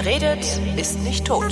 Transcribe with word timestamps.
Wer 0.00 0.12
redet, 0.12 0.46
ist 0.76 1.00
nicht 1.00 1.24
tot. 1.26 1.42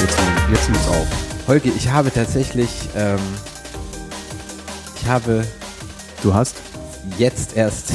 Jetzt, 0.00 0.18
jetzt 0.50 0.70
muss 0.70 0.88
auf. 0.88 1.06
Holgi, 1.46 1.72
ich 1.76 1.90
habe 1.90 2.10
tatsächlich, 2.10 2.70
ähm, 2.96 3.18
ich 4.98 5.06
habe 5.06 5.44
Du 6.22 6.32
hast? 6.32 6.56
jetzt 7.18 7.54
erst 7.54 7.92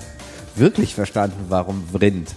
wirklich 0.54 0.94
verstanden, 0.94 1.46
warum 1.48 1.84
Print. 1.88 2.36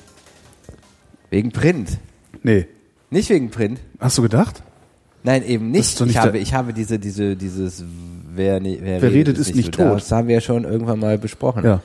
Wegen 1.30 1.52
Print. 1.52 2.00
Nee. 2.42 2.66
Nicht 3.12 3.30
wegen 3.30 3.52
Print. 3.52 3.80
Hast 4.00 4.18
du 4.18 4.24
gedacht? 4.24 4.64
Nein, 5.28 5.44
eben 5.46 5.72
nicht. 5.72 5.82
ist 5.82 6.00
nicht 6.00 6.12
ich, 6.12 6.18
habe, 6.18 6.38
ich 6.38 6.54
habe 6.54 6.72
diese, 6.74 7.00
diese, 7.00 7.36
dieses, 7.36 7.84
wer, 8.34 8.62
ne- 8.62 8.78
wer, 8.82 9.02
Wer 9.02 9.12
redet, 9.12 9.38
ist 9.38 9.54
nicht 9.56 9.76
so. 9.76 9.84
tot. 9.84 9.98
Das 9.98 10.10
haben 10.12 10.30
wir 10.30 10.36
ja 10.36 10.42
schon 10.42 10.64
irgendwann 10.64 11.00
mal 11.00 11.18
besprochen. 11.18 11.66
Ja. 11.66 11.82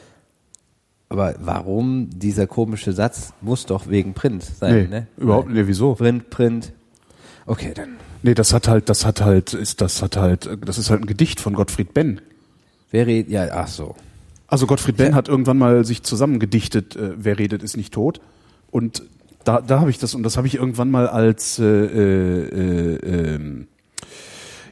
Aber 1.08 1.34
warum 1.40 2.08
dieser 2.10 2.46
komische 2.46 2.92
Satz 2.92 3.32
muss 3.40 3.66
doch 3.66 3.88
wegen 3.88 4.14
Print 4.14 4.44
sein, 4.44 4.74
Nee, 4.74 4.86
ne? 4.88 5.06
überhaupt 5.18 5.50
nee, 5.50 5.66
wieso? 5.66 5.94
Print, 5.96 6.30
Print. 6.30 6.72
Okay, 7.44 7.72
dann. 7.74 7.96
Nee, 8.22 8.34
das 8.34 8.52
hat 8.54 8.68
halt, 8.68 8.88
das 8.88 9.04
hat 9.04 9.20
halt, 9.20 9.54
ist 9.54 9.80
das 9.80 10.00
hat 10.02 10.16
halt, 10.16 10.48
das 10.64 10.78
ist 10.78 10.88
halt 10.88 11.00
ein 11.02 11.06
Gedicht 11.06 11.40
von 11.40 11.54
Gottfried 11.54 11.92
Benn. 11.92 12.20
Wer 12.92 13.08
redet, 13.08 13.32
ja, 13.32 13.48
ach 13.52 13.66
so. 13.66 13.96
Also 14.46 14.68
Gottfried 14.68 14.96
Benn 14.98 15.16
hat 15.16 15.26
irgendwann 15.28 15.58
mal 15.58 15.84
sich 15.84 16.04
zusammengedichtet, 16.04 16.94
äh, 16.94 17.10
wer 17.16 17.40
redet, 17.40 17.64
ist 17.64 17.76
nicht 17.76 17.92
tot. 17.92 18.20
Und 18.70 19.02
da, 19.44 19.60
da 19.60 19.80
habe 19.80 19.90
ich 19.90 19.98
das, 19.98 20.14
und 20.14 20.22
das 20.22 20.36
habe 20.36 20.46
ich 20.46 20.54
irgendwann 20.56 20.90
mal 20.90 21.08
als 21.08 21.58
äh, 21.58 21.64
äh, 21.64 22.48
äh, 22.48 23.34
ähm, 23.34 23.68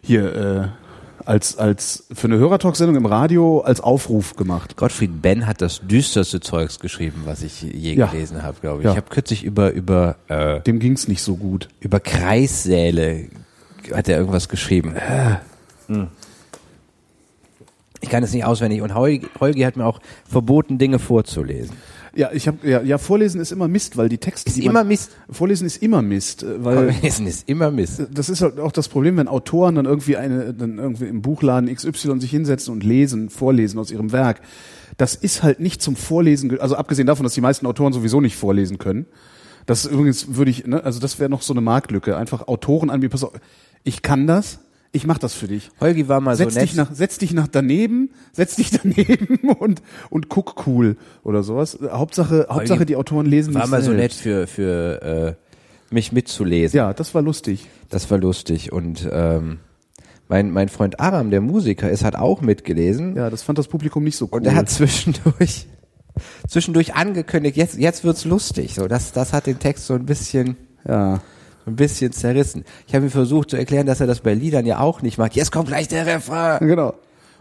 hier 0.03 0.35
äh, 0.35 0.69
als 1.27 1.59
als 1.59 2.07
für 2.13 2.27
eine 2.27 2.39
Hörertalk-Sendung 2.39 2.97
im 2.97 3.07
Radio 3.07 3.61
als 3.61 3.81
Aufruf 3.81 4.37
gemacht. 4.37 4.77
Gottfried 4.77 5.21
Benn 5.23 5.47
hat 5.47 5.61
das 5.61 5.81
düsterste 5.87 6.41
Zeugs 6.41 6.81
geschrieben, 6.81 7.23
was 7.27 7.43
ich 7.43 7.61
je 7.63 7.95
Ja. 7.95 8.07
gelesen 8.07 8.43
habe, 8.43 8.57
glaube 8.61 8.79
ich. 8.81 8.85
Ja. 8.87 8.93
Ich 8.93 8.97
habe 8.97 9.09
kürzlich 9.11 9.45
über, 9.45 9.71
über, 9.73 10.17
äh, 10.29 10.61
Dem 10.63 10.79
ging's 10.79 11.09
nicht 11.09 11.23
so 11.23 11.37
gut. 11.37 11.69
über 11.81 12.01
Kreissäle 12.01 13.27
hat 13.93 14.09
er 14.09 14.19
irgendwas 14.19 14.49
geschrieben. 14.49 14.95
Hm. 15.89 16.09
Ich 18.01 18.09
kann 18.09 18.23
es 18.23 18.33
nicht 18.33 18.45
auswendig. 18.45 18.81
Und 18.83 18.95
Holgi, 18.95 19.27
Holgi 19.39 19.61
hat 19.63 19.77
mir 19.77 19.85
auch 19.85 20.01
verboten, 20.27 20.79
Dinge 20.79 20.99
vorzulesen. 20.99 21.77
Ja, 22.15 22.31
ich 22.33 22.49
habe 22.49 22.69
ja, 22.69 22.83
ja 22.83 22.99
vorlesen 22.99 23.41
ist 23.41 23.53
immer 23.53 23.69
Mist, 23.69 23.97
weil 23.97 24.09
die 24.09 24.19
Texte 24.19 24.49
Ist 24.49 24.57
die 24.57 24.65
immer 24.65 24.81
man, 24.81 24.89
Mist. 24.89 25.13
Vorlesen 25.31 25.67
ist 25.67 25.83
immer 25.83 26.03
Mist, 26.03 26.43
äh, 26.43 26.65
weil 26.65 26.93
Vorlesen 26.93 27.27
ist 27.27 27.49
immer 27.49 27.71
Mist. 27.71 28.03
das 28.13 28.29
ist 28.29 28.43
halt 28.43 28.59
auch 28.59 28.73
das 28.73 28.89
Problem, 28.89 29.17
wenn 29.17 29.29
Autoren 29.29 29.77
dann 29.77 29.87
irgendwie 29.87 30.17
eine, 30.17 30.53
dann 30.53 30.79
irgendwie 30.79 31.07
im 31.07 31.23
Buchladen 31.23 31.73
XY 31.75 32.21
sich 32.21 32.31
hinsetzen 32.31 32.73
und 32.73 32.83
lesen, 32.85 33.31
vorlesen 33.31 33.79
aus 33.79 33.91
ihrem 33.91 34.13
Werk. 34.13 34.41
Das 34.97 35.15
ist 35.15 35.43
halt 35.43 35.61
nicht 35.61 35.81
zum 35.81 35.97
Vorlesen, 35.97 36.59
also 36.61 36.75
abgesehen 36.75 37.07
davon, 37.07 37.25
dass 37.25 37.35
die 37.35 37.41
meisten 37.41 37.67
Autoren 37.67 37.93
sowieso 37.93 38.21
nicht 38.21 38.37
vorlesen 38.37 38.79
können. 38.79 39.07
Das 39.67 39.85
übrigens 39.85 40.35
würde 40.35 40.51
ich, 40.51 40.67
ne, 40.67 40.83
also 40.83 41.01
das 41.01 41.19
wäre 41.19 41.31
noch 41.31 41.43
so 41.43 41.53
eine 41.53 41.61
Marktlücke. 41.61 42.17
Einfach 42.17 42.49
Autoren 42.49 42.91
an 42.91 43.01
mir, 43.01 43.09
pass 43.09 43.23
auf, 43.25 43.33
ich 43.85 44.03
kann 44.03 44.27
das, 44.27 44.59
ich 44.93 45.07
mach 45.07 45.19
das 45.19 45.35
für 45.35 45.47
dich. 45.47 45.71
Holgi 45.81 46.09
war 46.09 46.21
mal 46.21 46.37
setz 46.37 46.55
so 46.55 46.61
nett. 46.61 46.69
dich 46.69 46.77
nach, 46.77 46.93
setz 46.93 47.19
dich 47.19 47.33
nach 47.33 47.47
daneben, 47.47 48.11
setz 48.33 48.57
dich 48.57 48.71
daneben 48.83 49.51
und 49.59 49.83
und 50.11 50.29
guck 50.29 50.67
cool 50.67 50.97
oder 51.23 51.43
sowas. 51.43 51.79
Hauptsache, 51.91 52.47
Hauptsache 52.51 52.87
die 52.87 52.97
Autoren 52.97 53.27
lesen 53.27 53.55
war 53.55 53.67
mal 53.67 53.83
so 53.83 53.93
nett 53.93 54.13
selbst. 54.13 54.21
für, 54.21 54.47
für 54.47 55.03
äh, 55.03 55.95
mich 55.95 56.13
mitzulesen. 56.13 56.77
Ja, 56.77 56.93
das 56.93 57.15
war 57.15 57.23
lustig. 57.23 57.69
Das 57.89 58.11
war 58.11 58.19
lustig. 58.19 58.73
Und 58.73 59.09
ähm, 59.11 59.59
mein, 60.29 60.51
mein 60.51 60.69
Freund 60.69 61.01
Aram, 61.01 61.31
der 61.31 61.41
Musiker 61.41 61.91
ist, 61.91 62.05
hat 62.05 62.17
auch 62.17 62.41
mitgelesen. 62.41 63.17
Ja, 63.17 63.31
das 63.31 63.43
fand 63.43 63.59
das 63.59 63.69
Publikum 63.69 64.05
nicht 64.05 64.17
so 64.17 64.27
cool. 64.27 64.39
Und 64.39 64.47
er 64.47 64.55
hat 64.55 64.69
zwischendurch, 64.71 65.67
zwischendurch 66.49 66.95
angekündigt, 66.95 67.57
jetzt, 67.57 67.79
jetzt 67.79 68.05
wird's 68.05 68.25
lustig. 68.25 68.75
So, 68.75 68.87
das, 68.87 69.13
das 69.13 69.33
hat 69.33 69.47
den 69.47 69.59
Text 69.59 69.87
so 69.87 69.95
ein 69.95 70.07
bisschen, 70.07 70.57
ja. 70.87 71.21
Ein 71.67 71.77
bisschen 71.77 72.13
zerrissen. 72.13 72.65
Ich 72.87 72.95
habe 72.95 73.07
ihm 73.07 73.11
versucht 73.11 73.51
zu 73.51 73.57
erklären, 73.57 73.87
dass 73.87 74.01
er 74.01 74.07
das 74.07 74.21
bei 74.21 74.35
Liedern 74.35 74.67
ja 74.67 74.81
auch 74.81 75.03
nicht 75.03 75.19
mag. 75.19 75.37
Jetzt 75.37 75.53
kommt 75.53 75.69
gleich 75.69 75.89
der 75.89 76.07
Refrain. 76.07 76.67
Genau. 76.67 76.95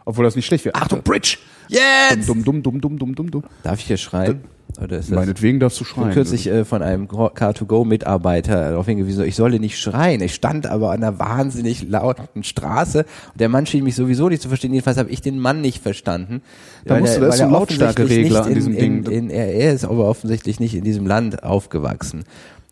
Obwohl 0.05 0.25
das 0.25 0.35
nicht 0.35 0.45
schlecht 0.45 0.65
wäre. 0.65 0.75
Achtung, 0.75 1.01
Bridge! 1.03 1.37
Jetzt! 1.67 2.27
Dumm, 2.27 2.43
dumm, 2.43 2.63
dumm, 2.63 2.81
dumm, 2.81 2.97
dumm, 2.97 3.15
dumm, 3.15 3.31
dumm. 3.31 3.43
Darf 3.63 3.79
ich 3.79 3.85
hier 3.85 3.97
schreien? 3.97 4.41
Oder 4.81 4.97
ist 4.99 5.09
das? 5.11 5.15
Meinetwegen 5.15 5.59
darfst 5.59 5.79
du 5.79 5.83
Ich 5.83 5.93
bin 5.93 6.03
schreien. 6.03 6.13
kürzlich 6.13 6.47
äh, 6.47 6.65
von 6.65 6.81
einem 6.81 7.05
Car2Go-Mitarbeiter 7.07 8.69
darauf 8.71 8.85
hingewiesen, 8.85 9.25
ich 9.25 9.35
solle 9.35 9.59
nicht 9.59 9.77
schreien. 9.79 10.21
Ich 10.21 10.33
stand 10.33 10.67
aber 10.67 10.91
an 10.91 11.03
einer 11.03 11.19
wahnsinnig 11.19 11.87
lauten 11.87 12.43
Straße 12.43 12.99
und 13.33 13.39
der 13.39 13.49
Mann 13.49 13.65
schien 13.65 13.83
mich 13.83 13.95
sowieso 13.95 14.29
nicht 14.29 14.41
zu 14.41 14.47
verstehen. 14.47 14.73
Jedenfalls 14.73 14.97
habe 14.97 15.09
ich 15.09 15.21
den 15.21 15.39
Mann 15.39 15.61
nicht 15.61 15.81
verstanden. 15.81 16.41
Da 16.85 16.99
musst 16.99 17.13
er- 17.15 17.19
du- 17.19 17.25
da 17.27 17.33
ist 17.33 17.41
ein 17.41 17.49
er 17.49 17.51
Lautstärkeregler 17.53 18.45
an 18.45 18.53
diesem 18.53 18.73
in, 18.73 19.03
Ding. 19.03 19.03
In, 19.05 19.11
in, 19.11 19.29
er, 19.29 19.53
er 19.53 19.73
ist 19.73 19.85
aber 19.85 20.05
offensichtlich 20.07 20.59
nicht 20.59 20.73
in 20.75 20.83
diesem 20.83 21.05
Land 21.05 21.43
aufgewachsen. 21.43 22.23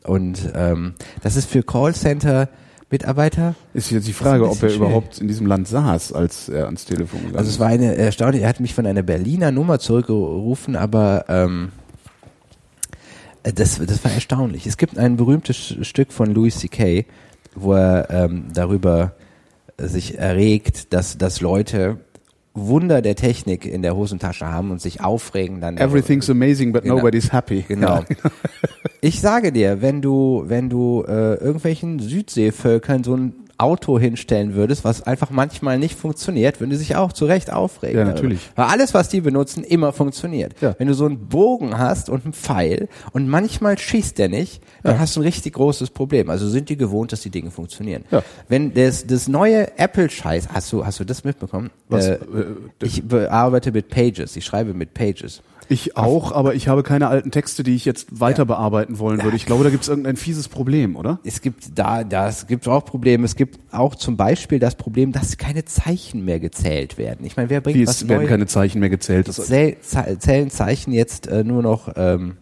Und 0.04 0.52
ähm, 0.56 0.94
das 1.22 1.36
ist 1.36 1.50
für 1.50 1.64
Callcenter 1.64 2.50
Mitarbeiter 2.90 3.56
Ist 3.74 3.92
jetzt 3.92 4.08
die 4.08 4.14
Frage, 4.14 4.46
ob 4.46 4.56
er 4.56 4.70
bisschen 4.70 4.82
überhaupt 4.82 5.20
in 5.20 5.28
diesem 5.28 5.46
Land 5.46 5.68
saß, 5.68 6.14
als 6.14 6.48
er 6.48 6.66
ans 6.66 6.86
Telefon 6.86 7.20
gegangen 7.20 7.38
Also 7.38 7.50
es 7.50 7.60
war 7.60 7.68
eine 7.68 7.96
erstaunlich, 7.96 8.44
er 8.44 8.50
hat 8.50 8.62
mich 8.62 8.74
von 8.74 8.86
einer 8.86 9.04
Berliner 9.04 9.52
Nummer 9.52 9.80
zurückgerufen, 9.80 10.78
aber 10.78 11.26
ähm, 11.28 11.74
äh, 13.44 13.52
das, 13.52 13.80
das 13.86 14.04
war 14.06 14.12
erstaunlich. 14.12 14.66
Es 14.66 14.78
gibt 14.78 14.98
ein 14.98 15.18
berühmtes 15.18 15.76
Stück 15.82 16.14
von 16.14 16.34
Louis 16.34 16.60
C.K., 16.60 17.06
wo 17.56 17.74
er 17.74 18.10
ähm, 18.10 18.46
darüber 18.54 19.16
sich 19.78 20.18
erregt, 20.18 20.94
dass, 20.94 21.18
dass 21.18 21.42
Leute 21.42 22.00
Wunder 22.58 23.02
der 23.02 23.16
Technik 23.16 23.66
in 23.66 23.82
der 23.82 23.96
Hosentasche 23.96 24.48
haben 24.48 24.72
und 24.72 24.82
sich 24.82 25.02
aufregen 25.02 25.62
dann. 25.62 25.78
Everything's 25.78 26.30
amazing, 26.30 26.72
but 26.74 26.84
Genau. 26.84 26.96
nobody's 26.98 27.32
happy. 27.32 27.64
Genau. 27.68 28.04
Ich 29.02 29.22
sage 29.22 29.52
dir, 29.52 29.82
wenn 29.82 30.02
du, 30.02 30.44
wenn 30.48 30.70
du 30.70 31.04
äh, 31.08 31.36
irgendwelchen 31.36 32.00
Südseevölkern 32.00 33.04
so 33.04 33.16
ein 33.16 33.34
Auto 33.58 33.98
hinstellen 34.00 34.54
würdest, 34.56 34.84
was 34.84 35.02
einfach 35.04 35.30
manchmal 35.30 35.80
nicht 35.80 35.98
funktioniert, 35.98 36.60
würden 36.60 36.70
die 36.70 36.76
sich 36.76 36.96
auch 36.96 37.12
zu 37.12 37.26
Recht 37.26 37.52
aufregen. 37.52 37.98
Ja, 37.98 38.04
darüber. 38.04 38.16
natürlich. 38.16 38.50
Weil 38.56 38.66
alles, 38.66 38.94
was 38.94 39.10
die 39.10 39.22
benutzen, 39.22 39.64
immer 39.64 39.94
funktioniert. 39.94 40.54
Ja. 40.62 40.76
Wenn 40.78 40.88
du 40.88 40.94
so 40.94 41.06
einen 41.06 41.28
Bogen 41.28 41.78
hast 41.78 42.10
und 42.10 42.24
einen 42.24 42.34
Pfeil 42.34 42.88
und 43.14 43.28
manchmal 43.28 43.78
schießt 43.78 44.18
der 44.18 44.30
nicht, 44.30 44.62
dann 44.84 44.94
Ja. 44.96 45.00
hast 45.00 45.16
du 45.16 45.22
ein 45.22 45.24
richtig 45.24 45.54
großes 45.54 45.90
Problem. 45.90 46.30
Also 46.30 46.48
sind 46.48 46.70
die 46.70 46.78
gewohnt, 46.78 47.12
dass 47.12 47.22
die 47.22 47.30
Dinge 47.32 47.52
funktionieren. 47.52 48.04
Ja. 48.12 48.24
Wenn 48.48 48.74
das, 48.74 49.08
das 49.08 49.28
neue 49.28 49.78
Apple-Scheiß, 49.78 50.50
hast 50.54 50.72
du, 50.72 50.86
hast 50.86 51.00
du 51.00 51.04
das 51.04 51.24
mitbekommen? 51.24 51.70
Was, 51.90 52.08
Äh, 52.08 52.14
äh, 52.14 52.46
ich 52.84 53.04
bearbeite 53.08 53.72
mit 53.72 53.90
Pages, 53.90 54.36
ich 54.36 54.46
schreibe 54.46 54.74
mit 54.74 54.94
Pages. 54.94 55.42
Ich 55.70 55.98
auch, 55.98 56.32
aber 56.32 56.56
ich 56.56 56.68
habe 56.68 56.82
keine 56.84 57.08
alten 57.10 57.32
Texte, 57.32 57.64
die 57.64 57.76
ich 57.76 57.84
jetzt 57.84 58.20
weiter 58.20 58.46
bearbeiten 58.46 59.00
wollen 59.00 59.22
würde. 59.24 59.36
Ich 59.36 59.46
glaube, 59.46 59.64
da 59.66 59.70
gibt 59.70 59.84
es 59.84 59.90
irgendein 59.90 60.16
fieses 60.16 60.48
Problem, 60.48 60.96
oder? 60.96 61.20
Es 61.26 61.42
gibt 61.42 61.78
da, 61.78 62.04
das 62.06 62.48
gibt 62.48 62.68
auch 62.68 62.86
Probleme. 62.86 63.26
Es 63.26 63.36
gibt 63.36 63.60
auch 63.72 63.96
zum 63.96 64.16
Beispiel 64.16 64.60
das 64.60 64.76
Problem, 64.76 65.12
dass 65.12 65.38
keine 65.38 65.66
Zeichen 65.66 66.24
mehr 66.24 66.40
gezählt 66.40 66.98
werden. 66.98 67.26
Ich 67.26 67.36
meine, 67.36 67.50
wer 67.50 67.60
bringt 67.62 67.78
Wie 67.78 67.86
was 67.86 67.98
es 67.98 68.08
werden 68.08 68.20
Neues? 68.20 68.30
keine 68.30 68.48
Zeichen 68.48 68.80
mehr 68.80 68.90
gezählt. 68.90 69.28
Das, 69.28 69.36
Zähl, 69.46 69.78
zählen 70.20 70.50
Zeichen 70.50 70.94
jetzt 70.94 71.28
äh, 71.28 71.44
nur 71.44 71.62
noch 71.62 71.92
ähm, 71.98 72.38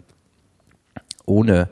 ohne 1.25 1.69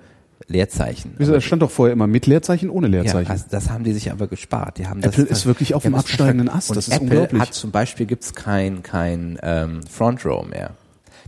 Leerzeichen. 0.48 1.14
wieso, 1.18 1.34
das 1.34 1.44
stand 1.44 1.62
doch 1.62 1.72
vorher 1.72 1.94
immer 1.94 2.08
mit 2.08 2.26
Leerzeichen, 2.28 2.70
ohne 2.70 2.88
Ja, 2.88 3.04
Leerzeichen. 3.04 3.32
das, 3.32 3.48
das 3.48 3.70
haben 3.70 3.84
die 3.84 3.94
sich 3.94 4.12
aber 4.12 4.28
gespart. 4.28 4.78
Die 4.78 4.88
haben 4.88 5.02
Apple 5.02 5.26
das, 5.26 5.40
ist 5.40 5.46
wirklich 5.46 5.74
auf 5.74 5.84
dem 5.84 5.94
das 5.94 6.02
absteigenden. 6.02 6.50
Ast. 6.50 6.72
Das 6.72 6.88
ist 6.88 6.94
Apple 6.94 7.10
unglaublich. 7.10 7.42
hat 7.42 7.54
zum 7.54 7.72
Beispiel 7.72 8.06
gibt's 8.06 8.34
kein 8.34 8.84
kein 8.84 9.40
ähm, 9.42 9.82
Front 9.90 10.26
Row 10.26 10.46
mehr. 10.46 10.72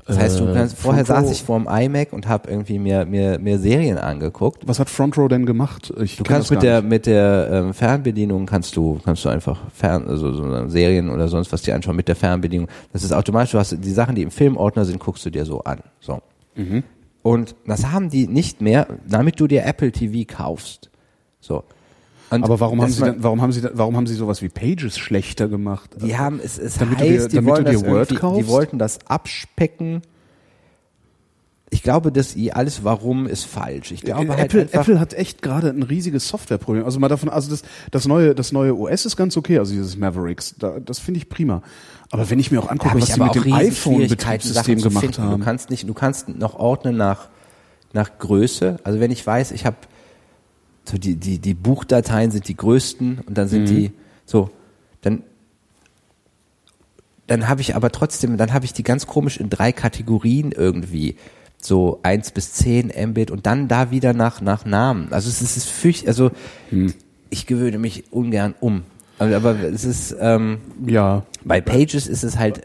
Das 0.08 0.20
heißt, 0.20 0.40
du 0.40 0.46
Äh, 0.48 0.54
kannst, 0.54 0.78
vorher 0.78 1.04
Front 1.04 1.18
Row- 1.20 1.26
saß 1.28 1.32
ich 1.36 1.44
vor 1.44 1.58
dem 1.60 1.68
iMac 1.68 2.14
und 2.14 2.28
habe 2.28 2.50
irgendwie 2.50 2.78
mir, 2.78 3.06
mir, 3.06 3.40
mir 3.40 3.58
Serien 3.58 3.98
angeguckt. 3.98 4.62
Was 4.68 4.78
hat 4.80 4.88
Front 4.90 5.18
Row 5.18 5.28
denn 5.28 5.48
gemacht? 5.48 5.92
Ich 6.00 6.18
Du 6.18 6.24
kannst 6.24 6.52
mit 6.52 6.62
der 6.62 6.82
nicht. 6.82 6.90
mit 6.92 7.06
der 7.08 7.50
ähm, 7.52 7.74
Fernbedienung 7.74 8.46
kannst 8.46 8.76
du 8.76 9.00
kannst 9.04 9.26
du 9.26 9.30
einfach 9.30 9.60
Fern 9.74 10.08
also 10.08 10.32
so 10.32 10.68
Serien 10.68 11.10
oder 11.10 11.28
sonst 11.28 11.52
was 11.52 11.64
dir 11.64 11.74
anschauen 11.74 11.96
mit 11.96 12.08
der 12.08 12.16
Fernbedienung. 12.16 12.68
Das 12.94 13.04
ist 13.04 13.14
automatisch. 13.14 13.52
Du 13.54 13.58
hast 13.58 13.76
die 13.84 13.92
Sachen, 13.92 14.14
die 14.16 14.22
im 14.22 14.30
Filmordner 14.32 14.86
sind, 14.86 15.00
guckst 15.00 15.26
du 15.26 15.32
dir 15.32 15.44
so 15.46 15.62
an. 15.64 15.80
So. 16.00 16.22
Mhm. 16.56 16.84
Und 17.24 17.56
das 17.66 17.88
haben 17.92 18.12
die 18.12 18.28
nicht 18.28 18.62
mehr, 18.62 18.86
damit 19.08 19.40
du 19.40 19.48
dir 19.48 19.66
Apple 19.66 19.92
TV 19.92 20.32
kaufst. 20.32 20.92
So. 21.40 21.64
Und 22.30 22.44
Aber 22.44 22.60
warum 22.60 22.82
haben 22.82 22.92
sie 22.92 23.04
denn, 23.04 23.16
warum 23.20 23.42
haben 23.42 23.52
sie 23.52 23.62
denn, 23.62 23.72
warum 23.74 23.96
haben 23.96 24.08
sie 24.08 24.16
sowas 24.16 24.42
wie 24.42 24.50
Pages 24.50 24.98
schlechter 24.98 25.48
gemacht? 25.48 25.92
Die 26.02 26.18
haben 26.18 26.40
es, 26.44 26.58
es 26.58 26.78
Damit 26.78 27.00
du 27.00 27.04
heißt, 27.06 27.26
dir- 27.26 27.28
die 27.30 27.36
damit 27.36 27.58
du 27.58 27.64
dir 27.64 27.74
das 27.74 27.86
Word 27.86 28.16
kaufst? 28.16 28.42
Die 28.42 28.48
wollten 28.48 28.80
das 28.80 29.00
abspecken. 29.08 30.02
Ich 31.72 31.84
glaube, 31.84 32.12
dass 32.12 32.36
i 32.36 32.52
alles 32.52 32.84
Warum 32.84 33.28
ist 33.28 33.44
falsch. 33.46 33.92
Ich 33.92 34.02
glaube 34.02 34.30
halt 34.30 34.40
Apple, 34.46 34.62
einfach, 34.62 34.82
Apple 34.82 35.00
hat 35.00 35.14
echt 35.14 35.42
gerade 35.42 35.70
ein 35.70 35.84
riesiges 35.84 36.28
Softwareproblem. 36.30 36.86
Also 36.86 37.00
mal 37.00 37.10
davon, 37.10 37.28
also 37.30 37.50
das, 37.50 37.64
das 37.92 38.08
neue, 38.08 38.34
das 38.34 38.52
neue 38.52 38.76
OS 38.76 39.06
ist 39.06 39.18
ganz 39.18 39.36
okay, 39.36 39.60
also 39.60 39.74
dieses 39.74 39.98
Mavericks, 39.98 40.56
da, 40.58 40.80
das 40.80 41.00
finde 41.00 41.18
ich 41.20 41.28
prima. 41.30 41.62
Aber 42.12 42.30
wenn 42.30 42.40
ich 42.40 42.52
mir 42.52 42.60
auch 42.60 42.70
angucke, 42.70 43.02
was 43.02 43.14
sie 43.14 43.20
mit 43.20 43.36
dem 43.36 43.52
iPhone-Betriebssystem 43.52 44.82
gemacht 44.82 45.04
finden. 45.06 45.22
haben. 45.24 45.40
Du 45.40 45.46
kannst 45.46 45.70
nicht, 45.70 45.88
du 45.90 45.94
kannst 45.94 46.30
noch 46.30 46.56
ordnen 46.56 46.98
nach 46.98 47.30
nach 47.94 48.18
Größe. 48.20 48.78
Also 48.84 49.00
wenn 49.00 49.10
ich 49.12 49.26
weiß, 49.26 49.52
ich 49.52 49.66
habe 49.66 49.78
so 50.88 50.98
die, 50.98 51.16
die, 51.16 51.40
die 51.40 51.54
Buchdateien 51.54 52.32
sind 52.32 52.48
die 52.48 52.56
größten 52.56 53.20
und 53.26 53.38
dann 53.38 53.48
sind 53.48 53.68
die 53.70 53.92
so, 54.26 54.50
dann 55.02 55.24
dann 57.28 57.48
habe 57.48 57.62
ich 57.62 57.76
aber 57.76 57.92
trotzdem, 57.92 58.38
dann 58.38 58.54
habe 58.54 58.66
ich 58.66 58.74
die 58.74 58.84
ganz 58.84 59.08
komisch 59.08 59.38
in 59.38 59.50
drei 59.50 59.72
Kategorien 59.72 60.52
irgendwie. 60.52 61.16
So 61.60 62.00
eins 62.04 62.30
bis 62.30 62.54
zehn 62.54 62.92
Mbit 63.10 63.32
und 63.32 63.48
dann 63.48 63.68
da 63.68 63.90
wieder 63.90 64.14
nach, 64.14 64.42
nach 64.42 64.66
Namen. 64.66 65.08
Also 65.12 65.30
es 65.30 65.42
ist, 65.42 65.58
es 65.58 65.66
ist 65.66 65.70
fürcht, 65.70 66.08
also 66.08 66.30
ich 67.32 67.48
gewöhne 67.48 67.80
mich 67.80 68.12
ungern 68.14 68.54
um. 68.60 68.84
Aber, 69.18 69.36
aber 69.36 69.60
es 69.60 69.84
ist, 69.86 70.16
ähm, 70.20 70.60
Ja. 70.86 71.24
bei 71.44 71.62
Pages 71.62 72.06
ist 72.06 72.24
es 72.24 72.38
halt 72.38 72.62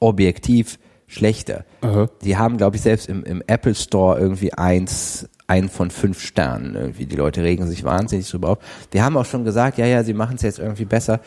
objektiv 0.00 0.78
schlechter. 1.06 1.64
Aha. 1.80 2.10
Die 2.22 2.36
haben, 2.36 2.58
glaube 2.58 2.76
ich, 2.76 2.82
selbst 2.82 3.08
im, 3.08 3.24
im 3.24 3.42
Apple 3.46 3.74
Store 3.74 4.20
irgendwie 4.20 4.52
eins, 4.52 5.26
einen 5.48 5.68
von 5.68 5.90
fünf 5.90 6.20
Sternen 6.20 6.76
irgendwie. 6.76 7.06
Die 7.06 7.16
Leute 7.16 7.42
regen 7.42 7.66
sich 7.66 7.82
wahnsinnig 7.82 8.30
drüber 8.30 8.50
auf. 8.50 8.58
Wir 8.92 9.02
haben 9.02 9.16
auch 9.16 9.24
schon 9.24 9.44
gesagt, 9.44 9.78
ja, 9.78 9.86
ja, 9.86 10.04
sie 10.04 10.14
machen 10.14 10.36
es 10.36 10.42
jetzt 10.42 10.58
irgendwie 10.58 10.84
besser. 10.84 11.20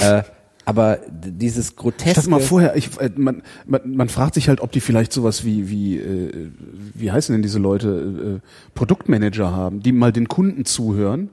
Äh, 0.00 0.22
aber 0.64 0.98
dieses 1.12 1.70
Ich 1.70 1.76
groteske. 1.76 2.14
dachte 2.14 2.30
mal 2.30 2.40
vorher, 2.40 2.74
ich, 2.74 2.98
äh, 2.98 3.10
man, 3.14 3.42
man, 3.66 3.82
man 3.94 4.08
fragt 4.08 4.34
sich 4.34 4.48
halt, 4.48 4.60
ob 4.60 4.72
die 4.72 4.80
vielleicht 4.80 5.12
sowas 5.12 5.44
wie, 5.44 5.68
wie, 5.70 5.98
äh, 5.98 6.50
wie 6.94 7.12
heißen 7.12 7.32
denn 7.32 7.42
diese 7.42 7.58
Leute, 7.60 8.40
äh, 8.42 8.48
Produktmanager 8.74 9.52
haben, 9.52 9.80
die 9.80 9.92
mal 9.92 10.10
den 10.10 10.26
Kunden 10.26 10.64
zuhören 10.64 11.30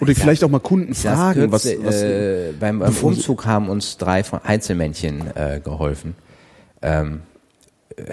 oder 0.00 0.12
die 0.12 0.20
vielleicht 0.20 0.44
auch 0.44 0.50
mal 0.50 0.58
Kunden 0.58 0.94
fragen, 0.94 1.50
was, 1.52 1.62
kürzlich, 1.62 1.86
was 1.86 2.02
äh, 2.02 2.52
beim, 2.60 2.80
beim 2.80 2.94
Umzug 2.96 3.46
haben 3.46 3.70
uns 3.70 3.96
drei 3.96 4.24
von 4.24 4.40
Einzelmännchen 4.42 5.22
äh, 5.34 5.60
geholfen. 5.64 6.14
Ähm, 6.82 7.22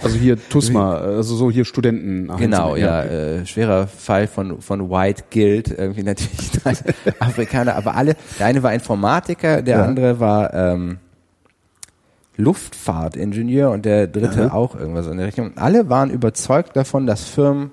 also 0.02 0.18
hier 0.18 0.38
TUSMA, 0.50 0.96
also 0.98 1.36
so 1.36 1.52
hier 1.52 1.66
Studenten. 1.66 2.30
Genau, 2.38 2.76
ja, 2.76 3.02
okay. 3.02 3.42
äh, 3.42 3.46
schwerer 3.46 3.88
Fall 3.88 4.28
von 4.28 4.62
von 4.62 4.90
White 4.90 5.24
Guild, 5.32 5.70
irgendwie 5.78 6.04
natürlich 6.04 6.52
drei 6.64 6.74
Afrikaner, 7.20 7.76
aber 7.76 7.96
alle, 7.96 8.16
der 8.40 8.48
eine 8.48 8.64
war 8.64 8.74
Informatiker, 8.74 9.62
der 9.62 9.78
Ja. 9.80 9.84
andere 9.86 10.20
war 10.20 10.54
ähm, 10.54 10.98
Luftfahrtingenieur 12.38 13.70
und 13.72 13.86
der 13.86 14.08
dritte 14.08 14.46
Aha. 14.48 14.54
auch 14.56 14.76
irgendwas 14.76 15.08
in 15.08 15.18
der 15.18 15.28
Richtung. 15.28 15.48
Und 15.48 15.58
alle 15.58 15.90
waren 15.90 16.10
überzeugt 16.10 16.76
davon, 16.76 17.06
dass 17.06 17.24
Firmen 17.26 17.72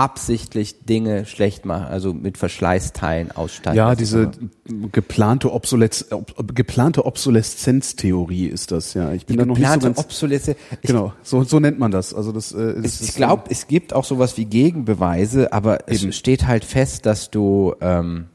absichtlich 0.00 0.84
Dinge 0.86 1.26
schlecht 1.26 1.66
machen, 1.66 1.84
also 1.86 2.14
mit 2.14 2.38
Verschleißteilen 2.38 3.32
ausstatten. 3.32 3.76
Ja, 3.76 3.94
diese 3.94 4.30
geplante, 4.92 5.52
Obsolesz 5.52 6.06
ob, 6.10 6.54
geplante 6.54 7.04
Obsoleszenztheorie 7.04 8.46
ist 8.46 8.70
das, 8.72 8.94
ja. 8.94 9.12
Ich 9.12 9.26
bin 9.26 9.36
da 9.36 9.44
noch 9.44 9.58
nicht 9.58 9.66
so 9.66 9.72
geplante 9.74 9.86
ganz. 9.88 9.98
Obsoleszenz. 9.98 10.56
Genau, 10.82 11.12
so, 11.22 11.42
so 11.44 11.60
nennt 11.60 11.78
man 11.78 11.90
das. 11.90 12.14
Also 12.14 12.32
das, 12.32 12.52
äh, 12.52 12.80
das 12.80 13.00
ich 13.02 13.08
ist- 13.10 13.16
glaube, 13.16 13.44
es 13.50 13.66
gibt 13.66 13.92
auch 13.92 14.04
sowas 14.04 14.36
wie 14.38 14.46
Gegenbeweise, 14.46 15.52
aber 15.52 15.88
Eben. 15.88 16.08
es 16.08 16.16
steht 16.16 16.46
halt 16.46 16.64
fest, 16.64 17.04
dass 17.04 17.30
du 17.30 17.74
ähm, 17.82 18.26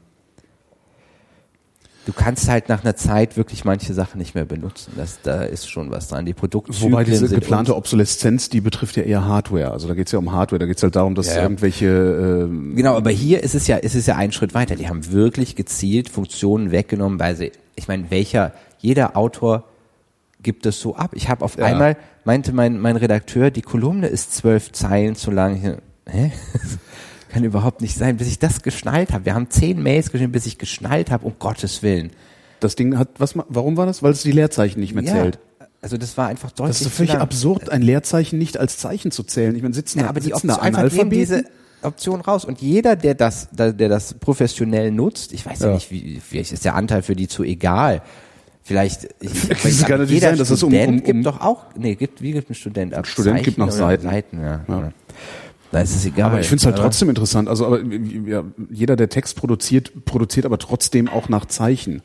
du 2.06 2.12
kannst 2.12 2.48
halt 2.48 2.68
nach 2.68 2.82
einer 2.82 2.96
Zeit 2.96 3.36
wirklich 3.36 3.64
manche 3.64 3.92
Sachen 3.92 4.18
nicht 4.18 4.34
mehr 4.34 4.44
benutzen. 4.44 4.92
Das, 4.96 5.18
da 5.22 5.42
ist 5.42 5.68
schon 5.68 5.90
was 5.90 6.08
dran. 6.08 6.24
Die 6.24 6.32
Produktzyklen 6.32 6.92
Wobei 6.92 7.04
diese 7.04 7.26
sind 7.26 7.40
geplante 7.40 7.76
Obsoleszenz, 7.76 8.48
die 8.48 8.60
betrifft 8.60 8.96
ja 8.96 9.02
eher 9.02 9.26
Hardware. 9.26 9.72
Also 9.72 9.88
da 9.88 9.94
geht's 9.94 10.12
ja 10.12 10.18
um 10.18 10.32
Hardware, 10.32 10.58
da 10.60 10.66
geht's 10.66 10.82
halt 10.82 10.96
darum, 10.96 11.14
dass 11.14 11.34
Ja, 11.34 11.42
irgendwelche 11.42 11.86
ähm, 11.88 12.74
Genau, 12.76 12.96
aber 12.96 13.10
hier 13.10 13.42
ist 13.42 13.54
es 13.54 13.66
ja, 13.66 13.76
ist 13.76 13.94
es 13.96 14.06
ja 14.06 14.16
ein 14.16 14.32
Schritt 14.32 14.54
weiter. 14.54 14.76
Die 14.76 14.88
haben 14.88 15.12
wirklich 15.12 15.56
gezielt 15.56 16.08
Funktionen 16.08 16.70
weggenommen, 16.70 17.18
weil 17.18 17.36
sie, 17.36 17.52
ich 17.74 17.88
meine, 17.88 18.10
welcher, 18.10 18.52
jeder 18.78 19.16
Autor 19.16 19.64
gibt 20.42 20.64
es 20.64 20.80
so 20.80 20.94
ab. 20.94 21.10
Ich 21.14 21.28
habe 21.28 21.44
auf 21.44 21.58
Ja. 21.58 21.64
einmal, 21.64 21.96
meinte 22.24 22.52
mein, 22.52 22.78
mein 22.78 22.96
Redakteur, 22.96 23.50
die 23.50 23.62
Kolumne 23.62 24.06
ist 24.06 24.34
zwölf 24.34 24.70
Zeilen 24.70 25.16
zu 25.16 25.32
lang. 25.32 25.80
Hä? 26.08 26.32
Kann 27.36 27.44
überhaupt 27.44 27.82
nicht 27.82 27.94
sein, 27.98 28.16
bis 28.16 28.28
ich 28.28 28.38
das 28.38 28.62
geschnallt 28.62 29.12
habe. 29.12 29.26
Wir 29.26 29.34
haben 29.34 29.50
zehn 29.50 29.82
Mails 29.82 30.10
geschrieben, 30.10 30.32
bis 30.32 30.46
ich 30.46 30.56
geschnallt 30.56 31.10
habe, 31.10 31.26
um 31.26 31.34
Gottes 31.38 31.82
Willen. 31.82 32.12
das 32.60 32.76
Ding 32.76 32.96
hat, 32.96 33.08
was, 33.18 33.34
warum 33.50 33.76
war 33.76 33.84
das? 33.84 34.02
Weil 34.02 34.12
es 34.12 34.22
die 34.22 34.32
Leerzeichen 34.32 34.80
nicht 34.80 34.94
mehr 34.94 35.04
zählt. 35.04 35.38
Also 35.82 35.98
das 35.98 36.16
war 36.16 36.28
einfach 36.28 36.50
deutlich 36.52 36.68
Das 36.78 36.80
ist 36.80 36.86
doch 36.86 36.92
völlig 36.92 37.14
absurd, 37.14 37.68
ein 37.68 37.82
Leerzeichen 37.82 38.38
nicht 38.38 38.56
als 38.56 38.78
Zeichen 38.78 39.10
zu 39.10 39.22
zählen. 39.22 39.54
Ich 39.54 39.60
meine, 39.60 39.74
sitzen 39.74 39.98
Ja, 39.98 40.04
da, 40.04 40.08
aber 40.08 40.20
die 40.20 40.28
sitzen 40.28 40.48
da 40.48 40.54
Option, 40.54 40.66
einfach 40.66 40.82
nehmen 40.84 41.00
Analphabeten? 41.12 41.44
diese 41.44 41.44
Option 41.86 42.20
raus. 42.22 42.46
Und 42.46 42.62
jeder, 42.62 42.96
der 42.96 43.14
das, 43.14 43.50
der, 43.50 43.74
der 43.74 43.90
das 43.90 44.14
professionell 44.14 44.90
nutzt, 44.90 45.34
ich 45.34 45.44
weiß 45.44 45.60
ja, 45.60 45.66
Ja. 45.68 45.74
nicht, 45.74 45.90
wie, 45.90 46.18
vielleicht 46.26 46.52
ist 46.52 46.64
der 46.64 46.74
Anteil 46.74 47.02
für 47.02 47.14
die 47.14 47.28
zu 47.28 47.44
egal. 47.44 48.00
Vielleicht, 48.62 49.08
ich, 49.20 49.30
Das 49.48 49.64
ich- 49.66 49.80
kann 49.82 49.90
natürlich 49.98 50.12
jeder 50.14 50.30
sein, 50.30 50.38
dass 50.38 50.48
es 50.48 50.62
um- 50.62 50.70
Student 50.70 50.88
um- 50.88 50.98
um- 50.98 51.04
gibt 51.04 51.26
doch 51.26 51.40
auch, 51.42 51.64
nee, 51.76 51.94
gibt, 51.96 52.22
wie 52.22 52.32
gibt 52.32 52.48
ein 52.50 52.54
Student 52.54 52.94
ab? 52.94 53.06
Student 53.06 53.42
gibt 53.44 53.58
nach 53.58 53.66
oder 53.66 53.76
Seiten. 53.76 54.02
Seiten 54.08 54.40
ja. 54.40 54.64
Ja. 54.66 54.92
Da 55.72 55.80
ist 55.80 55.94
es 55.94 56.04
egal. 56.06 56.30
Aber 56.30 56.40
ich 56.40 56.46
finde 56.48 56.60
es 56.60 56.66
halt 56.66 56.76
Aber- 56.76 56.84
trotzdem 56.84 57.08
interessant. 57.08 57.48
Also, 57.48 57.66
aber 57.66 57.80
ja, 57.82 58.44
jeder, 58.70 58.96
der 58.96 59.08
Text 59.08 59.36
produziert, 59.36 59.92
produziert 60.04 60.46
aber 60.46 60.58
trotzdem 60.58 61.08
auch 61.08 61.28
nach 61.28 61.44
Zeichen. 61.46 62.02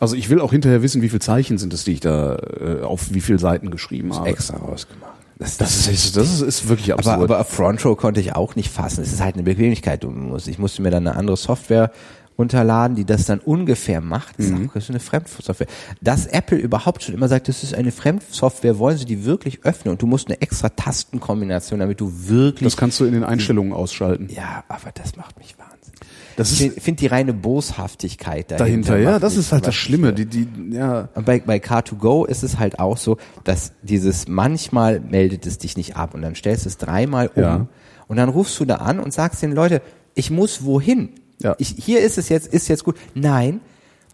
Also 0.00 0.14
ich 0.14 0.28
will 0.30 0.40
auch 0.40 0.52
hinterher 0.52 0.82
wissen, 0.82 1.02
wie 1.02 1.08
viele 1.08 1.20
Zeichen 1.20 1.58
sind 1.58 1.72
es, 1.74 1.84
die 1.84 1.92
ich 1.92 2.00
da 2.00 2.36
äh, 2.36 2.82
auf 2.82 3.12
wie 3.12 3.20
viele 3.20 3.38
Seiten 3.38 3.70
geschrieben 3.70 4.14
habe. 4.14 4.28
extra 4.28 4.56
rausgemacht. 4.58 5.12
Das, 5.40 5.56
Das 5.56 5.86
ist, 5.88 6.16
das 6.16 6.32
ist, 6.32 6.40
ist 6.42 6.68
wirklich 6.68 6.92
absurd. 6.92 7.14
Aber, 7.16 7.24
aber 7.36 7.44
Front 7.44 7.84
Row 7.84 7.96
konnte 7.96 8.20
ich 8.20 8.34
auch 8.36 8.56
nicht 8.56 8.70
fassen. 8.70 9.02
Es 9.02 9.12
ist 9.12 9.20
halt 9.22 9.34
eine 9.34 9.44
Bequemlichkeit. 9.44 10.02
Du 10.04 10.10
musst, 10.10 10.48
ich 10.48 10.58
musste 10.58 10.82
mir 10.82 10.90
dann 10.90 11.06
eine 11.06 11.16
andere 11.16 11.36
Software 11.36 11.90
runterladen, 12.38 12.94
die 12.96 13.04
das 13.04 13.24
dann 13.26 13.40
ungefähr 13.40 14.00
macht. 14.00 14.38
Das 14.38 14.46
ist 14.46 14.52
Mhm. 14.52 14.70
auch 14.74 14.80
so 14.80 14.92
eine 14.92 15.00
Fremdsoftware. 15.00 15.66
Dass 16.00 16.26
Apple 16.26 16.56
überhaupt 16.56 17.02
schon 17.02 17.14
immer 17.14 17.26
sagt, 17.28 17.48
das 17.48 17.62
ist 17.64 17.74
eine 17.74 17.90
Fremdsoftware, 17.92 18.78
wollen 18.78 18.96
sie 18.96 19.04
die 19.06 19.24
wirklich 19.24 19.64
öffnen 19.64 19.92
und 19.92 20.00
du 20.02 20.06
musst 20.06 20.28
eine 20.28 20.40
extra 20.40 20.68
Tastenkombination, 20.68 21.80
damit 21.80 22.00
du 22.00 22.12
wirklich. 22.28 22.66
das 22.66 22.76
kannst 22.76 23.00
du 23.00 23.04
in 23.06 23.12
den 23.14 23.24
Einstellungen 23.24 23.72
ausschalten. 23.72 24.28
ja, 24.34 24.62
aber 24.68 24.90
das 24.94 25.16
macht 25.16 25.36
mich 25.38 25.56
wahnsinnig. 25.58 25.98
Das 26.36 26.52
Ich 26.52 26.60
ist 26.60 26.66
finde 26.68 26.80
find 26.80 27.00
die 27.00 27.06
reine 27.08 27.32
Boshaftigkeit 27.34 28.50
dahinter. 28.52 28.92
dahinter, 28.92 28.98
ja, 28.98 29.18
das 29.18 29.36
ist 29.36 29.50
halt 29.50 29.66
das 29.66 29.74
Schlimme. 29.74 30.12
Die, 30.12 30.26
die, 30.26 30.46
ja, 30.70 31.08
und 31.16 31.26
bei, 31.26 31.40
bei 31.40 31.56
Car2Go 31.56 32.26
ist 32.26 32.44
es 32.44 32.58
halt 32.60 32.78
auch 32.78 32.96
so, 32.96 33.16
dass 33.42 33.72
dieses 33.82 34.28
manchmal 34.28 35.00
meldet 35.00 35.46
es 35.46 35.58
dich 35.58 35.76
nicht 35.76 35.96
ab 35.96 36.14
und 36.14 36.22
dann 36.22 36.36
stellst 36.36 36.64
du 36.64 36.68
es 36.68 36.76
dreimal 36.78 37.30
um 37.34 37.42
Ja. 37.42 37.66
und 38.06 38.16
dann 38.16 38.28
rufst 38.28 38.58
du 38.60 38.64
da 38.64 38.76
an 38.76 39.00
und 39.00 39.12
sagst 39.12 39.42
den 39.42 39.50
Leute, 39.52 39.82
ich 40.14 40.30
muss 40.30 40.64
wohin? 40.64 41.10
Ja. 41.42 41.54
Ich, 41.58 41.74
hier 41.78 42.00
ist 42.00 42.18
es 42.18 42.28
jetzt, 42.28 42.52
ist 42.52 42.68
jetzt 42.68 42.84
gut. 42.84 42.96
Nein. 43.14 43.60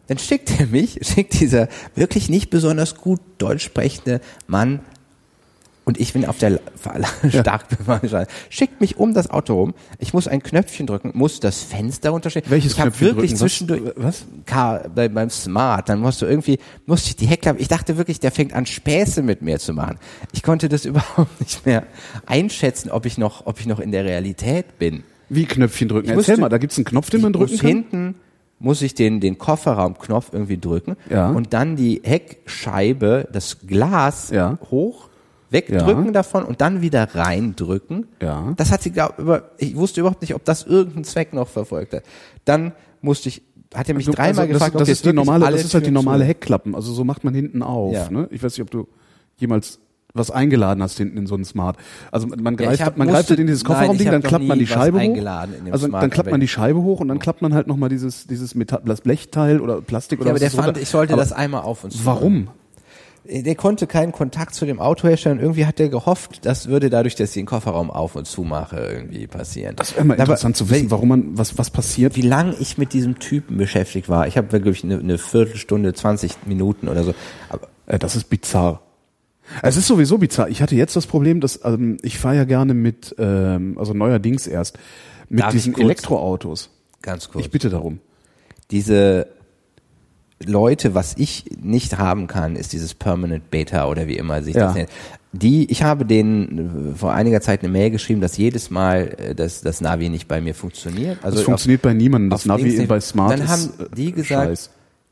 Dann 0.07 0.19
schickt 0.19 0.61
er 0.61 0.67
mich, 0.67 0.99
schickt 1.03 1.41
dieser 1.41 1.69
wirklich 1.95 2.29
nicht 2.29 2.51
besonders 2.51 2.97
gut 2.97 3.21
deutsch 3.39 3.65
sprechende 3.65 4.21
Mann 4.47 4.81
und 5.85 6.01
ich 6.01 6.15
bin 6.15 6.25
auf 6.25 6.39
der 6.39 6.61
stark 7.29 7.69
bewaffnet. 7.69 8.29
Schickt 8.49 8.81
mich 8.81 8.97
um 8.97 9.13
das 9.13 9.29
Auto 9.29 9.55
rum. 9.55 9.75
Ich 9.99 10.15
muss 10.15 10.27
ein 10.27 10.43
Knöpfchen 10.43 10.87
drücken, 10.87 11.13
muss 11.15 11.41
das 11.41 11.63
Fenster 11.63 12.11
runterstellen. 12.11 12.51
Welches 12.51 12.73
ich 12.73 12.79
Knöpfchen 12.79 13.09
wirklich 13.09 13.33
drücken? 13.33 13.41
Zwischendurch 13.41 13.83
was? 13.97 14.25
Car, 14.47 14.89
bei, 14.95 15.09
beim 15.09 15.29
Smart, 15.29 15.89
dann 15.91 16.01
musst 16.01 16.23
du 16.23 16.27
irgendwie, 16.27 16.59
musste 16.87 17.11
ich 17.11 17.17
die 17.17 17.27
Heckklappe, 17.27 17.61
ich 17.61 17.69
dachte 17.69 17.99
wirklich, 17.99 18.19
der 18.19 18.31
fängt 18.31 18.55
an 18.55 18.65
Späße 18.65 19.23
mit 19.23 19.43
mir 19.43 19.59
zu 19.59 19.75
machen. 19.75 19.99
Ich 20.33 20.43
konnte 20.43 20.69
das 20.71 20.85
überhaupt 20.87 21.39
nicht 21.41 21.67
mehr 21.67 21.87
einschätzen, 22.25 22.91
ob 22.91 23.05
ich 23.05 23.19
noch, 23.19 23.47
ob 23.47 23.61
ich 23.61 23.67
noch 23.67 23.81
in 23.81 23.93
der 23.93 24.05
Realität 24.05 24.79
bin. 24.79 25.05
Wie 25.29 25.45
Knöpfchen 25.45 25.89
drücken. 25.89 26.09
Ich 26.11 26.17
Erzähl 26.17 26.37
mal, 26.39 26.49
da 26.49 26.59
gibt's 26.59 26.77
einen 26.77 26.85
Knopf, 26.85 27.11
den 27.11 27.21
man 27.23 27.33
drücken 27.33 27.53
muss 27.53 27.61
kann. 27.61 27.69
Hinten 27.71 28.15
muss 28.59 28.83
ich 28.83 28.95
den, 28.95 29.21
den 29.21 29.37
Kofferraumknopf 29.39 30.31
irgendwie 30.33 30.59
drücken 30.59 30.97
Ja. 31.11 31.31
und 31.31 31.53
dann 31.53 31.77
die 31.77 32.01
Heckscheibe, 32.05 33.29
das 33.33 33.59
Glas 33.67 34.31
Ja. 34.31 34.59
hoch, 34.71 35.09
wegdrücken 35.51 36.07
Ja. 36.07 36.13
davon 36.13 36.45
und 36.45 36.61
dann 36.61 36.81
wieder 36.83 37.15
reindrücken. 37.15 38.07
Ja. 38.23 38.55
Das 38.57 38.71
hat 38.71 38.83
sie, 38.83 38.91
glaub, 38.91 39.19
über, 39.19 39.51
ich 39.59 39.77
wusste 39.77 40.01
überhaupt 40.01 40.23
nicht, 40.23 40.35
ob 40.35 40.45
das 40.45 40.65
irgendeinen 40.65 41.05
Zweck 41.05 41.33
noch 41.33 41.49
verfolgt 41.49 41.95
hat. 41.95 42.05
Dann 42.45 42.73
musste 43.03 43.29
ich, 43.29 43.43
hat 43.75 43.89
er 43.89 43.95
mich 43.95 44.07
Also, 44.07 44.17
dreimal 44.17 44.47
das, 44.47 44.55
gefragt, 44.55 44.75
das 44.77 44.83
ob 44.83 44.89
ist 44.89 44.89
jetzt 44.89 45.05
die 45.07 45.13
normale, 45.13 45.51
das 45.51 45.65
ist 45.65 45.75
halt 45.75 45.87
die 45.87 45.91
normale 45.91 46.25
Heckklappen. 46.25 46.75
Also 46.75 46.93
so 46.93 47.05
macht 47.05 47.25
man 47.25 47.35
hinten 47.35 47.63
auf. 47.63 47.93
Ja. 47.93 48.11
Ne? 48.11 48.29
Ich 48.31 48.43
weiß 48.43 48.53
nicht, 48.57 48.63
ob 48.63 48.71
du 48.71 48.89
jemals 49.37 49.81
was 50.17 50.31
eingeladen 50.31 50.81
hast 50.83 50.97
hinten 50.97 51.19
in 51.19 51.27
so 51.27 51.35
einen 51.35 51.45
Smart. 51.45 51.77
Also 52.13 52.29
man 52.29 52.55
Ja, 52.57 52.67
greift, 52.67 52.75
ich 52.81 52.87
hab- 52.87 52.97
man 52.97 53.09
greift 53.09 53.31
halt 53.31 53.41
in 53.41 53.49
dieses 53.49 53.65
Kofferraumding, 53.65 54.11
dann 54.13 54.23
klappt 54.23 54.45
man 54.47 54.59
die 54.61 54.67
Scheibe 54.67 55.01
hoch. 55.03 55.17
Also 55.73 55.87
Smart, 55.89 56.03
dann 56.05 56.11
klappt 56.11 56.29
aber 56.29 56.31
man 56.35 56.41
die 56.41 56.49
Scheibe 56.49 56.83
hoch 56.83 57.01
und 57.01 57.09
dann 57.09 57.19
klappt 57.19 57.43
man 57.43 57.53
halt 57.53 57.67
nochmal 57.67 57.89
dieses, 57.89 58.27
dieses 58.29 58.55
Metall, 58.55 58.83
das 58.85 59.01
Blechteil 59.01 59.61
oder 59.61 59.81
Plastik 59.81 60.21
oder 60.21 60.29
Ja, 60.29 60.33
aber 60.33 60.39
der 60.39 60.49
ist 60.49 60.55
runter. 60.55 60.67
fand, 60.67 60.79
ich 60.79 60.89
sollte 60.89 61.13
Aber 61.15 61.23
das 61.23 61.33
einmal 61.33 61.63
auf 61.63 61.83
uns 61.83 61.97
zu 61.97 62.07
Warum? 62.07 62.49
Der 63.27 63.55
konnte 63.57 63.87
keinen 63.87 64.13
Kontakt 64.13 64.55
zu 64.55 64.67
dem 64.67 64.79
Autohersteller 64.81 65.35
und 65.37 65.41
irgendwie 65.41 65.65
hat 65.67 65.81
er 65.81 65.89
gehofft, 65.89 66.45
das 66.47 66.69
würde 66.69 66.91
dadurch, 66.91 67.15
dass 67.17 67.31
ich 67.31 67.35
den 67.35 67.47
Kofferraum 67.47 67.91
auf 67.91 68.15
und 68.17 68.27
zu 68.27 68.43
mache, 68.45 68.77
irgendwie 68.77 69.27
passieren. 69.27 69.75
Das 69.77 69.97
wäre 69.97 70.05
mal 70.05 70.15
Aber 70.15 70.25
interessant 70.25 70.57
zu 70.59 70.69
wissen, 70.71 70.91
warum 70.93 71.09
man, 71.09 71.39
was, 71.39 71.57
was 71.59 71.71
passiert. 71.71 72.17
wie 72.17 72.21
lange 72.23 72.55
ich 72.61 72.77
mit 72.79 72.93
diesem 72.93 73.19
Typen 73.19 73.57
beschäftigt 73.57 74.09
war. 74.11 74.29
Ich 74.29 74.37
habe, 74.37 74.47
glaube 74.49 74.71
ich, 74.71 74.85
eine, 74.85 74.99
eine 74.99 75.17
Viertelstunde, 75.19 75.93
20 75.95 76.47
Minuten 76.47 76.87
oder 76.87 77.03
so. 77.03 77.15
Aber 77.49 77.67
Äh, 77.87 77.99
das 77.99 78.15
ist 78.15 78.29
bizarr. 78.31 78.81
Es 79.63 79.77
ist 79.77 79.87
sowieso 79.87 80.19
bizarr. 80.19 80.49
Ich 80.49 80.63
hatte 80.63 80.75
jetzt 80.75 80.97
das 80.97 81.07
Problem, 81.07 81.41
dass 81.41 81.61
ähm, 81.65 81.99
ich 82.03 82.19
fahre 82.19 82.37
ja 82.37 82.45
gerne 82.45 82.75
mit, 82.75 83.15
ähm, 83.19 83.77
also 83.79 83.93
neuerdings 83.95 84.47
erst, 84.47 84.79
mit 85.29 85.41
Darf 85.43 85.53
diesen 85.53 85.77
Elektroautos. 85.79 86.71
ganz 87.03 87.29
kurz. 87.29 87.45
Ich 87.45 87.51
bitte 87.51 87.71
darum. 87.71 87.99
diese 88.71 89.27
Leute, 90.45 90.95
was 90.95 91.15
ich 91.17 91.45
nicht 91.63 91.97
haben 91.97 92.27
kann, 92.27 92.57
ist 92.57 92.73
dieses 92.73 92.93
Permanent 92.95 93.51
Beta 93.51 93.89
oder 93.89 94.07
wie 94.09 94.17
immer 94.17 94.43
sich 94.43 94.55
Ja. 94.57 94.67
das 94.67 94.75
nennt. 94.75 94.91
Die, 95.33 95.71
ich 95.71 95.83
habe 95.83 96.05
denen 96.05 96.93
äh, 96.93 96.97
vor 96.97 97.13
einiger 97.13 97.41
Zeit 97.41 97.61
eine 97.63 97.69
Mail 97.71 97.91
geschrieben, 97.91 98.21
dass 98.21 98.37
jedes 98.37 98.71
Mal 98.71 99.15
äh, 99.19 99.35
das, 99.35 99.63
das 99.63 99.81
Navi 99.81 100.09
nicht 100.09 100.29
bei 100.29 100.41
mir 100.41 100.55
funktioniert. 100.55 101.19
Also 101.23 101.37
Das 101.37 101.41
auf- 101.41 101.45
funktioniert 101.47 101.83
bei 101.83 101.93
niemandem. 101.93 102.31
Das 102.31 102.41
auf 102.43 102.47
Navi 102.47 102.87
bei 102.87 103.01
Smart 103.01 103.33
Dann 103.33 103.49
haben 103.49 103.71
äh, 103.79 103.95
die 103.97 104.13
gesagt, 104.13 104.49
Scheiß. 104.49 104.71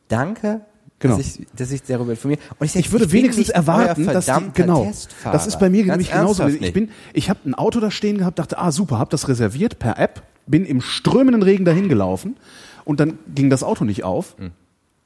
danke, 0.09 0.61
Genau. 1.03 1.17
dass, 1.19 1.27
ich, 1.39 1.47
dass 1.55 1.71
ich 1.73 1.83
darüber 1.83 2.13
informiere. 2.13 2.41
Und 2.59 2.65
ich, 2.65 2.73
denk, 2.73 2.87
Ich 2.87 2.93
würde 2.93 3.07
bin 3.07 3.13
wenigstens 3.15 3.49
nicht 3.49 3.55
erwarten, 3.57 4.07
dass 4.07 4.27
die, 4.27 4.33
genau, 4.55 4.85
Testfahrer. 4.85 5.33
das 5.33 5.47
ist 5.47 5.59
bei 5.59 5.69
mir 5.69 5.81
Ganz 5.85 5.91
nämlich 5.91 6.11
genauso. 6.11 6.43
ernsthaft 6.45 6.55
Ich 6.55 6.61
nicht. 6.61 6.75
bin, 6.75 6.89
ich 7.13 7.29
habe 7.29 7.41
ein 7.45 7.55
Auto 7.55 7.81
da 7.81 7.91
stehen 7.91 8.19
gehabt, 8.19 8.39
dachte, 8.39 8.57
ah 8.59 8.73
super, 8.73 8.99
habe 8.99 9.11
das 9.11 9.29
reserviert 9.29 9.79
per 9.79 9.99
App, 9.99 10.23
bin 10.47 10.65
im 10.65 10.81
strömenden 10.81 11.43
Regen 11.43 11.65
dahin 11.65 11.89
gelaufen 11.89 12.37
und 12.85 13.01
dann 13.01 13.19
ging 13.35 13.51
das 13.51 13.63
Auto 13.63 13.85
nicht 13.85 14.05
auf 14.05 14.37
Hm. 14.39 14.51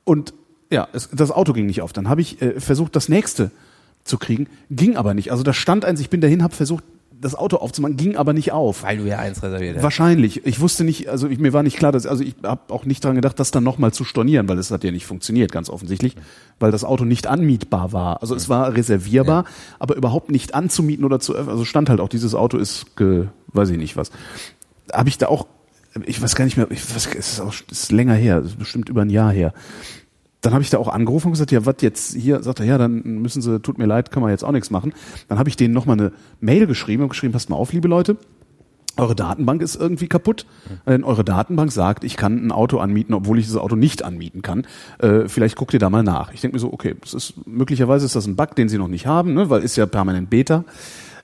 und 0.04 0.34
ja, 0.70 0.88
es, 0.92 1.08
das 1.12 1.30
Auto 1.30 1.52
ging 1.52 1.66
nicht 1.66 1.80
auf. 1.82 1.92
Dann 1.92 2.08
habe 2.08 2.20
ich 2.20 2.42
äh, 2.42 2.60
versucht, 2.60 2.96
das 2.96 3.08
nächste 3.08 3.50
zu 4.04 4.18
kriegen, 4.18 4.48
ging 4.70 4.96
aber 4.96 5.14
nicht. 5.14 5.30
Also 5.30 5.42
da 5.44 5.52
stand 5.52 5.84
eins, 5.84 6.00
ich 6.00 6.10
bin 6.10 6.20
dahin, 6.20 6.42
habe 6.42 6.54
versucht, 6.54 6.84
das 7.20 7.35
Auto 7.35 7.56
aufzumachen, 7.56 7.96
ging 7.96 8.16
aber 8.16 8.32
nicht 8.32 8.52
auf. 8.52 8.82
weil 8.82 8.99
du 8.99 9.04
ja 9.04 9.18
eins 9.18 9.42
reserviert 9.42 9.76
hast. 9.76 9.82
Wahrscheinlich. 9.82 10.44
Ich 10.44 10.61
wusste 10.61 10.85
nicht, 10.85 11.08
also 11.08 11.28
ich, 11.28 11.38
mir 11.38 11.52
war 11.52 11.62
nicht 11.62 11.76
klar, 11.76 11.92
dass, 11.92 12.06
also 12.06 12.23
ich 12.23 12.35
habe 12.42 12.73
auch 12.73 12.85
nicht 12.85 13.04
dran 13.04 13.14
gedacht, 13.14 13.38
das 13.40 13.50
dann 13.50 13.64
nochmal 13.64 13.92
zu 13.92 14.04
stornieren, 14.04 14.49
weil 14.49 14.58
es 14.58 14.70
hat 14.70 14.85
ja 14.85 14.90
nicht 14.90 15.06
funktioniert, 15.06 15.52
ganz 15.52 15.70
offensichtlich, 15.70 16.16
weil 16.61 16.70
das 16.70 16.85
Auto 16.85 17.04
nicht 17.04 17.26
anmietbar 17.26 17.92
war. 17.92 18.20
Also 18.23 18.35
es 18.35 18.49
war 18.49 18.75
reservierbar, 18.75 19.44
aber 19.78 19.96
überhaupt 19.96 20.30
nicht 20.30 20.54
anzumieten 20.54 21.04
oder 21.04 21.20
zu, 21.20 21.37
also 21.37 21.64
stand 21.64 21.88
halt 21.88 22.00
auch, 22.00 22.08
dieses 22.08 22.35
Auto 22.35 22.58
ist, 22.58 22.96
ge, 22.96 23.26
weiß 23.49 23.70
ich 23.70 23.78
nicht 23.78 23.96
was. 23.96 24.11
Habe 24.92 25.08
ich 25.08 25.18
da 25.18 25.28
auch, 25.28 25.46
ich 26.04 26.20
weiß 26.20 26.35
gar 26.35 26.44
nicht 26.44 26.56
mehr, 26.56 26.70
ich 26.70 26.94
weiß, 26.94 27.08
es 27.16 27.32
ist 27.32 27.40
auch, 27.40 27.54
es 27.70 27.82
ist 27.85 27.92
länger 27.92 28.14
her, 28.14 28.38
es 28.38 28.46
ist 28.46 28.58
bestimmt 28.58 28.88
über 28.88 29.02
ein 29.02 29.11
Jahr 29.11 29.32
her. 29.32 29.52
Dann 30.42 30.52
habe 30.52 30.62
ich 30.62 30.70
da 30.70 30.78
auch 30.78 30.88
angerufen 30.88 31.28
und 31.28 31.32
gesagt, 31.32 31.50
ja, 31.50 31.66
was 31.66 31.76
jetzt 31.80 32.14
hier? 32.14 32.42
Sagt 32.42 32.60
er, 32.60 32.66
ja, 32.66 32.78
dann 32.78 33.02
müssen 33.02 33.42
Sie, 33.42 33.60
tut 33.60 33.78
mir 33.78 33.86
leid, 33.86 34.10
kann 34.10 34.22
man 34.22 34.30
jetzt 34.30 34.44
auch 34.44 34.52
nichts 34.52 34.70
machen. 34.70 34.92
Dann 35.28 35.38
habe 35.38 35.48
ich 35.48 35.56
denen 35.56 35.74
nochmal 35.74 35.98
eine 35.98 36.12
Mail 36.40 36.66
geschrieben 36.66 37.02
und 37.02 37.08
geschrieben, 37.08 37.32
passt 37.32 37.50
mal 37.50 37.56
auf, 37.56 37.72
liebe 37.72 37.88
Leute, 37.88 38.16
eure 38.96 39.14
Datenbank 39.14 39.60
ist 39.62 39.76
irgendwie 39.76 40.08
kaputt. 40.08 40.46
Denn 40.86 41.04
eure 41.04 41.24
Datenbank 41.24 41.72
sagt, 41.72 42.04
ich 42.04 42.16
kann 42.16 42.46
ein 42.46 42.52
Auto 42.52 42.78
anmieten, 42.78 43.14
obwohl 43.14 43.38
ich 43.38 43.44
dieses 43.44 43.60
Auto 43.60 43.76
nicht 43.76 44.04
anmieten 44.04 44.42
kann. 44.42 44.66
Äh, 44.98 45.28
vielleicht 45.28 45.56
guckt 45.56 45.74
ihr 45.74 45.80
da 45.80 45.90
mal 45.90 46.02
nach. 46.02 46.32
Ich 46.32 46.40
denke 46.40 46.56
mir 46.56 46.60
so, 46.60 46.72
okay, 46.72 46.96
das 47.00 47.14
ist 47.14 47.46
möglicherweise 47.46 48.06
ist 48.06 48.16
das 48.16 48.26
ein 48.26 48.36
Bug, 48.36 48.54
den 48.54 48.68
sie 48.68 48.78
noch 48.78 48.88
nicht 48.88 49.06
haben, 49.06 49.34
ne, 49.34 49.50
weil 49.50 49.62
ist 49.62 49.76
ja 49.76 49.86
permanent 49.86 50.30
Beta. 50.30 50.64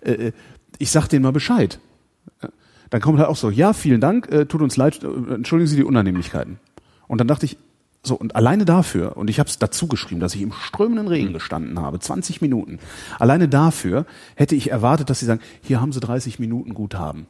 Äh, 0.00 0.32
ich 0.78 0.90
sag 0.90 1.08
denen 1.08 1.22
mal 1.22 1.32
Bescheid. 1.32 1.78
Dann 2.90 3.00
kommt 3.00 3.18
halt 3.18 3.28
auch 3.28 3.36
so, 3.36 3.48
ja, 3.48 3.72
vielen 3.72 4.02
Dank, 4.02 4.30
äh, 4.30 4.44
tut 4.44 4.60
uns 4.60 4.76
leid, 4.76 5.02
äh, 5.02 5.34
entschuldigen 5.34 5.66
Sie 5.66 5.76
die 5.76 5.84
Unannehmlichkeiten. 5.84 6.58
Und 7.08 7.18
dann 7.18 7.28
dachte 7.28 7.46
ich, 7.46 7.56
so, 8.04 8.16
und 8.16 8.34
alleine 8.34 8.64
dafür, 8.64 9.16
und 9.16 9.30
ich 9.30 9.38
habe 9.38 9.48
es 9.48 9.58
dazu 9.58 9.86
geschrieben, 9.86 10.20
dass 10.20 10.34
ich 10.34 10.42
im 10.42 10.52
strömenden 10.52 11.06
Regen 11.06 11.32
gestanden 11.32 11.78
habe, 11.80 12.00
20 12.00 12.40
Minuten, 12.40 12.78
alleine 13.18 13.48
dafür 13.48 14.06
hätte 14.34 14.56
ich 14.56 14.70
erwartet, 14.70 15.08
dass 15.08 15.20
sie 15.20 15.26
sagen, 15.26 15.40
hier 15.62 15.80
haben 15.80 15.92
Sie 15.92 16.00
30 16.00 16.38
Minuten 16.40 16.74
Guthaben. 16.74 17.26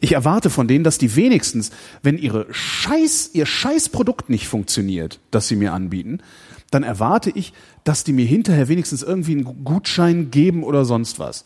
Ich 0.00 0.12
erwarte 0.12 0.48
von 0.50 0.68
denen, 0.68 0.84
dass 0.84 0.98
die 0.98 1.16
wenigstens, 1.16 1.70
wenn 2.02 2.16
ihre 2.16 2.46
Scheiß, 2.50 3.30
ihr 3.34 3.44
Scheißprodukt 3.44 4.30
nicht 4.30 4.48
funktioniert, 4.48 5.20
das 5.30 5.48
sie 5.48 5.56
mir 5.56 5.72
anbieten, 5.74 6.20
dann 6.70 6.82
erwarte 6.84 7.30
ich, 7.34 7.52
dass 7.84 8.04
die 8.04 8.12
mir 8.12 8.24
hinterher 8.24 8.68
wenigstens 8.68 9.02
irgendwie 9.02 9.32
einen 9.32 9.64
Gutschein 9.64 10.30
geben 10.30 10.62
oder 10.62 10.84
sonst 10.84 11.18
was. 11.18 11.44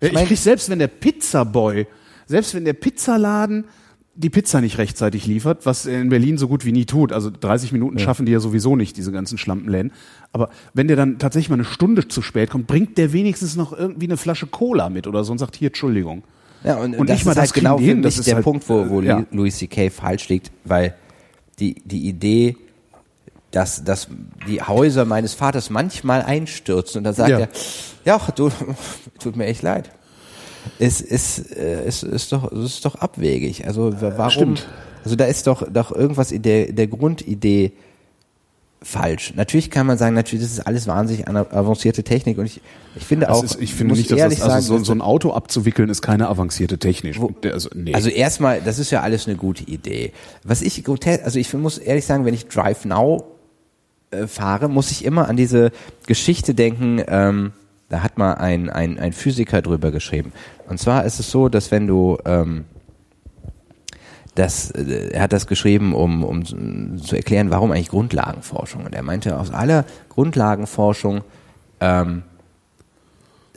Ich, 0.00 0.12
mein- 0.12 0.26
krieg 0.26 0.38
selbst 0.38 0.70
wenn 0.70 0.78
der 0.78 0.88
Pizzaboy, 0.88 1.86
selbst 2.26 2.54
wenn 2.54 2.64
der 2.64 2.72
Pizzaladen 2.74 3.64
die 4.14 4.30
Pizza 4.30 4.60
nicht 4.60 4.78
rechtzeitig 4.78 5.26
liefert, 5.26 5.64
was 5.64 5.86
er 5.86 6.00
in 6.00 6.10
Berlin 6.10 6.36
so 6.36 6.46
gut 6.46 6.64
wie 6.64 6.72
nie 6.72 6.84
tut. 6.84 7.12
Also 7.12 7.30
30 7.30 7.72
Minuten 7.72 7.98
schaffen 7.98 8.26
die 8.26 8.32
ja 8.32 8.40
sowieso 8.40 8.76
nicht, 8.76 8.96
diese 8.96 9.10
ganzen 9.10 9.38
Schlampenläden. 9.38 9.92
Aber 10.32 10.50
wenn 10.74 10.86
der 10.86 10.96
dann 10.96 11.18
tatsächlich 11.18 11.48
mal 11.48 11.54
eine 11.54 11.64
Stunde 11.64 12.06
zu 12.08 12.20
spät 12.20 12.50
kommt, 12.50 12.66
bringt 12.66 12.98
der 12.98 13.12
wenigstens 13.12 13.56
noch 13.56 13.72
irgendwie 13.72 14.06
eine 14.06 14.18
Flasche 14.18 14.46
Cola 14.46 14.90
mit 14.90 15.06
oder 15.06 15.24
so 15.24 15.32
und 15.32 15.38
sagt, 15.38 15.56
hier, 15.56 15.68
Entschuldigung. 15.68 16.24
Ja, 16.62 16.76
und, 16.76 16.94
Und 16.94 17.08
das 17.08 17.16
nicht 17.16 17.24
mal 17.24 17.32
ist 17.32 17.36
das 17.38 17.44
halt 17.44 17.54
genau 17.54 17.78
für 17.78 17.84
hin, 17.84 18.02
das 18.02 18.18
ist 18.18 18.26
der 18.26 18.36
halt, 18.36 18.44
Punkt, 18.44 18.68
wo, 18.68 18.88
wo 18.88 19.00
ja. 19.00 19.24
Louis 19.32 19.56
C.K. 19.56 19.90
falsch 19.90 20.28
liegt, 20.28 20.52
weil 20.64 20.94
die, 21.58 21.76
die 21.84 22.06
Idee, 22.08 22.56
dass, 23.50 23.82
dass 23.82 24.08
die 24.46 24.60
Häuser 24.62 25.04
meines 25.04 25.34
Vaters 25.34 25.70
manchmal 25.70 26.22
einstürzen 26.22 26.98
und 26.98 27.04
dann 27.04 27.14
sagt 27.14 27.30
Ja. 27.30 27.38
er, 27.40 27.48
ja, 28.04 28.18
du, 28.36 28.50
tut 29.18 29.36
mir 29.36 29.46
echt 29.46 29.62
leid. 29.62 29.90
Es 30.78 31.00
ist, 31.00 31.56
äh, 31.56 31.82
es 31.84 32.02
ist 32.02 32.32
doch, 32.32 32.50
es 32.52 32.58
ist 32.64 32.84
doch 32.84 32.96
abwegig. 32.96 33.66
Also 33.66 33.92
wa- 34.00 34.12
warum? 34.16 34.30
Stimmt. 34.30 34.68
Also 35.04 35.16
da 35.16 35.24
ist 35.24 35.46
doch, 35.46 35.66
doch 35.70 35.90
irgendwas 35.92 36.30
in 36.32 36.42
der, 36.42 36.72
der 36.72 36.86
Grundidee 36.86 37.72
falsch. 38.80 39.32
Natürlich 39.36 39.70
kann 39.70 39.86
man 39.86 39.96
sagen, 39.96 40.14
natürlich, 40.14 40.44
das 40.44 40.52
ist 40.52 40.60
alles 40.66 40.86
wahnsinnig 40.88 41.28
avancierte 41.28 42.02
Technik 42.02 42.38
und 42.38 42.46
ich, 42.46 42.60
ich 42.96 43.04
finde 43.04 43.30
auch, 43.30 43.44
ist, 43.44 43.60
ich 43.60 43.72
finde 43.74 43.94
nicht, 43.94 44.10
dass 44.10 44.18
ehrlich 44.18 44.40
das, 44.40 44.48
also 44.48 44.68
sagen, 44.74 44.84
so, 44.84 44.84
so 44.86 44.92
ein 44.92 45.00
Auto 45.00 45.32
abzuwickeln 45.32 45.88
ist 45.88 46.02
keine 46.02 46.28
avancierte 46.28 46.78
Technik. 46.78 47.20
Wo- 47.20 47.32
also, 47.44 47.68
nee. 47.74 47.94
Also 47.94 48.08
erstmal, 48.08 48.60
das 48.60 48.78
ist 48.80 48.90
ja 48.90 49.00
alles 49.02 49.28
eine 49.28 49.36
gute 49.36 49.62
Idee. 49.64 50.12
Was 50.42 50.62
ich 50.62 50.82
also 50.88 51.38
ich 51.38 51.52
muss 51.54 51.78
ehrlich 51.78 52.04
sagen, 52.06 52.24
wenn 52.24 52.34
ich 52.34 52.48
Drive 52.48 52.84
Now 52.84 53.24
äh, 54.10 54.26
fahre, 54.26 54.68
muss 54.68 54.90
ich 54.90 55.04
immer 55.04 55.28
an 55.28 55.36
diese 55.36 55.70
Geschichte 56.06 56.52
denken, 56.54 57.02
ähm, 57.06 57.52
da 57.92 58.02
hat 58.02 58.16
mal 58.16 58.32
ein, 58.34 58.70
ein, 58.70 58.98
ein 58.98 59.12
Physiker 59.12 59.60
drüber 59.60 59.90
geschrieben. 59.90 60.32
Und 60.68 60.78
zwar 60.78 61.04
ist 61.04 61.20
es 61.20 61.30
so, 61.30 61.48
dass 61.50 61.70
wenn 61.70 61.86
du 61.86 62.16
ähm, 62.24 62.64
das, 64.34 64.70
äh, 64.70 65.10
er 65.12 65.22
hat 65.22 65.32
das 65.32 65.46
geschrieben, 65.46 65.94
um, 65.94 66.24
um 66.24 66.44
zu 66.44 67.16
erklären, 67.16 67.50
warum 67.50 67.70
eigentlich 67.70 67.90
Grundlagenforschung. 67.90 68.84
Und 68.86 68.94
er 68.94 69.02
meinte, 69.02 69.38
aus 69.38 69.50
aller 69.50 69.84
Grundlagenforschung 70.08 71.20
ähm, 71.80 72.22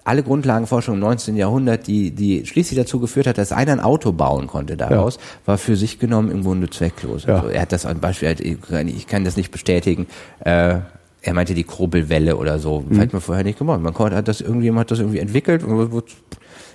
alle 0.04 0.22
Grundlagenforschung 0.22 0.96
im 0.96 1.00
19. 1.00 1.36
Jahrhundert, 1.36 1.88
die, 1.88 2.12
die 2.12 2.46
schließlich 2.46 2.78
dazu 2.78 3.00
geführt 3.00 3.26
hat, 3.26 3.40
dass 3.40 3.52
einer 3.52 3.72
ein 3.72 3.80
Auto 3.80 4.12
bauen 4.12 4.46
konnte 4.46 4.78
daraus, 4.78 5.18
war 5.46 5.58
für 5.58 5.76
sich 5.76 5.98
genommen 5.98 6.30
im 6.30 6.44
Grunde 6.44 6.70
zwecklos. 6.70 7.26
Ja. 7.26 7.38
Also 7.38 7.48
er 7.48 7.62
hat 7.62 7.72
das 7.72 7.88
ein 7.88 8.00
Beispiel, 8.02 8.36
ich 8.40 8.62
kann- 8.62 8.88
ich 8.88 9.08
kann 9.08 9.24
das 9.24 9.36
nicht 9.36 9.50
bestätigen, 9.52 10.06
äh, 10.42 10.80
er 11.26 11.34
meinte 11.34 11.54
die 11.54 11.64
Kurbelwelle 11.64 12.38
oder 12.38 12.60
so, 12.60 12.84
Mhm. 12.88 13.00
hat 13.00 13.12
man 13.14 13.22
vorher 13.22 13.44
nicht 13.44 13.58
gemacht. 13.60 13.82
Man 13.82 13.94
konnte, 13.94 14.16
hat 14.16 14.28
das 14.28 14.42
irgendjemand 14.42 14.82
hat 14.86 14.92
das 14.92 15.00
irgendwie 15.00 15.20
entwickelt 15.20 15.64
und 15.64 16.04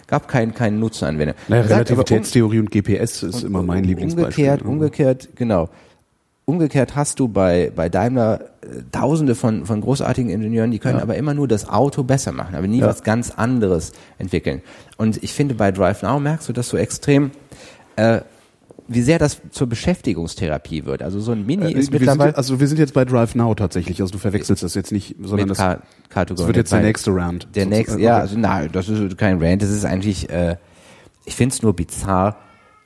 gab 0.06 0.26
keinen 0.28 0.54
keinen 0.54 0.80
Nutzenanwender. 0.80 1.34
naja, 1.48 1.62
Er 1.62 1.68
sagt 1.68 1.90
aber, 1.90 1.98
um- 2.00 2.04
Relativitätstheorie 2.04 2.58
und 2.58 2.70
GPS 2.70 3.22
ist 3.22 3.44
immer 3.44 3.62
mein 3.62 3.84
Lieblingsbeispiel. 3.84 4.44
Umgekehrt, 4.44 4.62
umgekehrt, 4.66 5.28
genau. 5.36 5.68
Umgekehrt 6.46 6.96
hast 6.96 7.20
du 7.20 7.28
bei, 7.28 7.70
bei 7.76 7.88
Daimler 7.88 8.40
äh, 8.62 8.82
tausende 8.90 9.36
von, 9.36 9.66
von 9.66 9.80
großartigen 9.80 10.30
Ingenieuren, 10.32 10.72
die 10.72 10.80
können 10.80 10.98
aber 10.98 11.14
immer 11.14 11.32
nur 11.32 11.46
das 11.46 11.68
Auto 11.68 12.02
besser 12.02 12.32
machen, 12.32 12.56
aber 12.56 12.66
nie 12.66 12.80
Ja. 12.80 12.88
was 12.88 13.04
ganz 13.04 13.30
anderes 13.30 13.92
entwickeln. 14.18 14.62
Und 14.96 15.22
ich 15.22 15.32
finde, 15.32 15.54
bei 15.54 15.70
Drive 15.70 16.02
Now 16.02 16.18
merkst 16.18 16.48
du 16.48 16.52
das 16.52 16.68
so 16.68 16.76
extrem, 16.76 17.30
äh, 17.94 18.22
wie 18.92 19.02
sehr 19.02 19.18
das 19.20 19.40
zur 19.50 19.68
Beschäftigungstherapie 19.68 20.84
wird. 20.84 21.02
Also 21.02 21.20
so 21.20 21.30
ein 21.32 21.46
Mini 21.46 21.64
Äh, 21.66 21.72
ist 21.78 21.84
sind, 21.86 21.92
mittlerweile 22.00 22.30
jetzt- 22.30 22.38
also 22.38 22.58
wir 22.58 22.66
sind 22.66 22.78
jetzt 22.78 22.92
bei 22.92 23.04
Drive 23.04 23.34
Now 23.36 23.54
tatsächlich. 23.54 24.00
Also 24.00 24.12
du 24.12 24.18
verwechselst 24.18 24.62
das 24.64 24.74
jetzt 24.74 24.90
nicht, 24.90 25.14
sondern 25.22 25.48
das, 25.48 25.58
Car 25.58 25.82
Car 26.08 26.26
das 26.26 26.44
wird 26.46 26.56
jetzt 26.56 26.72
der 26.72 26.80
nächste 26.82 27.10
Round. 27.12 27.48
Der 27.54 27.66
nächste, 27.66 28.00
ja, 28.00 28.18
also 28.18 28.36
nein, 28.36 28.68
das 28.72 28.88
ist 28.88 29.16
kein 29.16 29.40
Rant, 29.42 29.62
das 29.62 29.70
ist 29.70 29.84
eigentlich, 29.84 30.28
äh, 30.28 30.56
ich 31.24 31.36
finde 31.36 31.54
es 31.54 31.62
nur 31.62 31.74
bizarr, 31.74 32.36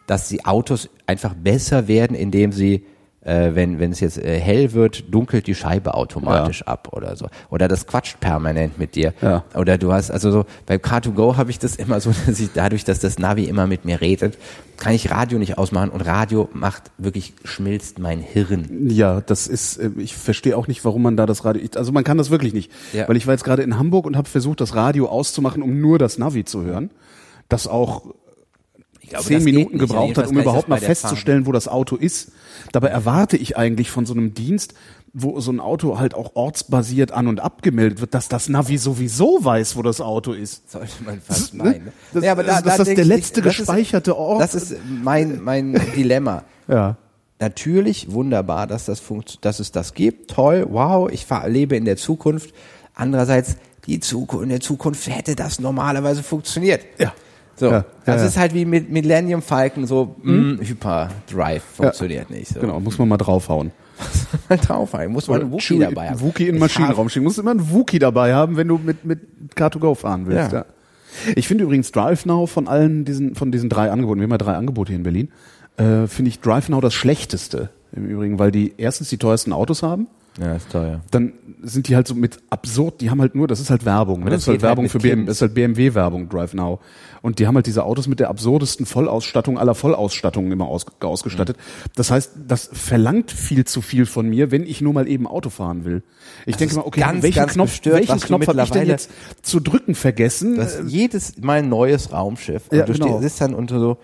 dass 0.06 0.28
die 0.28 0.44
Autos 0.44 0.90
einfach 1.06 1.32
besser 1.34 1.88
werden, 1.88 2.14
indem 2.14 2.52
sie, 2.52 2.84
äh, 3.24 3.54
wenn 3.54 3.78
wenn 3.78 3.90
es 3.90 4.00
jetzt 4.00 4.18
äh, 4.18 4.38
hell 4.38 4.72
wird, 4.72 5.12
dunkelt 5.12 5.46
die 5.46 5.54
Scheibe 5.54 5.94
automatisch 5.94 6.62
ab 6.62 6.88
oder 6.92 7.16
so. 7.16 7.26
Oder 7.50 7.68
das 7.68 7.86
quatscht 7.86 8.20
permanent 8.20 8.78
mit 8.78 8.94
dir. 8.94 9.12
Ja. 9.20 9.44
Oder 9.54 9.78
du 9.78 9.92
hast, 9.92 10.10
also 10.10 10.30
so, 10.30 10.44
bei 10.66 10.76
Car2Go 10.76 11.36
habe 11.36 11.50
ich 11.50 11.58
das 11.58 11.76
immer 11.76 12.00
so, 12.00 12.12
dass 12.26 12.38
ich 12.38 12.50
dadurch, 12.54 12.84
dass 12.84 13.00
das 13.00 13.18
Navi 13.18 13.44
immer 13.44 13.66
mit 13.66 13.84
mir 13.84 14.00
redet, 14.00 14.38
kann 14.76 14.92
ich 14.92 15.10
Radio 15.10 15.38
nicht 15.38 15.58
ausmachen 15.58 15.90
und 15.90 16.00
Radio 16.02 16.48
macht 16.52 16.90
wirklich, 16.98 17.34
schmilzt 17.44 17.98
mein 17.98 18.20
Hirn. 18.20 18.88
Ja, 18.88 19.20
das 19.20 19.46
ist, 19.46 19.78
äh, 19.78 19.90
ich 19.96 20.14
verstehe 20.16 20.56
auch 20.56 20.66
nicht, 20.66 20.84
warum 20.84 21.02
man 21.02 21.16
da 21.16 21.26
das 21.26 21.44
Radio, 21.44 21.62
also 21.76 21.92
man 21.92 22.04
kann 22.04 22.18
das 22.18 22.30
wirklich 22.30 22.52
nicht. 22.52 22.70
Ja. 22.92 23.08
Weil 23.08 23.16
ich 23.16 23.26
war 23.26 23.34
jetzt 23.34 23.44
gerade 23.44 23.62
in 23.62 23.78
Hamburg 23.78 24.06
und 24.06 24.16
habe 24.16 24.28
versucht, 24.28 24.60
das 24.60 24.74
Radio 24.74 25.08
auszumachen, 25.08 25.62
um 25.62 25.80
nur 25.80 25.98
das 25.98 26.18
Navi 26.18 26.44
zu 26.44 26.62
hören. 26.62 26.90
Das 27.48 27.66
auch 27.66 28.14
glaube, 29.08 29.24
zehn 29.24 29.42
Minuten 29.44 29.78
gebraucht 29.78 30.18
hat, 30.18 30.26
um 30.28 30.36
ich 30.36 30.42
überhaupt 30.42 30.68
mal 30.68 30.80
festzustellen, 30.80 31.46
wo 31.46 31.52
das 31.52 31.68
Auto 31.68 31.96
ist. 31.96 32.32
Dabei 32.72 32.88
erwarte 32.88 33.36
ich 33.36 33.56
eigentlich 33.56 33.90
von 33.90 34.06
so 34.06 34.14
einem 34.14 34.34
Dienst, 34.34 34.74
wo 35.12 35.38
so 35.40 35.52
ein 35.52 35.60
Auto 35.60 35.98
halt 35.98 36.14
auch 36.14 36.32
ortsbasiert 36.34 37.12
an- 37.12 37.28
und 37.28 37.38
abgemeldet 37.40 38.00
wird, 38.00 38.14
dass 38.14 38.28
das 38.28 38.48
Navi 38.48 38.78
sowieso 38.78 39.44
weiß, 39.44 39.76
wo 39.76 39.82
das 39.82 40.00
Auto 40.00 40.32
ist. 40.32 40.70
Sollte 40.70 40.90
man 41.04 41.20
fast 41.20 41.54
Ne? 41.54 41.62
meinen. 41.62 41.92
Das, 42.12 42.24
Ja, 42.24 42.32
aber 42.32 42.42
da- 42.42 42.60
das, 42.60 42.62
da 42.62 42.76
das 42.78 42.88
der 42.88 42.98
ich, 42.98 43.04
letzte 43.06 43.40
das 43.42 43.52
ist- 43.52 43.58
gespeicherte 43.58 44.16
Ort. 44.16 44.40
Das 44.42 44.54
ist 44.54 44.74
mein, 45.02 45.42
mein 45.42 45.72
Dilemma. 45.96 46.44
ja. 46.68 46.96
Natürlich 47.40 48.12
wunderbar, 48.12 48.66
dass, 48.68 48.84
das 48.86 49.00
funkt, 49.00 49.44
dass 49.44 49.58
es 49.58 49.72
das 49.72 49.92
gibt. 49.92 50.30
Toll, 50.30 50.66
wow, 50.70 51.10
ich 51.10 51.26
lebe 51.46 51.76
in 51.76 51.84
der 51.84 51.96
Zukunft. 51.96 52.54
Andererseits, 52.94 53.56
die 53.86 53.98
Zukunft, 54.00 54.44
in 54.44 54.50
der 54.50 54.60
Zukunft 54.60 55.06
hätte 55.08 55.34
das 55.34 55.58
normalerweise 55.58 56.22
funktioniert. 56.22 56.82
Ja. 56.98 57.12
So, 57.56 57.70
Ja, 57.70 57.84
das 58.04 58.20
ja, 58.22 58.26
ist 58.28 58.36
halt 58.36 58.54
wie 58.54 58.64
mit 58.64 58.90
Millennium 58.90 59.42
Falcon, 59.42 59.86
so 59.86 60.16
mh, 60.22 60.58
Hyperdrive 60.64 61.62
funktioniert 61.62 62.30
nicht. 62.30 62.48
So. 62.52 62.60
Genau, 62.60 62.80
muss 62.80 62.98
man 62.98 63.08
mal 63.08 63.16
draufhauen. 63.16 63.70
mal 64.48 64.58
drauf 64.58 64.94
ein. 64.94 65.12
Muss 65.12 65.28
man 65.28 65.42
einen 65.42 65.52
Wookie 65.52 65.74
Chewie- 65.74 65.80
dabei 65.84 66.10
haben. 66.10 66.20
Wookie 66.20 66.48
in 66.48 66.54
den 66.54 66.60
Maschinenraum 66.60 67.08
schicken. 67.08 67.24
Du 67.24 67.28
musst 67.28 67.38
immer 67.38 67.52
einen 67.52 67.70
Wookie 67.70 68.00
dabei 68.00 68.34
haben, 68.34 68.56
wenn 68.56 68.66
du 68.68 68.78
mit, 68.78 69.04
mit 69.04 69.20
Car2Go 69.56 69.94
fahren 69.94 70.26
willst. 70.26 70.52
Ja. 70.52 70.64
Ich 71.36 71.46
finde 71.46 71.62
übrigens 71.64 71.92
Drive 71.92 72.26
Now 72.26 72.46
von 72.46 72.66
allen 72.66 73.04
diesen, 73.04 73.36
von 73.36 73.52
diesen 73.52 73.68
drei 73.68 73.90
Angeboten, 73.92 74.18
wir 74.18 74.24
haben 74.24 74.32
ja 74.32 74.38
drei 74.38 74.54
Angebote 74.54 74.88
hier 74.88 74.96
in 74.96 75.04
Berlin, 75.04 75.28
äh, 75.76 76.08
finde 76.08 76.28
ich 76.30 76.40
Drive 76.40 76.68
Now 76.68 76.80
das 76.80 76.92
schlechteste 76.94 77.70
im 77.94 78.06
Übrigen, 78.06 78.40
weil 78.40 78.50
die 78.50 78.74
erstens 78.78 79.10
die 79.10 79.18
teuersten 79.18 79.52
Autos 79.52 79.84
haben, 79.84 80.08
Hab, 80.08 80.08
ja, 80.40 80.56
ist 80.56 80.70
teuer. 80.70 81.00
dann 81.10 81.32
sind 81.62 81.88
die 81.88 81.94
halt 81.96 82.08
so 82.08 82.14
mit 82.14 82.38
absurd, 82.50 83.00
die 83.00 83.10
haben 83.10 83.20
halt 83.20 83.34
nur, 83.34 83.46
das 83.46 83.60
ist 83.60 83.70
halt 83.70 83.84
Werbung, 83.84 84.24
ne? 84.24 84.30
Das 84.30 84.32
das 84.32 84.42
ist 84.42 84.48
halt 84.48 84.54
halt 84.56 84.62
Werbung 84.70 84.82
mit 84.84 84.92
für 84.92 84.98
BMW, 84.98 85.24
das 85.26 85.36
ist 85.36 85.42
halt 85.42 85.54
BMW-Werbung, 85.54 86.28
Drive 86.28 86.54
Now. 86.54 86.80
Und 87.22 87.38
die 87.38 87.46
haben 87.46 87.54
halt 87.54 87.66
diese 87.66 87.84
Autos 87.84 88.06
mit 88.06 88.20
der 88.20 88.28
absurdesten 88.28 88.84
Vollausstattung 88.84 89.58
aller 89.58 89.74
Vollausstattungen 89.74 90.52
immer 90.52 90.66
aus, 90.66 90.84
ausgestattet. 91.00 91.56
Das 91.94 92.10
heißt, 92.10 92.32
das 92.46 92.68
verlangt 92.72 93.30
viel 93.30 93.64
zu 93.64 93.80
viel 93.80 94.04
von 94.06 94.28
mir, 94.28 94.50
wenn 94.50 94.64
ich 94.64 94.80
nur 94.82 94.92
mal 94.92 95.08
eben 95.08 95.26
Auto 95.26 95.48
fahren 95.48 95.84
will. 95.84 96.02
Ich 96.44 96.56
denke 96.56 96.72
ist 96.72 96.76
mal, 96.76 96.84
okay, 96.84 97.00
ganz, 97.00 97.22
welchen 97.22 97.38
ganz 97.38 97.52
Knopf, 97.54 97.70
gestört, 97.70 97.96
welchen 97.96 98.20
Knopf 98.20 98.46
habe 98.46 98.62
ich 98.62 98.70
denn 98.70 98.88
jetzt 98.88 99.10
zu 99.42 99.60
drücken 99.60 99.94
vergessen? 99.94 100.56
Das 100.56 100.80
Äh, 100.80 100.82
jedes 100.86 101.38
Mal 101.40 101.60
ein 101.60 101.68
neues 101.68 102.12
Raumschiff. 102.12 102.68
Und 102.68 102.78
Ja, 102.78 102.84
du 102.84 102.92
genau. 102.92 103.06
stehst, 103.06 103.22
sitzt 103.22 103.40
dann 103.40 103.54
unter 103.54 103.78
so. 103.80 103.96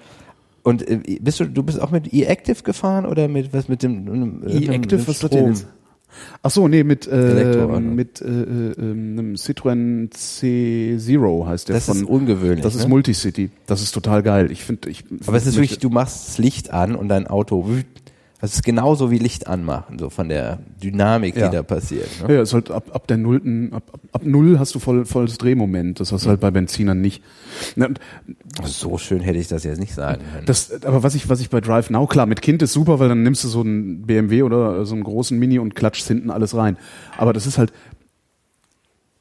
Und 0.62 0.88
äh, 0.88 1.18
bist 1.20 1.40
du, 1.40 1.44
du 1.44 1.62
bist 1.62 1.80
auch 1.80 1.90
mit 1.90 2.12
E-Active 2.12 2.62
gefahren 2.62 3.04
oder 3.04 3.28
mit 3.28 3.52
was 3.52 3.68
mit 3.68 3.82
dem 3.82 4.42
äh, 4.46 4.52
E-Active, 4.52 4.96
mit 4.96 5.08
was 5.08 5.14
ist 5.16 5.24
das 5.24 5.30
denn 5.30 5.48
jetzt? 5.48 5.66
Ach 6.42 6.50
so, 6.50 6.68
nee, 6.68 6.84
mit, 6.84 7.06
äh, 7.06 7.80
mit 7.80 8.20
äh, 8.20 8.24
äh, 8.24 8.28
ähm, 8.78 9.18
einem 9.18 9.34
Citroën 9.34 10.10
C0 10.10 11.46
heißt 11.46 11.68
der 11.68 11.74
Das 11.74 11.86
von, 11.86 11.96
ist 11.98 12.04
ungewöhnlich. 12.04 12.62
Das 12.62 12.74
ist 12.74 12.84
ne? 12.84 12.88
Multicity. 12.88 13.50
Das 13.66 13.82
ist 13.82 13.92
total 13.92 14.22
geil. 14.22 14.50
Ich 14.50 14.64
finde, 14.64 14.90
ich. 14.90 15.04
Aber 15.26 15.36
es 15.36 15.46
ist 15.46 15.56
wirklich, 15.56 15.78
du 15.78 15.90
machst 15.90 16.28
das 16.28 16.38
Licht 16.38 16.72
an 16.72 16.94
und 16.94 17.08
dein 17.08 17.26
Auto. 17.26 17.66
Das 18.40 18.54
ist 18.54 18.62
genauso 18.62 19.10
wie 19.10 19.18
Licht 19.18 19.46
anmachen, 19.46 19.98
so 19.98 20.08
von 20.08 20.28
der 20.30 20.60
Dynamik, 20.82 21.36
Ja. 21.36 21.48
die 21.48 21.56
da 21.56 21.62
passiert. 21.62 22.08
Ne? 22.26 22.34
Ja, 22.36 22.42
ist 22.42 22.54
halt 22.54 22.70
ab, 22.70 22.84
ab 22.92 23.06
der 23.06 23.18
nullten, 23.18 23.72
ab, 23.74 23.82
ab, 23.92 24.00
ab 24.12 24.22
null 24.24 24.58
hast 24.58 24.74
du 24.74 24.78
voll, 24.78 25.04
volles 25.04 25.36
Drehmoment. 25.36 26.00
Das 26.00 26.10
hast 26.12 26.24
du 26.24 26.30
halt 26.30 26.40
bei 26.40 26.50
Benzinern 26.50 27.00
nicht. 27.00 27.22
Na, 27.76 27.88
So 28.64 28.96
schön 28.98 29.20
hätte 29.20 29.38
ich 29.38 29.48
das 29.48 29.64
jetzt 29.64 29.78
nicht 29.78 29.92
sagen 29.94 30.22
können. 30.32 30.46
Das, 30.46 30.82
aber 30.84 31.02
was 31.02 31.14
ich, 31.14 31.28
was 31.28 31.40
ich 31.40 31.50
bei 31.50 31.60
Drive 31.60 31.90
Now, 31.90 32.06
klar, 32.06 32.24
mit 32.26 32.40
Kind 32.42 32.62
ist 32.62 32.72
super, 32.72 32.98
weil 32.98 33.08
dann 33.10 33.22
nimmst 33.22 33.44
du 33.44 33.48
so 33.48 33.60
einen 33.60 34.02
BMW 34.06 34.42
oder 34.42 34.84
so 34.86 34.94
einen 34.94 35.04
großen 35.04 35.38
Mini 35.38 35.58
und 35.58 35.74
klatschst 35.74 36.08
hinten 36.08 36.30
alles 36.30 36.54
rein. 36.56 36.78
Aber 37.18 37.32
das 37.32 37.46
ist 37.46 37.58
halt, 37.58 37.72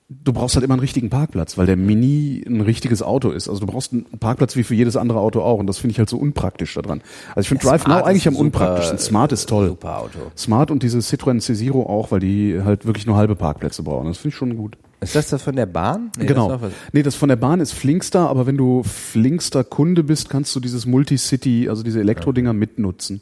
du 0.10 0.34
brauchst 0.34 0.56
halt 0.56 0.64
immer 0.64 0.74
einen 0.74 0.82
richtigen 0.82 1.10
Parkplatz, 1.10 1.58
weil 1.58 1.68
der 1.68 1.78
Mini 1.78 2.44
ein 2.48 2.62
richtiges 2.62 3.04
Auto 3.04 3.30
ist. 3.30 3.48
Also 3.48 3.62
du 3.62 3.68
brauchst 3.68 3.94
einen 3.94 4.06
Parkplatz 4.20 4.56
wie 4.56 4.64
für 4.64 4.74
jedes 4.74 4.98
andere 4.98 5.20
Auto 5.20 5.42
auch. 5.42 5.60
Und 5.60 5.68
das 5.68 5.78
finde 5.78 5.92
ich 5.92 6.00
halt 6.00 6.10
so 6.10 6.18
unpraktisch 6.18 6.74
daran. 6.74 7.02
Also 7.30 7.42
ich 7.42 7.50
finde 7.50 7.64
Drive 7.64 7.86
Now 7.86 8.04
eigentlich 8.04 8.28
am 8.28 8.36
unpraktischsten. 8.36 8.98
Smart 8.98 9.32
ist 9.32 9.48
toll. 9.48 9.68
Super 9.68 10.00
Auto. 10.00 10.20
Smart 10.36 10.72
und 10.72 10.82
diese 10.82 10.98
Citroën 11.00 11.40
C0 11.42 11.74
auch, 11.74 12.12
weil 12.12 12.20
die 12.20 12.60
halt 12.64 12.88
wirklich 12.88 13.06
nur 13.06 13.18
halbe 13.18 13.36
Parkplätze 13.36 13.84
brauchen. 13.84 14.08
Das 14.08 14.18
finde 14.18 14.30
ich 14.30 14.36
schon 14.36 14.58
gut. 14.58 14.78
Ist 15.02 15.16
das 15.16 15.30
das 15.30 15.44
von 15.44 15.56
der 15.56 15.68
Bahn? 15.68 16.12
Nee, 16.18 16.26
genau. 16.26 16.58
Das 16.58 16.72
nee, 16.92 17.04
das 17.04 17.16
von 17.16 17.30
der 17.30 17.38
Bahn 17.38 17.62
ist 17.62 17.72
Flinkstar, 17.72 18.30
aber 18.30 18.48
wenn 18.48 18.58
du 18.58 18.84
Flinkstar 18.84 19.64
Kunde 19.64 20.04
bist, 20.04 20.30
kannst 20.30 20.54
du 20.56 20.60
dieses 20.60 20.86
Multicity, 20.86 21.70
also 21.70 21.84
diese 21.84 22.02
Elektrodinger 22.02 22.52
mitnutzen. 22.52 23.22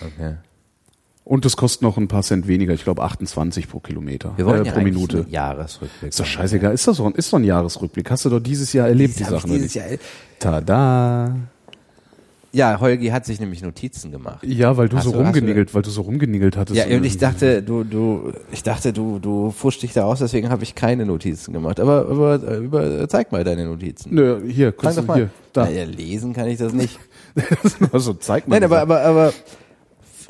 Okay. 0.00 0.36
Und 1.26 1.46
das 1.46 1.56
kostet 1.56 1.80
noch 1.82 1.96
ein 1.96 2.06
paar 2.06 2.22
Cent 2.22 2.46
weniger, 2.48 2.74
ich 2.74 2.84
glaube 2.84 3.02
28 3.02 3.68
pro 3.68 3.80
Kilometer, 3.80 4.34
Wir 4.36 4.44
wollen 4.44 4.62
äh, 4.62 4.66
ja 4.66 4.72
pro 4.72 4.80
Minute. 4.82 5.18
einen 5.22 5.30
Jahresrückblick. 5.30 6.10
Ist 6.10 6.20
doch 6.20 6.26
scheißegal, 6.26 6.74
ist 6.74 6.86
das 6.86 6.98
so, 6.98 7.06
ein- 7.06 7.14
ist 7.14 7.32
doch 7.32 7.38
ein 7.38 7.44
Jahresrückblick. 7.44 8.10
Hast 8.10 8.26
du 8.26 8.30
doch 8.30 8.40
dieses 8.40 8.72
Jahr 8.74 8.88
erlebt, 8.88 9.18
die 9.18 9.24
Hab 9.24 9.32
ich 9.32 9.40
Sachen. 9.40 9.52
dieses? 9.52 9.72
Jahr, 9.72 9.86
Tada. 10.38 11.34
ja, 12.52 12.78
Holgi 12.78 13.08
hat 13.08 13.24
sich 13.24 13.40
nämlich 13.40 13.62
Notizen 13.62 14.12
gemacht. 14.12 14.44
Ja, 14.44 14.76
weil 14.76 14.90
du 14.90 14.98
Hast 14.98 15.04
so 15.04 15.12
du- 15.12 15.16
hast 15.16 15.22
du- 15.24 15.38
rumgenigelt, 15.38 15.74
weil 15.74 15.80
du 15.80 15.88
so 15.88 16.02
rumgenigelt 16.02 16.58
hattest. 16.58 16.76
Ja, 16.78 16.94
und 16.94 17.04
ich 17.04 17.16
dachte, 17.16 17.62
du, 17.62 17.84
du, 17.84 18.32
ich 18.52 18.62
dachte, 18.62 18.92
du, 18.92 19.18
du 19.18 19.50
fuschst 19.50 19.82
dich 19.82 19.94
da 19.94 20.04
aus, 20.04 20.18
deswegen 20.18 20.50
habe 20.50 20.62
ich 20.62 20.74
keine 20.74 21.06
Notizen 21.06 21.54
gemacht. 21.54 21.80
Aber, 21.80 22.06
aber, 22.08 22.42
äh, 22.46 22.56
über, 22.58 23.08
zeig 23.08 23.32
mal 23.32 23.42
deine 23.44 23.64
Notizen. 23.64 24.14
Nö, 24.14 24.42
hier, 24.46 24.72
kannst 24.72 24.98
du 24.98 25.02
mal. 25.02 25.16
hier, 25.16 25.30
da. 25.54 25.64
Naja, 25.64 25.84
lesen 25.84 26.34
kann 26.34 26.48
ich 26.48 26.58
das 26.58 26.74
nicht. 26.74 26.98
also 27.92 28.12
zeig 28.12 28.46
mal. 28.46 28.56
Nein, 28.60 28.64
aber, 28.64 28.80
aber, 28.82 29.00
aber, 29.00 29.32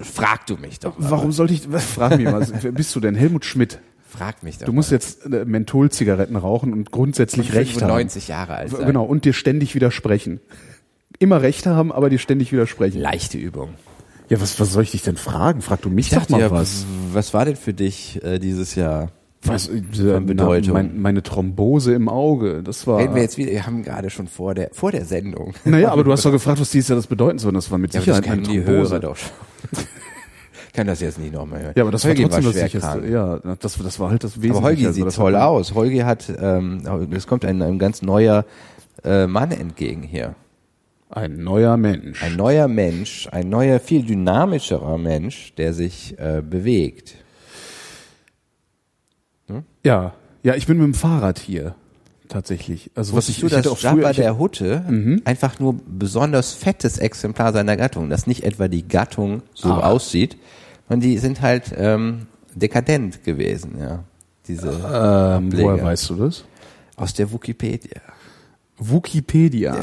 frag 0.00 0.46
du 0.46 0.56
mich 0.56 0.80
doch. 0.80 0.98
mal. 0.98 1.10
Warum 1.10 1.32
sollte 1.32 1.54
ich, 1.54 1.62
frag 1.94 2.16
mich 2.16 2.26
mal, 2.26 2.46
wer 2.60 2.72
bist 2.72 2.94
du 2.94 3.00
denn? 3.00 3.14
Helmut 3.14 3.44
Schmidt. 3.44 3.78
Frag 4.08 4.42
mich 4.42 4.58
doch. 4.58 4.66
Du 4.66 4.72
musst 4.72 4.90
mal. 4.90 4.96
jetzt 4.96 5.26
äh, 5.26 5.44
Mentholzigaretten 5.44 6.36
rauchen 6.36 6.72
und 6.72 6.90
grundsätzlich 6.90 7.50
Und 7.50 7.54
Recht 7.56 7.72
haben. 7.82 7.88
95 7.88 8.28
Jahre 8.28 8.54
alt 8.54 8.70
sein. 8.70 8.86
Genau, 8.86 9.04
und 9.04 9.24
dir 9.24 9.32
ständig 9.32 9.74
widersprechen. 9.74 10.40
Immer 11.18 11.42
Recht 11.42 11.66
haben, 11.66 11.92
aber 11.92 12.10
dir 12.10 12.18
ständig 12.18 12.52
widersprechen. 12.52 13.00
Leichte 13.00 13.38
Übung. 13.38 13.70
Ja, 14.28 14.40
was, 14.40 14.58
was 14.58 14.72
soll 14.72 14.82
ich 14.84 14.92
dich 14.92 15.02
denn 15.02 15.16
fragen? 15.16 15.62
Frag 15.62 15.82
du 15.82 15.90
mich 15.90 16.10
Ich 16.12 16.18
doch 16.18 16.28
mal 16.28 16.40
ja, 16.40 16.50
was. 16.50 16.86
was 17.12 17.34
war 17.34 17.44
denn 17.44 17.56
für 17.56 17.74
dich 17.74 18.22
äh, 18.24 18.38
dieses 18.38 18.74
Jahr? 18.74 19.10
Was, 19.42 19.68
äh, 19.68 19.80
Bedeutung? 20.20 20.72
Mein, 20.72 21.00
meine 21.00 21.22
Thrombose 21.22 21.92
im 21.92 22.08
Auge, 22.08 22.62
das 22.62 22.86
war. 22.86 22.98
Reden 22.98 23.14
wir 23.14 23.22
jetzt 23.22 23.36
wieder, 23.36 23.50
wir 23.50 23.66
haben 23.66 23.82
gerade 23.82 24.08
schon 24.08 24.26
vor 24.26 24.54
der, 24.54 24.70
vor 24.72 24.90
der 24.92 25.04
Sendung. 25.04 25.54
naja, 25.64 25.90
aber 25.90 26.04
du 26.04 26.12
hast 26.12 26.24
doch 26.24 26.32
gefragt, 26.32 26.60
was 26.60 26.70
dieses 26.70 26.88
Jahr 26.88 26.96
das 26.96 27.06
bedeuten 27.06 27.38
soll. 27.38 27.52
Das 27.52 27.70
war 27.70 27.78
mit 27.78 27.92
Ja, 27.92 28.00
aber 28.00 28.06
das 28.06 28.16
Sicherheit 28.16 28.38
eine 28.38 28.48
die 28.48 28.64
Thrombose. 28.64 28.90
Hörer 28.92 29.00
doch 29.00 29.16
schon. 29.16 29.30
Ich 29.72 30.72
kann 30.72 30.86
das 30.86 31.00
jetzt 31.00 31.18
nicht 31.18 31.32
nochmal 31.32 31.62
hören. 31.62 31.72
Ja, 31.76 31.82
aber 31.82 31.92
das 31.92 32.04
war 32.04 32.10
Holgi 32.10 32.22
trotzdem 32.22 32.44
das 32.44 32.52
schwer 32.52 32.64
Sicherste. 32.64 33.00
krank. 33.00 33.10
Ja, 33.10 33.56
das, 33.60 33.78
das 33.78 34.00
war 34.00 34.10
halt 34.10 34.24
das 34.24 34.36
Wesentliche. 34.36 34.56
Aber 34.56 34.66
Holgi 34.66 34.86
Also 34.86 34.94
sieht 34.96 35.06
das 35.06 35.14
toll 35.16 35.36
aus. 35.36 35.74
Holgi 35.74 35.98
hat, 35.98 36.32
ähm, 36.40 37.10
es 37.12 37.26
kommt 37.26 37.44
ein, 37.44 37.62
ein 37.62 37.78
ganz 37.78 38.02
neuer 38.02 38.44
äh, 39.04 39.26
Mann 39.26 39.50
entgegen 39.50 40.02
hier. 40.02 40.34
Ein 41.10 41.44
neuer 41.44 41.76
Mensch. 41.76 42.22
Ein 42.24 42.34
neuer 42.36 42.66
Mensch, 42.66 43.28
ein 43.30 43.48
neuer, 43.48 43.78
viel 43.78 44.02
dynamischerer 44.02 44.98
Mensch, 44.98 45.54
der 45.54 45.72
sich 45.72 46.18
äh, 46.18 46.42
bewegt. 46.42 47.16
ja, 49.84 50.14
ja, 50.42 50.54
ich 50.54 50.66
bin 50.66 50.78
mit 50.78 50.86
dem 50.86 50.94
Fahrrad 50.94 51.38
hier. 51.38 51.74
Tatsächlich. 52.28 52.90
Also 52.94 53.14
was 53.14 53.28
ich, 53.28 53.40
du, 53.40 53.46
ich 53.46 53.52
dass 53.52 53.66
auch 53.66 53.78
Jabba 53.78 54.12
der 54.12 54.38
Hutte 54.38 55.20
einfach 55.24 55.58
nur 55.60 55.74
besonders 55.86 56.52
fettes 56.52 56.98
Exemplar 56.98 57.52
seiner 57.52 57.76
Gattung, 57.76 58.08
dass 58.08 58.26
nicht 58.26 58.44
etwa 58.44 58.68
die 58.68 58.88
Gattung 58.88 59.42
so 59.52 59.68
Ah. 59.70 59.80
aussieht, 59.90 60.38
sondern 60.88 61.08
die 61.08 61.18
sind 61.18 61.42
halt 61.42 61.74
ähm, 61.76 62.26
dekadent 62.54 63.24
gewesen, 63.24 63.78
ja. 63.78 64.04
Diese 64.48 64.68
ähm, 64.68 65.48
Ableger. 65.48 65.62
woher 65.72 65.84
weißt 65.84 66.10
du 66.10 66.14
das? 66.16 66.44
aus 66.96 67.12
der 67.14 67.32
Wikipedia. 67.32 68.00
Wikipedia. 68.78 69.74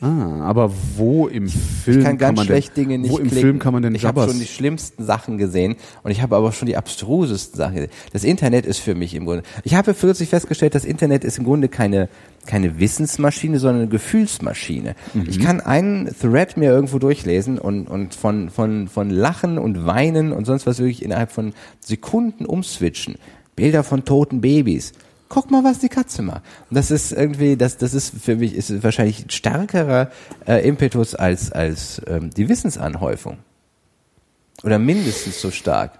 Ah, 0.00 0.42
aber 0.42 0.72
wo 0.96 1.26
im 1.26 1.48
Film 1.48 1.98
Ich 1.98 2.04
kann 2.04 2.18
ganz 2.18 2.36
man 2.36 2.46
schlecht 2.46 2.76
denn, 2.76 2.88
Dinge 2.88 2.98
nicht 2.98 3.10
Wo 3.10 3.18
im 3.18 3.28
klicken. 3.28 3.40
Film 3.40 3.58
kann 3.58 3.72
man 3.72 3.82
denn 3.82 3.94
Ich 3.94 4.04
habe 4.04 4.28
schon 4.28 4.38
die 4.38 4.46
schlimmsten 4.46 5.04
Sachen 5.04 5.38
gesehen 5.38 5.76
und 6.02 6.10
ich 6.10 6.20
habe 6.20 6.36
aber 6.36 6.52
schon 6.52 6.66
die 6.66 6.76
abstrusesten 6.76 7.56
Sachen 7.56 7.76
gesehen. 7.76 7.90
Das 8.12 8.22
Internet 8.22 8.66
ist 8.66 8.78
für 8.78 8.94
mich 8.94 9.14
im 9.14 9.24
Grunde. 9.24 9.42
Ich 9.64 9.74
habe 9.74 9.94
kürzlich 9.94 10.28
festgestellt, 10.28 10.74
das 10.74 10.84
Internet 10.84 11.24
ist 11.24 11.38
im 11.38 11.44
Grunde 11.44 11.68
keine 11.68 12.08
keine 12.46 12.78
Wissensmaschine, 12.78 13.58
sondern 13.58 13.82
eine 13.82 13.90
Gefühlsmaschine. 13.90 14.94
Mhm. 15.14 15.24
Ich 15.28 15.40
kann 15.40 15.60
einen 15.60 16.14
Thread 16.20 16.56
mir 16.56 16.70
irgendwo 16.70 16.98
durchlesen 16.98 17.58
und 17.58 17.88
und 17.88 18.14
von 18.14 18.50
von 18.50 18.88
von 18.88 19.08
Lachen 19.08 19.58
und 19.58 19.86
Weinen 19.86 20.32
und 20.32 20.44
sonst 20.44 20.66
was 20.66 20.78
wirklich 20.78 21.02
innerhalb 21.02 21.32
von 21.32 21.54
Sekunden 21.80 22.44
umswitchen. 22.44 23.16
Bilder 23.56 23.82
von 23.82 24.04
toten 24.04 24.42
Babys. 24.42 24.92
Guck 25.28 25.50
mal, 25.50 25.64
was 25.64 25.80
die 25.80 25.88
Katze 25.88 26.22
macht. 26.22 26.42
Und 26.70 26.76
das 26.76 26.90
ist 26.90 27.12
irgendwie, 27.12 27.56
das, 27.56 27.76
das 27.78 27.94
ist 27.94 28.14
für 28.22 28.36
mich 28.36 28.54
ist 28.54 28.82
wahrscheinlich 28.82 29.24
ein 29.24 29.30
stärkerer 29.30 30.10
äh, 30.46 30.66
Impetus 30.66 31.14
als 31.14 31.50
als 31.50 32.00
ähm, 32.06 32.30
die 32.30 32.48
Wissensanhäufung 32.48 33.38
oder 34.62 34.78
mindestens 34.78 35.40
so 35.40 35.50
stark. 35.50 35.98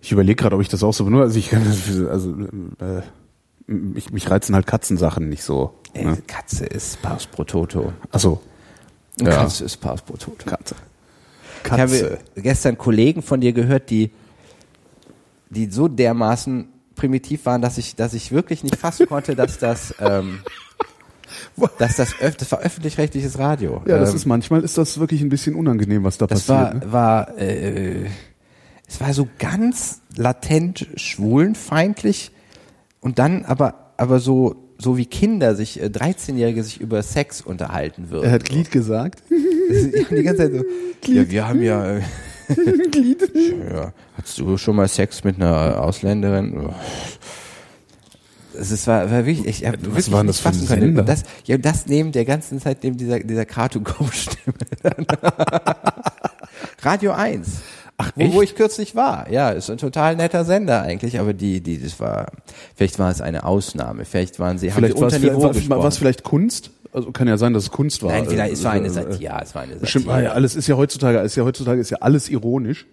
Ich 0.00 0.10
überlege 0.12 0.36
gerade, 0.36 0.56
ob 0.56 0.62
ich 0.62 0.68
das 0.68 0.82
auch 0.82 0.92
so 0.92 1.04
benutze. 1.04 1.22
Also 1.24 1.38
ich 1.38 1.50
kann, 1.50 1.62
also 2.10 2.30
äh, 2.80 3.02
mich, 3.66 4.10
mich 4.12 4.30
reizen 4.30 4.54
halt 4.54 4.66
Katzensachen 4.66 5.28
nicht 5.28 5.44
so. 5.44 5.74
Ey, 5.92 6.04
Ne? 6.06 6.18
Katze 6.26 6.64
ist 6.66 7.00
Paus 7.02 7.26
pro 7.26 7.44
Toto. 7.44 7.92
Achso, 8.10 8.40
Ja. 9.20 9.30
Katze 9.30 9.64
ist 9.64 9.76
Paus 9.76 10.02
pro 10.02 10.16
Toto. 10.16 10.48
Katze. 10.48 10.74
Ich 11.64 11.70
habe 11.70 12.18
gestern 12.34 12.76
Kollegen 12.76 13.22
von 13.22 13.40
dir 13.40 13.52
gehört, 13.52 13.90
die 13.90 14.10
die 15.50 15.70
so 15.70 15.86
dermaßen 15.86 16.71
primitiv 16.94 17.46
waren, 17.46 17.62
dass 17.62 17.78
ich 17.78 17.96
dass 17.96 18.14
ich 18.14 18.32
wirklich 18.32 18.62
nicht 18.62 18.76
fassen 18.76 19.06
konnte, 19.06 19.34
dass 19.34 19.58
das 19.58 19.94
ähm, 20.00 20.40
dass 21.78 21.96
das, 21.96 22.20
öff 22.20 22.36
das 22.36 22.50
war 22.52 22.60
öffentlich-rechtliches 22.60 23.38
Radio. 23.38 23.82
Ja, 23.86 23.98
das 23.98 24.10
ähm, 24.10 24.16
ist 24.16 24.26
manchmal 24.26 24.62
ist 24.62 24.78
das 24.78 24.98
wirklich 24.98 25.22
ein 25.22 25.28
bisschen 25.28 25.54
unangenehm, 25.54 26.04
was 26.04 26.18
da 26.18 26.26
Das 26.26 26.46
passiert. 26.46 26.90
war, 26.92 27.26
ne? 27.26 27.36
war 27.36 27.38
äh, 27.38 28.06
es 28.92 29.00
war 29.00 29.14
so 29.14 29.26
ganz 29.38 30.02
latent 30.16 30.86
schwulenfeindlich 30.96 32.30
und 33.00 33.18
dann 33.18 33.44
aber, 33.46 33.94
aber 33.96 34.20
so, 34.20 34.56
so 34.78 34.98
wie 34.98 35.06
Kinder 35.06 35.54
sich, 35.54 35.80
äh, 35.80 35.86
13-Jährige 35.86 36.62
sich 36.62 36.80
über 36.80 37.02
Sex 37.02 37.40
unterhalten 37.40 38.10
würden. 38.10 38.26
Er 38.26 38.32
hat 38.32 38.44
Glied 38.44 38.70
gesagt. 38.70 39.22
Die 39.30 40.22
ganze 40.22 40.42
Zeit 40.42 40.52
so, 40.52 41.12
ja, 41.12 41.30
wir 41.30 41.48
haben 41.48 41.62
ja, 41.62 42.00
äh, 42.48 43.74
ja, 43.74 43.92
hast 44.14 44.38
du 44.38 44.56
schon 44.58 44.76
mal 44.76 44.88
Sex 44.88 45.24
mit 45.24 45.36
einer 45.36 45.82
Ausländerin? 45.82 46.70
Es 48.58 48.70
ist, 48.70 48.86
war, 48.86 49.10
war 49.10 49.24
wirklich, 49.26 49.46
ich 49.46 49.66
hab 49.66 49.82
wirklich 49.82 50.12
war 50.12 50.20
denn 50.20 50.26
nicht 50.26 50.44
das 50.44 50.56
für 50.56 50.74
ein. 50.74 50.80
Sender? 50.80 51.02
Das, 51.02 51.22
ja, 51.44 51.56
das 51.56 51.86
neben 51.86 52.12
der 52.12 52.24
ganzen 52.24 52.60
Zeit, 52.60 52.82
neben 52.84 52.96
dieser, 52.96 53.20
dieser 53.20 53.46
Cartoon-Go-Stimme. 53.46 54.56
Radio 56.82 57.12
1. 57.12 57.48
Ach, 57.98 58.12
wo, 58.14 58.32
wo 58.34 58.42
ich 58.42 58.54
kürzlich 58.54 58.94
war. 58.96 59.30
Ja, 59.30 59.50
ist 59.50 59.70
ein 59.70 59.78
total 59.78 60.16
netter 60.16 60.44
Sender 60.44 60.82
eigentlich, 60.82 61.20
aber 61.20 61.32
die, 61.34 61.60
die, 61.60 61.80
das 61.80 62.00
war, 62.00 62.26
vielleicht 62.74 62.98
war 62.98 63.10
es 63.10 63.20
eine 63.20 63.44
Ausnahme, 63.44 64.04
vielleicht 64.04 64.38
waren 64.38 64.58
sie, 64.58 64.70
Vielleicht 64.70 64.94
haben 64.94 64.98
sie 64.98 65.04
unter 65.04 65.16
vielleicht, 65.18 65.34
Niveau 65.34 65.42
war, 65.44 65.52
gesprochen. 65.52 65.82
war 65.82 65.88
es 65.88 65.98
vielleicht 65.98 66.22
Kunst? 66.22 66.70
Also 66.92 67.10
kann 67.10 67.26
ja 67.26 67.38
sein, 67.38 67.54
dass 67.54 67.64
es 67.64 67.70
Kunst 67.70 68.02
war. 68.02 68.10
Nein, 68.12 68.26
vielleicht, 68.28 68.52
es 68.52 68.64
war 68.64 68.72
eine 68.72 68.88
Äh, 68.88 68.90
Satire, 68.90 69.22
ja, 69.22 69.40
es 69.42 69.54
war 69.54 69.62
eine 69.62 69.72
Satire. 69.72 69.80
Bestimmt, 69.80 70.06
ja, 70.06 70.32
alles 70.32 70.54
ist 70.56 70.66
ja 70.68 70.76
heutzutage, 70.76 71.18
ist 71.20 71.36
ja 71.36 71.44
heutzutage 71.44 71.80
ist 71.80 71.90
ja 71.90 71.98
alles 72.00 72.28
ironisch, 72.28 72.86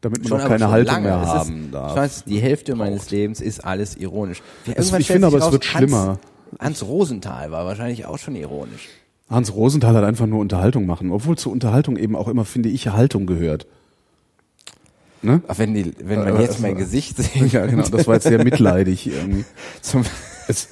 damit 0.00 0.24
auch 0.32 0.38
aber 0.38 0.48
keine 0.48 0.70
Haltung 0.70 0.94
lange. 0.94 1.08
mehr 1.08 1.22
Es 1.22 1.28
haben 1.28 1.64
ist, 1.66 1.74
darf. 1.74 1.90
Ich 1.90 1.96
weiß, 1.96 2.24
die 2.24 2.38
Hälfte 2.38 2.74
meines 2.74 3.10
Lebens 3.10 3.40
ist 3.40 3.62
alles 3.64 3.96
ironisch. 3.96 4.42
Es- 4.64 4.76
Irgendwann 4.76 5.00
ich 5.02 5.06
finde 5.06 5.26
aber, 5.26 5.36
es 5.38 5.44
raus, 5.44 5.52
wird 5.52 5.64
schlimmer. 5.66 6.18
Hans, 6.58 6.80
Hans 6.80 6.82
Rosenthal 6.86 7.50
war 7.50 7.66
wahrscheinlich 7.66 8.06
auch 8.06 8.18
schon 8.18 8.36
ironisch. 8.36 8.88
Hans 9.28 9.54
Rosenthal 9.54 9.94
hat 9.96 10.04
einfach 10.04 10.26
nur 10.26 10.40
Unterhaltung 10.40 10.86
machen, 10.86 11.10
obwohl 11.12 11.36
zur 11.36 11.52
Unterhaltung 11.52 11.96
eben 11.96 12.16
auch 12.16 12.28
immer, 12.28 12.44
finde 12.46 12.68
ich, 12.70 12.88
Haltung 12.88 13.26
gehört. 13.26 13.66
Ne? 15.22 15.40
Ach, 15.46 15.58
wenn, 15.58 15.72
die, 15.74 15.92
wenn 16.02 16.18
man 16.24 16.36
Äh, 16.36 16.42
jetzt 16.42 16.58
äh, 16.58 16.62
mein 16.62 16.76
Gesicht 16.76 17.16
sieht. 17.16 17.52
Ja, 17.52 17.64
genau, 17.66 17.86
das 17.88 18.06
war 18.06 18.14
jetzt 18.14 18.24
sehr 18.24 18.42
mitleidig 18.42 19.06
irgendwie. 19.14 19.44
Zum, 19.80 20.04
Es, 20.48 20.68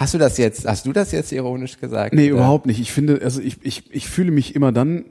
hast 0.00 0.14
du 0.14 0.18
das 0.18 0.38
jetzt, 0.38 0.66
hast 0.66 0.86
du 0.86 0.92
das 0.92 1.12
jetzt 1.12 1.30
ironisch 1.30 1.78
gesagt? 1.78 2.14
nee, 2.14 2.32
Oder? 2.32 2.40
überhaupt 2.40 2.66
nicht. 2.66 2.80
Ich 2.80 2.90
finde, 2.90 3.20
also 3.22 3.40
ich, 3.40 3.58
ich, 3.62 3.94
ich 3.94 4.08
fühle 4.08 4.30
mich 4.30 4.56
immer 4.56 4.72
dann 4.72 5.04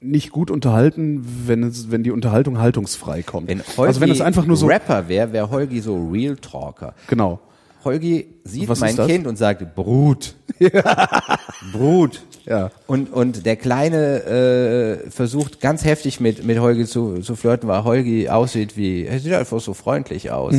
nicht 0.00 0.32
gut 0.32 0.50
unterhalten, 0.50 1.24
wenn 1.46 1.62
es, 1.62 1.90
wenn 1.90 2.02
die 2.02 2.10
Unterhaltung 2.10 2.58
haltungsfrei 2.58 3.22
kommt. 3.22 3.48
Wenn 3.48 3.62
Holgi 3.62 3.88
also 3.88 4.00
wenn 4.02 4.10
es 4.10 4.20
einfach 4.20 4.44
nur 4.44 4.56
so, 4.56 4.66
Rapper 4.66 5.08
wäre, 5.08 5.32
wäre 5.32 5.50
Holgi 5.50 5.80
so 5.80 6.08
Real 6.12 6.36
Talker. 6.36 6.94
genau. 7.06 7.40
Holgi 7.84 8.26
sieht 8.44 8.68
mein? 8.80 8.96
Kind 8.96 9.26
und 9.26 9.36
sagt, 9.36 9.74
Brut. 9.74 10.34
Brut. 11.72 12.22
Ja. 12.46 12.70
Und, 12.86 13.12
und 13.12 13.44
der 13.44 13.56
Kleine 13.56 14.24
äh, 15.04 15.10
versucht 15.10 15.60
ganz 15.60 15.84
heftig 15.84 16.18
mit, 16.18 16.44
mit 16.44 16.58
Holgi 16.58 16.86
zu, 16.86 17.18
zu 17.18 17.36
flirten, 17.36 17.68
weil 17.68 17.84
Holgi 17.84 18.30
aussieht 18.30 18.78
wie, 18.78 19.04
er 19.04 19.18
sieht 19.20 19.34
einfach 19.34 19.60
so 19.60 19.74
freundlich 19.74 20.30
aus. 20.30 20.54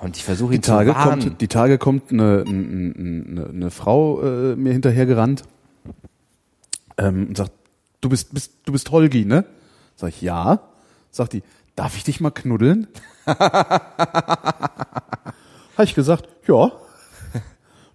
Und 0.00 0.16
ich 0.16 0.24
versuche 0.24 0.54
ihn 0.54 0.60
Die 0.60 0.66
Tage 0.66 0.90
zu 0.92 0.96
warnen. 0.96 1.22
kommt, 1.22 1.40
die 1.40 1.48
Tage 1.48 1.78
kommt 1.78 2.12
eine, 2.12 2.44
eine, 2.46 3.48
eine 3.52 3.70
Frau 3.70 4.22
äh, 4.22 4.56
mir 4.56 4.72
hinterher 4.72 5.06
gerannt 5.06 5.44
ähm, 6.98 7.28
und 7.28 7.36
sagt, 7.36 7.52
du 8.00 8.08
bist, 8.08 8.34
bist, 8.34 8.52
du 8.64 8.72
bist 8.72 8.90
Holgi, 8.90 9.24
ne? 9.24 9.44
Sag 9.94 10.08
ich, 10.10 10.20
ja. 10.20 10.60
Sagt 11.10 11.32
die, 11.32 11.42
darf 11.76 11.96
ich 11.96 12.04
dich 12.04 12.20
mal 12.20 12.30
knuddeln? 12.30 12.88
Habe 13.26 13.80
ich 15.84 15.94
gesagt, 15.94 16.28
ja. 16.46 16.72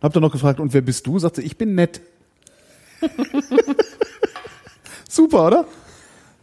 Hab 0.02 0.14
dann 0.14 0.24
noch 0.24 0.32
gefragt, 0.32 0.60
und 0.60 0.74
wer 0.74 0.82
bist 0.82 1.06
du? 1.06 1.20
Sagt 1.20 1.36
sie, 1.36 1.44
ich 1.44 1.58
bin 1.58 1.76
nett. 1.76 2.02
Super, 5.10 5.48
oder? 5.48 5.66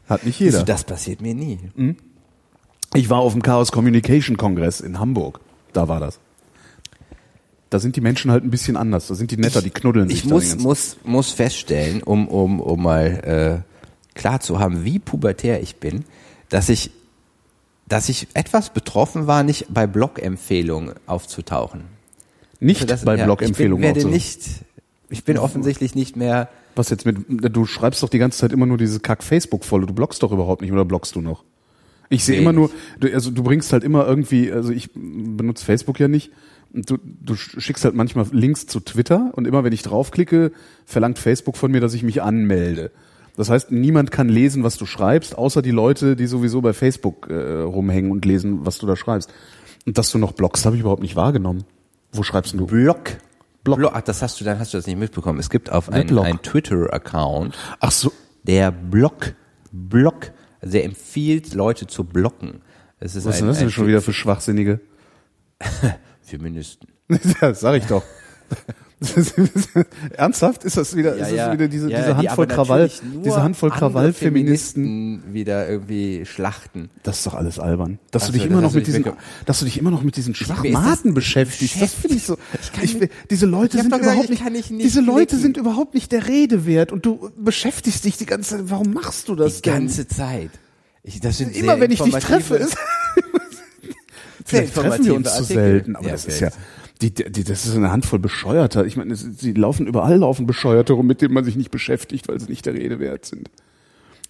Hat 0.09 0.25
nicht 0.25 0.39
jeder. 0.39 0.59
Also 0.59 0.67
das 0.67 0.85
passiert 0.85 1.21
mir 1.21 1.35
nie. 1.35 1.59
Ich 2.95 3.11
war 3.11 3.19
auf 3.19 3.33
dem 3.33 3.43
Chaos 3.43 3.73
Communication 3.73 4.37
Kongress 4.37 4.81
in 4.81 5.01
Hamburg. 5.01 5.41
Da 5.73 5.89
war 5.89 6.01
das. 6.01 6.19
Da 7.71 7.79
sind 7.79 7.97
die 7.97 8.01
Menschen 8.01 8.31
halt 8.31 8.45
ein 8.45 8.51
bisschen 8.51 8.77
anders. 8.77 9.09
Da 9.09 9.15
sind 9.15 9.31
die 9.31 9.37
netter, 9.37 9.61
die 9.61 9.71
knuddeln 9.71 10.09
sich 10.09 10.19
Ich 10.19 10.23
da 10.23 10.29
den 10.29 10.35
muss, 10.35 10.57
muss, 10.59 10.97
muss 11.05 11.31
feststellen, 11.33 12.03
um, 12.03 12.27
um, 12.29 12.61
um 12.61 12.83
mal 12.83 13.65
äh, 14.15 14.19
klar 14.19 14.41
zu 14.41 14.59
haben, 14.59 14.85
wie 14.85 14.99
pubertär 14.99 15.63
ich 15.63 15.77
bin, 15.77 16.05
dass 16.49 16.71
ich, 16.71 16.91
dass 17.87 18.09
ich 18.09 18.29
etwas 18.33 18.71
betroffen 18.71 19.27
war, 19.27 19.43
nicht 19.43 19.67
bei 19.69 19.87
Blog-Empfehlungen 19.87 20.95
aufzutauchen. 21.07 21.83
Nicht 22.61 22.81
Also 22.83 22.95
das- 22.95 23.05
bei 23.05 23.17
ja, 23.17 23.25
Blog-Empfehlungen 23.25 23.85
Ich 23.85 23.91
auch 23.91 23.95
bin, 23.95 24.03
so. 24.03 24.09
werde 24.09 24.15
nicht, 24.17 24.41
ich 25.11 25.25
bin 25.25 25.37
offensichtlich 25.37 25.95
nicht 25.95 26.17
mehr, 26.17 26.49
Was 26.75 26.89
jetzt 26.89 27.05
mit, 27.05 27.19
du 27.29 27.67
schreibst 27.67 28.03
doch 28.03 28.09
die 28.09 28.19
ganze 28.19 28.39
Zeit 28.39 28.53
immer 28.53 28.65
nur 28.67 28.79
diese 28.79 29.01
kack 29.01 29.23
Facebook 29.23 29.65
voll. 29.65 29.85
Du 29.85 29.93
bloggst 29.93 30.23
doch 30.23 30.33
überhaupt 30.33 30.63
nicht 30.63 30.73
oder 30.73 30.85
bloggst 30.87 31.15
du 31.17 31.21
noch? 31.21 31.45
Ich 32.09 32.25
sehe 32.25 32.37
Nee, 32.37 32.43
immer 32.43 32.53
nur, 32.53 32.71
du, 33.01 33.13
also 33.13 33.31
du 33.31 33.43
bringst 33.43 33.73
halt 33.73 33.85
immer 33.85 34.07
irgendwie, 34.07 34.51
also 34.51 34.73
ich 34.73 34.91
benutze 34.95 35.65
Facebook 35.65 36.01
ja 36.01 36.09
nicht. 36.09 36.33
Und 36.73 36.91
du, 36.91 36.99
du 37.03 37.35
schickst 37.35 37.85
halt 37.85 37.95
manchmal 37.95 38.27
Links 38.33 38.67
zu 38.67 38.81
Twitter 38.81 39.31
und 39.35 39.47
immer 39.47 39.65
wenn 39.65 39.73
ich 39.73 39.83
draufklicke, 39.83 40.53
verlangt 40.85 41.19
Facebook 41.19 41.57
von 41.57 41.71
mir, 41.71 41.81
dass 41.81 41.95
ich 41.95 42.03
mich 42.03 42.23
anmelde. 42.23 42.91
Das 43.37 43.51
heißt, 43.51 43.71
niemand 43.71 44.11
kann 44.11 44.29
lesen, 44.29 44.65
was 44.65 44.77
du 44.77 44.85
schreibst, 44.85 45.39
außer 45.39 45.63
die 45.63 45.71
Leute, 45.71 46.17
die 46.17 46.27
sowieso 46.27 46.61
bei 46.61 46.73
Facebook 46.73 47.29
äh, 47.31 47.63
rumhängen 47.63 48.11
und 48.11 48.25
lesen, 48.25 48.67
was 48.67 48.79
du 48.79 48.87
da 48.87 48.97
schreibst. 48.97 49.33
Und 49.87 49.97
dass 49.97 50.11
du 50.11 50.19
noch 50.19 50.33
bloggst, 50.33 50.67
habe 50.67 50.77
ich 50.77 50.81
überhaupt 50.81 51.03
nicht 51.03 51.17
wahrgenommen. 51.17 51.65
Wo 52.13 52.23
schreibst 52.23 52.55
du? 52.55 52.67
Blog. 52.67 53.19
Blog. 53.63 53.79
Blog. 53.79 53.93
Ach, 53.95 54.01
das 54.01 54.23
hast 54.23 54.41
du, 54.41 54.45
dann 54.45 54.59
hast 54.59 54.75
du 54.75 54.79
das 54.79 54.87
nicht 54.87 54.99
mitbekommen. 54.99 55.39
Es 55.39 55.51
gibt 55.51 55.71
auf 55.71 55.91
einen, 55.91 56.09
Blog. 56.09 56.25
einen 56.25 56.43
Twitter-Account, 56.43 57.57
Ach 57.81 57.93
so, 57.93 58.13
der 58.43 58.73
Blog, 58.73 59.35
Blog, 59.71 60.33
also 60.61 60.73
der 60.73 60.85
empfiehlt 60.85 61.55
Leute 61.55 61.87
zu 61.87 62.05
blocken. 62.05 62.61
Es 63.01 63.15
ist 63.15 63.25
was 63.25 63.37
ein, 63.37 63.41
denn 63.43 63.49
das 63.49 63.59
denn 63.59 63.71
schon 63.71 63.87
wieder 63.87 64.03
für 64.03 64.13
Schwachsinnige? 64.13 64.81
Feministen. 66.23 66.89
Ja, 67.41 67.55
sag 67.55 67.77
ich 67.77 67.87
doch. 67.87 68.03
Ernsthaft? 70.17 70.65
Ist 70.65 70.77
das 70.77 70.97
wieder, 70.97 71.15
ist 71.15 71.31
das 71.33 71.53
wieder 71.53 71.69
diese, 71.69 71.91
Ja, 71.91 71.99
diese 71.99 72.15
die 72.21 72.29
Handvoll 72.29 72.45
aber 72.47 72.55
Krawall, 72.55 72.91
diese 73.25 73.43
Handvoll 73.43 73.71
Krawall-Feministen? 73.71 74.83
Feministen 74.85 75.35
wieder 75.35 75.69
irgendwie 75.69 76.25
schlachten. 76.27 76.91
Das 77.05 77.19
ist 77.19 77.27
doch 77.27 77.35
alles 77.35 77.59
albern. 77.59 77.99
Dass 78.11 78.25
Ach 78.25 78.27
du 78.29 78.33
dich 78.33 78.47
immer 78.47 78.61
noch 78.61 78.73
mit 78.73 78.87
diesen, 78.87 79.05
dass 79.47 79.59
du 79.61 79.65
dich 79.67 79.79
immer 79.79 79.91
noch 79.91 80.03
mit 80.03 80.17
diesen 80.17 80.35
Schwachmaten 80.35 81.15
beschäftigst. 81.15 81.81
Das 81.81 81.95
finde 81.95 82.17
ich 82.17 82.25
so. 82.25 82.37
Ich, 82.83 82.99
will- 83.01 83.09
diese 83.31 83.47
Leute 83.47 83.77
Ich 83.77 83.83
sind 83.83 83.93
gesagt, 83.93 84.05
überhaupt 84.05 84.31
ich 84.31 84.45
nicht, 84.51 84.71
nicht 84.71 84.85
diese 84.85 85.01
Leute 85.01 85.27
klicken. 85.27 85.43
sind 85.43 85.57
überhaupt 85.57 85.95
nicht 85.95 86.11
der 86.13 86.27
Rede 86.27 86.67
wert 86.67 86.91
und 86.93 87.07
du 87.07 87.31
beschäftigst 87.37 88.05
dich 88.05 88.17
die 88.17 88.27
ganze 88.27 88.57
Zeit. 88.57 88.65
Warum 88.71 88.93
machst 88.93 89.29
du 89.29 89.35
das 89.37 89.57
Die 89.57 89.63
denn? 89.63 89.73
ganze 89.75 90.09
Zeit. 90.09 90.51
Ich, 91.05 91.21
das 91.21 91.39
sind 91.39 91.57
Immer 91.57 91.79
wenn 91.81 91.91
ich 91.93 92.03
dich 92.03 92.15
treffe, 92.17 92.57
ist, 92.57 92.77
vielleicht 94.45 94.75
treffen 94.75 95.05
wir 95.05 95.15
uns 95.15 95.29
zu 95.29 95.35
Artikel. 95.35 95.55
selten, 95.55 95.97
aber 95.97 96.07
Ja, 96.07 96.13
das 96.13 96.25
ist 96.27 96.41
ja. 96.41 96.51
Die, 97.01 97.13
die, 97.13 97.45
das 97.45 97.67
ist 97.67 97.77
eine 97.77 97.91
Handvoll 97.93 98.19
Bescheuerter. 98.19 98.85
Ich 98.85 98.97
meine, 98.97 99.15
sie 99.15 99.53
laufen 99.53 99.87
überall 99.87 100.17
laufen 100.17 100.47
Bescheuerte 100.47 100.93
rum, 100.95 101.07
mit 101.07 101.23
denen 101.23 101.35
man 101.35 101.45
sich 101.45 101.57
nicht 101.57 101.71
beschäftigt, 101.71 102.29
weil 102.29 102.41
sie 102.41 102.49
nicht 102.49 102.67
der 102.67 102.75
Rede 102.75 102.99
wert 102.99 103.25
sind. 103.25 103.51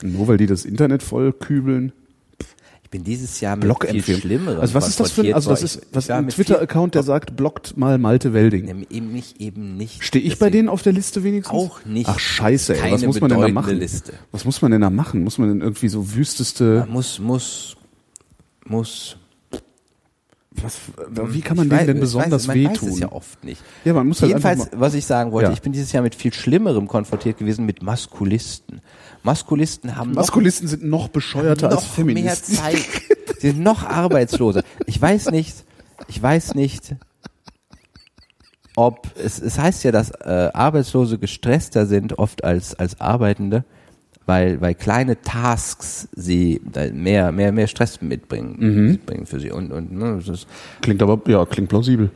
Und 0.02 0.12
nur 0.12 0.28
weil 0.28 0.36
die 0.36 0.46
das 0.46 0.64
Internet 0.64 1.02
voll 1.02 1.32
kübeln. 1.32 1.92
Ich 2.84 2.90
bin 2.90 3.04
dieses 3.04 3.40
Jahr 3.42 3.54
mit 3.56 3.64
viel 3.64 3.68
Blog-Empfehlung. 3.68 4.20
Schlimmerem 4.22 4.60
Also 4.60 4.72
was 4.72 4.88
ist 4.88 4.98
das 4.98 5.10
für 5.12 5.20
ein, 5.20 5.34
also 5.34 5.50
das 5.50 5.62
ist, 5.62 5.86
was 5.92 6.08
war 6.08 6.16
ein 6.16 6.30
viel- 6.30 6.44
Twitter-Account, 6.46 6.94
der 6.94 7.02
sagt, 7.02 7.36
blockt 7.36 7.76
mal 7.76 7.98
Malte 7.98 8.32
Welding. 8.32 8.86
Eben 8.88 9.12
nicht, 9.12 9.40
eben 9.42 9.76
nicht. 9.76 10.02
Stehe 10.02 10.24
ich 10.24 10.38
bei 10.38 10.48
denen 10.48 10.70
auf 10.70 10.80
der 10.80 10.94
Liste 10.94 11.22
wenigstens? 11.22 11.54
Auch 11.54 11.84
nicht. 11.84 12.08
Ach 12.08 12.18
scheiße, 12.18 12.74
ey. 12.74 12.80
Keine 12.80 12.94
was 12.94 13.04
muss 13.04 13.20
man 13.20 13.28
denn 13.30 13.40
da 13.42 13.48
machen? 13.48 13.76
Liste. 13.76 14.14
Was 14.32 14.46
muss 14.46 14.62
man 14.62 14.70
denn 14.70 14.80
da 14.80 14.88
machen? 14.88 15.22
Muss 15.22 15.36
man 15.36 15.48
denn 15.50 15.60
irgendwie 15.60 15.88
so 15.88 16.14
wüsteste, 16.14 16.86
Muss, 16.90 17.18
muss, 17.18 17.76
muss. 18.64 19.16
Was, 20.62 20.78
wie 21.32 21.40
kann 21.40 21.56
man 21.56 21.66
Ich 21.66 21.70
denen 21.70 21.82
weiß- 21.82 21.86
denn 21.86 22.00
besonders 22.00 22.42
weiß, 22.42 22.46
man 22.48 22.56
wehtun? 22.56 22.88
weiß 22.88 22.94
es 22.94 23.00
ja 23.00 23.12
oft 23.12 23.44
nicht. 23.44 23.62
Ja, 23.84 23.92
man 23.94 24.06
muss 24.08 24.20
halt 24.22 24.30
Jedenfalls, 24.30 24.60
einfach 24.66 24.80
was 24.80 24.94
ich 24.94 25.06
sagen 25.06 25.32
wollte, 25.32 25.48
Ja. 25.50 25.52
ich 25.54 25.62
bin 25.62 25.72
dieses 25.72 25.92
Jahr 25.92 26.02
mit 26.02 26.14
viel 26.14 26.32
Schlimmerem 26.32 26.88
konfrontiert 26.88 27.38
gewesen, 27.38 27.66
mit 27.66 27.82
Maskulisten. 27.82 28.80
Maskulisten 29.22 29.96
haben 29.96 30.10
noch 30.10 30.16
Maskulisten 30.16 30.68
sind 30.68 30.84
noch 30.84 31.08
bescheuerter 31.08 31.66
als 31.68 31.74
noch 31.76 31.82
mehr 31.82 31.90
Feministen. 31.94 32.54
Zeit. 32.54 32.76
Sie 33.40 33.48
sind 33.48 33.60
noch 33.60 33.84
arbeitsloser. 33.84 34.62
Ich 34.86 35.00
weiß 35.00 35.30
nicht, 35.30 35.64
ich 36.08 36.22
weiß 36.22 36.54
nicht, 36.54 36.94
ob 38.76 39.08
es, 39.16 39.40
es 39.40 39.58
heißt 39.58 39.84
ja, 39.84 39.92
dass 39.92 40.10
äh, 40.10 40.50
Arbeitslose 40.54 41.18
gestresster 41.18 41.86
sind 41.86 42.18
oft 42.18 42.44
als 42.44 42.74
als 42.74 43.00
Arbeitende, 43.00 43.64
weil 44.28 44.60
weil 44.60 44.74
kleine 44.74 45.20
Tasks 45.22 46.06
sie 46.14 46.60
mehr 46.92 47.32
mehr 47.32 47.50
mehr 47.50 47.66
Stress 47.66 48.00
mitbringen, 48.02 48.54
Mhm. 48.58 48.86
mitbringen 48.92 49.26
für 49.26 49.40
sie 49.40 49.50
und 49.50 49.72
und 49.72 49.90
ne, 49.92 50.20
das 50.24 50.46
Klingt 50.82 51.02
aber, 51.02 51.20
ja, 51.26 51.44
klingt 51.46 51.68
plausibel. 51.70 52.10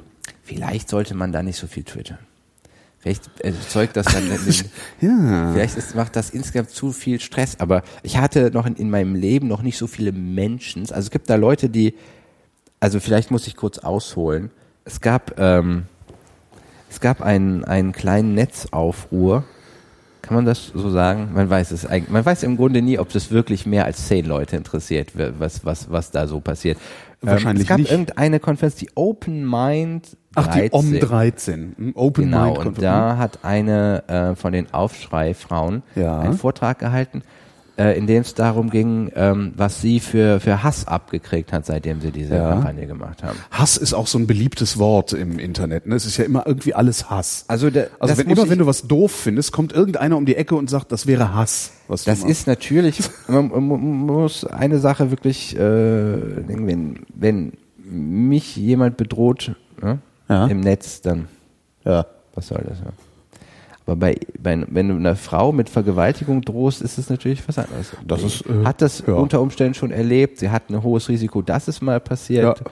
vielleicht 0.44 0.88
sollte 0.88 1.14
man 1.14 1.32
da 1.32 1.42
nicht 1.42 1.56
so 1.56 1.66
viel 1.66 1.82
twittern. 1.82 2.18
Vielleicht 2.98 3.28
erzeugt 3.40 3.96
das 3.96 4.06
dann 4.06 4.22
Ja. 5.00 5.52
Vielleicht 5.52 5.76
ist, 5.76 5.96
macht 5.96 6.14
das 6.14 6.30
insgesamt 6.30 6.70
zu 6.70 6.92
viel 6.92 7.18
Stress, 7.18 7.58
aber 7.58 7.82
ich 8.04 8.18
hatte 8.18 8.52
noch 8.52 8.64
in, 8.64 8.76
in 8.76 8.90
meinem 8.90 9.16
Leben 9.16 9.48
noch 9.48 9.62
nicht 9.62 9.76
so 9.76 9.88
viele 9.88 10.12
Menschen. 10.12 10.82
Also 10.82 10.94
es 11.06 11.10
gibt 11.10 11.28
da 11.28 11.34
Leute, 11.34 11.68
die, 11.68 11.94
also 12.78 13.00
vielleicht 13.00 13.32
muss 13.32 13.48
ich 13.48 13.56
kurz 13.56 13.78
ausholen. 13.78 14.50
Es 14.84 15.00
gab, 15.00 15.36
ähm, 15.40 15.86
es 16.88 17.00
gab 17.00 17.22
einen, 17.22 17.64
einen 17.64 17.90
kleinen 17.90 18.34
Netzaufruhr. 18.34 19.44
Kann 20.22 20.36
man 20.36 20.44
das 20.44 20.68
so 20.74 20.88
sagen? 20.90 21.30
Man 21.34 21.50
weiß 21.50 21.72
es 21.72 21.84
eigentlich, 21.84 22.10
man 22.10 22.24
weiß 22.24 22.44
im 22.44 22.56
Grunde 22.56 22.80
nie, 22.80 22.98
ob 22.98 23.08
das 23.10 23.30
wirklich 23.32 23.66
mehr 23.66 23.84
als 23.84 24.06
zehn 24.06 24.24
Leute 24.24 24.56
interessiert, 24.56 25.10
was, 25.38 25.64
was, 25.66 25.90
was 25.90 26.10
da 26.12 26.26
so 26.28 26.38
passiert. 26.40 26.78
Wahrscheinlich 27.20 27.60
ähm, 27.60 27.62
es 27.62 27.68
gab 27.68 27.78
nicht. 27.78 27.90
irgendeine 27.90 28.40
Konferenz, 28.40 28.76
die 28.76 28.88
Open 28.94 29.48
Mind 29.48 30.16
Ach, 30.34 30.46
die 30.46 30.68
13. 30.70 30.72
OM 30.72 31.00
13. 31.00 31.74
hm, 31.76 31.92
Open 31.96 32.24
Genau, 32.24 32.44
Mind 32.46 32.58
und 32.58 32.64
Conference. 32.64 32.80
da 32.82 33.16
hat 33.18 33.38
eine 33.42 34.04
äh, 34.08 34.34
von 34.36 34.52
den 34.52 34.72
Aufschrei-Frauen 34.72 35.82
Ja. 35.94 36.20
einen 36.20 36.34
Vortrag 36.34 36.78
gehalten 36.78 37.22
äh, 37.82 37.98
in 37.98 38.06
dem 38.06 38.22
es 38.22 38.34
darum 38.34 38.70
ging, 38.70 39.10
ähm, 39.14 39.52
was 39.56 39.80
sie 39.80 40.00
für, 40.00 40.40
für 40.40 40.62
Hass 40.62 40.86
abgekriegt 40.86 41.52
hat, 41.52 41.66
seitdem 41.66 42.00
sie 42.00 42.10
diese 42.12 42.34
Ja. 42.36 42.50
Kampagne 42.50 42.86
gemacht 42.86 43.22
haben. 43.22 43.38
Hass 43.50 43.76
ist 43.76 43.94
auch 43.94 44.06
so 44.06 44.18
ein 44.18 44.26
beliebtes 44.26 44.78
Wort 44.78 45.12
im 45.12 45.38
Internet. 45.38 45.86
Ne? 45.86 45.94
Es 45.94 46.06
ist 46.06 46.16
ja 46.16 46.24
immer 46.24 46.46
irgendwie 46.46 46.74
alles 46.74 47.10
Hass. 47.10 47.44
Also, 47.48 47.70
der, 47.70 47.88
Also 47.98 48.16
wenn, 48.18 48.28
immer 48.30 48.48
wenn 48.48 48.58
du 48.58 48.66
was 48.66 48.82
doof 48.82 49.12
findest, 49.12 49.52
kommt 49.52 49.72
irgendeiner 49.72 50.16
um 50.16 50.26
die 50.26 50.36
Ecke 50.36 50.54
und 50.54 50.70
sagt, 50.70 50.92
das 50.92 51.06
wäre 51.06 51.34
Hass. 51.34 51.72
Was 51.88 52.04
Das 52.04 52.22
ist 52.22 52.46
natürlich, 52.46 53.00
man, 53.28 53.48
man 53.48 53.66
muss 53.80 54.44
eine 54.44 54.78
Sache 54.78 55.10
wirklich, 55.10 55.56
äh, 55.56 55.58
wenn, 55.60 57.00
wenn 57.14 57.52
mich 57.84 58.56
jemand 58.56 58.96
bedroht 58.96 59.54
ne, 59.82 59.98
Ja. 60.28 60.46
im 60.46 60.60
Netz, 60.60 61.00
dann 61.02 61.28
ja. 61.84 62.06
was 62.34 62.48
soll 62.48 62.62
das? 62.68 62.78
Ja? 62.80 62.86
Aber 63.86 63.96
bei, 63.96 64.16
bei, 64.40 64.64
wenn 64.68 64.88
du 64.88 64.94
einer 64.94 65.16
Frau 65.16 65.52
mit 65.52 65.68
Vergewaltigung 65.68 66.42
drohst, 66.42 66.82
ist 66.82 66.98
es 66.98 67.10
natürlich 67.10 67.46
was 67.48 67.58
anderes. 67.58 67.92
Das 68.06 68.22
ist, 68.22 68.42
äh, 68.46 68.64
hat 68.64 68.80
das 68.80 69.02
ja. 69.06 69.14
unter 69.14 69.40
Umständen 69.40 69.74
schon 69.74 69.90
erlebt. 69.90 70.38
Sie 70.38 70.50
hat 70.50 70.70
ein 70.70 70.82
hohes 70.82 71.08
Risiko, 71.08 71.42
dass 71.42 71.68
es 71.68 71.80
mal 71.82 72.00
passiert. 72.00 72.58
Ja. 72.58 72.64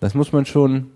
Das 0.00 0.14
muss 0.14 0.32
man 0.32 0.44
schon 0.46 0.88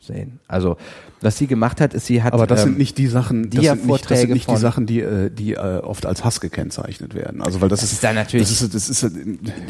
sehen. 0.00 0.40
Also, 0.48 0.76
was 1.20 1.36
sie 1.36 1.46
gemacht 1.46 1.80
hat, 1.80 1.94
ist, 1.94 2.06
sie 2.06 2.22
hat. 2.22 2.32
Aber 2.32 2.46
das 2.46 2.60
ähm, 2.62 2.70
sind 2.70 2.78
nicht 2.78 2.98
die 2.98 3.06
Sachen, 3.06 3.50
das 3.50 3.64
sind 3.64 3.86
nicht, 3.86 4.10
das 4.10 4.20
sind 4.20 4.32
nicht 4.32 4.50
die 4.50 4.56
Sachen, 4.56 4.86
die, 4.86 5.00
äh, 5.00 5.30
die 5.30 5.52
äh, 5.52 5.78
oft 5.78 6.06
als 6.06 6.24
Hass 6.24 6.40
gekennzeichnet 6.40 7.14
werden. 7.14 7.42
Also 7.42 7.60
weil 7.60 7.68
das, 7.68 7.80
Das 7.80 7.92
ist 7.92 8.02
dann 8.02 8.14
natürlich- 8.14 8.48
das 8.48 8.62
ist, 8.62 8.74
das 8.74 8.88
ist, 8.88 9.02
Das- 9.04 9.12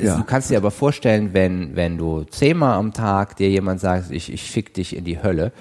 ja. 0.02 0.16
Du 0.16 0.24
kannst 0.24 0.50
dir 0.50 0.56
aber 0.56 0.70
vorstellen, 0.70 1.30
wenn, 1.32 1.74
wenn 1.76 1.98
du 1.98 2.22
zehnmal 2.24 2.74
am 2.78 2.92
Tag 2.92 3.36
dir 3.36 3.50
jemand 3.50 3.80
sagt, 3.80 4.10
ich, 4.10 4.32
ich 4.32 4.50
fick 4.50 4.72
dich 4.72 4.96
in 4.96 5.04
die 5.04 5.22
Hölle 5.22 5.52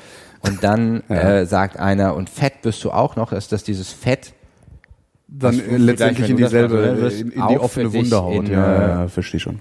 und 0.41 0.63
dann 0.63 1.03
Ja. 1.09 1.15
äh, 1.39 1.45
sagt 1.45 1.77
einer, 1.77 2.15
und 2.15 2.29
fett 2.29 2.61
bist 2.61 2.83
du 2.83 2.91
auch 2.91 3.15
noch, 3.15 3.31
ist 3.31 3.51
das 3.51 3.63
dieses 3.63 3.91
Fett, 3.91 4.33
dann 5.27 5.59
äh, 5.59 5.77
letztendlich 5.77 6.29
in 6.29 6.37
dieselbe, 6.37 6.95
so 6.95 7.01
wirst, 7.03 7.21
in, 7.21 7.31
in 7.31 7.47
die 7.49 7.57
offene 7.59 7.93
Wunde 7.93 8.21
haut. 8.21 8.45
in, 8.45 8.51
ja, 8.51 8.75
äh, 8.75 8.87
ja, 9.01 9.07
verstehe 9.07 9.39
schon. 9.39 9.59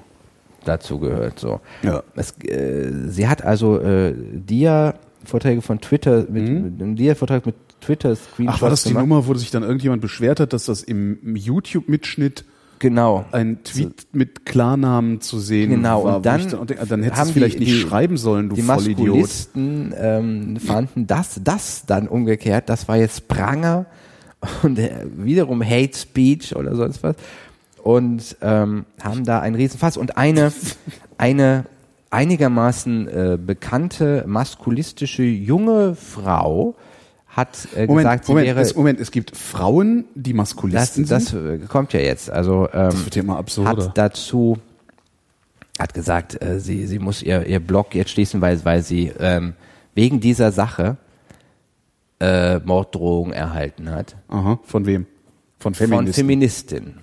dazu 0.64 0.98
gehört. 0.98 1.38
So. 1.38 1.60
Ja. 1.82 2.02
Es, 2.16 2.32
äh, 2.44 2.90
sie 3.08 3.28
hat 3.28 3.42
also 3.44 3.78
äh, 3.80 4.14
Dia-Vorträge 4.16 5.62
von 5.62 5.80
Twitter, 5.80 6.24
mit, 6.28 6.48
mit 6.48 6.82
einem 6.82 6.96
Dia-Vortrag 6.96 7.44
mit 7.46 7.54
Twitter-Screenshots 7.80 8.38
Mhm. 8.38 8.48
Ach, 8.48 8.62
war 8.62 8.70
das 8.70 8.82
die 8.82 8.88
gemacht. 8.90 9.06
Nummer, 9.06 9.26
wo 9.26 9.34
sich 9.34 9.50
dann 9.50 9.62
irgendjemand 9.62 10.02
beschwert 10.02 10.40
hat, 10.40 10.52
dass 10.52 10.64
das 10.66 10.82
im, 10.82 11.18
im 11.22 11.36
YouTube-Mitschnitt 11.36 12.44
Genau. 12.78 13.24
ein 13.32 13.62
Tweet 13.64 14.06
mit 14.12 14.44
Klarnamen 14.46 15.20
zu 15.20 15.38
sehen 15.40 15.70
Genau, 15.70 16.04
war? 16.04 16.16
und 16.18 16.26
dann 16.26 16.40
ich 16.40 16.48
dann 16.88 17.02
hättest 17.02 17.22
du 17.22 17.26
es 17.26 17.30
vielleicht 17.32 17.54
die- 17.56 17.64
nicht 17.64 17.72
die- 17.74 17.80
schreiben 17.80 18.16
sollen, 18.16 18.48
du 18.50 18.54
die 18.56 18.62
Vollidiot. 18.62 19.06
Maskulisten 19.08 19.94
ähm, 19.98 20.56
fanden 20.58 21.06
das, 21.06 21.40
das 21.42 21.84
dann 21.86 22.06
umgekehrt, 22.08 22.68
das 22.68 22.86
war 22.88 22.96
jetzt 22.96 23.28
Pranger 23.28 23.86
und 24.62 24.78
äh, 24.78 24.90
wiederum 25.16 25.62
Hate 25.64 25.96
Speech 25.98 26.54
oder 26.54 26.76
sonst 26.76 27.02
was 27.02 27.16
und 27.82 28.36
ähm, 28.42 28.84
haben 29.02 29.24
da 29.24 29.40
einen 29.40 29.56
Riesenfass 29.56 29.96
und 29.96 30.16
eine, 30.16 30.52
eine 31.16 31.64
einigermaßen 32.10 33.08
äh, 33.08 33.38
bekannte 33.44 34.24
maskulistische 34.26 35.22
junge 35.24 35.94
Frau 35.94 36.74
hat 37.38 37.68
äh, 37.74 37.86
Moment, 37.86 37.96
gesagt, 38.06 38.24
sie 38.26 38.32
Moment, 38.32 38.46
wäre 38.48 38.60
es, 38.60 38.74
Moment, 38.74 39.00
es 39.00 39.10
gibt 39.10 39.36
Frauen, 39.36 40.04
die 40.14 40.32
das, 40.32 40.36
Maskulisten 40.36 41.06
das 41.06 41.26
sind. 41.26 41.62
äh, 41.62 41.66
kommt 41.66 41.92
ja 41.92 42.00
jetzt. 42.00 42.30
Also 42.30 42.68
ähm, 42.72 42.90
Das 42.90 43.04
wird 43.04 43.16
ja 43.16 43.22
immer 43.22 43.38
absurder. 43.38 43.70
hat 43.70 43.96
dazu 43.96 44.58
hat 45.78 45.94
gesagt, 45.94 46.42
äh, 46.42 46.58
sie 46.60 46.86
sie 46.86 46.98
muss 46.98 47.22
ihr 47.22 47.46
ihr 47.46 47.60
Blog 47.60 47.94
jetzt 47.94 48.10
schließen, 48.10 48.40
weil 48.40 48.62
weil 48.64 48.82
sie 48.82 49.12
ähm, 49.18 49.54
wegen 49.94 50.20
dieser 50.20 50.52
Sache 50.52 50.96
äh, 52.20 52.58
Morddrohungen 52.58 53.32
erhalten 53.32 53.90
hat 53.90 54.16
Aha, 54.28 54.58
von 54.64 54.86
wem? 54.86 55.06
Von 55.60 55.74
von 55.74 55.88
Feministen. 55.88 56.14
Feministinnen. 56.14 56.94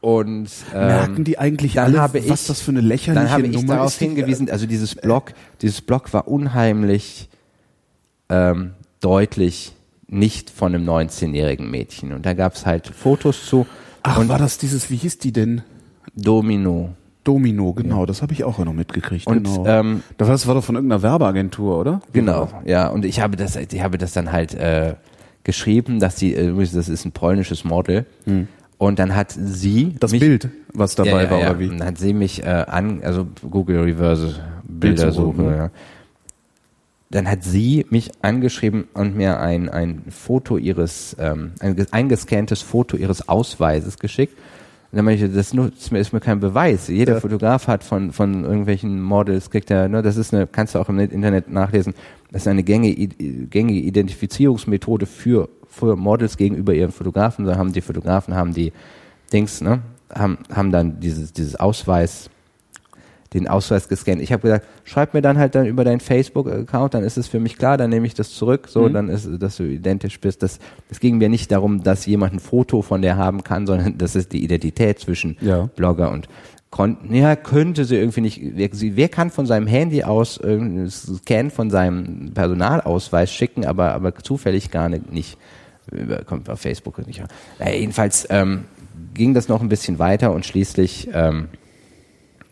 Und 0.00 0.48
ähm, 0.74 0.86
Merken 0.86 1.24
die 1.24 1.38
eigentlich 1.38 1.80
alle, 1.80 2.00
habe 2.00 2.18
was 2.28 2.42
ich, 2.42 2.46
das 2.46 2.60
für 2.60 2.70
eine 2.70 2.80
lächerliche 2.80 3.24
dann 3.24 3.30
habe 3.30 3.46
ich 3.46 3.54
Nummer 3.54 3.76
darauf 3.76 3.92
ist? 3.92 3.98
hingewiesen, 3.98 4.50
also 4.50 4.66
dieses 4.66 4.94
Blog, 4.94 5.32
dieses 5.62 5.80
Blog 5.80 6.12
war 6.12 6.28
unheimlich 6.28 7.28
ähm, 8.28 8.72
deutlich 9.00 9.72
nicht 10.08 10.50
von 10.50 10.74
einem 10.74 10.88
19-jährigen 10.88 11.70
Mädchen. 11.70 12.12
Und 12.12 12.26
da 12.26 12.34
gab 12.34 12.54
es 12.54 12.64
halt 12.66 12.86
Fotos 12.88 13.46
zu 13.46 13.66
Ach, 14.02 14.18
und 14.18 14.28
war 14.28 14.38
das 14.38 14.58
dieses, 14.58 14.90
wie 14.90 14.96
hieß 14.96 15.18
die 15.18 15.32
denn? 15.32 15.62
Domino. 16.14 16.90
Domino, 17.24 17.72
genau, 17.72 18.06
das 18.06 18.22
habe 18.22 18.32
ich 18.32 18.44
auch 18.44 18.58
noch 18.60 18.72
mitgekriegt. 18.72 19.26
Und, 19.26 19.42
genau. 19.44 19.66
ähm, 19.66 20.02
das 20.16 20.46
war- 20.46 20.54
doch 20.54 20.62
von 20.62 20.76
irgendeiner 20.76 21.02
Werbeagentur, 21.02 21.76
oder? 21.78 22.00
Genau, 22.12 22.48
ja. 22.64 22.86
Und 22.86 23.04
ich 23.04 23.20
habe 23.20 23.36
das, 23.36 23.56
ich 23.56 23.82
habe 23.82 23.98
das 23.98 24.12
dann 24.12 24.30
halt 24.30 24.54
äh, 24.54 24.94
geschrieben, 25.42 25.98
dass 25.98 26.16
sie, 26.18 26.34
äh, 26.34 26.54
das 26.72 26.88
ist 26.88 27.04
ein 27.04 27.10
polnisches 27.10 27.64
Model. 27.64 28.06
Und 28.78 28.98
dann 29.00 29.16
hat 29.16 29.32
sie 29.36 29.96
Das 29.98 30.12
mich, 30.12 30.20
Bild, 30.20 30.50
was 30.72 30.94
dabei 30.94 31.10
ja, 31.10 31.22
ja, 31.22 31.30
war, 31.30 31.40
ja. 31.40 31.50
oder 31.50 31.58
wie? 31.58 31.68
Und 31.68 31.78
dann 31.78 31.88
hat 31.88 31.98
sie 31.98 32.12
mich 32.12 32.44
äh, 32.44 32.46
an, 32.68 33.00
also 33.02 33.26
Google 33.50 33.80
Reverse 33.80 34.36
Bildersuche. 34.62 35.32
Bildsuche, 35.32 35.42
ne? 35.42 35.56
ja. 35.56 35.70
Dann 37.10 37.30
hat 37.30 37.44
sie 37.44 37.86
mich 37.90 38.10
angeschrieben 38.22 38.88
und 38.92 39.16
mir 39.16 39.38
ein, 39.38 39.68
ein 39.68 40.02
Foto 40.10 40.56
ihres, 40.58 41.14
ähm, 41.20 41.52
ein 41.60 41.76
ges- 41.76 41.92
eingescanntes 41.92 42.62
Foto 42.62 42.96
ihres 42.96 43.28
Ausweises 43.28 43.98
geschickt. 43.98 44.36
Und 44.90 44.96
dann 44.96 45.04
meinte 45.04 45.26
ich, 45.26 45.32
das 45.32 45.54
nutzt 45.54 45.92
mir, 45.92 46.00
ist 46.00 46.12
mir 46.12 46.20
kein 46.20 46.40
Beweis. 46.40 46.88
Jeder 46.88 47.14
Ja. 47.14 47.20
Fotograf 47.20 47.68
hat 47.68 47.84
von, 47.84 48.12
von 48.12 48.44
irgendwelchen 48.44 49.00
Models, 49.00 49.50
kriegt 49.50 49.70
er, 49.70 49.88
ne, 49.88 50.02
das 50.02 50.16
ist 50.16 50.34
eine, 50.34 50.46
kannst 50.48 50.74
du 50.74 50.80
auch 50.80 50.88
im 50.88 50.98
Internet 50.98 51.48
nachlesen, 51.50 51.94
das 52.32 52.42
ist 52.42 52.48
eine 52.48 52.64
gängige, 52.64 53.06
gängige 53.46 53.80
Identifizierungsmethode 53.80 55.06
für, 55.06 55.48
für 55.68 55.94
Models 55.96 56.36
gegenüber 56.36 56.74
ihren 56.74 56.92
Fotografen. 56.92 57.44
Da 57.44 57.56
haben 57.56 57.72
die 57.72 57.82
Fotografen, 57.82 58.34
haben 58.34 58.52
die 58.52 58.72
Dings, 59.32 59.60
ne, 59.60 59.80
haben, 60.12 60.38
haben 60.52 60.72
dann 60.72 60.98
dieses, 60.98 61.32
dieses 61.32 61.54
Ausweis, 61.54 62.30
den 63.36 63.46
Ausweis 63.48 63.88
gescannt. 63.88 64.20
Ich 64.22 64.32
habe 64.32 64.42
gesagt, 64.42 64.66
schreib 64.84 65.14
mir 65.14 65.22
dann 65.22 65.38
halt 65.38 65.54
dann 65.54 65.66
über 65.66 65.84
deinen 65.84 66.00
Facebook-Account, 66.00 66.94
dann 66.94 67.04
ist 67.04 67.16
es 67.16 67.28
für 67.28 67.38
mich 67.38 67.56
klar, 67.58 67.76
dann 67.76 67.90
nehme 67.90 68.06
ich 68.06 68.14
das 68.14 68.32
zurück, 68.32 68.62
Mhm. 68.66 68.70
so, 68.70 68.88
dann 68.88 69.08
ist, 69.08 69.28
dass 69.38 69.56
du 69.58 69.64
identisch 69.64 70.18
bist. 70.20 70.42
Das, 70.42 70.58
es 70.90 70.98
ging 71.00 71.18
mir 71.18 71.28
nicht 71.28 71.52
darum, 71.52 71.82
dass 71.82 72.06
jemand 72.06 72.32
ein 72.34 72.40
Foto 72.40 72.82
von 72.82 73.02
der 73.02 73.16
haben 73.16 73.44
kann, 73.44 73.66
sondern 73.66 73.96
das 73.98 74.16
ist 74.16 74.32
die 74.32 74.42
Identität 74.42 74.98
zwischen 74.98 75.36
Ja. 75.40 75.68
Blogger 75.76 76.10
und 76.10 76.28
Kon 76.68 76.96
ja, 77.10 77.36
könnte 77.36 77.84
sie 77.84 77.94
irgendwie 77.96 78.22
nicht, 78.22 78.40
wer, 78.42 78.68
wer 78.72 79.08
kann 79.08 79.30
von 79.30 79.46
seinem 79.46 79.68
Handy 79.68 80.02
aus 80.02 80.36
irgendeinen 80.36 80.90
Scan 80.90 81.50
von 81.50 81.70
seinem 81.70 82.32
Personalausweis 82.34 83.32
schicken, 83.32 83.64
aber, 83.64 83.92
aber 83.92 84.14
zufällig 84.16 84.70
gar 84.72 84.88
nicht, 84.88 85.12
nicht 85.12 85.38
über, 85.92 86.24
kommt 86.24 86.50
auf 86.50 86.60
Facebook 86.60 87.06
nicht. 87.06 87.22
Äh, 87.60 87.78
jedenfalls 87.78 88.26
ähm, 88.30 88.64
ging 89.14 89.32
das 89.32 89.48
noch 89.48 89.60
ein 89.62 89.68
bisschen 89.68 90.00
weiter 90.00 90.32
und 90.32 90.44
schließlich 90.44 91.08
ähm, 91.14 91.46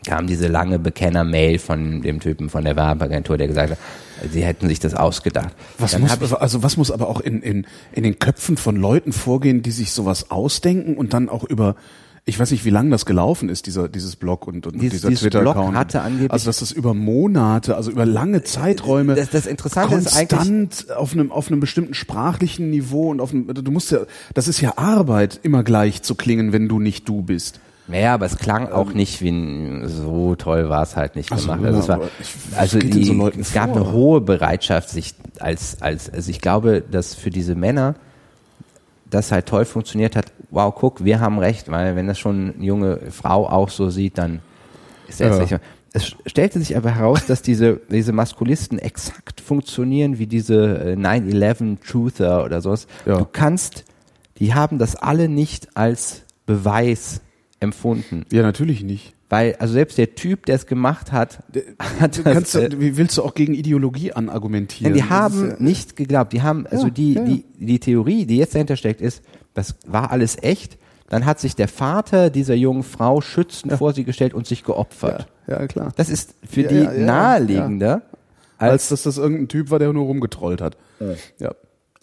kam 0.07 0.27
diese 0.27 0.49
lange 0.49 0.79
Bekenner-Mail 0.79 1.59
von 1.59 2.03
dem 2.03 2.21
Typen 2.21 2.51
von 2.51 2.64
der 2.64 2.77
Werbeagentur, 2.77 3.37
der 3.38 3.49
gesagt 3.49 3.73
hat, 3.73 3.79
sie 4.33 4.43
hätten 4.45 4.69
sich 4.69 4.79
das 4.81 4.95
ausgedacht. 4.95 5.55
Was 5.79 5.93
Dann 5.93 6.03
muss, 6.03 6.33
also 6.33 6.62
was 6.62 6.77
muss 6.77 6.90
aber 6.90 7.09
auch 7.09 7.21
in, 7.21 7.43
in, 7.43 7.67
in 7.93 8.03
den 8.03 8.19
Köpfen 8.19 8.57
von 8.57 8.77
Leuten 8.77 9.12
vorgehen, 9.12 9.62
die 9.62 9.71
sich 9.71 9.93
sowas 9.93 10.31
ausdenken 10.31 10.97
und 10.97 11.12
dann 11.14 11.29
auch 11.29 11.45
über, 11.45 11.75
ich 12.27 12.38
weiß 12.38 12.51
nicht, 12.53 12.64
wie 12.64 12.71
lange 12.71 12.90
das 12.90 13.05
gelaufen 13.07 13.49
ist, 13.49 13.67
dieser, 13.67 13.88
dieses 13.88 14.17
Blog 14.17 14.47
und, 14.47 14.67
und 14.67 14.81
Dieses- 14.81 15.03
dieser 15.03 15.14
Twitter-Account. 15.14 15.77
Hatte 15.77 16.01
angeblich- 16.03 16.31
also 16.31 16.47
dass 16.47 16.61
das 16.61 16.71
über 16.73 16.95
Monate, 16.95 17.77
also 17.77 17.90
über 17.90 18.07
lange 18.07 18.43
Zeiträume 18.45 19.14
Das- 19.14 19.31
das 19.31 19.47
Interessante 19.47 19.97
ist 19.97 20.14
eigentlich- 20.17 20.90
auf 20.95 21.12
einem, 21.12 21.33
auf 21.33 21.49
einem 21.49 21.61
bestimmten 21.61 21.95
sprachlichen 21.95 22.71
Niveau 22.71 23.11
und 23.11 23.21
auf 23.21 23.33
einem, 23.33 23.47
du 23.53 23.71
musst 23.71 23.90
ja, 23.90 24.01
das 24.35 24.49
ist 24.49 24.61
ja 24.61 24.79
Arbeit, 24.79 25.40
immer 25.43 25.64
gleich 25.64 26.03
zu 26.03 26.14
klingen, 26.14 26.53
wenn 26.53 26.69
du 26.69 26.79
nicht 26.79 27.09
du 27.09 27.23
bist. 27.23 27.61
Naja, 27.87 28.14
aber 28.14 28.27
es 28.27 28.38
klang 28.38 28.70
auch 28.73 28.92
nicht 28.94 29.20
wie 29.20 29.29
ein, 29.31 29.88
so 29.88 30.35
toll 30.37 30.68
war 30.68 30.83
es 30.83 30.97
halt 30.97 31.16
nicht 31.16 31.29
so, 31.29 31.37
gemacht. 31.37 31.64
Also, 31.64 31.79
es 31.81 31.88
war, 31.88 32.01
ich- 32.20 32.59
also 32.59 32.79
die, 32.79 33.05
so 33.05 33.29
es 33.29 33.53
gab 33.53 33.70
vor? 33.70 33.77
eine 33.83 33.92
hohe 33.92 34.20
Bereitschaft, 34.20 34.88
sich 34.88 35.14
als, 35.38 35.83
als, 35.83 36.09
also 36.12 36.31
ich 36.31 36.40
glaube, 36.40 36.83
dass 36.83 37.14
für 37.14 37.31
diese 37.31 37.55
Männer 37.55 37.94
das 39.11 39.31
halt 39.33 39.47
toll 39.47 39.64
funktioniert 39.64 40.16
hat. 40.16 40.27
Wow, 40.51 40.75
guck, 40.75 41.05
wir 41.05 41.20
haben 41.20 41.38
recht, 41.38 41.70
weil 41.70 41.94
wenn 41.97 42.07
das 42.07 42.18
schon 42.18 42.55
eine 42.57 42.64
junge 42.64 42.99
Frau 43.11 43.49
auch 43.49 43.68
so 43.68 43.90
sieht, 43.90 44.18
dann 44.18 44.40
ist 45.09 45.20
er 45.20 45.35
Ja. 45.37 45.40
nicht 45.42 45.59
Es 45.92 46.16
stellte 46.27 46.59
sich 46.59 46.77
aber 46.77 46.90
heraus, 46.94 47.27
dass 47.27 47.42
diese, 47.42 47.81
diese 47.90 48.12
Maskulisten 48.12 48.79
exakt 48.79 49.40
funktionieren 49.40 50.18
wie 50.18 50.27
diese 50.27 50.92
äh, 50.92 50.97
9-11 50.97 51.79
Truther 51.87 52.44
oder 52.44 52.61
sowas. 52.61 52.87
Ja. 53.07 53.18
Du 53.18 53.27
kannst, 53.31 53.85
die 54.38 54.55
haben 54.55 54.79
das 54.79 54.97
alle 54.97 55.29
nicht 55.29 55.77
als 55.77 56.23
Beweis 56.47 57.20
empfunden. 57.64 58.24
Ja, 58.33 58.42
natürlich 58.42 58.83
nicht. 58.85 59.14
Weil, 59.31 59.57
also 59.59 59.72
selbst 59.74 59.98
der 59.98 60.14
Typ, 60.14 60.46
der 60.46 60.55
es 60.55 60.66
gemacht 60.66 61.11
hat, 61.11 61.42
hat 62.00 62.18
Du 62.18 62.22
das, 62.22 62.33
kannst, 62.35 62.55
äh, 62.55 62.68
du- 62.68 62.81
wie 62.81 62.96
willst 62.96 63.18
du 63.18 63.22
auch 63.24 63.35
gegen 63.35 63.55
Ideologie 63.55 64.12
anargumentieren? 64.12 64.92
Nein, 64.92 65.03
die 65.03 65.09
haben 65.11 65.48
ja- 65.50 65.57
nicht 65.59 65.96
geglaubt. 65.96 66.33
Die 66.33 66.42
haben, 66.42 66.66
also 66.66 66.87
Ja, 66.87 66.92
die, 66.92 67.12
ja, 67.14 67.24
die, 67.24 67.44
die 67.59 67.79
Theorie, 67.81 68.27
die 68.27 68.37
jetzt 68.37 68.55
dahinter 68.55 68.77
steckt, 68.77 69.00
ist, 69.00 69.22
das 69.55 69.74
war 69.87 70.11
alles 70.12 70.40
echt. 70.42 70.79
Dann 71.09 71.27
hat 71.27 71.38
sich 71.40 71.55
der 71.57 71.68
Vater 71.68 72.31
dieser 72.31 72.55
jungen 72.55 72.83
Frau 72.83 73.20
schützend 73.20 73.72
vor 73.74 73.92
sie 73.92 74.05
gestellt 74.05 74.35
und 74.35 74.46
sich 74.46 74.64
geopfert. 74.64 75.27
Ja, 75.46 75.66
klar. 75.66 75.92
Das 75.96 76.09
ist 76.09 76.35
für 76.48 76.62
die 76.62 76.87
naheliegender, 77.05 78.03
Als 78.59 78.72
als, 78.72 78.88
dass 78.88 79.03
das 79.03 79.18
irgendein 79.18 79.48
Typ 79.48 79.70
war, 79.70 79.79
der 79.79 79.92
nur 79.92 80.07
rumgetrollt 80.07 80.61
hat. 80.61 80.77
Ja. 81.38 81.53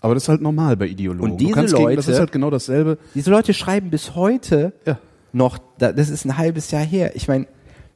Aber 0.02 0.14
das 0.14 0.24
ist 0.24 0.30
halt 0.30 0.42
normal 0.42 0.78
bei 0.78 0.88
Ideologen. 0.88 1.32
Und 1.32 1.38
diese 1.42 1.50
du 1.50 1.56
kannst 1.56 1.76
gegen, 1.76 1.86
das 1.96 2.06
Leute- 2.06 2.12
ist 2.12 2.20
halt 2.20 2.32
genau 2.32 2.50
dasselbe. 2.50 2.98
Diese 3.16 3.30
Leute 3.32 3.54
schreiben 3.54 3.90
bis 3.90 4.16
heute 4.16 4.74
Ja. 4.86 5.00
Noch, 5.34 5.58
da- 5.78 5.92
das 5.94 6.10
ist 6.10 6.26
ein 6.26 6.38
halbes 6.38 6.72
Jahr 6.72 6.84
her. 6.84 7.16
Ich 7.16 7.28
meine, 7.28 7.48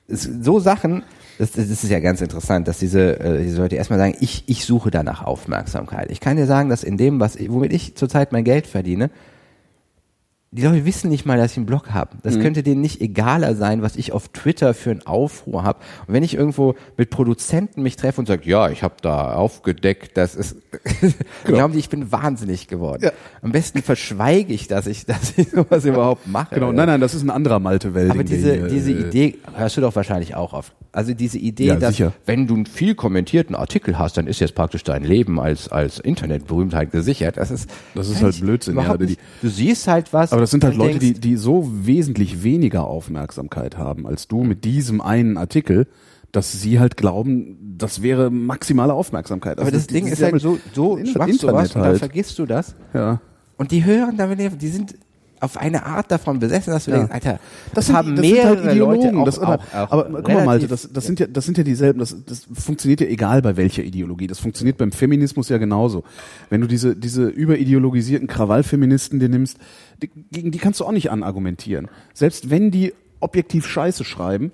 so 0.07 0.59
Sachen, 0.59 1.03
das, 1.39 1.51
das 1.51 1.65
ist 1.69 1.89
ja 1.89 1.99
ganz 1.99 2.21
interessant, 2.21 2.67
dass 2.67 2.77
diese, 2.79 3.19
äh, 3.19 3.43
diese 3.43 3.57
Leute 3.61 3.75
erstmal 3.75 3.99
sagen, 3.99 4.15
ich, 4.19 4.43
ich 4.47 4.65
suche 4.65 4.91
danach 4.91 5.23
Aufmerksamkeit. 5.23 6.11
Ich 6.11 6.19
kann 6.19 6.37
dir 6.37 6.45
sagen, 6.45 6.69
dass 6.69 6.83
in 6.83 6.97
dem, 6.97 7.19
was, 7.19 7.37
womit 7.49 7.73
ich 7.73 7.95
zurzeit 7.95 8.31
mein 8.31 8.43
Geld 8.43 8.67
verdiene, 8.67 9.09
die 10.51 10.61
Leute 10.61 10.85
wissen 10.85 11.09
nicht 11.09 11.25
mal, 11.25 11.37
dass 11.37 11.51
ich 11.51 11.57
einen 11.57 11.65
Blog 11.65 11.91
habe. 11.91 12.15
Mhm. 12.15 12.19
Das 12.23 12.39
könnte 12.39 12.63
denen 12.63 12.79
nicht 12.79 13.01
egaler 13.01 13.55
sein, 13.55 13.81
was 13.81 13.95
ich 13.97 14.13
auf 14.13 14.29
Twitter 14.29 14.73
für 14.73 14.91
einen 14.91 15.05
Aufruhr 15.05 15.63
habe. 15.63 15.79
Und 16.07 16.13
wenn 16.13 16.23
ich 16.23 16.35
irgendwo 16.35 16.75
mit 16.97 17.09
Produzenten 17.09 17.81
mich 17.83 17.97
treffe 17.97 18.21
und 18.21 18.27
sage, 18.27 18.49
ja, 18.49 18.69
ich 18.69 18.81
habe 18.81 18.95
da 19.01 19.33
aufgedeckt, 19.33 20.15
das 20.17 20.35
ist, 20.35 20.57
glauben 21.43 21.73
die, 21.73 21.79
ich 21.79 21.89
bin 21.89 22.11
wahnsinnig 22.11 22.67
geworden. 22.67 23.03
Ja. 23.03 23.11
Am 23.41 23.51
besten 23.51 23.81
verschweige 23.81 24.53
ich, 24.53 24.67
dass 24.67 24.87
ich, 24.87 25.05
dass 25.05 25.37
ich 25.37 25.49
sowas 25.49 25.83
überhaupt 25.83 26.27
mache. 26.27 26.55
Genau, 26.55 26.71
nein, 26.71 26.87
nein, 26.87 27.01
das 27.01 27.13
ist 27.13 27.23
ein 27.23 27.31
anderer 27.31 27.59
Malte 27.59 27.93
Welding. 27.93 28.11
Aber 28.11 28.23
diese, 28.23 28.69
diese 28.69 28.91
äh, 28.91 29.07
Idee 29.07 29.37
hörst 29.55 29.75
du 29.75 29.81
doch 29.81 29.95
wahrscheinlich 29.95 30.35
auch 30.35 30.53
oft. 30.53 30.73
Also 30.95 31.13
diese 31.13 31.37
Idee, 31.37 31.65
Ja, 31.67 31.75
dass 31.75 31.97
sicher. 31.97 32.13
wenn 32.25 32.47
du 32.47 32.55
einen 32.55 32.65
viel 32.65 32.95
kommentierten 32.95 33.53
Artikel 33.55 33.99
hast, 33.99 34.17
dann 34.17 34.27
ist 34.27 34.39
jetzt 34.39 34.55
praktisch 34.55 34.83
dein 34.83 35.03
Leben 35.03 35.39
als, 35.39 35.67
als 35.67 35.99
Internetberühmtheit 35.99 36.91
gesichert. 36.91 37.37
Das 37.37 37.51
ist, 37.51 37.69
Das 37.93 38.09
ist 38.09 38.23
halt 38.23 38.39
Blödsinn, 38.39 38.77
ja, 38.77 38.95
die-. 38.97 39.17
Du 39.41 39.49
siehst 39.49 39.87
halt 39.87 40.13
was. 40.13 40.31
Aber 40.31 40.41
das 40.41 40.51
sind 40.51 40.63
halt 40.63 40.75
Leute, 40.77 40.99
die, 40.99 41.07
denkst, 41.13 41.19
die 41.21 41.35
so 41.35 41.69
wesentlich 41.69 42.43
weniger 42.43 42.87
Aufmerksamkeit 42.87 43.77
haben 43.77 44.07
als 44.07 44.27
du 44.27 44.43
mit 44.43 44.63
diesem 44.63 45.01
einen 45.01 45.37
Artikel, 45.37 45.87
dass 46.31 46.51
sie 46.53 46.79
halt 46.79 46.97
glauben, 46.97 47.75
das 47.77 48.01
wäre 48.01 48.29
maximale 48.31 48.93
Aufmerksamkeit. 48.93 49.57
aber 49.57 49.65
Also 49.67 49.77
das 49.77 49.87
Ding 49.87 50.07
ist 50.07 50.19
ja 50.19 50.31
halt 50.31 50.41
so, 50.41 50.57
so 50.73 50.97
Internet 50.97 51.17
machst 51.17 51.43
du 51.43 51.47
was 51.47 51.67
und 51.75 51.81
dann 51.81 51.89
halt. 51.89 51.99
vergisst 51.99 52.39
du 52.39 52.45
das. 52.45 52.75
Ja. 52.93 53.21
Und 53.57 53.71
die 53.71 53.85
hören 53.85 54.17
damit, 54.17 54.39
die 54.61 54.67
sind 54.67 54.95
auf 55.39 55.57
eine 55.57 55.85
Art 55.85 56.11
davon 56.11 56.39
besessen, 56.39 56.71
dass 56.71 56.85
du 56.85 56.91
Ja. 56.91 56.97
denkst, 56.99 57.13
Alter, 57.13 57.39
das, 57.73 57.87
sind 57.87 57.95
haben 57.95 58.15
sind 58.15 58.21
mehrere 58.21 58.63
halt 58.63 58.77
Leute 58.77 59.07
Ideologen. 59.07 59.17
auch, 59.19 59.25
das, 59.25 59.39
aber, 59.39 59.55
auch, 59.55 59.73
auch 59.73 59.91
aber 59.91 60.03
guck 60.21 60.27
mal, 60.29 60.45
Malte, 60.45 60.67
das, 60.67 60.89
das 60.91 61.05
sind 61.05 61.19
ja, 61.19 61.27
das 61.27 61.45
sind 61.45 61.57
ja 61.57 61.63
dieselben. 61.63 61.99
Das, 61.99 62.15
das 62.25 62.47
funktioniert 62.53 63.01
ja 63.01 63.07
egal 63.07 63.41
bei 63.41 63.57
welcher 63.57 63.83
Ideologie. 63.83 64.27
Das 64.27 64.39
funktioniert 64.39 64.77
beim 64.77 64.91
Feminismus 64.91 65.49
ja 65.49 65.57
genauso. 65.57 66.03
Wenn 66.49 66.61
du 66.61 66.67
diese 66.67 66.95
diese 66.95 67.25
überideologisierten 67.27 68.27
Krawallfeministen 68.27 69.19
dir 69.19 69.29
nimmst, 69.29 69.57
die, 70.01 70.09
gegen 70.31 70.51
die 70.51 70.57
kannst 70.57 70.79
du 70.79 70.85
auch 70.85 70.91
nicht 70.91 71.11
anargumentieren. 71.11 71.87
Selbst 72.13 72.49
wenn 72.49 72.71
die 72.71 72.93
objektiv 73.19 73.67
Scheiße 73.67 74.03
schreiben. 74.03 74.51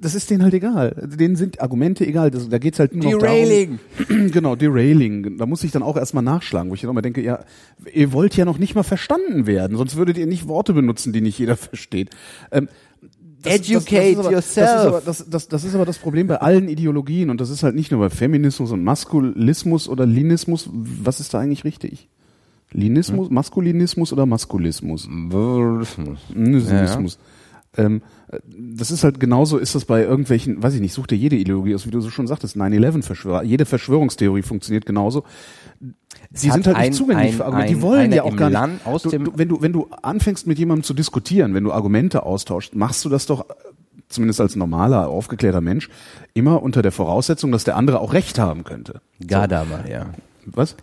Das 0.00 0.16
ist 0.16 0.30
denen 0.30 0.42
halt 0.42 0.52
egal. 0.52 0.96
Denen 1.16 1.36
sind 1.36 1.60
Argumente 1.60 2.04
egal. 2.04 2.32
Das, 2.32 2.48
da 2.48 2.58
geht's 2.58 2.80
halt 2.80 2.94
nur 2.94 3.12
noch 3.12 3.18
Derailing. 3.20 3.78
darum. 4.08 4.30
Genau, 4.32 4.56
derailing. 4.56 5.38
Da 5.38 5.46
muss 5.46 5.62
ich 5.62 5.70
dann 5.70 5.82
auch 5.82 5.96
erstmal 5.96 6.24
nachschlagen, 6.24 6.70
wo 6.70 6.74
ich 6.74 6.80
dann 6.80 6.90
immer 6.90 7.02
denke, 7.02 7.22
ja, 7.22 7.44
ihr 7.92 8.12
wollt 8.12 8.36
ja 8.36 8.44
noch 8.44 8.58
nicht 8.58 8.74
mal 8.74 8.82
verstanden 8.82 9.46
werden, 9.46 9.76
sonst 9.76 9.96
würdet 9.96 10.18
ihr 10.18 10.26
nicht 10.26 10.48
Worte 10.48 10.72
benutzen, 10.72 11.12
die 11.12 11.20
nicht 11.20 11.38
jeder 11.38 11.56
versteht. 11.56 12.10
Ähm, 12.50 12.68
Educate 13.44 14.10
ist 14.10 14.18
aber, 14.18 14.32
yourself. 14.32 14.66
Das 14.66 14.80
ist, 14.80 14.86
aber, 14.86 15.00
das, 15.00 15.30
das, 15.30 15.48
das 15.48 15.64
ist 15.64 15.74
aber 15.76 15.84
das 15.84 15.98
Problem 15.98 16.26
bei 16.26 16.40
allen 16.40 16.68
Ideologien 16.68 17.30
und 17.30 17.40
das 17.40 17.50
ist 17.50 17.62
halt 17.62 17.76
nicht 17.76 17.92
nur 17.92 18.00
bei 18.00 18.10
Feminismus 18.10 18.72
und 18.72 18.82
Maskulismus 18.82 19.88
oder 19.88 20.04
Linismus. 20.04 20.68
Was 20.72 21.20
ist 21.20 21.32
da 21.32 21.38
eigentlich 21.38 21.64
richtig? 21.64 22.08
Linismus, 22.72 23.30
Maskulinismus 23.30 24.12
oder 24.12 24.26
Maskulismus? 24.26 25.08
Ninismus. 26.34 27.18
Ähm, 27.76 28.02
äh, 28.28 28.38
das 28.48 28.90
ist 28.90 29.04
halt 29.04 29.20
genauso, 29.20 29.58
ist 29.58 29.74
das 29.74 29.84
bei 29.84 30.02
irgendwelchen, 30.02 30.62
weiß 30.62 30.74
ich 30.74 30.80
nicht, 30.80 30.92
such 30.92 31.06
dir 31.06 31.16
jede 31.16 31.36
Ideologie 31.36 31.74
aus, 31.74 31.86
wie 31.86 31.90
du 31.90 32.00
so 32.00 32.10
schon 32.10 32.26
sagtest, 32.26 32.56
9-11-Verschwörer. 32.56 33.42
Jede 33.42 33.64
Verschwörungstheorie 33.66 34.42
funktioniert 34.42 34.86
genauso. 34.86 35.24
Sie 36.32 36.50
sind 36.50 36.66
halt 36.66 36.76
ein- 36.76 36.88
nicht 36.88 36.94
zugänglich 36.98 37.28
ein- 37.28 37.32
für 37.34 37.44
Argumente. 37.44 37.74
Die 37.74 37.82
wollen 37.82 38.12
ja 38.12 38.22
auch 38.22 38.34
gar 38.36 38.50
nicht. 38.68 38.86
Aus 38.86 39.02
du, 39.02 39.10
dem- 39.10 39.24
du, 39.24 39.32
wenn 39.36 39.48
du, 39.48 39.60
wenn 39.62 39.72
du 39.72 39.88
anfängst 40.02 40.46
mit 40.46 40.58
jemandem 40.58 40.82
zu 40.84 40.94
diskutieren, 40.94 41.54
wenn 41.54 41.64
du 41.64 41.72
Argumente 41.72 42.24
austauscht, 42.24 42.74
machst 42.74 43.04
du 43.04 43.08
das 43.08 43.26
doch, 43.26 43.48
äh, 43.48 43.54
zumindest 44.08 44.40
als 44.40 44.56
normaler, 44.56 45.08
aufgeklärter 45.08 45.60
Mensch, 45.60 45.88
immer 46.34 46.62
unter 46.62 46.82
der 46.82 46.92
Voraussetzung, 46.92 47.52
dass 47.52 47.64
der 47.64 47.76
andere 47.76 48.00
auch 48.00 48.12
Recht 48.12 48.38
haben 48.38 48.64
könnte. 48.64 49.00
Gadamer, 49.26 49.88
ja. 49.88 50.06
Was? 50.46 50.76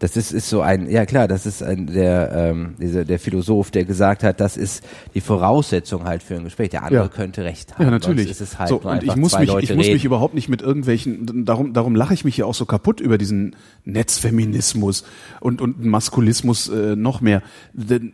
Das 0.00 0.16
ist, 0.16 0.32
ist 0.32 0.48
so 0.48 0.60
ein, 0.60 0.88
ja 0.88 1.06
klar, 1.06 1.26
das 1.26 1.44
ist 1.44 1.62
ein, 1.62 1.86
der, 1.86 2.30
ähm, 2.32 2.74
dieser, 2.80 3.04
der 3.04 3.18
Philosoph, 3.18 3.70
der 3.72 3.84
gesagt 3.84 4.22
hat, 4.22 4.40
das 4.40 4.56
ist 4.56 4.84
die 5.14 5.20
Voraussetzung 5.20 6.04
halt 6.04 6.22
für 6.22 6.36
ein 6.36 6.44
Gespräch. 6.44 6.70
Der 6.70 6.84
andere 6.84 7.02
Ja. 7.02 7.08
könnte 7.08 7.42
recht 7.44 7.74
haben. 7.74 7.84
Ja, 7.84 7.90
natürlich. 7.90 8.30
Ist 8.30 8.40
es 8.40 8.58
halt 8.58 8.68
so, 8.68 8.76
und 8.80 9.02
ich 9.02 9.16
muss 9.16 9.36
mich, 9.38 9.48
Leute 9.48 9.64
ich 9.64 9.74
muss 9.74 9.86
reden. 9.86 9.94
mich 9.94 10.04
überhaupt 10.04 10.34
nicht 10.34 10.48
mit 10.48 10.62
irgendwelchen, 10.62 11.44
darum, 11.44 11.72
darum 11.72 11.96
lache 11.96 12.14
ich 12.14 12.24
mich 12.24 12.36
ja 12.36 12.44
auch 12.44 12.54
so 12.54 12.64
kaputt 12.64 13.00
über 13.00 13.18
diesen 13.18 13.56
Netzfeminismus 13.84 15.04
und, 15.40 15.60
und 15.60 15.84
Maskulismus 15.84 16.68
äh, 16.68 16.96
noch 16.96 17.20
mehr. 17.20 17.42
Denn 17.72 18.12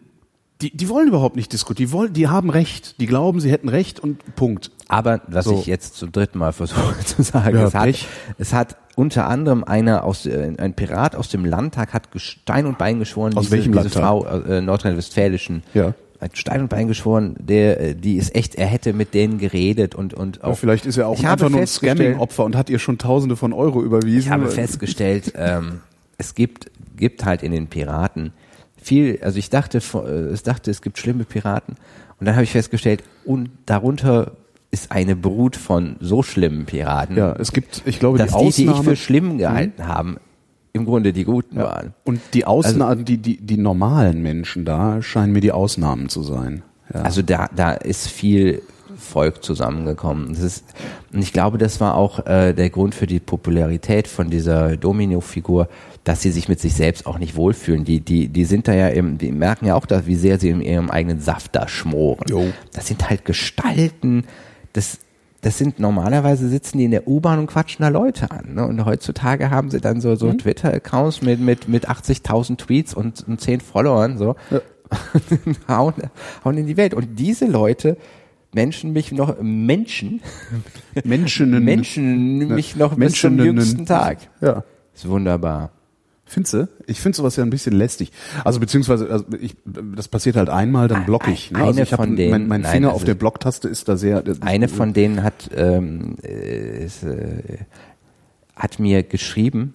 die, 0.63 0.75
die 0.77 0.89
wollen 0.89 1.09
überhaupt 1.09 1.37
nicht 1.37 1.53
diskutieren. 1.53 1.89
Die 1.89 1.93
wollen, 1.93 2.13
die 2.13 2.29
haben 2.29 2.49
Recht. 2.51 3.01
Die 3.01 3.07
glauben, 3.07 3.41
sie 3.41 3.51
hätten 3.51 3.69
Recht 3.69 4.01
und 4.01 4.37
Punkt. 4.37 4.71
Aber 4.89 5.21
was 5.27 5.47
So. 5.47 5.59
ich 5.59 5.67
jetzt 5.67 5.97
zum 5.97 6.13
dritten 6.13 6.39
Mal 6.39 6.53
versuche 6.53 6.99
zu 7.05 7.23
sagen, 7.23 7.57
Ja, 7.57 7.65
es, 7.67 7.75
hat, 7.75 7.97
es 8.39 8.53
hat 8.53 8.77
unter 8.97 9.27
anderem 9.29 9.65
einer 9.65 10.05
aus, 10.05 10.27
äh, 10.27 10.53
ein 10.57 10.75
Pirat 10.75 11.17
aus 11.17 11.29
dem 11.29 11.45
Landtag 11.45 11.93
hat 11.93 12.09
Stein 12.17 12.67
und 12.67 12.79
Bein 12.79 12.99
geschworen, 13.01 13.35
Aus 13.37 13.45
diese, 13.47 13.57
welchem 13.57 13.73
diese 13.73 13.83
Landtag? 14.01 14.03
Frau 14.03 14.25
äh, 14.27 14.61
nordrhein-westfälischen 14.61 15.65
Ja. 15.75 15.95
hat 16.21 16.39
Stein 16.39 16.61
und 16.61 16.69
Bein 16.69 16.87
geschworen, 16.87 17.35
der, 17.41 17.81
äh, 17.81 17.95
die 17.97 18.17
ist 18.17 18.35
echt, 18.37 18.55
er 18.55 18.67
hätte 18.67 18.93
mit 18.93 19.13
denen 19.15 19.39
geredet 19.39 19.97
und, 19.97 20.15
und 20.15 20.45
auch. 20.45 20.51
Ja, 20.51 20.55
vielleicht 20.55 20.87
ist 20.87 20.97
er 20.99 21.09
auch 21.09 21.19
einfach 21.25 21.49
nur 21.49 21.59
ein 21.59 21.67
festgestellt- 21.67 21.99
Scamming-Opfer 21.99 22.45
und 22.45 22.55
hat 22.57 22.71
ihr 22.71 22.79
schon 22.79 22.99
Tausende 22.99 23.35
von 23.37 23.53
Euro 23.53 23.83
überwiesen. 23.83 24.21
Ich 24.21 24.31
habe 24.31 24.47
festgestellt, 24.49 25.33
ähm, 25.37 25.81
es 26.17 26.37
gibt, 26.37 26.71
gibt 26.97 27.25
halt 27.25 27.43
in 27.43 27.51
den 27.51 27.67
Piraten 27.67 28.33
viel, 28.85 29.19
also 29.23 29.39
ich 29.39 29.51
dachte, 29.51 29.81
vor- 29.81 30.09
äh, 30.09 30.33
ich 30.33 30.43
dachte, 30.43 30.71
es 30.71 30.83
gibt 30.83 30.99
schlimme 30.99 31.25
Piraten 31.25 31.75
und 32.21 32.27
dann 32.27 32.35
habe 32.35 32.45
ich 32.45 32.53
festgestellt, 32.53 33.03
und 33.25 33.51
darunter 33.67 34.33
ist 34.71 34.93
eine 34.93 35.17
Brut 35.17 35.57
von 35.57 35.97
so 36.01 36.23
schlimmen 36.23 36.67
Piraten, 36.67 37.17
ja, 37.17 37.35
es 37.39 37.53
gibt, 37.53 37.83
ich 37.87 37.99
glaube, 37.99 38.19
dass 38.19 38.37
die 38.37 38.45
die, 38.45 38.51
die 38.53 38.63
ich 38.63 38.69
Ausnahme, 38.69 38.85
für 38.91 38.97
schlimm 38.97 39.39
gehalten 39.39 39.87
haben, 39.87 40.17
im 40.73 40.85
Grunde 40.85 41.13
die 41.13 41.25
Guten 41.25 41.57
ja, 41.59 41.65
waren. 41.65 41.95
und 42.05 42.21
die 42.35 42.45
Ausnahmen, 42.45 43.05
die, 43.05 43.19
die, 43.19 43.37
die 43.39 43.57
normalen 43.57 44.23
Menschen 44.23 44.65
da 44.65 45.01
scheinen 45.03 45.33
mir 45.33 45.41
die 45.41 45.53
Ausnahmen 45.53 46.09
zu 46.09 46.23
sein. 46.23 46.63
Ja. 46.93 47.03
Also 47.03 47.23
da, 47.23 47.49
da 47.55 47.73
ist 47.73 48.09
viel 48.09 48.61
Volk 48.97 49.43
zusammengekommen. 49.45 50.35
Das 50.35 50.43
ist, 50.43 50.65
und 51.13 51.21
ich 51.21 51.33
glaube, 51.33 51.59
das 51.59 51.81
war 51.81 51.95
auch 51.97 52.27
äh, 52.27 52.53
der 52.53 52.71
Grund 52.71 52.95
für 52.95 53.07
die 53.07 53.21
Popularität 53.21 54.09
von 54.09 54.31
dieser 54.31 54.77
Domino-Figur, 54.77 55.69
dass 56.05 56.21
sie 56.21 56.31
sich 56.31 56.49
mit 56.49 56.61
sich 56.61 56.75
selbst 56.75 57.07
auch 57.07 57.19
nicht 57.19 57.35
wohlfühlen. 57.35 57.85
Die, 57.85 58.01
die, 58.01 58.29
die 58.29 58.45
sind 58.45 58.69
da 58.69 58.75
ja 58.75 58.89
im, 58.89 59.17
die 59.19 59.33
merken 59.33 59.67
ja 59.67 59.75
auch, 59.75 59.87
dass, 59.87 60.07
wie 60.07 60.17
sehr 60.17 60.39
sie 60.39 60.51
in 60.51 60.61
ihrem 60.61 60.91
eigenen 60.91 61.21
Saft 61.21 61.57
da 61.57 61.67
schmoren. 61.67 62.27
Jo. 62.29 62.47
Das 62.73 62.87
sind 62.87 63.09
halt 63.09 63.25
Gestalten, 63.25 64.25
das, 64.75 64.99
das 65.41 65.57
sind 65.59 65.79
normalerweise 65.79 66.49
sitzen 66.49 66.79
die 66.79 66.85
in 66.85 66.91
der 66.91 67.09
U-Bahn 67.09 67.39
und 67.39 67.47
quatschen 67.47 67.83
da 67.83 67.89
Leute 67.89 68.31
an. 68.31 68.55
Ne? 68.55 68.67
Und 68.67 68.85
heutzutage 68.85 69.51
haben 69.51 69.71
sie 69.71 69.81
dann 69.81 70.01
so, 70.01 70.15
so 70.15 70.33
Twitter-Accounts 70.33 71.23
mit, 71.23 71.41
mit, 71.41 71.69
mit 71.69 71.89
80.000 71.89 72.59
Tweets 72.59 72.95
und, 72.95 73.27
und 73.27 73.41
10 73.41 73.61
Followern, 73.61 74.19
so. 74.19 74.37
Ja. 74.51 74.61
hauen, 75.69 75.95
hauen 76.45 76.59
in 76.59 76.67
die 76.67 76.77
Welt. 76.77 76.93
Und 76.93 77.19
diese 77.19 77.47
Leute, 77.47 77.97
Menschen 78.53 78.93
mich 78.93 79.11
noch, 79.11 79.41
Menschen, 79.41 80.21
Menschen, 81.03 81.65
Menschen 81.65 82.39
mich 82.55 82.77
noch 82.77 82.95
bis 82.95 83.21
zum 83.21 83.39
jüngsten 83.39 83.87
Tag. 83.87 84.19
Ja. 84.41 84.65
Ist 84.95 85.09
wunderbar. 85.09 85.73
Findest 86.27 86.55
du? 86.55 86.69
Ich 86.87 87.01
finde 87.01 87.17
sowas 87.17 87.37
ja 87.37 87.45
ein 87.45 87.51
bisschen 87.51 87.75
lästig. 87.75 88.11
Also 88.45 88.59
beziehungsweise, 88.59 89.09
also 89.11 89.25
ich, 89.41 89.55
das 89.65 90.09
passiert 90.09 90.37
halt 90.37 90.49
einmal, 90.49 90.89
dann 90.89 91.05
block 91.05 91.29
ich. 91.29 91.51
Ne? 91.51 91.59
Eine 91.59 91.67
also 91.69 91.83
ich 91.83 91.93
hab, 91.93 92.01
von 92.01 92.17
denen- 92.17 92.31
mein, 92.31 92.49
mein 92.49 92.61
nein, 92.63 92.73
Finger 92.73 92.87
das 92.89 92.95
auf 92.97 93.03
ist- 93.03 93.09
der 93.09 93.15
Blocktaste 93.15 93.69
ist 93.69 93.89
da 93.89 93.97
sehr. 93.97 94.23
das- 94.23 94.41
Eine 94.43 94.69
von 94.69 94.93
denen 94.95 95.23
hat, 95.23 95.51
ähm, 95.55 96.17
äh, 96.23 96.85
ist, 96.87 97.03
äh, 97.05 97.59
hat 98.57 98.79
mir 98.79 99.03
geschrieben, 99.03 99.75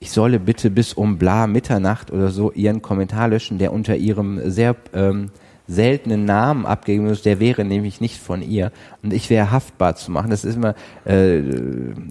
ich 0.00 0.10
solle 0.10 0.40
bitte 0.40 0.68
bis 0.70 0.92
um 0.94 1.16
bla 1.16 1.46
Mitternacht 1.46 2.10
oder 2.10 2.30
so 2.30 2.50
ihren 2.52 2.82
Kommentar 2.82 3.28
löschen, 3.28 3.58
der 3.58 3.72
unter 3.72 3.96
ihrem 3.96 4.50
sehr 4.50 4.76
ähm, 4.92 5.30
seltenen 5.66 6.24
Namen 6.26 6.66
abgegeben 6.66 7.06
ist, 7.06 7.24
der 7.24 7.40
wäre 7.40 7.64
nämlich 7.64 8.00
nicht 8.00 8.18
von 8.20 8.42
ihr 8.42 8.70
und 9.02 9.12
ich 9.14 9.30
wäre 9.30 9.50
haftbar 9.50 9.96
zu 9.96 10.10
machen. 10.10 10.30
Das 10.30 10.44
ist 10.44 10.56
immer, 10.56 10.74
äh, 11.06 11.38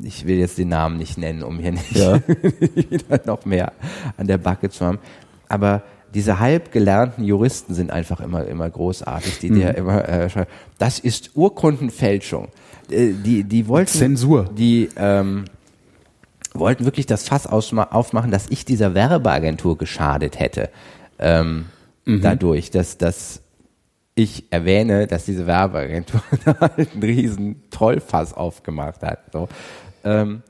ich 0.03 0.25
will 0.25 0.37
jetzt 0.37 0.57
den 0.57 0.69
Namen 0.69 0.97
nicht 0.97 1.17
nennen, 1.19 1.43
um 1.43 1.59
hier 1.59 1.71
nicht 1.73 1.95
Ja. 1.95 2.19
wieder 2.27 3.21
noch 3.25 3.45
mehr 3.45 3.71
an 4.17 4.25
der 4.27 4.39
Backe 4.39 4.69
zu 4.71 4.85
haben. 4.85 4.99
Aber 5.49 5.83
diese 6.15 6.39
halb 6.39 6.71
gelernten 6.71 7.23
Juristen 7.23 7.73
sind 7.75 7.91
einfach 7.91 8.19
immer 8.21 8.45
immer 8.45 8.69
großartig, 8.69 9.39
die 9.39 9.49
Mhm. 9.51 9.55
dir 9.55 9.75
immer 9.75 10.07
äh, 10.09 10.29
schreiben, 10.29 10.49
das 10.79 10.97
ist 10.99 11.31
Urkundenfälschung. 11.35 12.47
Äh, 12.89 13.13
die 13.13 13.43
die 13.43 13.67
wollten 13.67 13.87
Zensur. 13.91 14.49
die 14.57 14.89
ähm, 14.95 15.45
wollten 16.55 16.85
wirklich 16.85 17.05
das 17.05 17.27
Fass 17.27 17.47
aufmachen, 17.47 18.29
dass 18.31 18.47
ich 18.49 18.65
dieser 18.65 18.93
Werbeagentur 18.95 19.77
geschadet 19.77 20.39
hätte. 20.39 20.69
Ähm, 21.19 21.65
Mhm. 22.05 22.19
Dadurch, 22.19 22.69
dass, 22.69 22.97
dass 22.97 23.42
ich 24.15 24.45
erwähne, 24.51 25.07
dass 25.07 25.25
diese 25.25 25.47
Werbeagentur 25.47 26.21
da 26.45 26.59
halt 26.59 26.93
einen 26.93 27.03
riesen 27.03 27.55
Trollfass 27.71 28.33
aufgemacht 28.33 29.01
hat. 29.01 29.19
So. 29.33 29.47
Ähm, 30.03 30.41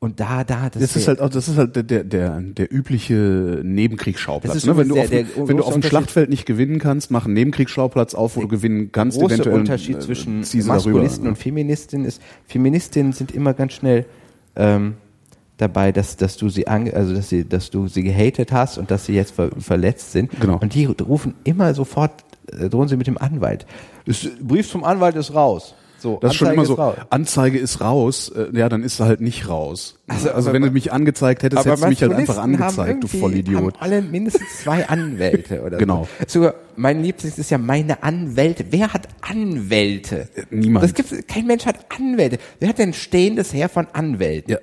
Und 0.00 0.18
da, 0.18 0.44
da, 0.44 0.70
das, 0.70 0.80
Das 0.82 0.96
ist 0.96 1.08
halt 1.08 1.20
auch, 1.20 1.28
das 1.28 1.46
ist 1.48 1.56
halt 1.58 1.76
der, 1.76 1.82
der, 1.82 2.04
der, 2.04 2.40
der 2.40 2.72
übliche 2.74 3.60
Nebenkriegsschauplatz. 3.62 4.64
Ne? 4.64 4.76
Wenn 4.76 4.88
du 4.88 4.98
auf, 4.98 5.10
der- 5.10 5.22
dem- 5.24 5.28
der 5.36 5.48
wenn 5.48 5.56
du 5.58 5.62
große 5.62 5.66
auf 5.68 5.80
dem 5.80 5.82
Schlachtfeld 5.82 6.30
nicht 6.30 6.46
gewinnen 6.46 6.78
kannst, 6.78 7.10
mach 7.10 7.26
einen 7.26 7.34
Nebenkriegsschauplatz 7.34 8.14
auf, 8.14 8.36
wo 8.36 8.40
du 8.40 8.48
gewinnen 8.48 8.90
kannst, 8.92 9.18
große 9.18 9.34
eventuell. 9.34 9.56
Unterschied 9.56 9.96
äh, 9.96 10.00
zwischen. 10.00 10.44
Maskulisten 10.66 11.28
und 11.28 11.36
Feministinnen 11.36 12.06
ist, 12.06 12.20
Feministinnen 12.46 13.12
sind 13.12 13.30
immer 13.32 13.52
ganz 13.54 13.74
schnell 13.74 14.06
ähm, 14.56 14.94
dabei, 15.58 15.92
dass, 15.92 16.16
dass 16.16 16.36
du 16.38 16.48
sie 16.48 16.66
ange, 16.66 16.94
also 16.94 17.14
dass 17.14 17.28
sie, 17.28 17.44
dass 17.46 17.68
du 17.70 17.86
sie 17.86 18.02
gehatet 18.02 18.50
hast 18.52 18.78
und 18.78 18.90
dass 18.90 19.04
sie 19.06 19.12
jetzt 19.12 19.32
ver 19.34 19.50
verletzt 19.58 20.12
sind. 20.12 20.30
Genau. 20.40 20.58
Und 20.58 20.74
die 20.74 20.86
rufen 20.86 21.34
immer 21.44 21.74
sofort, 21.74 22.24
drohen 22.68 22.88
sie 22.88 22.96
mit 22.96 23.06
dem 23.06 23.18
Anwalt. 23.18 23.66
Das 24.06 24.26
Brief 24.40 24.68
zum 24.70 24.84
Anwalt 24.84 25.16
ist 25.16 25.34
raus. 25.34 25.74
So, 25.98 26.18
Das 26.22 26.32
ist 26.32 26.38
schon 26.38 26.48
Anzeige 26.48 26.54
immer 26.62 26.66
so, 26.66 26.74
raus. 26.82 26.94
Anzeige 27.10 27.58
ist 27.58 27.80
raus, 27.82 28.32
äh, 28.34 28.56
ja, 28.56 28.70
dann 28.70 28.82
ist 28.82 28.98
er 29.00 29.06
halt 29.06 29.20
nicht 29.20 29.50
raus. 29.50 29.96
Also, 30.08 30.30
Also, 30.30 30.52
wenn 30.54 30.62
du 30.62 30.70
mich 30.70 30.92
angezeigt 30.92 31.42
hättest, 31.42 31.66
hättest 31.66 31.84
du 31.84 31.88
mich 31.88 32.00
halt 32.00 32.14
einfach 32.14 32.38
angezeigt, 32.38 33.04
du 33.04 33.06
Vollidiot. 33.06 33.74
Haben 33.74 33.82
alle 33.82 34.00
mindestens 34.00 34.48
zwei 34.62 34.88
Anwälte 34.88 35.60
oder 35.62 35.76
Genau. 35.76 36.08
so. 36.20 36.40
Sogar 36.40 36.54
mein 36.76 37.02
Lieblings 37.02 37.36
ist 37.36 37.50
ja 37.50 37.58
meine 37.58 38.02
Anwälte. 38.02 38.64
Wer 38.70 38.94
hat 38.94 39.08
Anwälte? 39.20 40.28
niemand. 40.50 40.84
Das 40.84 40.94
gibt 40.94 41.28
kein 41.28 41.46
Mensch 41.46 41.66
hat 41.66 41.76
Anwälte. 41.94 42.38
Wer 42.60 42.70
hat 42.70 42.78
denn 42.78 42.94
stehendes 42.94 43.52
Heer 43.52 43.68
von 43.68 43.86
Anwälten? 43.92 44.52
Ja. 44.52 44.58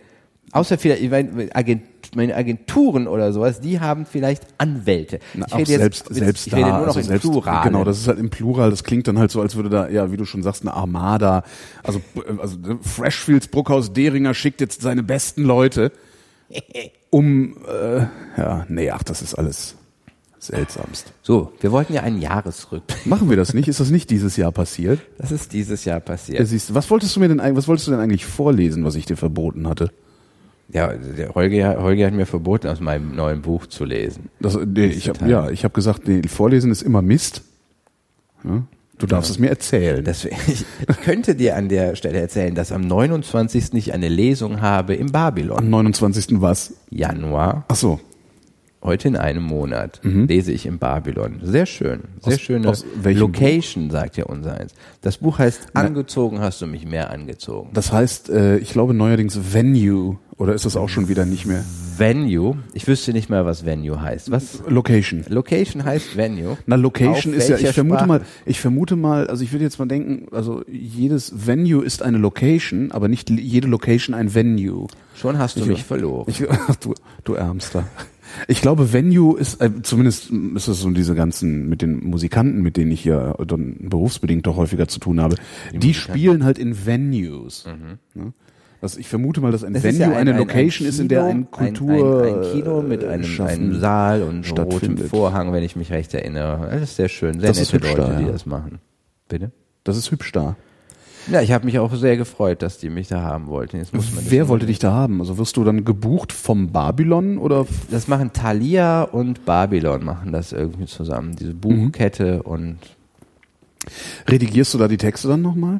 Außer 0.53 0.77
vielleicht 0.77 1.01
ich 1.03 1.09
meine, 1.09 1.49
Agent, 1.53 1.83
meine 2.15 2.33
Agenturen 2.35 3.07
oder 3.07 3.33
sowas, 3.33 3.59
die 3.59 3.79
haben 3.81 4.05
vielleicht 4.05 4.43
Anwälte. 4.57 5.19
Na, 5.33 5.45
ich 5.47 5.53
rede 5.55 5.71
jetzt, 5.71 5.79
selbst, 5.81 6.05
jetzt- 6.09 6.17
selbst 6.19 6.47
ich 6.47 6.53
rede 6.55 6.67
da, 6.69 6.77
nur 6.77 6.79
noch 6.79 6.87
also 6.87 6.99
im 7.01 7.05
selbst, 7.05 7.21
Plural. 7.29 7.63
genau, 7.63 7.83
das 7.83 7.97
ist 7.99 8.07
halt 8.07 8.17
im 8.17 8.29
Plural, 8.29 8.69
das 8.69 8.83
klingt 8.85 9.07
dann 9.09 9.19
halt 9.19 9.29
so, 9.29 9.41
als 9.41 9.55
würde 9.57 9.69
da, 9.69 9.89
ja, 9.89 10.09
wie 10.11 10.15
du 10.17 10.23
schon 10.25 10.43
sagst, 10.43 10.61
eine 10.61 10.73
Armada, 10.73 11.43
also, 11.83 11.99
äh, 12.15 12.39
also 12.41 12.57
ne, 12.57 12.79
Freshfields 12.81 13.49
Bruckhaus 13.49 13.91
Deringer 13.91 14.33
schickt 14.33 14.61
jetzt 14.61 14.81
seine 14.81 15.03
besten 15.03 15.43
Leute, 15.43 15.91
um, 17.09 17.57
äh, 17.67 18.05
ja, 18.37 18.65
nee, 18.69 18.89
ach, 18.89 19.03
das 19.03 19.21
ist 19.21 19.35
alles 19.35 19.75
seltsamst. 20.39 21.11
So, 21.23 21.51
wir 21.59 21.71
wollten 21.73 21.93
ja 21.93 22.03
einen 22.03 22.21
Jahresrückblick. 22.21 23.05
Machen 23.05 23.29
wir 23.29 23.35
das 23.35 23.53
nicht? 23.53 23.67
Ist 23.67 23.79
das 23.81 23.89
nicht 23.89 24.09
dieses 24.11 24.37
Jahr 24.37 24.51
passiert? 24.53 24.99
Das 25.17 25.31
ist 25.33 25.51
dieses 25.51 25.83
Jahr 25.83 25.97
Ja. 25.97 26.01
passiert. 26.01 26.47
Siehst 26.47 26.73
was 26.73 26.89
wolltest 26.89 27.15
du 27.15 27.19
mir 27.19 27.27
denn, 27.27 27.41
was 27.55 27.67
wolltest 27.67 27.87
du 27.87 27.91
denn 27.91 27.99
eigentlich 27.99 28.25
vorlesen, 28.25 28.85
was 28.85 28.95
ich 28.95 29.05
dir 29.05 29.17
verboten 29.17 29.67
hatte? 29.67 29.91
Ja, 30.73 30.91
der 30.93 31.33
Holger, 31.33 31.81
Holger 31.81 32.07
hat 32.07 32.13
mir 32.13 32.25
verboten, 32.25 32.67
aus 32.67 32.79
meinem 32.81 33.15
neuen 33.15 33.41
Buch 33.41 33.67
zu 33.67 33.85
lesen. 33.85 34.29
Das, 34.39 34.57
nee, 34.65 34.85
ich 34.87 35.07
habe 35.07 35.19
Teil. 35.19 35.29
ja, 35.29 35.49
ich 35.49 35.63
habe 35.63 35.73
gesagt, 35.73 36.07
nee, 36.07 36.21
Vorlesen 36.27 36.71
ist 36.71 36.81
immer 36.81 37.01
Mist. 37.01 37.41
Ja? 38.43 38.63
Du 38.97 39.05
darfst 39.05 39.29
es 39.29 39.37
mir 39.39 39.49
erzählen. 39.49 40.03
Das, 40.03 40.25
ich, 40.25 40.35
ich 40.89 41.01
könnte 41.03 41.35
dir 41.35 41.55
an 41.55 41.69
der 41.69 41.95
Stelle 41.95 42.19
erzählen, 42.19 42.53
dass 42.55 42.71
am 42.71 42.81
29. 42.81 43.73
ich 43.75 43.93
eine 43.93 44.09
Lesung 44.09 44.59
habe 44.61 44.95
im 44.95 45.11
Babylon. 45.11 45.57
Am 45.59 45.69
29. 45.69 46.41
was? 46.41 46.73
Januar, 46.89 47.63
Ach 47.67 47.75
so. 47.75 47.99
heute 48.83 49.07
in 49.07 49.15
einem 49.15 49.43
Monat, 49.43 50.01
lese 50.03 50.51
ich 50.51 50.65
im 50.65 50.79
Babylon. 50.79 51.39
Sehr 51.43 51.65
schön. 51.65 52.01
Sehr 52.21 52.33
Mhm. 52.33 52.33
Aus- 52.33 52.41
schöne 52.41 52.67
aus 52.69 52.85
Location, 53.03 53.89
sagt 53.91 54.17
ja 54.17 54.25
unser 54.25 54.59
eins. 54.59 54.73
Das 55.01 55.17
Buch 55.19 55.39
heißt 55.39 55.75
Angezogen 55.75 56.39
hast 56.41 56.61
du 56.61 56.67
mich 56.67 56.85
mehr 56.85 57.11
angezogen. 57.11 57.69
Das 57.73 57.91
heißt, 57.93 58.29
äh, 58.31 58.57
ich 58.57 58.71
glaube 58.71 58.93
neuerdings 58.95 59.53
Venue 59.53 60.17
oder 60.37 60.53
ist 60.53 60.65
das 60.65 60.75
auch 60.77 60.89
schon 60.89 61.07
wieder 61.09 61.25
nicht 61.25 61.45
mehr? 61.45 61.63
Venue, 61.97 62.57
ich 62.73 62.87
wüsste 62.87 63.11
nicht 63.11 63.27
mal, 63.29 63.45
was 63.45 63.65
Venue 63.65 63.99
heißt. 63.99 64.29
Was? 64.29 64.61
Location. 64.67 65.25
Location 65.29 65.83
heißt 65.83 66.15
Venue. 66.15 66.55
Na, 66.67 66.75
Location 66.75 67.33
Auf 67.33 67.39
ist 67.39 67.49
ja, 67.49 67.57
ich 67.57 67.69
vermute 67.71 67.95
Sprache? 68.03 68.07
mal, 68.07 68.21
ich 68.45 68.59
vermute 68.59 68.95
mal, 68.95 69.27
also 69.27 69.43
ich 69.43 69.51
würde 69.51 69.63
jetzt 69.63 69.79
mal 69.79 69.87
denken, 69.87 70.27
also 70.31 70.63
jedes 70.71 71.47
Venue 71.47 71.83
ist 71.83 72.03
eine 72.03 72.19
Location, 72.19 72.91
aber 72.91 73.07
nicht 73.07 73.31
jede 73.31 73.67
Location 73.67 74.13
ein 74.13 74.35
Venue. 74.35 74.85
Schon 75.15 75.39
hast 75.39 75.57
du 75.57 75.61
Ich- 75.61 75.67
mich 75.67 75.83
verloren. 75.83 76.25
Ich, 76.27 76.37
du, 76.81 76.93
du 77.23 77.33
Ärmster. 77.33 77.87
Ich 78.47 78.61
glaube, 78.61 78.93
Venue 78.93 79.39
ist, 79.39 79.59
äh, 79.61 79.71
zumindest 79.81 80.29
ist 80.29 80.67
es 80.67 80.79
so 80.81 80.91
diese 80.91 81.15
ganzen, 81.15 81.67
mit 81.69 81.81
den 81.81 82.05
Musikanten, 82.07 82.61
mit 82.61 82.77
denen 82.77 82.91
ich 82.91 83.01
hier 83.01 83.35
dann 83.47 83.77
berufsbedingt 83.89 84.45
doch 84.45 84.57
häufiger 84.57 84.87
zu 84.87 84.99
tun 84.99 85.19
habe, 85.19 85.37
die, 85.73 85.95
spielen 85.95 86.43
halt 86.43 86.59
in 86.59 86.85
Venues. 86.85 87.65
Ne? 88.13 88.33
Also 88.81 88.99
ich 88.99 89.07
vermute 89.07 89.41
mal, 89.41 89.51
dass 89.51 89.63
ein 89.63 89.73
Das 89.73 89.83
Venue 89.83 89.99
ja 90.01 90.07
ein- 90.09 90.13
eine 90.15 90.31
ein- 90.33 90.37
Location 90.37 90.85
ein 90.85 90.89
ist, 90.89 90.99
in 90.99 91.07
der 91.07 91.21
Kino, 91.21 91.31
ein 91.31 91.51
Kultur 91.51 92.23
ein, 92.23 92.51
Kino 92.51 92.81
mit 92.81 93.03
einem, 93.03 93.23
Schaffen 93.23 93.51
einem 93.71 93.79
Saal 93.79 94.21
und 94.23 94.47
rotem. 94.59 94.97
Vorhang, 94.97 95.51
wenn 95.53 95.63
ich 95.63 95.75
mich 95.75 95.91
recht 95.91 96.13
erinnere. 96.13 96.69
Das 96.71 96.81
ist 96.83 96.95
sehr 96.95 97.09
schön, 97.09 97.39
sehr 97.39 97.49
Das 97.49 97.59
ist 97.59 97.73
nette 97.73 97.87
Leute, 97.87 98.01
da, 98.01 98.13
die 98.19 98.25
ja. 98.25 98.31
das 98.31 98.45
machen. 98.45 98.79
Bitte? 99.27 99.51
Das 99.83 99.97
ist 99.97 100.11
hübsch 100.11 100.31
da. 100.31 100.55
Ja, 101.29 101.41
ich 101.41 101.51
habe 101.51 101.65
mich 101.65 101.77
auch 101.79 101.93
sehr 101.93 102.15
gefreut, 102.15 102.61
dass 102.61 102.77
die 102.77 102.89
mich 102.89 103.09
da 103.09 103.21
haben 103.21 103.47
wollten. 103.47 103.77
Jetzt 103.77 103.93
muss 103.93 104.13
man 104.15 104.23
Wer 104.29 104.47
wollte 104.47 104.65
dich 104.65 104.79
da 104.79 104.93
haben? 104.93 105.19
Also 105.19 105.37
wirst 105.37 105.57
du 105.57 105.65
dann 105.65 105.83
gebucht 105.83 106.31
vom 106.31 106.71
Babylon 106.71 107.37
oder? 107.37 107.65
Das 107.91 108.07
machen 108.07 108.31
Thalia 108.31 109.01
und 109.03 109.43
Babylon 109.43 110.05
machen 110.05 110.31
das 110.31 110.53
irgendwie 110.53 110.85
zusammen. 110.85 111.35
Diese 111.35 111.53
Buchkette 111.53 112.43
und 112.43 112.77
Redigierst 114.29 114.73
du 114.73 114.77
da 114.77 114.87
die 114.87 114.97
Texte 114.97 115.27
dann 115.27 115.41
nochmal? 115.41 115.79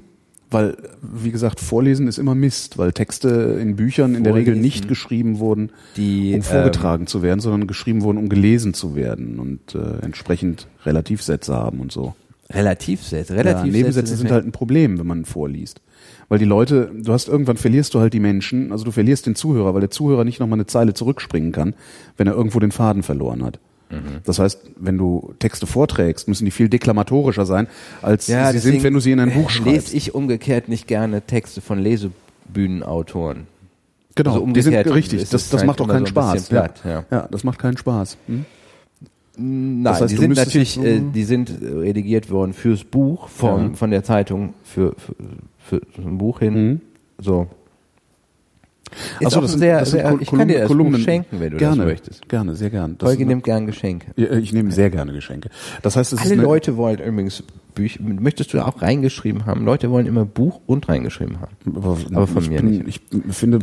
Weil, 0.49 0.77
wie 1.01 1.31
gesagt, 1.31 1.59
Vorlesen 1.59 2.07
ist 2.07 2.17
immer 2.17 2.33
Mist, 2.33 2.77
weil 2.77 2.93
Texte 2.93 3.57
in 3.61 3.75
Büchern 3.75 4.15
in 4.15 4.23
der 4.23 4.33
Regel 4.33 4.53
Vorlesen. 4.53 4.61
nicht 4.61 4.87
geschrieben 4.87 5.39
wurden, 5.39 5.71
die 5.97 6.33
um 6.35 6.41
vorgetragen 6.41 7.05
zu 7.05 7.21
werden, 7.21 7.41
sondern 7.41 7.67
geschrieben 7.67 8.01
wurden, 8.01 8.17
um 8.17 8.29
gelesen 8.29 8.73
zu 8.73 8.95
werden 8.95 9.39
und 9.39 9.75
äh, 9.75 10.03
entsprechend 10.03 10.67
Relativsätze 10.85 11.53
haben 11.53 11.81
und 11.81 11.91
so. 11.91 12.15
ähm, 12.49 12.55
Relativsätze. 12.55 13.33
Ja, 13.33 13.41
Relativsätze 13.41 13.77
Nebensätze 13.77 14.15
sind 14.15 14.31
halt 14.31 14.45
ein 14.45 14.53
Problem, 14.53 14.99
wenn 14.99 15.07
man 15.07 15.25
vorliest. 15.25 15.81
Weil 16.29 16.39
die 16.39 16.45
Leute, 16.45 16.91
du 16.93 17.11
hast 17.11 17.27
irgendwann 17.27 17.57
verlierst 17.57 17.93
du 17.93 17.99
halt 17.99 18.13
die 18.13 18.19
Menschen, 18.19 18.71
also 18.71 18.85
du 18.85 18.91
verlierst 18.91 19.25
den 19.25 19.35
Zuhörer, 19.35 19.73
weil 19.73 19.81
der 19.81 19.91
Zuhörer 19.91 20.23
nicht 20.23 20.39
nochmal 20.39 20.57
eine 20.57 20.65
Zeile 20.65 20.93
zurückspringen 20.93 21.51
kann, 21.51 21.73
wenn 22.17 22.27
er 22.27 22.33
irgendwo 22.33 22.59
den 22.59 22.71
Faden 22.71 23.03
verloren 23.03 23.43
hat. 23.43 23.59
Mhm. 23.89 24.19
Das 24.25 24.39
heißt, 24.39 24.59
wenn 24.77 24.97
du 24.97 25.33
Texte 25.39 25.65
vorträgst, 25.67 26.27
müssen 26.27 26.45
die 26.45 26.51
viel 26.51 26.69
deklamatorischer 26.69 27.45
sein, 27.45 27.67
als 28.01 28.27
ja, 28.27 28.51
sie 28.51 28.59
sind, 28.59 28.83
wenn 28.83 28.93
du 28.93 28.99
sie 28.99 29.11
in 29.11 29.19
ein 29.19 29.31
Buch 29.31 29.49
schreibst. 29.49 29.65
Lese 29.93 29.97
ich 29.97 30.13
umgekehrt 30.15 30.67
nicht 30.67 30.87
gerne 30.87 31.21
Texte 31.21 31.61
von 31.61 31.79
Lesebühnenautoren. 31.79 33.47
Genau, 34.15 34.33
Also 34.33 34.45
die 34.47 34.61
sind 34.61 34.75
richtig. 34.75 35.21
Das, 35.29 35.49
das 35.49 35.53
halt 35.59 35.67
macht 35.67 35.79
immer 35.79 35.93
keinen 35.93 36.05
so 36.05 36.09
Spaß. 36.11 36.49
platt, 36.49 36.81
ja. 36.83 36.89
ja. 36.91 37.05
ja, 37.11 37.27
das 37.31 37.43
macht 37.43 37.59
keinen 37.59 37.77
Spaß. 37.77 38.17
Hm? 38.27 38.45
Nein, 39.39 39.83
Das 39.83 40.01
heißt, 40.01 40.11
die 40.11 40.17
sind 40.17 40.35
natürlich, 40.35 40.83
äh, 40.83 40.99
die 41.13 41.23
sind 41.23 41.49
äh, 41.61 41.67
redigiert 41.67 42.31
worden 42.31 42.53
fürs 42.53 42.83
Buch 42.83 43.27
von, 43.29 43.69
Ja. 43.69 43.75
von 43.75 43.91
der 43.91 44.03
Zeitung 44.03 44.55
für, 44.63 44.95
für, 45.59 45.81
für 45.93 46.01
ein 46.01 46.17
Buch 46.17 46.39
hin. 46.39 46.81
So. 47.19 47.47
Ist 49.19 49.27
Ach 49.27 49.31
so, 49.31 49.37
auch 49.37 49.41
das 49.43 49.51
sind- 49.51 49.59
sehr, 49.59 49.79
das 49.79 49.91
sind 49.91 49.99
sehr, 50.01 50.09
Kol- 50.09 50.21
ich 50.21 50.29
kann 50.29 50.47
dir 50.47 50.59
das 50.59 50.67
Kolumnen- 50.67 50.93
Buch 50.93 50.99
schenken, 51.05 51.39
wenn 51.39 51.51
du 51.51 51.57
gerne, 51.57 51.77
das 51.77 51.85
möchtest. 51.85 52.29
Gerne, 52.29 52.55
sehr 52.55 52.69
gerne. 52.69 52.95
Das 52.97 53.09
Holger 53.09 53.25
nimmt 53.25 53.43
gern 53.43 53.65
Geschenke. 53.67 54.07
Ja, 54.15 54.31
ich 54.33 54.53
nehme 54.53 54.71
sehr 54.71 54.89
gerne 54.89 55.13
Geschenke. 55.13 55.49
Das 55.81 55.95
heißt, 55.95 56.13
es 56.13 56.19
Alle 56.21 56.35
ist 56.35 56.41
Leute 56.41 56.77
wollen 56.77 56.99
übrigens 56.99 57.43
Bücher, 57.75 57.99
möchtest 58.01 58.53
du 58.53 58.65
auch 58.65 58.81
reingeschrieben 58.81 59.45
haben? 59.45 59.63
Leute 59.65 59.91
wollen 59.91 60.07
immer 60.07 60.25
Buch 60.25 60.61
und 60.65 60.89
reingeschrieben 60.89 61.39
haben. 61.41 61.55
aber, 61.75 61.97
aber 62.13 62.27
von 62.27 62.47
mir 62.47 62.57
bin, 62.61 62.79
nicht. 62.79 63.01
Ich 63.27 63.35
finde, 63.35 63.59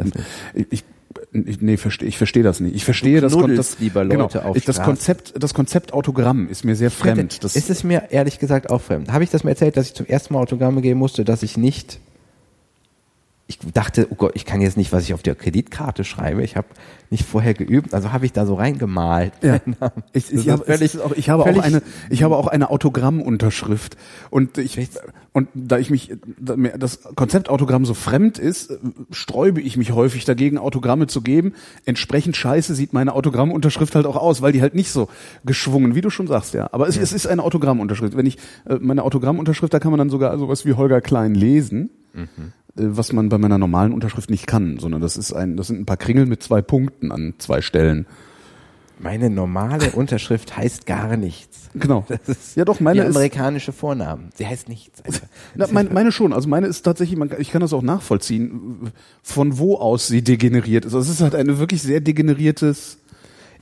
ich, 0.55 0.66
ich, 0.70 0.85
ich, 1.33 1.61
nee, 1.61 1.77
verstehe, 1.77 2.07
ich 2.09 2.16
verstehe 2.18 2.43
das 2.45 2.61
nicht. 2.61 2.77
Ich 2.77 2.85
verstehe 2.85 3.20
das, 3.20 3.37
das 3.37 3.79
lieber 3.81 4.05
genau, 4.05 4.25
Leute 4.25 4.45
auf 4.45 4.57
ich, 4.57 4.64
das. 4.64 4.81
Konzept, 4.83 5.35
das 5.43 5.53
Konzept 5.53 5.93
Autogramm 5.93 6.49
ist 6.49 6.64
mir 6.64 6.77
sehr 6.77 6.91
fremd. 6.93 7.43
Das, 7.43 7.57
ist 7.57 7.70
es 7.70 7.83
mir 7.83 8.05
ehrlich 8.11 8.39
gesagt 8.39 8.70
auch 8.70 8.81
fremd. 8.81 9.11
Habe 9.12 9.25
ich 9.25 9.31
das 9.31 9.43
mal 9.43 9.51
erzählt, 9.51 9.77
dass 9.77 9.87
ich 9.87 9.95
zum 9.95 10.07
ersten 10.07 10.35
Mal 10.35 10.41
Autogramme 10.41 10.81
geben 10.81 11.01
musste, 11.01 11.25
dass 11.25 11.43
ich 11.43 11.57
nicht 11.57 11.99
ich 13.62 13.72
dachte, 13.72 14.09
oh 14.11 14.14
Gott, 14.14 14.32
ich 14.34 14.44
kann 14.44 14.61
jetzt 14.61 14.76
nicht, 14.76 14.92
was 14.92 15.05
ich 15.05 15.14
auf 15.14 15.22
der 15.22 15.34
Kreditkarte 15.34 16.05
schreibe. 16.05 16.42
Ich 16.42 16.57
habe 16.57 16.66
nicht 17.11 17.24
vorher 17.24 17.55
geübt, 17.55 17.94
also 17.94 18.12
habe 18.12 18.26
ich 18.26 18.32
da 18.32 18.46
so 18.46 18.55
reingemalt. 18.55 19.32
Ja. 19.42 19.61
Ich, 20.12 20.32
ich, 20.32 20.46
es 20.46 20.80
ist 20.80 21.00
auch, 21.00 21.12
ich 21.12 21.28
habe 21.30 21.42
auch 21.42 21.46
völlig- 21.46 21.62
eine, 21.62 21.82
ich 22.11 22.22
habe 22.22 22.36
auch 22.36 22.46
eine 22.46 22.70
Autogrammunterschrift 22.70 23.96
und 24.30 24.59
ich 24.59 24.78
Echt? 24.78 24.98
und 25.32 25.48
da 25.55 25.78
ich 25.78 25.90
mich, 25.90 26.16
da 26.38 26.57
mir 26.57 26.78
das 26.78 27.00
Konzept 27.14 27.48
Autogramm 27.48 27.84
so 27.84 27.94
fremd 27.94 28.38
ist, 28.38 28.70
äh, 28.70 28.76
sträube 29.11 29.61
ich 29.61 29.76
mich 29.76 29.92
häufig 29.92 30.24
dagegen, 30.24 30.59
Autogramme 30.59 31.07
zu 31.07 31.20
geben. 31.22 31.55
Entsprechend 31.84 32.36
scheiße 32.36 32.74
sieht 32.74 32.92
meine 32.92 33.14
Autogrammunterschrift 33.14 33.94
halt 33.94 34.07
auch 34.07 34.16
aus, 34.16 34.42
weil 34.42 34.52
die 34.52 34.61
halt 34.62 34.74
nicht 34.74 34.90
so 34.90 35.09
geschwungen, 35.44 35.94
wie 35.94 36.00
du 36.00 36.11
schon 36.11 36.26
sagst, 36.26 36.55
ja. 36.55 36.68
Aber 36.72 36.88
es, 36.88 36.96
es 36.96 37.12
ist 37.12 37.26
eine 37.26 37.42
Autogrammunterschrift. 37.42 38.16
Wenn 38.16 38.26
ich 38.26 38.38
äh, 38.66 38.76
meine 38.80 39.02
Autogrammunterschrift, 39.02 39.72
da 39.74 39.78
kann 39.80 39.90
man 39.90 39.98
dann 39.98 40.11
sogar 40.11 40.36
sowas 40.38 40.64
wie 40.64 40.74
Holger 40.74 41.00
Klein 41.00 41.34
lesen. 41.34 41.90
äh, 42.14 42.20
was 42.76 43.12
man 43.12 43.28
bei 43.28 43.38
meiner 43.38 43.57
normalen 43.59 43.92
Unterschrift 43.92 44.30
nicht 44.30 44.46
kann, 44.48 44.78
sondern 44.80 45.00
das 45.00 45.16
ist 45.16 45.32
ein, 45.32 45.57
das 45.57 45.68
sind 45.68 45.80
ein 45.80 45.86
paar 45.86 45.96
Kringel 45.96 46.26
mit 46.26 46.42
zwei 46.42 46.61
Punkten 46.61 46.93
an 47.03 47.34
zwei 47.38 47.61
Stellen. 47.62 48.07
Meine 48.99 49.28
normale 49.30 49.90
Unterschrift 49.95 50.57
heißt 50.57 50.86
gar 50.86 51.16
nichts. 51.16 51.68
Genau. 51.74 52.05
Das 52.09 52.28
ist 52.28 52.57
Ja, 52.57 52.64
doch, 52.64 52.78
meine 52.78 53.03
ist- 53.03 53.16
amerikanische 53.16 53.72
Vornamen. 53.72 54.30
Sie 54.36 54.47
heißt 54.47 54.68
nichts. 54.68 55.03
Na, 55.57 55.66
mein, 55.72 55.92
meine 55.92 56.12
schon. 56.12 56.32
Also 56.32 56.49
meine 56.49 56.68
ist 56.68 56.82
tatsächlich, 56.82 57.18
man, 57.18 57.30
ich 57.38 57.51
kann 57.51 57.61
das 57.61 57.72
auch 57.72 57.82
nachvollziehen, 57.82 58.92
von 59.22 59.59
wo 59.59 59.76
aus 59.76 60.07
sie 60.07 60.22
degeneriert 60.22 60.84
ist. 60.84 60.95
Also 60.95 61.11
es 61.11 61.16
ist 61.16 61.22
halt 61.22 61.34
eine 61.34 61.59
wirklich 61.59 61.82
sehr 61.82 62.01
degeneriertes. 62.01 62.99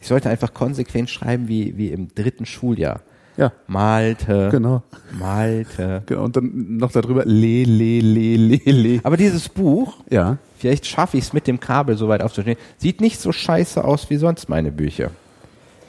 Ich 0.00 0.08
sollte 0.08 0.28
einfach 0.28 0.52
konsequent 0.52 1.08
schreiben 1.08 1.48
wie, 1.48 1.76
wie 1.78 1.88
im 1.88 2.08
dritten 2.14 2.44
Schuljahr. 2.44 3.00
Ja. 3.38 3.50
Malte. 3.66 4.48
Genau. 4.50 4.82
Malte. 5.18 6.02
Genau. 6.04 6.24
Und 6.24 6.36
dann 6.36 6.76
noch 6.76 6.92
darüber 6.92 7.24
le, 7.24 7.64
le, 7.64 8.00
le, 8.00 8.36
le, 8.36 8.70
le. 8.72 9.00
Aber 9.04 9.16
dieses 9.16 9.48
Buch, 9.48 9.96
Ja. 10.10 10.36
Vielleicht 10.62 10.86
schaffe 10.86 11.16
ich 11.16 11.24
es 11.24 11.32
mit 11.32 11.48
dem 11.48 11.58
Kabel 11.58 11.96
so 11.96 12.06
weit 12.06 12.22
aufzustehen. 12.22 12.56
Sieht 12.78 13.00
nicht 13.00 13.20
so 13.20 13.32
scheiße 13.32 13.82
aus 13.84 14.10
wie 14.10 14.16
sonst 14.16 14.48
meine 14.48 14.70
Bücher. 14.70 15.10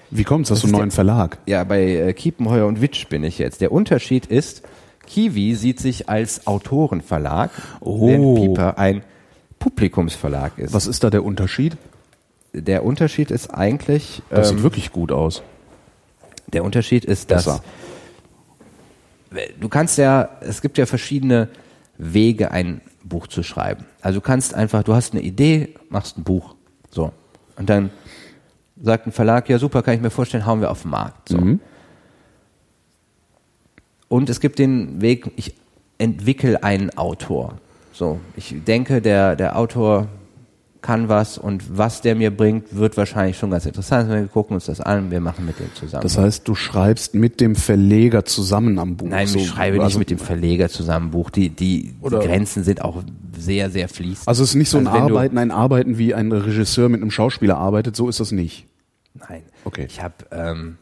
Wie 0.09 0.23
kommt's? 0.23 0.49
Hast 0.49 0.63
du 0.63 0.67
ist 0.67 0.73
einen 0.73 0.79
neuen 0.79 0.89
Verlag? 0.91 1.37
Ja, 1.45 1.63
bei 1.63 1.83
äh, 1.83 2.13
Kiepenheuer 2.13 2.65
und 2.65 2.81
Witsch 2.81 3.07
bin 3.07 3.23
ich 3.23 3.37
jetzt. 3.37 3.61
Der 3.61 3.71
Unterschied 3.71 4.25
ist, 4.25 4.63
Kiwi 5.05 5.53
sieht 5.53 5.79
sich 5.79 6.09
als 6.09 6.47
Autorenverlag, 6.47 7.51
Oh. 7.81 8.07
während 8.07 8.35
Pieper 8.39 8.79
ein 8.79 9.03
Publikumsverlag 9.59 10.57
ist. 10.57 10.73
Was 10.73 10.87
ist 10.87 11.03
da 11.03 11.11
der 11.11 11.23
Unterschied? 11.23 11.77
Der 12.53 12.83
Unterschied 12.83 13.29
ist 13.29 13.53
eigentlich, 13.53 14.23
Das 14.31 14.49
ähm, 14.49 14.55
sieht 14.57 14.63
wirklich 14.63 14.91
gut 14.91 15.11
aus. 15.11 15.43
der 16.51 16.63
Unterschied 16.63 17.05
ist, 17.05 17.29
dass 17.29 17.45
Besser. 17.45 17.63
du 19.59 19.69
kannst 19.69 19.99
ja, 19.99 20.29
es 20.41 20.61
gibt 20.63 20.79
ja 20.79 20.87
verschiedene 20.87 21.49
Wege, 21.99 22.49
ein 22.49 22.81
Buch 23.03 23.27
zu 23.27 23.43
schreiben. 23.43 23.85
Also 24.01 24.19
du 24.19 24.25
kannst 24.25 24.53
einfach, 24.53 24.83
du 24.83 24.93
hast 24.93 25.13
eine 25.13 25.21
Idee, 25.21 25.75
machst 25.89 26.17
ein 26.17 26.23
Buch, 26.23 26.55
so. 26.89 27.11
Und 27.55 27.69
dann 27.69 27.91
sagt 28.81 29.07
ein 29.07 29.11
Verlag, 29.11 29.49
ja 29.49 29.59
super, 29.59 29.83
kann 29.83 29.95
ich 29.95 30.01
mir 30.01 30.09
vorstellen, 30.09 30.45
hauen 30.45 30.61
wir 30.61 30.71
auf 30.71 30.81
den 30.81 30.91
Markt, 30.91 31.29
so. 31.29 31.37
Mhm. 31.37 31.59
Und 34.07 34.29
es 34.29 34.39
gibt 34.39 34.59
den 34.59 35.01
Weg, 35.01 35.31
ich 35.37 35.55
entwickle 35.97 36.63
einen 36.63 36.95
Autor. 36.97 37.57
So, 37.93 38.19
ich 38.35 38.55
denke, 38.65 39.01
der, 39.01 39.35
der 39.35 39.57
Autor 39.57 40.07
kann 40.83 41.09
was 41.09 41.39
und 41.39 41.77
was 41.77 42.01
der 42.01 42.13
mir 42.13 42.29
bringt, 42.29 42.75
wird 42.75 42.97
wahrscheinlich 42.97 43.37
schon 43.37 43.49
ganz 43.49 43.65
interessant. 43.65 44.09
Wir 44.09 44.27
gucken 44.27 44.53
uns 44.53 44.65
das 44.65 44.81
an, 44.81 45.09
wir 45.09 45.21
machen 45.21 45.45
mit 45.45 45.57
dem 45.59 45.73
zusammen. 45.73 46.03
Das 46.03 46.17
heißt, 46.17 46.47
du 46.47 46.53
schreibst 46.53 47.15
mit 47.15 47.39
dem 47.41 47.55
Verleger 47.55 48.25
zusammen 48.25 48.77
am 48.77 48.97
Buch. 48.97 49.07
Nein, 49.07 49.25
So, 49.25 49.39
ich 49.39 49.47
schreibe 49.47 49.77
nicht 49.77 49.85
also- 49.85 49.99
mit 49.99 50.11
dem 50.11 50.19
Verleger 50.19 50.69
zusammen 50.69 51.09
Buch. 51.09 51.29
Die, 51.31 51.49
die, 51.49 51.95
die 52.03 52.09
Grenzen 52.09 52.63
sind 52.63 52.81
auch 52.83 53.01
sehr, 53.35 53.71
sehr 53.71 53.87
fließend. 53.87 54.27
Also 54.27 54.43
es 54.43 54.49
ist 54.49 54.55
nicht 54.55 54.69
so 54.69 54.77
ein 54.77 54.85
Also 54.87 55.05
Arbeiten, 55.05 55.37
ein 55.37 55.51
Arbeiten, 55.51 55.97
wie 55.97 56.13
ein 56.13 56.31
Regisseur 56.31 56.89
mit 56.89 57.01
einem 57.01 57.11
Schauspieler 57.11 57.57
arbeitet, 57.57 57.95
so 57.95 58.09
ist 58.09 58.19
das 58.19 58.31
nicht. 58.31 58.67
Nein. 59.29 59.43
Okay. 59.63 59.85
Ich 59.89 60.03
habe 60.03 60.15
ähm, 60.31 60.77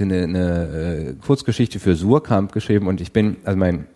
eine, 0.00 0.22
eine 0.22 1.08
äh, 1.10 1.14
Kurzgeschichte 1.24 1.78
für 1.78 1.94
Surkamp 1.94 2.52
geschrieben 2.52 2.86
und 2.86 3.00
ich 3.00 3.12
bin, 3.12 3.36
also 3.44 3.58
mein 3.58 3.86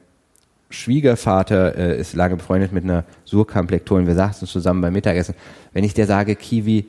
Schwiegervater 0.70 1.76
äh, 1.76 2.00
ist 2.00 2.14
lange 2.14 2.36
befreundet 2.36 2.72
mit 2.72 2.84
einer 2.84 3.04
Surkamp-Lektorin. 3.26 4.06
Wir 4.06 4.14
saßen 4.14 4.46
zusammen 4.48 4.80
beim 4.80 4.92
Mittagessen. 4.92 5.34
Wenn 5.72 5.84
ich 5.84 5.94
der 5.94 6.06
sage, 6.06 6.36
Kiwi 6.36 6.86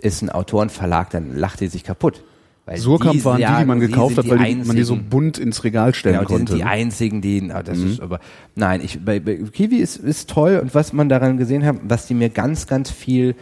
ist 0.00 0.22
ein 0.22 0.30
Autorenverlag, 0.30 1.10
dann 1.10 1.36
lacht 1.36 1.60
die 1.60 1.66
sich 1.68 1.84
kaputt. 1.84 2.22
Weil 2.64 2.76
Surkamp 2.78 3.24
waren 3.24 3.38
die, 3.38 3.46
die 3.46 3.64
man 3.64 3.80
gekauft 3.80 4.18
hat, 4.18 4.28
weil 4.28 4.38
die, 4.38 4.54
man 4.56 4.76
die 4.76 4.82
so 4.82 4.94
einzigen- 4.94 5.08
bunt 5.10 5.38
ins 5.38 5.64
Regal 5.64 5.94
stellen 5.94 6.16
Genau, 6.16 6.26
die 6.28 6.34
konnte. 6.34 6.52
sind 6.52 6.58
die 6.58 6.64
einzigen, 6.64 7.20
die, 7.22 7.40
na, 7.40 7.62
das 7.62 7.78
ist 7.78 8.00
aber, 8.00 8.20
nein, 8.54 8.82
ich, 8.84 9.02
bei, 9.02 9.20
bei 9.20 9.36
Kiwi 9.36 9.76
ist, 9.76 9.96
ist 9.96 10.28
toll 10.28 10.58
und 10.62 10.74
was 10.74 10.92
man 10.92 11.08
daran 11.08 11.38
gesehen 11.38 11.64
hat, 11.64 11.76
was 11.82 12.06
die 12.06 12.14
mir 12.14 12.28
ganz, 12.28 12.66
ganz 12.66 12.90
viel 12.90 13.34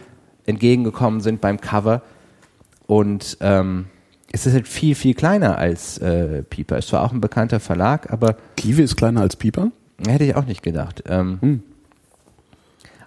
entgegengekommen 0.45 1.19
sind 1.19 1.41
beim 1.41 1.59
Cover 1.59 2.03
und 2.85 3.37
ähm, 3.41 3.87
es 4.31 4.45
ist 4.45 4.53
halt 4.53 4.67
viel, 4.67 4.95
viel 4.95 5.13
kleiner 5.13 5.57
als 5.57 5.97
äh, 5.99 6.43
Pieper. 6.43 6.77
Ist 6.77 6.89
zwar 6.89 7.03
auch 7.03 7.11
ein 7.11 7.21
bekannter 7.21 7.59
Verlag, 7.59 8.11
aber 8.11 8.35
Kiwi 8.55 8.83
ist 8.83 8.95
kleiner 8.97 9.21
als 9.21 9.35
Pieper? 9.35 9.71
hätte 10.05 10.25
ich 10.25 10.35
auch 10.35 10.45
nicht 10.45 10.61
gedacht. 10.61 11.03
Ähm, 11.07 11.63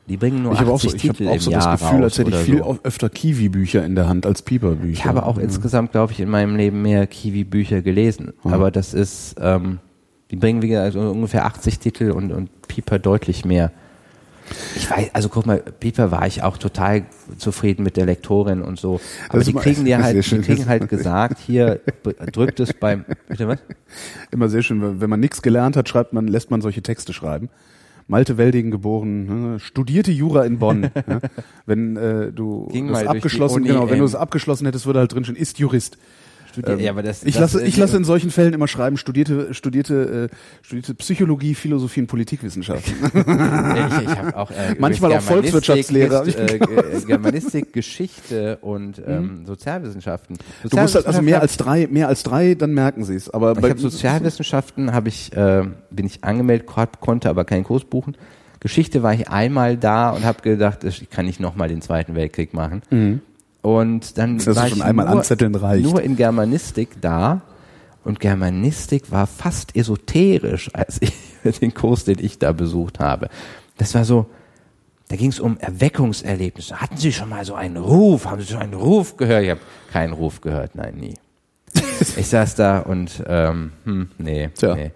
Die 0.08 0.16
bringen 0.16 0.42
nur 0.42 0.52
Ich 0.54 0.60
habe 0.60 0.72
80 0.72 0.74
auch 0.74 0.90
so, 0.90 0.96
ich 0.96 1.02
Titel 1.02 1.28
auch 1.28 1.34
im 1.34 1.40
so 1.40 1.50
Jahr 1.52 1.72
das 1.72 1.80
Gefühl, 1.80 2.02
als 2.02 2.18
hätte 2.18 2.30
ich 2.30 2.36
viel 2.36 2.58
so. 2.58 2.78
öfter 2.82 3.08
Kiwi-Bücher 3.08 3.84
in 3.84 3.94
der 3.94 4.08
Hand 4.08 4.26
als 4.26 4.42
Pieper-Bücher. 4.42 4.92
Ich 4.92 5.04
habe 5.04 5.24
auch 5.24 5.38
insgesamt, 5.38 5.92
glaube 5.92 6.12
ich, 6.12 6.20
in 6.20 6.28
meinem 6.28 6.56
Leben 6.56 6.82
mehr 6.82 7.06
Kiwi-Bücher 7.06 7.82
gelesen. 7.82 8.32
Aber 8.42 8.70
das 8.72 8.92
ist, 8.92 9.36
ähm, 9.40 9.78
die 10.30 10.36
bringen 10.36 10.62
wie 10.62 10.68
gesagt 10.68 10.96
ungefähr 10.96 11.44
80 11.46 11.78
Titel 11.78 12.10
und, 12.10 12.32
und 12.32 12.50
Pieper 12.66 12.98
deutlich 12.98 13.44
mehr. 13.44 13.70
Ich 14.76 14.90
weiß, 14.90 15.10
also 15.12 15.28
guck 15.28 15.46
mal, 15.46 15.58
Pieper 15.58 16.10
war 16.10 16.26
ich 16.26 16.42
auch 16.42 16.56
total 16.58 17.04
zufrieden 17.38 17.82
mit 17.82 17.96
der 17.96 18.06
Lektorin 18.06 18.62
und 18.62 18.78
so. 18.78 19.00
Aber 19.28 19.38
Das 19.38 19.46
die 19.46 19.52
kriegen 19.54 19.84
sehr 19.84 20.02
halt, 20.02 20.16
die 20.16 20.22
schön. 20.22 20.42
kriegen 20.42 20.66
halt 20.66 20.88
gesagt, 20.88 21.38
hier 21.38 21.80
drückt 22.32 22.60
es 22.60 22.72
beim, 22.72 23.04
bitte 23.28 23.48
was? 23.48 23.58
Immer 24.30 24.48
sehr 24.48 24.62
schön, 24.62 25.00
wenn- 25.00 25.10
man 25.10 25.20
nichts 25.20 25.42
gelernt 25.42 25.76
hat, 25.76 25.88
schreibt 25.88 26.12
man, 26.12 26.26
lässt 26.28 26.50
man 26.50 26.60
solche 26.60 26.82
Texte 26.82 27.12
schreiben. 27.12 27.48
Malte 28.06 28.38
Welding 28.38 28.70
geboren, 28.72 29.52
ne, 29.52 29.60
studierte 29.60 30.10
Jura 30.10 30.44
in 30.44 30.58
Bonn. 30.58 30.80
ne. 30.80 31.20
Wenn 31.66 31.96
äh, 31.96 32.32
du 32.32 32.66
Ging 32.72 32.88
das 32.88 33.00
die 33.02 33.06
abgeschlossen, 33.08 33.62
genau, 33.62 33.88
wenn 33.88 34.00
du 34.00 34.04
es 34.04 34.16
abgeschlossen 34.16 34.66
hättest, 34.66 34.84
würde 34.86 34.98
halt 34.98 35.12
drinstehen, 35.14 35.36
ist 35.38 35.58
Jurist. 35.60 35.96
Studiert, 36.50 36.80
ja, 36.80 36.90
aber 36.90 37.02
das, 37.02 37.22
Ich 37.24 37.34
das, 37.34 37.54
lasse, 37.54 37.64
ich 37.66 37.76
äh, 37.76 37.80
lasse 37.80 37.96
in 37.96 38.04
solchen 38.04 38.30
Fällen 38.30 38.52
immer 38.52 38.68
schreiben, 38.68 38.96
studierte, 38.96 39.54
studierte, 39.54 40.28
äh, 40.30 40.36
studierte 40.62 40.94
Psychologie, 40.94 41.54
Philosophie 41.54 42.00
und 42.00 42.06
Politikwissenschaften. 42.08 42.92
ich, 43.02 44.02
ich 44.02 44.18
hab 44.18 44.36
auch, 44.36 44.50
äh, 44.50 44.74
Manchmal 44.78 45.12
auch 45.12 45.18
Germanistik, 45.18 45.26
Volkswirtschaftslehre, 45.52 46.08
Gest- 46.08 46.18
hab 46.18 46.26
ich 46.28 46.54
äh, 46.54 46.58
Ge- 46.58 47.04
Germanistik, 47.06 47.72
Geschichte 47.72 48.58
und 48.60 49.00
ähm, 49.06 49.46
Sozialwissenschaften. 49.46 50.36
Du 50.68 50.76
musst 50.76 50.94
halt 50.94 51.06
also 51.06 51.22
mehr 51.22 51.40
Sozialwissenschaften- 51.40 51.40
als 51.40 51.56
drei, 51.56 51.86
mehr 51.90 52.08
als 52.08 52.22
drei, 52.22 52.54
dann 52.54 52.74
merken 52.74 53.04
sie 53.04 53.14
es. 53.14 53.30
Aber 53.30 53.52
Ich 53.52 53.58
bei 53.60 53.74
Sozialwissenschaften, 53.76 54.92
habe 54.92 55.08
ich, 55.08 55.32
äh, 55.36 55.64
bin 55.90 56.06
ich 56.06 56.24
angemeldet, 56.24 56.66
kon- 56.66 56.86
konnte 57.00 57.28
aber 57.30 57.44
keinen 57.44 57.64
Kurs 57.64 57.84
buchen. 57.84 58.16
Geschichte 58.60 59.02
war 59.02 59.14
ich 59.14 59.28
einmal 59.30 59.76
da 59.78 60.10
und 60.10 60.24
habe 60.24 60.42
gedacht, 60.42 60.84
ich 60.84 61.08
kann 61.08 61.24
nicht 61.24 61.40
nochmal 61.40 61.68
den 61.68 61.80
Zweiten 61.80 62.14
Weltkrieg 62.14 62.52
machen. 62.52 62.82
Und 63.62 64.16
dann. 64.18 64.38
Das 64.38 64.56
war 64.56 64.68
schon 64.68 64.78
ich 64.78 64.84
einmal 64.84 65.06
nur, 65.06 65.16
anzetteln 65.16 65.54
reicht. 65.54 65.84
nur 65.84 66.02
in 66.02 66.16
Germanistik 66.16 67.00
da. 67.00 67.42
Und 68.02 68.18
Germanistik 68.18 69.10
war 69.10 69.26
fast 69.26 69.76
esoterisch, 69.76 70.70
als 70.74 71.00
ich 71.02 71.12
den 71.60 71.74
Kurs, 71.74 72.04
den 72.04 72.18
ich 72.18 72.38
da 72.38 72.52
besucht 72.52 72.98
habe. 72.98 73.28
Das 73.76 73.94
war 73.94 74.04
so, 74.04 74.26
da 75.08 75.16
ging 75.16 75.30
es 75.30 75.40
um 75.40 75.58
Erweckungserlebnisse. 75.58 76.80
Hatten 76.80 76.96
Sie 76.96 77.12
schon 77.12 77.28
mal 77.28 77.44
so 77.44 77.54
einen 77.54 77.76
Ruf? 77.76 78.26
Haben 78.26 78.40
Sie 78.40 78.46
schon 78.46 78.62
einen 78.62 78.74
Ruf 78.74 79.16
gehört? 79.16 79.42
Ich 79.42 79.50
habe 79.50 79.60
keinen 79.92 80.12
Ruf 80.12 80.40
gehört, 80.40 80.76
nein, 80.76 80.94
nie. 80.96 81.14
ich 82.00 82.28
saß 82.28 82.54
da 82.54 82.78
und 82.78 83.22
ähm, 83.26 83.72
hm, 83.84 84.10
nee, 84.18 84.48
Tja. 84.54 84.74
nee. 84.74 84.92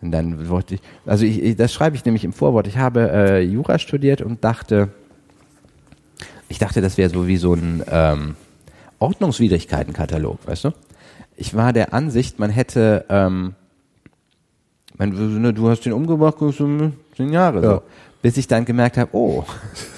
Und 0.00 0.10
dann 0.10 0.48
wollte 0.50 0.74
ich, 0.74 0.82
also 1.06 1.24
ich, 1.24 1.42
ich, 1.42 1.56
das 1.56 1.72
schreibe 1.72 1.96
ich 1.96 2.04
nämlich 2.04 2.24
im 2.24 2.34
Vorwort. 2.34 2.66
Ich 2.66 2.76
habe 2.76 3.10
äh, 3.10 3.40
Jura 3.40 3.78
studiert 3.78 4.20
und 4.20 4.44
dachte, 4.44 4.90
ich 6.54 6.60
dachte, 6.60 6.80
das 6.80 6.96
wäre 6.98 7.10
so 7.10 7.26
wie 7.26 7.36
so 7.36 7.54
ein 7.54 7.82
ähm, 7.90 8.36
Ordnungswidrigkeitenkatalog, 9.00 10.38
weißt 10.46 10.64
du? 10.66 10.70
Ich 11.36 11.54
war 11.56 11.72
der 11.72 11.92
Ansicht, 11.92 12.38
man 12.38 12.50
hätte, 12.50 13.04
ähm, 13.08 13.54
man, 14.96 15.10
ne, 15.42 15.52
du 15.52 15.68
hast 15.68 15.80
den 15.80 15.92
umgebracht, 15.92 16.36
zehn 16.38 17.32
Jahre 17.32 17.60
so. 17.60 17.66
Ja. 17.68 17.82
Bis 18.22 18.36
ich 18.36 18.46
dann 18.46 18.64
gemerkt 18.64 18.96
habe, 18.96 19.10
oh, 19.12 19.44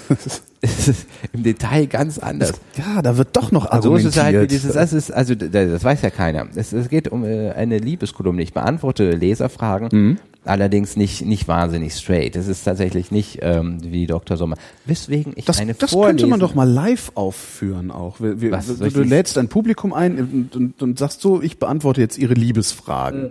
es 0.63 0.89
ist 0.89 1.07
im 1.35 1.43
Detail 1.43 1.87
ganz 1.87 2.19
anders. 2.19 2.55
ja, 2.77 3.03
da 3.03 3.19
wird 3.19 3.37
doch 3.37 3.53
noch 3.53 3.65
So 3.65 3.69
ist 3.69 3.75
argumentiert. 3.75 4.15
es 4.17 4.23
halt 4.23 4.41
wie 4.43 4.47
dieses, 4.47 4.73
das 4.73 4.93
ist, 4.95 5.13
also 5.13 5.35
das 5.35 5.85
weiß 5.85 6.01
ja 6.01 6.11
keiner. 6.11 6.47
Es, 6.57 6.73
es 6.73 6.89
geht 6.89 7.09
um 7.09 7.23
äh, 7.25 7.51
eine 7.53 7.77
Liebeskolumne. 7.79 8.43
Ich 8.43 8.55
beantworte 8.55 9.11
Leserfragen, 9.11 9.89
Mhm. 9.93 10.19
Allerdings 10.49 10.97
nicht, 10.97 11.25
nicht 11.25 11.49
wahnsinnig 11.49 11.95
straight. 11.95 12.37
Es 12.37 12.49
ist 12.49 12.65
tatsächlich 12.65 13.11
nicht 13.11 13.39
ähm, 13.43 13.79
wie 13.83 14.07
Dr. 14.07 14.37
Sommer. 14.37 14.57
Weswegen 14.85 15.33
ich 15.37 15.45
das, 15.45 15.59
eine 15.59 15.75
das 15.75 15.91
vorlesen. 15.91 16.19
könnte 16.19 16.27
man 16.29 16.41
doch 16.41 16.55
mal 16.55 16.69
live 16.69 17.13
aufführen 17.15 17.91
auch. 17.91 18.21
Wir, 18.21 18.41
wir, 18.41 18.53
Was, 18.53 18.67
du, 18.67 18.91
du 18.91 19.03
lädst 19.03 19.39
ein 19.39 19.49
Publikum 19.49 19.93
ein 19.93 20.19
und, 20.19 20.57
und, 20.57 20.83
und 20.83 20.99
sagst 20.99 21.21
so, 21.21 21.43
ich 21.43 21.59
beantworte 21.59 22.01
jetzt 22.01 22.19
ihre 22.19 22.35
Liebesfragen. 22.35 23.31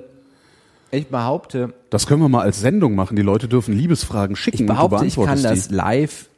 Ich 0.91 1.07
behaupte, 1.07 1.73
Das 1.89 2.07
können 2.07 2.21
wir 2.21 2.29
mal 2.29 2.43
als 2.43 2.59
Sendung 2.59 2.95
machen. 2.95 3.15
Die 3.15 3.23
Leute 3.23 3.47
dürfen 3.47 3.73
Liebesfragen 3.73 4.35
schicken 4.35 4.61
ich 4.61 4.65
behaupte, 4.65 5.05
ich 5.05 5.15
kann 5.15 5.25
beantwortest 5.25 5.71
das 5.71 5.75
live 5.75 6.29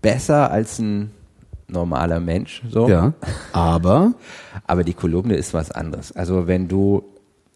besser 0.00 0.50
als 0.50 0.78
ein 0.78 1.10
normaler 1.68 2.18
Mensch. 2.18 2.62
So. 2.70 2.86
die. 2.86 2.92
Ja, 2.92 3.12
aber 3.52 4.14
Aber 4.68 4.84
die 4.84 4.92
Kolumne 4.92 5.34
ist 5.34 5.54
was 5.54 5.70
anderes. 5.70 6.12
Also 6.12 6.46
wenn 6.46 6.68
du, 6.68 7.02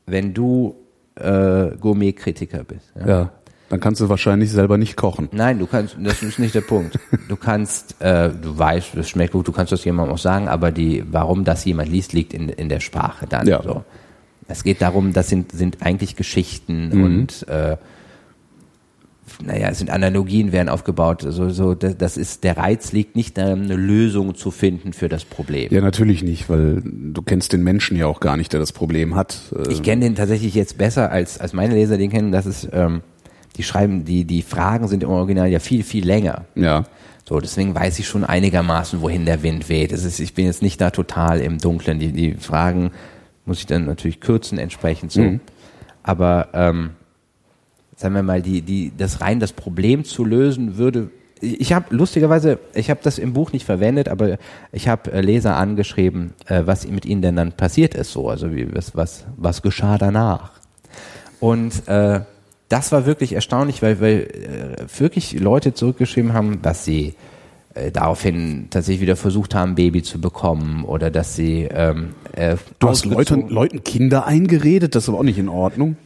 wenn 0.07 0.33
du 0.33 0.75
äh, 1.17 1.77
Gourmet-Kritiker 1.81 2.65
bist. 2.65 2.93
Ja? 2.99 3.07
ja, 3.07 3.31
dann 3.69 3.81
kannst 3.81 4.01
du 4.01 4.09
wahrscheinlich 4.09 4.51
selber 4.51 4.79
nicht 4.79 4.97
kochen. 4.97 5.29
Nein, 5.33 5.59
du 5.59 5.67
kannst, 5.67 5.97
das 6.01 6.23
ist 6.23 6.39
nicht 6.39 6.55
der 6.55 6.61
Punkt. 6.63 6.99
Du 7.29 7.37
kannst, 7.37 8.01
äh, 8.01 8.31
du 8.31 8.59
weißt, 8.59 8.91
das 8.95 9.09
schmeckt 9.09 9.33
gut, 9.33 9.49
du 9.49 9.53
kannst 9.53 9.73
das 9.73 9.85
jemandem 9.85 10.15
auch 10.15 10.19
sagen, 10.19 10.49
aber 10.49 10.71
die, 10.73 11.05
warum 11.11 11.45
das 11.45 11.65
jemand 11.65 11.89
liest, 11.91 12.13
liegt 12.13 12.35
in, 12.35 12.49
in 12.49 12.69
der 12.69 12.81
Sprache 12.81 13.27
dann. 13.27 13.47
Ja. 13.47 13.63
So. 13.63 13.85
Es 14.49 14.65
geht 14.65 14.83
darum, 14.83 15.13
das 15.13 15.29
sind, 15.29 15.53
sind 15.53 15.79
eigentlich 15.83 16.17
Geschichten 16.17 16.89
Mhm. 16.93 17.05
und 17.05 17.49
äh, 17.49 17.77
naja, 19.45 19.69
es 19.69 19.79
sind 19.79 19.91
Analogien 19.91 20.53
werden 20.53 20.69
aufgebaut. 20.69 21.23
So, 21.27 21.51
so, 21.51 21.75
das, 21.75 22.17
ist, 22.17 22.45
der 22.45 22.57
Reiz 22.57 22.93
liegt 22.93 23.17
nicht 23.17 23.39
darin, 23.39 23.65
eine 23.65 23.77
Lösung 23.77 24.35
zu 24.35 24.51
finden 24.51 24.93
für 24.93 25.09
das 25.09 25.25
Problem. 25.25 25.69
Ja, 25.73 25.81
natürlich 25.81 26.23
nicht, 26.23 26.49
weil 26.49 26.83
du 26.85 27.23
kennst 27.23 27.53
den 27.53 27.63
Menschen 27.63 27.97
ja 27.97 28.07
auch 28.07 28.21
gar 28.21 28.37
nicht, 28.37 28.53
der 28.53 28.61
das 28.61 28.73
Problem 28.73 29.15
hat. 29.15 29.41
Ich 29.69 29.83
kenne 29.83 30.05
den 30.05 30.15
tatsächlich 30.15 30.55
jetzt 30.55 30.79
besser 30.79 31.11
als, 31.11 31.39
als 31.39 31.53
meine 31.53 31.75
Leser 31.75 31.97
den 31.97 32.11
kennen. 32.11 32.33
Das 32.33 32.47
ist, 32.47 32.69
ähm, 32.73 33.03
die 33.57 33.63
schreiben, 33.63 34.05
die, 34.05 34.25
die 34.25 34.43
Fragen 34.43 34.89
sind 34.89 35.03
im 35.03 35.11
Original 35.11 35.49
ja 35.49 35.59
viel, 35.59 35.83
viel 35.83 36.07
länger. 36.07 36.47
Ja, 36.55 36.85
So, 37.29 37.39
deswegen 37.41 37.75
weiß 37.75 37.99
ich 37.99 38.09
schon 38.09 38.25
einigermaßen, 38.25 39.01
wohin 39.01 39.27
der 39.27 39.43
Wind 39.43 39.69
weht. 39.69 39.93
Es 39.93 40.05
ist, 40.05 40.21
ich 40.21 40.35
bin 40.35 40.47
jetzt 40.47 40.63
nicht 40.63 40.81
da 40.81 40.91
total 40.91 41.41
im 41.41 41.59
Dunkeln. 41.59 41.99
Die, 41.99 42.13
die 42.13 42.35
Fragen 42.35 42.91
muss 43.45 43.59
ich 43.59 43.67
dann 43.67 43.87
natürlich 43.87 44.21
kürzen 44.21 44.59
entsprechend 44.59 45.13
so. 45.13 45.23
Mhm. 45.23 45.41
Aber 46.03 46.49
ähm, 46.55 46.91
sagen 48.03 48.15
wir 48.15 48.23
mal, 48.23 48.43
die, 48.43 48.63
die, 48.63 48.93
das 48.97 49.21
rein 49.21 49.41
das 49.41 49.53
Problem 49.53 50.05
zu 50.05 50.25
lösen, 50.25 50.77
würde 50.77 51.11
ich 51.41 51.73
habe 51.73 51.87
lustigerweise, 51.95 52.61
ich 52.73 52.89
habe 52.89 53.01
das 53.03 53.19
im 53.19 53.33
Buch 53.33 53.53
nicht 53.53 53.65
verwendet, 53.65 54.09
aber 54.09 54.39
ich 54.71 54.87
habe 54.87 55.13
äh, 55.13 55.21
Leser 55.21 55.57
angeschrieben, 55.57 56.35
äh, 56.47 56.63
was 56.67 56.87
mit 56.87 57.05
ihnen 57.05 57.21
denn 57.21 57.35
dann 57.35 57.53
passiert 57.53 57.97
ist, 57.97 58.13
so, 58.13 58.29
also 58.29 58.55
wie, 58.55 58.73
was, 58.73 58.95
was, 58.95 59.25
was 59.37 59.61
geschah 59.61 59.99
danach. 59.99 60.53
Und 61.41 61.89
äh, 61.89 62.21
das 62.69 62.93
war 62.93 63.07
wirklich 63.07 63.33
erstaunlich, 63.33 63.83
weil, 63.83 64.01
weil 64.01 64.77
äh, 64.79 65.01
wirklich 65.01 65.33
Leute 65.33 65.75
zurückgeschrieben 65.75 66.33
haben, 66.33 66.63
dass 66.63 66.85
sie 66.85 67.15
äh, 67.75 67.91
daraufhin 67.91 68.69
tatsächlich 68.71 69.03
wieder 69.03 69.17
versucht 69.17 69.57
haben, 69.57 69.75
Baby 69.75 70.05
zu 70.05 70.21
bekommen 70.21 70.85
oder 70.85 71.11
dass 71.11 71.35
sie 71.35 71.65
ähm, 71.65 72.11
äh, 72.37 72.57
Du 72.79 72.89
hast 72.89 73.05
Leuten, 73.05 73.49
Leuten 73.49 73.83
Kinder 73.83 74.27
eingeredet, 74.27 74.95
das 74.95 75.05
ist 75.05 75.09
aber 75.09 75.19
auch 75.19 75.25
nicht 75.25 75.39
in 75.39 75.49
Ordnung. 75.49 75.97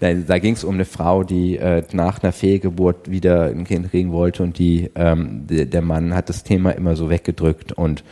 Nein, 0.00 0.24
da 0.26 0.38
ging 0.38 0.54
es 0.54 0.64
um 0.64 0.74
eine 0.74 0.84
Frau, 0.84 1.22
die 1.24 1.56
äh, 1.58 1.82
nach 1.92 2.22
einer 2.22 2.32
Fehlgeburt 2.32 3.10
wieder 3.10 3.46
ein 3.46 3.64
Kind 3.64 3.90
kriegen 3.90 4.12
wollte 4.12 4.42
und 4.42 4.58
die 4.58 4.90
ähm, 4.94 5.46
der, 5.48 5.66
der 5.66 5.82
Mann 5.82 6.14
hat 6.14 6.28
das 6.28 6.44
Thema 6.44 6.70
immer 6.72 6.96
so 6.96 7.10
weggedrückt 7.10 7.72
und 7.72 8.04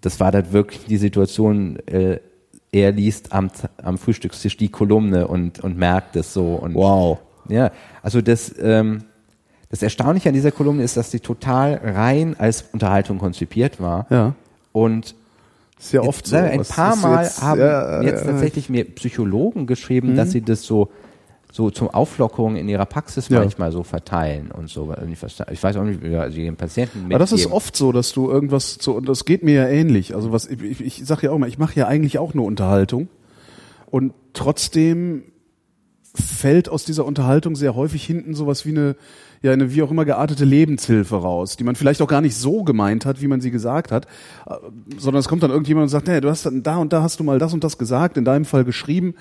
das 0.00 0.18
war 0.20 0.32
dann 0.32 0.52
wirklich 0.52 0.86
die 0.86 0.96
Situation. 0.96 1.78
Äh, 1.86 2.20
er 2.72 2.92
liest 2.92 3.32
am, 3.32 3.50
am 3.82 3.98
Frühstückstisch 3.98 4.56
die 4.56 4.68
Kolumne 4.68 5.26
und 5.26 5.58
und 5.60 5.76
merkt 5.76 6.14
es 6.16 6.32
so 6.32 6.54
und 6.54 6.74
Wow. 6.74 7.18
ja, 7.48 7.72
also 8.02 8.20
das 8.20 8.54
ähm, 8.60 9.02
das 9.70 9.82
Erstaunliche 9.82 10.28
an 10.28 10.34
dieser 10.34 10.50
Kolumne 10.52 10.82
ist, 10.82 10.96
dass 10.96 11.10
sie 11.10 11.20
total 11.20 11.80
rein 11.82 12.34
als 12.38 12.64
Unterhaltung 12.72 13.18
konzipiert 13.18 13.80
war 13.80 14.06
Ja. 14.10 14.34
und 14.72 15.14
Ist 15.80 15.92
ja 15.92 16.02
oft 16.02 16.26
so. 16.26 16.32
Sagen 16.32 16.46
wir, 16.46 16.52
ein 16.60 16.64
paar 16.66 16.94
Mal 16.96 17.24
jetzt- 17.24 17.42
haben 17.42 17.58
ja, 17.60 18.02
jetzt 18.02 18.24
ja, 18.24 18.30
tatsächlich 18.32 18.68
mir 18.68 18.84
Psychologen 18.84 19.66
geschrieben, 19.66 20.14
dass 20.14 20.30
sie 20.30 20.42
das 20.42 20.62
so 20.62 20.90
so 21.52 21.68
zum 21.68 21.88
Auflockerung 21.90 22.54
in 22.54 22.68
ihrer 22.68 22.86
Praxis 22.86 23.28
Ja. 23.28 23.40
manchmal 23.40 23.72
so 23.72 23.82
verteilen 23.82 24.52
und 24.52 24.68
so. 24.70 24.88
Also 24.90 25.08
Ich 25.50 25.60
weiß 25.60 25.76
auch 25.78 25.82
nicht, 25.82 26.00
wie 26.00 26.14
also 26.14 26.36
den 26.36 26.54
Patienten 26.54 27.06
Aber 27.06 27.18
das 27.18 27.32
ist 27.32 27.38
mitgeben. 27.40 27.56
oft 27.56 27.74
so, 27.76 27.90
dass 27.90 28.12
du 28.12 28.30
irgendwas 28.30 28.78
zu, 28.78 28.94
und 28.94 29.08
das 29.08 29.24
geht 29.24 29.42
mir 29.42 29.54
ja 29.54 29.66
ähnlich. 29.66 30.14
Also 30.14 30.30
was 30.30 30.46
ich, 30.46 30.62
ich, 30.62 30.80
ich 30.80 31.02
sag 31.04 31.24
ja 31.24 31.32
auch 31.32 31.38
mal, 31.38 31.48
ich 31.48 31.58
mache 31.58 31.74
ja 31.74 31.88
eigentlich 31.88 32.18
auch 32.20 32.34
nur 32.34 32.44
Unterhaltung 32.44 33.08
und 33.90 34.12
trotzdem 34.32 35.24
fällt 36.14 36.68
aus 36.68 36.84
dieser 36.84 37.04
Unterhaltung 37.04 37.56
sehr 37.56 37.74
häufig 37.74 38.04
hinten 38.04 38.34
sowas 38.34 38.64
wie 38.64 38.70
eine 38.70 38.94
ja 39.42 39.52
eine 39.52 39.74
wie 39.74 39.82
auch 39.82 39.90
immer 39.90 40.04
geartete 40.04 40.44
Lebenshilfe 40.44 41.16
raus, 41.16 41.56
die 41.56 41.64
man 41.64 41.74
vielleicht 41.76 42.02
auch 42.02 42.08
gar 42.08 42.20
nicht 42.20 42.36
so 42.36 42.62
gemeint 42.64 43.06
hat, 43.06 43.22
wie 43.22 43.26
man 43.28 43.40
sie 43.40 43.50
gesagt 43.50 43.90
hat, 43.92 44.06
äh, 44.48 44.54
sondern 44.98 45.20
es 45.20 45.28
kommt 45.28 45.42
dann 45.42 45.50
irgendjemand 45.50 45.84
und 45.84 45.88
sagt, 45.88 46.08
hey, 46.08 46.20
du 46.20 46.28
hast 46.28 46.44
dann 46.46 46.62
da 46.62 46.76
und 46.76 46.92
da 46.92 47.02
hast 47.02 47.20
du 47.20 47.24
mal 47.24 47.38
das 47.38 47.52
und 47.54 47.64
das 47.64 47.78
gesagt, 47.78 48.16
in 48.16 48.24
deinem 48.24 48.44
Fall 48.44 48.64
geschrieben. 48.64 49.14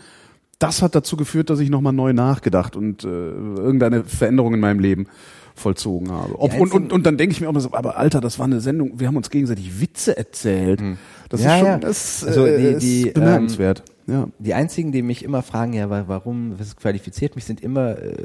Das 0.59 0.82
hat 0.82 0.93
dazu 0.93 1.15
geführt, 1.15 1.49
dass 1.49 1.59
ich 1.61 1.70
nochmal 1.70 1.93
neu 1.93 2.11
nachgedacht 2.11 2.76
und 2.76 3.05
äh, 3.05 3.07
irgendeine 3.07 4.03
Veränderung 4.03 4.53
in 4.55 4.59
meinem 4.59 4.80
Leben 4.80 5.07
vollzogen 5.55 6.11
habe. 6.11 6.38
Ob, 6.38 6.53
und, 6.59 6.74
und, 6.74 6.91
und 6.93 7.05
dann 7.05 7.17
denke 7.17 7.34
ich 7.34 7.39
mir 7.41 7.47
auch 7.49 7.53
mal 7.53 7.59
so, 7.61 7.70
aber 7.74 7.97
Alter, 7.97 8.20
das 8.22 8.39
war 8.39 8.45
eine 8.45 8.59
Sendung, 8.61 8.99
wir 8.99 9.07
haben 9.07 9.15
uns 9.17 9.30
gegenseitig 9.30 9.80
Witze 9.82 10.17
erzählt. 10.17 10.82
Das 11.30 11.41
Hm. 11.41 11.47
Ja, 11.47 11.53
ist 11.55 11.59
schon 11.59 11.67
ja. 11.67 11.78
Das, 11.78 12.24
Also 12.26 12.45
äh, 12.45 12.57
die- 12.57 12.63
ist 12.67 12.82
die, 12.84 13.07
ähm, 13.07 13.13
bemerkenswert. 13.13 13.84
Ja. 14.10 14.28
Die 14.39 14.53
einzigen, 14.53 14.91
die 14.91 15.01
mich 15.01 15.24
immer 15.24 15.41
fragen, 15.41 15.74
ja, 15.74 15.89
wa- 15.89 16.03
warum, 16.07 16.60
was 16.60 16.76
qualifiziert 16.76 17.36
mich, 17.36 17.45
sind 17.45 17.62
immer 17.62 17.97
äh, 17.97 18.16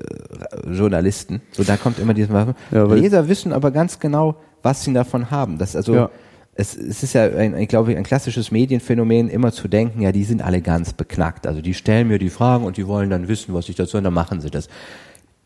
Journalisten. 0.71 1.41
So, 1.53 1.63
da 1.65 1.77
kommt 1.77 1.99
immer 1.99 2.15
dieses 2.15 2.31
Ja, 2.31 2.55
weil- 2.73 2.99
Leser 3.01 3.29
wissen 3.29 3.53
aber 3.53 3.71
ganz 3.71 3.99
genau, 4.01 4.37
was 4.63 4.83
sie 4.85 4.93
davon 4.93 5.31
haben. 5.31 5.59
Das 5.59 5.77
also, 5.77 5.95
Ja. 5.95 6.11
es, 6.55 6.77
es 6.77 7.03
ist 7.03 7.13
ja, 7.15 7.25
ein, 7.25 7.55
ein, 7.55 7.67
glaube 7.69 7.93
ich, 7.93 7.97
ein 7.99 8.05
klassisches 8.05 8.51
Medienphänomen, 8.51 9.29
immer 9.29 9.53
zu 9.53 9.69
denken, 9.69 10.01
ja, 10.03 10.13
die 10.13 10.25
sind 10.25 10.43
alle 10.43 10.61
ganz 10.63 10.93
beknackt. 10.93 11.47
Also 11.47 11.61
die 11.61 11.75
stellen 11.75 12.09
mir 12.09 12.19
die 12.19 12.31
Fragen 12.31 12.65
und 12.65 12.77
die 12.77 12.87
wollen 12.87 13.11
dann 13.11 13.29
wissen, 13.29 13.55
was 13.55 13.69
ich 13.69 13.77
dazu, 13.77 13.97
und 13.99 14.05
dann 14.05 14.15
machen 14.15 14.41
sie 14.41 14.51
das. 14.51 14.69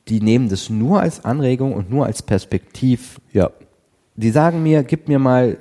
Die 0.09 0.21
nehmen 0.21 0.49
das 0.49 0.71
nur 0.71 1.01
als 1.01 1.25
Anregung 1.25 1.73
und 1.75 1.91
nur 1.91 2.07
als 2.07 2.23
Perspektiv 2.23 3.21
Ja. 3.33 3.51
die 4.17 4.31
sagen 4.31 4.63
mir, 4.63 4.83
gib 4.83 5.09
mir 5.09 5.19
mal 5.19 5.59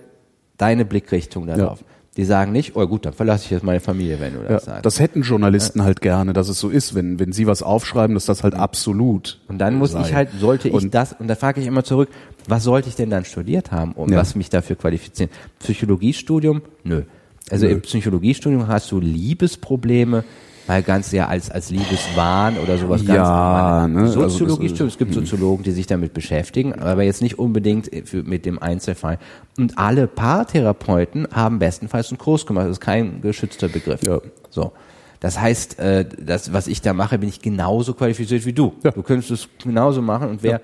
deine 0.58 0.86
Blickrichtung 0.86 1.46
darauf. 1.48 1.84
Die 2.18 2.24
sagen 2.26 2.52
nicht, 2.52 2.76
oh 2.76 2.86
gut, 2.88 3.06
dann 3.06 3.14
verlasse 3.14 3.46
ich 3.46 3.52
jetzt 3.52 3.64
meine 3.64 3.80
Familie, 3.80 4.20
wenn 4.20 4.34
du 4.34 4.40
Ja, 4.42 4.48
das 4.50 4.66
sagst. 4.66 4.86
das 4.86 5.00
hätten 5.00 5.22
Journalisten 5.22 5.84
halt 5.84 6.02
gerne, 6.02 6.34
dass 6.34 6.50
es 6.50 6.60
so 6.60 6.70
ist, 6.70 6.96
wenn, 6.96 7.20
wenn 7.20 7.32
sie 7.32 7.46
was 7.46 7.62
aufschreiben, 7.62 8.16
dass 8.16 8.26
das 8.26 8.42
halt 8.44 8.56
absolut. 8.56 9.40
und 9.48 9.60
dann 9.60 9.76
muss 9.76 9.92
sei. 9.92 10.02
ich 10.02 10.14
halt, 10.16 10.30
sollte 10.40 10.68
ich 10.68 10.74
Und- 10.74 10.94
das, 10.96 11.14
und 11.14 11.28
da 11.28 11.36
frage 11.36 11.62
ich 11.62 11.68
immer 11.68 11.84
zurück, 11.84 12.10
was 12.48 12.64
sollte 12.64 12.90
ich 12.90 12.96
denn 12.96 13.12
dann 13.12 13.24
studiert 13.24 13.72
haben, 13.72 13.92
um 13.94 14.12
Ja. 14.12 14.18
was 14.18 14.36
mich 14.36 14.50
dafür 14.50 14.76
qualifizieren? 14.76 15.30
Psychologiestudium? 15.60 16.62
Nö. 16.84 17.04
Also 17.52 17.66
Nö. 17.68 17.74
im 17.74 17.82
Psychologiestudium 17.82 18.68
hast 18.68 18.92
du 18.92 19.00
Liebesprobleme, 19.00 20.24
weil 20.68 20.84
ganz 20.84 21.12
ja 21.12 21.28
als, 21.28 21.50
als 21.50 21.70
Liebeswahn 21.72 22.58
oder 22.60 22.78
sowas 22.78 23.06
ganz 23.06 23.18
Ja, 23.18 23.88
ne, 23.88 24.02
also 24.02 24.22
das 24.22 24.34
Soziologiestudium, 24.34 24.88
ist- 24.88 24.94
es 24.94 24.98
gibt 25.00 25.14
Soziologen, 25.14 25.64
die 25.64 25.72
sich 25.72 25.88
damit 25.88 26.14
beschäftigen, 26.14 26.74
aber 26.74 27.04
jetzt 27.04 27.22
nicht 27.22 27.40
unbedingt 27.40 27.90
für, 28.06 28.24
mit 28.24 28.46
dem 28.46 28.60
Einzelfall. 28.62 29.18
Und 29.58 29.78
alle 29.78 30.08
Paartherapeuten 30.08 31.28
haben 31.34 31.60
bestenfalls 31.60 32.10
einen 32.10 32.18
Kurs 32.18 32.46
gemacht. 32.46 32.66
Das 32.66 32.74
ist 32.74 32.82
kein 32.82 33.22
geschützter 33.22 33.68
Begriff. 33.70 34.02
Ja. 34.04 34.20
So. 34.50 34.72
Das 35.20 35.40
heißt, 35.42 35.80
äh, 35.80 36.06
das, 36.24 36.54
was 36.54 36.68
ich 36.68 36.82
da 36.82 36.94
mache, 36.94 37.18
bin 37.18 37.28
ich 37.30 37.42
genauso 37.42 37.94
qualifiziert 37.94 38.46
wie 38.46 38.54
du. 38.54 38.74
Ja. 38.84 38.92
Du 38.92 39.02
könntest 39.02 39.32
es 39.32 39.48
genauso 39.64 40.02
machen 40.02 40.30
und 40.30 40.44
wer, 40.44 40.62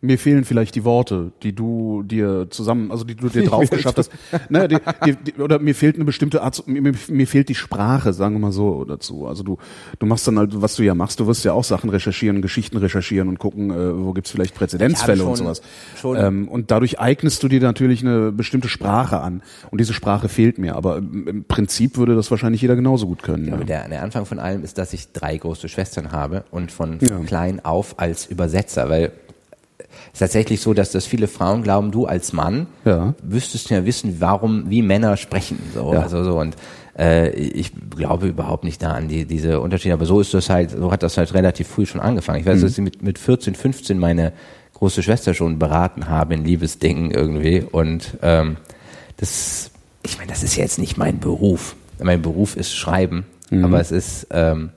Mir 0.00 0.16
fehlen 0.16 0.44
vielleicht 0.44 0.76
die 0.76 0.84
Worte, 0.84 1.32
die 1.42 1.52
du 1.52 2.04
dir 2.04 2.46
zusammen, 2.50 2.92
also 2.92 3.02
die 3.02 3.16
du 3.16 3.28
dir 3.28 3.42
drauf 3.48 3.68
geschafft 3.68 3.98
hast. 3.98 4.12
Naja, 4.48 4.68
die, 4.68 4.76
die, 5.04 5.16
die, 5.32 5.42
oder 5.42 5.58
mir 5.58 5.74
fehlt 5.74 5.96
eine 5.96 6.04
bestimmte 6.04 6.40
Art, 6.42 6.62
mir, 6.68 6.92
mir- 7.08 7.26
fehlt 7.26 7.48
die 7.48 7.56
Sprache, 7.56 8.12
sagen 8.12 8.36
wir 8.36 8.38
mal 8.38 8.52
so 8.52 8.84
dazu. 8.84 9.26
Also 9.26 9.42
du, 9.42 9.58
du 9.98 10.06
machst 10.06 10.26
dann 10.28 10.38
halt, 10.38 10.62
was 10.62 10.76
du 10.76 10.84
ja 10.84 10.94
machst, 10.94 11.18
du 11.18 11.26
wirst 11.26 11.44
ja 11.44 11.52
auch 11.52 11.64
Sachen 11.64 11.90
recherchieren, 11.90 12.42
Geschichten 12.42 12.76
recherchieren 12.76 13.28
und 13.28 13.40
gucken, 13.40 13.70
äh, 13.72 14.04
wo 14.04 14.12
gibt's 14.12 14.30
vielleicht 14.30 14.54
Präzedenzfälle 14.54 15.24
und 15.24 15.36
schon- 15.36 15.46
sowas. 15.46 15.62
schon- 16.00 16.16
Ähm, 16.16 16.46
und 16.48 16.70
dadurch 16.70 17.00
eignest 17.00 17.42
du 17.42 17.48
dir 17.48 17.60
natürlich 17.60 18.02
eine 18.02 18.30
bestimmte 18.30 18.68
Sprache 18.68 19.20
an. 19.20 19.42
Und 19.72 19.80
diese 19.80 19.94
Sprache 19.94 20.28
fehlt 20.28 20.58
mir. 20.58 20.76
Aber 20.76 20.98
im, 20.98 21.44
Prinzip 21.48 21.96
würde 21.96 22.14
das 22.14 22.30
wahrscheinlich 22.30 22.62
jeder 22.62 22.76
genauso 22.76 23.08
gut 23.08 23.24
können. 23.24 23.48
Aber 23.52 23.62
Ja. 23.62 23.66
der, 23.66 23.88
der 23.88 24.02
Anfang 24.04 24.26
von 24.26 24.38
allem 24.38 24.62
ist, 24.62 24.78
dass 24.78 24.92
ich 24.92 25.12
drei 25.12 25.36
große 25.36 25.68
Schwestern 25.68 26.12
habe 26.12 26.44
und 26.52 26.70
von 26.70 26.98
Ja. 27.00 27.18
klein 27.26 27.64
auf 27.64 27.98
als 27.98 28.26
Übersetzer, 28.26 28.88
weil 28.88 29.10
ist 30.12 30.18
tatsächlich 30.18 30.60
so, 30.60 30.74
dass 30.74 30.90
das 30.92 31.06
viele 31.06 31.28
Frauen 31.28 31.62
glauben, 31.62 31.90
du 31.90 32.06
als 32.06 32.32
Mann 32.32 32.66
Ja. 32.84 33.14
wüsstest 33.22 33.70
ja 33.70 33.84
wissen, 33.84 34.16
warum, 34.20 34.68
wie 34.70 34.82
Männer 34.82 35.16
sprechen, 35.16 35.58
so, 35.74 35.92
Ja. 35.94 36.00
also 36.02 36.24
so 36.24 36.38
und 36.38 36.56
äh, 36.98 37.30
ich 37.30 37.72
glaube 37.90 38.26
überhaupt 38.26 38.64
nicht 38.64 38.82
da 38.82 38.92
an 38.92 39.08
die, 39.08 39.24
diese 39.24 39.60
Unterschiede, 39.60 39.94
aber 39.94 40.04
so 40.06 40.20
ist 40.20 40.34
das 40.34 40.50
halt, 40.50 40.70
so 40.72 40.90
hat 40.90 41.02
das 41.02 41.16
halt 41.16 41.32
relativ 41.34 41.68
früh 41.68 41.86
schon 41.86 42.00
angefangen. 42.00 42.40
Ich 42.40 42.46
weiß, 42.46 42.60
dass 42.60 42.72
ich 42.72 42.78
mit, 42.78 43.02
mit 43.02 43.18
14, 43.18 43.54
15 43.54 43.98
meine 43.98 44.32
große 44.74 45.02
Schwester 45.02 45.34
schon 45.34 45.58
beraten 45.58 46.08
habe 46.08 46.34
in 46.34 46.44
Liebesdingen 46.44 47.10
irgendwie 47.10 47.64
und 47.70 48.16
ähm, 48.22 48.56
das, 49.16 49.70
ich 50.02 50.18
meine, 50.18 50.30
das 50.30 50.42
ist 50.42 50.56
ja 50.56 50.62
jetzt 50.62 50.78
nicht 50.78 50.96
mein 50.96 51.18
Beruf. 51.18 51.74
Mein 52.02 52.22
Beruf 52.22 52.56
ist 52.56 52.72
Schreiben, 52.74 53.26
aber 53.50 53.80
es 53.80 53.90
ist, 53.90 54.28
ähm, 54.30 54.70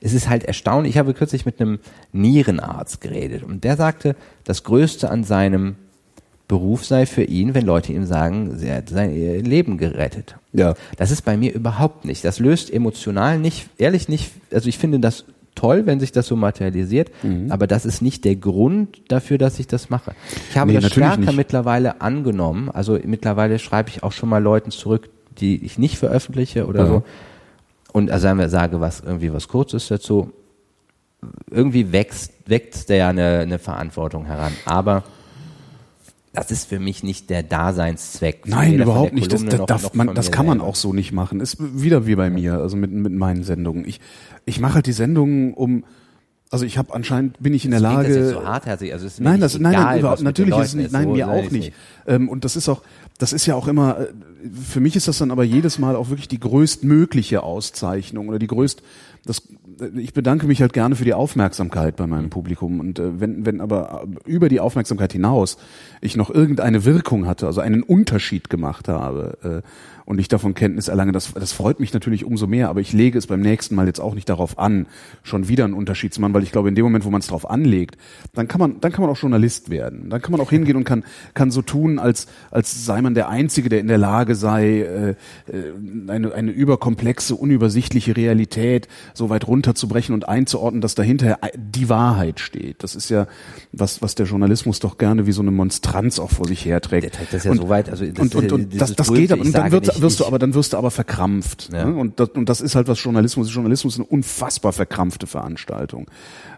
es 0.00 0.12
ist 0.12 0.28
halt 0.28 0.44
erstaunlich. 0.44 0.94
Ich 0.94 0.98
habe 0.98 1.14
kürzlich 1.14 1.44
mit 1.46 1.60
einem 1.60 1.78
Nierenarzt 2.12 3.00
geredet 3.00 3.42
und 3.42 3.64
der 3.64 3.76
sagte, 3.76 4.16
das 4.44 4.64
Größte 4.64 5.10
an 5.10 5.24
seinem 5.24 5.76
Beruf 6.48 6.84
sei 6.84 7.06
für 7.06 7.22
ihn, 7.22 7.54
wenn 7.54 7.64
Leute 7.64 7.92
ihm 7.92 8.06
sagen, 8.06 8.58
sie 8.58 8.72
hat 8.72 8.88
sein 8.88 9.12
Leben 9.44 9.78
gerettet. 9.78 10.34
Ja. 10.52 10.74
Das 10.96 11.12
ist 11.12 11.22
bei 11.24 11.36
mir 11.36 11.54
überhaupt 11.54 12.04
nicht. 12.04 12.24
Das 12.24 12.40
löst 12.40 12.72
emotional 12.72 13.38
nicht, 13.38 13.68
ehrlich 13.78 14.08
nicht, 14.08 14.32
also 14.52 14.68
ich 14.68 14.76
finde 14.78 14.98
das 14.98 15.24
toll, 15.54 15.86
wenn 15.86 16.00
sich 16.00 16.10
das 16.10 16.26
so 16.26 16.34
materialisiert, 16.34 17.10
Mhm. 17.22 17.52
aber 17.52 17.66
das 17.68 17.84
ist 17.84 18.02
nicht 18.02 18.24
der 18.24 18.34
Grund 18.34 19.00
dafür, 19.08 19.38
dass 19.38 19.60
ich 19.60 19.68
das 19.68 19.90
mache. 19.90 20.12
Ich 20.50 20.56
habe 20.58 20.72
Nee, 20.72 20.80
das 20.80 20.90
stärker 20.90 21.18
nicht. 21.20 21.36
mittlerweile 21.36 22.00
angenommen, 22.00 22.68
also 22.70 22.98
mittlerweile 23.04 23.58
schreibe 23.60 23.90
ich 23.90 24.02
auch 24.02 24.12
schon 24.12 24.28
mal 24.28 24.42
Leuten 24.42 24.70
zurück, 24.72 25.08
die 25.40 25.64
ich 25.64 25.78
nicht 25.78 25.98
veröffentliche 25.98 26.66
oder 26.66 26.80
Ja. 26.80 26.86
so 26.86 27.02
und 27.92 28.10
also 28.10 28.28
sage 28.48 28.80
was 28.80 29.00
irgendwie 29.00 29.32
was 29.32 29.48
Kurzes 29.48 29.88
dazu. 29.88 30.32
Irgendwie 31.50 31.92
wächst, 31.92 32.32
wächst 32.46 32.88
der 32.88 32.96
ja 32.96 33.08
eine, 33.10 33.40
eine 33.40 33.58
Verantwortung 33.58 34.24
heran, 34.24 34.52
aber 34.64 35.04
das 36.32 36.50
ist 36.50 36.66
für 36.68 36.78
mich 36.78 37.02
nicht 37.02 37.28
der 37.28 37.42
Daseinszweck. 37.42 38.46
Nein, 38.46 38.74
überhaupt 38.80 39.08
der 39.10 39.14
nicht. 39.14 39.32
Das, 39.32 39.44
das, 39.44 39.58
noch- 39.58 39.66
darf 39.66 39.82
noch 39.82 39.94
man, 39.94 40.14
das 40.14 40.30
kann 40.30 40.46
man 40.46 40.58
selber. 40.58 40.70
auch 40.70 40.76
so 40.76 40.92
nicht 40.92 41.12
machen. 41.12 41.40
Ist 41.40 41.56
wieder 41.60 42.06
wie 42.06 42.14
bei 42.14 42.30
mir, 42.30 42.54
also 42.54 42.76
mit, 42.76 42.92
mit 42.92 43.12
meinen 43.12 43.42
Sendungen. 43.42 43.84
Ich, 43.86 44.00
ich 44.46 44.60
mache 44.60 44.76
halt 44.76 44.86
die 44.86 44.92
Sendungen 44.92 45.52
um, 45.54 45.84
also 46.50 46.64
ich 46.64 46.78
habe 46.78 46.94
anscheinend, 46.94 47.40
bin 47.42 47.52
ich 47.52 47.64
in 47.64 47.72
der 47.72 47.80
Das 47.80 47.90
klingt 47.90 48.02
Lage. 48.08 48.18
jetzt 48.20 48.30
so 48.32 48.44
hartherzig, 48.44 48.92
also 48.92 49.06
es 49.06 49.14
ist 49.14 49.20
nein, 49.20 49.34
nicht 49.34 49.42
das, 49.44 49.58
nein, 49.58 49.72
nein, 49.72 49.98
überhaupt, 49.98 50.22
natürlich 50.22 50.56
ist 50.56 50.68
es 50.68 50.74
nicht, 50.74 50.92
nein, 50.92 51.04
So 51.04 51.12
mir 51.12 51.28
auch 51.28 51.44
es 51.44 51.50
nicht. 51.50 51.72
Ähm, 52.06 52.28
und 52.28 52.44
das 52.44 52.56
ist 52.56 52.68
auch, 52.68 52.82
das 53.20 53.34
ist 53.34 53.46
ja 53.46 53.54
auch 53.54 53.68
immer, 53.68 54.00
äh, 54.00 54.06
für 54.52 54.80
mich 54.80 54.96
ist 54.96 55.06
das 55.06 55.18
dann 55.18 55.30
aber 55.30 55.44
jedes 55.44 55.78
Mal 55.78 55.94
auch 55.94 56.08
wirklich 56.08 56.28
die 56.28 56.40
größtmögliche 56.40 57.42
Auszeichnung 57.42 58.28
oder 58.28 58.38
die 58.38 58.46
größt, 58.46 58.82
das, 59.26 59.42
ich 59.96 60.14
bedanke 60.14 60.46
mich 60.46 60.62
halt 60.62 60.72
gerne 60.72 60.96
für 60.96 61.04
die 61.04 61.12
Aufmerksamkeit 61.12 61.96
bei 61.96 62.06
meinem 62.06 62.30
Publikum 62.30 62.80
und 62.80 62.98
äh, 62.98 63.20
wenn 63.20 63.44
wenn 63.44 63.60
aber 63.60 64.06
über 64.24 64.48
die 64.48 64.60
Aufmerksamkeit 64.60 65.12
hinaus 65.12 65.58
ich 66.00 66.16
noch 66.16 66.30
irgendeine 66.30 66.86
Wirkung 66.86 67.26
hatte, 67.26 67.46
also 67.46 67.60
einen 67.60 67.82
Unterschied 67.82 68.48
gemacht 68.48 68.88
habe, 68.88 69.62
äh, 69.64 69.68
und 70.10 70.18
ich 70.18 70.26
davon 70.26 70.54
Kenntnis 70.54 70.88
erlange, 70.88 71.12
das, 71.12 71.34
das 71.34 71.52
freut 71.52 71.78
mich 71.78 71.94
natürlich 71.94 72.24
umso 72.24 72.48
mehr, 72.48 72.68
aber 72.68 72.80
ich 72.80 72.92
lege 72.92 73.16
es 73.16 73.28
beim 73.28 73.40
nächsten 73.40 73.76
Mal 73.76 73.86
jetzt 73.86 74.00
auch 74.00 74.16
nicht 74.16 74.28
darauf 74.28 74.58
an, 74.58 74.88
schon 75.22 75.46
wieder 75.46 75.64
einen 75.64 75.72
Unterschied 75.72 76.12
zu 76.12 76.20
machen, 76.20 76.34
weil 76.34 76.42
ich 76.42 76.50
glaube, 76.50 76.68
in 76.68 76.74
dem 76.74 76.84
Moment, 76.84 77.04
wo 77.04 77.10
man 77.10 77.20
es 77.20 77.28
darauf 77.28 77.48
anlegt, 77.48 77.96
dann 78.34 78.48
kann 78.48 78.58
man, 78.58 78.80
dann 78.80 78.90
kann 78.90 79.02
man 79.02 79.10
auch 79.10 79.16
Journalist 79.16 79.70
werden. 79.70 80.10
Dann 80.10 80.20
kann 80.20 80.32
man 80.32 80.40
auch 80.40 80.50
hingehen 80.50 80.74
und 80.74 80.82
kann, 80.82 81.04
kann 81.34 81.52
so 81.52 81.62
tun, 81.62 82.00
als, 82.00 82.26
als 82.50 82.84
sei 82.84 83.00
man 83.02 83.14
der 83.14 83.28
Einzige, 83.28 83.68
der 83.68 83.78
in 83.78 83.86
der 83.86 83.98
Lage 83.98 84.34
sei, 84.34 84.80
äh, 84.80 85.10
äh 85.10 85.14
eine, 86.08 86.34
eine 86.34 86.50
überkomplexe, 86.50 87.36
unübersichtliche 87.36 88.16
Realität 88.16 88.88
so 89.14 89.30
weit 89.30 89.46
runterzubrechen 89.46 90.12
und 90.12 90.28
einzuordnen, 90.28 90.80
dass 90.80 90.96
dahinter 90.96 91.38
die 91.54 91.88
Wahrheit 91.88 92.40
steht. 92.40 92.82
Das 92.82 92.96
ist 92.96 93.10
ja 93.10 93.28
was, 93.70 94.02
was 94.02 94.16
der 94.16 94.26
Journalismus 94.26 94.80
doch 94.80 94.98
gerne 94.98 95.28
wie 95.28 95.32
so 95.32 95.42
eine 95.42 95.52
Monstranz 95.52 96.18
auch 96.18 96.30
vor 96.30 96.48
sich 96.48 96.64
herträgt. 96.64 97.04
Der 97.04 97.12
trägt 97.12 97.32
das 97.32 97.44
ja 97.44 97.52
und, 97.52 97.58
so 97.58 97.68
weit, 97.68 97.88
also 97.88 98.04
das, 98.04 98.18
und, 98.18 98.34
und, 98.34 98.52
und 98.52 98.80
das, 98.80 98.96
das 98.96 99.14
geht 99.14 99.30
aber, 99.30 99.42
und 99.42 99.54
dann 99.54 99.70
wird 99.70 99.99
wirst 100.02 100.20
du 100.20 100.26
aber, 100.26 100.38
dann 100.38 100.54
wirst 100.54 100.72
du 100.72 100.76
aber 100.76 100.90
verkrampft. 100.90 101.70
Ja. 101.72 101.84
Ne? 101.84 101.94
Und, 101.94 102.20
das, 102.20 102.30
und 102.30 102.48
das 102.48 102.60
ist 102.60 102.74
halt 102.74 102.88
was 102.88 103.02
Journalismus 103.02 103.48
ist. 103.48 103.54
Journalismus 103.54 103.94
ist 103.94 104.00
eine 104.00 104.08
unfassbar 104.08 104.72
verkrampfte 104.72 105.26
Veranstaltung. 105.26 106.10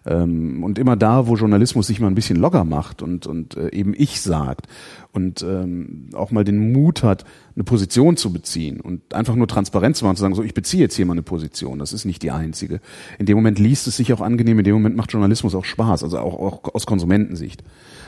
Ähm, 0.04 0.64
und 0.64 0.78
immer 0.78 0.96
da, 0.96 1.26
wo 1.26 1.36
Journalismus 1.36 1.86
sich 1.86 2.00
mal 2.00 2.08
ein 2.08 2.14
bisschen 2.14 2.36
locker 2.36 2.64
macht 2.64 3.02
und, 3.02 3.26
und 3.26 3.56
äh, 3.56 3.70
eben 3.72 3.94
ich 3.96 4.20
sagt 4.20 4.66
und 5.12 5.42
ähm, 5.42 6.08
auch 6.14 6.30
mal 6.30 6.44
den 6.44 6.72
Mut 6.72 7.02
hat, 7.02 7.24
eine 7.54 7.64
Position 7.64 8.16
zu 8.16 8.32
beziehen 8.32 8.80
und 8.80 9.14
einfach 9.14 9.34
nur 9.34 9.46
transparent 9.46 9.96
zu 9.96 10.04
machen, 10.04 10.16
zu 10.16 10.22
sagen, 10.22 10.34
so 10.34 10.42
ich 10.42 10.54
beziehe 10.54 10.82
jetzt 10.82 10.96
hier 10.96 11.06
mal 11.06 11.12
eine 11.12 11.22
Position, 11.22 11.78
das 11.78 11.92
ist 11.92 12.04
nicht 12.04 12.22
die 12.22 12.30
einzige. 12.30 12.80
In 13.18 13.26
dem 13.26 13.36
Moment 13.36 13.58
liest 13.58 13.86
es 13.86 13.96
sich 13.96 14.12
auch 14.12 14.20
angenehm, 14.20 14.58
in 14.58 14.64
dem 14.64 14.74
Moment 14.74 14.96
macht 14.96 15.12
Journalismus 15.12 15.54
auch 15.54 15.64
Spaß, 15.64 16.02
also 16.02 16.18
auch, 16.18 16.34
auch 16.34 16.74
aus 16.74 16.86
Konsumentensicht. 16.86 17.62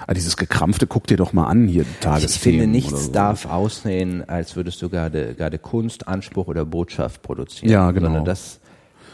Ah, 0.06 0.14
dieses 0.14 0.36
gekrampfte, 0.36 0.86
guck 0.86 1.06
dir 1.06 1.16
doch 1.16 1.32
mal 1.32 1.46
an 1.46 1.66
hier 1.66 1.84
Tagesthemen. 2.00 2.58
Ich 2.58 2.62
finde, 2.62 2.66
nichts 2.66 3.06
so. 3.06 3.12
darf 3.12 3.46
aussehen, 3.46 4.28
als 4.28 4.54
würdest 4.54 4.82
du 4.82 4.88
gerade, 4.88 5.34
gerade 5.34 5.58
Kunst, 5.58 6.08
Anspruch 6.08 6.46
oder 6.46 6.64
Botschaft 6.64 7.22
produzieren. 7.22 7.70
Ja, 7.70 7.90
genau. 7.90 8.06
Sondern 8.06 8.24
das, 8.26 8.60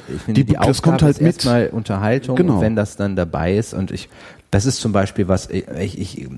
ich 0.08 0.20
finde, 0.22 0.40
die, 0.40 0.52
die 0.52 0.58
das 0.58 0.82
kommt 0.82 1.02
halt 1.02 1.18
ist 1.18 1.22
mit. 1.22 1.36
erstmal 1.36 1.68
Unterhaltung, 1.68 2.36
genau. 2.36 2.60
wenn 2.60 2.74
das 2.74 2.96
dann 2.96 3.14
dabei 3.14 3.56
ist. 3.56 3.72
Und 3.72 3.92
ich, 3.92 4.08
das 4.50 4.66
ist 4.66 4.80
zum 4.80 4.90
Beispiel 4.92 5.28
was, 5.28 5.48
ich, 5.48 5.68
ich, 5.68 6.00
ich 6.00 6.28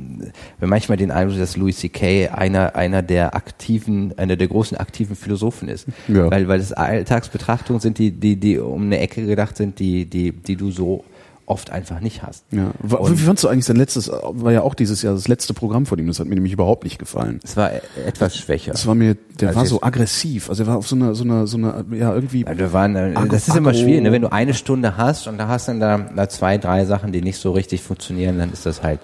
wenn 0.61 0.69
manchmal 0.69 0.99
den 0.99 1.11
Eindruck, 1.11 1.39
dass 1.39 1.57
Louis 1.57 1.79
C.K. 1.79 2.29
einer, 2.29 2.77
einer 2.77 3.03
der 3.03 3.35
aktiven, 3.35 4.17
einer 4.19 4.37
der 4.37 4.49
großen 4.49 4.77
aktiven 4.77 5.17
Philosophen 5.17 5.69
ist. 5.69 5.87
Ja. 6.09 6.31
Weil, 6.31 6.47
weil 6.49 6.61
es 6.61 6.73
Alltagsbetrachtungen 6.73 7.81
sind, 7.81 7.99
die, 7.99 8.11
die, 8.11 8.37
die 8.37 8.59
um 8.59 8.83
eine 8.83 8.99
Ecke 8.99 9.25
gedacht 9.25 9.57
sind, 9.57 9.79
die, 9.79 10.05
die, 10.05 10.33
die 10.33 10.57
du 10.57 10.71
so 10.71 11.05
oft 11.47 11.71
einfach 11.71 12.01
nicht 12.01 12.23
hast. 12.23 12.45
Ja. 12.51 12.73
Und 12.97 13.19
Wie 13.19 13.25
fandst 13.25 13.45
du 13.45 13.49
eigentlich 13.49 13.65
sein 13.65 13.77
letztes, 13.77 14.09
war 14.09 14.53
ja 14.53 14.63
auch 14.63 14.75
dieses 14.75 15.03
Jahr 15.03 15.15
das 15.15 15.29
letzte 15.29 15.55
Programm 15.55 15.87
von 15.87 15.99
ihm, 15.99 16.07
das 16.07 16.21
hat 16.21 16.27
mir 16.27 16.35
nämlich 16.35 16.53
überhaupt 16.53 16.85
nicht 16.85 16.99
gefallen. 16.99 17.41
Es 17.43 17.57
war 17.57 17.71
etwas 18.07 18.37
schwächer. 18.37 18.73
Es 18.73 18.87
war 18.87 18.95
mir, 18.95 19.17
der 19.41 19.49
also 19.49 19.61
war 19.61 19.67
so 19.67 19.83
aggressiv, 19.83 20.49
also 20.49 20.63
er 20.63 20.67
war 20.69 20.77
auf 20.77 20.89
so 20.89 20.97
einer, 20.97 21.15
so 21.15 21.25
einer, 21.25 21.47
so 21.47 21.57
einer, 21.57 21.85
ja 21.91 22.15
irgendwie. 22.15 22.43
Ja, 22.43 22.57
wir 22.57 22.73
waren, 22.73 22.97
äh, 22.97 23.15
das 23.29 23.49
ist 23.49 23.57
immer 23.57 23.75
schwierig, 23.75 24.03
ne? 24.03 24.13
wenn 24.13 24.23
du 24.23 24.33
eine 24.33 24.55
Stunde 24.55 24.97
hast 24.97 25.27
und 25.27 25.39
da 25.39 25.49
hast 25.49 25.69
dann 25.69 25.81
da, 25.81 25.99
da 25.99 26.29
zwei, 26.29 26.59
drei 26.59 26.85
Sachen, 26.85 27.13
die 27.13 27.23
nicht 27.23 27.39
so 27.39 27.53
richtig 27.53 27.83
funktionieren, 27.83 28.39
dann 28.39 28.53
ist 28.53 28.65
das 28.67 28.83
halt 28.83 29.01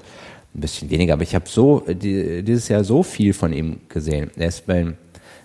ein 0.55 0.61
bisschen 0.61 0.91
weniger. 0.91 1.15
Aber 1.15 1.23
ich 1.23 1.35
habe 1.35 1.49
so, 1.49 1.81
die, 1.87 2.43
dieses 2.43 2.69
Jahr 2.69 2.85
so 2.85 3.03
viel 3.03 3.33
von 3.33 3.53
ihm 3.53 3.81
gesehen. 3.89 4.31
Er 4.37 4.49
ist 4.49 4.67
bei, 4.67 4.95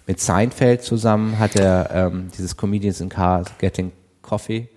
mit 0.05 0.19
Seinfeld 0.19 0.83
zusammen, 0.83 1.39
hat 1.39 1.55
er 1.55 1.89
ähm, 1.93 2.27
dieses 2.37 2.55
Comedians 2.55 3.01
in 3.01 3.09
Cars 3.09 3.47
Getting 3.57 3.91
Coffee 4.21 4.67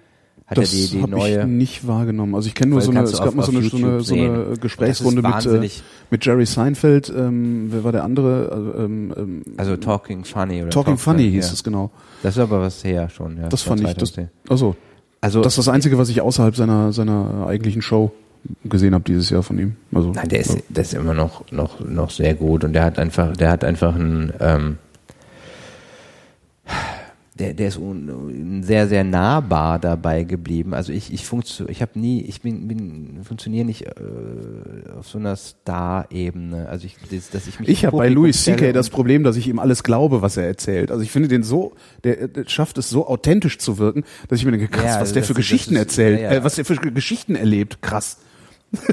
hat 0.47 0.59
das 0.59 0.73
er 0.73 0.79
die, 0.79 0.97
die 0.99 1.11
neue. 1.11 1.41
Ich 1.41 1.47
nicht 1.47 1.89
wahrgenommen. 1.89 2.35
Also 2.37 2.47
ich 2.47 2.55
kenne 2.55 2.71
nur 2.71 2.81
so 2.81 2.93
eine, 2.93 3.01
es 3.01 3.19
gab 3.19 3.35
mal 3.35 3.43
so 3.43 3.51
eine, 3.51 3.63
so 3.63 3.77
eine, 3.77 4.01
so 4.01 4.15
eine 4.15 4.57
Gesprächsrunde 4.61 5.21
mit, 5.21 5.47
äh, 5.47 5.69
mit 6.11 6.25
Jerry 6.25 6.47
Seinfeld. 6.47 7.13
Ähm, 7.15 7.67
wer 7.71 7.83
war 7.83 7.91
der 7.91 8.05
andere? 8.05 8.53
Also, 8.53 8.75
ähm, 8.85 9.15
ähm, 9.17 9.43
also 9.57 9.77
Talking 9.77 10.25
Funny 10.25 10.63
oder 10.63 10.71
Talking 10.71 10.95
Talk 10.95 11.01
Funny 11.01 11.31
hieß 11.31 11.47
ja. 11.49 11.53
es 11.53 11.65
genau. 11.65 11.91
Das 12.23 12.37
ist 12.37 12.41
aber 12.41 12.61
was 12.61 12.85
her 12.85 13.09
schon. 13.09 13.39
Ja, 13.39 13.49
das 13.49 13.63
fand 13.63 13.81
ich. 13.81 13.93
Das, 13.95 14.13
also, 14.49 14.77
also 15.21 15.43
das 15.43 15.55
ist 15.55 15.67
das 15.67 15.69
Einzige, 15.69 15.99
was 15.99 16.09
ich 16.11 16.21
außerhalb 16.21 16.55
seiner 16.55 16.93
seiner 16.93 17.47
eigentlichen 17.49 17.83
Show 17.83 18.13
gesehen 18.65 18.95
habe 18.95 19.03
dieses 19.03 19.31
Jahr 19.31 19.43
von 19.43 19.59
ihm. 19.59 19.75
Also, 19.93 20.13
Nein, 20.13 20.29
der 20.29 20.41
ist, 20.41 20.55
ja. 20.55 20.61
der 20.69 20.83
ist 20.83 20.95
immer 20.95 21.15
noch 21.15 21.51
noch 21.51 21.81
noch 21.81 22.11
sehr 22.11 22.35
gut 22.35 22.63
und 22.63 22.73
der 22.73 22.85
hat 22.85 23.01
einfach, 23.01 23.37
der 23.37 23.51
hat 23.51 23.65
einfach 23.65 23.97
ein 23.97 24.33
ähm, 24.39 24.79
der, 27.39 27.55
der 27.55 27.69
ist 27.69 27.77
un, 27.77 28.63
sehr, 28.63 28.89
sehr 28.89 29.05
nahbar 29.05 29.79
dabei 29.79 30.25
geblieben. 30.25 30.75
Also 30.75 30.93
ich, 30.93 31.13
ich 31.13 31.27
funktio, 31.27 31.69
ich 31.69 31.83
habe 31.83 31.99
nie, 31.99 32.23
ich 32.23 32.41
bin, 32.41 32.67
bin 32.67 33.21
funktioniere 33.25 33.67
nicht 33.67 33.83
äh, 33.83 33.91
auf 34.99 35.09
so 35.09 35.19
einer 35.19 35.37
Star-Ebene. 35.37 36.69
Also 36.69 36.87
ich, 36.87 36.97
das, 37.11 37.31
dass 37.31 37.47
ich 37.47 37.61
mich. 37.61 37.69
Ich 37.69 37.85
habe 37.85 37.97
bei 37.97 38.09
Louis 38.09 38.43
C.K. 38.43 38.73
das 38.73 38.91
Problem, 38.91 39.23
dass 39.23 39.37
ich 39.37 39.49
ihm 39.49 39.59
alles 39.59 39.83
glaube, 39.83 40.23
was 40.23 40.37
er 40.37 40.47
erzählt. 40.47 40.91
Also 40.91 41.03
ich 41.03 41.11
finde 41.11 41.29
den 41.29 41.43
so, 41.43 41.75
der, 42.05 42.29
der 42.29 42.49
schafft 42.49 42.79
es 42.79 42.89
so 42.89 43.07
authentisch 43.07 43.59
zu 43.59 43.79
wirken, 43.79 44.05
dass 44.29 44.39
ich 44.39 44.45
mir 44.45 44.53
denke, 44.53 44.69
krass, 44.69 44.95
ja, 44.95 45.01
was 45.01 45.13
der 45.13 45.23
für 45.23 45.35
Geschichten 45.35 45.75
ist, 45.75 45.81
erzählt, 45.81 46.21
ja, 46.21 46.33
ja. 46.33 46.39
Äh, 46.39 46.45
was 46.45 46.55
der 46.55 46.65
für 46.65 46.77
Geschichten 46.77 47.35
erlebt, 47.35 47.83
krass. 47.83 48.19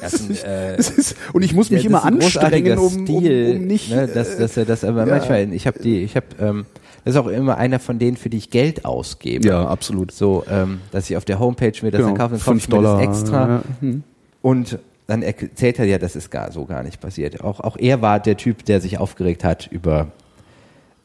Ein, 0.02 0.38
äh, 0.46 0.78
ist, 0.78 1.16
und 1.34 1.44
ich 1.44 1.54
muss 1.54 1.70
mich 1.70 1.86
immer 1.86 2.04
anstrengen, 2.04 2.78
um, 2.78 3.08
um, 3.08 3.26
um 3.26 3.66
nicht. 3.66 3.90
Ne, 3.90 4.08
dass, 4.08 4.38
dass 4.38 4.58
er 4.58 4.66
das, 4.66 4.84
aber 4.84 5.06
manchmal, 5.06 5.52
ich 5.54 5.66
habe 5.66 5.80
die, 5.80 6.04
ich 6.04 6.16
habe 6.16 6.28
ähm, 6.40 6.66
das 7.04 7.16
ist 7.16 7.20
auch 7.20 7.28
immer 7.28 7.58
einer 7.58 7.80
von 7.80 8.00
denen, 8.00 8.18
für 8.18 8.30
die 8.30 8.38
ich 8.38 8.50
Geld 8.50 8.86
ausgebe. 8.86 9.48
Ja, 9.48 9.66
absolut. 9.66 10.12
So, 10.12 10.46
ähm, 10.50 10.82
dass 10.92 11.10
ich 11.10 11.18
auf 11.18 11.26
der 11.26 11.40
Homepage 11.40 11.74
mir 11.82 11.92
das 11.92 12.00
genau, 12.00 12.10
dann 12.10 12.18
kaufe, 12.18 12.36
dann 12.36 12.44
kaufe 12.44 12.58
ich 12.58 12.70
mir 12.70 12.76
Dollar, 12.76 12.98
das 12.98 13.22
extra. 13.22 13.48
Ja. 13.48 13.64
Hm. 13.82 14.04
Und 14.42 14.80
dann 15.08 15.22
erzählt 15.22 15.80
er 15.80 15.86
ja, 15.86 15.98
das 15.98 16.16
ist 16.16 16.32
gar 16.32 16.52
so 16.52 16.66
gar 16.66 16.84
nicht 16.84 17.02
passiert. 17.02 17.44
Auch, 17.44 17.60
auch 17.60 17.78
er 17.78 18.02
war 18.02 18.20
der 18.20 18.38
Typ, 18.38 18.64
der 18.66 18.80
sich 18.80 18.98
aufgeregt 18.98 19.44
hat 19.44 19.68
über 19.68 20.08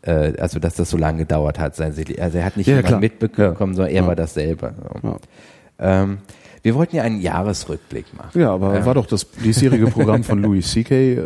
äh, 0.03 0.35
also 0.39 0.59
dass 0.59 0.75
das 0.75 0.91
so 0.91 0.97
lange 0.97 1.19
gedauert 1.19 1.59
hat. 1.59 1.75
Sein, 1.75 1.95
also 2.21 2.39
er 2.39 2.45
hat 2.45 2.57
nicht 2.57 2.69
ja, 2.69 2.99
mitbekommen, 2.99 3.73
ja. 3.73 3.77
sondern 3.77 3.89
er 3.89 4.03
ja. 4.03 4.07
war 4.07 4.17
das 4.17 4.35
selber. 4.35 4.75
So. 5.03 5.17
Ähm, 5.79 6.19
wir 6.63 6.75
wollten 6.75 6.97
ja 6.97 7.03
einen 7.03 7.21
Jahresrückblick 7.21 8.07
machen. 8.17 8.41
Ja, 8.41 8.53
aber 8.53 8.79
ähm. 8.79 8.85
war 8.85 8.95
doch 8.95 9.07
das 9.07 9.27
diesjährige 9.45 9.87
Programm 9.87 10.25
von 10.25 10.43
Louis 10.43 10.71
C.K. 10.71 10.95
Äh, 10.95 11.19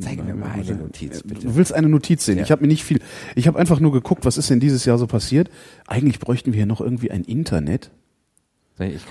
Zeig 0.00 0.24
mir 0.24 0.34
mal 0.34 0.50
eine 0.50 0.74
Notiz, 0.74 1.22
bitte. 1.22 1.46
Du 1.46 1.56
willst 1.56 1.72
eine 1.72 1.88
Notiz 1.88 2.24
sehen? 2.24 2.38
Ja. 2.38 2.44
Ich 2.44 2.50
habe 2.50 2.62
mir 2.62 2.68
nicht 2.68 2.84
viel. 2.84 3.00
Ich 3.34 3.46
habe 3.46 3.58
einfach 3.58 3.80
nur 3.80 3.92
geguckt, 3.92 4.24
was 4.24 4.36
ist 4.36 4.50
denn 4.50 4.60
dieses 4.60 4.84
Jahr 4.84 4.98
so 4.98 5.06
passiert. 5.06 5.50
Eigentlich 5.86 6.18
bräuchten 6.18 6.52
wir 6.52 6.60
ja 6.60 6.66
noch 6.66 6.80
irgendwie 6.80 7.10
ein 7.10 7.24
Internet. 7.24 7.90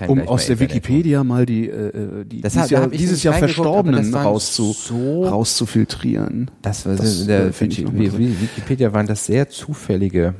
um 0.06 0.20
aus 0.22 0.46
der 0.46 0.60
Internet 0.60 0.74
Wikipedia 0.74 1.18
machen. 1.18 1.28
mal 1.28 1.46
die, 1.46 1.68
äh, 1.68 2.24
die 2.24 2.40
das 2.40 2.54
dieses, 2.54 2.70
Jahr, 2.70 2.88
dieses 2.88 3.22
Jahr 3.22 3.34
Verstorbenen 3.34 4.14
rauszu, 4.14 4.72
so 4.72 5.24
rauszufiltrieren. 5.24 6.50
Das 6.62 6.86
war 6.86 6.96
das, 6.96 7.26
der, 7.26 7.46
äh, 7.46 7.64
ich 7.66 7.86
Wikipedia 7.86 8.92
waren 8.92 9.06
das 9.06 9.26
sehr 9.26 9.48
zufällige 9.48 10.34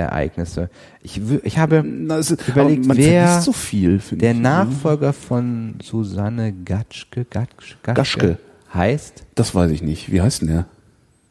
Ereignisse. 0.00 0.70
Ich, 1.02 1.20
ich 1.42 1.58
habe 1.58 1.82
Na, 1.84 2.18
es, 2.18 2.30
überlegt, 2.30 2.84
wer 2.88 3.40
so 3.40 3.52
viel, 3.52 4.00
der 4.10 4.32
ich, 4.32 4.36
ne? 4.36 4.42
Nachfolger 4.42 5.12
von 5.12 5.76
Susanne 5.82 6.52
Gatschke, 6.52 7.24
Gatschke, 7.24 7.94
Gatschke 7.94 8.38
heißt. 8.74 9.24
Das 9.34 9.54
weiß 9.54 9.70
ich 9.70 9.82
nicht. 9.82 10.12
Wie 10.12 10.20
heißt 10.20 10.42
denn 10.42 10.48
der? 10.48 10.66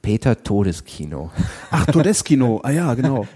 Peter 0.02 0.42
Todeskino. 0.42 1.30
Ach, 1.72 1.86
Todeskino. 1.86 2.62
Ah 2.64 2.72
ja, 2.72 2.94
genau. 2.94 3.28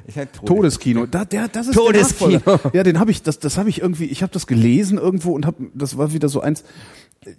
Todeskino. 0.46 1.06
Da, 1.06 1.26
der, 1.26 1.50
das 1.50 1.68
ist 1.68 1.76
Todeskino. 1.76 2.40
Der 2.40 2.72
ja, 2.74 2.84
den 2.84 3.00
habe 3.00 3.12
ich, 3.12 3.22
das, 3.22 3.40
das 3.40 3.58
habe 3.58 3.70
ich 3.70 3.82
irgendwie. 3.82 4.06
Ich 4.06 4.22
habe 4.22 4.32
das 4.32 4.48
gelesen 4.48 4.98
irgendwo 4.98 5.34
und 5.34 5.46
habe, 5.46 5.68
das 5.74 5.98
war 5.98 6.14
wieder 6.14 6.30
so 6.30 6.40
eins 6.40 6.64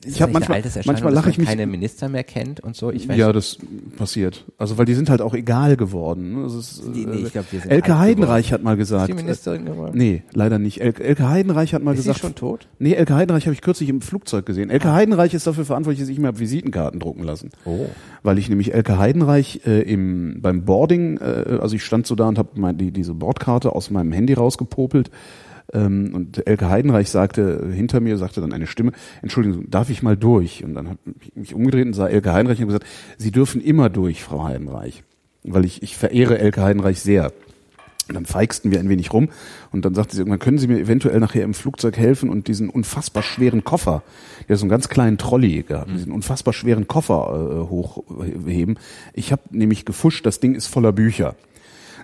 ich 0.05 0.23
habe 0.23 0.33
manchmal, 0.33 0.63
manchmal 0.85 1.13
lache 1.13 1.31
ich 1.31 1.39
mich. 1.39 1.49
keine 1.49 1.67
Minister 1.67 2.09
mehr 2.09 2.25
kennt 2.25 2.61
und 2.61 2.77
so. 2.77 2.91
Ich 2.91 3.09
weiß 3.09 3.17
ja, 3.17 3.33
das 3.33 3.59
passiert. 3.97 4.45
Also 4.59 4.79
weil 4.79 4.85
die 4.85 4.95
sind 4.95 5.11
halt 5.11 5.21
auch 5.21 5.35
egal 5.35 5.77
geworden. 5.77 6.43
Das 6.43 6.55
ist, 6.55 6.83
die, 6.95 7.07
nee, 7.07 7.23
ich 7.27 7.33
glaub, 7.33 7.49
die 7.51 7.59
sind 7.59 7.71
Elke 7.71 7.99
Heidenreich 7.99 8.47
geworden. 8.47 8.55
hat 8.55 8.63
mal 8.63 8.77
gesagt. 8.77 9.09
Ist 9.09 9.19
die 9.19 9.23
Ministerin 9.23 9.65
geworden? 9.65 9.97
Nee, 9.97 10.23
leider 10.33 10.59
nicht. 10.59 10.81
El 10.81 10.95
Elke 11.01 11.29
Heidenreich 11.29 11.75
hat 11.75 11.83
mal 11.83 11.93
ist 11.93 11.99
gesagt. 11.99 12.17
Ist 12.17 12.23
sie 12.23 12.27
schon 12.29 12.35
tot? 12.35 12.69
Nee, 12.79 12.95
Elke 12.95 13.15
Heidenreich 13.15 13.47
habe 13.47 13.55
ich 13.55 13.61
kürzlich 13.61 13.89
im 13.89 14.01
Flugzeug 14.01 14.47
gesehen. 14.47 14.71
Elke 14.71 14.89
ah. 14.89 14.95
Heidenreich 14.95 15.35
ist 15.35 15.47
dafür 15.47 15.65
verantwortlich, 15.65 16.01
dass 16.01 16.09
ich 16.09 16.19
mir 16.19 16.39
Visitenkarten 16.39 17.01
drucken 17.01 17.23
lassen. 17.23 17.51
Oh. 17.65 17.87
Weil 18.23 18.39
ich 18.39 18.49
nämlich 18.49 18.75
Elke 18.75 18.99
Heidenreich 18.99 19.61
äh, 19.67 19.81
im 19.83 20.41
beim 20.41 20.65
Boarding, 20.65 21.19
äh, 21.19 21.59
also 21.61 21.77
ich 21.77 21.85
stand 21.85 22.07
so 22.07 22.15
da 22.15 22.29
und 22.29 22.39
habe 22.39 22.75
die, 22.75 22.91
diese 22.91 23.15
Bordkarte 23.15 23.73
aus 23.73 23.91
meinem 23.91 24.13
Handy 24.13 24.35
rausgepopelt 24.35 25.11
ähm, 25.73 26.13
und 26.15 26.47
Elke 26.47 26.69
Heidenreich 26.69 27.11
sagte, 27.11 27.71
hinter 27.73 28.01
mir 28.01 28.17
sagte 28.17 28.41
dann 28.41 28.53
eine 28.53 28.67
Stimme, 28.67 28.93
Entschuldigung, 29.23 29.71
darf 29.71 29.91
ich 29.91 30.03
mal 30.03 30.17
durch? 30.17 30.63
Und 30.65 30.75
dann 30.75 30.89
habe 30.89 30.99
ich 31.21 31.35
mich 31.35 31.55
umgedreht 31.55 31.87
und 31.87 31.95
sah 31.95 32.07
Elke 32.07 32.33
Heidenreich 32.33 32.61
und 32.61 32.67
gesagt, 32.67 32.87
Sie 33.19 33.31
dürfen 33.31 33.61
immer 33.61 33.89
durch, 33.89 34.23
Frau 34.23 34.45
Heidenreich. 34.45 35.03
Weil 35.43 35.65
ich, 35.65 35.83
ich 35.83 35.97
verehre 35.97 36.39
Elke 36.39 36.63
Heidenreich 36.63 37.01
sehr. 37.01 37.33
Und 38.07 38.17
dann 38.17 38.27
feigsten 38.27 38.71
wir 38.71 38.81
ein 38.81 38.91
wenig 38.91 39.15
rum 39.15 39.31
und 39.73 39.87
dann 39.87 39.95
sagte 39.95 40.15
sie 40.15 40.21
irgendwann, 40.21 40.39
können 40.39 40.59
Sie 40.59 40.67
mir 40.67 40.79
eventuell 40.79 41.19
nachher 41.21 41.43
im 41.43 41.55
Flugzeug 41.55 41.97
helfen 41.97 42.29
und 42.29 42.49
diesen 42.49 42.69
unfassbar 42.69 43.23
schweren 43.23 43.65
Koffer, 43.65 44.03
der 44.47 44.59
so 44.59 44.65
einen 44.65 44.71
ganz 44.71 44.91
kleinen 44.91 45.17
Trolley 45.17 45.63
gehabt, 45.63 45.91
diesen 45.91 46.13
unfassbar 46.13 46.53
schweren 46.53 46.87
Koffer 46.87 47.65
äh, 47.65 47.71
hochheben. 47.71 48.79
Ich 49.15 49.33
habe 49.33 49.41
nämlich 49.53 49.87
gefuscht, 49.87 50.27
das 50.27 50.39
Ding 50.39 50.55
ist 50.55 50.67
voller 50.67 50.93
Bücher. 50.93 51.35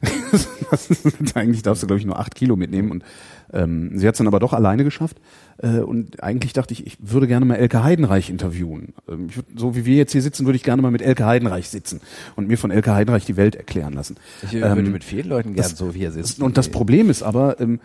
ist, 0.33 1.37
eigentlich 1.37 1.63
darfst 1.63 1.83
du, 1.83 1.87
glaube 1.87 2.01
ich, 2.01 2.07
nur 2.07 2.19
acht 2.19 2.35
Kilo 2.35 2.57
mitnehmen. 2.57 2.91
Und 2.91 3.05
ähm, 3.53 3.99
sie 3.99 4.07
hat 4.07 4.15
es 4.15 4.19
dann 4.19 4.27
aber 4.27 4.39
doch 4.41 4.53
alleine 4.53 4.85
geschafft. 4.85 5.17
Äh, 5.59 5.81
und 5.81 6.23
eigentlich 6.23 6.53
dachte 6.55 6.73
ich, 6.73 6.87
ich 6.87 6.97
würde 7.01 7.27
gerne 7.27 7.45
mal 7.45 7.57
Elke 7.57 7.83
Heidenreich 7.85 8.31
interviewen. 8.31 8.95
Ähm, 9.09 9.35
würd, 9.35 9.47
so 9.57 9.77
wie 9.77 9.85
wir 9.85 9.97
jetzt 9.97 10.13
hier 10.13 10.23
sitzen, 10.23 10.47
würde 10.47 10.57
ich 10.57 10.63
gerne 10.63 10.81
mal 10.81 10.91
mit 10.91 11.03
Elke 11.03 11.27
Heidenreich 11.27 11.69
sitzen 11.69 12.01
und 12.37 12.49
mir 12.49 12.57
von 12.57 12.71
Elke 12.71 12.95
Heidenreich 12.95 13.27
die 13.27 13.37
Welt 13.37 13.57
erklären 13.57 13.93
lassen. 13.93 14.17
Ich 14.43 14.55
äh, 14.55 14.63
würde 14.63 14.81
Ähm, 14.81 14.93
mit 14.93 15.05
vielen 15.05 15.29
Leuten 15.29 15.55
gern 15.55 15.63
das- 15.69 15.77
so 15.77 15.95
wie 15.95 15.99
hier 15.99 16.13
sitzen. 16.13 16.43
und 16.43 16.57
das 16.57 16.69
Problem 16.71 17.11
ist 17.11 17.23
aber, 17.23 17.61
ähm, 17.61 17.81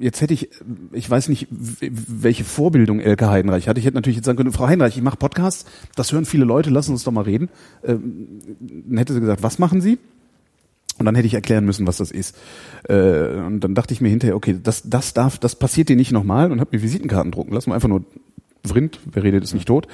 jetzt 0.00 0.20
hätte 0.20 0.34
ich, 0.34 0.48
ich 0.92 1.08
weiß 1.08 1.28
nicht, 1.28 1.46
welche 1.80 2.44
Vorbildung 2.44 2.98
Elke 3.00 3.30
Heidenreich 3.30 3.68
hatte. 3.68 3.78
Ich 3.78 3.86
hätte 3.86 3.96
natürlich 3.96 4.16
jetzt 4.16 4.26
sagen 4.26 4.36
können, 4.38 4.52
Frau 4.52 4.66
Heidenreich, 4.66 4.96
ich 4.96 5.02
mache 5.02 5.16
Podcasts, 5.16 5.66
das 5.96 6.12
hören 6.12 6.24
viele 6.24 6.44
Leute, 6.44 6.70
lassen 6.70 6.92
uns 6.92 7.04
doch 7.04 7.12
mal 7.12 7.22
reden. 7.22 7.48
Ähm, 7.84 8.26
dann 8.88 8.98
hätte 8.98 9.12
sie 9.12 9.20
gesagt, 9.20 9.42
was 9.42 9.58
machen 9.58 9.80
Sie? 9.80 9.98
Und 11.00 11.06
dann 11.06 11.14
hätte 11.14 11.26
ich 11.26 11.32
erklären 11.32 11.64
müssen, 11.64 11.86
was 11.86 11.96
das 11.96 12.10
ist. 12.10 12.36
Äh, 12.86 13.38
und 13.46 13.60
dann 13.60 13.74
dachte 13.74 13.94
ich 13.94 14.02
mir 14.02 14.10
hinterher, 14.10 14.36
okay, 14.36 14.60
das, 14.62 14.82
das 14.84 15.14
darf, 15.14 15.38
das 15.38 15.56
passiert 15.56 15.88
dir 15.88 15.96
nicht 15.96 16.12
nochmal 16.12 16.52
und 16.52 16.60
habe 16.60 16.76
mir 16.76 16.82
Visitenkarten 16.82 17.32
drucken 17.32 17.54
lassen, 17.54 17.72
einfach 17.72 17.88
nur 17.88 18.04
Vrind, 18.66 19.00
wer 19.10 19.22
redet 19.22 19.42
ist 19.42 19.54
nicht 19.54 19.66
tot. 19.66 19.88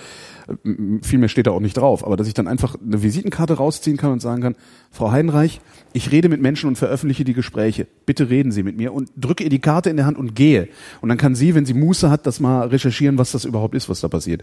Viel 0.64 1.20
mehr 1.20 1.28
steht 1.28 1.46
da 1.46 1.52
auch 1.52 1.60
nicht 1.60 1.76
drauf. 1.76 2.04
Aber 2.04 2.16
dass 2.16 2.26
ich 2.26 2.34
dann 2.34 2.48
einfach 2.48 2.74
eine 2.84 3.04
Visitenkarte 3.04 3.54
rausziehen 3.54 3.96
kann 3.96 4.10
und 4.10 4.20
sagen 4.20 4.42
kann, 4.42 4.56
Frau 4.90 5.12
Heidenreich, 5.12 5.60
ich 5.92 6.10
rede 6.10 6.28
mit 6.28 6.42
Menschen 6.42 6.66
und 6.66 6.76
veröffentliche 6.76 7.22
die 7.22 7.34
Gespräche. 7.34 7.86
Bitte 8.04 8.28
reden 8.28 8.50
Sie 8.50 8.64
mit 8.64 8.76
mir 8.76 8.92
und 8.92 9.08
drücke 9.16 9.44
ihr 9.44 9.50
die 9.50 9.60
Karte 9.60 9.90
in 9.90 9.96
der 9.96 10.06
Hand 10.06 10.18
und 10.18 10.34
gehe. 10.34 10.68
Und 11.02 11.08
dann 11.08 11.18
kann 11.18 11.36
sie, 11.36 11.54
wenn 11.54 11.66
sie 11.66 11.74
Muße 11.74 12.10
hat, 12.10 12.26
das 12.26 12.40
mal 12.40 12.66
recherchieren, 12.66 13.16
was 13.16 13.30
das 13.30 13.44
überhaupt 13.44 13.76
ist, 13.76 13.88
was 13.88 14.00
da 14.00 14.08
passiert. 14.08 14.42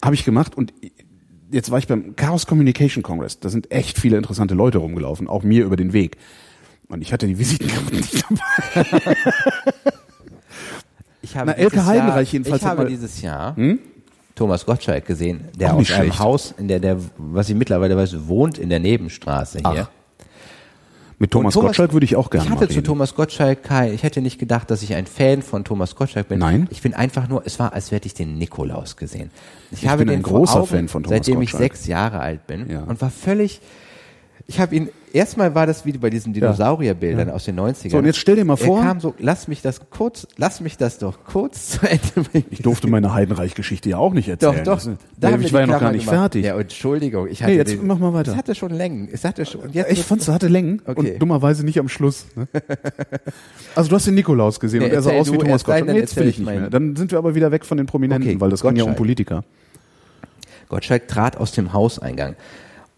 Habe 0.00 0.14
ich 0.14 0.24
gemacht 0.24 0.56
und 0.56 0.72
jetzt 1.50 1.70
war 1.70 1.78
ich 1.78 1.86
beim 1.86 2.16
Chaos 2.16 2.46
Communication 2.46 3.02
Congress. 3.02 3.40
Da 3.40 3.48
sind 3.48 3.70
echt 3.70 3.98
viele 3.98 4.16
interessante 4.16 4.54
Leute 4.54 4.78
rumgelaufen, 4.78 5.28
auch 5.28 5.42
mir 5.42 5.64
über 5.64 5.76
den 5.76 5.92
Weg. 5.92 6.16
Und 6.88 7.02
ich 7.02 7.12
hatte 7.12 7.26
die 7.26 7.38
Visitenkarten 7.38 7.96
nicht 7.96 8.24
dabei. 8.28 9.16
Ich 11.22 11.36
habe 11.36 11.50
Na, 11.50 11.56
Elke 11.56 11.70
dieses 11.72 11.86
Heidenreich 11.86 12.28
Jahr, 12.28 12.32
jedenfalls 12.32 12.62
Ich 12.62 12.68
habe 12.68 12.82
mal- 12.82 12.88
dieses 12.88 13.20
Jahr 13.22 13.56
Thomas 14.34 14.66
Gottschalk 14.66 15.06
gesehen, 15.06 15.48
der 15.58 15.74
Auch 15.74 15.80
aus 15.80 15.90
einem. 15.90 16.18
Haus, 16.18 16.54
in 16.58 16.68
der 16.68 16.78
der, 16.78 16.98
was 17.16 17.48
ich 17.48 17.56
mittlerweile 17.56 17.96
weiß, 17.96 18.28
wohnt 18.28 18.58
in 18.58 18.68
der 18.68 18.80
Nebenstraße 18.80 19.58
hier. 19.58 19.88
Ach, 19.88 19.90
Mit 21.18 21.30
Thomas, 21.30 21.56
Und 21.56 21.62
Gottschalk 21.64 21.92
würde 21.94 22.04
ich 22.04 22.14
auch 22.14 22.28
gerne 22.28 22.44
Ich 22.46 22.50
hatte 22.52 22.68
zu. 22.68 22.82
Thomas 22.82 23.14
Gottschalk 23.14 23.62
kein, 23.62 23.94
ich 23.94 24.02
hätte 24.02 24.20
nicht 24.20 24.38
gedacht, 24.38 24.70
dass 24.70 24.82
ich 24.82 24.94
ein 24.94 25.06
Fan 25.06 25.40
von 25.40 25.64
Thomas 25.64 25.94
Gottschalk 25.96 26.28
bin. 26.28 26.38
Nein? 26.40 26.68
Ich 26.70 26.82
bin 26.82 26.92
einfach 26.92 27.26
nur, 27.28 27.42
es 27.46 27.58
war, 27.58 27.72
als 27.72 27.90
hätte 27.90 28.06
ich 28.06 28.12
den 28.12 28.36
Nikolaus 28.36 28.96
gesehen. 28.96 29.30
Ich, 29.70 29.84
Ich 29.84 29.88
habe 29.88 30.00
bin 30.00 30.08
den 30.08 30.20
ein 30.20 30.22
großer 30.22 30.58
Augen, 30.60 30.66
Fan 30.66 30.88
von 30.88 31.04
Thomas 31.04 31.16
seitdem 31.16 31.40
ich 31.40 31.52
Gottschalk. 31.52 31.72
sechs 31.74 31.86
Jahre 31.86 32.20
alt 32.20 32.46
bin 32.46 32.68
Ja. 32.68 32.82
und 32.82 33.00
war 33.00 33.08
völlig, 33.10 33.60
ich 34.48 34.60
habe 34.60 34.76
ihn, 34.76 34.88
erstmal 35.12 35.54
war 35.56 35.66
das 35.66 35.84
wie 35.84 35.92
bei 35.92 36.08
diesen 36.08 36.32
Dinosaurierbildern 36.32 37.30
aus 37.30 37.46
den 37.46 37.58
90ern. 37.58 37.90
So, 37.90 37.98
und 37.98 38.04
jetzt 38.04 38.18
stell 38.18 38.36
dir 38.36 38.44
mal 38.44 38.56
vor- 38.56 38.78
Er 38.78 38.84
kam 38.84 39.00
so, 39.00 39.12
lass 39.18 39.48
mich 39.48 39.60
das 39.60 39.80
kurz, 39.90 40.28
lass 40.36 40.60
mich 40.60 40.76
das 40.76 40.98
doch 40.98 41.24
kurz 41.24 41.70
zu 41.70 41.86
Ende 41.90 42.28
bringen. 42.30 42.44
Ich 42.50 42.62
durfte 42.62 42.86
meine 42.86 43.12
Heidenreich-Geschichte 43.12 43.88
ja 43.90 43.96
auch 43.98 44.12
nicht 44.12 44.28
Doch, 44.28 44.54
erzählen. 44.54 44.64
doch. 44.64 44.74
Das, 44.76 44.88
Da 45.18 45.36
ich 45.36 45.52
war 45.52 45.60
ja 45.62 45.66
noch 45.66 45.80
gar 45.80 45.90
nicht 45.90 46.04
gemacht. 46.06 46.20
fertig. 46.20 46.44
Ja, 46.44 46.56
Entschuldigung. 46.60 47.26
Ich 47.28 47.42
hatte 47.42 47.52
Nee, 47.52 47.58
jetzt 47.58 47.72
den, 47.72 47.86
mach 47.86 47.98
mal 47.98 48.12
weiter. 48.14 48.30
Es 48.32 48.36
hatte 48.36 48.54
schon 48.54 48.70
Längen. 48.72 49.08
Es 49.10 49.24
hatte 49.24 49.44
schon, 49.46 49.72
jetzt 49.72 49.90
ich 49.90 50.04
fand, 50.04 50.20
es 50.22 50.28
hatte 50.28 50.46
Längen 50.48 50.80
Okay. 50.86 51.14
und 51.14 51.22
dummerweise 51.22 51.64
nicht 51.64 51.80
am 51.80 51.88
Schluss. 51.88 52.26
Ne? 52.36 52.46
Also 53.74 53.90
du 53.90 53.96
hast 53.96 54.06
den 54.06 54.14
Nikolaus 54.14 54.58
gesehen 54.60 54.80
Nee, 54.80 54.86
und 54.86 54.92
er 54.92 55.02
sah 55.02 55.10
aus 55.12 55.30
wie 55.32 55.36
Thomas 55.38 55.64
Gottschalk. 55.64 55.86
dann 55.86 55.94
Nee, 55.96 56.00
jetzt 56.00 56.16
will 56.16 56.28
ich 56.28 56.38
ich 56.40 56.46
nicht 56.46 56.48
mehr. 56.58 56.70
Dann 56.70 56.96
sind 56.96 57.10
wir 57.10 57.18
aber 57.18 57.34
wieder 57.34 57.50
weg 57.52 57.64
von 57.66 57.76
den 57.76 57.86
Prominenten, 57.86 58.30
Okay, 58.30 58.40
weil 58.40 58.48
das 58.50 58.62
ging 58.62 58.76
ja 58.76 58.84
um. 58.84 58.94
Politiker. 58.94 59.44
Gottschalk 60.68 61.08
trat 61.08 61.36
aus 61.36 61.52
dem 61.52 61.72
Hauseingang. 61.72 62.36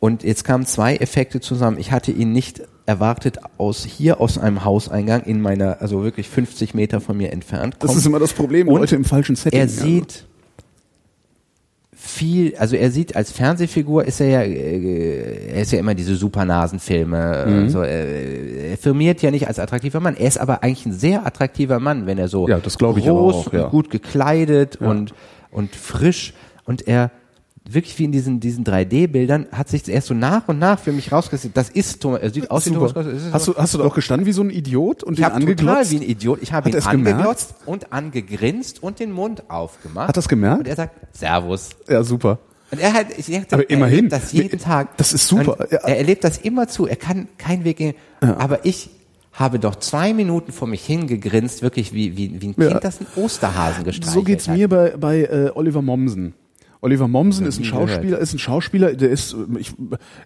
Und 0.01 0.23
jetzt 0.23 0.45
kamen 0.45 0.65
zwei 0.65 0.97
Effekte 0.97 1.41
zusammen. 1.41 1.79
Ich 1.79 1.91
hatte 1.91 2.13
ihn 2.13 2.33
nicht 2.33 2.63
erwartet 2.87 3.39
aus 3.59 3.85
hier 3.85 4.21
aus 4.21 4.39
einem 4.39 4.65
Hauseingang 4.65 5.23
in 5.25 5.41
meiner, 5.41 5.81
also 5.83 6.03
wirklich 6.05 6.29
50 6.29 6.73
Meter 6.75 7.01
von 7.01 7.17
mir 7.17 7.33
entfernt. 7.33 7.77
Das 7.81 7.89
kommt. 7.89 7.99
ist 7.99 8.07
immer 8.07 8.19
das 8.21 8.33
Problem, 8.33 8.69
Und 8.69 8.81
Leute 8.81 8.97
im 8.97 9.05
falschen 9.05 9.35
Setting. 9.37 9.59
er 9.59 9.67
ja. 9.67 9.71
sieht 9.71 10.25
viel, 11.93 12.55
also 12.57 12.77
er 12.77 12.91
sieht 12.93 13.17
als 13.17 13.33
Fernsehfigur 13.33 14.05
ist 14.05 14.21
er 14.21 14.29
ja, 14.29 14.41
äh, 14.43 15.49
er 15.53 15.63
ist 15.63 15.73
ja 15.73 15.81
immer 15.81 15.95
diese 15.95 16.15
Supernasenfilme, 16.15 17.47
Mhm. 17.49 17.69
so, 17.71 17.83
äh, 17.83 18.71
er 18.71 18.77
firmiert 18.79 19.21
ja 19.21 19.31
nicht 19.33 19.49
als 19.49 19.59
attraktiver 19.59 19.99
Mann. 20.01 20.17
Er 20.17 20.29
ist 20.29 20.39
aber 20.39 20.63
eigentlich 20.63 20.87
ein 20.87 20.93
sehr 20.93 21.27
attraktiver 21.27 21.81
Mann, 21.81 22.07
wenn 22.07 22.19
er 22.19 22.29
so 22.29 22.49
Ja, 22.49 22.59
das 22.61 22.79
glaube 22.79 23.01
ich 23.01 23.07
groß 23.07 23.35
auch, 23.49 23.53
ja. 23.53 23.65
und 23.65 23.71
gut 23.71 23.91
gekleidet 23.91 24.77
und 24.77 25.13
und 25.51 25.75
frisch 25.75 26.35
und 26.65 26.87
er 26.87 27.11
wirklich 27.71 27.99
wie 27.99 28.05
in 28.05 28.13
diesen 28.13 28.41
diesen 28.41 28.65
3D-Bildern 28.65 29.47
hat 29.53 29.69
sich 29.69 29.87
erst 29.89 30.09
so 30.09 30.15
nach 30.15 30.49
und 30.49 30.59
nach 30.59 30.79
für 30.79 30.93
mich 30.93 31.13
rausgesetzt. 31.13 31.57
Das 31.57 31.69
ist 31.71 32.01
Thomas, 32.01 32.21
er 32.23 32.31
sieht 32.31 32.51
aus 32.51 32.67
wie 32.67 32.71
Thomas. 32.71 32.95
Gottschalk. 32.95 33.17
Hast 33.33 33.49
du, 33.49 33.55
hast 33.57 33.75
du 33.75 33.79
da 33.79 33.85
auch 33.85 33.95
gestanden 33.95 34.27
wie 34.27 34.33
so 34.33 34.43
ein 34.43 34.51
Idiot 34.51 35.03
und 35.05 35.15
ich 35.15 35.19
den 35.19 35.25
habe 35.27 35.41
total 35.45 35.51
angeglotzt? 35.51 35.91
wie 35.93 35.97
ein 35.97 36.03
Idiot. 36.03 36.39
Ich 36.43 36.53
habe 36.53 36.65
Hat 36.67 36.73
ihn 36.73 36.77
er's 36.77 36.89
gemerkt? 36.91 37.15
angeglotzt 37.19 37.55
und 37.67 37.93
angegrinst 37.93 38.83
und 38.83 39.01
den 39.01 39.13
Mund 39.13 39.51
aufgemacht. 39.51 40.09
Hat 40.09 40.17
er's 40.17 40.29
gemerkt? 40.29 40.61
Und 40.61 40.69
er 40.69 40.77
sagt 40.77 41.17
Servus. 41.17 41.71
Ja, 41.89 42.03
super. 42.03 42.39
Und 42.71 42.81
er 42.81 42.93
hat, 42.93 43.07
ich 43.17 43.27
dachte, 43.27 43.55
Aber 43.55 43.63
er 43.65 43.71
immerhin. 43.71 43.97
erlebt 44.11 44.13
das 44.13 44.33
jeden 44.33 44.59
Tag. 44.59 44.97
das 44.99 45.13
ist 45.13 45.27
super. 45.27 45.67
Ja. 45.71 45.79
Er 45.79 45.99
erlebt 45.99 46.25
das 46.25 46.39
immer 46.39 46.69
zu. 46.69 46.87
Er 46.87 46.97
kann 46.97 47.29
keinen 47.39 47.65
Weg 47.65 47.79
gehen. 47.79 47.95
Aber 48.21 48.65
ich 48.67 48.91
habe 49.33 49.59
doch 49.59 49.77
zwei 49.77 50.13
Minuten 50.13 50.53
vor 50.53 50.67
mich 50.69 50.85
hingegrinst, 50.85 51.63
wirklich 51.63 51.93
wie, 51.93 52.17
wie, 52.17 52.41
wie 52.43 52.49
ein 52.49 52.57
Kind, 52.57 52.71
Ja. 52.71 52.81
das 52.81 52.99
einen 52.99 53.09
Osterhasen 53.25 53.85
gestreichelt 53.85 54.15
So 54.15 54.23
geht's 54.23 54.49
hat. 54.49 54.57
mir 54.57 54.69
bei, 54.69 54.91
bei 54.99 55.21
äh, 55.23 55.51
Oliver 55.55 55.81
Mommsen. 55.81 56.35
Oliver 56.81 57.09
Mommsen 57.09 57.47
ist 57.47 57.59
ein 57.59 57.65
Schauspieler, 57.65 58.19
ist 58.19 58.35
ein 58.35 58.39
Schauspieler, 58.39 58.95
der 58.95 59.11
ist, 59.11 59.37
ich, 59.59 59.73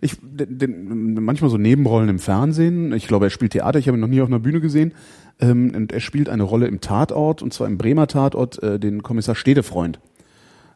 ich, 0.00 0.16
den, 0.20 0.59
den, 0.59 1.14
manchmal 1.24 1.50
so 1.50 1.57
Nebenrollen 1.57 2.09
im 2.09 2.18
Fernsehen. 2.18 2.92
Ich 2.92 3.09
glaube, 3.09 3.26
er 3.26 3.30
spielt 3.30 3.53
Theater. 3.53 3.78
Ich 3.78 3.88
habe 3.88 3.96
ihn 3.96 4.00
noch 4.00 4.09
nie 4.09 4.20
auf 4.20 4.28
einer 4.28 4.38
Bühne 4.38 4.61
gesehen. 4.61 4.92
Ähm, 5.40 5.72
und 5.74 5.92
er 5.92 6.00
spielt 6.00 6.28
eine 6.28 6.42
Rolle 6.42 6.66
im 6.66 6.80
Tatort, 6.80 7.42
und 7.42 7.55
zwar 7.55 7.66
im 7.66 7.78
Bremer 7.78 8.07
Tatort, 8.07 8.62
äh, 8.62 8.78
den 8.78 9.03
Kommissar 9.03 9.34
Stedefreund. 9.34 9.98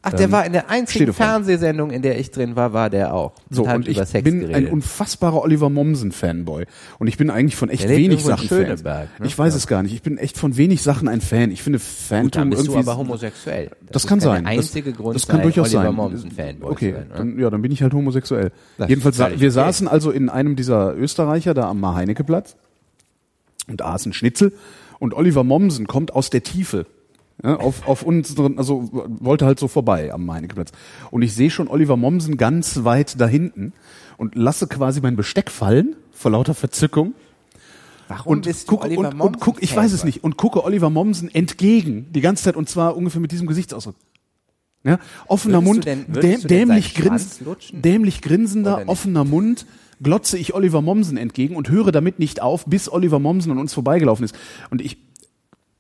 Ach, 0.09 0.13
der 0.13 0.31
war 0.31 0.47
in 0.47 0.53
der 0.53 0.71
einzigen. 0.71 1.13
Fernsehsendung, 1.13 1.91
in 1.91 2.01
der 2.03 2.19
ich 2.19 2.31
drin 2.31 2.55
war, 2.55 2.73
war 2.73 2.91
der 2.91 3.13
auch. 3.13 3.33
So, 3.51 3.67
hat 3.67 3.75
und 3.77 3.89
ich 3.89 3.97
Sex 3.99 4.23
bin 4.23 4.41
geredet. 4.41 4.55
ein 4.57 4.67
unfassbarer 4.69 5.43
Oliver 5.43 5.69
Mommsen-Fanboy. 5.69 6.65
Und 6.99 7.07
ich 7.09 7.17
bin 7.17 7.29
eigentlich 7.29 7.57
von 7.57 7.69
echt 7.71 7.83
Der 7.85 7.91
wenig 7.97 8.23
Sachen 8.23 8.49
Fan. 8.49 8.79
Ne? 8.85 9.09
Ich 9.25 9.37
weiß 9.37 9.55
es 9.55 9.67
gar 9.67 9.83
nicht. 9.83 9.93
Ich 9.93 10.03
bin 10.03 10.17
echt 10.17 10.39
von 10.39 10.57
wenig 10.57 10.83
Sachen 10.83 11.09
ein 11.09 11.21
Fan. 11.21 11.51
Ich 11.51 11.63
finde 11.63 11.81
Gut, 11.81 11.87
Phantom 11.89 12.31
dann 12.31 12.51
bist 12.51 12.67
du 12.69 12.73
irgendwie. 12.73 12.89
aber 12.89 12.99
homosexuell. 12.99 13.71
das 13.91 14.05
ist 14.05 14.09
kann 14.09 14.21
sein. 14.21 14.45
Das- 14.45 14.53
einzige 14.53 14.93
Grund, 14.93 15.17
das 15.17 15.27
kann 15.27 15.39
ein 15.41 15.43
durchaus 15.43 15.69
Oliver 15.75 15.83
sein. 15.89 15.95
Mommsen-Fanboy 15.95 16.71
Okay, 16.71 16.93
sein. 16.93 17.09
Ne? 17.09 17.15
dann, 17.17 17.39
ja, 17.41 17.51
dann 17.51 17.63
bin 17.63 17.73
ich 17.73 17.83
halt 17.83 17.93
homosexuell. 17.93 18.53
Das 18.79 18.89
Jedenfalls, 18.89 19.17
sa 19.17 19.29
wir 19.31 19.35
okay. 19.37 19.51
saßen 19.51 19.89
also 19.89 20.13
in 20.13 20.29
einem 20.29 20.55
dieser 20.55 20.95
Österreicher 20.97 21.53
da 21.53 21.69
am 21.69 21.81
Mar-Heinecke-Platz 21.81 22.55
und 23.69 23.83
aßen 23.83 24.13
Schnitzel 24.13 24.53
und 24.99 25.15
Oliver 25.15 25.43
Mommsen 25.45 25.87
kommt 25.87 26.15
aus 26.15 26.31
der 26.31 26.43
Tiefe. 26.43 26.87
Ja, 27.47 27.57
auf, 27.57 27.87
auf 27.87 28.03
unseren, 28.03 28.59
also 28.59 28.91
wollte 28.93 29.47
halt 29.47 29.61
so 29.61 29.69
vorbei 29.69 30.13
am 30.13 30.27
Meinekeplatz. 30.27 30.73
Und 31.13 31.23
ich 31.23 31.33
sehe 31.35 31.49
schon 31.51 31.69
Oliver 31.69 31.97
Mommsen 31.97 32.37
ganz 32.37 32.83
weit 32.83 33.21
da 33.21 33.29
hinten 33.29 33.73
und 34.17 34.35
lasse 34.35 34.67
quasi 34.67 35.01
mein 35.01 35.15
Besteck 35.15 35.51
fallen 35.51 35.95
vor 36.11 36.33
lauter 36.33 36.55
Verzückung 36.55 37.15
Warum 38.09 38.33
und 38.33 38.47
bist 38.47 38.67
gucke 38.67 38.87
Oliver 38.87 39.11
und, 39.11 39.21
und 39.21 39.41
guck, 39.41 39.63
ich 39.63 39.75
weiß 39.77 39.93
es 39.93 40.03
nicht 40.05 40.25
und 40.25 40.37
gucke 40.37 40.65
Oliver 40.65 40.91
Mommsen 40.91 41.33
entgegen 41.33 42.07
die 42.13 42.21
ganze 42.21 42.45
Zeit 42.45 42.57
und 42.57 42.69
zwar 42.69 42.97
ungefähr 42.97 43.21
mit 43.21 43.31
diesem 43.31 43.47
Gesichtsausdruck. 43.47 43.95
Ja, 44.85 44.99
offener 45.27 45.65
Würdest 45.65 45.75
Mund, 45.75 45.85
denn- 45.85 46.13
däm, 46.13 46.41
dämlich, 46.43 46.95
grins, 46.95 47.41
dämlich 47.73 48.23
grinsender, 48.23 48.85
offener 48.87 49.25
Mund, 49.25 49.67
glotze 50.01 50.39
ich 50.39 50.55
Oliver 50.55 50.83
Mommsen 50.83 51.17
entgegen 51.17 51.57
und 51.57 51.69
höre 51.69 51.91
damit 51.91 52.19
nicht 52.21 52.41
auf, 52.43 52.67
bis 52.67 52.89
Oliver 52.91 53.19
Mommsen 53.19 53.51
an 53.51 53.59
uns 53.59 53.75
vorbeigelaufen 53.75 54.25
ist. 54.25 54.35
Und 54.71 54.81
ich, 54.81 54.99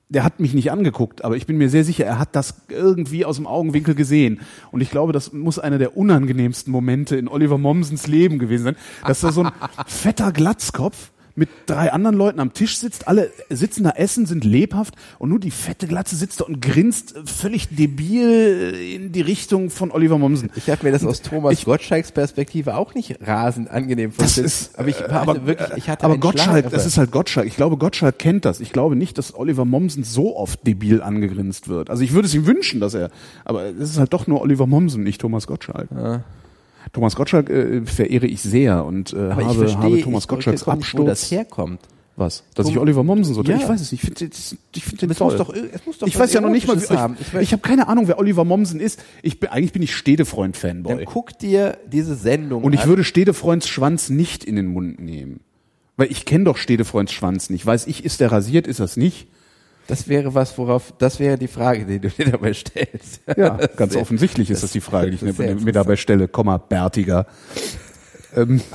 der 0.08 0.22
hat 0.22 0.38
mich 0.38 0.54
nicht 0.54 0.70
angeguckt, 0.70 1.24
aber 1.24 1.36
ich 1.36 1.46
bin 1.46 1.58
mir 1.58 1.68
sehr 1.68 1.84
sicher, 1.84 2.04
er 2.04 2.18
hat 2.18 2.36
das 2.36 2.62
irgendwie 2.68 3.24
aus 3.24 3.36
dem 3.36 3.46
Augenwinkel 3.46 3.94
gesehen. 3.94 4.40
Und 4.70 4.80
ich 4.80 4.90
glaube, 4.90 5.12
das 5.12 5.32
muss 5.32 5.58
einer 5.58 5.78
der 5.78 5.96
unangenehmsten 5.96 6.72
Momente 6.72 7.16
in 7.16 7.28
Oliver 7.28 7.58
Mommsens 7.58 8.06
Leben 8.06 8.38
gewesen 8.38 8.64
sein, 8.64 8.76
dass 9.04 9.20
da 9.20 9.32
so 9.32 9.42
ein 9.42 9.52
fetter 9.86 10.32
Glatzkopf 10.32 11.10
mit 11.36 11.48
drei 11.66 11.92
anderen 11.92 12.16
Leuten 12.16 12.40
am 12.40 12.52
Tisch 12.54 12.78
sitzt, 12.78 13.06
alle 13.08 13.30
sitzen 13.50 13.84
da 13.84 13.90
essen, 13.90 14.26
sind 14.26 14.42
lebhaft 14.44 14.94
und 15.18 15.28
nur 15.28 15.38
die 15.38 15.50
fette 15.50 15.86
Glatze 15.86 16.16
sitzt 16.16 16.40
da 16.40 16.44
und 16.44 16.60
grinst 16.62 17.14
völlig 17.26 17.68
debil 17.68 18.74
in 18.74 19.12
die 19.12 19.20
Richtung 19.20 19.70
von 19.70 19.90
Oliver 19.90 20.18
Mommsen. 20.18 20.50
Ich 20.56 20.68
habe 20.70 20.84
mir 20.84 20.92
das 20.92 21.04
aus 21.04 21.22
Thomas 21.22 21.64
Gottschalks 21.64 22.10
Perspektive 22.10 22.74
auch 22.76 22.94
nicht 22.94 23.18
rasend 23.26 23.70
angenehm 23.70 24.12
Das 24.16 24.34
vorgestellt. 24.34 24.70
aber 24.78 24.88
ich 24.88 25.00
äh, 25.00 25.04
aber, 25.04 25.46
wirklich, 25.46 25.68
ich 25.76 25.88
hatte 25.88 26.04
aber 26.04 26.18
Gottschalk, 26.18 26.64
Schlag- 26.64 26.70
das 26.72 26.86
ist 26.86 26.96
halt 26.98 27.10
Gottschalk. 27.10 27.46
Ich 27.46 27.56
glaube, 27.56 27.76
Gottschalk 27.76 28.18
kennt 28.18 28.44
das. 28.44 28.60
Ich 28.60 28.72
glaube 28.72 28.96
nicht, 28.96 29.18
dass 29.18 29.34
Oliver 29.34 29.64
Mommsen 29.66 30.04
so 30.04 30.36
oft 30.36 30.66
debil 30.66 31.02
angegrinst 31.02 31.68
wird. 31.68 31.90
Also 31.90 32.02
ich 32.02 32.12
würde 32.12 32.26
es 32.26 32.34
ihm 32.34 32.46
wünschen, 32.46 32.80
dass 32.80 32.94
er, 32.94 33.10
aber 33.44 33.64
es 33.66 33.90
ist 33.90 33.98
halt 33.98 34.12
doch 34.12 34.26
nur 34.26 34.40
Oliver 34.40 34.66
Mommsen, 34.66 35.02
nicht 35.02 35.20
Thomas 35.20 35.46
Gottschalk. 35.46 35.88
Thomas 36.92 37.16
Gottschalk 37.16 37.50
äh, 37.50 37.82
verehre 37.84 38.26
ich 38.26 38.40
sehr 38.42 38.84
und 38.84 39.12
äh, 39.12 39.28
ich 39.28 39.34
habe, 39.34 39.54
verstehe, 39.54 39.78
habe 39.82 40.00
Thomas 40.00 40.24
ich 40.24 40.28
Gottschalks 40.28 40.62
verstehe 40.62 40.78
nicht, 40.78 40.98
wo 40.98 41.04
das 41.06 41.22
Absturz. 41.22 41.30
herkommt. 41.38 41.80
Was? 42.18 42.44
Dass 42.54 42.66
ich 42.70 42.78
Oliver 42.78 43.02
Mommsen 43.04 43.34
so 43.34 43.42
Ja. 43.42 43.56
Ich 43.56 43.68
weiß 43.68 43.78
es 43.78 43.92
nicht. 43.92 44.02
Ich 44.02 44.08
finde 44.18 44.34
ich 44.74 44.84
find 44.84 45.02
den 45.02 45.10
Es 45.10 45.18
toll. 45.18 45.36
muss 45.36 45.36
doch, 45.36 45.52
es 45.54 45.84
muss 45.84 45.98
doch 45.98 46.06
ich 46.06 46.18
weiß 46.18 46.32
ja 46.32 46.40
noch 46.40 46.48
nicht 46.48 46.66
mal, 46.66 46.80
wie, 46.80 46.86
haben. 46.96 47.14
ich, 47.20 47.26
weiß- 47.28 47.40
ich 47.42 47.52
habe 47.52 47.60
keine 47.60 47.88
Ahnung, 47.88 48.08
wer 48.08 48.18
Oliver 48.18 48.42
Mommsen 48.44 48.80
ist. 48.80 49.02
Ich 49.20 49.38
bin, 49.38 49.50
eigentlich 49.50 49.72
bin 49.74 49.82
ich 49.82 49.90
Dann 49.90 49.98
Stedefreund-Fanboy. 49.98 51.04
guck 51.04 51.38
dir 51.38 51.76
diese 51.92 52.14
Sendung 52.14 52.64
Und 52.64 52.72
ich 52.72 52.80
an. 52.84 52.88
würde 52.88 53.04
Stedefreunds 53.04 53.68
Schwanz 53.68 54.08
nicht 54.08 54.44
in 54.44 54.56
den 54.56 54.66
Mund 54.68 54.98
nehmen. 54.98 55.40
Weil 55.98 56.10
ich 56.10 56.24
kenne 56.24 56.44
doch 56.44 56.56
Stedefreunds 56.56 57.12
Schwanz 57.12 57.50
nicht. 57.50 57.66
Weiß 57.66 57.86
ich, 57.86 58.02
ist 58.02 58.20
der 58.20 58.32
rasiert, 58.32 58.66
ist 58.66 58.80
das 58.80 58.96
nicht? 58.96 59.28
Das 59.88 60.08
wäre 60.08 60.34
was, 60.34 60.56
worauf, 60.58 60.92
das 60.98 61.20
wäre 61.20 61.38
die 61.38 61.48
Frage, 61.48 61.84
die 61.84 62.00
du 62.00 62.08
dir 62.08 62.30
dabei 62.32 62.52
stellst. 62.52 63.20
Ja, 63.36 63.56
ganz 63.76 63.92
Sehr- 63.92 64.02
offensichtlich 64.02 64.50
ist 64.50 64.62
das 64.62 64.72
die 64.72 64.80
Frage, 64.80 65.10
die 65.10 65.16
ich 65.16 65.22
das 65.22 65.38
mir, 65.38 65.54
mir 65.54 65.72
dabei 65.72 65.96
stelle. 65.96 66.26
Komma, 66.26 66.58
bärtiger. 66.58 67.26
ähm, 68.34 68.60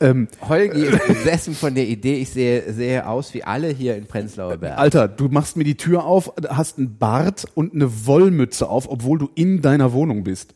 ähm, 0.00 0.28
Holgi 0.48 0.84
ist 0.84 1.06
besessen 1.06 1.54
von 1.54 1.74
der 1.74 1.88
Idee, 1.88 2.16
ich 2.16 2.30
sehe, 2.30 2.72
sehe 2.72 3.06
aus 3.06 3.34
wie 3.34 3.42
alle 3.42 3.68
hier 3.68 3.96
in 3.96 4.06
Prenzlauer 4.06 4.58
Berg. 4.58 4.78
Alter, 4.78 5.08
du 5.08 5.28
machst 5.28 5.56
mir 5.56 5.64
die 5.64 5.76
Tür 5.76 6.04
auf, 6.04 6.32
hast 6.48 6.78
einen 6.78 6.98
Bart 6.98 7.46
und 7.54 7.74
eine 7.74 8.06
Wollmütze 8.06 8.68
auf, 8.68 8.88
obwohl 8.88 9.18
du 9.18 9.28
in 9.34 9.60
deiner 9.60 9.92
Wohnung 9.92 10.22
bist. 10.22 10.54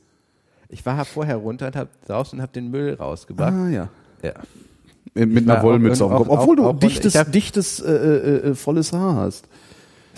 Ich 0.69 0.87
war 0.87 1.05
vorher 1.05 1.37
runter 1.37 1.69
und 1.69 1.77
hab 1.77 1.89
draußen 2.07 2.39
und 2.39 2.43
hab 2.43 2.53
den 2.53 2.71
Müll 2.71 2.95
rausgebracht. 2.95 3.53
Ah 3.53 3.69
ja. 3.69 3.89
Ja. 4.23 4.35
Äh, 5.17 5.27
Mit 5.27 5.47
war 5.47 5.57
einer 5.57 5.65
Wollmütze 5.65 6.05
auf 6.05 6.11
dem 6.13 6.29
Kopf. 6.29 6.29
Obwohl 6.41 6.57
du 6.57 6.65
auch- 6.67 6.79
dichtes, 6.79 7.15
dichtes 7.31 7.81
äh, 7.81 7.91
äh, 7.93 8.37
äh, 8.51 8.55
volles 8.55 8.93
Haar 8.93 9.17
hast. 9.17 9.47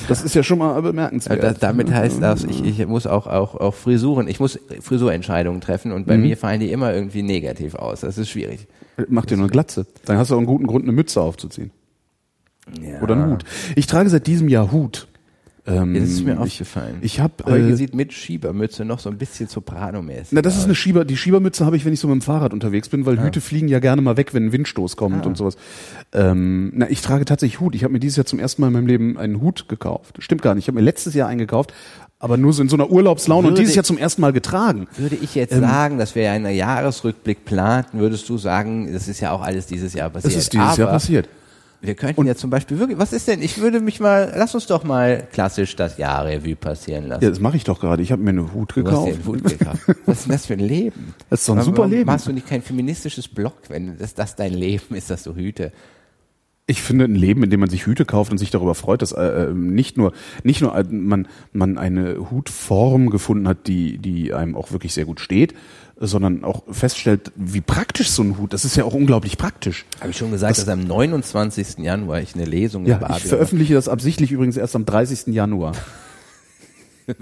Das 0.07 0.23
ist 0.23 0.35
ja 0.37 0.45
schon 0.45 0.59
mal 0.59 0.81
bemerkenswert. 0.81 1.43
das, 1.43 1.59
damit 1.59 1.93
heißt 1.93 2.23
das, 2.23 2.45
ich, 2.45 2.65
ich 2.65 2.87
muss 2.87 3.09
auch, 3.09 3.27
auch, 3.27 3.57
auch 3.57 3.75
Frisuren, 3.75 4.29
ich 4.29 4.39
muss 4.39 4.57
Frisurentscheidungen 4.81 5.61
treffen 5.61 5.91
und 5.91 6.07
bei 6.07 6.17
Mhm. 6.17 6.23
mir 6.23 6.37
fallen 6.37 6.61
die 6.61 6.71
immer 6.71 6.95
irgendwie 6.95 7.23
negativ 7.23 7.75
aus. 7.75 8.03
Das 8.03 8.17
ist 8.17 8.29
schwierig. 8.29 8.69
Mach 9.09 9.27
dir 9.27 9.37
nur 9.37 9.47
eine 9.47 9.51
Glatze. 9.53 9.87
Dann 10.05 10.17
hast 10.17 10.31
du 10.31 10.35
auch 10.35 10.39
einen 10.39 10.47
guten 10.47 10.69
Grund, 10.69 10.85
eine 10.85 10.93
Mütze 10.93 11.21
aufzuziehen. 11.21 11.73
Ja. 12.81 13.01
Oder 13.03 13.15
einen 13.17 13.31
Hut. 13.33 13.45
Ich 13.75 13.87
trage 13.89 14.09
seit 14.09 14.27
diesem 14.29 14.49
Jahr 14.49 14.71
Hut. 14.71 15.08
Ähm, 15.69 15.95
das 15.95 16.05
ist 16.09 16.25
mir 16.25 16.33
ich, 16.33 16.39
aufgefallen. 16.39 16.97
ich 17.03 17.21
habe 17.21 17.45
Holgi 17.45 17.73
äh, 17.73 17.77
sieht 17.77 17.95
mit 17.95 18.13
Schiebermütze 18.13 18.85
noch 18.85 18.99
so 19.01 19.11
ein 19.11 19.19
bisschen 19.19 19.49
Soprano-mäßig. 19.49 20.29
Na, 20.33 20.41
das 20.43 20.57
ist 20.57 20.65
eine 20.65 20.75
Schieber, 20.75 21.05
die 21.05 21.17
Schiebermütze 21.17 21.67
habe 21.67 21.77
ich, 21.77 21.85
wenn 21.85 21.93
ich 21.93 22.01
so 22.01 22.09
mit 22.09 22.15
dem 22.15 22.23
Fahrrad 22.23 22.53
unterwegs 22.53 22.89
bin, 22.89 23.05
weil 23.07 23.23
Hüte 23.23 23.41
fliegen 23.41 23.69
ja 23.69 23.79
gerne 23.79 24.01
mal 24.03 24.17
weg, 24.17 24.33
wenn 24.35 24.47
ein 24.47 24.53
Windstoß 24.53 24.97
kommt 24.97 25.27
und 25.27 25.37
sowas. 25.37 25.57
Ähm, 26.13 26.73
na, 26.75 26.89
ich 26.89 27.01
trage 27.03 27.25
tatsächlich 27.25 27.61
Hut. 27.61 27.75
Ich 27.75 27.85
habe 27.85 27.93
mir 27.93 28.01
dieses 28.01 28.17
Jahr 28.17 28.27
zum 28.27 28.39
ersten 28.39 28.63
Mal 28.63 28.69
in 28.69 28.73
meinem 28.75 28.87
Leben 28.87 29.19
einen 29.19 29.41
Hut 29.41 29.69
gekauft. 29.69 30.17
Stimmt 30.21 30.43
gar 30.43 30.55
nicht. 30.55 30.65
Ich 30.65 30.69
habe 30.69 30.79
mir 30.79 30.85
letztes 30.85 31.15
Jahr 31.15 31.29
einen 31.29 31.39
gekauft, 31.39 31.75
aber 32.19 32.37
nur 32.37 32.53
so 32.53 32.63
in 32.63 32.69
so 32.69 32.77
einer 32.77 32.91
Urlaubslaune 32.91 33.49
und 33.49 33.53
Würde- 33.53 33.61
dieses 33.63 33.75
Jahr 33.77 33.85
zum 33.85 33.99
ersten 33.99 34.23
Mal 34.23 34.33
getragen. 34.33 34.89
Würde 34.97 35.17
ich 35.17 35.35
jetzt 35.35 35.53
Ähm, 35.53 35.61
sagen, 35.61 35.99
dass 35.99 36.15
wir 36.15 36.23
ja 36.23 36.33
einen 36.33 36.55
Jahresrückblick 36.55 37.45
planten, 37.45 37.99
würdest 38.01 38.29
du 38.29 38.39
sagen, 38.39 38.93
das 38.93 39.07
ist 39.07 39.21
ja 39.21 39.33
auch 39.33 39.43
alles 39.43 39.67
dieses 39.67 39.93
Jahr 39.95 40.11
passiert. 40.11 40.33
Das 40.35 40.41
ist 40.43 40.53
dieses 40.53 40.67
Aber 40.67 40.79
Jahr 40.79 40.89
passiert. 40.91 41.29
Wir 41.81 41.95
könnten 41.95 42.27
ja 42.27 42.35
zum 42.35 42.51
Beispiel 42.51 42.79
wirklich, 42.81 42.99
was 42.99 43.13
ist 43.13 43.29
denn, 43.29 43.41
ich 43.41 43.59
würde 43.59 43.81
mich 43.81 44.01
mal, 44.01 44.33
lass 44.37 44.53
uns 44.55 44.67
doch 44.67 44.83
mal 44.83 45.27
klassisch 45.33 45.77
das 45.77 45.97
Jahrrevue 45.97 46.57
passieren 46.57 47.07
lassen. 47.07 47.23
Ja, 47.23 47.31
das 47.31 47.39
mache 47.39 47.57
ich 47.57 47.63
doch 47.65 47.79
gerade. 47.79 48.03
Ich 48.03 48.11
habe 48.11 48.21
mir 48.21 48.31
einen 48.31 48.53
Hut 48.53 48.73
Du 48.77 48.85
hast 48.85 49.07
dir 49.07 49.13
gekauft. 49.13 49.13
einen 49.15 49.27
Hut 49.27 49.45
gekauft. 49.45 49.81
Was 50.05 50.19
ist 50.19 50.25
denn 50.27 50.33
das 50.33 50.47
für 50.47 50.53
ein 50.55 50.59
Leben? 50.59 51.15
Das 51.31 51.41
ist 51.41 51.49
doch 51.49 51.55
ein 51.55 51.59
Warum- 51.59 51.65
super 51.67 51.79
warum 51.83 51.91
Leben. 51.93 52.07
Machst 52.07 52.27
du 52.27 52.33
nicht 52.33 52.49
kein 52.49 52.63
feministisches 52.63 53.29
Blog, 53.29 53.55
wenn 53.69 53.97
das, 53.97 54.15
das 54.15 54.35
dein 54.35 54.55
Leben 54.55 54.97
ist, 54.97 55.09
dass 55.11 55.23
du 55.23 55.37
Hüte? 55.37 55.71
Ich 56.71 56.83
finde 56.83 57.07
ein 57.07 57.15
Leben, 57.15 57.43
in 57.45 57.49
dem 57.51 57.61
man 57.61 57.71
sich 57.71 57.87
Hüte 57.87 58.05
kauft 58.05 58.31
und 58.31 58.37
sich 58.37 58.51
darüber 58.51 58.75
freut, 58.75 59.01
dass 59.01 59.13
äh, 59.13 59.23
äh, 59.23 59.53
nicht 59.55 59.97
nur 59.97 60.13
nicht 60.43 60.61
nur 60.61 60.77
äh, 60.77 60.85
man 60.91 61.27
man 61.53 61.79
eine 61.79 62.31
Hutform 62.31 63.09
gefunden 63.09 63.49
hat, 63.49 63.67
die 63.69 63.97
die 63.97 64.35
einem 64.35 64.55
auch 64.55 64.71
wirklich 64.71 64.93
sehr 64.93 65.07
gut 65.07 65.19
steht, 65.21 65.55
sondern 66.01 66.45
auch 66.45 66.63
feststellt, 66.71 67.33
wie 67.35 67.61
praktisch 67.61 68.11
so 68.11 68.23
ein 68.23 68.39
Hut. 68.39 68.53
Das 68.53 68.65
ist 68.65 68.77
ja 68.77 68.85
auch 68.85 68.95
unglaublich 68.95 69.37
praktisch. 69.37 69.85
Habe 70.01 70.11
ich 70.11 70.17
schon 70.17 70.31
gesagt, 70.31 70.57
dass 70.59 70.69
am 70.69 70.85
29. 70.85 71.79
Januar 71.79 72.21
ich 72.21 72.35
eine 72.35 72.45
Lesung 72.45 72.87
Ja, 72.87 73.01
ich 73.17 73.25
veröffentliche 73.25 73.75
das 73.75 73.89
absichtlich 73.89 74.31
übrigens 74.31 74.57
erst 74.57 74.77
am 74.77 74.87
30. 74.87 75.35
Januar. 75.35 75.73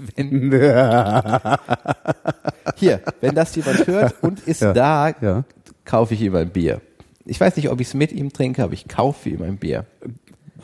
Hier, 2.75 3.01
wenn 3.21 3.35
das 3.35 3.55
jemand 3.55 3.87
hört 3.87 4.15
und 4.21 4.41
ist 4.41 4.61
Ja, 4.61 4.73
da, 4.73 5.09
ja. 5.21 5.45
kaufe 5.85 6.13
ich 6.13 6.21
ihm 6.21 6.35
ein 6.35 6.49
Bier. 6.49 6.81
Ich 7.25 7.39
weiß 7.39 7.55
nicht, 7.55 7.69
ob 7.69 7.79
ich 7.81 7.87
es 7.87 7.93
mit 7.93 8.11
ihm 8.11 8.31
trinke, 8.33 8.63
aber 8.63 8.73
ich 8.73 8.87
kaufe 8.87 9.29
ihm 9.29 9.41
ein 9.41 9.57
Bier. 9.57 9.85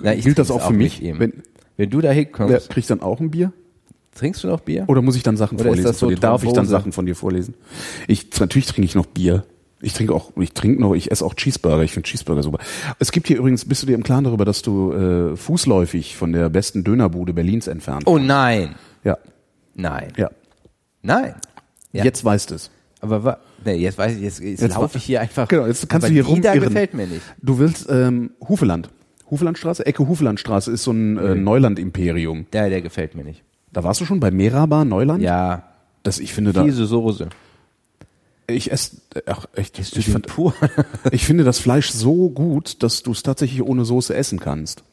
Na, 0.01 0.13
ich 0.13 0.23
Gilt 0.25 0.39
das 0.39 0.51
auch 0.51 0.67
für 0.67 0.73
mich? 0.73 0.99
mit 1.01 1.09
ihm. 1.09 1.19
Wenn, 1.19 1.43
Wenn 1.77 1.89
du 1.89 2.01
da 2.01 2.11
hinkommst, 2.11 2.69
kriegt 2.69 2.89
dann 2.89 3.01
auch 3.01 3.19
ein 3.19 3.31
Bier? 3.31 3.51
Trinkst 4.15 4.43
du 4.43 4.47
noch 4.47 4.61
Bier? 4.61 4.85
Oder 4.87 5.01
muss 5.01 5.15
ich 5.15 5.23
dann 5.23 5.37
Sachen 5.37 5.55
Oder 5.55 5.65
ist 5.65 5.67
vorlesen 5.69 5.87
das 5.87 5.99
so 5.99 6.05
von 6.07 6.15
dir? 6.15 6.19
Darf 6.21 6.43
ich 6.43 6.53
dann? 6.53 6.65
Sachen 6.65 6.91
von 6.91 7.05
dir 7.05 7.15
vorlesen? 7.15 7.55
Ich 8.07 8.27
natürlich 8.39 8.67
trinke 8.67 8.85
ich 8.85 8.95
noch 8.95 9.05
Bier. 9.05 9.43
Ich 9.81 9.93
trinke 9.93 10.15
auch, 10.15 10.31
ich 10.37 10.53
trinke 10.53 10.79
noch, 10.81 10.93
ich 10.93 11.11
esse 11.11 11.25
auch 11.25 11.33
Cheeseburger. 11.33 11.83
Ich 11.83 11.91
finde 11.91 12.07
Cheeseburger 12.07 12.41
super. 12.41 12.59
Es 12.99 13.11
gibt 13.11 13.27
hier 13.27 13.37
übrigens, 13.37 13.65
bist 13.65 13.83
du 13.83 13.87
dir 13.87 13.95
im 13.95 14.03
Klaren 14.03 14.23
darüber, 14.23 14.45
dass 14.45 14.61
du 14.61 14.93
äh, 14.93 15.35
fußläufig 15.35 16.15
von 16.15 16.31
der 16.31 16.49
besten 16.49 16.85
Dönerbude 16.85 17.33
Berlins 17.33 17.67
entfernt? 17.67 18.03
Oh 18.05 18.17
nein, 18.17 18.75
Ja, 19.03 19.17
nein, 19.75 20.13
ja. 20.15 20.29
nein. 21.01 21.35
Ja. 21.91 22.05
Jetzt 22.05 22.23
weißt 22.23 22.51
du 22.51 22.55
es. 22.55 22.71
Aber 23.01 23.25
wa 23.25 23.37
nee, 23.65 23.75
jetzt 23.75 23.97
weiß 23.97 24.15
ich, 24.15 24.21
jetzt, 24.21 24.39
jetzt, 24.39 24.61
Jetzt 24.61 24.75
laufe 24.75 24.97
ich 24.97 25.03
hier 25.03 25.19
einfach. 25.19 25.49
Genau, 25.49 25.67
jetzt 25.67 25.87
kannst 25.89 26.07
du 26.07 26.13
hier 26.13 26.23
die 26.23 26.39
da 26.39 26.55
gefällt 26.55 26.93
mir 26.93 27.05
nicht. 27.05 27.21
Du 27.41 27.59
willst 27.59 27.87
ähm, 27.89 28.31
Hufeland. 28.47 28.89
Hufelandstraße? 29.29 29.85
Ecke 29.85 30.07
Hufelandstraße 30.07 30.71
ist 30.71 30.83
so 30.83 30.91
ein 30.91 31.17
äh, 31.17 31.35
Neuland-Imperium. 31.35 32.45
Der, 32.53 32.69
der 32.69 32.81
gefällt 32.81 33.15
mir 33.15 33.25
nicht. 33.25 33.43
Da 33.73 33.83
warst 33.83 33.99
du 34.01 34.05
schon 34.05 34.19
bei 34.19 34.31
Meraba, 34.31 34.85
Neuland? 34.85 35.21
Ja, 35.21 35.63
Das, 36.03 36.19
ich 36.19 36.33
finde 36.33 36.53
da, 36.53 36.63
diese 36.63 36.85
Soße. 36.85 37.27
ich 38.47 38.71
esse, 38.71 38.97
ach 39.25 39.47
echt, 39.55 39.79
Isst 39.79 39.97
ich, 39.97 40.09
fand, 40.09 40.27
pur? 40.27 40.53
ich 41.11 41.25
finde 41.25 41.43
das 41.43 41.59
Fleisch 41.59 41.89
so 41.89 42.29
gut, 42.29 42.83
dass 42.83 43.03
du 43.03 43.11
es 43.11 43.23
tatsächlich 43.23 43.63
ohne 43.63 43.83
Soße 43.83 44.15
essen 44.15 44.39
kannst. 44.39 44.83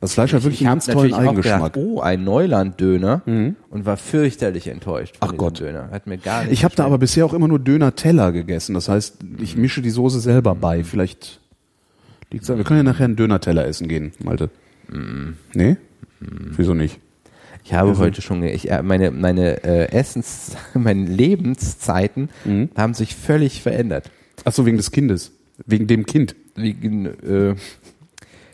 Das 0.00 0.14
Fleisch 0.14 0.32
hat 0.32 0.42
wirklich 0.42 0.60
einen 0.60 0.70
hab 0.70 0.74
ganz 0.76 0.86
tollen 0.86 1.14
Eigengeschmack. 1.14 1.74
Gedacht, 1.74 1.76
oh, 1.76 2.00
ein 2.00 2.24
Neuland-Döner 2.24 3.22
und 3.26 3.86
war 3.86 3.96
fürchterlich 3.96 4.66
enttäuscht 4.68 5.16
von 5.18 5.28
Ach 5.30 5.36
Gott. 5.36 5.60
Döner. 5.60 5.90
Hat 5.90 6.06
mir 6.06 6.18
gar 6.18 6.42
nicht 6.42 6.52
Ich 6.52 6.64
habe 6.64 6.74
da 6.74 6.84
aber 6.84 6.98
bisher 6.98 7.24
auch 7.24 7.32
immer 7.32 7.48
nur 7.48 7.58
Döner-Teller 7.58 8.32
gegessen. 8.32 8.74
Das 8.74 8.88
heißt, 8.88 9.18
ich 9.38 9.56
mische 9.56 9.82
die 9.82 9.90
Soße 9.90 10.20
selber 10.20 10.54
bei. 10.54 10.82
Vielleicht 10.84 11.40
liegt's 12.30 12.48
da. 12.48 12.56
Wir 12.56 12.64
können 12.64 12.80
ja 12.80 12.92
nachher 12.92 13.04
einen 13.04 13.16
Döner-Teller 13.16 13.66
essen 13.66 13.88
gehen, 13.88 14.12
Malte. 14.18 14.50
Nee? 15.54 15.76
Wieso 16.20 16.74
nicht? 16.74 16.98
Ich 17.64 17.72
habe 17.72 17.96
heute 17.96 18.20
schon, 18.20 18.42
ich, 18.42 18.70
äh, 18.70 18.82
meine, 18.82 19.10
meine 19.10 19.64
äh, 19.64 19.90
Essens, 19.90 20.52
meine 20.74 21.06
Lebenszeiten 21.06 22.28
Mhm. 22.44 22.68
haben 22.76 22.94
sich 22.94 23.16
völlig 23.16 23.62
verändert. 23.62 24.10
Ach 24.44 24.52
so, 24.52 24.66
wegen 24.66 24.76
des 24.76 24.90
Kindes. 24.90 25.32
Wegen 25.66 25.86
dem 25.86 26.04
Kind. 26.04 26.36
Wegen, 26.56 27.06
äh, 27.06 27.54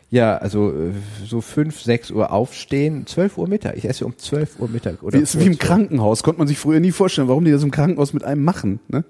ja, 0.09 0.37
also 0.37 0.71
äh, 0.71 0.91
so 1.25 1.41
fünf, 1.41 1.81
sechs 1.81 2.09
Uhr 2.11 2.31
aufstehen, 2.31 3.05
zwölf 3.07 3.37
Uhr 3.37 3.47
Mittag. 3.47 3.75
Ich 3.77 3.85
esse 3.87 4.05
um 4.05 4.17
zwölf 4.17 4.59
Uhr 4.59 4.69
Mittag. 4.69 5.03
Oder 5.03 5.19
Wie, 5.19 5.23
ist 5.23 5.39
wie 5.39 5.45
im. 5.45 5.57
Krankenhaus. 5.57 6.23
Konnte 6.23 6.39
man 6.39 6.47
sich 6.47 6.57
früher 6.59 6.79
nie 6.79 6.91
vorstellen, 6.91 7.27
warum 7.27 7.43
die 7.45 7.51
das 7.51 7.63
im 7.63 7.71
Krankenhaus 7.71 8.13
mit 8.13 8.23
einem 8.23 8.43
machen. 8.43 8.79
Ne? 8.87 9.03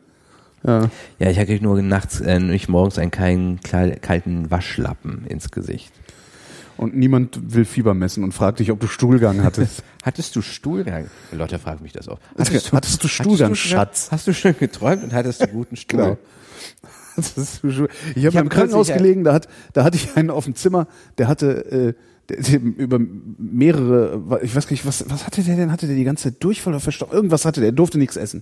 Ja. 0.65 0.89
Ja, 1.19 1.29
ich 1.29 1.39
hatte 1.39 1.59
nur 1.61 1.81
nachts, 1.81 2.21
äh, 2.21 2.39
nicht 2.39 2.69
morgens 2.69 2.97
einen 2.99 3.11
kleinen, 3.11 3.59
kal- 3.61 3.97
kalten 3.99 4.49
Waschlappen 4.51 5.25
ins 5.27 5.49
Gesicht. 5.51 5.91
Und 6.81 6.95
niemand 6.95 7.53
will 7.53 7.63
Fieber 7.63 7.93
messen 7.93 8.23
und 8.23 8.31
fragt 8.31 8.57
dich, 8.57 8.71
ob 8.71 8.79
du 8.79 8.87
Stuhlgang 8.87 9.43
hattest. 9.43 9.83
Hattest 10.03 10.35
du 10.35 10.41
Stuhlgang? 10.41 11.11
Leute 11.31 11.59
fragen 11.59 11.83
mich 11.83 11.93
das 11.93 12.07
auch. 12.07 12.17
Hattest 12.35 13.03
du 13.03 13.07
Stuhlgang, 13.07 13.53
schon- 13.53 13.77
Schatz? 13.77 14.07
Hast 14.09 14.25
du 14.25 14.33
schon 14.33 14.57
geträumt 14.57 15.03
und 15.03 15.13
hattest 15.13 15.43
du 15.43 15.47
guten 15.47 15.75
Stuhl? 15.75 15.99
Genau. 15.99 16.17
Schön. 17.71 17.87
Ich 18.15 18.25
habe 18.25 18.35
hab 18.35 18.43
im 18.45 18.49
Krankenhaus 18.49 18.87
gelegen, 18.87 19.23
da, 19.23 19.33
hat, 19.33 19.47
da 19.73 19.83
hatte 19.83 19.95
ich 19.95 20.17
einen 20.17 20.31
auf 20.31 20.45
dem 20.45 20.55
Zimmer, 20.55 20.87
der 21.19 21.27
hatte 21.27 21.95
äh, 22.29 22.57
über 22.57 22.99
mehrere, 23.37 24.39
ich 24.41 24.55
weiß 24.55 24.65
gar 24.65 24.71
nicht, 24.71 24.85
was, 24.87 25.07
was 25.07 25.27
hatte 25.27 25.43
der 25.43 25.57
denn? 25.57 25.71
Hatte 25.71 25.85
der 25.85 25.95
die 25.95 26.03
ganze 26.03 26.31
Zeit 26.31 26.43
Durchfall 26.43 26.73
oder 26.73 26.79
Verstopfung? 26.79 27.15
Irgendwas 27.15 27.45
hatte 27.45 27.61
der, 27.61 27.69
der 27.69 27.75
durfte 27.75 27.99
nichts 27.99 28.15
essen. 28.17 28.41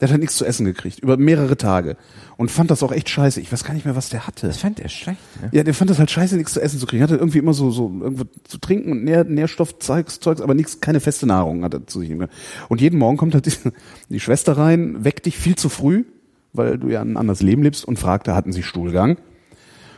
Der 0.00 0.06
hat 0.06 0.12
halt 0.12 0.20
nichts 0.20 0.36
zu 0.36 0.44
essen 0.44 0.64
gekriegt, 0.64 1.00
über 1.00 1.16
mehrere 1.16 1.56
Tage. 1.56 1.96
Und 2.36 2.52
fand 2.52 2.70
das 2.70 2.84
auch 2.84 2.92
echt 2.92 3.08
scheiße. 3.08 3.40
Ich 3.40 3.50
weiß 3.50 3.64
gar 3.64 3.74
nicht 3.74 3.84
mehr, 3.84 3.96
was 3.96 4.10
der 4.10 4.28
hatte. 4.28 4.46
Das 4.46 4.58
fand 4.58 4.78
er 4.78 4.88
schlecht. 4.88 5.18
Ne? 5.42 5.48
Ja, 5.52 5.64
der 5.64 5.74
fand 5.74 5.90
das 5.90 5.98
halt 5.98 6.10
scheiße, 6.10 6.36
nichts 6.36 6.52
zu 6.52 6.60
essen 6.60 6.78
zu 6.78 6.86
kriegen. 6.86 7.02
Hatte 7.02 7.16
irgendwie 7.16 7.38
immer 7.38 7.52
so, 7.52 7.72
so 7.72 7.90
irgendwo 8.00 8.24
zu 8.44 8.58
trinken 8.58 8.92
und 8.92 9.02
Nähr, 9.02 9.24
Nährstoffzeugs, 9.24 10.20
Zeugs, 10.20 10.40
aber 10.40 10.54
nichts, 10.54 10.80
keine 10.80 11.00
feste 11.00 11.26
Nahrung 11.26 11.64
hat 11.64 11.74
er 11.74 11.86
zu 11.88 11.98
sich 11.98 12.08
nehmen. 12.10 12.28
Und 12.68 12.80
jeden 12.80 12.96
Morgen 12.96 13.16
kommt 13.16 13.34
halt 13.34 13.46
die, 13.46 13.52
die 14.08 14.20
Schwester 14.20 14.56
rein, 14.56 15.04
weckt 15.04 15.26
dich 15.26 15.36
viel 15.36 15.56
zu 15.56 15.68
früh, 15.68 16.04
weil 16.52 16.78
du 16.78 16.88
ja 16.88 17.00
ein 17.00 17.16
anderes 17.16 17.42
Leben 17.42 17.64
lebst 17.64 17.84
und 17.84 17.98
fragt, 17.98 18.28
da 18.28 18.36
hatten 18.36 18.52
sie 18.52 18.62
Stuhlgang. 18.62 19.16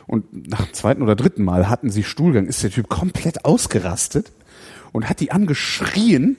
Und 0.07 0.49
nach 0.49 0.65
dem 0.65 0.73
zweiten 0.73 1.03
oder 1.03 1.15
dritten 1.15 1.43
Mal 1.43 1.69
hatten 1.69 1.91
sie 1.91 2.03
Stuhlgang, 2.03 2.47
ist 2.47 2.63
der 2.63 2.71
Typ 2.71 2.89
komplett 2.89 3.45
ausgerastet 3.45 4.31
und 4.91 5.07
hat 5.07 5.19
die 5.19 5.31
angeschrien, 5.31 6.37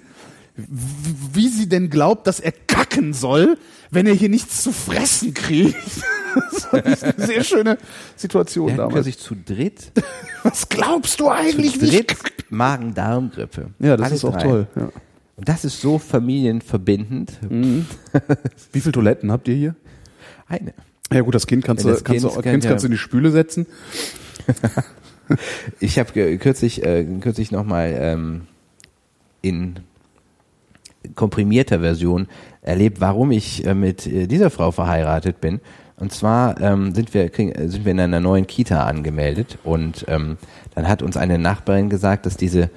wie 0.57 1.49
sie 1.49 1.69
denn 1.69 1.89
glaubt, 1.91 2.27
dass 2.27 2.39
er 2.41 2.53
kacken 2.53 3.13
soll, 3.15 3.57
wenn 3.91 4.07
er 4.07 4.15
hier 4.15 4.29
nichts 4.29 4.63
zu 4.63 4.73
fressen 4.73 5.35
kriegt. 5.35 5.77
Das 6.51 6.73
war 6.73 6.83
eine 6.87 6.97
sehr 7.27 7.45
schöne 7.45 7.77
Situation 8.17 8.69
hatten 8.69 8.79
damals. 8.79 8.95
plötzlich 8.95 9.19
zu 9.19 9.35
dritt, 9.35 9.93
Was 10.45 10.67
glaubst 10.67 11.21
du 11.21 11.25
zu 11.25 11.31
eigentlich, 11.31 11.75
ich 11.83 11.91
dritt 11.91 12.17
Magen-Darm-Grippe. 12.49 13.67
Ja, 13.79 13.99
das 13.99 14.07
Alle 14.07 14.15
ist 14.15 14.25
auch 14.25 14.33
drei. 14.33 14.43
toll. 14.43 14.67
Ja. 14.75 14.89
Und 15.37 15.47
das 15.51 15.67
ist 15.67 15.83
so 15.83 15.99
familienverbindend. 15.99 17.33
Wie 17.51 18.81
viele 18.81 18.93
Toiletten 18.93 19.31
habt 19.31 19.47
ihr 19.47 19.57
hier? 19.57 19.75
Eine. 20.49 20.73
Ja 21.13 21.21
gut, 21.21 21.35
das 21.35 21.47
Kind 21.47 21.65
kannst 21.67 21.85
Ja, 21.85 21.91
du, 21.91 21.95
das 21.97 22.03
kannst, 22.05 22.23
Kind 22.23 22.33
du, 22.35 22.41
kann 22.41 22.51
kind 22.53 22.65
ja- 22.65 22.71
kannst 22.71 22.85
du 22.85 22.87
in 22.87 22.93
die 22.93 22.99
Spüle 22.99 23.31
setzen. 23.31 23.67
Ich 25.81 25.99
habe 25.99 26.39
kürzlich, 26.39 26.83
äh, 26.85 27.05
kürzlich 27.21 27.53
nochmal 27.53 27.95
ähm, 27.99 28.43
in 29.41 29.81
komprimierter 31.15 31.81
Version 31.81 32.29
erlebt, 32.63 33.01
warum 33.01 33.31
ich 33.31 33.67
äh, 33.67 33.75
mit 33.75 34.07
äh, 34.07 34.27
dieser 34.27 34.51
Frau 34.51 34.71
verheiratet 34.71 35.41
bin. 35.41 35.61
Und 35.97 36.13
zwar 36.13 36.61
ähm, 36.61 36.95
sind, 36.95 37.15
wir, 37.15 37.29
kriegen, 37.29 37.53
äh, 37.53 37.69
sind 37.69 37.85
wir 37.85 37.93
in 37.93 38.01
einer 38.01 38.21
neuen 38.21 38.47
Kita 38.47 38.85
angemeldet 38.85 39.59
und 39.63 40.05
ähm, 40.09 40.37
dann 40.75 40.89
hat 40.89 41.03
uns 41.03 41.17
eine 41.17 41.39
Nachbarin 41.39 41.91
gesagt, 41.91 42.27
dass 42.27 42.37
diese 42.37 42.71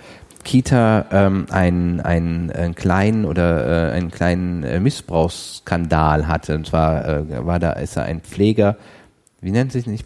Kita 0.43 1.05
ähm, 1.11 1.47
einen, 1.49 2.01
einen, 2.01 2.51
einen 2.51 2.75
kleinen 2.75 3.25
oder 3.25 3.89
äh, 3.89 3.93
einen 3.93 4.11
kleinen 4.11 4.63
äh, 4.63 4.79
Missbrauchsskandal 4.79 6.27
hatte. 6.27 6.55
Und 6.55 6.67
zwar 6.67 7.07
äh, 7.07 7.45
war 7.45 7.59
da 7.59 7.71
ist 7.71 7.97
da 7.97 8.03
ein 8.03 8.21
Pfleger, 8.21 8.77
wie 9.41 9.51
nennt 9.51 9.71
sich 9.71 9.87
nicht 9.87 10.05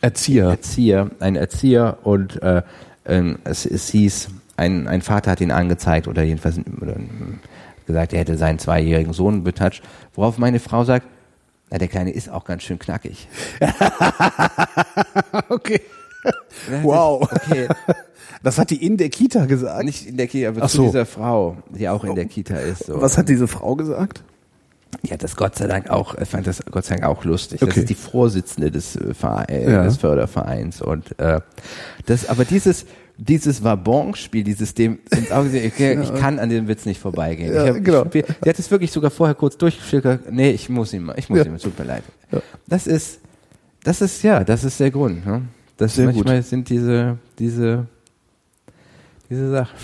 Erzieher. 0.00 0.48
Erzieher, 0.48 1.10
ein 1.18 1.36
Erzieher 1.36 1.98
und 2.04 2.40
äh, 2.42 2.62
ähm, 3.04 3.38
es, 3.44 3.66
es 3.66 3.88
hieß, 3.88 4.28
ein, 4.56 4.86
ein 4.86 5.02
Vater 5.02 5.32
hat 5.32 5.40
ihn 5.40 5.50
angezeigt 5.50 6.06
oder 6.06 6.22
jedenfalls 6.22 6.60
oder, 6.80 6.94
gesagt, 7.90 8.12
er 8.12 8.20
hätte 8.20 8.36
seinen 8.36 8.58
zweijährigen 8.58 9.12
Sohn 9.12 9.44
betatscht, 9.44 9.82
worauf 10.14 10.38
meine 10.38 10.60
Frau 10.60 10.84
sagt, 10.84 11.06
na, 11.70 11.78
der 11.78 11.88
Kleine 11.88 12.10
ist 12.10 12.28
auch 12.28 12.44
ganz 12.44 12.62
schön 12.64 12.78
knackig. 12.78 13.28
Okay. 15.48 15.80
Wow. 16.82 17.28
ich, 17.32 17.42
Okay, 17.50 17.68
Das 18.42 18.58
hat 18.58 18.70
die 18.70 18.84
in 18.84 18.96
der 18.96 19.08
Kita 19.10 19.46
gesagt. 19.46 19.84
nicht 19.84 20.06
in 20.06 20.16
der 20.16 20.26
Kita, 20.26 20.48
aber 20.48 20.62
Ach 20.62 20.68
zu 20.70 20.78
so. 20.78 20.82
dieser 20.86 21.06
Frau, 21.06 21.56
die 21.70 21.88
auch 21.88 22.04
in 22.04 22.14
der 22.14 22.26
Kita 22.26 22.56
ist. 22.56 22.86
So. 22.86 23.00
Was 23.00 23.16
hat 23.18 23.28
diese 23.28 23.48
Frau 23.48 23.74
gesagt? 23.76 24.22
Die 25.02 25.12
hat 25.12 25.22
das 25.22 25.36
Gott 25.36 25.54
sei 25.56 25.66
Dank 25.66 25.88
auch, 25.88 26.16
ich 26.18 26.28
fand 26.28 26.46
das 26.46 26.62
Gott 26.70 26.84
sei 26.84 26.96
Dank 26.96 27.06
auch 27.06 27.24
lustig. 27.24 27.60
Das 27.60 27.68
Okay. 27.70 27.80
ist 27.80 27.88
die 27.90 27.94
Vorsitzende 27.94 28.70
des, 28.70 28.96
äh, 28.96 29.14
Verein, 29.14 29.70
Ja. 29.70 29.84
des 29.84 29.98
Fördervereins 29.98 30.82
und 30.82 31.18
äh, 31.20 31.40
das, 32.06 32.28
aber 32.28 32.44
dieses 32.44 32.86
dieses 33.20 33.62
Wabonspiel, 33.62 34.42
dieses 34.44 34.72
dem 34.74 34.98
ins 35.14 35.30
Auge 35.30 35.50
sehen, 35.50 35.70
okay, 35.72 36.00
ich 36.02 36.14
kann 36.14 36.38
an 36.38 36.48
dem 36.48 36.68
Witz 36.68 36.86
nicht 36.86 37.00
vorbeigehen. 37.00 37.54
Ja, 37.54 37.66
hab, 37.66 37.84
genau. 37.84 38.06
ich, 38.12 38.24
die 38.24 38.48
hat 38.48 38.58
es 38.58 38.70
wirklich 38.70 38.90
sogar 38.90 39.10
vorher 39.10 39.34
kurz 39.34 39.58
durchgeschildert. 39.58 40.32
Nee, 40.32 40.50
ich 40.52 40.70
muss 40.70 40.92
ihm, 40.94 41.12
ich 41.16 41.28
muss 41.28 41.38
Ja. 41.40 41.44
ihm, 41.44 41.54
es 41.54 41.62
tut 41.62 41.78
mir 41.78 41.84
leid. 41.84 42.02
Ja. 42.32 42.40
Das 42.66 42.86
ist, 42.86 43.20
das 43.84 44.00
ist 44.00 44.22
ja, 44.22 44.42
das 44.42 44.64
ist 44.64 44.80
der 44.80 44.90
Grund. 44.90 45.26
Ne? 45.26 45.42
Das 45.76 45.94
Sehr 45.96 46.06
gut. 46.06 46.16
manchmal 46.16 46.42
sind 46.42 46.68
diese, 46.70 47.18
diese, 47.38 47.86
diese 49.28 49.50
Sachen. 49.50 49.76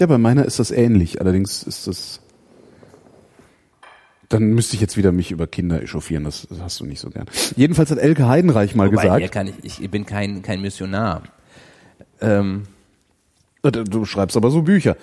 Ja, 0.00 0.06
bei 0.06 0.18
meiner 0.18 0.44
ist 0.44 0.58
das 0.58 0.70
ähnlich. 0.72 1.20
Allerdings 1.20 1.62
ist 1.62 1.86
das. 1.86 2.20
Dann 4.28 4.48
müsste 4.54 4.74
ich 4.74 4.80
jetzt 4.80 4.96
wieder 4.96 5.12
mich 5.12 5.30
über 5.30 5.46
Kinder 5.46 5.80
echauffieren. 5.80 6.24
Das, 6.24 6.48
hast 6.60 6.80
du 6.80 6.84
nicht 6.84 6.98
so 7.00 7.10
gern. 7.10 7.26
Jedenfalls 7.54 7.92
hat 7.92 7.98
Elke 7.98 8.26
Heidenreich 8.26 8.74
mal 8.74 8.90
Wobei, 8.90 9.02
gesagt. 9.04 9.32
kann 9.32 9.50
ich, 9.62 9.80
ich 9.80 9.90
bin 9.90 10.04
kein, 10.04 10.42
kein 10.42 10.60
Missionar. 10.60 11.22
Ähm, 12.20 12.62
Äh, 13.62 13.70
Du 13.72 14.04
schreibst 14.04 14.36
aber 14.36 14.50
so 14.52 14.62
Bücher. 14.62 14.96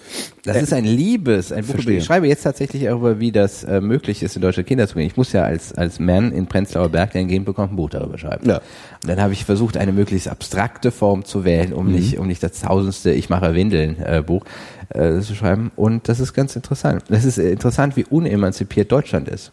Das 0.45 0.61
ist 0.61 0.71
ein 0.71 0.85
Liebes, 0.85 1.51
ein 1.51 1.65
Buch. 1.65 1.75
Ich 1.85 2.05
schreibe 2.05 2.27
jetzt 2.27 2.43
tatsächlich 2.43 2.83
darüber, 2.83 3.19
wie 3.19 3.31
das 3.33 3.65
äh, 3.65 3.81
möglich 3.81 4.23
ist, 4.23 4.37
in 4.37 4.41
deutsche 4.41 4.63
Kinder 4.63 4.87
zu 4.87 4.93
bringen. 4.93 5.07
Ich 5.07 5.17
muss 5.17 5.33
ja 5.33 5.43
als, 5.43 5.73
als 5.73 5.99
Mann 5.99 6.31
in 6.31 6.47
Prenzlauer 6.47 6.87
Berg, 6.87 7.11
der 7.11 7.21
ein 7.21 7.43
bekommt, 7.43 7.73
ein 7.73 7.75
Buch 7.75 7.89
darüber 7.89 8.17
schreiben. 8.17 8.47
Ja. 8.47 8.57
Und 8.57 9.09
dann 9.09 9.19
habe 9.21 9.33
ich 9.33 9.43
versucht, 9.43 9.75
eine 9.75 9.91
möglichst 9.91 10.29
abstrakte 10.29 10.91
Form 10.91 11.25
zu 11.25 11.43
wählen, 11.43 11.73
um 11.73 11.87
Mhm. 11.87 11.91
nicht, 11.93 12.17
um 12.19 12.27
nicht 12.27 12.41
das 12.41 12.61
tausendste 12.61 13.11
Ich 13.11 13.29
mache 13.29 13.53
Windeln 13.53 13.97
äh, 14.01 14.23
Buch 14.25 14.45
äh, 14.89 15.19
zu 15.19 15.35
schreiben. 15.35 15.71
Und 15.75 16.07
das 16.07 16.21
ist 16.21 16.31
ganz 16.33 16.55
interessant. 16.55 17.03
Das 17.09 17.25
ist 17.25 17.39
äh, 17.39 17.51
interessant, 17.51 17.97
wie 17.97 18.05
unemanzipiert 18.05 18.89
Deutschland 18.93 19.27
ist. 19.27 19.51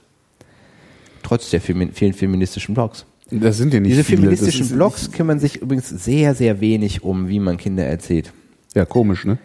Trotz 1.25 1.51
der 1.51 1.61
vielen 1.61 2.13
feministischen 2.15 2.75
Blogs. 2.75 3.07
Das 3.31 3.57
sind 3.57 3.73
ja 3.73 3.81
nicht 3.81 3.93
Diese 3.93 4.05
viele. 4.05 4.23
feministischen 4.23 4.63
ist- 4.67 4.73
Blogs 4.75 5.13
kümmern 5.13 5.39
sich 5.39 5.63
übrigens 5.63 5.89
sehr, 5.89 6.35
sehr 6.35 6.61
wenig 6.61 7.03
um, 7.05 7.29
wie 7.29 7.39
man 7.41 7.57
Kinder 7.57 7.85
erzählt. 7.85 8.33
Ja, 8.75 8.85
komisch, 8.85 9.25
ne? 9.25 9.39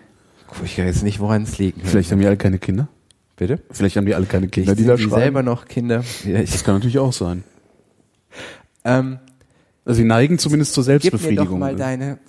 Ich 0.63 0.77
weiß 0.77 1.03
nicht, 1.03 1.19
woran 1.19 1.43
es 1.43 1.57
liegt. 1.57 1.85
Vielleicht 1.85 2.11
haben 2.11 2.19
die 2.19 2.25
alle 2.27 2.37
keine 2.37 2.57
Kinder. 2.59 2.87
Bitte? 3.35 3.59
Vielleicht 3.71 3.97
haben 3.97 4.05
die 4.05 4.15
alle 4.15 4.25
keine 4.25 4.47
Kinder, 4.47 4.75
Vielleicht 4.75 4.79
die 4.79 4.83
sind 4.83 4.89
da 4.91 4.95
die 4.95 5.03
schreiben. 5.03 5.21
selber 5.21 5.43
noch 5.43 5.65
Kinder. 5.67 6.03
Ich, 6.23 6.51
Das 6.51 6.63
kann 6.63 6.75
natürlich 6.75 6.99
auch 6.99 7.11
sein. 7.13 7.43
ähm, 8.85 9.19
Also 9.83 9.97
sie 9.97 10.05
neigen 10.05 10.39
zumindest 10.39 10.73
zur 10.73 10.83
gib 10.83 10.87
mir 10.87 10.99
doch 10.99 11.03
Selbstbefriedigung. 11.09 11.59
mal 11.59 11.75
deine. 11.75 12.19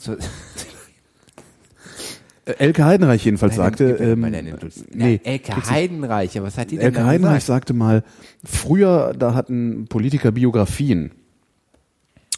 Äh, 2.44 2.52
Elke 2.58 2.84
Heidenreich 2.84 3.24
jedenfalls 3.24 3.56
deine- 3.56 3.64
sagte, 3.70 3.84
ähm, 4.02 4.22
Dutzend- 4.60 4.94
nee, 4.94 5.20
Elke 5.24 5.56
Heidenreich, 5.70 6.40
was 6.40 6.56
hat 6.58 6.70
die 6.70 6.76
denn 6.76 6.86
Elke 6.86 7.04
Heidenreich 7.04 7.36
gesagt? 7.40 7.46
sagte 7.46 7.74
mal, 7.74 8.04
früher, 8.44 9.14
da 9.18 9.34
hatten 9.34 9.86
Politiker 9.88 10.32
Biografien. 10.32 11.10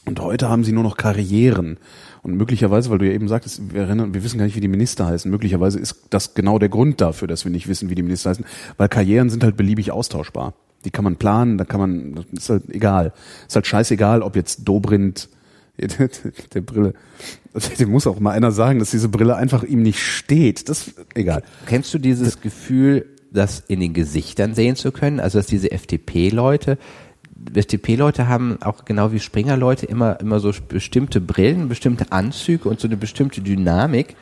Und 0.09 0.21
heute 0.21 0.49
haben 0.49 0.65
sie 0.65 0.73
nur 0.73 0.83
noch 0.83 0.97
Karrieren. 0.97 1.79
Und 2.23 2.37
möglicherweise, 2.37 2.91
weil 2.91 2.99
du 2.99 3.07
ja 3.07 3.13
eben 3.13 3.29
sagtest, 3.29 3.73
wir, 3.73 3.83
erinnern, 3.83 4.15
wir 4.15 4.25
wissen 4.25 4.39
gar 4.39 4.45
nicht, 4.45 4.57
wie 4.57 4.61
die 4.61 4.69
Minister 4.69 5.07
heißen, 5.07 5.31
möglicherweise 5.31 5.79
ist 5.79 6.07
das 6.11 6.35
genau 6.35 6.59
der 6.59 6.69
Grund 6.69 7.01
dafür, 7.01 7.29
dass 7.29 7.45
wir 7.45 7.53
nicht 7.53 7.69
wissen, 7.69 7.91
wie 7.91 7.95
die 7.95 8.03
Minister 8.03 8.31
heißen, 8.31 8.45
weil 8.77 8.89
Karrieren 8.89 9.31
sind 9.31 9.45
halt 9.45 9.57
beliebig 9.57 9.93
austauschbar. 9.93 10.55
Die 10.85 10.91
kann 10.91 11.05
man 11.05 11.17
planen, 11.17 11.59
da 11.59 11.65
kann 11.65 11.81
man, 11.81 12.25
ist 12.33 12.51
halt 12.51 12.71
egal. 12.71 13.13
Ist 13.47 13.55
halt 13.55 13.67
scheißegal, 13.67 14.23
ob 14.23 14.37
jetzt 14.37 14.65
Dobrindt, 14.65 15.29
der 15.79 16.61
Brille, 16.61 16.95
dem 17.79 17.91
muss 17.91 18.07
auch 18.07 18.19
mal 18.19 18.33
einer 18.33 18.51
sagen, 18.51 18.79
dass 18.79 18.91
diese 18.91 19.09
Brille 19.09 19.37
einfach 19.37 19.63
ihm 19.63 19.83
nicht 19.83 20.01
steht. 20.01 20.69
Das, 20.69 20.93
egal. 21.15 21.43
Kennst 21.67 21.95
du 21.95 21.99
dieses 21.99 22.41
Gefühl, 22.41 23.07
das 23.31 23.63
in 23.69 23.81
den 23.81 23.93
Gesichtern 23.93 24.55
sehen 24.55 24.77
zu 24.77 24.93
können? 24.93 25.21
Also, 25.21 25.39
dass 25.39 25.47
diese 25.47 25.71
FDP-Leute, 25.71 26.79
FDP-Leute 27.55 28.29
haben 28.29 28.59
auch 28.63 28.85
genau 28.85 29.13
wie 29.13 29.21
Springer-Leute 29.21 29.87
immer, 29.87 30.19
immer 30.21 30.41
so 30.41 30.53
bestimmte 30.69 31.21
Brillen, 31.21 31.69
bestimmte 31.69 32.13
Anzüge 32.13 32.69
und 32.69 32.81
so 32.81 32.89
eine 32.89 32.97
bestimmte 32.97 33.41
Dynamik, 33.41 34.17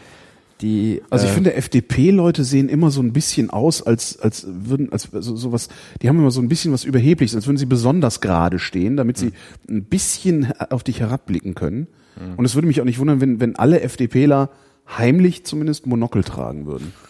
die. 0.60 1.02
Also 1.10 1.24
ich 1.26 1.32
äh, 1.32 1.34
finde, 1.34 1.54
FDP-Leute 1.54 2.44
sehen 2.44 2.68
immer 2.68 2.90
so 2.90 3.00
ein 3.02 3.12
bisschen 3.12 3.50
aus, 3.50 3.82
als, 3.82 4.18
als 4.20 4.46
würden, 4.48 4.92
als 4.92 5.12
also 5.14 5.36
sowas, 5.36 5.68
die 6.02 6.08
haben 6.08 6.18
immer 6.18 6.30
so 6.30 6.40
ein 6.40 6.48
bisschen 6.48 6.72
was 6.72 6.84
Überhebliches, 6.84 7.34
als 7.34 7.46
würden 7.46 7.58
sie 7.58 7.66
besonders 7.66 8.20
gerade 8.20 8.58
stehen, 8.58 8.96
damit 8.96 9.16
sie 9.16 9.32
ein 9.68 9.84
bisschen 9.84 10.52
auf 10.70 10.84
dich 10.84 11.00
herabblicken 11.00 11.54
können. 11.54 11.88
Und 12.36 12.44
es 12.46 12.54
würde 12.54 12.66
mich 12.66 12.80
auch 12.80 12.86
nicht 12.86 12.98
wundern, 12.98 13.20
wenn, 13.20 13.40
wenn 13.40 13.56
alle 13.56 13.82
FDPler 13.82 14.50
heimlich 14.88 15.44
zumindest 15.44 15.86
Monokel 15.86 16.24
tragen 16.24 16.66
würden. 16.66 16.92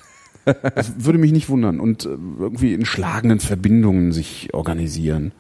Das 0.77 1.05
würde 1.05 1.19
mich 1.19 1.33
nicht 1.33 1.49
wundern 1.49 1.81
und 1.81 2.07
äh, 2.07 2.11
irgendwie 2.39 2.73
in 2.73 2.85
schlagenden 2.85 3.41
Verbindungen 3.41 4.13
sich 4.13 4.55
organisieren. 4.55 5.33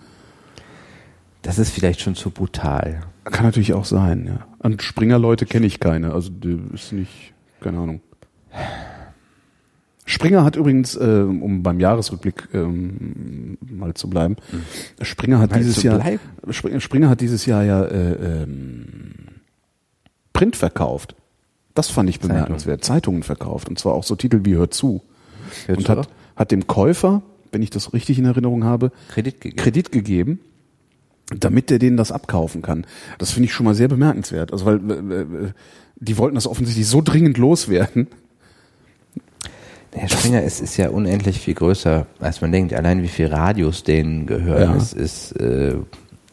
Das 1.47 1.59
ist 1.59 1.70
vielleicht 1.70 2.01
schon 2.01 2.14
zu 2.14 2.30
brutal. 2.30 3.01
Kann 3.24 3.44
natürlich 3.44 3.72
auch 3.72 3.84
sein, 3.84 4.26
ja. 4.26 4.47
Und 4.59 4.82
Springer-Leute 4.82 5.47
kenne 5.47 5.66
ich 5.66 5.80
keine, 5.80 6.12
also 6.12 6.30
ist 6.72 6.92
nicht, 6.92 7.32
keine 7.61 7.78
Ahnung. 7.78 8.01
Springer 10.05 10.44
hat 10.44 10.57
übrigens, 10.57 10.94
äh, 10.94 11.24
um 11.24 11.62
beim 11.62 11.80
Jahresrückblick 11.80 12.49
ähm, 12.55 13.59
mal 13.61 13.94
zu 13.94 14.09
bleiben, 14.09 14.36
Springer 15.01 15.40
hat 15.40 15.51
Mal 15.51 15.59
dieses 15.59 15.82
Jahr? 15.82 16.01
Springer, 16.51 16.80
Springer 16.80 17.09
hat 17.09 17.20
dieses 17.20 17.44
Jahr 17.47 17.64
ja 17.64 17.82
äh, 17.84 18.42
ähm, 18.42 19.12
Print 20.32 20.55
verkauft. 20.55 21.16
Das 21.74 21.90
fand 21.90 22.09
ich 22.09 22.20
bemerkenswert. 22.20 22.84
Zeitungen 22.84 23.22
verkauft 23.24 23.68
und 23.68 23.78
zwar 23.78 23.94
auch 23.94 24.05
so 24.05 24.14
Titel 24.14 24.40
wie 24.44 24.55
Hör 24.55 24.70
zu 24.70 25.03
Hör 25.66 25.76
und 25.76 25.86
zu? 25.86 25.92
hat 25.92 26.09
hat 26.36 26.51
dem 26.51 26.66
Käufer, 26.66 27.22
wenn 27.51 27.62
ich 27.62 27.70
das 27.70 27.92
richtig 27.92 28.18
in 28.18 28.26
Erinnerung 28.26 28.64
habe, 28.64 28.92
Kredit 29.09 29.40
gegeben. 29.40 29.57
Kredit 29.57 29.92
gegeben, 29.92 30.40
damit 31.31 31.70
der 31.70 31.79
denen 31.79 31.97
das 31.97 32.12
abkaufen 32.12 32.62
kann. 32.62 32.87
Das 33.18 33.33
finde 33.33 33.47
ich 33.47 33.53
schon 33.53 33.64
mal 33.66 33.74
sehr 33.74 33.89
bemerkenswert. 33.89 34.53
Also 34.53 34.64
weil 34.66 34.77
äh, 34.91 35.22
äh, 35.22 35.51
die 35.97 36.18
wollten 36.18 36.35
das 36.35 36.47
offensichtlich 36.47 36.87
so 36.87 37.01
dringend 37.03 37.39
loswerden. 37.39 38.07
Herr 39.93 40.09
Springer 40.11 40.43
ist, 40.43 40.61
ist 40.61 40.77
ja 40.77 40.91
unendlich 40.91 41.41
viel 41.41 41.55
größer, 41.55 42.07
als 42.20 42.43
man 42.43 42.53
denkt. 42.53 42.74
Allein 42.74 43.03
wie 43.03 43.09
viel 43.09 43.27
Radios 43.29 43.83
denen 43.83 44.27
gehören, 44.27 44.72
Ja. 44.72 44.77
ist, 44.77 44.93
ist 44.93 45.33
äh, 45.41 45.74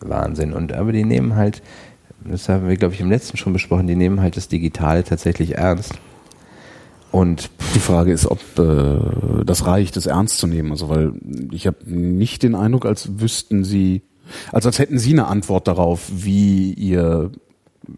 Wahnsinn. 0.02 0.52
Und 0.52 0.74
aber 0.74 0.92
die 0.92 1.06
nehmen 1.06 1.36
halt, 1.36 1.62
das 2.26 2.50
haben 2.50 2.68
wir, 2.68 2.76
glaube 2.76 2.94
ich, 2.94 3.00
im 3.00 3.10
letzten 3.10 3.38
schon 3.38 3.54
besprochen, 3.54 3.88
die 3.88 3.96
nehmen 3.96 4.20
halt 4.22 4.36
das 4.36 4.50
Digitale 4.50 5.06
tatsächlich 5.06 5.58
ernst. 5.58 5.94
Und 7.12 7.52
Die 7.76 7.80
Frage 7.80 8.12
ist, 8.12 8.26
ob 8.26 8.40
äh, 8.60 9.46
das 9.46 9.66
reicht, 9.66 9.96
das 9.96 10.08
ernst 10.08 10.40
zu 10.40 10.48
nehmen. 10.48 10.72
Also 10.72 10.90
weil 10.90 11.14
ich 11.52 11.66
habe 11.68 11.78
nicht 11.86 12.44
den 12.44 12.56
Eindruck, 12.56 12.86
als 12.86 13.20
wüssten 13.22 13.64
sie, 13.64 14.02
also 14.52 14.70
als 14.70 14.80
hätten 14.80 15.00
sie 15.00 15.12
eine 15.12 15.28
Antwort 15.28 15.68
darauf, 15.68 16.10
wie 16.12 16.74
ihr 16.74 17.32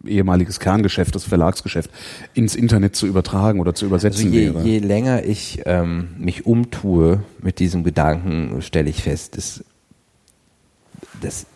ehemaliges 0.04 0.60
Kerngeschäft, 0.60 1.14
das 1.14 1.24
Verlagsgeschäft, 1.24 1.90
ins 2.34 2.54
Internet 2.54 2.96
zu 2.96 3.06
übertragen 3.06 3.60
oder 3.60 3.74
zu 3.74 3.86
also 3.86 3.94
übersetzen 3.94 4.32
je, 4.32 4.54
wäre. 4.54 4.62
je 4.62 4.78
länger 4.78 5.24
ich 5.24 5.62
ähm, 5.64 6.08
mich 6.18 6.46
umtue 6.46 7.22
mit 7.40 7.58
diesem 7.58 7.84
Gedanken, 7.84 8.62
stelle 8.62 8.90
ich 8.90 9.02
fest, 9.02 9.36
dass, 9.36 9.64
dass 11.20 11.46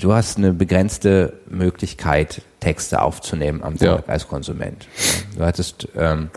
du 0.00 0.12
hast 0.12 0.38
eine 0.38 0.52
begrenzte 0.52 1.40
Möglichkeit, 1.48 2.42
Texte 2.60 3.02
aufzunehmen 3.02 3.62
am 3.62 3.76
Ja. 3.76 3.96
Tag 3.96 4.08
als 4.08 4.28
Konsument. 4.28 4.86
Du 5.36 5.44
hattest 5.44 5.88
ähm, 5.96 6.30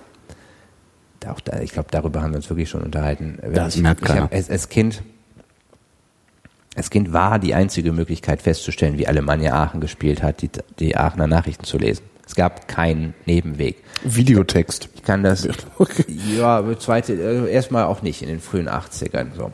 auch 1.28 1.40
da, 1.40 1.60
ich 1.60 1.72
glaube, 1.72 1.90
darüber 1.92 2.22
haben 2.22 2.32
wir 2.32 2.38
uns 2.38 2.50
wirklich 2.50 2.70
schon 2.70 2.82
unterhalten. 2.82 3.38
Das 3.54 3.76
ich, 3.76 3.82
merkt 3.82 4.02
ich 4.02 4.08
keiner. 4.08 4.30
als, 4.32 4.50
als 4.50 4.70
Kind 4.70 5.04
als 6.76 6.90
Kind 6.90 7.12
war 7.14 7.38
die 7.40 7.54
einzige 7.54 7.92
Möglichkeit 7.92 8.42
festzustellen, 8.42 8.98
wie 8.98 9.08
Alemannia 9.08 9.54
Aachen 9.54 9.82
gespielt 9.82 10.24
hat, 10.24 10.42
die, 10.42 10.50
die 10.80 10.96
Aachener 10.96 11.28
Nachrichten 11.28 11.66
zu 11.66 11.78
lesen. 11.78 12.04
Es 12.26 12.36
gab 12.36 12.68
keinen 12.70 13.14
Nebenweg. 13.26 13.84
Videotext. 14.04 14.88
Ich 14.96 15.04
kann 15.04 15.22
das, 15.24 15.48
Okay. 15.78 16.06
ja, 16.38 16.64
zweite, 16.80 17.14
äh, 17.14 17.52
erstmal 17.52 17.84
auch 17.86 18.02
nicht 18.02 18.22
in 18.22 18.30
den 18.30 18.40
frühen 18.40 18.70
80ern, 18.70 19.28
so. 19.36 19.52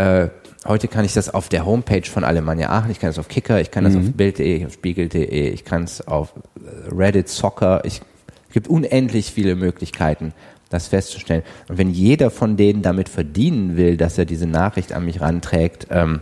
Äh, 0.00 0.28
Heute 0.66 0.88
kann 0.88 1.04
ich 1.04 1.12
das 1.12 1.28
auf 1.28 1.50
der 1.50 1.66
Homepage 1.66 2.08
von 2.10 2.24
Alemannia 2.24 2.70
Aachen, 2.70 2.90
ich 2.90 2.98
kann 2.98 3.10
das 3.10 3.18
auf 3.18 3.28
Kicker, 3.28 3.60
ich 3.60 3.70
kann 3.70 3.84
das 3.84 3.92
Mhm. 3.92 3.98
auf 4.00 4.12
Bild.de, 4.14 4.64
auf 4.64 4.72
Spiegel.de, 4.72 5.50
ich 5.50 5.62
kann 5.66 5.84
es 5.84 6.00
auf 6.08 6.32
äh, 6.56 6.88
Reddit, 6.90 7.28
Soccer. 7.28 7.82
Ich, 7.84 8.00
es 8.48 8.54
gibt 8.54 8.68
unendlich 8.68 9.30
viele 9.30 9.56
Möglichkeiten, 9.56 10.32
das 10.74 10.88
festzustellen. 10.88 11.42
Und 11.68 11.78
wenn 11.78 11.90
jeder 11.90 12.30
von 12.30 12.56
denen 12.56 12.82
damit 12.82 13.08
verdienen 13.08 13.76
will, 13.76 13.96
dass 13.96 14.18
er 14.18 14.24
diese 14.24 14.46
Nachricht 14.46 14.92
an 14.92 15.04
mich 15.04 15.20
ranträgt, 15.20 15.86
ähm, 15.90 16.20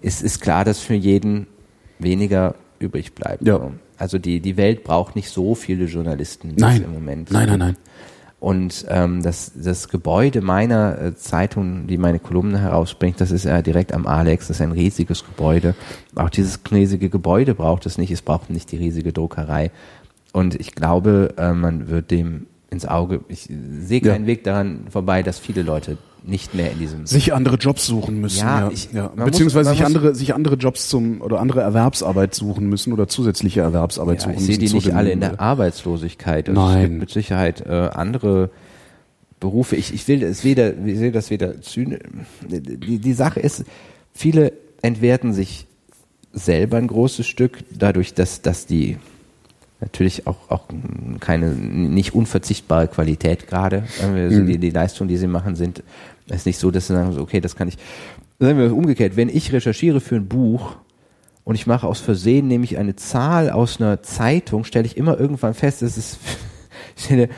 ist, 0.00 0.22
ist 0.22 0.40
klar, 0.40 0.64
dass 0.64 0.78
für 0.78 0.94
jeden 0.94 1.46
weniger 1.98 2.54
übrig 2.78 3.14
bleibt. 3.14 3.46
Ja. 3.46 3.70
Also 3.96 4.18
die, 4.18 4.40
die 4.40 4.56
Welt 4.56 4.84
braucht 4.84 5.16
nicht 5.16 5.30
so 5.30 5.54
viele 5.56 5.86
Journalisten 5.86 6.56
wie 6.56 6.60
Nein. 6.60 6.84
im 6.84 6.92
Moment. 6.92 7.32
Nein, 7.32 7.48
nein, 7.48 7.58
nein. 7.58 7.76
Und 8.40 8.86
ähm, 8.88 9.22
das, 9.24 9.50
das 9.56 9.88
Gebäude 9.88 10.42
meiner 10.42 11.00
äh, 11.00 11.16
Zeitung, 11.16 11.88
die 11.88 11.98
meine 11.98 12.20
Kolumne 12.20 12.60
herausbringt, 12.60 13.20
das 13.20 13.32
ist 13.32 13.44
ja 13.44 13.62
direkt 13.62 13.92
am 13.92 14.06
Alex, 14.06 14.46
das 14.46 14.58
ist 14.58 14.62
ein 14.62 14.70
riesiges 14.70 15.24
Gebäude. 15.24 15.74
Auch 16.14 16.30
dieses 16.30 16.60
riesige 16.70 17.08
Gebäude 17.08 17.56
braucht 17.56 17.84
es 17.86 17.98
nicht, 17.98 18.12
es 18.12 18.22
braucht 18.22 18.50
nicht 18.50 18.70
die 18.70 18.76
riesige 18.76 19.12
Druckerei. 19.12 19.72
Und 20.32 20.54
ich 20.54 20.76
glaube, 20.76 21.34
äh, 21.36 21.52
man 21.52 21.88
wird 21.88 22.12
dem 22.12 22.46
ins 22.70 22.84
Auge, 22.86 23.20
ich 23.28 23.48
sehe 23.80 24.02
Ja. 24.02 24.12
keinen 24.12 24.26
Weg 24.26 24.44
daran 24.44 24.86
vorbei, 24.90 25.22
dass 25.22 25.38
viele 25.38 25.62
Leute 25.62 25.96
nicht 26.22 26.54
mehr 26.54 26.72
in 26.72 26.78
diesem 26.78 27.06
Sich 27.06 27.32
andere 27.32 27.56
Jobs 27.56 27.86
suchen 27.86 28.20
müssen. 28.20 28.40
Ja, 28.40 28.60
Ja, 28.66 28.70
ich- 28.70 28.92
ja. 28.92 29.06
Beziehungsweise 29.08 29.70
muss- 29.70 29.78
sich 29.78 29.86
andere, 29.86 30.14
sich 30.14 30.34
andere 30.34 30.56
Jobs 30.56 30.88
zum 30.88 31.22
oder 31.22 31.40
andere 31.40 31.62
Erwerbsarbeit 31.62 32.34
suchen 32.34 32.68
müssen 32.68 32.92
oder 32.92 33.08
zusätzliche 33.08 33.60
Erwerbsarbeit 33.60 34.18
Ja, 34.18 34.24
suchen 34.24 34.34
ich 34.34 34.40
sehe 34.46 34.58
müssen. 34.58 34.66
die 34.68 34.74
nicht 34.74 34.94
alle 34.94 35.10
in 35.12 35.20
der 35.20 35.40
Arbeitslosigkeit. 35.40 36.48
Also 36.48 36.60
Es 36.60 36.66
Nein. 36.74 36.82
gibt 36.82 37.00
mit 37.00 37.10
Sicherheit 37.10 37.64
äh, 37.66 37.72
andere 37.94 38.50
Berufe. 39.40 39.76
Ich, 39.76 39.94
ich 39.94 40.06
will 40.08 40.22
es 40.24 40.44
weder, 40.44 40.76
ich 40.76 40.98
sehe 40.98 41.12
das 41.12 41.30
weder 41.30 41.60
zynisch. 41.62 42.00
Die, 42.50 42.98
die 42.98 43.12
Sache 43.12 43.40
ist, 43.40 43.64
viele 44.12 44.52
entwerten 44.82 45.32
sich 45.32 45.66
selber 46.32 46.76
ein 46.76 46.88
großes 46.88 47.26
Stück 47.26 47.60
dadurch, 47.70 48.12
dass, 48.14 48.42
dass 48.42 48.66
die 48.66 48.98
natürlich 49.80 50.26
auch, 50.26 50.36
auch 50.48 50.64
keine 51.20 51.50
nicht 51.50 52.14
unverzichtbare 52.14 52.88
Qualität 52.88 53.46
gerade. 53.46 53.84
Also 54.02 54.44
die, 54.44 54.58
die 54.58 54.70
Leistungen, 54.70 55.08
die 55.08 55.16
sie 55.16 55.26
machen, 55.26 55.54
sind 55.54 55.82
es 56.28 56.36
ist 56.36 56.46
nicht 56.46 56.58
so, 56.58 56.70
dass 56.70 56.86
sie 56.86 56.94
sagen, 56.94 57.18
okay, 57.18 57.40
das 57.40 57.56
kann 57.56 57.68
ich. 57.68 57.78
Sagen 58.38 58.58
wir 58.58 58.74
umgekehrt, 58.74 59.16
wenn 59.16 59.28
ich 59.28 59.52
recherchiere 59.52 60.00
für 60.00 60.16
ein 60.16 60.28
Buch 60.28 60.76
und 61.44 61.54
ich 61.54 61.66
mache 61.66 61.86
aus 61.86 62.00
Versehen 62.00 62.46
nämlich 62.46 62.78
eine 62.78 62.94
Zahl 62.94 63.50
aus 63.50 63.80
einer 63.80 64.02
Zeitung, 64.02 64.64
stelle 64.64 64.86
ich 64.86 64.96
immer 64.96 65.18
irgendwann 65.18 65.54
fest, 65.54 65.82
es 65.82 65.96
ist 65.96 66.18
ich 66.96 67.04
stelle 67.04 67.28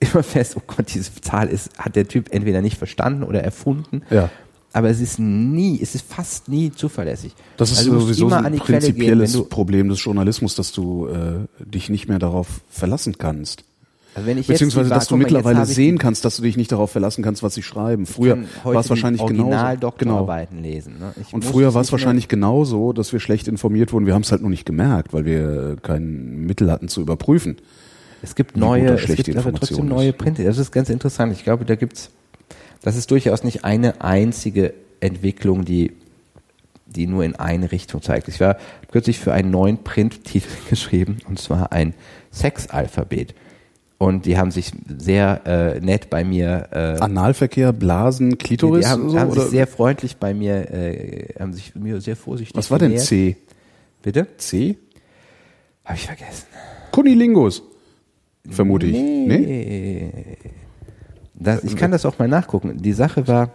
immer 0.00 0.22
fest, 0.22 0.56
oh 0.56 0.62
Gott, 0.66 0.92
diese 0.92 1.14
Zahl 1.20 1.48
ist, 1.48 1.78
hat 1.78 1.96
der 1.96 2.08
Typ 2.08 2.34
entweder 2.34 2.60
nicht 2.60 2.76
verstanden 2.76 3.22
oder 3.22 3.42
erfunden. 3.42 4.02
Ja. 4.10 4.30
Aber 4.74 4.90
es 4.90 5.00
ist 5.00 5.18
nie, 5.20 5.78
es 5.80 5.94
ist 5.94 6.04
fast 6.06 6.48
nie 6.48 6.72
zuverlässig. 6.72 7.32
Das 7.56 7.70
ist 7.70 7.78
Also 7.78 8.00
sowieso 8.00 8.28
so 8.28 8.34
ein 8.34 8.42
gehen, 8.52 8.58
prinzipielles 8.60 9.32
du, 9.32 9.44
Problem 9.44 9.88
des 9.88 10.02
Journalismus, 10.04 10.56
dass 10.56 10.72
du 10.72 11.06
äh, 11.06 11.64
dich 11.64 11.88
nicht 11.90 12.08
mehr 12.08 12.18
darauf 12.18 12.48
verlassen 12.68 13.16
kannst. 13.16 13.62
also 14.16 14.28
Beziehungsweise, 14.32 14.88
die- 14.88 14.94
dass 14.94 15.06
du 15.06 15.16
mittlerweile 15.16 15.64
sehen 15.64 15.98
kannst, 15.98 16.24
dass 16.24 16.36
du 16.36 16.42
dich 16.42 16.56
nicht 16.56 16.72
darauf 16.72 16.90
verlassen 16.90 17.22
kannst, 17.22 17.44
was 17.44 17.54
sie 17.54 17.62
schreiben. 17.62 18.04
Früher 18.04 18.36
war 18.64 18.74
es 18.80 18.90
wahrscheinlich 18.90 19.24
genauso. 19.24 19.92
Genau. 19.96 20.28
Lesen. 20.60 20.98
Ne? 20.98 21.14
Ich 21.20 21.32
Und 21.32 21.44
früher 21.44 21.72
war 21.72 21.82
es 21.82 21.92
wahrscheinlich 21.92 22.26
genauso, 22.26 22.92
dass 22.92 23.12
wir 23.12 23.20
schlecht 23.20 23.46
informiert 23.46 23.92
wurden. 23.92 24.06
Wir 24.06 24.14
haben 24.14 24.22
es 24.22 24.32
halt 24.32 24.40
nur 24.42 24.50
nicht 24.50 24.66
gemerkt, 24.66 25.12
weil 25.12 25.24
wir 25.24 25.76
kein 25.82 26.46
Mittel 26.46 26.70
hatten 26.72 26.88
zu 26.88 27.00
überprüfen. 27.00 27.56
Es 28.22 28.34
gibt 28.34 28.56
neue, 28.56 28.94
es 28.94 29.06
gibt 29.14 29.36
aber 29.36 29.52
trotzdem 29.52 29.86
neue. 29.86 30.12
Print. 30.12 30.40
Das 30.40 30.58
ist 30.58 30.72
ganz 30.72 30.88
interessant. 30.90 31.32
Ich 31.32 31.44
glaube, 31.44 31.64
da 31.64 31.76
gibt's, 31.76 32.10
das 32.84 32.96
ist 32.96 33.10
durchaus 33.10 33.44
nicht 33.44 33.64
eine 33.64 34.02
einzige 34.02 34.74
Entwicklung, 35.00 35.64
die, 35.64 35.92
die 36.84 37.06
nur 37.06 37.24
in 37.24 37.34
eine 37.34 37.72
Richtung 37.72 38.02
zeigt. 38.02 38.28
Ich 38.28 38.40
war 38.40 38.58
kürzlich 38.92 39.18
für 39.18 39.32
einen 39.32 39.50
neuen 39.50 39.82
Printtitel 39.82 40.50
geschrieben, 40.68 41.16
und 41.26 41.38
zwar 41.38 41.72
ein 41.72 41.94
Sexalphabet. 42.30 43.34
Und 43.96 44.26
die 44.26 44.36
haben 44.36 44.50
sich 44.50 44.70
sehr 44.98 45.40
äh, 45.46 45.80
nett 45.80 46.10
bei 46.10 46.24
mir 46.24 46.68
äh, 46.72 47.00
Analverkehr, 47.00 47.72
Blasen, 47.72 48.36
Klitoris 48.36 48.84
die 48.84 48.90
haben, 48.90 49.08
so, 49.08 49.18
haben 49.18 49.32
sich 49.32 49.44
sehr 49.44 49.66
freundlich 49.66 50.18
bei 50.18 50.34
mir, 50.34 50.70
äh, 50.70 51.34
haben 51.40 51.54
sich 51.54 51.74
mir 51.74 52.02
sehr 52.02 52.16
vorsichtig 52.16 52.54
was 52.54 52.70
war 52.70 52.78
denn 52.78 52.90
genähert. 52.90 53.06
C? 53.06 53.36
Bitte? 54.02 54.26
C? 54.36 54.76
Habe 55.86 55.96
ich 55.96 56.06
vergessen. 56.06 56.48
Kunilingus. 56.90 57.62
Vermute 58.46 58.86
ich. 58.86 58.92
Nee? 58.92 59.26
Nee. 59.26 60.36
Das, 61.34 61.64
ich 61.64 61.76
kann 61.76 61.90
das 61.90 62.06
auch 62.06 62.18
mal 62.18 62.28
nachgucken. 62.28 62.78
Die 62.80 62.92
Sache 62.92 63.26
war, 63.26 63.50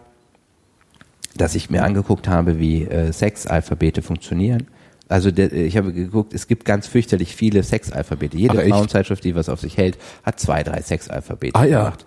dass 1.36 1.56
ich 1.56 1.70
mir 1.70 1.84
angeguckt 1.84 2.28
habe, 2.28 2.60
wie 2.60 2.84
äh, 2.84 3.14
Sexalphabete 3.14 4.02
funktionieren. 4.02 4.68
Also 5.08 5.32
der, 5.32 5.52
ich 5.52 5.76
habe 5.76 5.92
geguckt, 5.92 6.34
es 6.36 6.46
gibt 6.46 6.66
ganz 6.66 6.86
fürchterlich 6.86 7.36
viele 7.36 7.64
Sexalphabete. 7.64 8.38
Jede? 8.38 8.62
Frauenzeitschrift, 8.70 9.24
die 9.24 9.34
was 9.34 9.50
auf 9.50 9.60
sich 9.60 9.76
hält, 9.76 9.98
hat 10.24 10.40
zwei, 10.40 10.62
drei 10.62 10.82
Sexalphabete 10.82 11.58
Ah 11.58 11.66
ja. 11.66 11.84
gemacht. 11.84 12.06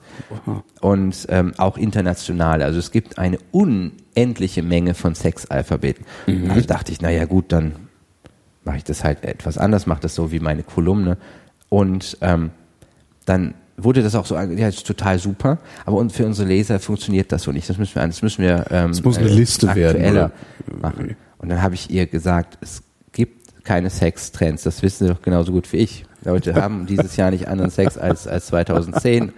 Und 0.81 1.27
ähm, 1.28 1.53
auch 1.59 1.77
international. 1.78 2.62
Also 2.62 2.78
es 2.78 2.93
gibt 2.93 3.19
eine 3.19 3.39
unendliche 3.51 4.62
Menge 4.62 4.94
von 4.94 5.16
Sexalphabeten. 5.16 6.07
Mhm. 6.28 6.51
Also 6.53 6.66
dachte 6.66 6.93
ich, 6.93 7.01
naja 7.01 7.24
gut, 7.24 7.51
dann 7.51 7.74
mache 8.65 8.77
ich 8.77 8.85
das 8.85 9.03
halt 9.03 9.24
etwas 9.24 9.59
anders, 9.59 9.86
mache 9.86 10.03
das 10.03 10.15
so 10.15 10.31
wie 10.31 10.39
meine 10.39 10.62
Kolumne. 10.62 11.16
Und 11.69 12.19
ähm, 12.20 12.51
dann 13.24 13.55
wurde 13.77 14.03
das 14.03 14.15
auch 14.15 14.27
so, 14.27 14.35
ja, 14.35 14.47
das 14.47 14.77
ist 14.77 14.86
total 14.86 15.19
super, 15.19 15.59
aber 15.85 16.09
für 16.11 16.27
unsere 16.27 16.49
Leser 16.49 16.78
funktioniert 16.78 17.32
das 17.32 17.43
so 17.43 17.53
nicht. 17.53 17.69
Das 17.69 17.78
müssen 17.78 17.94
wir, 17.94 18.07
das 18.07 18.23
müssen 18.23 18.43
wir 18.43 18.66
ähm, 18.70 18.90
Es 18.90 19.03
muss 19.03 19.19
eine 19.19 19.28
Liste 19.28 19.74
werden, 19.74 19.97
aktueller 19.97 20.32
oder? 20.66 20.78
machen. 20.78 21.16
Und 21.39 21.49
dann 21.49 21.62
habe 21.62 21.74
ich 21.74 21.90
ihr 21.90 22.07
gesagt, 22.07 22.59
es 22.61 22.82
gibt 23.12 23.65
keine 23.65 23.90
Sextrends, 23.90 24.62
das 24.62 24.82
wissen 24.82 25.07
Sie 25.07 25.12
doch 25.12 25.23
genauso 25.23 25.53
gut 25.53 25.73
wie 25.73 25.78
ich. 25.78 26.05
Leute 26.24 26.55
haben 26.62 26.86
dieses 26.86 27.16
Jahr 27.16 27.31
nicht 27.31 27.49
anderen 27.49 27.70
Sex 27.70 27.99
als, 27.99 28.27
als 28.27 28.47
2010. 28.47 29.32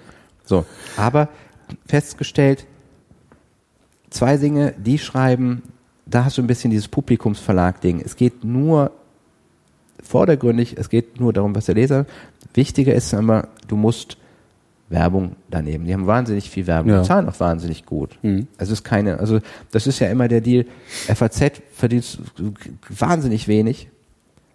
So, 0.44 0.66
aber 0.96 1.28
festgestellt, 1.86 2.66
zwei 4.10 4.36
Dinge, 4.36 4.74
die 4.78 4.98
schreiben, 4.98 5.62
da 6.06 6.24
hast 6.24 6.38
du 6.38 6.42
ein 6.42 6.46
bisschen 6.46 6.70
dieses 6.70 6.88
Publikumsverlag-Ding. 6.88 8.02
Es 8.04 8.16
geht 8.16 8.44
nur 8.44 8.90
vordergründig, 10.02 10.76
es 10.76 10.90
geht 10.90 11.18
nur 11.18 11.32
darum, 11.32 11.54
was 11.54 11.66
der 11.66 11.74
Leser. 11.74 12.06
Wichtiger 12.52 12.94
ist 12.94 13.14
aber, 13.14 13.48
du 13.68 13.76
musst 13.76 14.18
Werbung 14.90 15.36
daneben. 15.50 15.86
Die 15.86 15.94
haben 15.94 16.06
wahnsinnig 16.06 16.50
viel 16.50 16.66
Werbung, 16.66 16.92
Ja. 16.92 17.00
die 17.00 17.06
zahlen 17.08 17.28
auch 17.28 17.40
wahnsinnig 17.40 17.86
gut. 17.86 18.18
Mhm. 18.22 18.46
Also 18.58 18.72
es 18.72 18.80
ist 18.80 18.84
keine, 18.84 19.18
also 19.18 19.40
das 19.72 19.86
ist 19.86 19.98
ja 19.98 20.08
immer 20.08 20.28
der 20.28 20.40
Deal. 20.40 20.66
FAZ 21.14 21.52
verdient 21.72 22.18
wahnsinnig 22.90 23.48
wenig, 23.48 23.88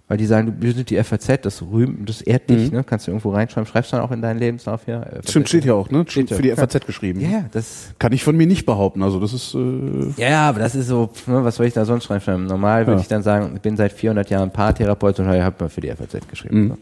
weil 0.08 0.18
die 0.18 0.26
sagen, 0.26 0.48
du 0.48 0.52
bist 0.54 0.90
die 0.90 0.98
FAZ, 1.04 1.42
das 1.46 1.62
rühmt, 1.62 2.08
das 2.10 2.22
ehrt 2.22 2.50
dich, 2.50 2.72
Mhm. 2.72 2.78
ne? 2.78 2.84
Kannst 2.84 3.06
du 3.08 3.12
irgendwo 3.12 3.32
reinschreiben, 3.32 3.68
schreibst 3.68 3.92
du 3.92 3.98
dann 3.98 4.06
auch 4.06 4.12
in 4.12 4.22
deinen 4.22 4.40
Lebenslauf 4.40 4.86
hier. 4.86 5.02
FAZ. 5.02 5.30
Stimmt, 5.30 5.50
steht 5.50 5.66
ja 5.66 5.74
auch, 5.74 5.90
ne? 5.92 6.06
Steht. 6.08 6.30
Für 6.30 6.42
die. 6.42 6.52
FAZ 6.52 6.86
geschrieben. 6.86 7.20
Ja, 7.20 7.30
ja, 7.30 7.46
das 7.52 7.94
Kann 8.00 8.12
ich 8.14 8.24
von 8.24 8.36
mir 8.38 8.48
nicht 8.48 8.66
behaupten. 8.66 9.04
Also 9.04 9.20
das 9.20 9.34
ist 9.34 9.54
äh, 9.56 10.14
Ja, 10.22 10.50
aber 10.50 10.60
das 10.60 10.74
ist 10.76 10.88
so, 10.88 11.10
ne, 11.28 11.44
was 11.44 11.56
soll 11.58 11.66
ich 11.68 11.74
da 11.74 11.86
sonst 11.86 12.06
schreiben? 12.06 12.46
Normal 12.46 12.86
würde 12.88 12.98
Ja. 12.98 13.02
ich 13.02 13.08
dann 13.08 13.22
sagen, 13.24 13.52
ich 13.56 13.62
bin 13.62 13.78
seit 13.78 13.92
400 13.94 14.30
Jahren 14.30 14.52
Paartherapeut 14.52 15.20
und 15.20 15.28
habe 15.28 15.56
mal 15.60 15.70
für 15.70 15.82
die 15.82 15.90
FAZ 15.90 16.28
geschrieben. 16.28 16.62
Mhm. 16.64 16.68
So. 16.70 16.78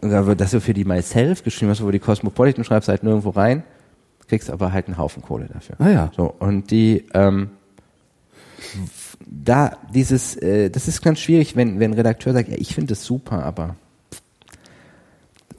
Und 0.00 0.12
aber 0.12 0.34
dass 0.34 0.52
du 0.52 0.60
für 0.60 0.74
die 0.74 0.84
Myself 0.84 1.44
geschrieben 1.44 1.70
hast, 1.70 1.82
wo 1.84 1.90
die 1.90 1.98
Cosmopolitan 1.98 2.64
schreibst, 2.64 2.88
halt 2.88 3.02
nirgendwo 3.02 3.30
rein, 3.30 3.62
kriegst 4.28 4.50
aber 4.50 4.72
halt 4.72 4.86
einen 4.86 4.96
Haufen 4.96 5.22
Kohle 5.22 5.46
dafür. 5.52 5.76
Ah 5.78 5.90
ja. 5.90 6.10
So, 6.16 6.34
und 6.38 6.70
die, 6.70 7.04
ähm, 7.14 7.50
da 9.26 9.76
dieses, 9.92 10.36
äh, 10.36 10.70
das 10.70 10.88
ist 10.88 11.02
ganz 11.02 11.20
schwierig, 11.20 11.56
wenn, 11.56 11.80
wenn 11.80 11.90
ein 11.90 11.94
Redakteur 11.94 12.32
sagt, 12.32 12.48
ja, 12.48 12.56
ich 12.58 12.74
finde 12.74 12.88
das 12.88 13.04
super, 13.04 13.44
aber 13.44 13.76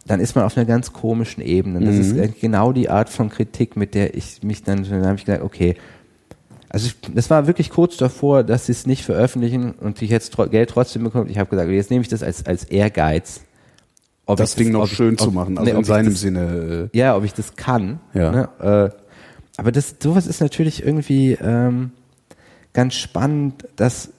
dann 0.07 0.19
ist 0.19 0.35
man 0.35 0.45
auf 0.45 0.57
einer 0.57 0.65
ganz 0.65 0.93
komischen 0.93 1.43
Ebene. 1.43 1.85
Das 1.85 1.95
ist 1.95 2.15
Mhm. 2.15 2.33
genau 2.39 2.71
die 2.73 2.89
Art 2.89 3.09
von 3.09 3.29
Kritik, 3.29 3.75
mit 3.75 3.93
der 3.93 4.15
ich 4.15 4.41
mich 4.41 4.63
dann, 4.63 4.83
dann 4.83 5.05
habe 5.05 5.15
ich 5.15 5.25
gesagt, 5.25 5.43
okay, 5.43 5.75
also 6.69 6.87
ich, 6.87 6.95
das 7.13 7.29
war 7.29 7.47
wirklich 7.47 7.69
kurz 7.69 7.97
davor, 7.97 8.43
dass 8.43 8.65
sie 8.65 8.71
es 8.71 8.87
nicht 8.87 9.03
veröffentlichen 9.03 9.71
und 9.73 10.01
ich 10.01 10.09
jetzt 10.09 10.35
Geld 10.49 10.69
trotzdem 10.69 11.03
bekomme. 11.03 11.29
Ich 11.29 11.37
habe 11.37 11.49
gesagt, 11.49 11.69
jetzt 11.69 11.91
nehme 11.91 12.01
ich 12.01 12.07
das 12.07 12.23
als, 12.23 12.45
als 12.45 12.63
Ehrgeiz. 12.63 13.41
Ob 14.25 14.37
das 14.37 14.55
Ding 14.55 14.71
noch 14.71 14.81
ob 14.81 14.85
ich- 14.87 14.93
schön 14.95 15.15
ob- 15.15 15.19
zu 15.21 15.31
machen, 15.31 15.57
also 15.57 15.71
nee, 15.71 15.77
in 15.77 15.83
seinem 15.83 16.11
das, 16.11 16.21
Sinne. 16.21 16.89
Ja, 16.93 17.15
ob 17.17 17.23
ich 17.23 17.33
das 17.33 17.55
kann. 17.55 17.99
Ja. 18.13 18.31
Ne? 18.31 18.91
Äh, 18.93 18.97
aber 19.57 19.71
das, 19.71 19.95
sowas 20.01 20.27
ist 20.27 20.39
natürlich 20.41 20.83
irgendwie 20.85 21.33
ähm, 21.41 21.91
ganz 22.73 22.95
spannend, 22.95 23.67
dass, 23.75 24.09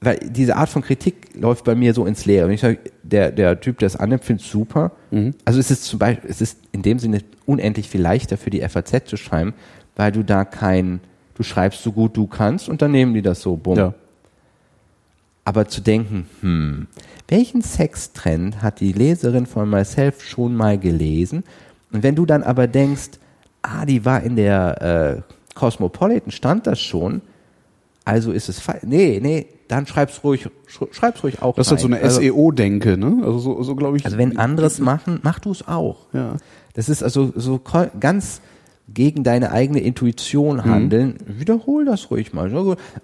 weil 0.00 0.18
diese 0.18 0.56
Art 0.56 0.68
von 0.70 0.82
Kritik 0.82 1.28
läuft 1.34 1.64
bei 1.64 1.74
mir 1.74 1.92
so 1.94 2.06
ins 2.06 2.24
Leere. 2.24 2.46
Und 2.46 2.52
ich 2.52 2.60
sage, 2.60 2.78
der, 3.02 3.30
der 3.30 3.60
Typ, 3.60 3.78
der 3.78 3.86
es 3.86 3.96
annimmt, 3.96 4.24
findet 4.24 4.46
super. 4.46 4.92
Mhm. 5.10 5.34
Also 5.44 5.60
es 5.60 5.70
ist 5.70 5.84
zum 5.84 5.98
Beispiel, 5.98 6.30
es 6.30 6.40
ist 6.40 6.58
in 6.72 6.82
dem 6.82 6.98
Sinne 6.98 7.20
unendlich 7.44 7.88
viel 7.88 8.00
leichter 8.00 8.36
für 8.38 8.50
die 8.50 8.60
FAZ 8.66 9.04
zu 9.06 9.16
schreiben, 9.16 9.52
weil 9.96 10.10
du 10.12 10.22
da 10.24 10.44
kein, 10.44 11.00
du 11.34 11.42
schreibst 11.42 11.82
so 11.82 11.92
gut 11.92 12.16
du 12.16 12.26
kannst 12.26 12.68
und 12.68 12.80
dann 12.80 12.92
nehmen 12.92 13.12
die 13.12 13.22
das 13.22 13.42
so, 13.42 13.56
bumm. 13.56 13.76
Äh, 13.76 13.80
ja. 13.80 13.94
Aber 15.44 15.66
zu 15.66 15.80
denken, 15.80 16.26
hm, 16.40 16.86
welchen 17.28 17.62
Sextrend 17.62 18.62
hat 18.62 18.80
die 18.80 18.92
Leserin 18.92 19.46
von 19.46 19.68
Myself 19.68 20.22
schon 20.22 20.54
mal 20.54 20.78
gelesen? 20.78 21.42
Und 21.92 22.02
wenn 22.02 22.14
du 22.14 22.26
dann 22.26 22.42
aber 22.42 22.66
denkst, 22.68 23.10
ah, 23.62 23.84
die 23.84 24.04
war 24.04 24.22
in 24.22 24.36
der 24.36 25.24
äh, 25.26 25.32
Cosmopolitan, 25.54 26.30
stand 26.30 26.66
das 26.66 26.80
schon, 26.80 27.22
also 28.04 28.32
ist 28.32 28.48
es 28.48 28.60
falsch. 28.60 28.82
Nee, 28.84 29.20
nee, 29.22 29.46
dann 29.68 29.86
schreib's 29.86 30.22
ruhig, 30.24 30.48
sch- 30.68 30.92
schreib's 30.92 31.22
ruhig 31.22 31.42
auch 31.42 31.54
Das 31.56 31.66
ist 31.66 31.70
halt 31.72 31.80
so 31.80 31.86
eine 31.86 31.98
also, 32.00 32.20
SEO-Denke, 32.20 32.96
ne? 32.96 33.18
Also 33.24 33.38
so, 33.38 33.62
so 33.62 33.74
glaube 33.76 33.96
ich. 33.96 34.04
also 34.04 34.18
wenn 34.18 34.38
anderes 34.38 34.78
machen, 34.78 35.20
mach 35.22 35.38
du 35.38 35.50
es 35.50 35.66
auch. 35.66 36.06
Ja. 36.12 36.36
Das 36.74 36.88
ist 36.88 37.02
also 37.02 37.32
so 37.36 37.60
ganz 38.00 38.40
gegen 38.94 39.24
deine 39.24 39.52
eigene 39.52 39.80
Mhm. 39.80 39.86
Intuition 39.86 40.64
handeln. 40.64 41.16
Wiederhol 41.26 41.84
das 41.84 42.10
ruhig 42.10 42.32
mal. 42.32 42.50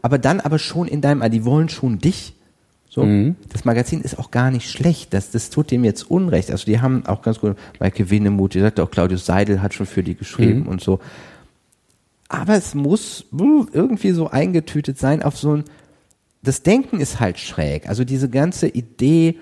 Aber 0.02 0.18
dann 0.18 0.40
aber 0.40 0.58
schon 0.58 0.88
in 0.88 1.00
deinem, 1.00 1.28
die 1.30 1.44
wollen 1.44 1.68
schon 1.68 1.98
dich. 1.98 2.34
So, 2.90 3.04
Mhm. 3.04 3.36
das 3.52 3.64
Magazin 3.64 4.00
ist 4.00 4.18
auch 4.18 4.30
gar 4.30 4.50
nicht 4.50 4.70
schlecht. 4.70 5.12
Das, 5.12 5.30
das 5.30 5.50
tut 5.50 5.70
dem 5.70 5.84
jetzt 5.84 6.10
Unrecht. 6.10 6.50
Also 6.50 6.64
die 6.64 6.80
haben 6.80 7.04
auch 7.06 7.22
ganz 7.22 7.38
gut, 7.38 7.56
Maike 7.80 8.10
Winnemuth, 8.10 8.54
die 8.54 8.60
sagt 8.60 8.80
auch, 8.80 8.90
Claudius 8.90 9.26
Seidel 9.26 9.60
hat 9.62 9.74
schon 9.74 9.86
für 9.86 10.02
die 10.02 10.14
geschrieben 10.14 10.60
Mhm. 10.60 10.66
und 10.68 10.80
so. 10.80 10.98
Aber 12.28 12.54
es 12.54 12.74
muss 12.74 13.24
irgendwie 13.30 14.10
so 14.10 14.28
eingetütet 14.28 14.98
sein 14.98 15.22
auf 15.22 15.36
so 15.38 15.56
ein, 15.56 15.64
das 16.42 16.62
Denken 16.62 17.00
ist 17.00 17.20
halt 17.20 17.38
schräg. 17.38 17.88
Also 17.88 18.04
diese 18.04 18.28
ganze 18.28 18.68
Idee, 18.68 19.36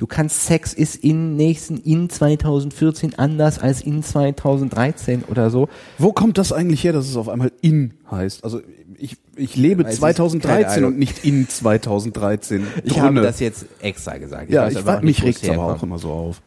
du 0.00 0.06
kannst 0.06 0.46
Sex 0.46 0.72
ist 0.72 0.96
in 0.96 1.36
nächsten, 1.36 1.76
in 1.76 2.08
2014 2.08 3.18
anders 3.18 3.58
als 3.58 3.82
in 3.82 4.02
2013 4.02 5.24
oder 5.24 5.50
so. 5.50 5.68
Wo 5.98 6.12
kommt 6.12 6.38
das 6.38 6.52
eigentlich 6.52 6.82
her, 6.82 6.94
dass 6.94 7.06
es 7.06 7.16
auf 7.16 7.28
einmal 7.28 7.52
in 7.60 7.92
heißt? 8.10 8.42
Also 8.42 8.62
ich, 8.96 9.18
ich 9.36 9.56
lebe 9.56 9.82
ich, 9.88 9.96
2013 9.96 10.40
keine 10.40 10.68
Ahnung. 10.68 10.92
und 10.92 10.98
nicht 10.98 11.24
in 11.24 11.48
2013. 11.48 12.66
Ich 12.82 12.94
Drinne. 12.94 13.04
habe 13.04 13.20
das 13.20 13.40
jetzt 13.40 13.66
extra 13.80 14.16
gesagt. 14.16 14.50
ja, 14.50 14.68
ich 14.68 14.78
aber 14.78 14.92
auch 14.92 14.96
weiß, 14.96 15.04
mich 15.04 15.22
wo 15.22 15.28
es 15.28 15.42
regt 15.42 15.50
aber 15.50 15.74
auch 15.74 15.82
immer 15.82 15.98
so 15.98 16.10
auf. 16.10 16.42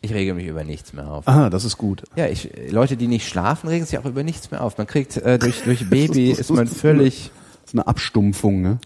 Ich 0.00 0.14
rege 0.14 0.34
mich 0.34 0.46
über 0.46 0.62
nichts 0.64 0.92
mehr 0.92 1.10
auf. 1.10 1.26
Aha, 1.26 1.50
das 1.50 1.64
ist 1.64 1.78
gut. 1.78 2.04
Ja, 2.14 2.28
ich, 2.28 2.50
Leute, 2.70 2.96
die 2.96 3.08
nicht 3.08 3.26
schlafen, 3.26 3.68
regen 3.68 3.86
sich 3.86 3.98
auch 3.98 4.04
über 4.04 4.22
nichts 4.22 4.50
mehr 4.50 4.62
auf. 4.62 4.78
Man 4.78 4.86
kriegt 4.86 5.16
äh, 5.16 5.38
durch, 5.38 5.62
durch 5.64 5.88
Baby 5.90 6.30
ist 6.30 6.50
man 6.50 6.68
völlig, 6.68 7.32
Das 7.62 7.72
ist 7.72 7.74
eine 7.74 7.86
Abstumpfung, 7.86 8.62
ne? 8.62 8.78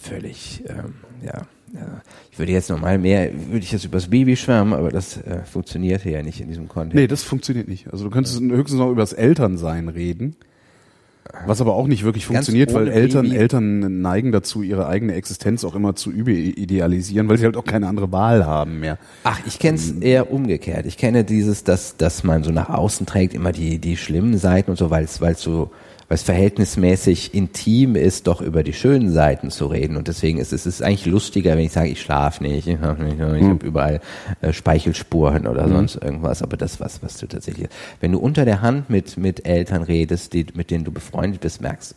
völlig, 0.00 0.62
ähm, 0.68 0.94
ja, 1.22 1.46
ja. 1.74 2.02
Ich 2.34 2.38
würde 2.40 2.50
jetzt 2.50 2.68
nochmal 2.68 2.98
mehr, 2.98 3.30
würde 3.32 3.60
ich 3.60 3.70
jetzt 3.70 3.84
übers 3.84 4.08
Baby 4.08 4.34
schwärmen, 4.34 4.72
aber 4.72 4.90
das 4.90 5.18
äh, 5.18 5.44
funktioniert 5.44 6.02
hier 6.02 6.10
ja 6.10 6.22
nicht 6.24 6.40
in 6.40 6.48
diesem 6.48 6.66
Kontext. 6.66 6.96
Nee, 6.96 7.06
das 7.06 7.22
funktioniert 7.22 7.68
nicht. 7.68 7.86
Also 7.92 8.02
du 8.02 8.10
könntest 8.10 8.40
höchstens 8.40 8.80
noch 8.80 8.90
über 8.90 9.02
das 9.02 9.12
Elternsein 9.12 9.88
reden. 9.88 10.34
Was 11.46 11.60
aber 11.60 11.76
auch 11.76 11.86
nicht 11.86 12.02
wirklich 12.02 12.24
Ganz 12.24 12.46
funktioniert, 12.46 12.74
weil 12.74 12.88
Eltern, 12.88 13.26
Baby. 13.26 13.36
Eltern 13.36 14.00
neigen 14.02 14.32
dazu, 14.32 14.62
ihre 14.62 14.88
eigene 14.88 15.14
Existenz 15.14 15.64
auch 15.64 15.76
immer 15.76 15.94
zu 15.94 16.10
überidealisieren, 16.10 17.28
weil 17.28 17.38
sie 17.38 17.44
halt 17.44 17.56
auch 17.56 17.64
keine 17.64 17.86
andere 17.86 18.10
Wahl 18.10 18.44
haben 18.44 18.80
mehr. 18.80 18.98
Ach, 19.22 19.38
ich 19.46 19.60
kenne 19.60 19.78
es 19.78 19.92
eher 19.92 20.32
umgekehrt. 20.32 20.86
Ich 20.86 20.96
kenne 20.96 21.22
dieses, 21.22 21.62
dass, 21.62 21.96
dass 21.96 22.24
man 22.24 22.42
so 22.42 22.50
nach 22.50 22.68
außen 22.68 23.06
trägt, 23.06 23.34
immer 23.34 23.52
die, 23.52 23.78
die 23.78 23.96
schlimmen 23.96 24.38
Seiten 24.38 24.72
und 24.72 24.76
so, 24.76 24.90
weil 24.90 25.04
es, 25.04 25.20
weil 25.20 25.34
es 25.34 25.40
so, 25.40 25.70
weil 26.14 26.18
es 26.18 26.22
verhältnismäßig 26.22 27.34
intim 27.34 27.96
ist, 27.96 28.28
doch 28.28 28.40
über 28.40 28.62
die 28.62 28.72
schönen 28.72 29.10
Seiten 29.10 29.50
zu 29.50 29.66
reden. 29.66 29.96
Und 29.96 30.06
deswegen 30.06 30.38
ist 30.38 30.52
es 30.52 30.64
ist 30.64 30.80
eigentlich 30.80 31.06
lustiger, 31.06 31.56
wenn 31.56 31.64
ich 31.64 31.72
sage, 31.72 31.88
ich 31.88 32.00
schlafe 32.00 32.40
nicht, 32.44 32.68
ich 32.68 32.78
habe 32.78 33.08
ich 33.08 33.44
hab 33.44 33.64
überall 33.64 34.00
äh, 34.40 34.52
Speichelspuren 34.52 35.48
oder 35.48 35.68
sonst 35.68 35.96
irgendwas. 35.96 36.40
Aber 36.40 36.56
das, 36.56 36.78
was, 36.78 37.02
was 37.02 37.16
du 37.16 37.26
tatsächlich, 37.26 37.66
wenn 37.98 38.12
du 38.12 38.20
unter 38.20 38.44
der 38.44 38.62
Hand 38.62 38.90
mit, 38.90 39.16
mit 39.16 39.44
Eltern 39.44 39.82
redest, 39.82 40.34
die, 40.34 40.46
mit 40.54 40.70
denen 40.70 40.84
du 40.84 40.92
befreundet 40.92 41.40
bist, 41.40 41.60
merkst, 41.60 41.96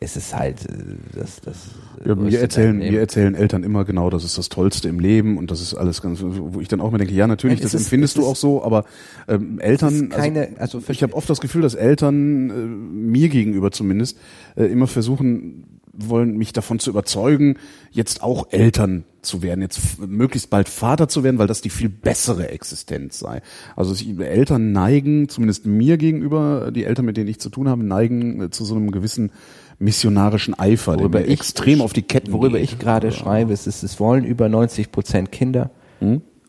ist 0.00 0.16
es 0.16 0.34
halt, 0.34 0.64
äh, 0.66 0.74
das, 1.18 1.40
das. 1.40 1.56
Ja, 2.04 2.14
mir 2.14 2.38
erzählen, 2.40 2.78
mir 2.78 3.00
erzählen 3.00 3.34
Eltern 3.34 3.64
immer 3.64 3.84
genau, 3.84 4.10
das 4.10 4.22
ist 4.24 4.38
das 4.38 4.48
Tollste 4.48 4.88
im 4.88 5.00
Leben 5.00 5.36
und 5.38 5.50
das 5.50 5.60
ist 5.60 5.74
alles 5.74 6.00
ganz, 6.02 6.20
wo 6.22 6.60
ich 6.60 6.68
dann 6.68 6.80
auch 6.80 6.90
mir 6.92 6.98
denke, 6.98 7.14
ja 7.14 7.26
natürlich, 7.26 7.60
das 7.60 7.74
ist- 7.74 7.82
empfindest 7.82 8.12
es 8.12 8.14
du 8.14 8.20
ist- 8.22 8.28
auch 8.28 8.36
so, 8.36 8.62
aber 8.64 8.84
ähm, 9.26 9.58
Eltern, 9.58 9.94
ist 9.94 10.10
keine- 10.10 10.50
also 10.58 10.80
ich 10.88 11.02
habe 11.02 11.14
oft 11.14 11.28
das 11.28 11.40
Gefühl, 11.40 11.62
dass 11.62 11.74
Eltern 11.74 12.50
äh, 12.50 12.52
mir 12.54 13.28
gegenüber 13.28 13.72
zumindest 13.72 14.18
äh, 14.56 14.64
immer 14.66 14.86
versuchen 14.86 15.64
wollen, 16.00 16.36
mich 16.38 16.52
davon 16.52 16.78
zu 16.78 16.90
überzeugen, 16.90 17.56
jetzt 17.90 18.22
auch 18.22 18.52
Eltern 18.52 19.02
zu 19.20 19.42
werden, 19.42 19.62
jetzt 19.62 19.98
möglichst 19.98 20.48
bald 20.48 20.68
Vater 20.68 21.08
zu 21.08 21.24
werden, 21.24 21.38
weil 21.38 21.48
das 21.48 21.60
die 21.60 21.70
viel 21.70 21.88
bessere 21.88 22.50
Existenz 22.50 23.18
sei. 23.18 23.42
Also 23.74 23.96
Eltern 24.22 24.70
neigen, 24.70 25.28
zumindest 25.28 25.66
mir 25.66 25.96
gegenüber, 25.98 26.70
die 26.70 26.84
Eltern, 26.84 27.04
mit 27.04 27.16
denen 27.16 27.26
ich 27.28 27.40
zu 27.40 27.50
tun 27.50 27.68
habe, 27.68 27.82
neigen 27.82 28.40
äh, 28.42 28.50
zu 28.50 28.64
so 28.64 28.76
einem 28.76 28.92
gewissen 28.92 29.32
missionarischen 29.78 30.58
Eifer, 30.58 30.92
der 30.92 31.00
Worüber 31.04 31.20
ich- 31.24 31.30
extrem 31.30 31.80
auf 31.80 31.92
die 31.92 32.02
Ketten 32.02 32.32
Worüber 32.32 32.58
geht. 32.58 32.72
ich 32.72 32.78
gerade 32.78 33.12
schreibe, 33.12 33.52
ist, 33.52 33.66
es, 33.66 33.82
es 33.82 34.00
wollen 34.00 34.24
über 34.24 34.48
90 34.48 34.90
Prozent 34.92 35.30
Kinder 35.32 35.70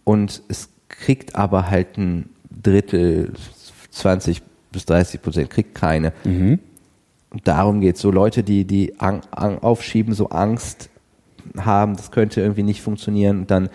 und 0.04 0.42
es 0.48 0.70
kriegt 0.90 1.36
aber 1.36 1.70
halt 1.70 1.98
ein 1.98 2.30
Drittel, 2.50 3.34
20 3.92 4.42
bis 4.72 4.86
30 4.86 5.22
Prozent 5.22 5.50
kriegt 5.50 5.76
keine. 5.76 6.14
Und 7.32 7.48
darum 7.48 7.80
geht 7.82 7.98
so 7.98 8.10
Leute, 8.12 8.44
die, 8.44 8.66
die 8.66 9.00
ang, 9.00 9.22
ang, 9.32 9.60
aufschieben, 9.60 10.14
so 10.14 10.30
Angst 10.30 10.90
haben, 11.58 11.96
das 11.96 12.12
könnte 12.12 12.42
irgendwie 12.42 12.64
nicht 12.64 12.82
funktionieren 12.82 13.46
dann 13.48 13.70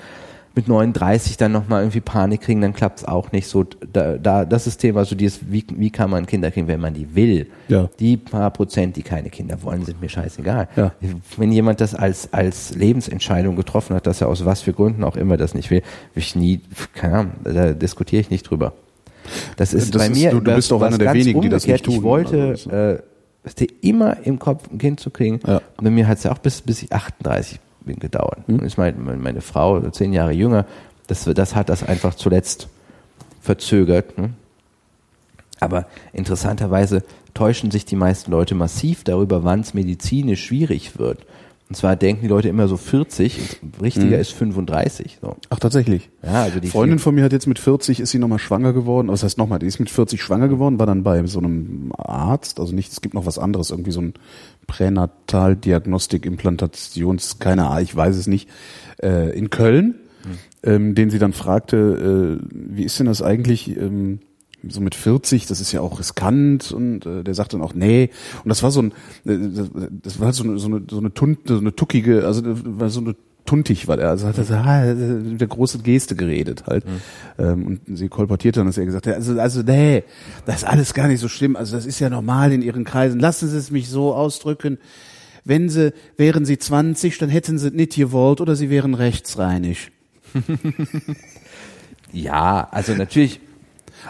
mit 0.57 0.69
39 0.69 1.37
dann 1.37 1.51
nochmal 1.53 1.83
irgendwie 1.83 2.01
Panik 2.01 2.43
kriegen, 2.43 2.61
dann 2.61 2.73
klappt 2.75 3.01
es 3.01 3.05
auch 3.05 3.33
nicht 3.33 3.49
so. 3.49 3.65
Da, 3.93 4.19
da, 4.19 4.45
das 4.45 4.67
ist 4.69 4.79
Thema, 4.79 5.05
so 5.05 5.17
dieses, 5.17 5.41
wie, 5.51 5.65
wie 5.75 5.91
kann 5.91 6.11
man 6.11 6.27
Kinder 6.27 6.51
kriegen, 6.53 6.69
wenn 6.69 6.81
man 6.81 6.95
die 6.95 7.15
will. 7.17 7.49
Ja. 7.69 7.89
Die 7.99 8.17
paar 8.17 8.51
Prozent, 8.53 8.97
die 8.97 9.03
keine 9.03 9.31
Kinder 9.31 9.61
wollen, 9.63 9.85
sind 9.85 10.01
mir 10.01 10.09
scheißegal. 10.09 10.69
Ja. 10.77 10.93
Wenn 11.37 11.51
jemand 11.51 11.81
das 11.81 11.95
als, 11.95 12.33
als 12.33 12.75
Lebensentscheidung 12.75 13.57
getroffen 13.57 13.97
hat, 13.97 14.07
dass 14.07 14.21
er 14.21 14.29
aus 14.29 14.45
was 14.45 14.63
für 14.63 14.73
Gründen 14.73 15.03
auch 15.03 15.17
immer 15.17 15.37
das 15.37 15.55
nicht 15.55 15.71
will, 15.71 15.83
will 16.15 16.23
ich 16.23 16.37
nie, 16.37 16.61
keine 16.95 17.15
Ahnung, 17.19 17.33
da 17.43 17.73
diskutiere 17.73 18.21
ich 18.21 18.31
nicht 18.31 18.49
drüber. 18.49 18.75
Das 19.57 19.73
ist 19.75 19.95
Das 19.95 20.03
bei 20.03 20.09
ist- 20.13 20.19
mir 20.21 20.31
du- 20.31 20.41
du 20.41 20.55
bist 20.55 20.71
was 20.71 20.83
einer 20.83 20.99
der 20.99 21.07
ganz 21.07 21.19
wenigen, 21.19 21.41
die 21.41 21.49
das 21.49 21.67
nicht 21.67 21.89
umgekehrt. 21.89 21.89
Ich 21.89 21.95
tun. 21.97 22.05
wollte 22.05 22.49
Also, 22.51 22.71
äh, 22.71 22.99
immer 23.81 24.19
im 24.25 24.39
Kopf 24.39 24.71
ein 24.71 24.79
Kind 24.79 25.01
zu 25.01 25.11
kriegen. 25.11 25.41
Ja. 25.47 25.57
Und 25.77 25.85
bei 25.85 25.91
mir 25.91 26.07
hat 26.07 26.19
es 26.19 26.25
ja 26.25 26.33
auch 26.33 26.39
bis, 26.39 26.61
bis 26.63 26.83
ich 26.83 26.93
38 26.93 27.59
bin 27.59 27.65
gedauert. 27.87 28.39
Hm. 28.47 28.61
Und 28.61 28.65
ist 28.65 28.79
meine, 28.79 28.97
meine 28.99 29.41
Frau 29.41 29.81
zehn 29.91 30.13
Jahre 30.13 30.33
jünger. 30.33 30.67
Das, 31.07 31.25
das 31.25 31.55
hat 31.55 31.69
das 31.69 31.83
einfach 31.83 32.15
zuletzt 32.15 32.69
verzögert. 33.41 34.17
Ne? 34.19 34.31
Aber 35.61 35.87
interessanterweise 36.13 37.03
täuschen 37.35 37.71
sich 37.71 37.85
die 37.85 37.97
meisten 37.97 38.31
Leute 38.31 38.55
massiv 38.55 39.05
darüber, 39.05 39.45
wann 39.45 39.61
es 39.61 39.75
medizinisch 39.75 40.45
schwierig 40.45 40.99
wird. 40.99 41.27
Und 41.69 41.77
zwar 41.77 41.97
denken 41.97 42.23
die 42.23 42.29
Leute 42.29 42.49
immer 42.49 42.69
so 42.69 42.77
40, 42.77 43.63
und 43.63 43.81
richtiger 43.81 44.19
ist 44.19 44.33
35. 44.33 45.19
So. 45.23 45.37
Ach, 45.49 45.59
tatsächlich. 45.59 46.11
Ja, 46.23 46.43
also 46.43 46.61
die 46.61 46.69
Freundin 46.69 46.99
von 46.99 47.15
mir 47.15 47.25
hat 47.25 47.33
jetzt 47.33 47.47
mit 47.47 47.59
40, 47.59 48.01
ist 48.01 48.11
sie 48.11 48.19
nochmal 48.19 48.39
schwanger 48.39 48.75
geworden. 48.75 49.09
Was 49.09 49.23
heißt 49.23 49.39
nochmal, 49.39 49.61
die 49.61 49.67
ist 49.67 49.79
mit 49.79 49.89
40 49.89 50.23
schwanger 50.23 50.49
geworden, 50.49 50.79
war 50.79 50.87
dann 50.87 51.03
bei 51.03 51.27
so 51.27 51.39
einem 51.39 51.91
Arzt, 51.97 52.61
also 52.61 52.75
nicht, 52.75 52.93
es 52.93 53.01
gibt 53.01 53.15
noch 53.15 53.25
was 53.25 53.39
anderes, 53.39 53.71
irgendwie 53.71 53.93
so 53.93 54.03
ein 54.03 54.15
Pränataldiagnostik, 54.67 56.27
Implantations, 56.27 57.39
keine 57.39 57.67
Ahnung, 57.69 57.83
ich 57.83 57.95
weiß 57.95 58.17
es 58.17 58.27
nicht, 58.27 58.49
äh, 59.03 59.37
in 59.37 59.51
Köln, 59.51 59.97
ähm, 60.63 60.95
den 60.95 61.11
sie 61.11 61.19
dann 61.19 61.33
fragte, 61.33 62.41
äh, 62.41 62.47
wie 62.51 62.85
ist 62.85 62.99
denn 62.99 63.07
das 63.07 63.23
eigentlich, 63.23 63.77
ähm, 63.77 64.21
so 64.69 64.81
mit 64.81 64.95
40, 64.95 65.47
das 65.47 65.61
ist 65.61 65.73
ja 65.73 65.81
auch 65.81 65.99
riskant 65.99 66.73
und 66.73 67.05
äh, 67.07 67.23
der 67.23 67.35
sagte 67.35 67.57
dann 67.57 67.67
auch, 67.67 67.75
nee. 67.75 68.11
Und 68.43 68.49
das 68.49 68.63
war 68.63 68.71
so 68.71 68.83
ein, 68.83 68.93
äh, 69.27 69.39
das, 69.91 70.21
war 70.21 70.33
so 70.33 70.45
eine, 70.45 70.59
so 70.59 70.69
eine, 70.69 70.83
so 70.89 70.99
eine, 70.99 71.13
Tunt, 71.13 71.41
so 71.47 71.59
eine 71.59 71.75
tuckige, 71.75 72.27
also 72.27 72.43
war 72.45 72.91
so 72.91 73.01
eine 73.01 73.15
tuntig 73.47 73.89
war 73.89 73.97
der, 73.97 74.11
also 74.11 74.27
hat 74.27 74.39
er 74.39 74.45
so, 74.45 74.55
ah, 74.55 74.83
mit 74.95 75.41
der 75.41 75.49
große 75.49 75.79
Geste 75.79 76.17
geredet 76.17 76.65
halt. 76.67 76.85
Ähm, 77.39 77.67
und 77.67 77.81
sie 77.99 78.09
kolportierte 78.09 78.61
dann, 78.61 78.67
dass 78.67 78.79
er 78.79 78.87
gesagt 78.87 79.07
hat, 79.07 79.15
also, 79.15 79.39
also 79.39 79.63
nee, 79.63 80.05
das 80.47 80.57
ist 80.57 80.65
alles 80.65 80.95
gar 80.95 81.09
nicht 81.09 81.21
so 81.21 81.29
schlimm, 81.29 81.57
also 81.57 81.77
das 81.77 81.87
ist 81.87 81.99
ja 82.01 82.11
normal 82.11 82.53
in 82.53 82.63
ihren 82.63 82.85
Kreisen. 82.85 83.21
Lassen 83.21 83.49
Sie 83.49 83.57
es 83.57 83.71
mich 83.71 83.89
so 83.89 84.15
ausdrücken. 84.15 84.79
Wenn 85.47 85.69
sie, 85.69 85.93
wären 86.17 86.47
sie 86.47 86.59
20, 86.59 87.19
dann 87.19 87.29
hätten 87.29 87.59
sie 87.59 87.71
nicht 87.71 87.97
gewollt 87.97 88.41
oder 88.41 88.57
sie 88.57 88.71
wären 88.71 88.95
rechtsreinig. 88.95 89.91
Ja, 92.15 92.69
also 92.71 92.95
natürlich. 92.95 93.41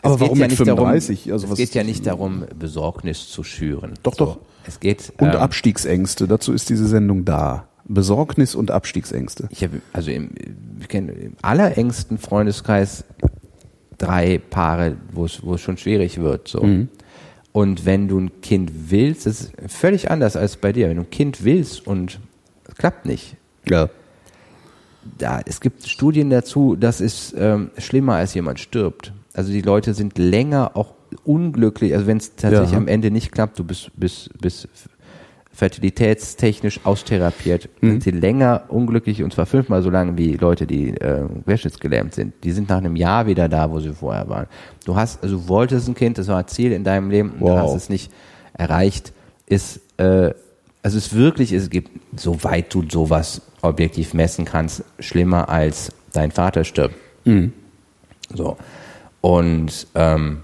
Aber 0.02 0.20
warum 0.20 0.38
ja 0.38 0.44
mit 0.44 0.50
nicht 0.50 0.58
35? 0.58 1.24
Darum, 1.24 1.32
Also 1.32 1.52
es 1.52 1.58
geht 1.58 1.74
ja 1.74 1.84
nicht 1.84 2.06
darum, 2.06 2.44
Besorgnis 2.58 3.30
zu 3.30 3.42
schüren. 3.42 3.94
Doch, 4.02 4.14
doch. 4.14 4.38
Es 4.66 4.80
geht 4.80 5.12
Und 5.18 5.28
ähm, 5.28 5.36
Abstiegsängste, 5.36 6.26
dazu 6.28 6.52
ist 6.52 6.68
diese 6.68 6.86
Sendung 6.86 7.24
da. 7.24 7.68
Besorgnis 7.86 8.54
und 8.54 8.70
Abstiegsängste. 8.70 9.48
Ich 9.50 9.62
habe 9.62 9.80
also 9.92 10.10
im, 10.10 10.30
ich 10.80 10.88
kenne 10.88 11.12
im 11.12 11.32
allerengsten 11.42 12.18
Freundeskreis 12.18 13.04
drei 13.98 14.38
Paare, 14.38 14.96
wo 15.12 15.24
es 15.26 15.42
wo 15.42 15.54
es 15.54 15.60
schon 15.60 15.76
schwierig 15.76 16.18
wird. 16.20 16.48
So. 16.48 16.62
Mhm. 16.62 16.88
Und 17.52 17.86
wenn 17.86 18.08
du 18.08 18.18
ein 18.18 18.40
Kind 18.40 18.72
willst, 18.90 19.26
das 19.26 19.42
ist 19.42 19.52
völlig 19.68 20.10
anders 20.10 20.36
als 20.36 20.56
bei 20.56 20.72
dir. 20.72 20.88
Wenn 20.88 20.96
du 20.96 21.02
ein 21.02 21.10
Kind 21.10 21.44
willst 21.44 21.86
und 21.86 22.18
es 22.68 22.74
klappt 22.74 23.06
nicht, 23.06 23.36
Ja. 23.68 23.88
da, 25.18 25.40
es 25.46 25.60
gibt 25.60 25.86
Studien 25.86 26.30
dazu, 26.30 26.74
das 26.76 27.00
ist 27.00 27.34
ähm, 27.38 27.70
schlimmer, 27.78 28.14
als 28.14 28.34
jemand 28.34 28.58
stirbt. 28.58 29.12
Also 29.34 29.52
die 29.52 29.62
Leute 29.62 29.94
sind 29.94 30.18
länger 30.18 30.72
auch 30.76 30.94
unglücklich, 31.24 31.94
also 31.94 32.06
wenn 32.06 32.16
es 32.16 32.34
tatsächlich 32.34 32.72
Ja. 32.72 32.78
am 32.78 32.88
Ende 32.88 33.10
nicht 33.12 33.30
klappt, 33.30 33.58
du 33.58 33.64
bist, 33.64 33.90
bist, 33.94 34.30
bist 34.40 34.68
fertilitätstechnisch 35.54 36.80
austherapiert, 36.84 37.68
Mhm. 37.80 37.90
sind 37.92 38.02
sie 38.02 38.10
länger 38.10 38.64
unglücklich 38.68 39.22
und 39.22 39.32
zwar 39.32 39.46
fünfmal 39.46 39.82
so 39.82 39.90
lange 39.90 40.18
wie 40.18 40.34
Leute, 40.36 40.66
die 40.66 40.90
äh, 40.90 41.24
querschnittsgelähmt 41.44 42.14
sind. 42.14 42.34
Die 42.42 42.50
sind 42.52 42.68
nach 42.68 42.78
einem 42.78 42.96
Jahr 42.96 43.26
wieder 43.26 43.48
da, 43.48 43.70
wo 43.70 43.80
sie 43.80 43.92
vorher 43.92 44.28
waren. 44.28 44.46
Du 44.84 44.96
hast, 44.96 45.22
also 45.22 45.36
du 45.36 45.48
wolltest 45.48 45.88
ein 45.88 45.94
Kind, 45.94 46.18
das 46.18 46.28
war 46.28 46.38
ein 46.38 46.48
Ziel 46.48 46.72
in 46.72 46.84
deinem 46.84 47.10
Leben, 47.10 47.30
und 47.38 47.40
du 47.40 47.56
hast 47.56 47.74
es 47.74 47.88
nicht 47.88 48.10
erreicht, 48.52 49.12
ist 49.46 49.80
äh, 49.98 50.32
also 50.82 50.98
es 50.98 51.14
wirklich, 51.14 51.52
es 51.52 51.70
gibt, 51.70 51.90
soweit 52.14 52.74
du 52.74 52.84
sowas 52.86 53.40
objektiv 53.62 54.12
messen 54.12 54.44
kannst, 54.44 54.84
schlimmer 54.98 55.48
als 55.48 55.92
dein 56.12 56.30
Vater 56.30 56.64
stirbt. 56.64 56.94
So. 58.34 58.56
Und 59.22 59.86
ähm, 59.94 60.40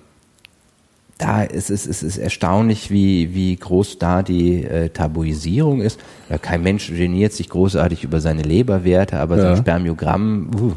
da 1.21 1.43
ist 1.43 1.69
es, 1.71 1.87
es 1.87 2.03
ist 2.03 2.17
erstaunlich, 2.17 2.91
wie, 2.91 3.35
wie 3.35 3.55
groß 3.55 3.99
da 3.99 4.23
die 4.23 4.65
äh, 4.65 4.89
Tabuisierung 4.89 5.83
ist. 5.83 6.01
Ja, 6.31 6.39
kein 6.39 6.63
Mensch 6.63 6.89
geniert 6.89 7.35
sich 7.35 7.51
großartig 7.51 8.05
über 8.05 8.21
seine 8.21 8.43
Leberwerte, 8.43 9.19
aber 9.19 9.37
so 9.37 9.43
Ja. 9.45 9.51
ein 9.51 9.57
Spermiogramm, 9.59 10.51
uh, 10.59 10.73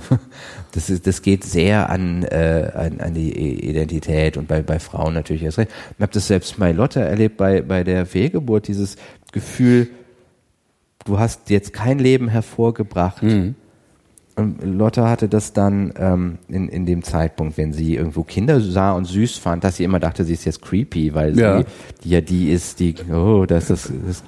das, 0.74 0.90
ist, 0.90 1.08
das 1.08 1.22
geht 1.22 1.46
sehr 1.46 1.90
an, 1.90 2.24
äh, 2.24 2.70
an, 2.76 3.00
an 3.00 3.14
die 3.14 3.32
Identität 3.70 4.36
und 4.36 4.48
bei, 4.50 4.62
bei 4.62 4.80
Frauen 4.80 5.14
natürlich 5.14 5.44
erst 5.44 5.60
recht. 5.60 5.72
Ich 5.98 6.02
habe 6.02 6.12
das 6.12 6.28
selbst 6.28 6.60
bei 6.60 6.74
Lotte 6.74 7.00
erlebt, 7.00 7.38
bei, 7.38 7.62
bei 7.62 7.86
der 7.86 8.06
Fehlgeburt, 8.06 8.68
dieses 8.68 8.98
Gefühl, 9.32 9.88
du 11.06 11.20
hast 11.20 11.50
jetzt 11.50 11.72
kein 11.72 12.00
Leben 12.00 12.28
hervorgebracht. 12.28 13.24
Und 14.36 14.64
Lotte 14.64 15.08
hatte 15.08 15.30
das 15.30 15.54
dann 15.54 15.94
ähm, 15.98 16.38
in, 16.48 16.68
in 16.68 16.86
dem 16.88 17.04
Zeitpunkt, 17.04 17.58
wenn 17.58 17.72
sie 17.72 17.96
irgendwo 17.96 18.24
Kinder 18.24 18.60
sah 18.60 18.94
und 18.94 19.06
süß 19.06 19.38
fand, 19.38 19.64
dass 19.64 19.76
sie 19.78 19.84
immer 19.84 20.00
dachte, 20.00 20.24
sie 20.24 20.34
ist 20.34 20.46
jetzt 20.46 20.62
creepy, 20.62 21.14
weil 21.14 21.38
Ja. 21.38 21.60
sie 21.60 21.66
die 22.04 22.10
ja 22.10 22.22
die 22.22 22.50
ist, 22.52 22.80
die, 22.80 22.96
oh, 23.14 23.46
das 23.46 23.70
ist 23.70 23.92
das 24.08 24.24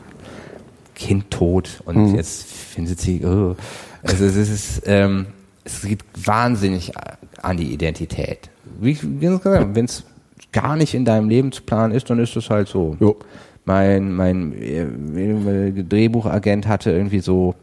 Kind 0.93 1.31
tot 1.31 1.81
und 1.85 2.13
jetzt 2.15 2.45
findet 2.45 2.99
sie, 3.01 3.25
oh. 3.25 3.55
Also 4.03 4.25
es 4.25 4.35
ist, 4.37 4.83
ähm, 4.85 5.25
es 5.63 5.81
geht 5.81 6.03
wahnsinnig 6.23 6.93
an 7.41 7.57
die 7.57 7.73
Identität. 7.73 8.49
Wie 8.79 8.97
wie 9.01 9.25
gesagt, 9.25 9.75
wenn 9.75 9.85
es 9.85 10.03
gar 10.51 10.75
nicht 10.75 10.93
in 10.93 11.03
deinem 11.05 11.27
Lebensplan 11.29 11.91
ist, 11.91 12.09
dann 12.09 12.19
ist 12.19 12.35
es 12.35 12.49
halt 12.51 12.67
so. 12.67 12.95
Jo. 12.99 13.17
Mein, 13.65 14.13
mein 14.13 14.53
äh, 14.61 14.85
Drehbuchagent 15.83 16.67
hatte 16.67 16.91
irgendwie 16.91 17.19
so, 17.19 17.55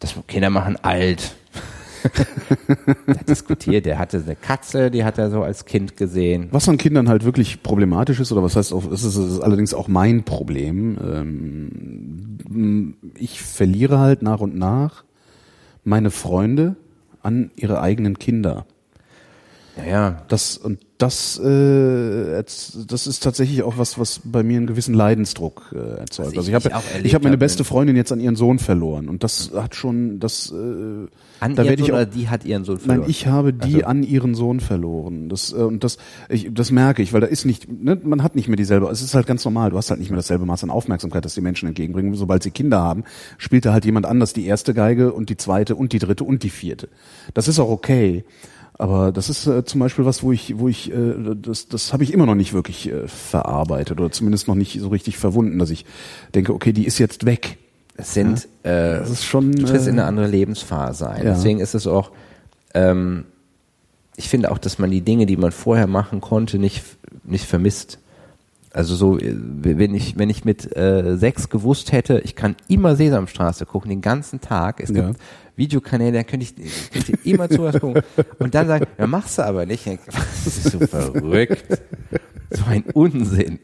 das 0.00 0.14
Kinder 0.26 0.50
machen 0.50 0.76
alt. 0.82 1.36
er 3.06 3.14
hat 3.16 3.28
diskutiert, 3.28 3.86
der 3.86 3.98
hatte 3.98 4.22
eine 4.24 4.36
Katze, 4.36 4.90
die 4.90 5.04
hat 5.04 5.18
er 5.18 5.30
so 5.30 5.42
als 5.42 5.64
Kind 5.64 5.96
gesehen. 5.96 6.48
Was 6.50 6.68
an 6.68 6.78
Kindern 6.78 7.08
halt 7.08 7.24
wirklich 7.24 7.62
problematisch 7.62 8.20
ist, 8.20 8.32
oder 8.32 8.42
was 8.42 8.56
heißt 8.56 8.72
auch, 8.72 8.90
es 8.90 9.04
ist, 9.04 9.40
allerdings 9.40 9.74
auch 9.74 9.88
mein 9.88 10.24
Problem. 10.24 10.98
Ähm, 11.02 12.94
ich 13.18 13.40
verliere 13.40 13.98
halt 13.98 14.22
nach 14.22 14.40
und 14.40 14.56
nach 14.56 15.04
meine 15.84 16.10
Freunde 16.10 16.76
an 17.22 17.50
ihre 17.56 17.80
eigenen 17.80 18.18
Kinder. 18.18 18.66
Naja, 19.76 20.22
Das 20.28 20.56
und 20.56 20.78
das, 20.96 21.38
äh, 21.38 22.42
das 22.42 23.06
ist 23.06 23.22
tatsächlich 23.22 23.62
auch 23.62 23.76
was, 23.76 23.98
was 23.98 24.22
bei 24.24 24.42
mir 24.42 24.56
einen 24.56 24.66
gewissen 24.66 24.94
Leidensdruck 24.94 25.74
äh, 25.74 25.98
erzeugt. 25.98 26.28
Also 26.38 26.40
ich- 26.40 26.48
ich 26.48 26.54
habe, 26.54 26.70
ich 27.04 27.14
habe 27.14 27.24
meine 27.24 27.34
hab, 27.34 27.40
beste 27.40 27.58
wenn- 27.58 27.64
Freundin 27.66 27.96
jetzt 27.96 28.10
an 28.10 28.18
ihren 28.20 28.36
Sohn 28.36 28.58
verloren 28.58 29.10
und 29.10 29.22
das 29.22 29.50
hat 29.54 29.74
schon, 29.74 30.18
das, 30.18 30.50
äh, 30.50 31.06
an 31.40 31.54
da 31.54 31.62
ihren 31.62 31.70
werde 31.70 31.82
ich 31.82 31.92
auch, 31.92 31.96
oder 31.96 32.06
die 32.06 32.28
hat 32.28 32.44
ihren 32.44 32.64
Sohn 32.64 32.78
verloren. 32.78 33.00
Nein, 33.00 33.10
ich 33.10 33.26
habe 33.26 33.52
die 33.52 33.76
Also- 33.76 33.86
an 33.86 34.02
ihren 34.02 34.34
Sohn 34.34 34.60
verloren. 34.60 35.28
Das 35.28 35.52
äh, 35.52 35.56
und 35.56 35.84
das 35.84 35.98
ich, 36.28 36.48
das 36.52 36.70
merke 36.70 37.02
ich, 37.02 37.12
weil 37.12 37.20
da 37.20 37.26
ist 37.26 37.44
nicht 37.44 37.68
ne, 37.70 38.00
man 38.02 38.22
hat 38.22 38.34
nicht 38.36 38.48
mehr 38.48 38.56
dieselbe, 38.56 38.88
es 38.88 39.02
ist 39.02 39.14
halt 39.14 39.26
ganz 39.26 39.44
normal, 39.44 39.70
du 39.70 39.76
hast 39.76 39.90
halt 39.90 40.00
nicht 40.00 40.10
mehr 40.10 40.16
dasselbe 40.18 40.46
Maß 40.46 40.64
an 40.64 40.70
Aufmerksamkeit, 40.70 41.24
das 41.24 41.34
die 41.34 41.40
Menschen 41.40 41.68
entgegenbringen. 41.68 42.14
Sobald 42.14 42.42
sie 42.42 42.50
Kinder 42.50 42.80
haben, 42.82 43.04
spielt 43.38 43.64
da 43.66 43.72
halt 43.72 43.84
jemand 43.84 44.06
anders 44.06 44.32
die 44.32 44.46
erste 44.46 44.74
Geige 44.74 45.12
und 45.12 45.30
die 45.30 45.36
zweite 45.36 45.74
und 45.76 45.92
die 45.92 45.98
dritte 45.98 46.24
und 46.24 46.42
die 46.42 46.50
vierte. 46.50 46.88
Das 47.34 47.48
ist 47.48 47.58
auch 47.58 47.68
okay. 47.70 48.24
Aber 48.78 49.10
das 49.10 49.30
ist 49.30 49.46
äh, 49.46 49.64
zum 49.64 49.80
Beispiel 49.80 50.04
was, 50.04 50.22
wo 50.22 50.32
ich, 50.32 50.58
wo 50.58 50.68
ich, 50.68 50.92
äh, 50.92 51.14
das, 51.34 51.66
das 51.68 51.94
habe 51.94 52.04
ich 52.04 52.12
immer 52.12 52.26
noch 52.26 52.34
nicht 52.34 52.52
wirklich 52.52 52.90
äh, 52.92 53.08
verarbeitet 53.08 53.98
oder 53.98 54.10
zumindest 54.10 54.48
noch 54.48 54.54
nicht 54.54 54.78
so 54.78 54.88
richtig 54.88 55.16
verwunden, 55.16 55.58
dass 55.58 55.70
ich 55.70 55.86
denke, 56.34 56.52
okay, 56.52 56.74
die 56.74 56.84
ist 56.84 56.98
jetzt 56.98 57.24
weg. 57.24 57.56
Es 57.96 58.14
sind, 58.14 58.46
äh, 58.62 58.98
Das 58.98 59.10
ist 59.10 59.24
schon, 59.24 59.52
du 59.52 59.64
trittst 59.64 59.86
äh, 59.86 59.90
in 59.90 59.98
eine 59.98 60.04
andere 60.08 60.26
Lebensphase 60.26 61.08
ein. 61.08 61.24
ja. 61.24 61.32
Deswegen 61.34 61.60
ist 61.60 61.74
es 61.74 61.86
auch, 61.86 62.10
ähm, 62.74 63.24
ich 64.16 64.28
finde 64.28 64.50
auch, 64.50 64.58
dass 64.58 64.78
man 64.78 64.90
die 64.90 65.00
Dinge, 65.02 65.26
die 65.26 65.36
man 65.36 65.52
vorher 65.52 65.86
machen 65.86 66.20
konnte, 66.20 66.58
nicht, 66.58 66.82
nicht 67.24 67.44
vermisst. 67.46 67.98
Also 68.72 68.94
so, 68.94 69.18
äh, 69.18 69.34
wenn 69.36 69.94
ich, 69.94 70.18
wenn 70.18 70.28
ich 70.28 70.44
mit 70.44 70.76
äh, 70.76 71.16
sechs 71.16 71.48
gewusst 71.48 71.92
hätte, 71.92 72.20
ich 72.24 72.36
kann 72.36 72.56
immer 72.68 72.96
Sesamstraße 72.96 73.64
gucken, 73.66 73.88
den 73.90 74.02
ganzen 74.02 74.40
Tag. 74.40 74.80
Es 74.80 74.90
Ja. 74.90 75.06
gibt 75.08 75.20
Videokanäle, 75.56 76.12
da 76.12 76.22
könnte 76.22 76.44
ich, 76.44 76.58
ich 76.58 76.90
könnte 76.90 77.12
immer 77.24 77.48
zu 77.48 77.62
was 77.62 77.80
gucken. 77.80 78.02
Und 78.38 78.54
dann 78.54 78.66
sagen, 78.66 78.86
ja, 78.98 79.06
machst 79.06 79.38
du 79.38 79.42
aber 79.46 79.64
nicht. 79.64 79.86
Ich 79.86 79.98
Das 80.44 80.46
ist 80.46 80.64
so 80.70 80.78
verrückt. 80.80 81.80
So 82.50 82.64
ein 82.68 82.84
Unsinn. 82.92 83.58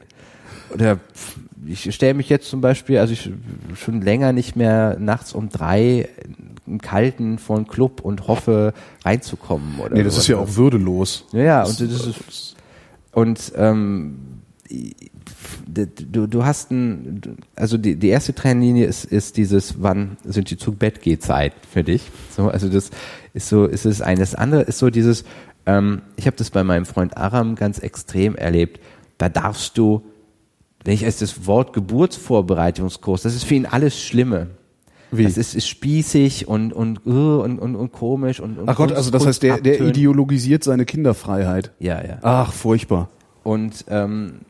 Oder 0.72 0.96
pff, 0.96 1.36
ich 1.66 1.94
stelle 1.94 2.14
mich 2.14 2.28
jetzt 2.28 2.48
zum 2.48 2.60
Beispiel, 2.60 2.98
also 2.98 3.12
ich 3.12 3.30
schon 3.76 4.01
länger 4.02 4.32
nicht 4.32 4.56
mehr 4.56 4.97
nachts 4.98 5.32
um 5.32 5.48
drei 5.48 6.09
im 6.66 6.80
Kalten 6.80 7.39
vor 7.39 7.56
einen 7.56 7.66
Club 7.66 8.01
und 8.01 8.28
hoffe 8.28 8.72
reinzukommen. 9.05 9.78
Oder 9.80 9.97
Nee, 9.97 10.02
das 10.05 10.16
ist 10.16 10.28
ja 10.28 10.36
auch 10.36 10.56
würdelos. 10.56 11.26
Ja, 11.32 11.43
ja, 11.43 11.62
und 11.64 11.80
das 11.80 12.06
ist 12.06 12.56
und 13.12 13.52
ähm, 13.56 14.18
du, 15.66 16.26
du 16.26 16.44
hast 16.44 16.70
ein, 16.70 17.36
also 17.55 17.76
die, 17.76 17.97
die 17.97 18.09
erste 18.09 18.34
Trennlinie 18.34 18.86
ist, 18.86 19.05
ist 19.05 19.36
dieses, 19.36 19.82
wann 19.82 20.16
sind 20.24 20.51
die 20.51 20.56
zu 20.56 20.72
Bett 20.72 21.02
geht 21.02 21.22
Zeit 21.22 21.52
für 21.70 21.84
dich? 21.84 22.02
So, 22.34 22.48
also 22.48 22.68
das 22.68 22.90
ist 23.34 23.48
so, 23.48 23.66
ist 23.66 23.84
es 23.84 24.01
eine. 24.01 24.20
Das 24.20 24.34
andere 24.34 24.62
ist 24.62 24.78
so 24.78 24.89
dieses, 24.89 25.24
ähm, 25.66 26.02
ich 26.16 26.26
habe 26.26 26.36
das 26.36 26.51
bei 26.51 26.64
meinem 26.64 26.86
Freund 26.86 27.16
Aram 27.16 27.55
ganz 27.55 27.78
extrem 27.78 28.34
erlebt. 28.34 28.80
Da 29.18 29.28
darfst 29.28 29.76
du, 29.76 30.02
wenn 30.84 30.94
ich 30.94 31.04
als 31.04 31.18
das 31.18 31.46
Wort 31.46 31.72
Geburtsvorbereitungskurs, 31.72 33.22
das 33.22 33.34
ist 33.34 33.44
für 33.44 33.54
ihn 33.54 33.66
alles 33.66 34.00
Schlimme. 34.00 34.48
Wie? 35.10 35.24
Das 35.24 35.36
ist, 35.36 35.54
ist 35.54 35.68
spießig 35.68 36.48
und 36.48 36.72
und, 36.72 37.06
uh, 37.06 37.42
und, 37.42 37.59
und, 37.59 37.76
und 37.76 37.92
komisch 37.92 38.40
und, 38.40 38.59
und 38.59 38.68
Ach 38.68 38.76
Gott, 38.76 38.88
Kunst- 38.88 38.96
also 38.96 39.10
das 39.10 39.26
heißt, 39.26 39.42
der, 39.42 39.60
der 39.60 39.80
ideologisiert 39.82 40.64
seine 40.64 40.86
Kinderfreiheit. 40.86 41.70
Ja, 41.78 42.02
ja. 42.02 42.18
Ach, 42.22 42.52
furchtbar. 42.52 43.10
Und 43.44 43.84
ähm, 43.88 44.40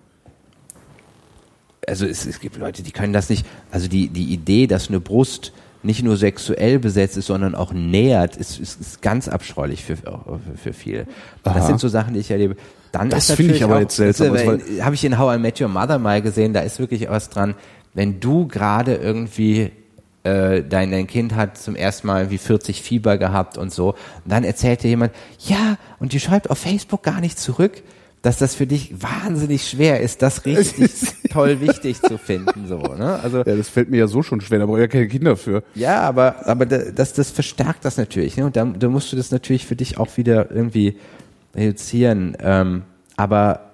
also 1.89 2.07
es, 2.07 2.27
es 2.27 2.39
gibt 2.39 2.59
Leute, 2.59 2.85
die 2.85 2.93
können 2.93 3.13
das 3.13 3.29
nicht. 3.29 3.45
Also 3.73 3.89
die, 3.89 4.09
die 4.09 4.33
Idee, 4.33 4.69
dass 4.69 4.89
eine 4.89 5.01
Brust 5.01 5.53
nicht 5.83 6.05
nur 6.05 6.17
sexuell 6.17 6.79
besetzt 6.79 7.17
ist, 7.17 7.27
sondern 7.27 7.57
auch 7.57 7.73
nähert, 7.73 8.37
ist, 8.37 8.61
ist, 8.61 8.81
ist 8.81 9.03
ganz 9.03 9.27
abscheulich 9.27 9.85
für, 9.85 9.97
für, 9.97 10.41
für 10.55 10.73
viele. 10.73 11.09
Aha. 11.43 11.55
Das 11.55 11.67
sind 11.67 11.81
so 11.81 11.89
Sachen, 11.89 12.15
die 12.15 12.21
ich 12.21 12.31
erlebe. 12.31 12.55
Dann 12.93 13.09
Das 13.11 13.29
ist 13.31 13.37
finde 13.37 13.55
ich 13.55 13.65
aber 13.65 13.77
auch- 13.77 13.81
jetzt 13.81 13.97
seltsam, 13.97 14.37
Habe 14.37 14.95
ich 14.95 15.05
in 15.05 15.19
How 15.19 15.37
I 15.37 15.39
Met 15.39 15.61
Your 15.61 15.69
Mother 15.69 15.99
mal 15.99 16.21
gesehen, 16.23 16.53
da 16.53 16.61
ist 16.61 16.79
wirklich 16.79 17.09
was 17.09 17.31
dran. 17.31 17.55
Wenn 17.95 18.21
du 18.21 18.47
gerade 18.47 18.95
irgendwie 18.95 19.71
äh, 20.25 20.63
dein, 20.63 20.93
dein 20.93 21.09
Kind 21.09 21.35
hat 21.35 21.59
zum 21.59 21.75
ersten 21.75 22.07
Mal 22.07 22.31
wie 22.31 22.39
40 22.39 22.81
Fieber 22.81 23.19
gehabt 23.19 23.59
und 23.59 23.73
so. 23.73 23.89
Und 23.91 23.97
dann 24.27 24.45
erzählt 24.45 24.85
dir 24.85 24.89
jemand, 24.89 25.13
ja, 25.41 25.79
und 25.99 26.13
die 26.13 26.21
schreibt 26.21 26.49
auf 26.49 26.59
Facebook 26.59 27.03
gar 27.03 27.21
nicht 27.21 27.41
zurück, 27.41 27.83
dass 28.23 28.39
das 28.39 28.55
für 28.55 28.69
dich 28.69 28.95
wahnsinnig 29.03 29.69
schwer 29.69 29.99
ist, 29.99 30.23
das 30.23 30.45
richtig 30.47 30.93
toll 31.33 31.61
wichtig 31.61 32.01
zu 32.01 32.19
finden, 32.19 32.69
so, 32.69 32.79
ne? 32.79 33.19
Also, 33.21 33.39
Ja, 33.39 33.57
das 33.57 33.69
fällt 33.69 33.91
mir 33.91 33.97
ja 33.97 34.07
so 34.07 34.23
schon 34.23 34.41
schwer, 34.41 34.61
da 34.61 34.67
brauche 34.67 34.77
ich 34.79 34.83
ja 34.83 34.87
keine 34.87 35.09
Kinder 35.09 35.37
für. 35.37 35.65
ja, 35.75 36.01
aber, 36.03 36.47
aber 36.47 36.67
da- 36.67 36.93
das, 36.95 37.15
das 37.15 37.31
verstärkt 37.31 37.85
das 37.85 37.97
natürlich, 37.97 38.37
ne? 38.37 38.45
Und 38.47 38.55
da, 38.55 38.65
da 38.65 38.89
musst 38.89 39.11
du 39.11 39.17
das 39.17 39.33
natürlich 39.33 39.67
für 39.67 39.75
dich 39.75 39.99
auch 39.99 40.17
wieder 40.17 40.53
irgendwie 40.53 40.99
reduzieren. 41.55 42.37
Ähm, 42.41 42.83
aber 43.17 43.71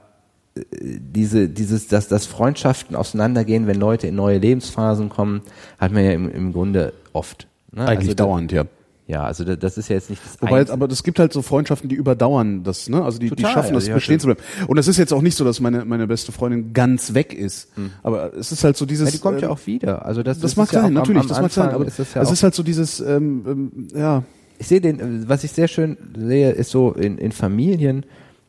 äh, 0.57 0.61
diese, 0.73 1.49
dieses, 1.49 1.89
dass, 1.89 2.09
dass 2.09 2.27
Freundschaften 2.27 2.97
auseinandergehen, 2.97 3.67
wenn 3.67 3.79
Leute 3.79 4.07
in 4.09 4.15
neue 4.15 4.39
Lebensphasen 4.39 5.09
kommen, 5.09 5.43
hat 5.79 5.93
man 5.93 6.05
ja 6.05 6.13
im, 6.13 6.31
im 6.31 6.53
Grunde 6.53 6.93
oft. 7.13 7.47
Ne? 7.73 7.83
Eigentlich 7.83 7.99
also 8.11 8.15
da- 8.15 8.25
dauernd, 8.25 8.53
ja. 8.53 8.65
Ja, 9.07 9.25
also 9.25 9.43
da- 9.43 9.57
das 9.57 9.79
ist 9.79 9.89
ja 9.89 9.95
jetzt 9.97 10.11
nicht 10.11 10.21
das 10.23 10.43
Wobei, 10.43 10.59
Einzige. 10.61 10.73
aber 10.75 10.87
es 10.93 11.03
gibt 11.03 11.19
halt 11.19 11.33
so 11.33 11.41
Freundschaften, 11.41 11.89
die 11.89 11.95
überdauern 11.95 12.63
das, 12.63 12.91
ne? 12.91 13.03
Also 13.03 13.19
die, 13.19 13.31
die 13.31 13.37
Total, 13.37 13.53
schaffen 13.55 13.73
das 13.73 13.89
ich 13.89 13.95
bestehen 13.95 14.21
zu 14.21 14.27
bleiben. 14.27 14.41
Und 14.67 14.77
es 14.77 14.87
ist 14.87 14.99
jetzt 14.99 15.15
auch 15.15 15.23
nicht 15.23 15.35
so, 15.35 15.47
dass 15.47 15.61
meine, 15.61 15.87
meine 15.87 16.07
beste 16.07 16.31
Freundin 16.31 16.75
ganz 16.75 17.15
weg 17.15 17.33
ist. 17.33 17.69
Aber 18.03 18.35
es 18.35 18.53
ist 18.53 18.65
halt 18.65 18.77
so 18.77 18.85
dieses. 18.85 19.09
Ja, 19.09 19.13
die 19.13 19.19
kommt 19.23 19.41
ja 19.41 19.49
ähm, 19.49 19.55
auch 19.55 19.67
wieder. 19.67 20.05
Also 20.05 20.23
das, 20.23 20.37
Das, 20.41 20.51
das 20.51 20.57
mag 20.59 20.67
ist 20.67 20.73
ja 20.75 20.83
sein, 20.83 20.91
auch 20.91 21.01
natürlich, 21.01 21.23
am, 21.23 21.27
am 21.27 21.29
das 21.29 21.41
mag 21.41 21.51
sein. 21.53 21.71
Aber 21.71 21.87
ist 21.87 21.99
das 21.99 22.13
ja 22.13 22.21
es 22.21 22.31
ist 22.31 22.43
halt 22.43 22.55
so 22.55 22.63
dieses, 22.63 23.01
ähm, 23.01 23.45
ähm, 23.47 23.89
ja, 23.99 24.23
Ich 24.59 24.67
sehe 24.67 24.81
den, 24.81 25.29
was 25.29 25.45
ich 25.45 25.53
sehr 25.53 25.69
schön 25.69 25.97
sehe, 26.17 26.51
ist 26.51 26.71
so, 26.71 26.93
in, 26.93 27.17
in 27.19 27.33
Familien 27.33 28.05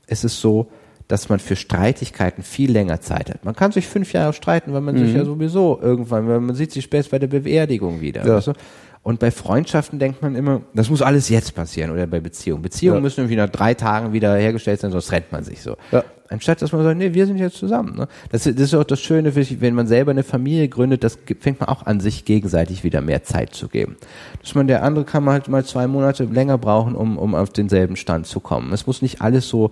ist 0.07 0.23
es 0.23 0.41
so, 0.41 0.69
dass 1.07 1.27
man 1.27 1.39
für 1.39 1.55
Streitigkeiten 1.55 2.43
viel 2.43 2.71
länger 2.71 3.01
Zeit 3.01 3.31
hat. 3.31 3.43
Man 3.43 3.55
kann 3.55 3.71
sich 3.71 3.87
fünf 3.87 4.13
Jahre 4.13 4.31
streiten, 4.31 4.73
weil 4.73 4.81
man 4.81 4.95
sich 4.95 5.13
ja 5.13 5.25
sowieso 5.25 5.79
irgendwann, 5.81 6.27
weil 6.27 6.39
man 6.39 6.55
sieht 6.55 6.71
sich 6.71 6.83
später 6.83 7.09
bei 7.09 7.19
der 7.19 7.27
Beerdigung 7.27 7.99
wieder. 7.99 8.25
Ja. 8.25 8.39
Du? 8.39 8.53
Und 9.01 9.19
bei 9.19 9.31
Freundschaften 9.31 9.97
denkt 9.97 10.21
man 10.21 10.35
immer, 10.35 10.61
das 10.73 10.89
muss 10.89 11.01
alles 11.01 11.29
jetzt 11.29 11.55
passieren 11.55 11.89
oder 11.91 12.05
bei 12.05 12.19
Beziehungen. 12.19 12.61
Beziehungen 12.61 12.97
Ja. 12.97 13.01
müssen 13.01 13.21
irgendwie 13.21 13.37
nach 13.37 13.49
drei 13.49 13.73
Tagen 13.73 14.11
wieder 14.13 14.35
hergestellt 14.35 14.81
sein, 14.81 14.91
sonst 14.91 15.07
trennt 15.07 15.31
man 15.31 15.43
sich 15.43 15.61
so. 15.61 15.77
Ja. 15.91 16.03
Anstatt 16.27 16.61
dass 16.61 16.71
man 16.73 16.83
sagt, 16.83 16.97
nee, 16.97 17.13
wir 17.13 17.25
sind 17.25 17.37
jetzt 17.37 17.57
zusammen. 17.57 17.95
Ne? 17.95 18.07
Das, 18.31 18.43
das 18.43 18.53
ist 18.55 18.75
auch 18.75 18.83
das 18.83 18.99
Schöne, 19.01 19.33
wenn 19.35 19.73
man 19.73 19.87
selber 19.87 20.11
eine 20.11 20.21
Familie 20.23 20.67
gründet, 20.67 21.03
das 21.03 21.17
fängt 21.39 21.59
man 21.59 21.69
auch 21.69 21.87
an, 21.87 22.01
sich 22.01 22.23
gegenseitig 22.25 22.83
wieder 22.83 23.01
mehr 23.01 23.23
Zeit 23.23 23.55
zu 23.55 23.67
geben. 23.67 23.95
Dass 24.41 24.53
man 24.53 24.67
der 24.67 24.83
andere 24.83 25.05
kann 25.05 25.23
man 25.23 25.33
halt 25.33 25.47
mal 25.47 25.65
zwei 25.65 25.87
Monate 25.87 26.25
länger 26.25 26.59
brauchen, 26.59 26.93
um, 26.93 27.17
um 27.17 27.33
auf 27.33 27.49
denselben 27.49 27.95
Stand 27.95 28.27
zu 28.27 28.41
kommen. 28.41 28.71
Es 28.73 28.85
muss 28.85 29.01
nicht 29.01 29.21
alles 29.21 29.47
so. 29.49 29.71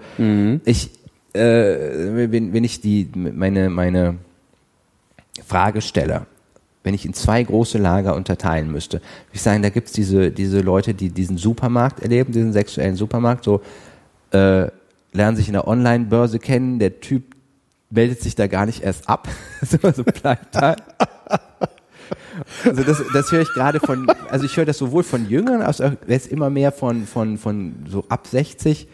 Ich, 0.66 0.90
äh, 1.34 1.40
wenn, 2.32 2.54
wenn 2.54 2.64
ich 2.64 2.82
die 2.82 3.08
meine 3.14 3.70
meine 3.70 4.16
Fragesteller 5.46 6.26
wenn 6.88 6.94
ich 6.94 7.06
in 7.06 7.14
zwei 7.14 7.44
große 7.44 7.78
Lager 7.78 8.16
unterteilen 8.16 8.72
müsste, 8.72 9.02
ich 9.34 9.42
sagen, 9.42 9.62
da 9.62 9.70
gibt's 9.70 9.92
diese, 9.92 10.32
diese 10.32 10.62
Leute, 10.62 10.94
die 10.94 11.10
diesen 11.10 11.38
Supermarkt 11.38 12.00
erleben, 12.00 12.32
diesen 12.32 12.54
sexuellen 12.54 12.96
Supermarkt, 12.96 13.44
so 13.44 13.62
äh, 14.32 14.68
lernen 15.12 15.36
sich 15.36 15.48
in 15.48 15.54
der 15.54 15.68
Online-Börse 15.68 16.40
kennen, 16.40 16.80
der 16.80 17.02
Typ 17.02 17.36
meldet 17.90 18.22
sich 18.22 18.36
da 18.36 18.48
gar 18.48 18.66
nicht 18.66 18.84
erst 18.84 19.10
ab, 19.10 19.28
so, 19.62 19.78
so 19.92 20.04
bleibt 20.06 20.56
da. 20.56 20.78
Also 22.64 22.84
das, 22.84 23.04
das 23.14 23.32
höre 23.34 23.42
ich 23.42 23.50
gerade 23.50 23.82
von, 23.82 24.08
also 24.30 24.46
ich 24.46 24.56
höre 24.56 24.66
das 24.66 24.78
sowohl 24.78 25.04
von 25.04 25.28
Jüngern 25.30 25.62
als 25.62 25.82
auch 25.82 25.92
jetzt 26.08 26.28
immer 26.28 26.50
mehr 26.50 26.72
von, 26.72 27.06
von, 27.06 27.38
von 27.38 27.76
so 27.90 28.06
ab 28.08 28.28
60, 28.28 28.88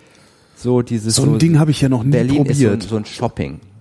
so 0.56 0.82
dieses. 0.82 1.16
So 1.16 1.26
ein 1.26 1.38
Ding 1.38 1.60
habe 1.60 1.70
ich 1.70 1.82
ja 1.82 1.90
noch 1.90 2.04
nie 2.04 2.10
Berlin 2.12 2.38
probiert. 2.38 2.82
ist 2.82 2.90
so, 2.90 2.90
so 2.90 2.98
ein 2.98 3.06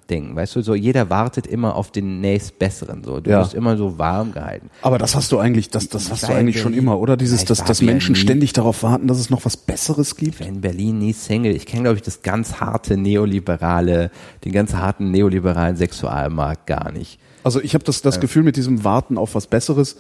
Shopping-Ding, 0.03 0.37
weißt 0.37 0.57
du, 0.57 0.63
so 0.63 0.75
jeder 0.75 1.11
wartet 1.11 1.47
immer 1.47 1.77
auf 1.77 1.91
den 1.91 2.21
nächstbesseren, 2.21 3.03
so. 3.05 3.21
Du 3.21 3.31
Ja. 3.31 3.41
wirst 3.41 3.55
immer 3.55 3.77
so 3.77 3.99
warm 3.99 4.33
gehalten. 4.33 4.71
Aber 4.83 4.99
das 4.99 5.15
hast 5.15 5.33
du 5.33 5.39
eigentlich, 5.39 5.71
das, 5.71 5.89
das 5.89 6.11
hast 6.11 6.25
du 6.29 6.33
eigentlich 6.33 6.61
schon 6.61 6.75
immer, 6.75 6.99
oder? 6.99 7.17
Dieses, 7.17 7.45
dass, 7.45 7.65
dass 7.65 7.83
Menschen 7.83 8.15
ständig 8.15 8.53
darauf 8.53 8.83
warten, 8.83 9.07
dass 9.09 9.19
es 9.19 9.31
noch 9.31 9.45
was 9.45 9.57
Besseres 9.57 10.17
gibt. 10.17 10.35
Ich 10.35 10.41
war 10.41 10.49
in 10.49 10.61
Berlin 10.61 10.99
nie 10.99 11.13
Single. 11.13 11.55
Ich 11.55 11.67
kenne, 11.67 11.83
glaube 11.85 11.97
ich, 11.97 12.03
das 12.03 12.23
ganz 12.23 12.61
harte 12.61 12.97
neoliberale, 12.97 14.11
den 14.45 14.53
ganz 14.53 14.75
harten 14.75 15.11
neoliberalen 15.11 15.77
Sexualmarkt 15.77 16.67
gar 16.67 16.93
nicht. 16.93 17.19
Also 17.45 17.61
ich 17.61 17.75
habe 17.75 17.85
das, 17.85 18.03
das 18.03 18.21
Gefühl 18.21 18.43
mit 18.45 18.57
diesem 18.57 18.85
Warten 18.85 19.19
auf 19.19 19.35
was 19.35 19.47
Besseres, 19.47 19.97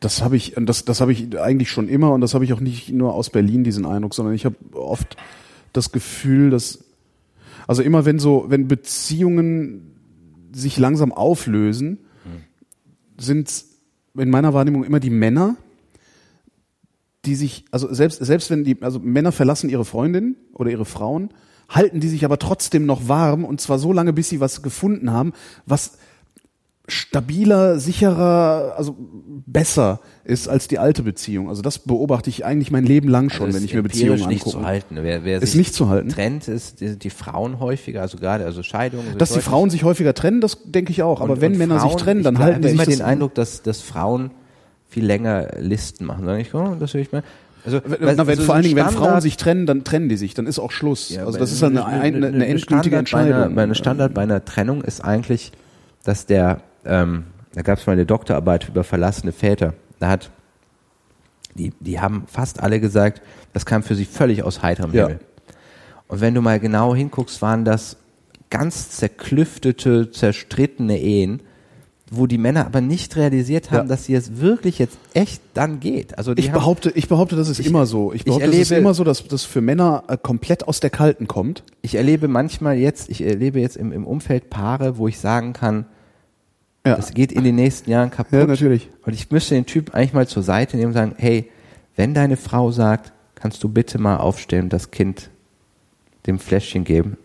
das 0.00 0.22
habe 0.22 0.36
ich, 0.36 0.54
das, 0.56 0.84
das 0.84 1.00
habe 1.00 1.12
ich 1.12 1.38
eigentlich 1.38 1.70
schon 1.70 1.88
immer 1.88 2.12
und 2.12 2.20
das 2.20 2.32
habe 2.32 2.44
ich 2.44 2.52
auch 2.52 2.60
nicht 2.60 2.90
nur 2.90 3.14
aus 3.14 3.30
Berlin 3.30 3.64
diesen 3.64 3.84
Eindruck, 3.84 4.14
sondern 4.14 4.34
ich 4.34 4.44
habe 4.44 4.54
oft 4.72 5.16
das 5.72 5.92
Gefühl, 5.92 6.50
dass 6.50 6.78
also 7.68 7.82
immer 7.82 8.04
wenn 8.04 8.18
so, 8.18 8.46
wenn 8.48 8.66
Beziehungen 8.66 9.94
sich 10.52 10.78
langsam 10.78 11.12
auflösen, 11.12 11.98
sind 13.18 13.64
in 14.16 14.30
meiner 14.30 14.54
Wahrnehmung 14.54 14.84
immer 14.84 15.00
die 15.00 15.10
Männer, 15.10 15.56
die 17.24 17.34
sich, 17.34 17.66
also 17.70 17.92
selbst, 17.92 18.24
selbst 18.24 18.50
wenn 18.50 18.64
die, 18.64 18.82
also 18.82 18.98
Männer 18.98 19.32
verlassen 19.32 19.68
ihre 19.68 19.84
Freundin 19.84 20.36
oder 20.54 20.70
ihre 20.70 20.86
Frauen, 20.86 21.28
halten 21.68 22.00
die 22.00 22.08
sich 22.08 22.24
aber 22.24 22.38
trotzdem 22.38 22.86
noch 22.86 23.06
warm 23.06 23.44
und 23.44 23.60
zwar 23.60 23.78
so 23.78 23.92
lange, 23.92 24.14
bis 24.14 24.30
sie 24.30 24.40
was 24.40 24.62
gefunden 24.62 25.12
haben, 25.12 25.34
was 25.66 25.98
stabiler, 26.88 27.78
sicherer, 27.78 28.74
also 28.76 28.96
besser 29.46 30.00
ist 30.24 30.48
als 30.48 30.68
die 30.68 30.78
alte 30.78 31.02
Beziehung. 31.02 31.48
Also 31.48 31.62
das 31.62 31.78
beobachte 31.78 32.30
ich 32.30 32.44
eigentlich 32.44 32.70
mein 32.70 32.84
Leben 32.84 33.08
lang 33.08 33.30
schon, 33.30 33.46
Also 33.46 33.56
wenn 33.56 33.64
ist 33.64 33.70
ich 33.70 33.74
mir 33.76 33.82
Beziehungen 33.82 34.26
nicht 34.28 34.40
angucke. 34.46 34.58
zu 34.58 34.64
halten. 34.66 34.96
Wer, 35.02 35.24
wer 35.24 35.36
Ist 35.42 35.50
sich 35.52 35.58
nicht 35.58 35.74
zu 35.74 35.88
halten. 35.88 36.08
Trennt 36.08 36.48
ist 36.48 36.80
die, 36.80 36.98
die 36.98 37.10
Frauen 37.10 37.60
häufiger, 37.60 38.00
also 38.02 38.18
gerade 38.18 38.44
also 38.44 38.62
Scheidungen. 38.62 39.16
Dass 39.18 39.32
die 39.32 39.40
Frauen 39.40 39.70
sich 39.70 39.84
häufiger 39.84 40.14
trennen, 40.14 40.40
das 40.40 40.58
denke 40.64 40.90
ich 40.90 41.02
auch. 41.02 41.20
Aber 41.20 41.34
und- 41.34 41.40
wenn 41.40 41.52
und 41.52 41.58
Männer 41.58 41.80
sich 41.80 41.90
Frauen- 41.90 41.98
trennen, 42.00 42.22
dann 42.22 42.34
ich 42.34 42.40
halten 42.40 42.62
die 42.62 42.68
habe 42.68 42.68
sich 42.68 42.74
immer 42.74 42.84
das 42.86 42.96
den 42.96 43.04
Eindruck, 43.06 43.34
dass, 43.34 43.62
dass 43.62 43.80
Frauen 43.82 44.30
viel 44.88 45.04
länger 45.04 45.48
Listen 45.60 46.06
machen. 46.06 46.24
Sag 46.24 46.38
ich, 46.40 46.54
oh, 46.54 46.74
das 46.80 46.94
höre 46.94 47.02
ich 47.02 47.12
mal. 47.12 47.22
Also, 47.66 47.80
na, 47.86 48.00
wenn 48.00 48.18
also 48.30 48.42
vor 48.44 48.54
allen 48.54 48.64
Dingen, 48.64 48.76
wenn 48.76 48.88
Frauen 48.88 49.20
sich 49.20 49.36
trennen, 49.36 49.66
dann 49.66 49.84
trennen 49.84 50.08
die 50.08 50.16
sich, 50.16 50.32
dann 50.32 50.46
ist 50.46 50.58
auch 50.58 50.70
Schluss. 50.70 51.10
Ja, 51.10 51.26
also 51.26 51.38
das 51.38 51.52
ist 51.52 51.62
eine, 51.62 51.84
eine, 51.84 52.00
eine, 52.16 52.26
eine 52.28 52.46
endgültige 52.46 52.96
Entscheidung. 52.96 53.54
bei 53.54 53.62
einer 53.64 53.74
Standard 53.74 54.14
bei 54.14 54.22
einer 54.22 54.42
Trennung 54.44 54.82
ist 54.82 55.04
eigentlich, 55.04 55.52
dass 56.04 56.24
der, 56.24 56.62
ähm, 56.88 57.24
da 57.54 57.62
gab 57.62 57.78
es 57.78 57.86
mal 57.86 57.92
eine 57.94 58.06
Doktorarbeit 58.06 58.68
über 58.68 58.84
verlassene 58.84 59.32
Väter. 59.32 59.74
Da 59.98 60.08
hat, 60.08 60.30
die, 61.54 61.72
die 61.80 62.00
haben 62.00 62.24
fast 62.26 62.60
alle 62.62 62.80
gesagt, 62.80 63.22
das 63.52 63.66
kam 63.66 63.82
für 63.82 63.94
sie 63.94 64.04
völlig 64.04 64.42
aus 64.42 64.62
heiterem 64.62 64.92
Ja. 64.94 65.06
Himmel. 65.08 65.20
Und 66.08 66.20
wenn 66.20 66.34
du 66.34 66.40
mal 66.40 66.58
genau 66.60 66.94
hinguckst, 66.94 67.42
waren 67.42 67.64
das 67.64 67.96
ganz 68.50 68.90
zerklüftete, 68.90 70.10
zerstrittene 70.10 70.98
Ehen, 70.98 71.42
wo 72.10 72.26
die 72.26 72.38
Männer 72.38 72.64
aber 72.64 72.80
nicht 72.80 73.16
realisiert 73.16 73.70
haben, 73.70 73.80
Ja. 73.88 73.94
dass 73.94 74.06
sie 74.06 74.14
es 74.14 74.38
wirklich 74.40 74.78
jetzt 74.78 74.96
echt 75.12 75.42
dann 75.52 75.80
geht. 75.80 76.16
Also 76.16 76.32
Ich 76.36 76.46
haben, 76.46 76.54
behaupte, 76.54 76.90
ich 76.94 77.06
behaupte, 77.08 77.36
das 77.36 77.50
ist 77.50 77.58
Ich- 77.58 77.66
immer 77.66 77.84
so. 77.84 78.12
Ich 78.14 78.20
ich 78.20 78.24
behaupte, 78.24 78.46
es 78.46 78.56
ist 78.56 78.70
erlebe- 78.70 78.80
immer 78.80 78.94
so, 78.94 79.04
dass 79.04 79.26
das 79.28 79.44
für 79.44 79.60
Männer 79.60 80.04
äh, 80.08 80.16
komplett 80.16 80.66
aus 80.66 80.80
der 80.80 80.88
Kalten 80.88 81.26
kommt. 81.28 81.64
ich 81.82 81.96
erlebe 81.96 82.26
manchmal 82.28 82.76
jetzt, 82.78 83.10
ich 83.10 83.20
erlebe 83.20 83.60
jetzt 83.60 83.76
im, 83.76 83.92
im 83.92 84.06
Umfeld 84.06 84.48
Paare, 84.48 84.96
wo 84.96 85.08
ich 85.08 85.18
sagen 85.18 85.52
kann, 85.52 85.84
Ja, 86.86 86.96
das 86.96 87.12
geht 87.12 87.32
in 87.32 87.44
den 87.44 87.56
nächsten 87.56 87.90
Jahren 87.90 88.10
kaputt. 88.10 88.38
ja 88.38 88.46
natürlich. 88.46 88.88
Und 89.04 89.12
ich 89.12 89.30
müsste 89.30 89.54
den 89.54 89.66
Typ 89.66 89.94
eigentlich 89.94 90.14
mal 90.14 90.26
zur 90.26 90.42
Seite 90.42 90.76
nehmen 90.76 90.88
und 90.88 90.94
sagen, 90.94 91.14
hey, 91.18 91.50
wenn 91.96 92.14
deine 92.14 92.36
Frau 92.36 92.70
sagt, 92.70 93.12
kannst 93.34 93.62
du 93.62 93.68
bitte 93.68 93.98
mal 93.98 94.16
aufstehen 94.16 94.64
und 94.64 94.72
das 94.72 94.90
Kind 94.90 95.30
dem 96.26 96.38
Fläschchen 96.38 96.84
geben, 96.84 97.16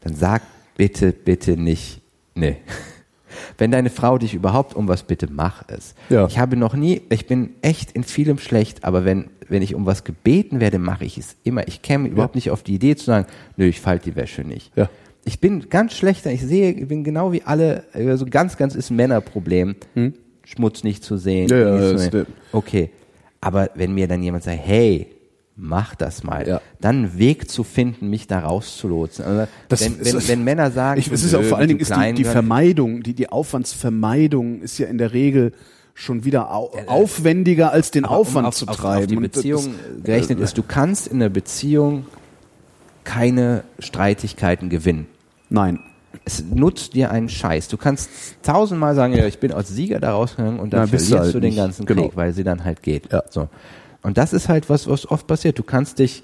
dann 0.00 0.14
sag 0.14 0.42
bitte, 0.76 1.12
bitte 1.12 1.56
nicht, 1.56 2.00
nee. 2.34 2.56
Wenn 3.58 3.70
deine 3.70 3.90
Frau 3.90 4.16
dich 4.18 4.34
überhaupt 4.34 4.74
um 4.74 4.86
was 4.88 5.02
bitte, 5.02 5.28
mach 5.30 5.64
es. 5.68 5.94
Ja. 6.08 6.26
Ich 6.26 6.38
habe 6.38 6.56
noch 6.56 6.74
nie, 6.74 7.02
ich 7.10 7.26
bin 7.26 7.50
echt 7.62 7.92
in 7.92 8.04
vielem 8.04 8.38
schlecht, 8.38 8.84
aber 8.84 9.04
wenn, 9.04 9.28
wenn 9.48 9.60
ich 9.62 9.74
um 9.74 9.86
was 9.86 10.04
gebeten 10.04 10.60
werde, 10.60 10.78
mache 10.78 11.04
ich 11.04 11.18
es 11.18 11.36
immer. 11.42 11.66
Ich 11.66 11.82
käme 11.82 12.08
überhaupt 12.08 12.36
nicht 12.36 12.50
auf 12.50 12.62
die 12.62 12.74
Idee 12.74 12.96
zu 12.96 13.06
sagen, 13.06 13.26
nö, 13.56 13.66
ich 13.66 13.80
falte 13.80 14.10
die 14.10 14.16
Wäsche 14.16 14.42
nicht. 14.42 14.76
Ja. 14.76 14.88
Ich 15.24 15.40
bin 15.40 15.68
ganz 15.70 15.94
schlechter, 15.94 16.30
ich 16.30 16.42
sehe, 16.42 16.72
ich 16.72 16.86
bin 16.88 17.02
genau 17.04 17.32
wie 17.32 17.42
alle, 17.42 17.84
also 17.94 18.26
ganz, 18.26 18.56
ganz 18.56 18.74
ist 18.74 18.90
ein 18.90 18.96
Männerproblem, 18.96 19.74
Schmutz 20.44 20.84
nicht 20.84 21.02
zu 21.04 21.16
sehen. 21.16 21.48
Hm? 21.50 21.56
Ja, 21.58 21.74
ja, 21.74 21.88
zu 21.88 21.92
das- 21.94 22.04
sehen. 22.04 22.26
Okay. 22.52 22.90
Aber 23.40 23.70
wenn 23.74 23.92
mir 23.94 24.06
dann 24.08 24.22
jemand 24.22 24.44
sagt, 24.44 24.58
hey, 24.62 25.06
mach 25.56 25.94
das 25.94 26.24
mal, 26.24 26.46
Ja. 26.48 26.60
dann 26.80 26.96
einen 26.96 27.18
Weg 27.18 27.48
zu 27.50 27.62
finden, 27.64 28.10
mich 28.10 28.26
da 28.26 28.40
rauszulotsen. 28.40 29.24
Also 29.24 29.46
wenn, 29.68 30.00
ist- 30.00 30.14
wenn, 30.14 30.28
wenn 30.28 30.44
Männer 30.44 30.70
sagen, 30.70 30.98
Ich, 31.00 31.10
es 31.10 31.22
ist 31.24 31.32
ja 31.32 31.40
vor 31.42 31.58
allen 31.58 31.68
Dingen 31.68 31.80
ist 31.80 31.94
die, 31.94 32.12
die 32.14 32.24
Vermeidung, 32.24 33.02
die, 33.02 33.14
die 33.14 33.28
Aufwandsvermeidung 33.30 34.60
ist 34.62 34.78
ja 34.78 34.86
in 34.88 34.98
der 34.98 35.12
Regel 35.12 35.52
schon 35.94 36.24
wieder 36.24 36.52
au 36.52 36.70
aufwendiger 36.86 37.70
als 37.70 37.90
den 37.92 38.04
Aber 38.04 38.16
Aufwand 38.16 38.44
um 38.46 38.48
auf, 38.48 38.56
zu 38.56 38.66
auf, 38.66 38.76
treiben. 38.76 39.02
Auf 39.04 39.06
die 39.06 39.16
Und 39.16 39.22
das- 39.24 39.30
Beziehung 39.42 39.74
gerechnet 40.02 40.40
ist, 40.40 40.58
du 40.58 40.62
kannst 40.64 41.06
in 41.06 41.20
der 41.20 41.28
Beziehung 41.28 42.06
keine 43.04 43.62
Streitigkeiten 43.78 44.70
gewinnen. 44.70 45.06
Nein. 45.54 45.78
Es 46.24 46.42
nutzt 46.44 46.94
dir 46.94 47.10
einen 47.10 47.28
Scheiß. 47.28 47.68
Du 47.68 47.76
kannst 47.76 48.08
tausendmal 48.42 48.94
sagen, 48.94 49.14
ja, 49.14 49.26
ich 49.26 49.38
bin 49.40 49.52
als 49.52 49.68
Sieger 49.68 50.00
da 50.00 50.12
rausgegangen 50.12 50.58
und 50.60 50.72
dann 50.72 50.80
Na, 50.80 50.86
bist 50.86 51.06
du 51.06 51.16
verlierst 51.16 51.34
halt 51.34 51.34
du 51.34 51.40
den 51.48 51.56
ganzen 51.56 51.86
Genau. 51.86 52.02
Krieg, 52.02 52.16
weil 52.16 52.32
sie 52.32 52.44
dann 52.44 52.64
halt 52.64 52.82
geht. 52.82 53.12
Ja. 53.12 53.22
So. 53.30 53.48
Und 54.02 54.16
das 54.16 54.32
ist 54.32 54.48
halt 54.48 54.68
was, 54.70 54.88
was 54.88 55.10
oft 55.10 55.26
passiert. 55.26 55.58
Du 55.58 55.62
kannst 55.62 55.98
dich, 55.98 56.22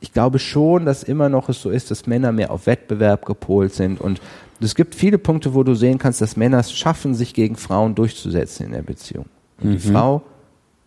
ich 0.00 0.12
glaube 0.12 0.38
schon, 0.38 0.84
dass 0.86 1.02
immer 1.02 1.28
noch 1.28 1.48
es 1.48 1.60
so 1.60 1.70
ist, 1.70 1.90
dass 1.90 2.06
Männer 2.06 2.32
mehr 2.32 2.50
auf 2.50 2.66
Wettbewerb 2.66 3.24
gepolt 3.24 3.72
sind 3.74 4.00
und 4.00 4.20
es 4.58 4.74
gibt 4.74 4.94
viele 4.94 5.18
Punkte, 5.18 5.52
wo 5.54 5.62
du 5.64 5.74
sehen 5.74 5.98
kannst, 5.98 6.22
dass 6.22 6.36
Männer 6.36 6.60
es 6.60 6.72
schaffen, 6.72 7.14
sich 7.14 7.34
gegen 7.34 7.56
Frauen 7.56 7.94
durchzusetzen 7.94 8.66
in 8.66 8.72
der 8.72 8.82
Beziehung. 8.82 9.26
Und 9.62 9.72
die 9.72 9.78
Frau 9.78 10.22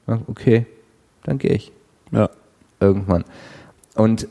sagt, 0.07 0.23
okay, 0.27 0.65
dann 1.23 1.37
gehe 1.37 1.51
ich 1.53 1.71
Ja. 2.11 2.29
irgendwann. 2.79 3.25
Und 3.93 4.27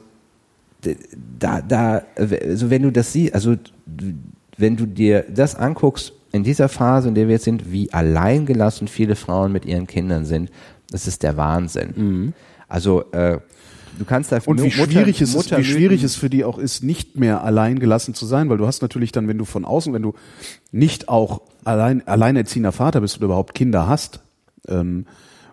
da, 1.38 1.60
da, 1.62 2.02
also 2.16 2.70
wenn 2.70 2.82
du 2.82 2.92
das 2.92 3.12
siehst, 3.12 3.34
also 3.34 3.56
wenn 4.56 4.76
du 4.76 4.86
dir 4.86 5.24
das 5.32 5.54
anguckst, 5.54 6.12
in 6.32 6.44
dieser 6.44 6.68
Phase, 6.68 7.08
in 7.08 7.14
der 7.14 7.26
wir 7.26 7.34
jetzt 7.34 7.44
sind, 7.44 7.72
wie 7.72 7.92
alleingelassen 7.92 8.86
viele 8.86 9.16
Frauen 9.16 9.50
mit 9.52 9.64
ihren 9.64 9.86
Kindern 9.86 10.24
sind, 10.24 10.50
das 10.90 11.06
ist 11.06 11.22
der 11.22 11.36
Wahnsinn. 11.36 12.34
Also 12.68 13.10
äh, 13.12 13.38
du 13.98 14.04
kannst 14.04 14.30
da 14.30 14.38
Und 14.44 14.58
wie 14.62 14.64
Mutter- 14.64 14.92
schwierig, 14.92 15.20
es 15.22 15.34
ist, 15.34 15.56
wie 15.56 15.64
schwierig 15.64 16.02
es 16.02 16.16
für 16.16 16.28
die 16.28 16.44
auch 16.44 16.58
ist, 16.58 16.84
nicht 16.84 17.16
mehr 17.16 17.42
allein 17.42 17.78
gelassen 17.78 18.14
zu 18.14 18.26
sein, 18.26 18.50
weil 18.50 18.58
du 18.58 18.66
hast 18.66 18.82
natürlich 18.82 19.10
dann, 19.10 19.26
wenn 19.26 19.38
du 19.38 19.44
von 19.46 19.64
außen, 19.64 19.92
wenn 19.94 20.02
du 20.02 20.14
nicht 20.70 21.08
auch 21.08 21.40
allein, 21.64 22.06
alleinerziehender 22.06 22.72
Vater 22.72 23.00
bist 23.00 23.16
oder 23.16 23.26
überhaupt 23.26 23.54
Kinder 23.54 23.88
hast, 23.88 24.20
ähm, 24.68 25.06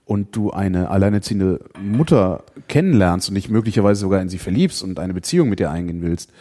und 0.06 0.36
du 0.36 0.52
eine 0.52 0.90
alleinerziehende 0.90 1.60
Mutter 1.82 2.44
kennenlernst 2.68 3.30
und 3.30 3.36
dich 3.36 3.50
möglicherweise 3.50 4.02
sogar 4.02 4.22
in 4.22 4.30
sie 4.30 4.38
verliebst 4.38 4.84
und 4.84 5.00
eine 5.00 5.14
Beziehung 5.14 5.50
mit 5.50 5.60
ihr 5.60 5.72
eingehen 5.72 6.02
willst, 6.02 6.32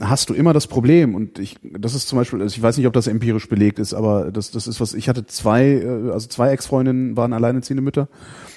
hast 0.00 0.30
du 0.30 0.34
immer 0.34 0.52
das 0.52 0.66
Problem. 0.66 1.14
Und 1.14 1.38
ich 1.38 1.56
das 1.62 1.94
ist 1.94 2.08
zum 2.08 2.18
Beispiel 2.18 2.40
also 2.40 2.56
ich 2.56 2.62
weiß 2.62 2.76
nicht 2.76 2.86
ob 2.86 2.92
das 2.92 3.06
empirisch 3.06 3.48
belegt 3.48 3.78
ist 3.78 3.94
aber 3.94 4.30
das 4.30 4.50
das 4.50 4.66
ist 4.66 4.80
was 4.80 4.94
ich 4.94 5.08
hatte 5.08 5.26
zwei 5.26 5.64
äh, 5.64 6.10
also 6.12 6.28
zwei 6.28 6.50
Ex-Freundinnen 6.50 7.16
waren 7.16 7.32
alleinerziehende 7.32 7.82
Mütter. 7.82 8.08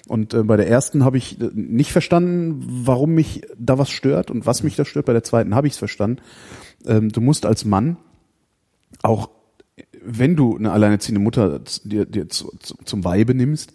Und 0.07 0.33
äh, 0.33 0.43
bei 0.43 0.57
der 0.57 0.67
ersten 0.67 1.03
habe 1.03 1.17
ich 1.17 1.41
äh, 1.41 1.49
nicht 1.53 1.91
verstanden 1.91 2.63
warum 2.85 3.11
mich 3.11 3.41
da 3.57 3.77
was 3.77 3.89
stört 3.89 4.31
und 4.31 4.45
was 4.45 4.63
mich 4.63 4.75
da 4.75 4.85
stört. 4.85 5.05
Bei 5.05 5.13
der 5.13 5.23
zweiten 5.23 5.55
habe 5.55 5.67
ich 5.67 5.73
es 5.73 5.79
verstanden. 5.79 6.21
Ähm, 6.85 7.09
du 7.09 7.21
musst 7.21 7.45
als 7.45 7.65
Mann 7.65 7.97
auch 9.03 9.29
wenn 10.03 10.35
du 10.35 10.57
eine 10.57 10.71
alleinerziehende 10.71 11.21
Mutter 11.21 11.59
dir, 11.83 12.05
dir 12.05 12.27
zu, 12.29 12.51
zu, 12.59 12.75
zum 12.85 13.03
Weibe 13.03 13.33
nimmst 13.33 13.73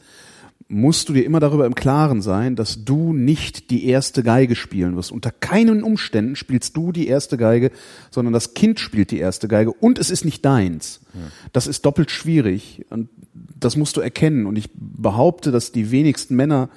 musst 0.68 1.08
du 1.08 1.12
dir 1.12 1.24
immer 1.24 1.38
darüber 1.38 1.66
im 1.66 1.74
Klaren 1.74 2.22
sein, 2.22 2.56
dass 2.56 2.84
du 2.84 3.12
nicht 3.12 3.70
die 3.70 3.86
erste 3.86 4.22
Geige 4.22 4.56
spielen 4.56 4.96
wirst. 4.96 5.12
Unter 5.12 5.30
keinen 5.30 5.82
Umständen 5.82 6.34
spielst 6.34 6.76
du 6.76 6.90
die 6.90 7.06
erste 7.06 7.36
Geige, 7.36 7.70
sondern 8.10 8.32
das 8.32 8.54
Kind 8.54 8.80
spielt 8.80 9.10
die 9.10 9.18
erste 9.18 9.46
Geige 9.46 9.72
und 9.72 9.98
es 9.98 10.10
ist 10.10 10.24
nicht 10.24 10.44
deins. 10.44 11.00
Das 11.52 11.66
ist 11.66 11.84
doppelt 11.86 12.10
schwierig 12.10 12.84
und 12.90 13.08
das 13.58 13.76
musst 13.76 13.96
du 13.96 14.00
erkennen. 14.00 14.46
Und 14.46 14.56
ich 14.56 14.70
behaupte, 14.74 15.50
dass 15.50 15.72
die 15.72 15.90
wenigsten 15.90 16.36
Männer 16.36 16.68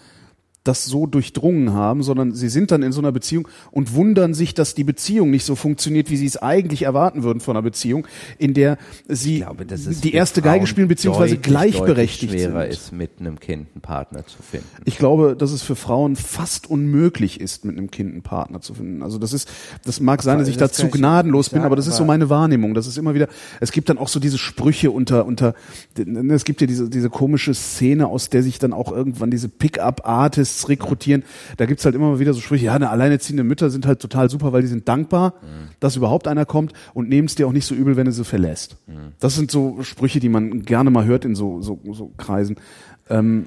das 0.63 0.85
so 0.85 1.07
durchdrungen 1.07 1.73
haben, 1.73 2.03
sondern 2.03 2.33
sie 2.33 2.49
sind 2.49 2.71
dann 2.71 2.83
in 2.83 2.91
so 2.91 2.99
einer 2.99 3.11
Beziehung 3.11 3.47
und 3.71 3.95
wundern 3.95 4.33
sich, 4.33 4.53
dass 4.53 4.75
die 4.75 4.83
Beziehung 4.83 5.29
nicht 5.29 5.45
so 5.45 5.55
funktioniert, 5.55 6.09
wie 6.09 6.17
sie 6.17 6.25
es 6.25 6.37
eigentlich 6.37 6.83
erwarten 6.83 7.23
würden 7.23 7.39
von 7.39 7.55
einer 7.55 7.63
Beziehung, 7.63 8.05
in 8.37 8.53
der 8.53 8.77
sie 9.07 9.37
glaube, 9.37 9.65
die 9.65 10.13
erste 10.13 10.41
Frauen 10.41 10.53
Geige 10.53 10.67
spielen 10.67 10.87
beziehungsweise 10.87 11.35
deutlich, 11.35 11.51
gleichberechtigt 11.51 12.33
deutlich 12.33 12.43
schwerer 12.43 12.61
sind. 12.63 12.73
ist, 12.73 12.91
mit 12.91 13.11
einem 13.19 13.39
Kind 13.39 13.67
einen 13.73 13.81
Partner 13.81 14.25
zu 14.25 14.41
finden. 14.41 14.67
Ich 14.85 14.97
glaube, 14.97 15.35
dass 15.37 15.51
es 15.51 15.61
für 15.61 15.75
Frauen 15.75 16.15
fast 16.17 16.69
unmöglich 16.69 17.39
ist, 17.39 17.63
mit 17.63 17.77
einem 17.77 17.89
Kind 17.89 18.11
einen 18.11 18.21
Partner 18.21 18.59
zu 18.59 18.73
finden. 18.73 19.01
Also 19.01 19.17
das 19.17 19.31
ist, 19.31 19.49
das 19.85 20.01
mag 20.01 20.21
sein, 20.21 20.39
dass 20.39 20.47
ich 20.49 20.57
Das 20.57 20.71
da 20.71 20.75
zu 20.75 20.81
kann 20.83 20.89
ich 20.89 20.95
gnadenlos 20.95 21.47
nicht 21.47 21.51
bin, 21.51 21.59
sagen, 21.59 21.65
aber 21.67 21.77
das 21.77 21.87
ist 21.87 21.95
so 21.95 22.03
meine 22.05 22.29
Wahrnehmung. 22.29 22.73
Das 22.73 22.85
ist 22.85 22.97
immer 22.97 23.13
wieder, 23.13 23.27
es 23.61 23.71
gibt 23.71 23.89
dann 23.89 23.97
auch 23.97 24.09
so 24.09 24.19
diese 24.19 24.37
Sprüche 24.37 24.91
unter, 24.91 25.25
unter, 25.25 25.53
es 25.95 26.43
gibt 26.43 26.59
ja 26.59 26.67
diese, 26.67 26.89
diese 26.89 27.09
komische 27.09 27.53
Szene, 27.53 28.07
aus 28.07 28.29
der 28.29 28.43
sich 28.43 28.59
dann 28.59 28.73
auch 28.73 28.91
irgendwann 28.91 29.31
diese 29.31 29.47
Pick-up-Artists 29.47 30.48
rekrutieren. 30.69 31.23
Da 31.57 31.65
gibt's 31.65 31.85
halt 31.85 31.95
immer 31.95 32.09
mal 32.11 32.19
wieder 32.19 32.33
so 32.33 32.41
Sprüche, 32.41 32.65
ja, 32.65 32.73
eine 32.73 32.89
alleinerziehende 32.89 33.43
Mütter 33.43 33.69
sind 33.69 33.85
halt 33.85 33.99
total 33.99 34.29
super, 34.29 34.51
weil 34.53 34.61
die 34.61 34.67
sind 34.67 34.87
dankbar, 34.87 35.33
dass 35.79 35.95
überhaupt 35.95 36.27
einer 36.27 36.45
kommt 36.45 36.73
und 36.93 37.09
nehmen 37.09 37.27
es 37.27 37.35
dir 37.35 37.47
auch 37.47 37.51
nicht 37.53 37.65
so 37.65 37.75
übel, 37.75 37.95
wenn 37.95 38.05
du 38.05 38.11
sie 38.11 38.23
verlässt. 38.25 38.77
Das 39.19 39.35
sind 39.35 39.51
so 39.51 39.77
Sprüche, 39.83 40.19
die 40.19 40.29
man 40.29 40.63
gerne 40.63 40.89
mal 40.89 41.05
hört 41.05 41.25
in 41.25 41.35
so, 41.35 41.61
so, 41.61 41.79
so 41.91 42.11
Kreisen. 42.17 42.55
Ähm, 43.09 43.45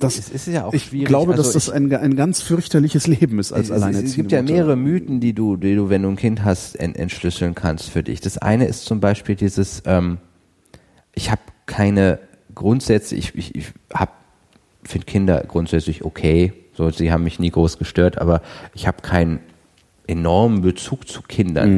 das, 0.00 0.18
es 0.18 0.30
ist 0.30 0.46
ja 0.46 0.64
auch 0.64 0.72
ich 0.72 0.84
schwierig. 0.84 1.08
glaube, 1.08 1.32
also 1.32 1.42
dass 1.42 1.52
das 1.52 1.68
ich- 1.68 1.74
ein, 1.74 1.94
ein 1.94 2.16
ganz 2.16 2.40
fürchterliches 2.40 3.06
Leben 3.06 3.38
ist 3.38 3.52
als 3.52 3.64
es, 3.64 3.68
es, 3.68 3.72
alleinerziehende 3.74 4.08
es 4.10 4.16
gibt 4.16 4.32
ja 4.32 4.40
mehrere 4.42 4.76
Mythen, 4.76 5.20
die 5.20 5.34
du, 5.34 5.56
die 5.58 5.74
du, 5.74 5.90
wenn 5.90 6.02
du 6.02 6.08
ein 6.08 6.16
Kind 6.16 6.42
hast, 6.42 6.76
ent, 6.76 6.96
entschlüsseln 6.96 7.54
kannst 7.54 7.90
für 7.90 8.02
dich. 8.02 8.20
Das 8.22 8.38
eine 8.38 8.66
ist 8.66 8.86
zum 8.86 9.00
Beispiel 9.00 9.34
dieses, 9.34 9.82
ähm, 9.84 10.16
ich 11.14 11.30
habe 11.30 11.42
keine 11.66 12.18
Grundsätze, 12.54 13.14
ich, 13.14 13.34
ich, 13.34 13.54
ich 13.54 13.66
hab, 13.92 14.14
finde 14.84 15.06
Kinder 15.06 15.44
grundsätzlich 15.46 16.04
okay, 16.04 16.52
so, 16.76 16.90
sie 16.90 17.12
haben 17.12 17.24
mich 17.24 17.38
nie 17.38 17.50
groß 17.50 17.78
gestört, 17.78 18.18
aber 18.18 18.42
ich 18.74 18.86
habe 18.86 19.00
keinen 19.02 19.40
enormen 20.06 20.60
Bezug 20.60 21.08
zu 21.08 21.22
Kindern. 21.22 21.70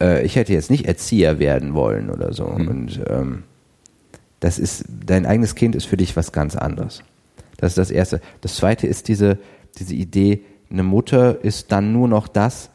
Äh, 0.00 0.24
ich 0.24 0.36
hätte 0.36 0.52
jetzt 0.52 0.70
nicht 0.70 0.86
Erzieher 0.86 1.38
werden 1.38 1.74
wollen 1.74 2.10
oder 2.10 2.32
so. 2.32 2.44
Und 2.44 3.00
ähm, 3.08 3.44
das 4.40 4.58
ist, 4.58 4.84
dein 5.06 5.26
eigenes 5.26 5.54
Kind 5.54 5.76
ist 5.76 5.86
für 5.86 5.96
dich 5.96 6.16
was 6.16 6.32
ganz 6.32 6.56
anderes. 6.56 7.02
Das 7.56 7.72
ist 7.72 7.78
das 7.78 7.90
Erste. 7.90 8.20
Das 8.40 8.56
Zweite 8.56 8.86
ist 8.86 9.08
diese, 9.08 9.38
diese 9.78 9.94
Idee, 9.94 10.42
eine 10.70 10.82
Mutter 10.82 11.42
ist 11.44 11.70
dann 11.70 11.92
nur 11.92 12.08
noch 12.08 12.26
das, 12.26 12.70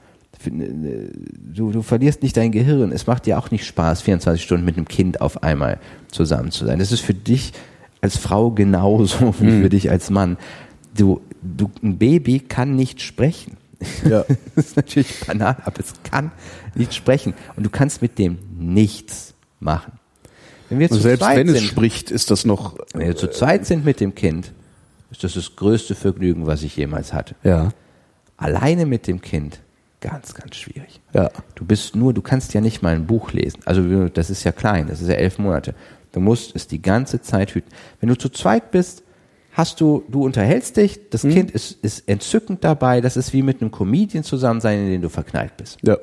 du, 0.46 1.72
du 1.72 1.82
verlierst 1.82 2.24
nicht 2.24 2.38
dein 2.38 2.52
Gehirn. 2.52 2.92
Es 2.92 3.08
macht 3.08 3.26
dir 3.26 3.38
auch 3.38 3.52
nicht 3.52 3.66
Spaß, 3.66 4.02
24 4.04 4.42
Stunden 4.42 4.66
mit 4.66 4.78
einem 4.78 4.88
Kind 4.88 5.20
auf 5.20 5.44
einmal 5.44 5.80
zusammen 6.10 6.52
zu 6.52 6.66
sein. 6.66 6.80
Das 6.80 6.94
ist 6.94 7.02
für 7.02 7.14
dich 7.14 7.52
als 8.02 8.18
Frau 8.18 8.52
genauso 8.52 9.34
wie 9.40 9.62
für 9.62 9.70
dich 9.70 9.90
als 9.90 10.10
Mann. 10.10 10.38
Du, 10.98 11.22
du, 11.42 11.70
ein 11.84 11.98
Baby 11.98 12.40
kann 12.40 12.76
nicht 12.76 13.02
sprechen. 13.02 13.58
Ja. 14.08 14.26
Das 14.56 14.68
ist 14.68 14.76
natürlich 14.76 15.20
banal, 15.26 15.58
aber 15.64 15.80
es 15.80 15.94
kann 16.04 16.32
nicht 16.76 16.94
sprechen. 16.94 17.34
Und 17.56 17.66
du 17.66 17.70
kannst 17.70 18.02
mit 18.02 18.18
dem 18.18 18.38
nichts 18.58 19.34
machen. 19.60 19.94
Wenn 20.70 20.80
wir 20.80 20.90
zu 20.90 20.96
selbst 20.96 21.24
zweit 21.24 21.38
wenn 21.38 21.50
es 21.50 21.60
sind, 21.60 21.68
spricht, 21.68 22.12
ist 22.12 22.30
das 22.30 22.46
noch. 22.46 22.78
wenn 22.94 23.08
wir 23.08 23.16
zu 23.16 23.30
zweit 23.30 23.66
sind 23.66 23.86
mit 23.86 24.00
dem 24.00 24.14
Kind, 24.16 24.54
ist 25.12 25.24
das 25.24 25.34
das 25.34 25.56
größte 25.56 25.96
Vergnügen, 25.96 26.46
was 26.46 26.62
ich 26.62 26.76
jemals 26.76 27.14
hatte. 27.14 27.36
Ja. 27.44 27.70
Alleine 28.38 28.86
mit 28.86 29.08
dem 29.08 29.22
Kind, 29.22 29.62
ganz, 30.00 30.34
ganz 30.34 30.56
schwierig. 30.56 31.02
Ja. 31.14 31.32
Du 31.56 31.66
bist 31.66 31.96
nur, 31.96 32.14
du 32.14 32.22
kannst 32.22 32.54
ja 32.54 32.62
nicht 32.62 32.82
mal 32.82 32.94
ein 32.94 33.08
Buch 33.08 33.32
lesen. 33.34 33.62
Also 33.66 34.08
das 34.10 34.30
ist 34.30 34.44
ja 34.44 34.52
klein, 34.52 34.88
das 34.88 35.02
ist 35.02 35.08
ja 35.08 35.16
elf 35.16 35.40
Monate. 35.40 35.74
Du 36.12 36.20
musst 36.20 36.56
es 36.56 36.68
die 36.68 36.82
ganze 36.82 37.22
Zeit 37.22 37.52
hüten. 37.52 37.70
Wenn 38.00 38.10
du 38.10 38.18
zu 38.18 38.30
zweit 38.30 38.72
bist, 38.72 39.04
hast 39.52 39.82
du, 39.82 40.04
du 40.08 40.24
unterhältst 40.24 40.78
dich, 40.78 41.10
das 41.10 41.24
Kind 41.24 41.52
ist, 41.52 41.84
ist 41.84 42.08
entzückend 42.08 42.64
dabei, 42.64 43.02
das 43.02 43.18
ist 43.18 43.34
wie 43.34 43.42
mit 43.42 43.62
einem 43.62 43.72
Comedian 43.72 44.24
zusammen 44.24 44.62
sein, 44.62 44.80
in 44.80 44.90
den 44.90 45.02
du 45.02 45.10
verknallt 45.10 45.58
bist. 45.58 45.78
Ja. 45.82 45.98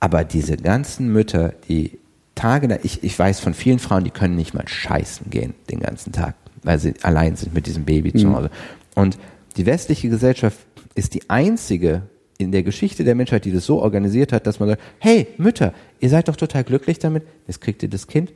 Aber 0.00 0.24
diese 0.24 0.56
ganzen 0.56 1.12
Mütter, 1.12 1.52
die 1.68 1.98
Tage, 2.34 2.80
ich, 2.82 3.04
ich 3.04 3.18
weiß 3.18 3.40
von 3.40 3.52
vielen 3.52 3.78
Frauen, 3.78 4.04
die 4.04 4.10
können 4.10 4.36
nicht 4.36 4.54
mal 4.54 4.66
scheißen 4.66 5.28
gehen 5.28 5.54
den 5.70 5.80
ganzen 5.80 6.12
Tag, 6.12 6.34
weil 6.62 6.78
sie 6.78 6.94
allein 7.02 7.36
sind 7.36 7.52
mit 7.52 7.66
diesem 7.66 7.84
Baby 7.84 8.14
zu 8.14 8.34
Hause. 8.34 8.50
Und 8.94 9.18
die 9.56 9.66
westliche 9.66 10.08
Gesellschaft 10.08 10.58
ist 10.94 11.12
die 11.12 11.28
einzige 11.28 12.02
in 12.38 12.52
der 12.52 12.62
Geschichte 12.62 13.04
der 13.04 13.14
Menschheit, 13.14 13.44
die 13.44 13.52
das 13.52 13.66
so 13.66 13.82
organisiert 13.82 14.32
hat, 14.32 14.46
dass 14.46 14.58
man 14.58 14.70
sagt, 14.70 14.82
hey 14.98 15.28
Mütter, 15.36 15.74
ihr 15.98 16.08
seid 16.08 16.28
doch 16.28 16.36
total 16.36 16.64
glücklich 16.64 16.98
damit, 16.98 17.24
jetzt 17.46 17.60
kriegt 17.60 17.82
ihr 17.82 17.90
das 17.90 18.06
Kind 18.06 18.32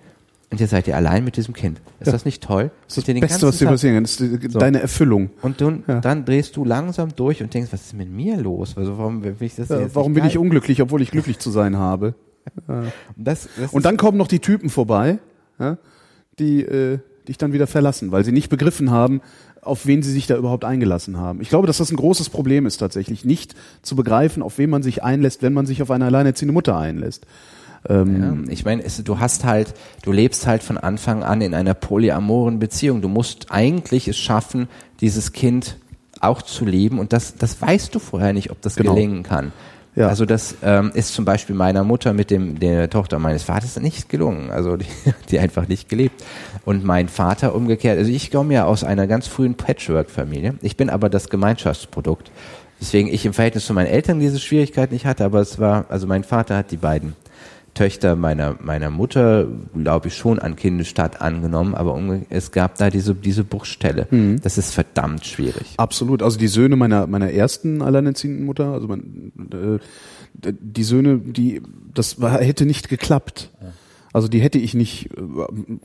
und 0.55 0.61
jetzt 0.61 0.71
seid 0.71 0.89
ihr 0.89 0.97
allein 0.97 1.25
mit 1.25 1.37
diesem 1.37 1.53
Kind. 1.53 1.81
Ist 2.01 2.07
Ja. 2.07 2.13
das 2.13 2.25
nicht 2.25 2.43
toll? 2.43 2.71
Das 2.89 2.97
ist 2.99 3.09
das 3.09 3.21
Beste, 3.21 3.47
was 3.47 3.59
dir 3.59 3.67
passieren 3.67 3.95
kann. 3.97 4.05
Das 4.05 4.21
ist 4.21 4.53
So. 4.53 4.59
deine 4.59 4.81
Erfüllung. 4.81 5.31
Und 5.43 5.61
dann, 5.61 5.83
Ja. 5.87 6.01
dann 6.01 6.25
drehst 6.25 6.57
du 6.57 6.65
langsam 6.65 7.15
durch 7.17 7.43
und 7.43 7.53
denkst, 7.53 7.73
was 7.73 7.83
ist 7.87 7.95
mit 7.95 8.11
mir 8.11 8.37
los? 8.37 8.77
Also 8.77 8.97
warum 8.99 9.21
bin 9.21 9.37
ich 9.41 9.57
das 9.57 9.69
Ja, 9.69 9.95
warum 9.95 10.15
bin 10.15 10.25
ich 10.25 10.39
unglücklich, 10.39 10.81
obwohl 10.81 11.03
ich 11.03 11.11
glücklich 11.11 11.39
zu 11.39 11.51
sein 11.51 11.77
habe? 11.77 12.15
Das, 13.17 13.49
das 13.59 13.73
Und 13.73 13.85
dann 13.85 13.97
kommen 13.97 14.17
noch 14.19 14.29
die 14.29 14.39
Typen 14.41 14.71
vorbei, 14.71 15.19
die 16.39 16.63
äh, 16.63 16.99
dich 17.29 17.39
dann 17.39 17.53
wieder 17.53 17.67
verlassen, 17.67 18.13
weil 18.13 18.25
sie 18.25 18.33
nicht 18.33 18.49
begriffen 18.51 18.91
haben, 18.91 19.21
auf 19.63 19.87
wen 19.87 20.03
sie 20.03 20.13
sich 20.13 20.27
da 20.27 20.37
überhaupt 20.37 20.65
eingelassen 20.65 21.17
haben. 21.17 21.41
Ich 21.41 21.49
glaube, 21.49 21.67
dass 21.67 21.79
das 21.79 21.91
ein 21.91 21.97
großes 21.97 22.29
Problem 22.29 22.67
ist 22.67 22.77
tatsächlich, 22.79 23.25
nicht 23.25 23.55
zu 23.83 23.97
begreifen, 23.97 24.43
auf 24.43 24.59
wen 24.59 24.69
man 24.69 24.83
sich 24.83 25.03
einlässt, 25.03 25.43
wenn 25.43 25.55
man 25.55 25.65
sich 25.67 25.81
auf 25.83 25.91
eine 25.91 26.05
alleinerziehende 26.05 26.53
Mutter 26.53 26.77
einlässt. 26.77 27.27
Ähm, 27.89 28.45
Ja, 28.47 28.53
ich 28.53 28.65
meine, 28.65 28.83
du 28.83 29.19
hast 29.19 29.45
halt, 29.45 29.75
du 30.03 30.13
lebst 30.13 30.47
halt 30.47 30.63
von 30.63 30.79
Anfang 30.79 31.23
an 31.23 31.41
in 31.41 31.55
einer 31.55 31.75
polyamoren 31.75 32.59
Beziehung. 32.59 33.03
Du 33.03 33.09
musst 33.09 33.47
eigentlich 33.51 34.09
es 34.09 34.17
schaffen, 34.17 34.69
dieses 35.01 35.33
Kind 35.33 35.77
auch 36.21 36.43
zu 36.43 36.65
lieben 36.65 36.99
und 36.99 37.13
das, 37.13 37.37
das 37.37 37.61
weißt 37.61 37.95
du 37.95 37.99
vorher 37.99 38.33
nicht, 38.33 38.51
ob 38.51 38.61
das 38.63 38.77
Genau. 38.77 38.95
gelingen 38.95 39.23
kann. 39.23 39.53
Ja. 39.97 40.09
Also 40.09 40.25
das 40.25 40.57
ähm, 40.63 40.91
ist 40.95 41.15
zum 41.15 41.25
Beispiel 41.25 41.55
meiner 41.55 41.85
Mutter 41.85 42.13
mit 42.15 42.31
dem 42.31 42.59
der 42.59 42.91
Tochter 42.91 43.21
meines 43.21 43.45
Vaters 43.45 43.79
nicht 43.79 44.09
gelungen. 44.09 44.51
Also 44.51 44.77
die, 44.77 44.87
die 45.31 45.39
einfach 45.39 45.69
nicht 45.69 45.89
gelebt. 45.89 46.25
Und 46.65 46.85
mein 46.85 47.09
Vater 47.09 47.55
umgekehrt. 47.55 47.99
Also 47.99 48.11
ich 48.11 48.31
komme 48.33 48.55
ja 48.55 48.65
aus 48.65 48.83
einer 48.83 49.07
ganz 49.07 49.29
frühen 49.29 49.55
Patchwork-Familie. 49.55 50.55
Ich 50.63 50.77
bin 50.77 50.91
aber 50.91 51.09
das 51.09 51.29
Gemeinschaftsprodukt. 51.29 52.33
Deswegen 52.81 53.09
ich 53.09 53.25
im 53.25 53.35
Verhältnis 53.35 53.67
zu 53.67 53.73
meinen 53.73 53.87
Eltern 53.87 54.19
diese 54.19 54.41
Schwierigkeit 54.41 54.91
nicht 54.91 55.07
hatte, 55.07 55.25
aber 55.25 55.41
es 55.41 55.61
war, 55.61 55.85
also 55.91 56.09
mein 56.09 56.25
Vater 56.25 56.57
hat 56.57 56.73
die 56.73 56.77
beiden 56.77 57.15
Töchter 57.75 58.17
meiner, 58.17 58.57
meiner 58.61 58.91
Mutter, 58.91 59.47
glaube 59.75 60.09
ich, 60.09 60.17
schon 60.17 60.39
an 60.39 60.57
Kindesstadt 60.57 61.21
angenommen, 61.21 61.75
aber 61.75 62.01
es 62.31 62.53
gab 62.53 62.77
da 62.77 62.91
diese, 62.91 63.15
diese 63.15 63.45
Bruchstelle. 63.45 64.07
Mhm. 64.11 64.41
Das 64.43 64.59
ist 64.59 64.73
verdammt 64.73 65.27
schwierig. 65.27 65.75
Absolut. 65.77 66.23
Also 66.23 66.39
die 66.39 66.49
Söhne 66.49 66.77
meiner 66.77 67.07
meiner 67.07 67.31
ersten 67.33 67.83
alleinerziehenden 67.83 68.45
Mutter, 68.47 68.73
also 68.73 68.89
mein, 68.89 69.33
äh, 69.53 70.53
die 70.61 70.85
Söhne, 70.85 71.19
die 71.19 71.63
das 71.93 72.21
war, 72.21 72.39
hätte 72.41 72.67
nicht 72.67 72.89
geklappt. 72.89 73.51
Also 74.15 74.29
die 74.29 74.39
hätte 74.39 74.59
ich 74.59 74.75
nicht 74.75 75.11
äh, 75.17 75.21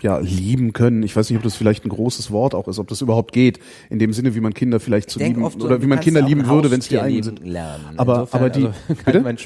ja 0.02 0.20
lieben 0.20 0.72
können. 0.72 1.02
Ich 1.02 1.16
weiß 1.16 1.32
nicht, 1.32 1.38
ob 1.38 1.44
das 1.44 1.56
vielleicht 1.56 1.84
ein 1.84 1.90
großes 1.90 2.30
Wort 2.30 2.54
auch 2.54 2.68
ist, 2.68 2.78
ob 2.78 2.88
das 2.88 3.02
überhaupt 3.02 3.34
geht 3.34 3.60
in 3.90 3.98
dem 3.98 4.14
Sinne, 4.14 4.36
wie 4.36 4.40
man 4.40 4.54
Kinder 4.54 4.80
vielleicht 4.80 5.10
zu 5.10 5.18
lieben 5.18 5.42
so, 5.50 5.66
oder 5.66 5.82
wie 5.82 5.88
man 5.88 6.00
Kinder 6.00 6.22
lieben 6.22 6.46
würde, 6.46 6.70
wenn 6.70 6.80
es 6.80 6.88
die 6.88 7.00
eigenen 7.00 7.16
lieben 7.16 7.38
sind. 7.38 7.48
Lernen. 7.48 7.98
Aber 7.98 8.20
Insofern, 8.20 8.40
aber 8.40 8.50
die 8.52 8.70
also, 9.06 9.20
man, 9.24 9.38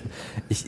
ich, 0.49 0.65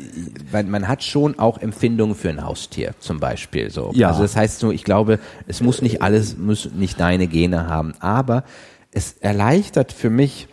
man, 0.50 0.70
man 0.70 0.88
hat 0.88 1.04
schon 1.04 1.38
auch 1.38 1.58
Empfindungen 1.58 2.16
für 2.16 2.30
ein 2.30 2.42
Haustier 2.42 2.96
zum 3.00 3.20
Beispiel. 3.20 3.70
So. 3.70 3.92
Ja. 3.94 4.08
Also 4.08 4.22
das 4.22 4.38
heißt 4.38 4.60
so, 4.60 4.72
ich 4.72 4.86
glaube, 4.86 5.20
es 5.48 5.60
muss 5.60 5.82
nicht 5.82 6.02
alles, 6.02 6.38
muss 6.38 6.70
nicht 6.74 6.98
deine 6.98 7.28
Gene 7.28 7.68
haben, 7.68 7.96
aber 8.00 8.46
es 8.92 9.18
erleichtert 9.20 9.92
für 9.92 10.10
mich, 10.10 10.48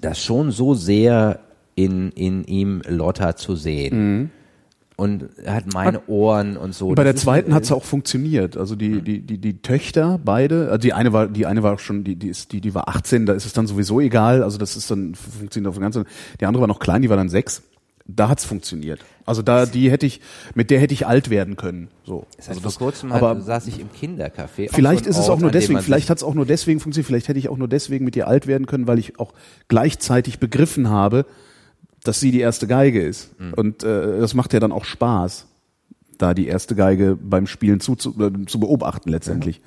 das 0.00 0.22
schon 0.22 0.52
so 0.52 0.74
sehr 0.74 1.40
in, 1.74 2.12
in 2.12 2.44
ihm 2.44 2.80
Lotta 2.86 3.34
zu 3.34 3.56
sehen. 3.56 4.30
Und 5.00 5.28
er 5.44 5.54
hat 5.54 5.72
meine 5.72 6.08
Ohren 6.08 6.56
und 6.56 6.74
so. 6.74 6.88
Und 6.88 6.96
bei 6.96 7.04
der 7.04 7.14
zweiten 7.14 7.54
hat 7.54 7.62
es 7.62 7.70
auch 7.70 7.84
funktioniert. 7.84 8.56
Also 8.56 8.74
die, 8.74 9.00
die, 9.00 9.20
die, 9.20 9.38
die 9.38 9.62
Töchter, 9.62 10.18
beide, 10.24 10.70
also 10.70 10.78
die 10.78 10.92
eine 10.92 11.12
war, 11.12 11.28
die 11.28 11.46
eine 11.46 11.62
war 11.62 11.74
auch 11.74 11.78
schon, 11.78 12.02
die, 12.02 12.16
die 12.16 12.26
ist, 12.26 12.50
die, 12.50 12.60
die 12.60 12.74
war 12.74 12.88
18, 12.88 13.24
da 13.24 13.32
ist 13.34 13.46
es 13.46 13.52
dann 13.52 13.68
sowieso 13.68 14.00
egal. 14.00 14.42
Also 14.42 14.58
das 14.58 14.74
ist 14.74 14.90
dann, 14.90 15.14
funktioniert 15.14 15.68
auf 15.68 15.76
dem 15.76 15.82
ganzen, 15.82 16.04
die 16.40 16.46
andere 16.46 16.62
war 16.62 16.66
noch 16.66 16.80
klein, 16.80 17.02
die 17.02 17.10
war 17.10 17.16
dann 17.16 17.28
sechs. 17.28 17.62
Da 18.08 18.28
hat's 18.28 18.44
funktioniert. 18.44 19.04
Also 19.24 19.40
da, 19.40 19.66
die 19.66 19.88
hätte 19.88 20.04
ich, 20.04 20.20
mit 20.56 20.68
der 20.68 20.80
hätte 20.80 20.94
ich 20.94 21.06
alt 21.06 21.30
werden 21.30 21.54
können. 21.54 21.86
So. 22.04 22.26
Das 22.36 22.48
heißt, 22.48 22.48
also 22.48 22.60
vor 22.62 22.68
das, 22.70 22.78
kurzem 22.78 23.12
aber 23.12 23.28
hat, 23.28 23.44
saß 23.44 23.68
ich 23.68 23.78
im 23.78 23.90
Kindercafé. 23.90 24.68
vielleicht 24.72 25.04
so 25.04 25.10
ist 25.10 25.18
es 25.18 25.28
Ort, 25.28 25.38
auch 25.38 25.40
nur 25.42 25.52
deswegen, 25.52 25.80
vielleicht 25.80 26.10
hat's 26.10 26.24
auch 26.24 26.34
nur 26.34 26.46
deswegen 26.46 26.80
funktioniert, 26.80 27.06
vielleicht 27.06 27.28
hätte 27.28 27.38
ich 27.38 27.48
auch 27.48 27.56
nur 27.56 27.68
deswegen 27.68 28.04
mit 28.04 28.16
ihr 28.16 28.26
alt 28.26 28.48
werden 28.48 28.66
können, 28.66 28.88
weil 28.88 28.98
ich 28.98 29.20
auch 29.20 29.32
gleichzeitig 29.68 30.40
begriffen 30.40 30.90
habe, 30.90 31.24
dass 32.08 32.20
sie 32.20 32.30
die 32.30 32.40
erste 32.40 32.66
Geige 32.66 33.02
ist. 33.02 33.38
Mhm. 33.38 33.54
Und 33.54 33.82
äh, 33.82 34.18
das 34.18 34.32
macht 34.32 34.54
ja 34.54 34.60
dann 34.60 34.72
auch 34.72 34.86
Spaß, 34.86 35.46
da 36.16 36.32
die 36.32 36.46
erste 36.46 36.74
Geige 36.74 37.18
beim 37.20 37.46
Spielen 37.46 37.80
zu, 37.80 37.96
zu, 37.96 38.18
äh, 38.18 38.46
zu 38.46 38.58
beobachten 38.58 39.10
letztendlich. 39.10 39.60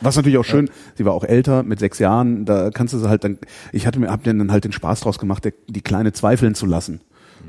Was 0.00 0.16
natürlich 0.16 0.38
auch 0.38 0.44
schön, 0.44 0.70
sie 0.94 1.04
war 1.04 1.12
auch 1.12 1.24
älter, 1.24 1.62
mit 1.62 1.78
sechs 1.78 1.98
Jahren, 1.98 2.46
da 2.46 2.70
kannst 2.70 2.94
du 2.94 2.98
sie 2.98 3.08
halt 3.08 3.24
dann, 3.24 3.38
ich 3.72 3.86
hatte 3.86 3.98
mir, 3.98 4.10
hab 4.10 4.24
dann 4.24 4.50
halt 4.52 4.64
den 4.64 4.72
Spaß 4.72 5.00
draus 5.00 5.18
gemacht, 5.18 5.44
der, 5.44 5.52
die 5.68 5.82
Kleine 5.82 6.12
zweifeln 6.12 6.54
zu 6.54 6.66
lassen. 6.66 7.00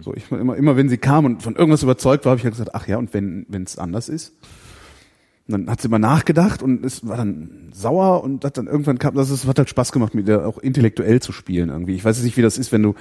So, 0.01 0.13
ich 0.13 0.29
immer, 0.29 0.55
immer 0.55 0.75
wenn 0.75 0.89
sie 0.89 0.97
kam 0.97 1.25
und 1.25 1.41
von 1.41 1.55
irgendwas 1.55 1.83
überzeugt 1.83 2.25
war, 2.25 2.31
habe 2.31 2.39
ich 2.39 2.43
halt 2.43 2.53
gesagt, 2.53 2.75
ach 2.75 2.87
ja, 2.87 2.97
und 2.97 3.13
wenn 3.13 3.45
wenn 3.49 3.63
es 3.63 3.77
anders 3.77 4.09
ist? 4.09 4.33
Und 5.47 5.53
dann 5.53 5.69
hat 5.69 5.81
sie 5.81 5.87
mal 5.87 5.97
nachgedacht 5.99 6.61
und 6.61 6.85
es 6.85 7.07
war 7.07 7.15
dann 7.17 7.69
sauer 7.71 8.21
und 8.23 8.43
hat 8.43 8.57
dann 8.57 8.67
irgendwann 8.67 8.99
kam, 8.99 9.15
das 9.15 9.29
ist, 9.29 9.47
hat 9.47 9.57
halt 9.57 9.69
Spaß 9.69 9.91
gemacht, 9.93 10.13
mit 10.13 10.27
der 10.27 10.45
auch 10.45 10.57
intellektuell 10.57 11.21
zu 11.21 11.31
spielen 11.31 11.69
irgendwie. 11.69 11.95
Ich 11.95 12.03
weiß 12.03 12.21
nicht, 12.23 12.35
wie 12.35 12.41
das 12.41 12.57
ist, 12.57 12.71
wenn 12.73 12.83
du 12.83 12.95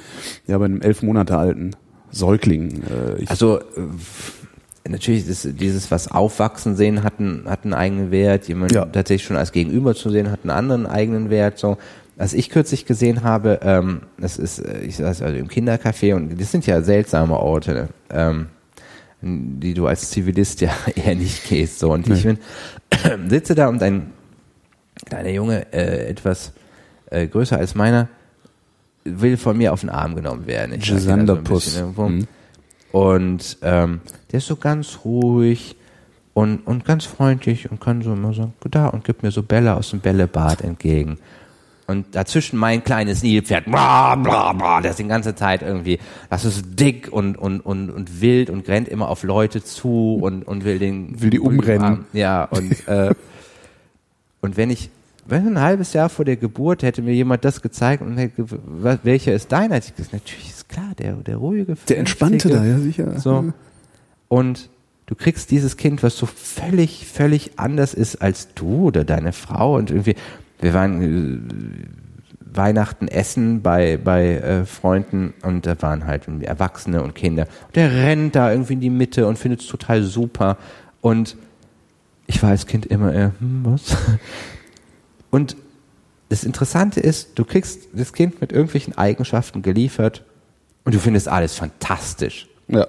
ja 0.47 0.56
bei 0.59 0.66
einem 0.66 0.81
elf 0.81 1.02
Monate 1.02 1.36
alten 1.36 1.73
Säugling. 2.12 2.82
Äh, 2.85 3.23
ich, 3.23 3.31
Also 3.31 3.59
äh, 3.59 4.89
natürlich 4.89 5.28
ist 5.28 5.48
dieses 5.60 5.90
was 5.90 6.09
aufwachsen 6.10 6.77
sehen 6.77 7.02
hat 7.02 7.18
einen, 7.18 7.44
hat 7.51 7.64
einen 7.64 7.74
eigenen 7.74 8.10
Wert, 8.12 8.47
jemand 8.47 8.73
Ja. 8.73 8.85
tatsächlich 8.85 9.27
schon 9.27 9.36
als 9.36 9.51
Gegenüber 9.51 9.94
zu 9.97 10.10
sehen 10.10 10.31
hat 10.31 10.40
einen 10.44 10.51
anderen 10.51 10.86
eigenen 10.86 11.31
Wert. 11.31 11.59
So, 11.59 11.78
was 12.16 12.32
ich 12.32 12.48
kürzlich 12.51 12.86
gesehen 12.86 13.24
habe, 13.24 13.59
ähm, 13.62 14.02
das 14.18 14.39
ist, 14.39 14.60
äh, 14.60 14.82
ich 14.82 14.97
saß 14.97 15.20
also 15.23 15.36
im 15.36 15.48
Kindercafé 15.48 16.14
und 16.14 16.40
das 16.40 16.52
sind 16.52 16.64
ja 16.66 16.81
seltsame 16.81 17.36
Orte, 17.39 17.73
ne? 17.74 17.89
ähm, 18.10 18.47
die 19.20 19.74
du 19.74 19.86
als 19.86 20.10
Zivilist 20.10 20.60
ja 20.60 20.70
eher 20.94 21.14
nicht 21.14 21.48
gehst. 21.48 21.78
So 21.78 21.93
und 21.93 22.09
ich 22.09 22.22
bin, 22.22 22.38
sitze 23.28 23.55
da 23.55 23.68
und 23.68 23.82
ein 23.82 24.12
kleiner 25.05 25.30
Junge, 25.30 25.72
äh, 25.72 26.09
etwas 26.09 26.52
äh, 27.10 27.26
größer 27.26 27.59
als 27.59 27.74
meiner, 27.74 28.09
will 29.05 29.36
von 29.36 29.56
mir 29.56 29.72
auf 29.72 29.80
den 29.80 29.90
Arm 29.90 30.16
genommen 30.16 30.47
werden. 30.47 30.74
Ich 30.74 30.86
da 31.26 31.34
so 31.36 31.78
irgendwo. 31.78 32.09
Mhm. 32.09 32.26
Und 32.93 33.59
ähm, 33.62 34.01
der 34.32 34.38
ist 34.38 34.47
so 34.47 34.56
ganz 34.56 35.01
ruhig 35.05 35.76
und, 36.34 36.66
und 36.66 36.84
ganz 36.84 37.05
freundlich 37.05 37.70
und 37.70 37.80
kann 37.80 38.02
so 38.02 38.12
immer 38.12 38.32
sagen, 38.32 38.55
da 38.70 38.88
und 38.88 39.05
gibt 39.05 39.22
mir 39.22 39.30
so 39.30 39.43
Bälle 39.43 39.74
aus 39.74 39.90
dem 39.90 40.01
Bällebad 40.01 40.62
entgegen. 40.62 41.18
Und 41.89 42.17
dazwischen 42.17 42.59
mein 42.59 42.83
kleines 42.83 43.23
Nilpferd, 43.23 43.67
bla, 43.67 44.17
bla, 44.17 44.53
bla, 44.53 44.81
das 44.81 44.97
die 44.97 45.07
ganze 45.07 45.37
Zeit 45.37 45.63
irgendwie, 45.63 46.01
das 46.29 46.45
ist 46.45 46.65
dick 46.81 47.13
und, 47.13 47.39
und, 47.39 47.61
und, 47.61 47.91
und 47.91 48.21
wild 48.21 48.51
und 48.51 48.67
rennt 48.69 48.89
immer 48.89 49.09
auf 49.09 49.23
Leute 49.23 49.63
zu 49.63 50.19
und, 50.21 50.43
und 50.43 50.65
will 50.65 50.81
den, 50.81 51.21
Will 51.23 51.31
die 51.31 51.39
umrennen. 51.39 52.05
Ja, 52.13 52.45
und, 52.45 52.89
äh, 52.89 53.15
und 54.41 54.57
wenn 54.57 54.71
ich, 54.71 54.91
wenn 55.27 55.47
ein 55.47 55.61
halbes 55.61 55.93
Jahr 55.93 56.09
vor 56.09 56.25
der 56.25 56.37
Geburt 56.37 56.83
hätte 56.83 57.03
mir 57.03 57.15
jemand 57.15 57.45
das 57.45 57.63
gezeigt 57.63 58.03
und 58.03 58.17
hätte, 58.17 58.45
welcher 59.05 59.33
ist 59.33 59.53
deiner, 59.53 59.77
hätte 59.77 59.89
ich 59.91 59.95
gesagt, 59.95 60.13
natürlich 60.13 60.51
ist 60.51 60.69
klar, 60.69 60.93
der, 60.99 61.13
der 61.15 61.37
ruhige, 61.37 61.77
der 61.89 61.99
entspannte 61.99 62.49
da, 62.49 62.65
ja 62.65 62.79
sicher. 62.79 63.21
So. 63.21 63.53
Und 64.27 64.71
du 65.07 65.15
kriegst 65.15 65.53
dieses 65.53 65.77
Kind, 65.77 66.03
was 66.03 66.17
so 66.17 66.27
völlig, 66.27 67.07
völlig 67.07 67.53
anders 67.61 67.95
ist 67.95 68.17
als 68.17 68.55
du 68.55 68.87
oder 68.87 69.05
deine 69.05 69.33
Frau 69.33 69.77
und 69.77 69.91
irgendwie, 69.91 70.17
wir 70.61 70.74
waren 70.74 71.03
äh, 71.03 72.57
Weihnachten 72.57 73.09
essen 73.09 73.62
bei, 73.62 73.97
bei 73.97 74.37
äh, 74.37 74.65
Freunden 74.65 75.35
und 75.43 75.66
da 75.66 75.81
waren 75.83 76.07
halt 76.07 76.27
Erwachsene 76.43 77.03
und 77.03 77.15
Kinder. 77.15 77.47
Und 77.66 77.77
der 77.77 77.93
rennt 77.93 78.35
da 78.35 78.51
irgendwie 78.51 78.74
in 78.74 78.81
die 78.81 78.91
Mitte 78.91 79.27
und 79.27 79.39
findet 79.39 79.61
es 79.61 79.66
total 79.66 80.03
super. 80.03 80.57
Und 81.01 81.37
ich 82.27 82.43
war 82.43 82.51
als 82.51 82.66
Kind 82.66 82.87
immer 82.87 83.12
eher, 83.12 83.33
hm, 83.39 83.61
was? 83.65 83.97
Und 85.31 85.57
das 86.28 86.45
Interessante 86.45 87.01
ist, 87.01 87.39
du 87.39 87.45
kriegst 87.45 87.89
das 87.93 88.12
Kind 88.12 88.41
mit 88.41 88.53
irgendwelchen 88.53 88.97
Eigenschaften 88.97 89.62
geliefert 89.62 90.24
und 90.85 90.95
du 90.95 90.99
findest 90.99 91.28
alles 91.28 91.55
fantastisch. 91.55 92.49
Ja. 92.69 92.87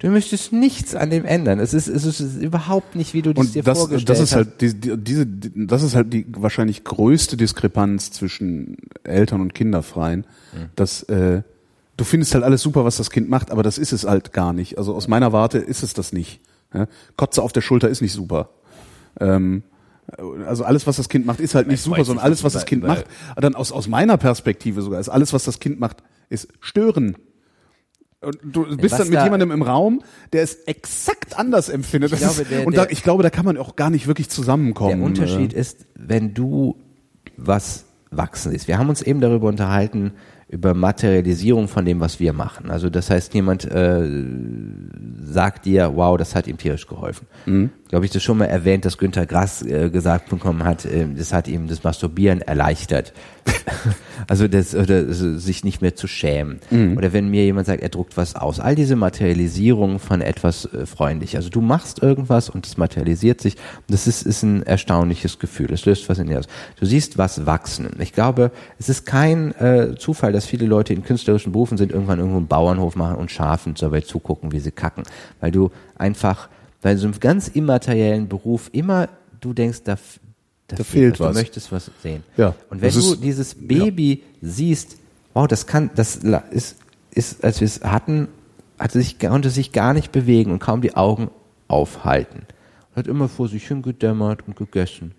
Du 0.00 0.08
möchtest 0.08 0.52
nichts 0.52 0.94
an 0.94 1.10
dem 1.10 1.26
ändern. 1.26 1.60
Es 1.60 1.74
ist, 1.74 1.86
es 1.86 2.04
ist 2.06 2.36
überhaupt 2.42 2.96
nicht, 2.96 3.12
wie 3.12 3.20
du 3.20 3.34
das 3.34 3.52
dir 3.52 3.60
Und 3.60 3.68
das, 3.68 3.78
vorgestellt 3.78 4.08
das 4.08 4.18
ist 4.18 4.30
hast. 4.30 4.36
halt 4.36 4.60
die, 4.62 4.74
die, 4.74 4.96
diese, 4.96 5.26
die, 5.26 5.66
das 5.66 5.82
ist 5.82 5.94
halt 5.94 6.12
die 6.12 6.26
wahrscheinlich 6.30 6.84
größte 6.84 7.36
Diskrepanz 7.36 8.10
zwischen 8.10 8.78
Eltern 9.04 9.42
und 9.42 9.54
Kinderfreien, 9.54 10.26
dass 10.74 11.02
äh, 11.04 11.42
du 11.98 12.04
findest 12.04 12.32
halt 12.32 12.44
alles 12.44 12.62
super, 12.62 12.86
was 12.86 12.96
das 12.96 13.10
Kind 13.10 13.28
macht, 13.28 13.50
aber 13.50 13.62
das 13.62 13.76
ist 13.76 13.92
es 13.92 14.04
halt 14.04 14.32
gar 14.32 14.54
nicht. 14.54 14.78
Also 14.78 14.94
aus 14.94 15.06
meiner 15.06 15.34
Warte 15.34 15.58
ist 15.58 15.82
es 15.82 15.92
das 15.92 16.14
nicht. 16.14 16.40
Ja? 16.72 16.86
Kotze 17.18 17.42
auf 17.42 17.52
der 17.52 17.60
Schulter 17.60 17.90
ist 17.90 18.00
nicht 18.00 18.14
super. 18.14 18.48
Ähm, 19.20 19.62
also 20.46 20.64
alles, 20.64 20.86
was 20.86 20.96
das 20.96 21.10
Kind 21.10 21.26
macht, 21.26 21.40
ist 21.40 21.54
halt 21.54 21.68
nicht 21.68 21.82
super, 21.82 22.04
sondern 22.04 22.24
alles, 22.24 22.42
was 22.42 22.54
das 22.54 22.64
Kind 22.64 22.82
macht, 22.82 23.04
dann 23.36 23.54
aus, 23.54 23.70
aus 23.70 23.86
meiner 23.86 24.16
Perspektive 24.16 24.80
sogar, 24.82 24.98
ist 24.98 25.10
alles, 25.10 25.32
was 25.34 25.44
das 25.44 25.60
Kind 25.60 25.78
macht, 25.78 25.98
ist 26.30 26.48
stören. 26.60 27.16
Und 28.22 28.38
du 28.42 28.64
bist 28.76 28.92
was 28.92 28.98
dann 28.98 29.08
mit 29.08 29.16
da- 29.18 29.24
jemandem 29.24 29.50
im 29.50 29.62
Raum, 29.62 30.02
der 30.34 30.42
es 30.42 30.54
exakt 30.66 31.38
anders 31.38 31.68
empfindet. 31.70 32.12
Ich 32.12 32.18
glaube, 32.18 32.42
ist, 32.42 32.50
der- 32.50 32.66
und 32.66 32.76
da, 32.76 32.82
der- 32.84 32.92
ich 32.92 33.02
glaube, 33.02 33.22
da 33.22 33.30
kann 33.30 33.46
man 33.46 33.56
auch 33.56 33.76
gar 33.76 33.88
nicht 33.90 34.06
wirklich 34.06 34.28
zusammenkommen. 34.28 34.98
Der 34.98 35.06
Unterschied 35.06 35.52
ist, 35.54 35.86
wenn 35.94 36.34
du 36.34 36.76
was 37.38 37.84
wachsen 38.10 38.52
siehst. 38.52 38.68
Wir 38.68 38.76
haben 38.78 38.88
uns 38.90 39.00
eben 39.02 39.20
darüber 39.20 39.48
unterhalten, 39.48 40.12
über 40.48 40.74
Materialisierung 40.74 41.68
von 41.68 41.84
dem, 41.84 42.00
was 42.00 42.18
wir 42.20 42.32
machen. 42.32 42.70
Also 42.70 42.90
das 42.90 43.08
heißt, 43.08 43.32
jemand 43.34 43.64
äh, 43.64 44.06
sagt 45.22 45.64
dir, 45.64 45.92
wow, 45.94 46.18
das 46.18 46.34
hat 46.34 46.46
ihm 46.46 46.58
tierisch 46.58 46.86
geholfen. 46.86 47.26
Mhm. 47.46 47.70
Glaube 47.90 48.04
ich, 48.04 48.12
das 48.12 48.22
schon 48.22 48.38
mal 48.38 48.44
erwähnt, 48.44 48.84
dass 48.84 48.98
Günter 48.98 49.26
Grass 49.26 49.62
äh, 49.62 49.90
gesagt 49.90 50.28
bekommen 50.28 50.62
hat, 50.62 50.84
äh, 50.84 51.08
das 51.12 51.32
hat 51.32 51.48
ihm 51.48 51.66
das 51.66 51.82
Masturbieren 51.82 52.40
erleichtert. 52.40 53.12
also 54.28 54.46
das 54.46 54.76
oder 54.76 55.02
das, 55.02 55.18
sich 55.18 55.64
nicht 55.64 55.82
mehr 55.82 55.96
zu 55.96 56.06
schämen. 56.06 56.60
Mhm. 56.70 56.96
Oder 56.96 57.12
wenn 57.12 57.28
mir 57.28 57.42
jemand 57.42 57.66
sagt, 57.66 57.82
er 57.82 57.88
druckt 57.88 58.16
was 58.16 58.36
aus. 58.36 58.60
All 58.60 58.76
diese 58.76 58.94
Materialisierung 58.94 59.98
von 59.98 60.20
etwas 60.20 60.66
äh, 60.66 60.86
freundlich. 60.86 61.34
Also 61.34 61.50
du 61.50 61.60
machst 61.60 62.00
irgendwas 62.00 62.48
und 62.48 62.64
es 62.64 62.76
materialisiert 62.76 63.40
sich. 63.40 63.56
Das 63.88 64.06
ist, 64.06 64.22
ist 64.22 64.44
ein 64.44 64.62
erstaunliches 64.62 65.40
Gefühl. 65.40 65.72
Es 65.72 65.84
löst 65.84 66.08
was 66.08 66.20
in 66.20 66.28
dir 66.28 66.38
aus. 66.38 66.46
Du 66.78 66.86
siehst 66.86 67.18
was 67.18 67.44
wachsen. 67.44 67.88
Ich 67.98 68.12
glaube, 68.12 68.52
es 68.78 68.88
ist 68.88 69.04
kein 69.04 69.52
äh, 69.56 69.96
Zufall, 69.98 70.30
dass 70.30 70.46
viele 70.46 70.66
Leute 70.66 70.94
in 70.94 71.02
künstlerischen 71.02 71.50
Berufen 71.50 71.76
sind, 71.76 71.90
irgendwann 71.90 72.20
irgendwo 72.20 72.38
einen 72.38 72.46
Bauernhof 72.46 72.94
machen 72.94 73.16
und 73.16 73.32
Schafen 73.32 73.74
dabei 73.74 74.02
zugucken, 74.02 74.52
wie 74.52 74.60
sie 74.60 74.70
kacken. 74.70 75.02
Weil 75.40 75.50
du 75.50 75.72
einfach 75.96 76.48
bei 76.82 76.96
so 76.96 77.06
einem 77.06 77.18
ganz 77.20 77.48
immateriellen 77.48 78.28
Beruf 78.28 78.70
immer, 78.72 79.08
du 79.40 79.52
denkst, 79.52 79.82
da, 79.84 79.96
da, 80.68 80.76
Da 80.76 80.84
fehlt 80.84 81.18
Du 81.20 81.24
was. 81.24 81.34
möchtest 81.34 81.70
was 81.72 81.90
sehen. 82.02 82.22
Ja, 82.36 82.54
Und 82.70 82.80
wenn 82.80 82.92
du 82.92 82.98
ist- 82.98 83.22
dieses 83.22 83.54
Baby 83.54 84.22
siehst, 84.40 84.96
wow, 85.34 85.46
das 85.46 85.66
kann, 85.66 85.90
das 85.94 86.16
ist, 86.50 86.76
ist, 87.10 87.44
als 87.44 87.60
wir 87.60 87.66
es 87.66 87.82
hatten, 87.82 88.28
hatte 88.78 88.98
sich, 88.98 89.18
konnte 89.18 89.50
sich 89.50 89.72
gar 89.72 89.92
nicht 89.94 90.10
bewegen 90.12 90.52
und 90.52 90.58
kaum 90.58 90.80
die 90.80 90.96
Augen 90.96 91.30
aufhalten. 91.68 92.46
Und 92.90 92.96
hat 92.96 93.06
immer 93.06 93.28
vor 93.28 93.48
sich 93.48 93.68
hingedämmert 93.68 94.46
und 94.46 94.56
gegessen. 94.56 95.12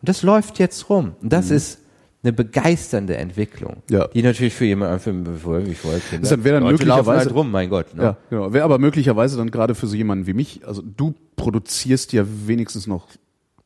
Und 0.00 0.08
das 0.08 0.22
läuft 0.22 0.58
jetzt 0.58 0.88
rum. 0.88 1.12
Und 1.20 1.32
das 1.32 1.50
ist 1.50 1.78
eine 2.26 2.32
begeisternde 2.32 3.16
Entwicklung. 3.16 3.76
Ja. 3.88 4.08
Die 4.08 4.22
natürlich 4.22 4.54
für 4.54 4.64
jemanden, 4.64 4.98
für, 4.98 5.14
für 5.38 5.60
mich 5.60 5.78
vorher 5.78 6.00
Kinder. 6.00 6.28
Das 6.28 6.44
wäre 6.44 6.56
dann 6.56 6.64
Leute 6.64 6.72
möglicherweise- 6.84 7.18
halt 7.26 7.34
rum, 7.34 7.50
mein 7.50 7.70
Gott. 7.70 7.94
Ne? 7.94 8.02
Ja, 8.02 8.16
genau. 8.30 8.52
Wäre 8.52 8.64
aber 8.64 8.78
möglicherweise 8.78 9.36
dann 9.36 9.50
gerade 9.50 9.74
für 9.74 9.86
so 9.86 9.96
jemanden 9.96 10.26
wie 10.26 10.34
mich, 10.34 10.66
also 10.66 10.82
du 10.82 11.14
produzierst 11.36 12.12
ja 12.12 12.24
wenigstens 12.46 12.86
noch 12.86 13.06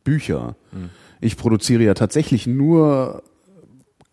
Bücher. 0.05 0.57
Hm. 0.73 0.91
Ich 1.21 1.37
produziere 1.37 1.83
ja 1.83 1.95
tatsächlich 1.95 2.47
nur 2.47 3.23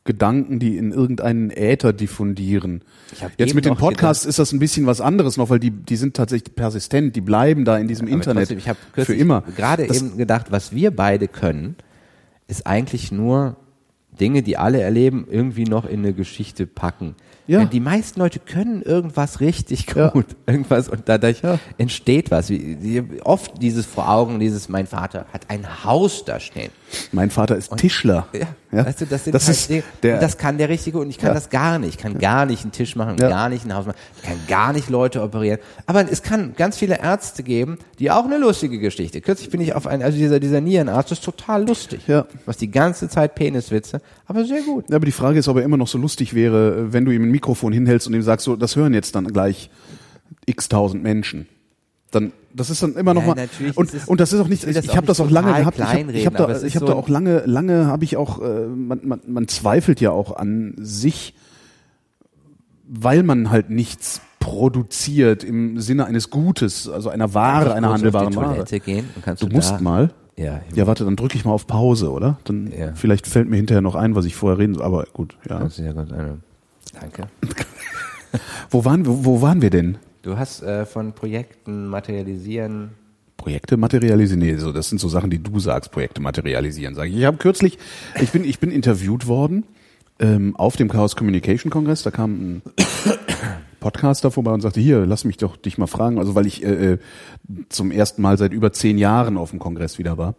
Gedanken, 0.03 0.59
die 0.59 0.77
in 0.77 0.91
irgendeinen 0.93 1.49
Äther 1.51 1.91
diffundieren. 1.91 2.81
Hab 3.21 3.31
Jetzt 3.37 3.53
mit 3.53 3.65
den 3.65 3.75
Podcasts 3.75 4.25
ist 4.25 4.39
das 4.39 4.53
ein 4.53 4.59
bisschen 4.59 4.85
was 4.85 5.01
anderes 5.01 5.35
noch, 5.35 5.49
weil 5.49 5.59
die, 5.59 5.71
die 5.71 5.97
sind 5.97 6.15
tatsächlich 6.15 6.55
persistent, 6.55 7.15
die 7.17 7.21
bleiben 7.21 7.65
da 7.65 7.77
in 7.77 7.89
diesem 7.89 8.07
Aber 8.07 8.15
Internet 8.15 8.43
trotzdem, 8.43 8.57
ich 8.57 8.69
habe 8.69 8.79
für 9.05 9.13
immer. 9.13 9.43
gerade 9.57 9.83
eben 9.85 10.15
gedacht, 10.17 10.47
was 10.49 10.73
wir 10.73 10.91
beide 10.91 11.27
können, 11.27 11.75
ist 12.47 12.65
eigentlich 12.65 13.11
nur 13.11 13.57
Dinge, 14.19 14.41
die 14.43 14.57
alle 14.57 14.81
erleben, 14.81 15.27
irgendwie 15.29 15.63
noch 15.65 15.85
in 15.85 15.99
eine 15.99 16.13
Geschichte 16.13 16.65
packen. 16.67 17.15
Ja. 17.47 17.59
Denn 17.59 17.69
Die 17.69 17.79
meisten 17.79 18.19
Leute 18.19 18.39
können 18.39 18.81
irgendwas 18.81 19.39
richtig 19.39 19.85
Ja. 19.95 20.09
gut, 20.09 20.25
irgendwas 20.47 20.89
und 20.89 21.03
dadurch 21.07 21.41
Ja. 21.41 21.59
entsteht 21.77 22.29
was. 22.29 22.49
Wie, 22.49 22.75
die, 22.75 23.03
oft 23.23 23.61
dieses 23.61 23.85
vor 23.85 24.09
Augen, 24.09 24.39
dieses 24.39 24.67
mein 24.67 24.85
Vater 24.87 25.25
hat 25.31 25.49
ein 25.49 25.83
Haus 25.85 26.25
da 26.25 26.39
stehen. 26.41 26.71
Mein 27.11 27.29
Vater 27.31 27.57
ist 27.57 27.75
Tischler. 27.77 28.27
Ja, 28.33 28.47
Ja? 28.71 28.85
weißt 28.85 29.01
du, 29.01 29.05
das 29.05 29.23
sind 29.25 29.33
Das 29.33 29.45
halt 29.47 29.57
ist 29.57 29.69
Dinge, 29.69 29.83
der- 30.03 30.15
und 30.15 30.23
das 30.23 30.37
kann 30.37 30.57
der 30.57 30.69
Richtige 30.69 30.99
und 30.99 31.09
ich 31.09 31.17
kann 31.17 31.29
Ja. 31.29 31.33
das 31.33 31.49
gar 31.49 31.79
nicht. 31.79 31.95
Ich 31.95 31.97
kann 31.97 32.17
gar 32.17 32.45
nicht 32.45 32.63
einen 32.63 32.71
Tisch 32.71 32.95
machen, 32.95 33.17
Ja. 33.19 33.27
gar 33.29 33.49
nicht 33.49 33.65
ein 33.65 33.73
Haus 33.75 33.85
machen, 33.85 33.97
ich 34.17 34.23
kann 34.23 34.37
gar 34.47 34.71
nicht 34.73 34.89
Leute 34.89 35.21
operieren. 35.21 35.59
Aber 35.85 36.09
es 36.09 36.23
kann 36.23 36.53
ganz 36.55 36.77
viele 36.77 36.99
Ärzte 37.01 37.43
geben, 37.43 37.77
die 37.99 38.09
auch 38.11 38.23
eine 38.25 38.37
lustige 38.37 38.79
Geschichte. 38.79 39.19
Kürzlich 39.21 39.49
bin 39.49 39.59
ich 39.61 39.73
auf 39.75 39.85
einen, 39.85 40.01
also 40.01 40.17
dieser, 40.17 40.39
dieser 40.39 40.61
Nierenarzt 40.61 41.11
ist 41.11 41.23
total 41.23 41.67
lustig. 41.67 42.01
Ja. 42.07 42.25
Was 42.45 42.57
die 42.57 42.71
ganze 42.71 43.09
Zeit 43.09 43.35
Peniswitze, 43.35 44.01
aber 44.25 44.45
sehr 44.45 44.61
gut. 44.61 44.89
Ja, 44.89 44.95
aber 44.95 45.05
die 45.05 45.11
Frage 45.11 45.39
ist, 45.39 45.47
ob 45.49 45.57
er 45.57 45.63
immer 45.63 45.77
noch 45.77 45.87
so 45.87 45.97
lustig 45.97 46.33
wäre, 46.33 46.93
wenn 46.93 47.03
du 47.05 47.11
ihm 47.11 47.23
ein 47.23 47.31
Mikrofon 47.31 47.73
hinhältst 47.73 48.07
und 48.07 48.13
ihm 48.13 48.21
sagst, 48.21 48.45
so, 48.45 48.55
das 48.55 48.75
hören 48.77 48.93
jetzt 48.93 49.13
dann 49.15 49.27
gleich 49.27 49.69
x 50.45 50.69
tausend 50.69 51.03
Menschen. 51.03 51.47
Dann, 52.11 52.31
das 52.53 52.69
ist 52.69 52.81
dann 52.81 52.95
immer 52.95 53.13
noch 53.13 53.21
Ja, 53.23 53.27
mal 53.27 53.35
natürlich 53.35 53.75
und, 53.77 53.93
es- 53.93 54.07
und 54.07 54.19
das 54.21 54.31
ist 54.31 54.39
auch 54.39 54.47
nicht. 54.47 54.63
ich 54.65 54.75
Ich, 54.77 54.95
habe 54.95 55.05
das 55.07 55.19
auch 55.19 55.29
lange 55.29 55.53
gehabt. 55.53 55.77
Ich 55.77 55.83
habe 55.83 56.13
hab 56.25 56.35
da, 56.37 56.61
ich 56.65 56.75
hab 56.75 56.81
so- 56.81 56.87
da 56.87 56.93
auch 56.93 57.09
lange, 57.09 57.43
lange 57.45 57.87
habe 57.87 58.03
ich 58.05 58.15
auch. 58.17 58.41
Äh, 58.41 58.65
man, 58.67 59.01
man, 59.03 59.19
man 59.27 59.47
zweifelt 59.49 59.99
ja 59.99 60.11
auch 60.11 60.35
an 60.37 60.73
sich, 60.77 61.33
weil 62.87 63.23
man 63.23 63.51
halt 63.51 63.69
nichts 63.69 64.21
produziert 64.39 65.43
im 65.43 65.81
Sinne 65.81 66.05
eines 66.05 66.29
Gutes, 66.29 66.87
also 66.87 67.09
einer 67.09 67.33
Ware, 67.33 67.73
einer 67.73 67.89
handelbaren 67.91 68.33
Ware. 68.35 68.63
Du 69.39 69.47
musst 69.47 69.81
mal. 69.81 70.11
Ja, 70.37 70.61
Ja, 70.75 70.85
warte, 70.87 71.03
dann 71.03 71.15
drücke 71.15 71.35
ich 71.35 71.43
mal 71.45 71.51
auf 71.51 71.65
Pause, 71.67 72.11
oder? 72.11 72.37
Dann 72.45 72.71
Ja. 72.71 72.93
vielleicht 72.93 73.25
fällt 73.27 73.49
mir 73.49 73.55
hinterher 73.57 73.81
noch 73.81 73.95
ein, 73.95 74.13
was 74.15 74.23
ich 74.25 74.35
vorher 74.35 74.59
reden 74.59 74.75
soll. 74.75 74.83
Aber 74.83 75.05
gut, 75.11 75.35
ja. 75.49 75.59
Danke. 75.59 77.23
Wo 78.69 78.85
waren 78.85 79.05
wir, 79.05 79.25
wo 79.25 79.41
waren 79.41 79.61
wir 79.61 79.69
denn? 79.71 79.97
Du 80.27 80.37
hast 80.37 80.61
äh, 80.61 80.85
von 80.85 81.13
Projekten 81.13 81.87
materialisieren. 81.87 82.89
Projekte 83.37 83.77
materialisieren. 83.77 84.41
Nee, 84.41 84.57
so, 84.57 84.73
das 84.73 84.89
sind 84.89 84.99
so 84.99 85.07
Sachen, 85.07 85.29
die 85.29 85.41
du 85.41 85.57
sagst, 85.57 85.89
Projekte 85.93 86.19
materialisieren, 86.19 86.95
sage 86.95 87.07
ich. 87.11 87.15
Ich 87.15 87.23
habe 87.23 87.37
kürzlich, 87.37 87.77
ich 88.19 88.31
bin, 88.31 88.43
ich 88.43 88.59
bin 88.59 88.69
interviewt 88.69 89.27
worden 89.27 89.63
ähm, 90.19 90.53
auf 90.57 90.75
dem 90.75 90.89
Chaos 90.89 91.15
Communication 91.15 91.69
Kongress. 91.71 92.03
Da 92.03 92.11
kam 92.11 92.31
ein 92.57 92.61
Podcaster 93.79 94.29
vorbei 94.29 94.51
und 94.51 94.59
sagte, 94.59 94.81
hier, 94.81 95.05
lass 95.05 95.23
mich 95.23 95.37
doch 95.37 95.55
dich 95.55 95.77
mal 95.77 95.87
fragen. 95.87 96.19
Also 96.19 96.35
weil 96.35 96.45
ich 96.45 96.61
äh, 96.61 96.95
äh, 96.95 96.97
zum 97.69 97.91
ersten 97.91 98.21
Mal 98.21 98.37
seit 98.37 98.51
über 98.51 98.73
zehn 98.73 98.97
Jahren 98.97 99.37
auf 99.37 99.51
dem 99.51 99.59
Kongress 99.59 99.97
wieder 99.97 100.17
war. 100.17 100.35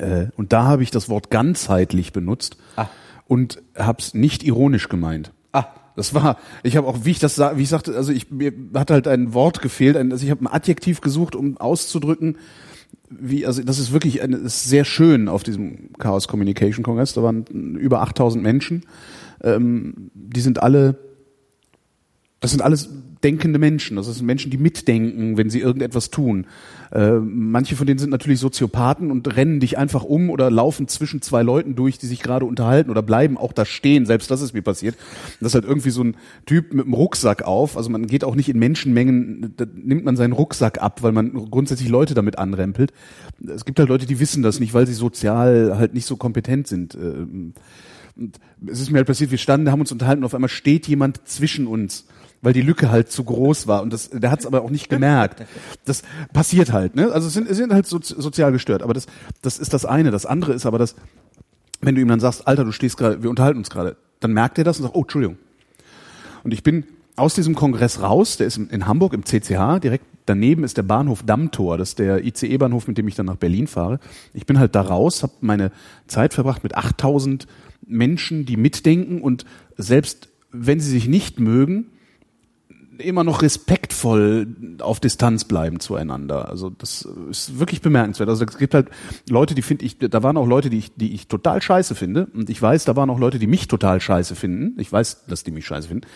Äh, 0.00 0.30
und 0.36 0.52
da 0.52 0.64
habe 0.64 0.82
ich 0.82 0.90
das 0.90 1.08
Wort 1.08 1.30
ganzheitlich 1.30 2.12
benutzt 2.12 2.56
Ah. 2.74 2.88
und 3.28 3.62
habe 3.78 4.00
es 4.00 4.14
nicht 4.14 4.42
ironisch 4.42 4.88
gemeint. 4.88 5.30
Ah. 5.52 5.66
Das 6.00 6.14
war, 6.14 6.38
ich 6.62 6.78
habe 6.78 6.86
auch, 6.86 7.04
wie 7.04 7.10
ich 7.10 7.18
das, 7.18 7.38
wie 7.38 7.62
ich 7.62 7.68
sagte, 7.68 7.94
also 7.94 8.10
ich 8.10 8.30
mir 8.30 8.54
hat 8.72 8.90
halt 8.90 9.06
ein 9.06 9.34
Wort 9.34 9.60
gefehlt, 9.60 9.98
ein, 9.98 10.10
also 10.10 10.24
ich 10.24 10.30
habe 10.30 10.42
ein 10.42 10.46
Adjektiv 10.46 11.02
gesucht, 11.02 11.36
um 11.36 11.58
auszudrücken, 11.58 12.38
wie, 13.10 13.44
also 13.44 13.62
das 13.62 13.78
ist 13.78 13.92
wirklich, 13.92 14.22
eine, 14.22 14.38
ist 14.38 14.64
sehr 14.64 14.86
schön 14.86 15.28
auf 15.28 15.42
diesem 15.42 15.92
Chaos 15.98 16.26
Communication 16.26 16.82
Kongress. 16.82 17.12
Da 17.12 17.22
waren 17.22 17.44
über 17.76 18.00
8000 18.00 18.42
Menschen. 18.42 18.86
Ähm, 19.42 20.10
die 20.14 20.40
sind 20.40 20.62
alle, 20.62 20.96
das 22.40 22.52
sind 22.52 22.62
alles 22.62 22.88
denkende 23.22 23.58
Menschen. 23.58 23.96
Das 23.96 24.06
sind 24.06 24.24
Menschen, 24.24 24.50
die 24.50 24.56
mitdenken, 24.56 25.36
wenn 25.36 25.50
sie 25.50 25.60
irgendetwas 25.60 26.10
tun. 26.10 26.46
Äh, 26.90 27.12
manche 27.12 27.76
von 27.76 27.86
denen 27.86 27.98
sind 27.98 28.10
natürlich 28.10 28.40
Soziopathen 28.40 29.10
und 29.10 29.36
rennen 29.36 29.60
dich 29.60 29.78
einfach 29.78 30.04
um 30.04 30.30
oder 30.30 30.50
laufen 30.50 30.88
zwischen 30.88 31.22
zwei 31.22 31.42
Leuten 31.42 31.74
durch, 31.74 31.98
die 31.98 32.06
sich 32.06 32.22
gerade 32.22 32.44
unterhalten 32.44 32.90
oder 32.90 33.02
bleiben 33.02 33.36
auch 33.36 33.52
da 33.52 33.64
stehen. 33.64 34.06
Selbst 34.06 34.30
das 34.30 34.40
ist 34.40 34.54
mir 34.54 34.62
passiert. 34.62 34.96
Das 35.40 35.48
ist 35.48 35.54
halt 35.54 35.64
irgendwie 35.64 35.90
so 35.90 36.02
ein 36.02 36.16
Typ 36.46 36.72
mit 36.72 36.86
einem 36.86 36.94
Rucksack 36.94 37.42
auf. 37.42 37.76
Also 37.76 37.90
man 37.90 38.06
geht 38.06 38.24
auch 38.24 38.34
nicht 38.34 38.48
in 38.48 38.58
Menschenmengen, 38.58 39.54
da 39.56 39.66
nimmt 39.72 40.04
man 40.04 40.16
seinen 40.16 40.32
Rucksack 40.32 40.80
ab, 40.80 41.02
weil 41.02 41.12
man 41.12 41.32
grundsätzlich 41.32 41.88
Leute 41.88 42.14
damit 42.14 42.38
anrempelt. 42.38 42.92
Es 43.46 43.64
gibt 43.64 43.78
halt 43.78 43.88
Leute, 43.88 44.06
die 44.06 44.18
wissen 44.18 44.42
das 44.42 44.60
nicht, 44.60 44.74
weil 44.74 44.86
sie 44.86 44.94
sozial 44.94 45.76
halt 45.78 45.94
nicht 45.94 46.06
so 46.06 46.16
kompetent 46.16 46.66
sind. 46.66 46.94
Ähm, 46.94 47.52
Und 48.16 48.40
es 48.66 48.80
ist 48.80 48.90
mir 48.90 48.98
halt 48.98 49.06
passiert, 49.06 49.30
wir 49.30 49.38
standen, 49.38 49.70
haben 49.70 49.80
uns 49.80 49.92
unterhalten 49.92 50.22
und 50.22 50.26
auf 50.26 50.34
einmal 50.34 50.48
steht 50.50 50.88
jemand 50.88 51.26
zwischen 51.28 51.66
uns, 51.66 52.06
weil 52.42 52.52
die 52.52 52.62
Lücke 52.62 52.90
halt 52.90 53.10
zu 53.10 53.24
groß 53.24 53.66
war 53.66 53.82
und 53.82 53.92
das, 53.92 54.10
der 54.10 54.30
hat 54.30 54.40
es 54.40 54.46
aber 54.46 54.62
auch 54.62 54.70
nicht 54.70 54.88
gemerkt. 54.88 55.44
Das 55.84 56.02
passiert 56.32 56.72
halt, 56.72 56.94
ne? 56.94 57.10
Also 57.10 57.26
es 57.28 57.34
sind, 57.34 57.48
es 57.48 57.56
sind 57.56 57.72
halt 57.72 57.86
so, 57.86 57.98
sozial 58.00 58.52
gestört, 58.52 58.82
aber 58.82 58.94
das, 58.94 59.06
das 59.42 59.58
ist 59.58 59.72
das 59.72 59.84
eine. 59.84 60.10
Das 60.10 60.24
andere 60.26 60.52
ist 60.52 60.66
aber 60.66 60.78
das, 60.78 60.94
wenn 61.80 61.94
du 61.94 62.00
ihm 62.00 62.08
dann 62.08 62.20
sagst, 62.20 62.46
Alter, 62.46 62.64
du 62.64 62.72
stehst 62.72 62.96
gerade, 62.96 63.22
wir 63.22 63.30
unterhalten 63.30 63.58
uns 63.58 63.70
gerade, 63.70 63.96
dann 64.20 64.32
merkt 64.32 64.58
er 64.58 64.64
das 64.64 64.78
und 64.78 64.84
sagt, 64.84 64.94
oh, 64.94 65.02
Entschuldigung. 65.02 65.38
Und 66.44 66.52
ich 66.52 66.62
bin 66.62 66.84
aus 67.16 67.34
diesem 67.34 67.54
Kongress 67.54 68.02
raus, 68.02 68.36
der 68.36 68.46
ist 68.46 68.56
in 68.56 68.68
in 68.68 68.86
Hamburg 68.86 69.14
im 69.14 69.24
CCH, 69.24 69.80
direkt 69.82 70.04
daneben 70.26 70.64
ist 70.64 70.76
der 70.76 70.82
Bahnhof 70.82 71.22
Dammtor, 71.24 71.76
das 71.76 71.90
ist 71.90 71.98
der 71.98 72.24
ICE-Bahnhof, 72.24 72.86
mit 72.86 72.96
dem 72.98 73.08
ich 73.08 73.16
dann 73.16 73.26
nach 73.26 73.36
Berlin 73.36 73.66
fahre. 73.66 73.98
Ich 74.32 74.46
bin 74.46 74.58
halt 74.58 74.74
da 74.74 74.82
raus, 74.82 75.22
habe 75.22 75.32
meine 75.40 75.72
Zeit 76.06 76.34
verbracht 76.34 76.62
mit 76.62 76.76
8000 76.76 77.46
Menschen, 77.86 78.46
die 78.46 78.56
mitdenken 78.56 79.20
und 79.20 79.44
selbst 79.76 80.28
wenn 80.52 80.80
sie 80.80 80.90
sich 80.90 81.08
nicht 81.08 81.40
mögen, 81.40 81.86
immer 83.00 83.24
noch 83.24 83.42
respektvoll 83.42 84.46
auf 84.80 85.00
Distanz 85.00 85.44
bleiben 85.44 85.80
zueinander. 85.80 86.48
Also 86.48 86.70
das 86.70 87.08
ist 87.30 87.58
wirklich 87.58 87.80
bemerkenswert. 87.80 88.28
Also 88.28 88.44
es 88.44 88.58
gibt 88.58 88.74
halt 88.74 88.88
Leute, 89.28 89.54
die 89.54 89.62
finde 89.62 89.84
ich, 89.84 89.98
da 89.98 90.22
waren 90.22 90.36
auch 90.36 90.46
Leute, 90.46 90.70
die 90.70 90.78
ich, 90.78 90.94
die 90.94 91.12
ich 91.14 91.26
total 91.28 91.60
scheiße 91.60 91.94
finde. 91.94 92.26
Und 92.34 92.50
ich 92.50 92.60
weiß, 92.60 92.84
da 92.84 92.96
waren 92.96 93.10
auch 93.10 93.18
Leute, 93.18 93.38
die 93.38 93.46
mich 93.46 93.68
total 93.68 94.00
scheiße 94.00 94.34
finden. 94.34 94.78
Ich 94.80 94.92
weiß, 94.92 95.26
dass 95.26 95.44
die 95.44 95.50
mich 95.50 95.66
scheiße 95.66 95.88
finden. 95.88 96.06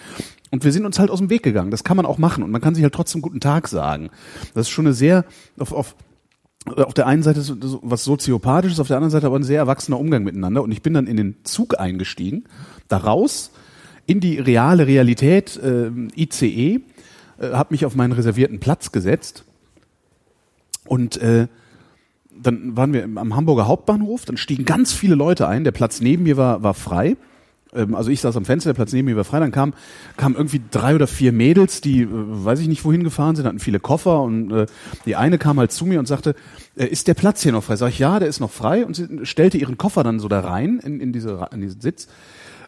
Und 0.50 0.64
wir 0.64 0.72
sind 0.72 0.86
uns 0.86 0.98
halt 0.98 1.10
aus 1.10 1.18
dem 1.18 1.30
Weg 1.30 1.42
gegangen. 1.42 1.70
Das 1.70 1.84
kann 1.84 1.96
man 1.96 2.06
auch 2.06 2.18
machen. 2.18 2.44
Und 2.44 2.50
man 2.50 2.60
kann 2.60 2.74
sich 2.74 2.84
halt 2.84 2.94
trotzdem 2.94 3.22
guten 3.22 3.40
Tag 3.40 3.68
sagen. 3.68 4.10
Das 4.54 4.66
ist 4.66 4.70
schon 4.70 4.86
eine 4.86 4.94
sehr, 4.94 5.24
auf, 5.58 5.72
auf, 5.72 5.96
auf 6.66 6.94
der 6.94 7.06
einen 7.06 7.22
Seite 7.22 7.42
so- 7.42 7.80
was 7.82 8.04
soziopathisches, 8.04 8.80
auf 8.80 8.88
der 8.88 8.96
anderen 8.96 9.10
Seite 9.10 9.26
aber 9.26 9.36
ein 9.36 9.42
sehr 9.42 9.58
erwachsener 9.58 9.98
Umgang 9.98 10.24
miteinander. 10.24 10.62
Und 10.62 10.70
ich 10.72 10.82
bin 10.82 10.94
dann 10.94 11.06
in 11.06 11.16
den 11.16 11.36
Zug 11.44 11.78
eingestiegen, 11.78 12.44
da 12.88 12.98
raus, 12.98 13.50
in 14.06 14.20
die 14.20 14.38
reale 14.38 14.86
Realität, 14.86 15.56
äh, 15.56 15.90
ICE, 16.16 16.80
äh, 17.38 17.50
habe 17.52 17.74
mich 17.74 17.84
auf 17.84 17.94
meinen 17.94 18.12
reservierten 18.12 18.60
Platz 18.60 18.92
gesetzt 18.92 19.44
und 20.86 21.16
äh, 21.18 21.48
dann 22.36 22.76
waren 22.76 22.92
wir 22.92 23.04
am 23.04 23.36
Hamburger 23.36 23.66
Hauptbahnhof, 23.66 24.24
dann 24.24 24.36
stiegen 24.36 24.64
ganz 24.64 24.92
viele 24.92 25.14
Leute 25.14 25.46
ein, 25.48 25.64
der 25.64 25.72
Platz 25.72 26.00
neben 26.00 26.24
mir 26.24 26.36
war, 26.36 26.62
war 26.62 26.74
frei. 26.74 27.16
Ähm, 27.72 27.94
Also 27.94 28.10
ich 28.10 28.20
saß 28.20 28.36
am 28.36 28.44
Fenster, 28.44 28.70
der 28.70 28.74
Platz 28.74 28.92
neben 28.92 29.06
mir 29.06 29.16
war 29.16 29.24
frei, 29.24 29.40
dann 29.40 29.52
kamen 29.52 29.74
kamen 30.16 30.34
irgendwie 30.34 30.60
drei 30.70 30.94
oder 30.94 31.06
vier 31.06 31.32
Mädels, 31.32 31.80
die 31.80 32.02
äh, 32.02 32.08
weiß 32.10 32.60
ich 32.60 32.68
nicht 32.68 32.84
wohin 32.84 33.04
gefahren 33.04 33.36
sind, 33.36 33.46
hatten 33.46 33.60
viele 33.60 33.80
Koffer 33.80 34.22
und 34.22 34.50
äh, 34.50 34.66
die 35.06 35.16
eine 35.16 35.38
kam 35.38 35.58
halt 35.58 35.72
zu 35.72 35.86
mir 35.86 35.98
und 35.98 36.06
sagte, 36.06 36.34
äh, 36.76 36.86
ist 36.86 37.08
der 37.08 37.14
Platz 37.14 37.42
hier 37.42 37.52
noch 37.52 37.64
frei? 37.64 37.76
Sag 37.76 37.88
ich, 37.90 37.98
ja, 37.98 38.18
der 38.18 38.28
ist 38.28 38.40
noch 38.40 38.50
frei 38.50 38.84
und 38.84 38.96
sie 38.96 39.08
stellte 39.24 39.58
ihren 39.58 39.78
Koffer 39.78 40.02
dann 40.02 40.18
so 40.20 40.28
da 40.28 40.40
rein 40.40 40.80
in, 40.84 41.00
in, 41.00 41.12
diese, 41.12 41.48
in 41.52 41.60
diesen 41.60 41.80
Sitz 41.80 42.08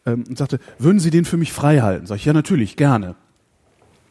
ähm, 0.07 0.25
und 0.29 0.39
sagte, 0.39 0.59
würden 0.79 1.01
Sie 1.01 1.11
den 1.11 1.25
für 1.25 1.37
mich 1.37 1.53
frei 1.53 1.81
halten? 1.81 2.07
Sag 2.07 2.17
ich, 2.17 2.25
ja, 2.25 2.33
natürlich, 2.33 2.77
gerne. 2.77 3.17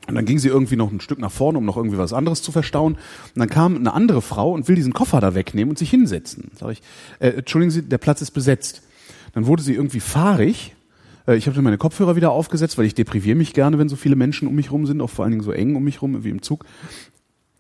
Und 0.08 0.16
dann 0.16 0.26
ging 0.26 0.38
sie 0.38 0.50
irgendwie 0.50 0.76
noch 0.76 0.92
ein 0.92 1.00
Stück 1.00 1.18
nach 1.18 1.32
vorne, 1.32 1.58
um 1.58 1.66
noch 1.66 1.78
irgendwie 1.78 1.98
was 1.98 2.14
anderes 2.14 2.44
zu 2.44 2.52
verstauen. 2.52 2.94
Und 2.94 3.40
dann 3.40 3.50
kam 3.50 3.76
eine 3.76 3.94
andere 3.94 4.22
Frau 4.22 4.52
und 4.52 4.68
will 4.68 4.76
diesen 4.76 4.94
Koffer 4.94 5.20
da 5.20 5.34
wegnehmen 5.34 5.72
und 5.72 5.80
sich 5.80 5.90
hinsetzen. 5.90 6.52
Sag 6.60 6.74
ich, 6.74 6.82
äh, 7.20 7.30
entschuldigen 7.30 7.72
Sie, 7.72 7.82
der 7.82 7.98
Platz 7.98 8.22
ist 8.22 8.32
besetzt. 8.32 8.84
Dann 9.34 9.48
wurde 9.48 9.64
sie 9.64 9.74
irgendwie 9.74 10.00
fahrig. 10.00 10.76
Äh, 11.28 11.36
ich 11.36 11.48
habe 11.48 11.56
dann 11.56 11.64
meine 11.64 11.78
Kopfhörer 11.78 12.16
wieder 12.16 12.32
aufgesetzt, 12.32 12.78
weil 12.78 12.86
ich 12.86 12.94
depriviere 12.94 13.36
mich 13.36 13.54
gerne, 13.54 13.80
wenn 13.80 13.90
so 13.90 13.96
viele 13.96 14.16
Menschen 14.16 14.48
um 14.48 14.56
mich 14.56 14.72
rum 14.72 14.86
sind, 14.86 15.02
auch 15.02 15.10
vor 15.10 15.26
allen 15.26 15.32
Dingen 15.32 15.44
so 15.44 15.52
eng 15.52 15.76
um 15.76 15.84
mich 15.84 16.02
rum 16.02 16.24
wie 16.24 16.30
im 16.30 16.42
Zug. 16.42 16.66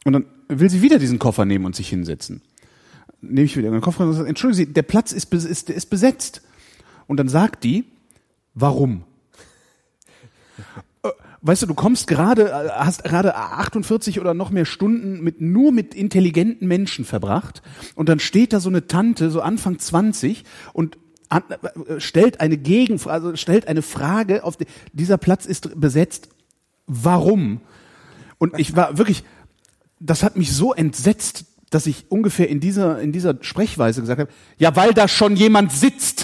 Und 0.05 0.13
dann 0.13 0.25
will 0.47 0.69
sie 0.69 0.81
wieder 0.81 0.99
diesen 0.99 1.17
Koffer 1.17 1.45
nehmen 1.45 1.65
und 1.65 1.75
sich 1.75 1.89
hinsetzen. 1.89 2.41
Nehme 3.21 3.45
ich 3.45 3.57
wieder 3.57 3.71
meinen 3.71 3.81
Koffer 3.81 4.05
und 4.05 4.13
sage, 4.13 4.29
entschuldigen 4.29 4.67
Sie, 4.67 4.73
der 4.73 4.83
Platz 4.83 5.11
ist, 5.11 5.33
ist, 5.33 5.69
ist 5.69 5.89
besetzt. 5.89 6.43
Und 7.07 7.17
dann 7.17 7.27
sagt 7.27 7.63
die, 7.63 7.85
warum? 8.55 9.03
weißt 11.45 11.61
du, 11.61 11.67
du 11.67 11.75
kommst 11.75 12.07
gerade, 12.07 12.49
äh, 12.49 12.69
hast 12.71 13.03
gerade 13.03 13.35
48 13.35 14.19
oder 14.19 14.33
noch 14.33 14.49
mehr 14.49 14.65
Stunden 14.65 15.23
mit 15.23 15.41
nur 15.41 15.71
mit 15.71 15.93
intelligenten 15.93 16.67
Menschen 16.67 17.05
verbracht 17.05 17.61
und 17.93 18.09
dann 18.09 18.19
steht 18.19 18.51
da 18.51 18.59
so 18.59 18.69
eine 18.69 18.87
Tante, 18.87 19.29
so 19.29 19.41
Anfang 19.41 19.77
20 19.77 20.43
und 20.73 20.97
an, 21.29 21.43
äh, 21.49 21.99
stellt 21.99 22.41
eine 22.41 22.57
Gegenfrage, 22.57 23.13
also 23.13 23.35
stellt 23.35 23.67
eine 23.67 23.83
Frage 23.83 24.43
auf 24.43 24.57
die, 24.57 24.65
dieser 24.93 25.17
Platz 25.17 25.45
ist 25.45 25.79
besetzt. 25.79 26.29
Warum? 26.87 27.61
Und 28.37 28.59
ich 28.59 28.75
war 28.75 28.97
wirklich, 28.97 29.23
das 29.99 30.23
hat 30.23 30.37
mich 30.37 30.51
so 30.51 30.73
entsetzt, 30.73 31.45
dass 31.69 31.85
ich 31.85 32.05
ungefähr 32.09 32.49
in 32.49 32.59
dieser 32.59 32.99
in 33.01 33.11
dieser 33.11 33.37
Sprechweise 33.41 34.01
gesagt 34.01 34.19
habe, 34.19 34.31
ja, 34.57 34.75
weil 34.75 34.93
da 34.93 35.07
schon 35.07 35.35
jemand 35.35 35.71
sitzt. 35.71 36.14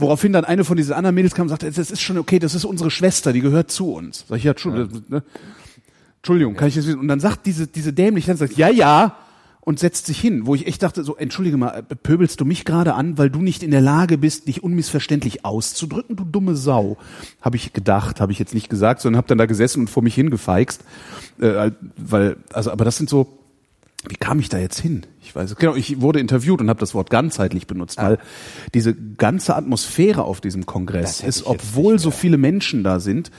Woraufhin 0.00 0.32
dann 0.32 0.44
eine 0.44 0.64
von 0.64 0.76
diesen 0.76 0.94
anderen 0.94 1.14
Mädels 1.14 1.34
kam 1.34 1.44
und 1.44 1.48
sagte, 1.50 1.70
das 1.70 1.90
ist 1.90 2.00
schon 2.00 2.18
okay, 2.18 2.38
das 2.38 2.54
ist 2.54 2.64
unsere 2.64 2.90
Schwester, 2.90 3.32
die 3.32 3.40
gehört 3.40 3.70
zu 3.70 3.92
uns. 3.92 4.24
Sag 4.28 4.38
ich, 4.38 4.44
ja, 4.44 4.52
Entschuldigung, 4.52 5.04
ne? 5.08 5.22
Entschuldigung 6.18 6.54
kann 6.54 6.68
ich 6.68 6.74
das 6.74 6.86
wissen? 6.86 7.00
Und 7.00 7.08
dann 7.08 7.20
sagt 7.20 7.46
diese, 7.46 7.66
diese 7.66 7.92
dämliche, 7.92 8.28
dann 8.28 8.36
sagt, 8.36 8.56
ja, 8.56 8.68
ja, 8.68 9.16
und 9.62 9.78
setzt 9.78 10.06
sich 10.06 10.20
hin, 10.20 10.46
wo 10.46 10.54
ich 10.54 10.66
echt 10.66 10.82
dachte, 10.82 11.04
so, 11.04 11.16
entschuldige 11.16 11.56
mal, 11.56 11.70
äh, 11.70 11.82
pöbelst 11.94 12.40
du 12.40 12.44
mich 12.44 12.64
gerade 12.64 12.94
an, 12.94 13.18
weil 13.18 13.30
du 13.30 13.40
nicht 13.40 13.62
in 13.62 13.70
der 13.70 13.80
Lage 13.80 14.18
bist, 14.18 14.48
dich 14.48 14.62
unmissverständlich 14.62 15.44
auszudrücken, 15.44 16.16
du 16.16 16.24
dumme 16.24 16.56
Sau. 16.56 16.96
Habe 17.40 17.56
ich 17.56 17.72
gedacht, 17.72 18.20
habe 18.20 18.32
ich 18.32 18.38
jetzt 18.38 18.54
nicht 18.54 18.68
gesagt, 18.68 19.00
sondern 19.00 19.18
habe 19.18 19.28
dann 19.28 19.38
da 19.38 19.46
gesessen 19.46 19.80
und 19.80 19.90
vor 19.90 20.02
mich 20.02 20.14
hingefeixt. 20.14 20.82
Äh, 21.40 21.72
weil, 21.96 22.36
also, 22.52 22.70
aber 22.70 22.84
das 22.84 22.96
sind 22.96 23.10
so, 23.10 23.39
wie 24.08 24.16
kam 24.16 24.40
ich 24.40 24.48
da 24.48 24.58
jetzt 24.58 24.80
hin? 24.80 25.04
Ich 25.20 25.34
weiß 25.34 25.50
es. 25.50 25.56
Genau, 25.56 25.74
ich 25.74 26.00
wurde 26.00 26.20
interviewt 26.20 26.60
und 26.60 26.70
habe 26.70 26.80
das 26.80 26.94
Wort 26.94 27.10
ganzheitlich 27.10 27.66
benutzt, 27.66 27.98
weil 27.98 28.18
diese 28.74 28.94
ganze 28.94 29.54
Atmosphäre 29.56 30.24
auf 30.24 30.40
diesem 30.40 30.64
Kongress 30.66 31.18
Das 31.18 31.26
ist, 31.26 31.46
obwohl 31.46 31.98
so 31.98 32.10
viele 32.10 32.38
Menschen 32.38 32.82
da 32.82 32.98
sind, 33.00 33.30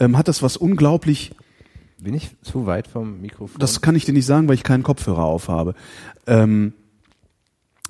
ähm, 0.00 0.18
hat 0.18 0.26
das 0.28 0.42
was 0.42 0.56
unglaublich 0.56 1.30
Bin 1.98 2.14
ich 2.14 2.30
zu 2.42 2.66
weit 2.66 2.88
vom 2.88 3.20
Mikrofon? 3.20 3.58
das 3.60 3.80
kann 3.80 3.94
ich 3.94 4.04
dir 4.04 4.12
nicht 4.12 4.26
sagen, 4.26 4.48
weil 4.48 4.54
ich 4.56 4.64
keinen 4.64 4.82
Kopfhörer 4.82 5.24
aufhabe. 5.24 5.74
Ähm, 6.26 6.72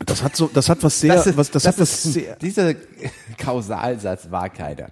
das 0.05 0.23
hat 0.23 0.37
so, 0.37 0.49
das 0.53 0.69
hat 0.69 0.83
was 0.85 1.01
sehr, 1.01 1.15
ist- 1.25 1.37
was, 1.37 1.51
das, 1.51 1.67
hat 1.67 1.79
was 1.79 2.05
ist, 2.05 2.13
sehr, 2.13 2.37
Dieser 2.37 2.75
Kausalsatz 3.39 4.31
war 4.31 4.49
keiner. 4.51 4.89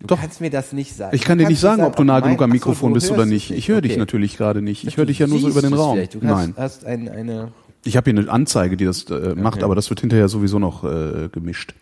Du 0.00 0.06
Doch. 0.06 0.20
kannst 0.20 0.40
mir 0.40 0.50
das 0.50 0.72
nicht 0.72 0.94
sagen. 0.94 1.14
ich 1.16 1.22
kann 1.22 1.38
dir 1.38 1.48
nicht 1.48 1.60
kannst 1.60 1.78
sagen, 1.78 1.82
ob 1.82 1.96
du 1.96 2.04
nah 2.04 2.20
genug 2.20 2.40
am 2.40 2.50
Mikrofon 2.50 2.90
so, 2.90 2.94
bist 2.94 3.10
oder 3.10 3.26
nicht. 3.26 3.50
Ich 3.50 3.68
höre 3.68 3.80
dich 3.80 3.92
Okay. 3.92 3.98
natürlich 3.98 4.36
gerade 4.36 4.62
nicht. 4.62 4.86
Ich 4.86 4.96
höre 4.96 5.06
dich 5.06 5.18
ja 5.18 5.26
nur 5.26 5.40
so 5.40 5.48
über 5.48 5.60
den 5.60 5.72
Raum. 5.72 5.94
vielleicht. 5.96 6.14
Du 6.14 6.18
Nein. 6.22 6.54
hast, 6.56 6.82
hast 6.82 6.84
ein, 6.86 7.08
eine, 7.08 7.50
Ich 7.84 7.96
habe 7.96 8.10
hier 8.10 8.20
eine 8.20 8.30
Anzeige, 8.30 8.76
die 8.76 8.84
das 8.84 9.04
äh, 9.10 9.34
macht, 9.34 9.56
Okay. 9.56 9.64
aber 9.64 9.74
das 9.74 9.90
wird 9.90 10.00
hinterher 10.00 10.28
sowieso 10.28 10.60
noch 10.60 10.84
äh, 10.84 11.28
gemischt. 11.32 11.74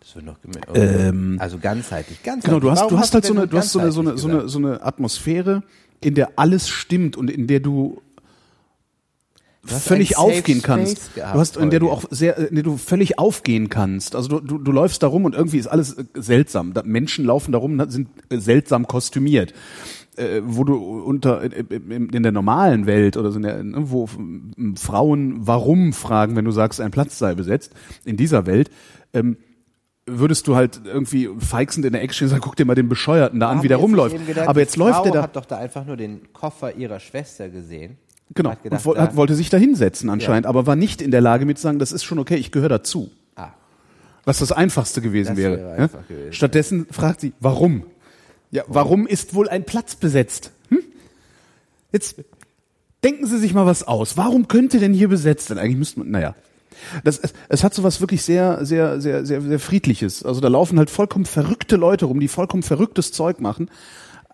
das 0.00 0.16
wird 0.16 0.24
noch 0.26 0.36
geme- 0.40 0.74
Ähm, 0.74 1.36
also 1.38 1.58
ganzheitlich, 1.58 2.20
ganzheitlich. 2.24 2.44
Genau, 2.50 2.58
du 2.58 2.70
hast, 2.70 2.80
Warum 2.80 2.94
du 2.94 2.98
hast 2.98 3.14
halt 3.14 3.24
so 3.24 3.32
eine, 3.34 3.46
du 3.46 3.56
hast 3.56 3.70
so 3.70 3.78
eine, 3.78 3.92
so 3.92 4.00
eine, 4.00 4.18
so 4.18 4.28
eine, 4.28 4.48
so 4.48 4.58
eine 4.58 4.82
Atmosphäre, 4.84 5.62
in 6.00 6.16
der 6.16 6.30
alles 6.36 6.68
stimmt 6.68 7.16
und 7.16 7.30
in 7.30 7.46
der 7.46 7.60
du 7.60 8.02
völlig 9.64 10.18
aufgehen 10.18 10.58
Space 10.58 10.62
kannst. 10.62 11.14
gehabt 11.14 11.34
du 11.34 11.38
hast, 11.38 11.56
in 11.56 11.70
der 11.70 11.80
du 11.80 11.90
auch 11.90 12.04
sehr, 12.10 12.36
in 12.36 12.54
der 12.54 12.64
du 12.64 12.76
völlig 12.76 13.18
aufgehen 13.18 13.68
kannst. 13.68 14.16
Also 14.16 14.28
du, 14.28 14.40
du, 14.40 14.58
du 14.58 14.72
läufst 14.72 15.02
da 15.02 15.06
rum 15.06 15.24
und 15.24 15.34
irgendwie 15.34 15.58
ist 15.58 15.68
alles 15.68 15.94
äh, 15.94 16.04
seltsam. 16.14 16.74
Menschen 16.84 17.24
laufen 17.24 17.52
da 17.52 17.58
rum, 17.58 17.82
sind 17.88 18.08
äh, 18.30 18.38
seltsam 18.38 18.86
kostümiert. 18.86 19.54
äh, 20.16 20.42
wo 20.44 20.64
du 20.64 20.74
unter 20.76 21.42
in, 21.42 22.22
der 22.22 22.32
normalen 22.32 22.86
Welt 22.86 23.16
oder 23.16 23.30
so 23.30 23.38
in 23.38 23.42
der, 23.42 23.62
wo 23.90 24.08
Frauen 24.76 25.46
warum 25.46 25.92
fragen, 25.92 26.36
wenn 26.36 26.44
du 26.44 26.50
sagst, 26.50 26.80
ein 26.80 26.90
Platz 26.90 27.18
sei 27.18 27.34
besetzt, 27.34 27.72
in 28.04 28.16
dieser 28.16 28.46
Welt, 28.46 28.70
ähm, 29.14 29.36
würdest 30.06 30.48
du 30.48 30.56
halt 30.56 30.80
irgendwie 30.84 31.30
feixend 31.38 31.86
in 31.86 31.92
der 31.92 32.02
Ecke 32.02 32.12
stehen 32.12 32.26
und 32.26 32.30
sagen, 32.30 32.42
guck 32.42 32.56
dir 32.56 32.64
mal 32.64 32.74
den 32.74 32.88
Bescheuerten 32.88 33.38
da 33.40 33.48
an, 33.48 33.62
wie 33.62 33.68
der 33.68 33.76
rumläuft. 33.76 34.26
Gedacht, 34.26 34.48
Aber 34.48 34.60
jetzt 34.60 34.76
läuft 34.76 34.96
Frau 34.96 35.02
der 35.04 35.12
da. 35.12 35.22
hat 35.22 35.36
doch 35.36 35.44
da 35.44 35.58
einfach 35.58 35.86
nur 35.86 35.96
den 35.96 36.32
Koffer 36.32 36.74
ihrer 36.74 36.98
Schwester 37.00 37.48
gesehen. 37.48 37.96
Genau. 38.34 38.50
Hat 38.50 38.62
gedacht, 38.62 38.86
und 38.86 38.98
hat, 38.98 39.16
wollte 39.16 39.34
sich 39.34 39.50
da 39.50 39.56
hinsetzen 39.56 40.08
anscheinend, 40.10 40.46
aber 40.46 40.66
war 40.66 40.76
nicht 40.76 41.02
in 41.02 41.10
der 41.10 41.20
Lage 41.20 41.44
mit 41.44 41.58
zu 41.58 41.62
sagen, 41.62 41.78
das 41.78 41.92
ist 41.92 42.04
schon 42.04 42.18
okay, 42.18 42.36
ich 42.36 42.50
gehöre 42.50 42.68
dazu. 42.68 43.10
Ah. 43.36 43.50
Was 44.24 44.38
das 44.38 44.52
Einfachste 44.52 45.00
gewesen 45.00 45.30
Das 45.30 45.36
wäre. 45.38 45.56
wäre 45.58 45.78
ja? 45.78 45.86
gewesen, 45.86 46.32
Stattdessen 46.32 46.86
fragt 46.90 47.20
sie, 47.20 47.32
warum? 47.40 47.84
Ja, 48.50 48.64
warum 48.68 49.06
ist 49.06 49.34
wohl 49.34 49.48
ein 49.48 49.64
Platz 49.64 49.94
besetzt? 49.96 50.50
Hm? 50.68 50.78
Jetzt 51.90 52.16
denken 53.02 53.26
Sie 53.26 53.38
sich 53.38 53.54
mal 53.54 53.66
was 53.66 53.86
aus. 53.86 54.16
Warum 54.16 54.48
könnte 54.48 54.78
denn 54.78 54.92
hier 54.94 55.08
besetzt 55.08 55.48
sein? 55.48 55.58
Eigentlich 55.58 55.76
müsste 55.76 56.00
man, 56.00 56.10
naja. 56.10 56.34
Das, 57.04 57.18
es, 57.18 57.32
es 57.48 57.64
hat 57.64 57.74
so 57.74 57.82
was 57.82 58.00
wirklich 58.00 58.22
sehr, 58.22 58.64
sehr, 58.64 59.00
sehr, 59.00 59.24
sehr, 59.24 59.40
sehr 59.40 59.58
Friedliches. 59.58 60.24
Also 60.24 60.40
da 60.40 60.48
laufen 60.48 60.78
halt 60.78 60.90
vollkommen 60.90 61.26
verrückte 61.26 61.76
Leute 61.76 62.06
rum, 62.06 62.20
die 62.20 62.28
vollkommen 62.28 62.62
verrücktes 62.62 63.12
Zeug 63.12 63.40
machen. 63.40 63.68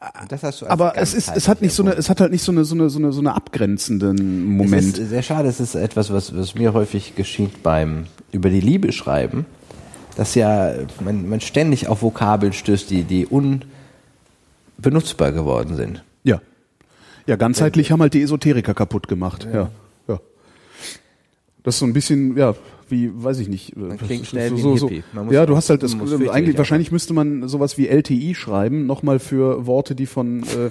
Aber 0.00 0.96
es 0.96 1.12
ist, 1.12 1.30
es 1.34 1.48
hat 1.48 1.60
nicht 1.60 1.74
so 1.74 1.82
eine, 1.82 1.94
es 1.94 2.08
hat 2.08 2.20
halt 2.20 2.30
nicht 2.30 2.42
so 2.42 2.52
eine, 2.52 2.64
so 2.64 2.74
eine, 2.74 2.88
so 2.88 2.98
eine, 2.98 3.12
so 3.12 3.20
eine 3.20 3.34
abgrenzenden 3.34 4.44
Moment. 4.44 4.94
Es 4.94 4.98
ist 4.98 5.10
sehr 5.10 5.22
schade, 5.22 5.48
es 5.48 5.58
ist 5.58 5.74
etwas, 5.74 6.12
was, 6.12 6.36
was 6.36 6.54
mir 6.54 6.72
häufig 6.72 7.16
geschieht 7.16 7.64
beim 7.64 8.06
über 8.30 8.48
die 8.48 8.60
Liebe 8.60 8.92
schreiben, 8.92 9.44
dass 10.16 10.36
ja 10.36 10.72
man, 11.00 11.28
man 11.28 11.40
ständig 11.40 11.88
auf 11.88 12.02
Vokabeln 12.02 12.52
stößt, 12.52 12.90
die, 12.90 13.02
die 13.02 13.26
unbenutzbar 13.26 15.32
geworden 15.32 15.74
sind. 15.74 16.04
Ja. 16.22 16.40
Ja, 17.26 17.36
ganzheitlich 17.36 17.90
haben 17.90 18.00
halt 18.00 18.14
die 18.14 18.22
Esoteriker 18.22 18.74
kaputt 18.74 19.08
gemacht. 19.08 19.48
Ja. 19.52 19.70
ja. 20.06 20.20
Das 21.64 21.74
ist 21.74 21.80
so 21.80 21.86
ein 21.86 21.92
bisschen, 21.92 22.36
ja, 22.36 22.54
wie, 22.90 23.10
weiß 23.14 23.38
ich 23.40 23.48
nicht. 23.48 23.76
Man 23.76 23.96
klingt 23.98 24.26
schnell 24.26 24.50
so, 24.50 24.56
wie 24.56 24.60
ein 24.72 24.76
so. 24.78 24.88
Hippie. 24.88 25.04
Man 25.12 25.26
muss- 25.26 25.34
Ja, 25.34 25.46
du 25.46 25.56
hast 25.56 25.70
halt 25.70 25.82
das, 25.82 25.94
äh, 25.94 26.28
eigentlich, 26.30 26.56
wahrscheinlich 26.58 26.90
müsste 26.92 27.14
man 27.14 27.48
sowas 27.48 27.78
wie 27.78 27.88
LTI 27.88 28.34
schreiben, 28.34 28.86
nochmal 28.86 29.18
für 29.18 29.66
Worte, 29.66 29.94
die 29.94 30.06
von, 30.06 30.42
äh, 30.44 30.70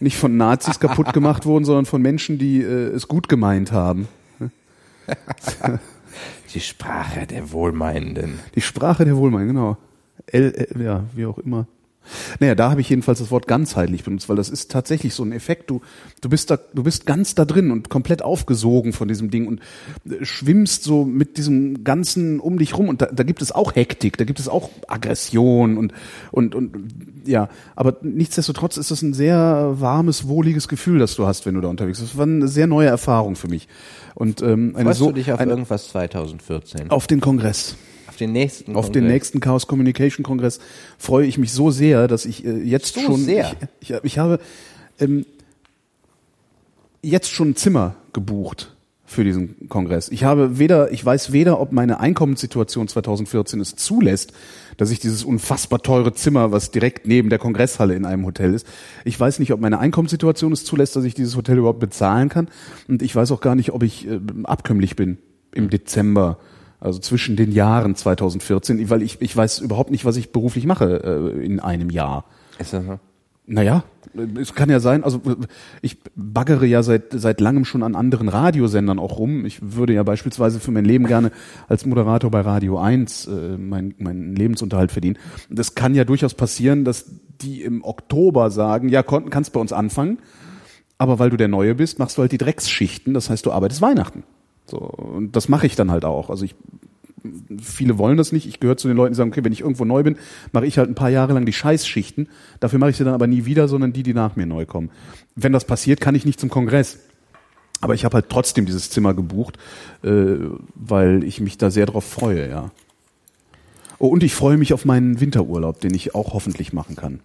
nicht 0.00 0.16
von 0.16 0.36
Nazis 0.36 0.80
kaputt 0.80 1.12
gemacht 1.12 1.46
wurden, 1.46 1.64
sondern 1.64 1.86
von 1.86 2.00
Menschen, 2.02 2.38
die 2.38 2.60
äh, 2.62 2.88
es 2.88 3.08
gut 3.08 3.28
gemeint 3.28 3.72
haben. 3.72 4.08
Die 6.54 6.60
Sprache 6.60 7.26
der 7.26 7.52
Wohlmeinenden. 7.52 8.40
Die 8.54 8.60
Sprache 8.60 9.04
der 9.04 9.16
Wohlmein, 9.16 9.46
genau. 9.46 9.76
L, 10.26 10.52
L, 10.74 10.82
ja, 10.82 11.04
wie 11.14 11.26
auch 11.26 11.38
immer. 11.38 11.66
Naja, 12.40 12.54
da 12.54 12.70
habe 12.70 12.80
ich 12.80 12.88
jedenfalls 12.88 13.18
das 13.18 13.30
Wort 13.30 13.46
ganzheitlich 13.46 14.04
benutzt, 14.04 14.28
weil 14.28 14.36
das 14.36 14.48
ist 14.48 14.70
tatsächlich 14.70 15.14
so 15.14 15.22
ein 15.22 15.32
Effekt. 15.32 15.70
Du, 15.70 15.80
du 16.20 16.28
bist 16.28 16.50
da, 16.50 16.58
du 16.72 16.82
bist 16.82 17.06
ganz 17.06 17.34
da 17.34 17.44
drin 17.44 17.70
und 17.70 17.88
komplett 17.88 18.22
aufgesogen 18.22 18.92
von 18.92 19.08
diesem 19.08 19.30
Ding 19.30 19.46
und 19.46 19.60
äh, 20.08 20.24
schwimmst 20.24 20.82
so 20.82 21.04
mit 21.04 21.36
diesem 21.36 21.84
Ganzen 21.84 22.40
um 22.40 22.58
dich 22.58 22.76
rum 22.76 22.88
und 22.88 23.02
da, 23.02 23.06
da 23.06 23.22
gibt 23.22 23.42
es 23.42 23.52
auch 23.52 23.74
Hektik, 23.74 24.16
da 24.16 24.24
gibt 24.24 24.40
es 24.40 24.48
auch 24.48 24.70
Aggression 24.88 25.76
und, 25.78 25.92
und, 26.30 26.54
und, 26.54 26.72
ja. 27.26 27.48
Aber 27.76 27.96
nichtsdestotrotz 28.02 28.76
ist 28.76 28.90
das 28.90 29.02
ein 29.02 29.14
sehr 29.14 29.74
warmes, 29.78 30.26
wohliges 30.26 30.68
Gefühl, 30.68 30.98
das 30.98 31.14
du 31.14 31.26
hast, 31.26 31.46
wenn 31.46 31.54
du 31.54 31.60
da 31.60 31.68
unterwegs 31.68 32.00
bist. 32.00 32.12
Das 32.12 32.18
war 32.18 32.26
eine 32.26 32.48
sehr 32.48 32.66
neue 32.66 32.88
Erfahrung 32.88 33.36
für 33.36 33.48
mich. 33.48 33.68
Und, 34.14 34.42
ähm, 34.42 34.74
eine 34.74 34.86
Freust 34.86 34.98
so, 34.98 35.06
du 35.08 35.12
dich 35.12 35.32
auf 35.32 35.40
eine, 35.40 35.52
irgendwas 35.52 35.88
2014? 35.88 36.90
auf 36.90 37.06
den 37.06 37.20
Kongress. 37.20 37.76
Auf 38.20 38.26
den 38.26 38.32
nächsten 38.32 38.76
Auf 38.76 38.92
den 38.92 39.06
nächsten 39.06 39.40
Chaos 39.40 39.66
Communication 39.66 40.24
Kongress 40.24 40.60
freue 40.98 41.26
ich 41.26 41.38
mich 41.38 41.52
so 41.52 41.70
sehr, 41.70 42.08
dass 42.08 42.24
ich 42.24 42.44
äh, 42.44 42.58
jetzt 42.58 42.94
So 42.94 43.00
schon 43.00 43.24
sehr? 43.24 43.52
Ich, 43.80 43.90
ich, 43.90 43.96
ich 44.02 44.18
habe 44.18 44.40
ähm, 44.98 45.24
jetzt 47.02 47.30
schon 47.30 47.50
ein 47.50 47.56
Zimmer 47.56 47.96
gebucht 48.12 48.74
für 49.10 49.24
diesen 49.24 49.68
Kongress. 49.68 50.08
Ich 50.08 50.22
habe 50.22 50.58
weder, 50.60 50.92
ich 50.92 51.04
weiß 51.04 51.32
weder, 51.32 51.60
ob 51.60 51.72
meine 51.72 51.98
Einkommenssituation 51.98 52.86
2014 52.86 53.58
es 53.58 53.74
zulässt, 53.74 54.32
dass 54.76 54.92
ich 54.92 55.00
dieses 55.00 55.24
unfassbar 55.24 55.82
teure 55.82 56.14
Zimmer, 56.14 56.52
was 56.52 56.70
direkt 56.70 57.08
neben 57.08 57.28
der 57.28 57.40
Kongresshalle 57.40 57.96
in 57.96 58.04
einem 58.04 58.24
Hotel 58.24 58.54
ist, 58.54 58.66
ich 59.04 59.18
weiß 59.18 59.40
nicht, 59.40 59.52
ob 59.52 59.60
meine 59.60 59.80
Einkommenssituation 59.80 60.52
es 60.52 60.64
zulässt, 60.64 60.94
dass 60.94 61.02
ich 61.02 61.14
dieses 61.14 61.36
Hotel 61.36 61.58
überhaupt 61.58 61.80
bezahlen 61.80 62.28
kann. 62.28 62.48
Und 62.86 63.02
ich 63.02 63.16
weiß 63.16 63.32
auch 63.32 63.40
gar 63.40 63.56
nicht, 63.56 63.72
ob 63.72 63.82
ich 63.82 64.06
äh, 64.06 64.20
abkömmlich 64.44 64.94
bin 64.94 65.18
im 65.52 65.70
Dezember. 65.70 66.38
Also 66.80 66.98
zwischen 66.98 67.36
den 67.36 67.52
Jahren 67.52 67.94
2014, 67.94 68.88
weil 68.90 69.02
ich, 69.02 69.20
ich 69.20 69.36
weiß 69.36 69.58
überhaupt 69.60 69.90
nicht, 69.90 70.04
was 70.04 70.16
ich 70.16 70.32
beruflich 70.32 70.64
mache 70.66 71.32
äh, 71.36 71.44
in 71.44 71.60
einem 71.60 71.90
Jahr. 71.90 72.24
Ist 72.58 72.72
das 72.72 72.84
so? 72.84 72.98
Naja, 73.46 73.82
es 74.40 74.54
kann 74.54 74.70
ja 74.70 74.78
sein, 74.78 75.02
also 75.02 75.20
ich 75.82 75.98
baggere 76.14 76.66
ja 76.66 76.84
seit, 76.84 77.06
seit 77.10 77.40
langem 77.40 77.64
schon 77.64 77.82
an 77.82 77.96
anderen 77.96 78.28
Radiosendern 78.28 79.00
auch 79.00 79.18
rum. 79.18 79.44
Ich 79.44 79.58
würde 79.74 79.92
ja 79.92 80.04
beispielsweise 80.04 80.60
für 80.60 80.70
mein 80.70 80.84
Leben 80.84 81.06
gerne 81.08 81.32
als 81.68 81.84
Moderator 81.84 82.30
bei 82.30 82.42
Radio 82.42 82.78
1 82.78 83.26
äh, 83.26 83.58
meinen 83.58 83.94
mein 83.98 84.36
Lebensunterhalt 84.36 84.92
verdienen. 84.92 85.18
Und 85.48 85.58
es 85.58 85.74
kann 85.74 85.96
ja 85.96 86.04
durchaus 86.04 86.34
passieren, 86.34 86.84
dass 86.84 87.06
die 87.40 87.62
im 87.62 87.82
Oktober 87.82 88.50
sagen, 88.52 88.88
ja, 88.88 89.02
kon- 89.02 89.30
kannst 89.30 89.52
bei 89.52 89.58
uns 89.60 89.72
anfangen, 89.72 90.18
aber 90.96 91.18
weil 91.18 91.30
du 91.30 91.36
der 91.36 91.48
Neue 91.48 91.74
bist, 91.74 91.98
machst 91.98 92.18
du 92.18 92.22
halt 92.22 92.30
die 92.30 92.38
Drecksschichten, 92.38 93.14
das 93.14 93.30
heißt, 93.30 93.44
du 93.46 93.50
arbeitest 93.52 93.82
Weihnachten. 93.82 94.22
So, 94.70 94.78
und 94.78 95.36
das 95.36 95.48
mache 95.48 95.66
ich 95.66 95.76
dann 95.76 95.90
halt 95.90 96.04
auch. 96.04 96.30
Also 96.30 96.44
ich 96.44 96.54
viele 97.60 97.98
wollen 97.98 98.16
das 98.16 98.32
nicht. 98.32 98.46
Ich 98.46 98.60
gehöre 98.60 98.76
zu 98.76 98.88
den 98.88 98.96
Leuten, 98.96 99.12
die 99.12 99.16
sagen, 99.16 99.30
okay, 99.30 99.44
wenn 99.44 99.52
ich 99.52 99.60
irgendwo 99.60 99.84
neu 99.84 100.02
bin, 100.02 100.16
mache 100.52 100.66
ich 100.66 100.78
halt 100.78 100.88
ein 100.88 100.94
paar 100.94 101.10
Jahre 101.10 101.32
lang 101.32 101.44
die 101.44 101.52
Scheißschichten. 101.52 102.28
Dafür 102.60 102.78
mache 102.78 102.90
ich 102.90 102.96
sie 102.96 103.04
dann 103.04 103.14
aber 103.14 103.26
nie 103.26 103.44
wieder, 103.44 103.68
sondern 103.68 103.92
die, 103.92 104.02
die 104.02 104.14
nach 104.14 104.36
mir 104.36 104.46
neu 104.46 104.66
kommen. 104.66 104.90
Wenn 105.34 105.52
das 105.52 105.64
passiert, 105.64 106.00
kann 106.00 106.14
ich 106.14 106.24
nicht 106.24 106.40
zum 106.40 106.50
Kongress. 106.50 106.98
Aber 107.80 107.94
ich 107.94 108.04
habe 108.04 108.14
halt 108.14 108.28
trotzdem 108.28 108.66
dieses 108.66 108.90
Zimmer 108.90 109.14
gebucht, 109.14 109.58
äh, 110.02 110.36
weil 110.74 111.24
ich 111.24 111.40
mich 111.40 111.56
da 111.58 111.70
sehr 111.70 111.86
drauf 111.86 112.04
freue, 112.04 112.48
ja. 112.48 112.70
Oh, 113.98 114.08
und 114.08 114.22
ich 114.22 114.34
freue 114.34 114.56
mich 114.56 114.72
auf 114.72 114.84
meinen 114.84 115.20
Winterurlaub, 115.20 115.80
den 115.80 115.94
ich 115.94 116.14
auch 116.14 116.32
hoffentlich 116.32 116.72
machen 116.72 116.96
kann. 116.96 117.20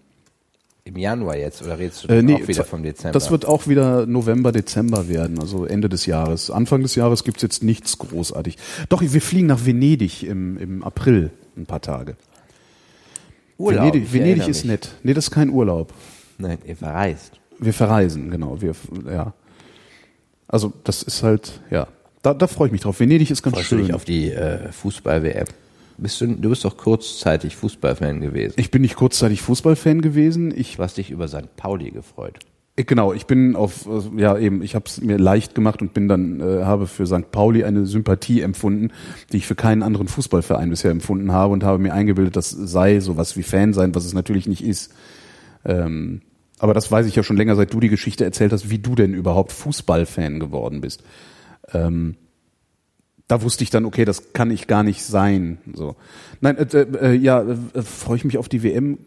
Im 0.87 0.97
Januar 0.97 1.35
jetzt 1.35 1.63
oder 1.63 1.79
redest 1.79 2.03
du 2.03 2.09
Äh, 2.09 2.21
nee, 2.21 2.35
auch 2.35 2.47
wieder 2.47 2.63
vom 2.63 2.83
Dezember? 2.83 3.11
Das 3.11 3.31
wird 3.31 3.45
auch 3.45 3.67
wieder 3.67 4.05
November, 4.05 4.51
Dezember 4.51 5.09
werden, 5.09 5.39
also 5.39 5.65
Ende 5.65 5.89
des 5.89 6.05
Jahres. 6.05 6.51
Anfang 6.51 6.83
des 6.83 6.93
Jahres 6.93 7.23
gibt's 7.23 7.41
jetzt 7.41 7.63
nichts 7.63 7.97
großartig. 7.97 8.57
Doch, 8.89 9.01
wir 9.01 9.21
fliegen 9.21 9.47
nach 9.47 9.65
Venedig 9.65 10.21
im, 10.21 10.59
im 10.59 10.83
April 10.83 11.31
ein 11.57 11.65
paar 11.65 11.81
Tage. 11.81 12.17
Urlaub. 13.57 13.93
Venedig, 13.93 14.13
Venedig 14.13 14.47
ist 14.47 14.63
nett. 14.65 14.91
Nee, 15.01 15.15
das 15.15 15.25
ist 15.25 15.31
kein 15.31 15.49
Urlaub. 15.49 15.91
Nein, 16.37 16.59
ihr 16.67 16.75
verreist. 16.75 17.31
Wir 17.57 17.73
verreisen, 17.73 18.29
genau. 18.29 18.61
Wir, 18.61 18.75
ja. 19.07 19.33
Also 20.47 20.71
das 20.83 21.01
ist 21.01 21.23
halt, 21.23 21.61
ja. 21.71 21.87
Da, 22.21 22.35
da 22.35 22.45
freue 22.45 22.67
ich 22.67 22.71
mich 22.71 22.81
drauf. 22.81 22.99
Venedig 22.99 23.31
ist 23.31 23.41
ganz 23.41 23.55
Freust 23.55 23.71
du 23.71 23.77
schön. 23.77 23.85
dich 23.85 23.95
auf 23.95 24.05
die 24.05 24.29
äh, 24.29 24.71
Fußball-WM? 24.71 25.47
Bist 25.97 26.19
du, 26.21 26.27
du 26.27 26.49
bist 26.49 26.65
doch 26.65 26.77
kurzzeitig 26.77 27.55
Fußballfan 27.55 28.19
gewesen. 28.21 28.53
ich 28.57 28.69
bin 28.71 28.81
nicht 28.81 28.95
kurzzeitig 28.95 29.41
Fußballfan 29.41 30.01
gewesen. 30.01 30.53
Ich 30.55 30.75
Du 30.77 30.83
hast 30.83 30.97
dich 30.97 31.09
über 31.11 31.27
St. 31.27 31.55
Pauli 31.55 31.91
gefreut. 31.91 32.39
Ich- 32.77 32.85
Genau, 32.87 33.13
ich 33.13 33.25
bin 33.25 33.55
auf, 33.55 33.85
äh, 33.87 34.19
ja 34.21 34.37
eben, 34.37 34.61
ich 34.61 34.75
habe 34.75 34.83
es 34.87 34.99
mir 34.99 35.17
leicht 35.17 35.55
gemacht 35.55 35.81
und 35.81 35.93
bin 35.93 36.09
dann, 36.09 36.41
äh, 36.41 36.63
habe 36.65 36.87
für 36.87 37.07
St. 37.07 37.31
Pauli 37.31 37.63
eine 37.63 37.85
Sympathie 37.85 38.41
empfunden, 38.41 38.91
die 39.31 39.37
ich 39.37 39.47
für 39.47 39.55
keinen 39.55 39.81
anderen 39.81 40.09
Fußballverein 40.09 40.69
bisher 40.69 40.91
empfunden 40.91 41.31
habe 41.31 41.53
und 41.53 41.63
habe 41.63 41.79
mir 41.79 41.93
eingebildet, 41.93 42.35
das 42.35 42.49
sei 42.49 42.99
sowas 42.99 43.37
wie 43.37 43.43
Fan 43.43 43.71
sein, 43.71 43.95
was 43.95 44.03
es 44.03 44.13
natürlich 44.13 44.45
nicht 44.47 44.61
ist. 44.65 44.93
Ähm, 45.63 46.21
aber 46.59 46.73
das 46.73 46.91
weiß 46.91 47.05
ich 47.07 47.15
ja 47.15 47.23
schon 47.23 47.37
länger, 47.37 47.55
seit 47.55 47.73
du 47.73 47.79
die 47.79 47.87
Geschichte 47.89 48.25
erzählt 48.25 48.51
hast, 48.51 48.69
wie 48.69 48.79
du 48.79 48.95
denn 48.95 49.13
überhaupt 49.13 49.53
Fußballfan 49.53 50.41
geworden 50.41 50.81
bist. 50.81 51.01
Ähm, 51.73 52.15
da 53.27 53.41
wusste 53.41 53.63
ich 53.63 53.69
dann, 53.69 53.85
okay, 53.85 54.05
das 54.05 54.33
kann 54.33 54.51
ich 54.51 54.67
gar 54.67 54.83
nicht 54.83 55.03
sein. 55.03 55.57
So, 55.73 55.95
nein, 56.41 56.57
äh, 56.57 56.81
äh, 56.81 57.13
ja, 57.15 57.41
äh, 57.41 57.81
freue 57.81 58.17
ich 58.17 58.25
mich 58.25 58.37
auf 58.37 58.49
die 58.49 58.63
WM. 58.63 58.99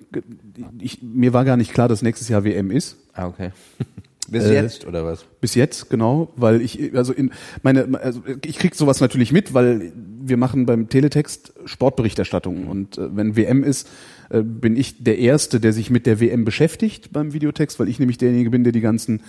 Ich, 0.81 1.03
mir 1.03 1.33
war 1.33 1.45
gar 1.45 1.57
nicht 1.57 1.73
klar, 1.73 1.89
dass 1.89 2.03
nächstes 2.03 2.29
Jahr 2.29 2.45
WM 2.45 2.71
ist. 2.71 2.97
Ah, 3.13 3.27
okay. 3.27 3.51
Bis 4.31 4.45
Äh, 4.45 4.55
jetzt 4.55 4.87
oder 4.87 5.05
was? 5.07 5.25
Bis 5.41 5.55
jetzt, 5.55 5.89
genau, 5.89 6.33
weil 6.37 6.61
ich, 6.61 6.95
also 6.95 7.15
in 7.15 7.31
meine, 7.63 7.99
also 7.99 8.23
ich 8.45 8.59
krieg 8.59 8.75
sowas 8.75 9.01
natürlich 9.01 9.33
mit, 9.33 9.55
weil 9.55 9.93
wir 9.95 10.37
machen 10.37 10.67
beim 10.67 10.91
Teletext 10.91 11.55
Sportberichterstattung 11.65 12.67
und 12.67 12.99
äh, 12.99 13.17
wenn 13.17 13.37
WM 13.37 13.65
ist, 13.65 13.89
äh, 14.29 14.43
bin 14.43 14.77
ich 14.77 15.03
der 15.03 15.19
Erste, 15.19 15.61
der 15.61 15.73
sich 15.73 15.89
mit 15.89 16.05
der 16.05 16.21
WM 16.21 16.45
beschäftigt 16.45 17.11
beim 17.11 17.33
Videotext, 17.33 17.81
weil 17.81 17.89
ich 17.89 17.99
nämlich 17.99 18.19
derjenige 18.19 18.51
bin, 18.51 18.65
der 18.65 18.75
die 18.75 18.83
ganzen 18.83 19.23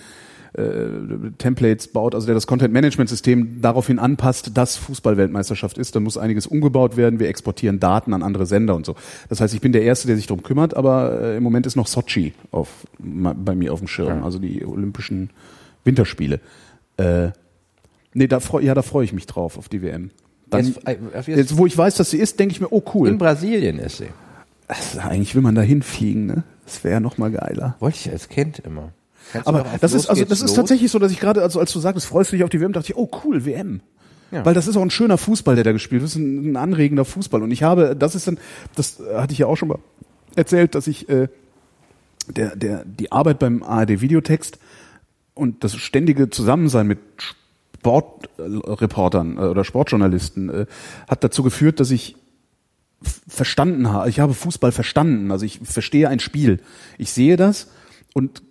äh, 0.54 1.30
Templates 1.38 1.88
baut, 1.88 2.14
also 2.14 2.26
der 2.26 2.34
das 2.34 2.46
Content-Management-System 2.46 3.60
daraufhin 3.62 3.98
anpasst, 3.98 4.56
dass 4.56 4.76
Fußball-Weltmeisterschaft 4.76 5.78
ist. 5.78 5.94
Dann 5.96 6.02
muss 6.02 6.16
einiges 6.18 6.46
umgebaut 6.46 6.96
werden. 6.96 7.20
Wir 7.20 7.28
exportieren 7.28 7.80
Daten 7.80 8.12
an 8.14 8.22
andere 8.22 8.46
Sender 8.46 8.74
und 8.74 8.84
so. 8.86 8.94
Das 9.28 9.40
heißt, 9.40 9.54
ich 9.54 9.60
bin 9.60 9.72
der 9.72 9.82
Erste, 9.82 10.06
der 10.06 10.16
sich 10.16 10.26
darum 10.26 10.42
kümmert, 10.42 10.74
aber 10.74 11.20
äh, 11.20 11.36
im 11.36 11.42
Moment 11.42 11.66
ist 11.66 11.76
noch 11.76 11.86
Sochi 11.86 12.34
auf, 12.50 12.68
bei 12.98 13.54
mir 13.54 13.72
auf 13.72 13.78
dem 13.80 13.88
Schirm, 13.88 14.24
also 14.24 14.38
die 14.38 14.64
Olympischen 14.64 15.30
Winterspiele. 15.84 16.40
Äh, 16.96 17.28
nee, 18.12 18.26
da 18.26 18.40
freu, 18.40 18.60
ja, 18.60 18.74
da 18.74 18.82
freue 18.82 19.04
ich 19.04 19.12
mich 19.12 19.26
drauf 19.26 19.56
auf 19.56 19.68
die 19.68 19.82
WM. 19.82 20.10
Dann, 20.48 20.66
Jetzt, 20.66 20.86
äh, 20.86 20.96
jetzt- 21.14 21.28
jetzt, 21.28 21.56
wo 21.58 21.66
ich 21.66 21.78
weiß, 21.78 21.94
dass 21.94 22.10
sie 22.10 22.18
ist, 22.18 22.40
denke 22.40 22.52
ich 22.52 22.60
mir, 22.60 22.72
oh 22.72 22.82
cool. 22.94 23.08
In 23.08 23.18
Brasilien 23.18 23.78
ist 23.78 23.98
sie. 23.98 24.08
Also, 24.66 24.98
eigentlich 25.00 25.34
will 25.34 25.42
man 25.42 25.54
da 25.54 25.62
hinfliegen, 25.62 26.26
ne? 26.26 26.42
Das 26.64 26.84
wäre 26.84 26.94
ja 26.94 27.00
noch 27.00 27.18
mal 27.18 27.30
geiler. 27.30 27.76
Wollte 27.80 27.98
ich 28.00 28.10
als 28.10 28.28
Kind 28.28 28.58
immer. 28.60 28.92
Kannst 29.32 29.48
Aber 29.48 29.64
das 29.80 29.92
ist 29.92 30.08
also 30.08 30.24
das 30.24 30.38
ist 30.38 30.48
los? 30.48 30.54
tatsächlich 30.54 30.90
so, 30.90 30.98
dass 30.98 31.12
ich 31.12 31.20
gerade 31.20 31.42
also 31.42 31.60
als 31.60 31.72
du 31.72 31.80
sagtest, 31.80 32.06
freust 32.06 32.32
du 32.32 32.36
dich 32.36 32.44
auf 32.44 32.50
die 32.50 32.60
WM, 32.60 32.72
dachte 32.72 32.92
ich, 32.92 32.96
oh 32.96 33.10
cool, 33.24 33.44
WM. 33.44 33.80
Ja. 34.30 34.44
Weil 34.44 34.54
das 34.54 34.66
ist 34.68 34.76
auch 34.76 34.82
ein 34.82 34.90
schöner 34.90 35.18
Fußball, 35.18 35.54
der 35.54 35.64
da 35.64 35.72
gespielt 35.72 36.02
wird. 36.02 36.10
Das 36.10 36.16
ist 36.16 36.22
ein, 36.22 36.52
ein 36.52 36.56
anregender 36.56 37.04
Fußball. 37.04 37.42
Und 37.42 37.50
ich 37.50 37.62
habe, 37.62 37.96
das 37.96 38.14
ist 38.14 38.26
dann, 38.26 38.38
das 38.76 39.00
hatte 39.14 39.32
ich 39.32 39.38
ja 39.40 39.46
auch 39.46 39.56
schon 39.56 39.68
mal 39.68 39.78
erzählt, 40.36 40.74
dass 40.74 40.86
ich 40.86 41.08
äh, 41.08 41.28
der, 42.28 42.54
der, 42.54 42.84
die 42.84 43.10
Arbeit 43.10 43.38
beim 43.38 43.62
ARD 43.62 44.00
Videotext 44.00 44.58
und 45.34 45.64
das 45.64 45.74
ständige 45.74 46.30
Zusammensein 46.30 46.86
mit 46.86 46.98
Sportreportern 47.78 49.36
äh, 49.36 49.40
oder 49.40 49.64
Sportjournalisten 49.64 50.50
äh, 50.50 50.66
hat 51.08 51.24
dazu 51.24 51.42
geführt, 51.42 51.80
dass 51.80 51.90
ich 51.90 52.16
verstanden 53.26 53.90
habe. 53.90 54.08
Ich 54.10 54.20
habe 54.20 54.34
Fußball 54.34 54.72
verstanden. 54.72 55.30
Also 55.30 55.46
ich 55.46 55.60
verstehe 55.62 56.08
ein 56.08 56.20
Spiel. 56.20 56.60
Ich 56.98 57.12
sehe 57.12 57.36
das 57.36 57.68
und 58.12 58.42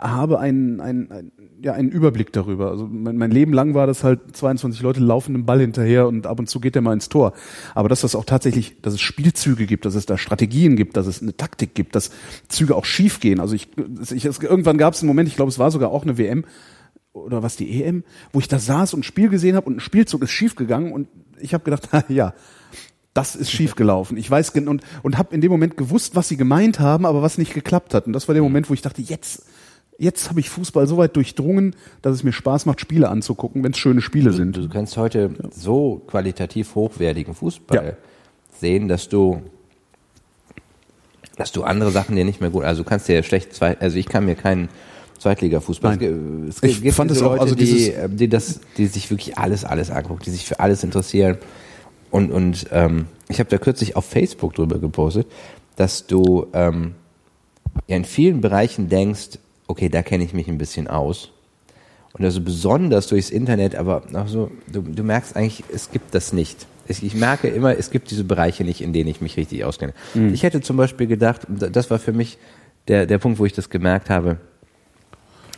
habe 0.00 0.38
einen, 0.38 0.80
einen, 0.80 1.10
einen, 1.10 1.32
ja, 1.62 1.72
einen 1.72 1.90
Überblick 1.90 2.32
darüber. 2.32 2.70
Also 2.70 2.86
mein, 2.86 3.16
mein 3.16 3.30
Leben 3.30 3.52
lang 3.52 3.74
war 3.74 3.86
das 3.86 4.04
halt 4.04 4.36
22 4.36 4.82
Leute 4.82 5.00
laufen 5.00 5.32
dem 5.32 5.46
Ball 5.46 5.60
hinterher 5.60 6.06
und 6.06 6.26
ab 6.26 6.38
und 6.38 6.48
zu 6.48 6.60
geht 6.60 6.74
der 6.74 6.82
mal 6.82 6.92
ins 6.92 7.08
Tor. 7.08 7.32
Aber 7.74 7.88
dass 7.88 8.02
das 8.02 8.14
auch 8.14 8.24
tatsächlich, 8.24 8.80
dass 8.82 8.94
es 8.94 9.00
Spielzüge 9.00 9.66
gibt, 9.66 9.84
dass 9.84 9.94
es 9.94 10.06
da 10.06 10.18
Strategien 10.18 10.76
gibt, 10.76 10.96
dass 10.96 11.06
es 11.06 11.22
eine 11.22 11.36
Taktik 11.36 11.74
gibt, 11.74 11.94
dass 11.94 12.10
Züge 12.48 12.76
auch 12.76 12.84
schief 12.84 13.20
gehen. 13.20 13.40
Also 13.40 13.54
ich, 13.54 13.68
ich 14.12 14.24
es, 14.24 14.38
irgendwann 14.38 14.78
gab 14.78 14.94
es 14.94 15.00
einen 15.00 15.08
Moment, 15.08 15.28
ich 15.28 15.36
glaube, 15.36 15.50
es 15.50 15.58
war 15.58 15.70
sogar 15.70 15.90
auch 15.90 16.02
eine 16.02 16.18
WM 16.18 16.44
oder 17.12 17.42
was 17.42 17.56
die 17.56 17.82
EM, 17.82 18.04
wo 18.32 18.40
ich 18.40 18.48
da 18.48 18.58
saß 18.58 18.94
und 18.94 19.00
ein 19.00 19.04
Spiel 19.04 19.28
gesehen 19.28 19.56
habe 19.56 19.66
und 19.66 19.76
ein 19.76 19.80
Spielzug 19.80 20.22
ist 20.22 20.30
schief 20.30 20.56
gegangen 20.56 20.92
und 20.92 21.08
ich 21.38 21.54
habe 21.54 21.64
gedacht, 21.64 21.88
ja, 22.08 22.34
das 23.14 23.36
ist 23.36 23.50
schief 23.50 23.76
gelaufen. 23.76 24.16
Ich 24.16 24.28
weiß 24.28 24.50
und 24.50 24.82
und 25.02 25.18
habe 25.18 25.34
in 25.34 25.40
dem 25.40 25.52
Moment 25.52 25.76
gewusst, 25.76 26.16
was 26.16 26.28
sie 26.28 26.36
gemeint 26.36 26.80
haben, 26.80 27.06
aber 27.06 27.22
was 27.22 27.38
nicht 27.38 27.54
geklappt 27.54 27.94
hat. 27.94 28.06
Und 28.06 28.12
das 28.12 28.26
war 28.28 28.34
der 28.34 28.42
Moment, 28.42 28.68
wo 28.68 28.74
ich 28.74 28.82
dachte, 28.82 29.00
jetzt 29.00 29.44
jetzt 29.98 30.28
habe 30.30 30.40
ich 30.40 30.50
Fußball 30.50 30.86
so 30.86 30.96
weit 30.96 31.14
durchdrungen, 31.16 31.76
dass 32.02 32.14
es 32.14 32.22
mir 32.24 32.32
Spaß 32.32 32.66
macht, 32.66 32.80
Spiele 32.80 33.08
anzugucken, 33.08 33.62
wenn 33.64 33.72
es 33.72 33.78
schöne 33.78 34.00
Spiele 34.00 34.32
sind. 34.32 34.56
Du 34.56 34.68
kannst 34.68 34.96
heute 34.96 35.30
so 35.54 36.02
qualitativ 36.06 36.74
hochwertigen 36.74 37.34
Fußball 37.34 37.84
Ja. 37.86 37.92
sehen, 38.60 38.88
dass 38.88 39.08
du 39.08 39.42
dass 41.36 41.50
du 41.50 41.64
andere 41.64 41.90
Sachen 41.90 42.14
dir 42.14 42.24
nicht 42.24 42.40
mehr 42.40 42.50
gut, 42.50 42.62
also 42.64 42.84
du 42.84 42.88
kannst 42.88 43.08
dir 43.08 43.22
schlecht 43.24 43.54
zwei, 43.54 43.76
also 43.80 43.96
ich 43.96 44.06
kann 44.06 44.24
mir 44.24 44.36
keinen 44.36 44.68
Zweitliga-Fußball. 45.18 45.94
Es 45.94 45.98
gibt, 46.60 46.64
Ich 46.70 46.76
es 46.76 46.82
gibt 46.82 46.94
fand 46.94 47.10
es 47.10 47.22
auch, 47.22 47.30
Leute, 47.32 47.40
also 47.42 47.54
die, 47.56 47.64
dieses- 47.64 47.88
äh, 47.88 48.08
die 48.08 48.28
das, 48.28 48.60
die 48.76 48.86
sich 48.86 49.10
wirklich 49.10 49.36
alles, 49.36 49.64
alles 49.64 49.90
angucken, 49.90 50.22
die 50.24 50.30
sich 50.30 50.44
für 50.44 50.60
alles 50.60 50.84
interessieren. 50.84 51.38
Und 52.12 52.30
und 52.30 52.66
ähm, 52.70 53.06
ich 53.28 53.40
habe 53.40 53.50
da 53.50 53.58
kürzlich 53.58 53.96
auf 53.96 54.04
Facebook 54.04 54.54
drüber 54.54 54.78
gepostet, 54.78 55.26
dass 55.74 56.06
du 56.06 56.46
ähm, 56.52 56.94
ja 57.88 57.96
in 57.96 58.04
vielen 58.04 58.40
Bereichen 58.40 58.88
denkst, 58.88 59.38
okay, 59.66 59.88
da 59.88 60.02
kenne 60.02 60.24
ich 60.24 60.34
mich 60.34 60.48
ein 60.48 60.58
bisschen 60.58 60.88
aus. 60.88 61.30
Und 62.12 62.24
also 62.24 62.40
besonders 62.40 63.08
durchs 63.08 63.30
Internet, 63.30 63.74
aber 63.74 64.02
auch 64.14 64.28
so, 64.28 64.50
du, 64.70 64.82
du 64.82 65.02
merkst 65.02 65.36
eigentlich, 65.36 65.64
es 65.72 65.90
gibt 65.90 66.14
das 66.14 66.32
nicht. 66.32 66.66
Ich, 66.86 67.02
ich 67.02 67.14
merke 67.14 67.48
immer, 67.48 67.76
es 67.76 67.90
gibt 67.90 68.10
diese 68.10 68.24
Bereiche 68.24 68.62
nicht, 68.62 68.82
in 68.82 68.92
denen 68.92 69.08
ich 69.08 69.20
mich 69.20 69.36
richtig 69.36 69.64
auskenne. 69.64 69.94
Ich 70.32 70.42
hätte 70.42 70.60
zum 70.60 70.76
Beispiel 70.76 71.06
gedacht, 71.06 71.42
das 71.48 71.90
war 71.90 71.98
für 71.98 72.12
mich 72.12 72.38
der, 72.88 73.06
der 73.06 73.18
Punkt, 73.18 73.38
wo 73.38 73.46
ich 73.46 73.52
das 73.52 73.70
gemerkt 73.70 74.10
habe, 74.10 74.36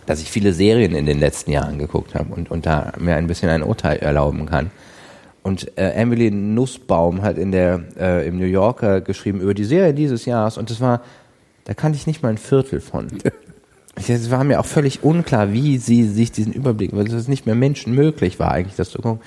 dass 0.07 0.23
ich 0.23 0.31
viele 0.31 0.53
Serien 0.53 0.95
in 0.95 1.05
den 1.05 1.19
letzten 1.19 1.51
Jahren 1.51 1.79
geguckt 1.79 2.15
habe 2.15 2.33
und, 2.33 2.51
und 2.51 2.65
da 2.65 2.93
mir 2.99 3.17
ein 3.17 3.27
bisschen 3.27 3.51
ein 3.51 3.63
Urteil 3.63 3.99
erlauben 3.99 4.47
kann. 4.47 4.71
Und 5.43 5.77
äh, 5.77 5.91
Emily 5.91 6.31
Nussbaum 6.31 7.23
hat 7.23 7.39
in 7.39 7.53
der 7.53 7.85
äh, 7.99 8.27
im 8.27 8.39
New 8.39 8.47
Yorker 8.47 9.01
geschrieben 9.01 9.41
über 9.41 9.55
die 9.55 9.65
Serie 9.65 9.95
dieses 9.95 10.25
Jahres 10.25 10.57
und 10.59 10.71
das 10.71 10.81
war, 10.81 11.03
da 11.65 11.75
kannte 11.75 11.97
ich 11.97 12.07
nicht 12.07 12.23
mal 12.23 12.31
ein 12.31 12.39
Viertel 12.39 12.81
von. 12.81 13.09
Es 13.97 14.31
war 14.31 14.45
mir 14.45 14.61
auch 14.61 14.67
völlig 14.67 15.03
unklar, 15.03 15.53
wie 15.53 15.79
sie 15.79 16.05
sich 16.05 16.31
diesen 16.31 16.53
Überblick, 16.53 16.95
weil 16.95 17.07
es 17.07 17.29
nicht 17.29 17.47
mehr 17.47 17.55
menschenmöglich 17.55 18.39
war, 18.39 18.53
eigentlich 18.53 18.77
das 18.77 18.91
zu 18.91 19.01
gucken. 19.01 19.23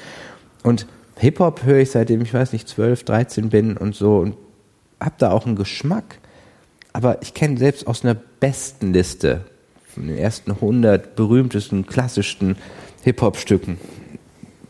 Und 0.64 0.86
Hip-Hop 1.18 1.64
höre 1.64 1.80
ich 1.80 1.91
seitdem 1.91 2.22
ich 2.22 2.34
weiß 2.34 2.54
nicht 2.54 2.68
12, 2.68 3.04
13 3.04 3.50
bin 3.50 3.78
und 3.78 3.96
so 3.96 4.20
und 4.20 4.36
hab 5.00 5.18
da 5.18 5.32
auch 5.32 5.46
einen 5.46 5.56
Geschmack. 5.56 6.20
Aber 6.94 7.22
ich 7.22 7.34
kenne 7.34 7.58
selbst 7.58 7.88
aus 7.88 8.04
einer 8.04 8.16
besten 8.16 8.94
Liste 8.94 9.46
von 9.88 10.08
den 10.08 10.18
ersten 10.18 10.52
100 10.52 11.16
berühmtesten, 11.16 11.86
klassischsten 11.86 12.56
Hip-Hop-Stücken 13.04 13.78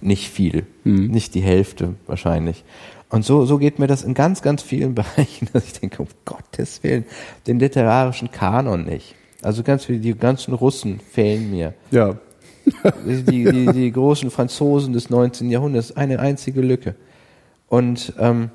nicht 0.01 0.29
viel, 0.29 0.65
nicht 0.83 1.35
die 1.35 1.41
Hälfte 1.41 1.95
wahrscheinlich. 2.07 2.63
Und 3.09 3.25
so, 3.25 3.45
so 3.45 3.57
geht 3.57 3.79
mir 3.79 3.87
das 3.87 4.03
in 4.03 4.13
ganz, 4.13 4.41
ganz 4.41 4.61
vielen 4.61 4.95
Bereichen, 4.95 5.49
dass 5.53 5.65
ich 5.65 5.73
denke, 5.73 6.01
um 6.01 6.07
Gottes 6.25 6.83
Willen, 6.83 7.05
den 7.47 7.59
literarischen 7.59 8.31
Kanon 8.31 8.85
nicht. 8.85 9.15
Also 9.41 9.63
ganz 9.63 9.85
viele, 9.85 9.99
die 9.99 10.13
ganzen 10.15 10.53
Russen 10.53 10.99
fehlen 10.99 11.51
mir. 11.51 11.73
Ja. 11.91 12.15
Die, 13.07 13.23
die, 13.45 13.65
die 13.73 13.91
großen 13.91 14.29
Franzosen 14.29 14.93
des 14.93 15.09
19. 15.09 15.49
Jahrhunderts, 15.49 15.95
eine 15.97 16.19
einzige 16.19 16.61
Lücke. 16.61 16.93
Und 17.67 18.13
ähm, 18.19 18.51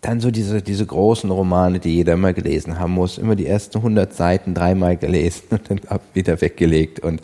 dann 0.00 0.18
so 0.18 0.32
diese, 0.32 0.62
diese 0.62 0.84
großen 0.84 1.30
Romane, 1.30 1.78
die 1.78 1.94
jeder 1.94 2.16
mal 2.16 2.34
gelesen 2.34 2.80
haben 2.80 2.92
muss, 2.94 3.18
immer 3.18 3.36
die 3.36 3.46
ersten 3.46 3.78
100 3.78 4.12
Seiten 4.12 4.52
dreimal 4.54 4.96
gelesen 4.96 5.44
und 5.50 5.70
dann 5.70 5.80
ab, 5.86 6.02
wieder 6.12 6.40
weggelegt. 6.40 6.98
Und, 6.98 7.22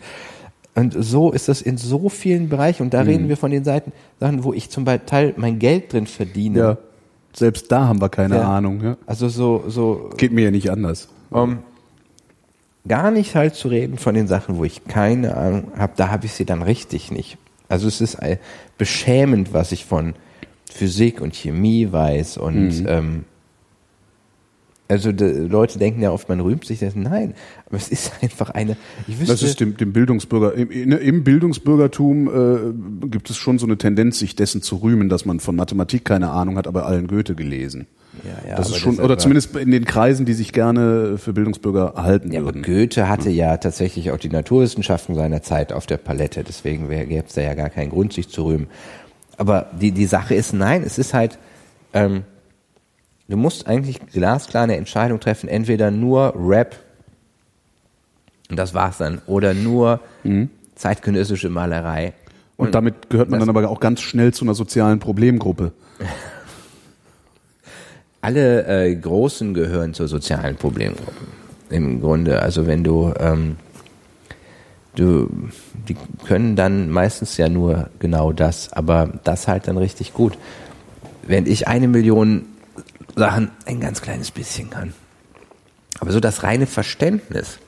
und 0.75 0.95
so 0.97 1.31
ist 1.31 1.49
das 1.49 1.61
in 1.61 1.75
so 1.77 2.07
vielen 2.07 2.47
Bereichen. 2.47 2.83
Und 2.83 2.93
da 2.93 3.01
reden 3.01 3.27
wir 3.27 3.35
von 3.35 3.51
den 3.51 3.65
Seiten, 3.65 3.91
Sachen, 4.21 4.45
wo 4.45 4.53
ich 4.53 4.69
zum 4.69 4.85
Teil 4.85 5.33
mein 5.35 5.59
Geld 5.59 5.91
drin 5.91 6.07
verdiene. 6.07 6.57
Ja. 6.59 6.77
Selbst 7.33 7.69
da 7.69 7.85
haben 7.87 7.99
wir 7.99 8.07
keine 8.09 8.35
Ja. 8.35 8.43
Ahnung. 8.43 8.81
Ja. 8.81 8.97
Also 9.05 9.27
so, 9.27 9.65
so 9.67 10.09
Geht 10.15 10.31
mir 10.31 10.45
ja 10.45 10.51
nicht 10.51 10.71
anders. 10.71 11.09
um, 11.31 11.59
gar 12.87 13.11
nicht 13.11 13.35
halt 13.35 13.55
zu 13.55 13.67
reden 13.67 13.97
von 13.97 14.15
den 14.15 14.27
Sachen, 14.27 14.57
wo 14.57 14.63
ich 14.63 14.85
keine 14.85 15.35
Ahnung 15.37 15.71
habe, 15.77 15.93
da 15.95 16.09
habe 16.09 16.25
ich 16.25 16.33
sie 16.33 16.45
dann 16.45 16.61
richtig 16.61 17.11
nicht. 17.11 17.37
Also 17.67 17.87
es 17.87 18.01
ist 18.01 18.17
beschämend, 18.77 19.53
was 19.53 19.71
ich 19.71 19.85
von 19.85 20.15
Physik 20.71 21.21
und 21.21 21.35
Chemie 21.35 21.91
weiß 21.91 22.37
und 22.37 22.81
Mhm. 22.81 22.85
ähm, 22.87 23.25
also 24.87 25.11
de, 25.11 25.47
Leute 25.47 25.77
denken 25.77 26.01
ja 26.01 26.09
oft, 26.11 26.29
man 26.29 26.39
rühmt 26.39 26.65
sich 26.65 26.79
das. 26.79 26.95
Nein, 26.95 27.35
aber 27.67 27.77
es 27.77 27.89
ist 27.89 28.11
einfach 28.23 28.49
eine. 28.49 28.75
Ich 29.07 29.19
wüsste, 29.19 29.33
Das 29.33 29.43
ist 29.43 29.59
dem, 29.59 29.77
dem 29.77 29.93
Bildungsbürger, 29.93 30.55
im, 30.55 30.91
im 30.91 31.23
Bildungsbürgertum 31.23 32.27
äh, 33.03 33.07
gibt 33.07 33.29
es 33.29 33.37
schon 33.37 33.59
so 33.59 33.67
eine 33.67 33.77
Tendenz, 33.77 34.17
sich 34.17 34.35
dessen 34.35 34.63
zu 34.63 34.77
rühmen, 34.77 35.07
dass 35.07 35.25
man 35.25 35.39
von 35.39 35.55
Mathematik 35.55 36.05
keine 36.05 36.31
Ahnung 36.31 36.57
hat, 36.57 36.65
aber 36.65 36.87
allen 36.87 37.05
Goethe 37.07 37.35
gelesen. 37.35 37.85
Ja, 38.23 38.49
ja, 38.49 38.55
das 38.55 38.69
ist 38.69 38.77
schon, 38.77 38.99
oder 38.99 39.17
zumindest 39.17 39.55
in 39.55 39.71
den 39.71 39.85
Kreisen, 39.85 40.25
die 40.25 40.33
sich 40.33 40.53
gerne 40.53 41.17
für 41.17 41.33
Bildungsbürger 41.33 41.93
halten 41.95 42.31
Ja, 42.31 42.39
aber 42.39 42.49
würden. 42.49 42.63
Goethe 42.63 43.07
hatte 43.07 43.29
ja 43.29 43.57
tatsächlich 43.57 44.11
auch 44.11 44.17
die 44.17 44.29
Naturwissenschaften 44.29 45.15
seiner 45.15 45.41
Zeit 45.41 45.73
auf 45.73 45.85
der 45.85 45.97
Palette, 45.97 46.43
deswegen 46.43 46.89
gäbe 46.89 47.23
es 47.25 47.33
da 47.33 47.41
ja 47.41 47.53
gar 47.53 47.69
keinen 47.69 47.89
Grund, 47.89 48.13
sich 48.13 48.29
zu 48.29 48.45
rühmen. 48.45 48.67
Aber 49.37 49.67
die, 49.79 49.91
die 49.91 50.05
Sache 50.05 50.35
ist, 50.35 50.53
nein, 50.53 50.83
es 50.83 50.97
ist 50.97 51.13
halt, 51.13 51.39
ähm, 51.93 52.23
du 53.27 53.37
musst 53.37 53.67
eigentlich 53.67 53.99
glasklar 54.07 54.63
eine 54.63 54.75
Entscheidung 54.75 55.19
treffen, 55.19 55.47
entweder 55.47 55.91
nur 55.91 56.33
Rap, 56.37 56.75
und 58.49 58.57
das 58.57 58.73
war's 58.73 58.97
dann, 58.97 59.21
oder 59.27 59.53
nur 59.53 59.99
zeitgenössische 60.75 61.49
Malerei. 61.49 62.13
Und 62.57 62.75
damit 62.75 63.09
gehört 63.09 63.29
man 63.29 63.39
dann 63.39 63.49
aber 63.49 63.69
auch 63.69 63.79
ganz 63.79 64.01
schnell 64.01 64.33
zu 64.33 64.43
einer 64.43 64.53
sozialen 64.53 64.99
Problemgruppe. 64.99 65.71
alle 68.21 68.65
äh, 68.65 68.95
Großen 68.95 69.53
gehören 69.53 69.93
zur 69.93 70.07
sozialen 70.07 70.55
Problemgruppe. 70.55 71.11
Im 71.69 72.01
Grunde, 72.01 72.41
also 72.41 72.67
wenn 72.67 72.83
du, 72.83 73.13
ähm, 73.19 73.57
du, 74.95 75.29
die 75.87 75.95
können 76.25 76.55
dann 76.55 76.89
meistens 76.89 77.37
ja 77.37 77.47
nur 77.47 77.89
genau 77.99 78.31
das, 78.33 78.73
aber 78.73 79.19
das 79.23 79.47
halt 79.47 79.67
dann 79.67 79.77
richtig 79.77 80.13
gut. 80.13 80.37
Während 81.27 81.47
ich 81.47 81.67
eine 81.67 81.87
Million 81.87 82.45
Sachen 83.15 83.51
ein 83.65 83.79
ganz 83.79 84.01
kleines 84.01 84.31
bisschen 84.31 84.69
kann. 84.69 84.93
Aber 85.99 86.11
so 86.11 86.19
das 86.19 86.43
reine 86.43 86.65
Verständnis, 86.65 87.59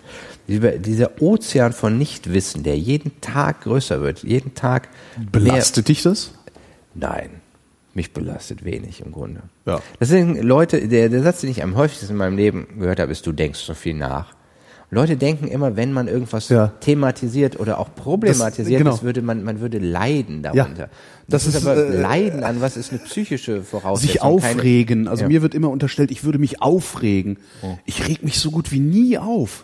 dieser, 0.47 0.71
dieser 0.71 1.21
Ozean 1.21 1.73
von 1.73 1.97
Nichtwissen, 1.97 2.63
der 2.63 2.77
jeden 2.77 3.19
Tag 3.21 3.61
größer 3.61 4.01
wird, 4.01 4.23
jeden 4.23 4.55
Tag 4.55 4.89
mehr, 5.17 5.27
Belastet 5.31 5.89
dich 5.89 6.01
das? 6.03 6.31
Nein, 6.93 7.40
mich 7.93 8.13
belastet 8.13 8.63
wenig 8.63 9.01
im 9.05 9.11
Grunde. 9.11 9.41
Ja. 9.65 9.81
Deswegen 9.99 10.41
Leute, 10.41 10.87
der, 10.87 11.09
der 11.09 11.23
Satz, 11.23 11.41
den 11.41 11.49
ich 11.51 11.61
am 11.63 11.75
häufigsten 11.75 12.09
in 12.11 12.17
meinem 12.17 12.37
Leben 12.37 12.67
gehört 12.79 12.99
habe, 12.99 13.11
ist, 13.11 13.25
du 13.27 13.31
denkst 13.31 13.59
so 13.59 13.73
viel 13.73 13.93
nach. 13.95 14.33
Leute 14.93 15.15
denken 15.15 15.47
immer, 15.47 15.77
wenn 15.77 15.93
man 15.93 16.09
irgendwas 16.09 16.49
Ja. 16.49 16.67
thematisiert 16.81 17.57
oder 17.59 17.79
auch 17.79 17.95
problematisiert, 17.95 18.79
genau. 18.79 18.91
das 18.91 19.03
würde 19.03 19.21
man, 19.21 19.41
man 19.43 19.61
würde 19.61 19.77
leiden 19.79 20.43
darunter. 20.43 20.89
Das 21.29 21.45
das, 21.45 21.55
ist, 21.55 21.65
aber 21.65 21.77
äh, 21.77 21.95
Leiden 22.01 22.43
an 22.43 22.59
was 22.59 22.75
ist 22.75 22.91
eine 22.91 22.99
psychische 22.99 23.63
Voraussetzung. 23.63 24.09
Sich 24.11 24.19
keine- 24.19 24.31
aufregen. 24.33 25.07
Also 25.07 25.23
Ja. 25.23 25.27
mir 25.29 25.41
wird 25.41 25.55
immer 25.55 25.69
unterstellt, 25.69 26.11
ich 26.11 26.25
würde 26.25 26.39
mich 26.39 26.61
aufregen. 26.61 27.37
Ich 27.85 28.05
reg 28.07 28.21
mich 28.23 28.37
so 28.39 28.51
gut 28.51 28.73
wie 28.73 28.79
nie 28.81 29.17
auf. 29.17 29.63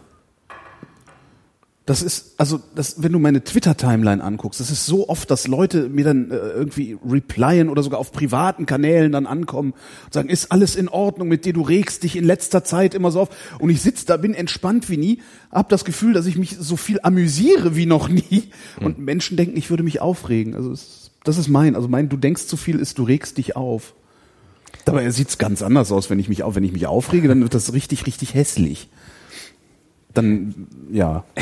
Das 1.88 2.02
ist, 2.02 2.34
also, 2.36 2.60
das, 2.76 3.02
wenn 3.02 3.14
du 3.14 3.20
meine 3.20 3.46
Twitter-Timeline 3.46 4.22
anguckst, 4.22 4.60
das 4.60 4.72
ist 4.72 4.86
so 4.86 5.08
oft, 5.08 5.32
dass 5.32 5.48
Leute 5.48 5.88
mir 5.88 6.04
dann 6.04 6.32
äh, 6.32 6.36
irgendwie 6.36 6.98
replyen 7.10 7.70
oder 7.70 7.82
sogar 7.82 8.02
auf 8.02 8.12
privaten 8.12 8.66
Kanälen 8.66 9.14
dann 9.14 9.26
ankommen 9.26 9.72
und 10.04 10.14
sagen, 10.14 10.28
ist 10.28 10.52
alles 10.52 10.76
in 10.76 10.90
Ordnung 10.90 11.30
mit 11.30 11.46
dir, 11.46 11.54
du 11.54 11.62
regst 11.62 12.04
dich 12.04 12.18
in 12.18 12.26
letzter 12.26 12.66
Zeit 12.66 12.94
immer 12.94 13.10
so 13.10 13.22
auf. 13.22 13.30
Und 13.60 13.70
ich 13.70 13.82
sitze 13.82 14.06
da, 14.06 14.18
bin 14.18 14.34
entspannt 14.34 14.90
wie 14.90 14.98
nie, 14.98 15.22
hab 15.50 15.70
das 15.70 15.86
Gefühl, 15.86 16.12
dass 16.12 16.26
ich 16.26 16.38
mich 16.38 16.58
so 16.60 16.76
viel 16.76 17.00
amüsiere 17.04 17.78
wie 17.78 17.86
noch 17.86 18.10
nie. 18.10 18.50
Und 18.82 19.00
Menschen 19.00 19.38
denken, 19.38 19.56
ich 19.56 19.70
würde 19.70 19.84
mich 19.84 20.02
aufregen. 20.02 20.56
Also 20.56 20.74
es, 20.74 21.12
das 21.24 21.38
ist 21.38 21.48
mein, 21.48 21.74
also 21.74 21.88
mein, 21.88 22.10
du 22.10 22.18
denkst 22.18 22.48
zu 22.48 22.58
viel 22.58 22.80
ist, 22.80 22.98
du 22.98 23.04
regst 23.04 23.38
dich 23.38 23.56
auf. 23.56 23.94
Dabei 24.84 25.10
sieht's 25.12 25.38
ganz 25.38 25.62
anders 25.62 25.94
aus, 25.94 26.10
wenn 26.10 26.20
ich 26.20 26.28
mich 26.28 26.44
auf, 26.44 26.56
wenn 26.56 26.66
ich 26.66 26.74
mich 26.74 26.86
aufrege, 26.86 27.30
dann 27.30 27.42
wird 27.44 27.54
das 27.54 27.72
richtig, 27.72 28.06
richtig 28.08 28.34
hässlich. 28.34 28.90
Dann, 30.14 30.68
ja. 30.92 31.24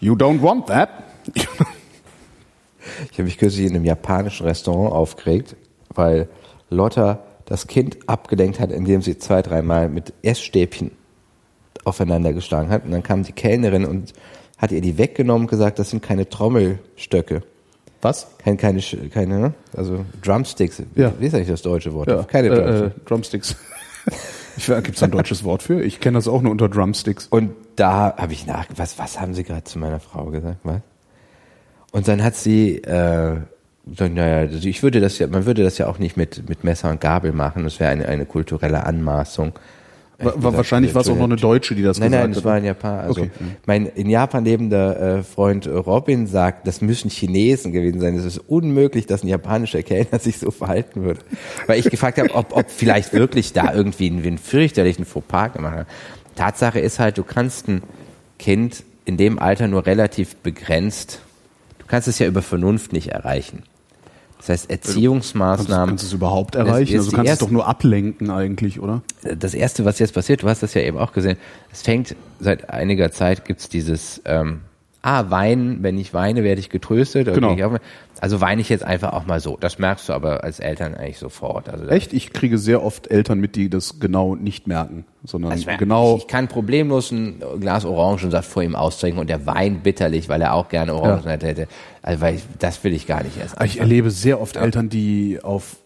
You 0.00 0.14
don't 0.14 0.42
want 0.42 0.66
that. 0.66 0.90
Ich 3.10 3.18
habe 3.18 3.24
mich 3.24 3.38
kürzlich 3.38 3.66
in 3.66 3.74
einem 3.74 3.86
japanischen 3.86 4.46
Restaurant 4.46 4.92
aufgeregt, 4.92 5.56
weil 5.94 6.28
Lotta 6.68 7.20
das 7.46 7.66
Kind 7.66 7.96
abgelenkt 8.06 8.60
hat, 8.60 8.70
indem 8.70 9.02
sie 9.02 9.18
zwei, 9.18 9.42
dreimal 9.42 9.88
mit 9.88 10.12
Essstäbchen 10.22 10.90
aufeinander 11.84 12.32
geschlagen 12.32 12.70
hat. 12.70 12.84
Und 12.84 12.90
dann 12.90 13.02
kam 13.02 13.22
die 13.22 13.32
Kellnerin 13.32 13.84
und 13.84 14.12
hat 14.58 14.72
ihr 14.72 14.80
die 14.80 14.98
weggenommen 14.98 15.44
und 15.44 15.50
gesagt, 15.50 15.78
das 15.78 15.90
sind 15.90 16.02
keine 16.02 16.28
Trommelstöcke. 16.28 17.42
Was? 18.02 18.28
Keine, 18.38 18.58
keine, 18.58 18.80
keine, 19.10 19.38
ne? 19.40 19.54
also 19.74 20.04
Drumsticks. 20.22 20.82
Ja. 20.94 21.12
Wie 21.18 21.26
ist 21.26 21.34
eigentlich 21.34 21.48
das 21.48 21.62
deutsche 21.62 21.92
Wort? 21.94 22.08
Ja, 22.08 22.22
keine 22.24 22.48
äh, 22.48 22.54
Drumsticks. 22.54 22.96
äh, 22.96 23.04
Drumsticks. 23.06 23.56
Gibt 24.56 24.96
es 24.96 25.02
ein 25.02 25.10
deutsches 25.10 25.44
Wort 25.44 25.62
für? 25.62 25.82
Ich 25.82 26.00
kenne 26.00 26.18
das 26.18 26.28
auch 26.28 26.42
nur 26.42 26.52
unter 26.52 26.68
Drumsticks. 26.68 27.26
Und 27.28 27.52
da 27.76 28.14
habe 28.16 28.32
ich 28.32 28.46
nach, 28.46 28.66
was, 28.76 28.98
was 28.98 29.20
haben 29.20 29.34
Sie 29.34 29.44
gerade 29.44 29.64
zu 29.64 29.78
meiner 29.78 30.00
Frau 30.00 30.26
gesagt? 30.26 30.58
Was? 30.62 30.80
Und 31.92 32.08
dann 32.08 32.22
hat 32.22 32.34
sie, 32.34 32.78
äh, 32.78 33.36
so, 33.96 34.08
naja, 34.08 34.38
also 34.38 34.68
ich 34.68 34.82
würde 34.82 35.00
das 35.00 35.18
ja, 35.18 35.26
man 35.26 35.46
würde 35.46 35.62
das 35.62 35.78
ja 35.78 35.86
auch 35.86 35.98
nicht 35.98 36.16
mit, 36.16 36.48
mit 36.48 36.64
Messer 36.64 36.90
und 36.90 37.00
Gabel 37.00 37.32
machen. 37.32 37.64
Das 37.64 37.78
wäre 37.78 37.90
eine, 37.90 38.08
eine 38.08 38.26
kulturelle 38.26 38.84
Anmaßung. 38.84 39.52
Wa- 40.24 40.52
wahrscheinlich 40.54 40.94
war 40.94 41.02
es 41.02 41.08
auch 41.08 41.16
noch 41.16 41.24
eine 41.24 41.36
Deutsche, 41.36 41.74
die 41.74 41.82
das 41.82 41.98
Nein, 41.98 42.10
gesagt 42.10 42.22
nein, 42.24 42.30
das 42.32 42.38
hat. 42.38 42.44
war 42.44 42.58
in 42.58 42.64
Japan. 42.64 42.98
Also 43.00 43.20
Okay. 43.22 43.30
mein 43.66 43.86
in 43.86 44.10
Japan 44.10 44.44
lebender 44.44 45.18
äh, 45.18 45.22
Freund 45.22 45.66
Robin 45.68 46.26
sagt, 46.26 46.66
das 46.66 46.80
müssen 46.80 47.10
Chinesen 47.10 47.72
gewesen 47.72 48.00
sein. 48.00 48.16
Es 48.16 48.24
ist 48.24 48.38
unmöglich, 48.38 49.06
dass 49.06 49.22
ein 49.22 49.28
japanischer 49.28 49.82
Kellner 49.82 50.18
sich 50.20 50.38
so 50.38 50.50
verhalten 50.50 51.02
würde. 51.02 51.20
Weil 51.66 51.78
ich 51.78 51.90
gefragt 51.90 52.18
habe, 52.18 52.34
ob, 52.34 52.56
ob 52.56 52.70
vielleicht 52.70 53.12
wirklich 53.12 53.52
da 53.52 53.72
irgendwie 53.72 54.06
einen, 54.10 54.24
einen 54.24 54.38
fürchterlichen 54.38 55.04
Fauxpas 55.04 55.52
gemacht 55.54 55.76
hat. 55.76 55.86
Tatsache 56.36 56.80
ist 56.80 56.98
halt, 56.98 57.16
du 57.18 57.22
kannst 57.22 57.68
ein 57.68 57.82
Kind 58.38 58.82
in 59.04 59.16
dem 59.16 59.38
Alter 59.38 59.68
nur 59.68 59.86
relativ 59.86 60.34
begrenzt, 60.36 61.20
du 61.78 61.84
kannst 61.86 62.08
es 62.08 62.18
ja 62.18 62.26
über 62.26 62.42
Vernunft 62.42 62.92
nicht 62.92 63.08
erreichen. 63.08 63.62
Das 64.46 64.50
heißt, 64.50 64.68
Kannst, 64.68 64.88
Erziehungsmaßnahmen. 64.88 65.88
kannst 65.88 66.04
du 66.04 66.06
es 66.08 66.12
überhaupt 66.12 66.54
erreichen? 66.54 66.96
Also 66.98 67.10
du 67.10 67.16
kannst 67.16 67.26
es 67.28 67.30
erste- 67.32 67.44
doch 67.46 67.50
nur 67.52 67.66
ablenken 67.66 68.30
eigentlich, 68.30 68.78
oder? 68.78 69.00
das 69.38 69.54
erste, 69.54 69.86
was 69.86 69.98
jetzt 69.98 70.12
passiert, 70.12 70.42
du 70.42 70.48
hast 70.48 70.62
das 70.62 70.74
ja 70.74 70.82
eben 70.82 70.98
auch 70.98 71.12
gesehen, 71.12 71.38
es 71.72 71.80
fängt 71.80 72.14
seit 72.40 72.68
einiger 72.68 73.10
Zeit 73.10 73.46
gibt's 73.46 73.70
dieses 73.70 74.20
ähm, 74.26 74.60
Ah, 75.06 75.26
weinen, 75.28 75.82
wenn 75.82 75.98
ich 75.98 76.14
weine, 76.14 76.44
werde 76.44 76.60
ich 76.60 76.70
getröstet. 76.70 77.32
Genau. 77.34 77.54
ich 77.54 77.62
Also 78.22 78.40
weine 78.40 78.62
ich 78.62 78.70
jetzt 78.70 78.84
einfach 78.84 79.12
auch 79.12 79.26
mal 79.26 79.38
so. 79.38 79.58
Das 79.60 79.78
merkst 79.78 80.08
du 80.08 80.14
aber 80.14 80.42
als 80.44 80.60
Eltern 80.60 80.94
eigentlich 80.94 81.18
sofort. 81.18 81.68
Also 81.68 81.86
Echt? 81.88 82.14
Ich 82.14 82.32
kriege 82.32 82.56
sehr 82.56 82.82
oft 82.82 83.10
Eltern 83.10 83.38
mit, 83.38 83.54
die 83.54 83.68
das 83.68 84.00
genau 84.00 84.34
nicht 84.34 84.66
merken, 84.66 85.04
sondern 85.22 85.52
Also 85.52 85.68
ich- 85.70 85.76
genau. 85.76 86.16
Ich 86.16 86.26
kann 86.26 86.48
problemlos 86.48 87.10
ein 87.10 87.42
Glas 87.60 87.84
Orangensaft 87.84 88.48
vor 88.50 88.62
ihm 88.62 88.74
austrinken 88.74 89.20
und 89.20 89.28
er 89.28 89.44
weint 89.44 89.82
bitterlich, 89.82 90.30
weil 90.30 90.40
er 90.40 90.54
auch 90.54 90.70
gerne 90.70 90.94
Orangensaft 90.94 91.42
hätte. 91.42 91.68
Also 92.00 92.22
weil 92.22 92.36
ich, 92.36 92.42
das 92.58 92.82
will 92.82 92.94
ich 92.94 93.06
gar 93.06 93.22
nicht 93.24 93.36
erst. 93.36 93.60
Ich 93.62 93.80
erlebe 93.80 94.10
sehr 94.10 94.40
oft 94.40 94.56
Eltern, 94.56 94.88
die 94.88 95.38
auf 95.42 95.76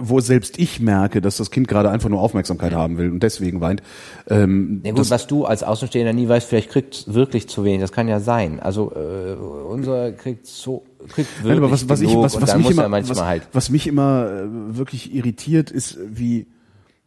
wo 0.00 0.20
selbst 0.20 0.58
ich 0.58 0.80
merke, 0.80 1.20
dass 1.20 1.36
das 1.36 1.50
Kind 1.50 1.68
gerade 1.68 1.90
einfach 1.90 2.08
nur 2.08 2.20
Aufmerksamkeit 2.20 2.72
haben 2.72 2.98
will 2.98 3.10
und 3.10 3.22
deswegen 3.22 3.60
weint. 3.60 3.82
Ähm, 4.28 4.80
Ja 4.84 4.92
gut, 4.92 5.10
was 5.10 5.26
du 5.26 5.44
als 5.44 5.62
Außenstehender 5.62 6.12
nie 6.12 6.28
weißt, 6.28 6.48
vielleicht 6.48 6.70
kriegt 6.70 7.12
wirklich 7.12 7.48
zu 7.48 7.64
wenig. 7.64 7.80
Das 7.80 7.92
kann 7.92 8.08
ja 8.08 8.20
sein. 8.20 8.60
Also 8.60 8.92
äh, 8.94 9.34
unser 9.34 10.12
kriegt 10.12 10.46
so 10.46 10.84
kriegt 11.08 11.28
wirklich 11.38 11.48
Nein, 11.48 11.58
aber 11.58 11.70
was, 11.70 11.88
was, 11.88 12.00
ich, 12.00 12.08
genug 12.08 12.24
was, 12.24 12.34
und 12.34 12.42
was, 12.42 12.50
dann 12.50 12.62
mich 12.62 12.70
immer, 12.70 12.84
er 12.84 13.08
was, 13.08 13.22
halt. 13.22 13.48
was 13.52 13.70
mich 13.70 13.86
immer 13.86 14.28
äh, 14.28 14.76
wirklich 14.76 15.14
irritiert, 15.14 15.70
ist, 15.70 15.98
wie, 16.06 16.46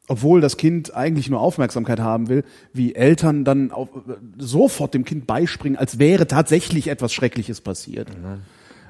obwohl 0.07 0.41
das 0.41 0.57
Kind 0.57 0.95
eigentlich 0.95 1.29
nur 1.29 1.39
Aufmerksamkeit 1.39 1.99
haben 1.99 2.29
will, 2.29 2.43
wie 2.73 2.95
Eltern 2.95 3.45
dann 3.45 3.71
auf, 3.71 3.89
äh, 3.89 4.13
sofort 4.37 4.93
dem 4.93 5.05
Kind 5.05 5.27
beispringen, 5.27 5.77
als 5.77 5.99
wäre 5.99 6.27
tatsächlich 6.27 6.87
etwas 6.87 7.13
Schreckliches 7.13 7.61
passiert. 7.61 8.09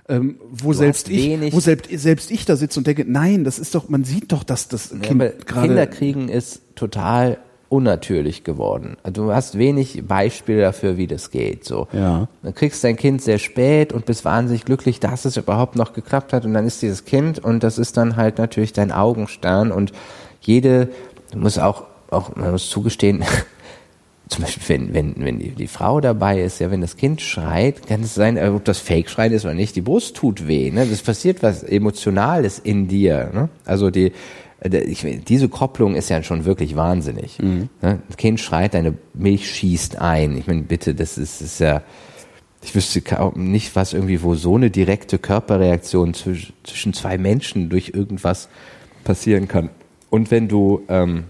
Ähm, 0.10 0.38
wo 0.52 0.74
selbst 0.74 1.08
hast 1.08 1.14
ich, 1.16 1.54
wo 1.54 1.60
selbst, 1.60 1.90
selbst 1.92 2.32
ich 2.32 2.44
da 2.46 2.56
sitze 2.56 2.80
und 2.80 2.88
denke, 2.88 3.06
nein, 3.08 3.44
das 3.44 3.60
ist 3.60 3.76
doch, 3.76 3.90
man 3.90 4.04
sieht 4.04 4.32
doch, 4.32 4.44
dass 4.44 4.68
das 4.68 4.90
Ja, 4.92 4.98
Kind 5.00 5.46
gerade. 5.46 5.68
Kinderkriegen 5.68 6.30
ist 6.30 6.62
total 6.76 7.38
unnatürlich 7.70 8.44
geworden. 8.44 8.98
Also 9.04 9.26
du 9.26 9.32
hast 9.32 9.56
wenig 9.60 10.04
Beispiele 10.08 10.62
dafür, 10.62 10.98
wie 10.98 11.06
das 11.06 11.30
geht. 11.30 11.64
So, 11.66 11.88
Ja. 11.94 12.28
dann 12.42 12.56
kriegst 12.56 12.84
dein 12.84 12.96
Kind 12.96 13.22
sehr 13.22 13.38
spät 13.38 13.94
und 13.94 14.06
bist 14.08 14.26
wahnsinnig 14.26 14.66
glücklich, 14.66 15.00
dass 15.00 15.26
es 15.26 15.38
überhaupt 15.38 15.76
noch 15.76 15.94
geklappt 15.94 16.34
hat. 16.34 16.46
Und 16.46 16.56
dann 16.56 16.66
ist 16.66 16.82
dieses 16.82 17.06
Kind 17.06 17.38
und 17.38 17.62
das 17.62 17.78
ist 17.78 17.96
dann 17.96 18.16
halt 18.16 18.40
natürlich 18.40 18.74
dein 18.74 18.92
Augenstern. 18.92 19.72
Und 19.72 19.92
jede, 20.42 20.90
du 21.32 21.38
musst 21.38 21.60
auch, 21.60 21.84
auch 22.10 22.36
man 22.36 22.52
muss 22.52 22.68
zugestehen. 22.70 23.24
Zum 24.30 24.44
Beispiel, 24.44 24.64
wenn, 24.68 24.94
wenn, 24.94 25.16
wenn 25.18 25.40
die, 25.40 25.50
die 25.50 25.68
Frau 25.68 26.00
dabei 26.02 26.42
ist, 26.42 26.60
ja, 26.60 26.70
wenn 26.70 26.82
das 26.82 26.98
Kind 26.98 27.20
schreit, 27.20 27.88
kann 27.88 28.04
es 28.04 28.14
sein, 28.14 28.38
ob 28.38 28.64
das 28.64 28.78
Fake-Schreien 28.78 29.34
ist 29.34 29.44
oder 29.44 29.56
nicht, 29.56 29.76
die 29.76 29.82
Brust 29.82 30.16
tut 30.16 30.48
weh, 30.48 30.70
ne? 30.70 30.86
Das 30.86 31.02
passiert 31.02 31.42
was 31.42 31.64
Emotionales 31.64 32.60
in 32.60 32.88
dir, 32.88 33.32
ne? 33.34 33.50
Also 33.66 33.90
die, 33.90 34.12
äh, 34.62 34.78
ich, 34.80 35.06
diese 35.28 35.50
Kopplung 35.50 35.96
ist 35.96 36.10
ja 36.10 36.22
schon 36.24 36.46
wirklich 36.46 36.76
wahnsinnig. 36.76 37.40
Ne? 37.82 38.00
Das 38.08 38.18
Kind 38.18 38.40
schreit, 38.40 38.74
deine 38.74 38.94
Milch 39.14 39.50
schießt 39.50 40.00
ein. 40.00 40.38
Ich 40.38 40.48
meine, 40.48 40.62
bitte, 40.62 40.94
das 40.94 41.18
ist, 41.18 41.42
ist 41.42 41.60
ja, 41.60 41.82
ich 42.62 42.76
wüsste 42.76 43.02
nicht, 43.36 43.76
was 43.76 43.94
irgendwie, 43.94 44.22
wo 44.22 44.36
so 44.36 44.56
eine 44.56 44.70
direkte 44.70 45.18
Körperreaktion 45.18 46.14
zwisch, 46.14 46.54
zwischen 46.64 46.94
zwei 46.94 47.18
Menschen 47.18 47.70
durch 47.70 47.94
irgendwas 47.96 48.50
passieren 49.04 49.48
kann. 49.48 49.70
Und 50.10 50.30
wenn 50.32 50.48
du, 50.48 50.82
ähm, 50.90 51.26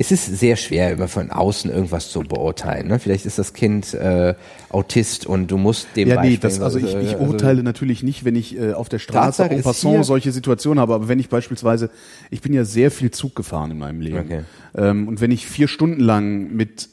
es 0.00 0.12
ist 0.12 0.26
sehr 0.38 0.54
schwer, 0.54 0.92
immer 0.92 1.08
von 1.08 1.32
außen 1.32 1.72
irgendwas 1.72 2.10
zu 2.10 2.20
beurteilen. 2.20 2.86
Ne? 2.86 3.00
Vielleicht 3.00 3.26
ist 3.26 3.36
das 3.36 3.52
Kind 3.52 3.94
äh, 3.94 4.34
Autist 4.68 5.26
und 5.26 5.48
du 5.48 5.58
musst 5.58 5.88
dem 5.96 6.08
Ja, 6.08 6.22
nee, 6.22 6.36
das, 6.36 6.60
also 6.60 6.78
ich, 6.78 6.84
ich 6.84 6.94
also- 6.94 7.18
urteile 7.18 7.64
natürlich 7.64 8.04
nicht, 8.04 8.24
wenn 8.24 8.36
ich 8.36 8.56
äh, 8.56 8.74
auf 8.74 8.88
der 8.88 9.00
Straße 9.00 9.50
en 9.50 9.62
passant 9.62 10.04
solche 10.04 10.30
Situationen 10.30 10.80
habe, 10.80 10.94
aber 10.94 11.08
wenn 11.08 11.18
ich 11.18 11.28
beispielsweise, 11.28 11.90
ich 12.30 12.40
bin 12.42 12.52
ja 12.52 12.64
sehr 12.64 12.92
viel 12.92 13.10
Zug 13.10 13.34
gefahren 13.34 13.72
in 13.72 13.78
meinem 13.78 14.00
Leben. 14.00 14.18
Okay. 14.18 14.42
Ähm, 14.76 15.08
und 15.08 15.20
wenn 15.20 15.32
ich 15.32 15.46
vier 15.46 15.66
Stunden 15.66 16.00
lang 16.00 16.54
mit 16.54 16.88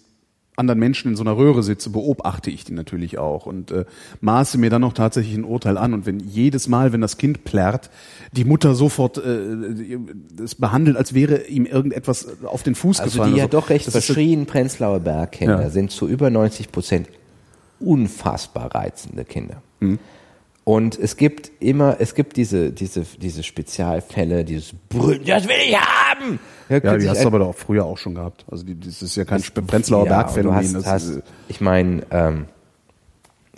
anderen 0.58 0.80
Menschen 0.80 1.12
in 1.12 1.18
so 1.18 1.24
einer 1.24 1.36
Röhre 1.38 1.64
sitze, 1.64 1.90
beobachte 1.90 2.50
ich 2.50 2.64
die 2.64 2.74
natürlich 2.74 3.18
auch 3.18 3.46
und 3.46 3.72
äh, 3.72 3.86
maße 4.22 4.58
mir 4.58 4.70
dann 4.70 4.82
noch 4.82 4.94
tatsächlich 4.94 5.36
ein 5.36 5.44
Urteil 5.44 5.78
an. 5.78 5.94
Und 5.94 6.06
wenn 6.06 6.20
jedes 6.20 6.68
Mal, 6.68 6.94
wenn 6.94 7.02
das 7.02 7.18
Kind 7.18 7.44
plärrt, 7.44 7.90
die 8.32 8.46
Mutter 8.46 8.74
sofort 8.76 9.18
äh, 9.18 10.00
es 10.44 10.56
behandelt, 10.56 10.98
als 10.98 11.14
wäre 11.14 11.48
ihm 11.48 11.66
irgendetwas 11.66 12.28
auf 12.46 12.64
den 12.64 12.76
Fuß 12.76 13.00
Also 13.02 13.18
gefallen. 13.20 13.34
die 13.34 13.40
ja 13.40 13.46
so. 13.46 13.50
doch 13.52 13.70
recht 13.70 13.88
Das 13.88 13.94
verschrien 13.94 14.46
Prenzlauer 14.46 15.00
Bergkinder 15.02 15.62
Ja. 15.64 15.70
sind 15.70 15.92
zu 15.92 16.08
über 16.08 16.30
90 16.30 16.72
Prozent 16.72 17.08
unfassbar 17.80 18.74
reizende 18.74 19.26
Kinder. 19.26 19.62
Mhm. 19.80 20.00
Und 20.66 20.98
es 20.98 21.16
gibt 21.16 21.52
immer, 21.60 21.98
es 22.00 22.16
gibt 22.16 22.38
diese, 22.38 22.72
diese, 22.72 23.04
diese 23.22 23.44
Spezialfälle, 23.44 24.44
dieses 24.44 24.74
Brüllen, 24.90 25.24
das 25.24 25.48
will 25.48 25.56
ich 25.64 25.78
haben! 25.78 26.40
Ja, 26.70 26.80
könnte 26.80 27.04
die 27.04 27.10
hast 27.10 27.22
du 27.22 27.28
aber 27.28 27.38
doch 27.38 27.54
früher 27.54 27.86
auch 27.86 28.00
schon 28.00 28.16
gehabt. 28.16 28.46
Also 28.50 28.66
die, 28.66 28.80
das 28.80 29.04
ist 29.04 29.16
ja 29.16 29.26
kein 29.26 29.44
Prenzlauer 29.44 30.08
Ja, 30.08 30.24
Bergphänomen. 30.24 30.66
Du 30.66 30.74
das 30.74 30.88
hast, 30.88 31.18
hast, 31.18 31.22
ich 31.50 31.62
meine, 31.62 32.02
ähm, 32.10 32.46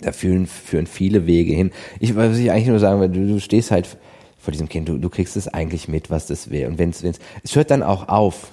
da 0.02 0.12
führen, 0.12 0.46
führen 0.46 0.86
viele 0.86 1.26
Wege 1.26 1.54
hin. 1.54 1.70
Ich, 1.98 2.14
was 2.14 2.36
ich 2.36 2.50
eigentlich 2.50 2.68
nur 2.68 2.78
sagen 2.78 3.00
will, 3.00 3.08
du, 3.08 3.26
du 3.26 3.40
stehst 3.40 3.70
halt 3.70 3.96
vor 4.38 4.52
diesem 4.52 4.68
Kind, 4.68 4.90
du, 4.90 4.98
du 4.98 5.08
kriegst 5.08 5.34
es 5.38 5.48
eigentlich 5.48 5.88
mit, 5.88 6.10
was 6.10 6.26
das 6.26 6.50
will. 6.50 6.66
Und 6.66 6.78
wenn's, 6.78 7.02
wenn's, 7.02 7.20
es 7.42 7.56
hört 7.56 7.70
dann 7.70 7.82
auch 7.82 8.08
auf. 8.08 8.50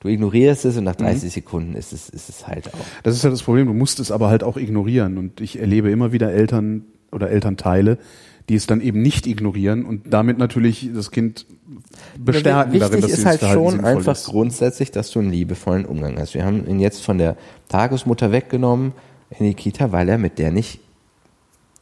Du 0.00 0.08
ignorierst 0.08 0.64
es 0.64 0.78
und 0.78 0.84
nach 0.84 0.96
30 0.96 1.30
Sekunden 1.30 1.74
ist 1.74 1.92
es, 1.92 2.08
ist 2.08 2.30
es 2.30 2.46
halt 2.46 2.72
auch. 2.72 2.86
Das 3.02 3.14
ist 3.14 3.22
ja 3.22 3.28
das 3.28 3.42
Problem, 3.42 3.66
du 3.66 3.74
musst 3.74 4.00
es 4.00 4.10
aber 4.10 4.30
halt 4.30 4.44
auch 4.44 4.56
ignorieren. 4.56 5.18
Und 5.18 5.42
ich 5.42 5.58
erlebe 5.58 5.90
immer 5.90 6.12
wieder 6.12 6.32
Eltern 6.32 6.84
oder 7.12 7.30
Elternteile, 7.30 7.98
die 8.48 8.54
es 8.54 8.66
dann 8.66 8.80
eben 8.80 9.02
nicht 9.02 9.26
ignorieren 9.26 9.84
und 9.84 10.02
damit 10.12 10.38
natürlich 10.38 10.90
das 10.94 11.10
Kind 11.10 11.46
bestärken 12.18 12.72
Wichtig 12.72 12.88
darin, 12.88 13.00
dass 13.02 13.10
ist 13.12 13.26
halt 13.26 13.40
schon 13.40 13.84
einfach 13.84 14.12
ist. 14.12 14.26
grundsätzlich, 14.26 14.90
dass 14.92 15.10
du 15.10 15.18
einen 15.18 15.30
liebevollen 15.30 15.84
Umgang 15.84 16.18
hast. 16.18 16.34
Wir 16.34 16.44
haben 16.44 16.66
ihn 16.68 16.78
jetzt 16.78 17.02
von 17.04 17.18
der 17.18 17.36
Tagesmutter 17.68 18.30
weggenommen 18.32 18.92
in 19.38 19.46
die 19.46 19.54
Kita, 19.54 19.90
weil 19.90 20.08
er 20.08 20.18
mit 20.18 20.38
der 20.38 20.52
nicht, 20.52 20.78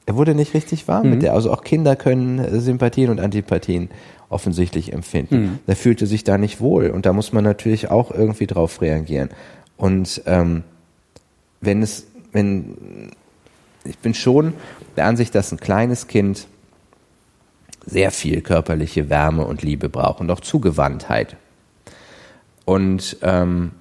er 0.06 0.16
wurde 0.16 0.34
nicht 0.34 0.54
richtig 0.54 0.88
warm 0.88 1.04
Mhm. 1.04 1.10
mit 1.10 1.22
der. 1.22 1.34
Also 1.34 1.52
auch 1.52 1.62
Kinder 1.64 1.96
können 1.96 2.60
Sympathien 2.60 3.10
und 3.10 3.20
Antipathien 3.20 3.90
offensichtlich 4.30 4.92
empfinden. 4.92 5.36
Mhm. 5.42 5.58
Er 5.66 5.76
fühlte 5.76 6.06
sich 6.06 6.24
da 6.24 6.38
nicht 6.38 6.60
wohl 6.60 6.88
und 6.90 7.04
da 7.04 7.12
muss 7.12 7.32
man 7.32 7.44
natürlich 7.44 7.90
auch 7.90 8.10
irgendwie 8.10 8.46
drauf 8.46 8.80
reagieren. 8.80 9.28
Und 9.76 10.22
ähm, 10.24 10.62
wenn 11.60 11.82
es, 11.82 12.06
wenn, 12.32 13.10
ich 13.84 13.98
bin 13.98 14.14
schon 14.14 14.54
der 14.96 15.06
Ansicht, 15.06 15.34
dass 15.34 15.52
ein 15.52 15.58
kleines 15.58 16.06
Kind 16.06 16.46
sehr 17.86 18.10
viel 18.10 18.40
körperliche 18.40 19.10
Wärme 19.10 19.44
und 19.44 19.62
Liebe 19.62 19.88
braucht 19.88 20.20
und 20.20 20.30
auch 20.30 20.40
Zugewandtheit. 20.40 21.36
Und 22.64 23.18
ähm, 23.22 23.72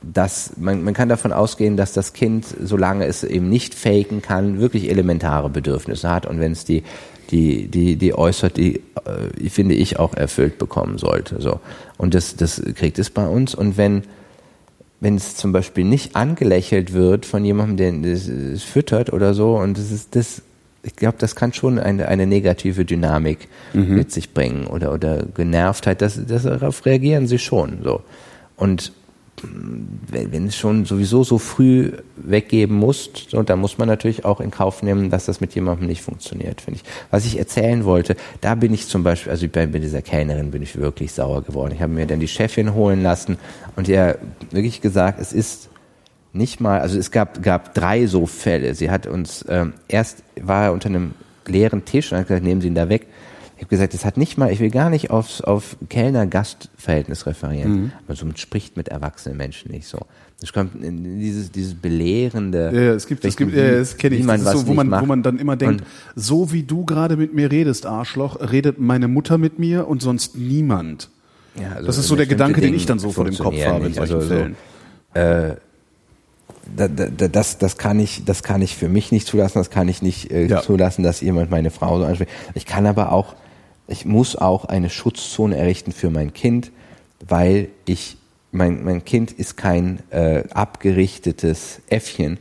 dass 0.00 0.56
man, 0.56 0.82
man 0.84 0.94
kann 0.94 1.08
davon 1.08 1.32
ausgehen, 1.32 1.76
dass 1.76 1.92
das 1.92 2.12
Kind, 2.12 2.46
solange 2.62 3.04
es 3.06 3.24
eben 3.24 3.50
nicht 3.50 3.74
faken 3.74 4.22
kann, 4.22 4.60
wirklich 4.60 4.88
elementare 4.88 5.50
Bedürfnisse 5.50 6.08
hat 6.08 6.26
und 6.26 6.40
wenn 6.40 6.52
es 6.52 6.64
die 6.64 6.84
die 7.30 7.68
die 7.68 7.96
die 7.96 8.14
äußert, 8.14 8.56
die 8.56 8.82
äh, 9.04 9.50
finde 9.50 9.74
ich 9.74 9.98
auch 9.98 10.14
erfüllt 10.14 10.58
bekommen 10.58 10.98
sollte. 10.98 11.42
So 11.42 11.60
und 11.96 12.14
das 12.14 12.36
das 12.36 12.62
kriegt 12.76 12.98
es 12.98 13.10
bei 13.10 13.26
uns 13.26 13.54
und 13.54 13.76
wenn 13.76 14.04
wenn 15.00 15.16
es 15.16 15.36
zum 15.36 15.52
Beispiel 15.52 15.84
nicht 15.84 16.16
angelächelt 16.16 16.92
wird 16.92 17.24
von 17.26 17.44
jemandem, 17.44 18.02
der 18.02 18.12
es 18.14 18.62
füttert 18.62 19.12
oder 19.12 19.34
so 19.34 19.56
und 19.56 19.78
das 19.78 19.90
ist 19.90 20.16
das 20.16 20.42
ich 20.82 20.96
glaube, 20.96 21.16
das 21.18 21.34
kann 21.34 21.52
schon 21.52 21.78
eine, 21.78 22.08
eine 22.08 22.26
negative 22.26 22.84
Dynamik 22.84 23.48
mhm. 23.74 23.96
mit 23.96 24.12
sich 24.12 24.32
bringen 24.32 24.66
oder, 24.66 24.92
oder 24.92 25.24
Genervtheit. 25.34 26.00
Das, 26.00 26.18
das, 26.26 26.44
darauf 26.44 26.86
reagieren 26.86 27.26
sie 27.26 27.38
schon 27.38 27.80
so. 27.82 28.02
Und 28.56 28.92
wenn 29.42 30.46
es 30.46 30.56
schon 30.56 30.84
sowieso 30.84 31.24
so 31.24 31.38
früh 31.38 31.92
weggeben 32.16 32.76
musst, 32.76 33.30
so, 33.30 33.42
dann 33.42 33.58
muss 33.58 33.78
man 33.78 33.88
natürlich 33.88 34.24
auch 34.24 34.40
in 34.40 34.50
Kauf 34.50 34.82
nehmen, 34.82 35.10
dass 35.10 35.26
das 35.26 35.40
mit 35.40 35.54
jemandem 35.54 35.86
nicht 35.86 36.02
funktioniert, 36.02 36.60
finde 36.60 36.80
ich. 36.80 36.90
Was 37.10 37.24
ich 37.24 37.38
erzählen 37.38 37.84
wollte, 37.84 38.16
da 38.40 38.54
bin 38.54 38.72
ich 38.74 38.86
zum 38.86 39.02
Beispiel, 39.02 39.30
also 39.30 39.46
bei 39.48 39.66
dieser 39.66 40.02
Kellnerin 40.02 40.50
bin 40.50 40.62
ich 40.62 40.76
wirklich 40.76 41.12
sauer 41.12 41.42
geworden. 41.42 41.72
Ich 41.74 41.82
habe 41.82 41.92
mir 41.92 42.06
dann 42.06 42.20
die 42.20 42.28
Chefin 42.28 42.74
holen 42.74 43.02
lassen 43.02 43.38
und 43.76 43.88
ihr 43.88 44.18
wirklich 44.50 44.80
gesagt, 44.80 45.20
es 45.20 45.32
ist 45.32 45.68
nicht 46.32 46.60
mal, 46.60 46.80
also 46.80 46.98
es 46.98 47.10
gab, 47.10 47.42
gab 47.42 47.74
drei 47.74 48.06
so 48.06 48.26
Fälle. 48.26 48.74
Sie 48.74 48.90
hat 48.90 49.06
uns, 49.06 49.44
ähm, 49.48 49.74
erst 49.88 50.22
war 50.40 50.64
er 50.64 50.72
unter 50.72 50.88
einem 50.88 51.14
leeren 51.46 51.84
Tisch 51.84 52.12
und 52.12 52.18
hat 52.18 52.28
gesagt, 52.28 52.44
nehmen 52.44 52.60
Sie 52.60 52.68
ihn 52.68 52.74
da 52.74 52.88
weg. 52.88 53.06
Ich 53.58 53.62
habe 53.64 53.70
gesagt, 53.70 53.92
das 53.92 54.04
hat 54.04 54.16
nicht 54.16 54.38
mal, 54.38 54.52
ich 54.52 54.60
will 54.60 54.70
gar 54.70 54.88
nicht 54.88 55.10
aufs, 55.10 55.40
auf 55.40 55.76
Kellner-Gast-Verhältnis 55.88 57.26
referieren. 57.26 57.72
Mhm. 57.72 57.92
Aber 58.06 58.14
so 58.14 58.24
spricht 58.36 58.76
mit 58.76 58.86
erwachsenen 58.86 59.36
Menschen 59.36 59.72
nicht 59.72 59.88
so. 59.88 59.98
Es 60.40 60.52
kommt 60.52 60.80
in 60.84 61.18
dieses, 61.18 61.50
dieses 61.50 61.74
belehrende. 61.74 62.70
Ja, 62.72 62.80
ja 62.80 62.92
es 62.92 63.08
gibt, 63.08 63.24
es 63.24 63.36
gibt, 63.36 63.52
ja, 63.52 63.72
das 63.72 63.96
kenne 63.96 64.14
ich. 64.14 64.24
Das 64.24 64.42
ist 64.42 64.52
so, 64.52 64.66
wo 64.68 64.74
man, 64.74 64.88
macht. 64.88 65.02
wo 65.02 65.06
man 65.06 65.24
dann 65.24 65.40
immer 65.40 65.56
denkt, 65.56 65.80
und 65.80 65.88
so 66.14 66.52
wie 66.52 66.62
du 66.62 66.84
gerade 66.84 67.16
mit 67.16 67.34
mir 67.34 67.50
redest, 67.50 67.84
Arschloch, 67.84 68.38
redet 68.52 68.78
meine 68.78 69.08
Mutter 69.08 69.38
mit 69.38 69.58
mir 69.58 69.88
und 69.88 70.02
sonst 70.02 70.36
niemand. 70.36 71.10
Ja, 71.60 71.72
also 71.72 71.86
das 71.88 71.98
ist 71.98 72.06
so 72.06 72.14
der 72.14 72.26
Gedanke, 72.26 72.60
Dinge 72.60 72.70
den 72.72 72.76
ich 72.76 72.86
dann 72.86 73.00
so 73.00 73.10
vor 73.10 73.24
dem 73.24 73.36
Kopf 73.36 73.60
habe 73.64 73.86
in 73.86 73.94
solchen 73.94 74.14
also 74.14 74.28
Fällen. 74.28 74.56
So, 75.16 75.20
äh, 75.20 75.56
das, 76.76 77.58
das 77.58 77.76
kann 77.76 77.98
ich, 77.98 78.24
das 78.24 78.44
kann 78.44 78.62
ich 78.62 78.76
für 78.76 78.88
mich 78.88 79.10
nicht 79.10 79.26
zulassen, 79.26 79.58
das 79.58 79.70
kann 79.70 79.88
ich 79.88 80.00
nicht 80.00 80.30
äh, 80.30 80.46
ja. 80.46 80.62
zulassen, 80.62 81.02
dass 81.02 81.20
jemand 81.20 81.50
meine 81.50 81.70
Frau 81.70 81.98
so 81.98 82.04
anspricht. 82.04 82.30
Ich 82.54 82.66
kann 82.66 82.86
aber 82.86 83.10
auch 83.10 83.34
ich 83.88 84.04
muss 84.04 84.36
auch 84.36 84.66
eine 84.66 84.90
Schutzzone 84.90 85.56
errichten 85.56 85.92
für 85.92 86.10
mein 86.10 86.32
Kind, 86.32 86.70
weil 87.26 87.68
ich, 87.86 88.16
mein, 88.52 88.84
mein 88.84 89.04
Kind 89.04 89.32
ist 89.32 89.56
kein 89.56 90.00
äh, 90.10 90.44
abgerichtetes 90.50 91.80
Äffchen, 91.88 92.38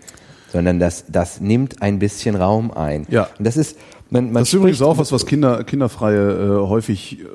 sondern 0.52 0.80
das, 0.80 1.06
das 1.08 1.42
nimmt 1.42 1.82
ein 1.82 2.00
bisschen 2.00 2.36
Raum 2.36 2.72
ein. 2.72 3.08
Ja. 3.10 3.30
Und 3.38 3.46
das 3.46 3.58
ist, 3.58 3.78
man, 4.10 4.26
man 4.26 4.42
das 4.42 4.50
ist 4.50 4.54
übrigens 4.54 4.82
auch 4.82 4.98
was, 4.98 5.12
was 5.12 5.26
Kinder, 5.26 5.64
Kinderfreie 5.64 6.32
äh, 6.32 6.68
häufig 6.68 7.20
äh, 7.20 7.26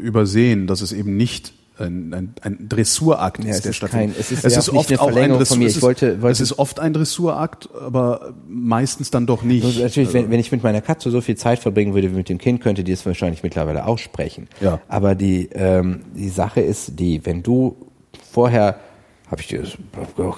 übersehen, 0.00 0.66
dass 0.66 0.80
es 0.80 0.92
eben 0.92 1.16
nicht 1.16 1.52
ein, 1.78 2.14
ein, 2.14 2.34
ein 2.42 2.68
Dressurakt 2.68 3.44
ja, 3.44 3.50
ist, 3.50 3.64
der 3.64 3.72
stattfindet. 3.72 4.16
Es 4.18 4.32
ist, 4.32 4.44
es 4.44 4.56
ist 4.56 4.70
oft 4.70 4.98
auch 4.98 5.14
ein 5.14 5.30
Dressur, 5.30 5.62
es, 5.62 5.76
ist, 5.76 5.82
wollte, 5.82 6.22
wollte 6.22 6.32
es 6.32 6.40
ist 6.40 6.58
oft 6.58 6.80
ein 6.80 6.92
Dressurakt, 6.92 7.68
aber 7.80 8.34
meistens 8.48 9.10
dann 9.10 9.26
doch 9.26 9.42
nicht. 9.42 9.64
Also 9.64 9.82
natürlich, 9.82 10.12
wenn, 10.12 10.30
wenn 10.30 10.40
ich 10.40 10.52
mit 10.52 10.62
meiner 10.62 10.80
Katze 10.80 11.10
so 11.10 11.20
viel 11.20 11.36
Zeit 11.36 11.58
verbringen 11.58 11.94
würde 11.94 12.10
wie 12.12 12.16
mit 12.16 12.28
dem 12.28 12.38
Kind, 12.38 12.60
könnte 12.60 12.84
die 12.84 12.92
es 12.92 13.04
wahrscheinlich 13.06 13.42
mittlerweile 13.42 13.86
aussprechen. 13.86 14.48
Ja. 14.60 14.80
Aber 14.88 15.14
die, 15.14 15.48
ähm, 15.52 16.00
die 16.14 16.28
Sache 16.28 16.60
ist 16.60 16.98
die, 16.98 17.24
wenn 17.24 17.42
du 17.42 17.76
vorher 18.30 18.78
habe 19.30 19.42
ich 19.42 19.48
dir 19.48 19.62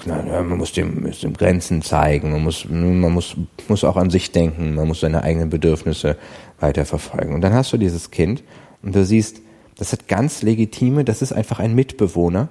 nein, 0.05 0.27
man 0.49 0.57
muss 0.57 0.73
dem, 0.73 1.01
muss 1.01 1.21
dem 1.21 1.33
Grenzen 1.33 1.81
zeigen, 1.81 2.31
man 2.31 2.43
muss, 2.43 2.65
man 2.69 2.99
muss, 2.99 3.37
muss 3.69 3.85
auch 3.85 3.95
an 3.95 4.09
sich 4.09 4.31
denken, 4.31 4.75
man 4.75 4.87
muss 4.87 4.99
seine 4.99 5.23
eigenen 5.23 5.49
Bedürfnisse 5.49 6.17
weiterverfolgen. 6.59 7.33
Und 7.33 7.41
dann 7.41 7.53
hast 7.53 7.71
du 7.71 7.77
dieses 7.77 8.11
Kind 8.11 8.43
und 8.81 8.93
du 8.93 9.05
siehst, 9.05 9.41
das 9.81 9.93
hat 9.93 10.07
ganz 10.07 10.43
legitime, 10.43 11.03
das 11.03 11.23
ist 11.23 11.33
einfach 11.33 11.57
ein 11.57 11.73
Mitbewohner, 11.73 12.49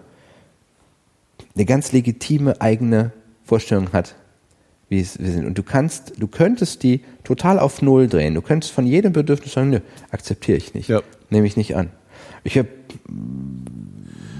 eine 1.55 1.65
ganz 1.65 1.93
legitime 1.93 2.61
eigene 2.61 3.12
Vorstellung 3.44 3.93
hat, 3.93 4.16
wie 4.89 4.98
es 4.98 5.16
wir 5.20 5.31
sind. 5.31 5.47
Und 5.47 5.57
du 5.57 5.62
kannst, 5.62 6.15
du 6.19 6.27
könntest 6.27 6.82
die 6.82 7.02
total 7.23 7.61
auf 7.61 7.82
Null 7.82 8.09
drehen. 8.09 8.35
Du 8.35 8.43
könntest 8.43 8.73
von 8.73 8.85
jedem 8.85 9.12
Bedürfnis 9.12 9.52
sagen, 9.52 9.70
nö, 9.70 9.78
akzeptiere 10.11 10.59
ich 10.59 10.74
nicht, 10.74 10.89
ja. 10.89 11.02
nehme 11.28 11.47
ich 11.47 11.57
nicht 11.57 11.77
an. 11.77 11.90
Ich 12.43 12.59
habe 12.59 12.66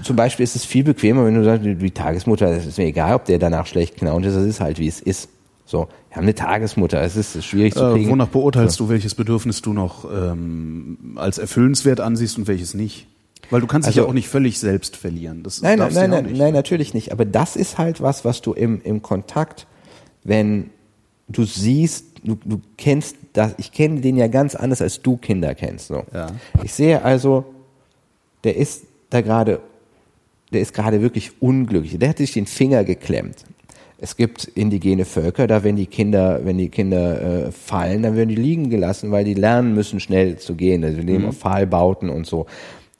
zum 0.03 0.17
Beispiel 0.17 0.43
ist 0.43 0.57
es 0.57 0.65
viel 0.65 0.83
bequemer, 0.83 1.23
wenn 1.23 1.35
du 1.35 1.45
sagst, 1.45 1.65
die 1.65 1.91
Tagesmutter, 1.91 2.47
es 2.47 2.65
ist 2.65 2.77
mir 2.77 2.87
egal, 2.87 3.15
ob 3.15 3.23
der 3.23 3.39
danach 3.39 3.67
schlecht 3.67 3.95
knaunt 3.95 4.25
ist, 4.25 4.35
das 4.35 4.43
ist 4.43 4.59
halt 4.59 4.79
wie 4.79 4.87
es 4.89 4.99
ist. 4.99 5.29
So, 5.65 5.87
wir 6.11 6.17
haben 6.17 6.23
eine 6.23 6.35
Tagesmutter, 6.35 7.01
es 7.01 7.15
ist 7.15 7.41
schwierig 7.45 7.73
zu 7.73 7.85
äh, 7.85 7.93
kriegen. 7.93 8.09
Äh, 8.09 8.11
wonach 8.11 8.27
beurteilst 8.27 8.77
ja. 8.77 8.85
du, 8.85 8.89
welches 8.89 9.15
Bedürfnis 9.15 9.61
du 9.61 9.71
noch 9.71 10.03
ähm, 10.11 11.13
als 11.15 11.37
erfüllenswert 11.37 12.01
ansiehst 12.01 12.37
und 12.37 12.49
welches 12.49 12.73
nicht? 12.73 13.07
Weil 13.49 13.61
du 13.61 13.67
kannst 13.67 13.87
also, 13.87 14.01
dich 14.01 14.03
ja 14.03 14.09
auch 14.09 14.13
nicht 14.13 14.27
völlig 14.27 14.59
selbst 14.59 14.97
verlieren. 14.97 15.41
Das 15.41 15.61
nein, 15.61 15.79
nein, 15.79 15.93
nein, 15.93 16.09
nein, 16.09 16.25
nicht. 16.25 16.37
nein, 16.37 16.53
natürlich 16.53 16.93
nicht. 16.93 17.13
Aber 17.13 17.23
das 17.23 17.55
ist 17.55 17.77
halt 17.77 18.01
was, 18.01 18.25
was 18.25 18.41
du 18.41 18.51
im, 18.51 18.81
im 18.81 19.01
Kontakt, 19.01 19.67
wenn 20.25 20.69
du 21.29 21.45
siehst, 21.45 22.05
du, 22.25 22.37
du 22.43 22.59
kennst 22.77 23.15
das, 23.31 23.55
ich 23.57 23.71
kenne 23.71 24.01
den 24.01 24.17
ja 24.17 24.27
ganz 24.27 24.53
anders, 24.55 24.81
als 24.81 25.01
du 25.01 25.15
Kinder 25.15 25.55
kennst. 25.55 25.87
So. 25.87 26.03
Ja. 26.13 26.27
Ich 26.61 26.73
sehe 26.73 27.03
also, 27.05 27.45
der 28.43 28.57
ist 28.57 28.83
da 29.11 29.21
gerade, 29.21 29.61
der 30.51 30.59
ist 30.59 30.73
gerade 30.73 31.01
wirklich 31.01 31.41
unglücklich. 31.41 31.97
Der 31.97 32.09
hat 32.09 32.17
sich 32.17 32.33
den 32.33 32.47
Finger 32.47 32.83
geklemmt. 32.83 33.45
Es 34.03 34.15
gibt 34.17 34.45
indigene 34.45 35.05
Völker, 35.05 35.45
da 35.45 35.63
wenn 35.63 35.75
die 35.75 35.85
Kinder, 35.85 36.41
wenn 36.43 36.57
die 36.57 36.69
Kinder 36.69 37.21
äh, 37.21 37.51
fallen, 37.51 38.01
dann 38.01 38.15
werden 38.15 38.29
die 38.29 38.35
liegen 38.35 38.71
gelassen, 38.71 39.11
weil 39.11 39.23
die 39.23 39.35
lernen 39.35 39.75
müssen, 39.75 39.99
schnell 39.99 40.37
zu 40.37 40.55
gehen. 40.55 40.83
Also 40.83 41.01
die 41.01 41.05
leben 41.05 41.21
mhm. 41.21 41.29
auf 41.29 41.37
Pfahlbauten 41.37 42.09
und 42.09 42.25
so. 42.25 42.47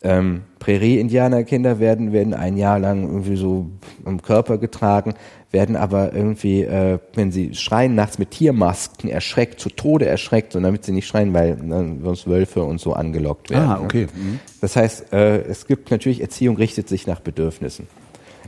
Ähm, 0.03 0.41
Prärie-Indianerkinder 0.60 1.80
werden, 1.80 2.14
werden 2.14 2.36
ein 2.36 2.56
Jahr 2.56 2.78
lang 2.78 3.02
irgendwie 3.03 3.36
so 3.36 3.72
am 4.06 4.22
Körper 4.22 4.60
getragen, 4.60 5.15
werden 5.49 5.76
aber 5.76 6.14
irgendwie, 6.14 6.61
äh, 6.61 6.99
wenn 7.15 7.32
sie 7.32 7.56
schreien, 7.56 7.95
nachts 7.95 8.19
mit 8.19 8.30
Tiermasken 8.30 9.10
erschreckt, 9.10 9.60
zu 9.60 9.69
Tode 9.69 10.06
erschreckt, 10.06 10.56
und 10.56 10.61
damit 10.61 10.86
sie 10.86 10.91
nicht 10.91 11.07
schreien, 11.07 11.34
weil 11.34 11.56
ne, 11.56 11.98
sonst 12.03 12.28
Wölfe 12.28 12.64
und 12.64 12.80
so 12.80 12.94
angelockt 12.94 13.49
werden. 13.49 13.69
Ah, 13.69 13.82
okay. 13.84 14.06
Mhm. 14.14 14.40
Das 14.60 14.76
heißt, 14.76 15.14
äh, 15.14 15.41
es 15.41 15.65
gibt 15.65 15.90
natürlich, 15.90 16.22
Erziehung 16.22 16.57
richtet 16.57 16.88
sich 16.88 17.07
nach 17.07 17.22
Bedürfnissen. 17.22 17.88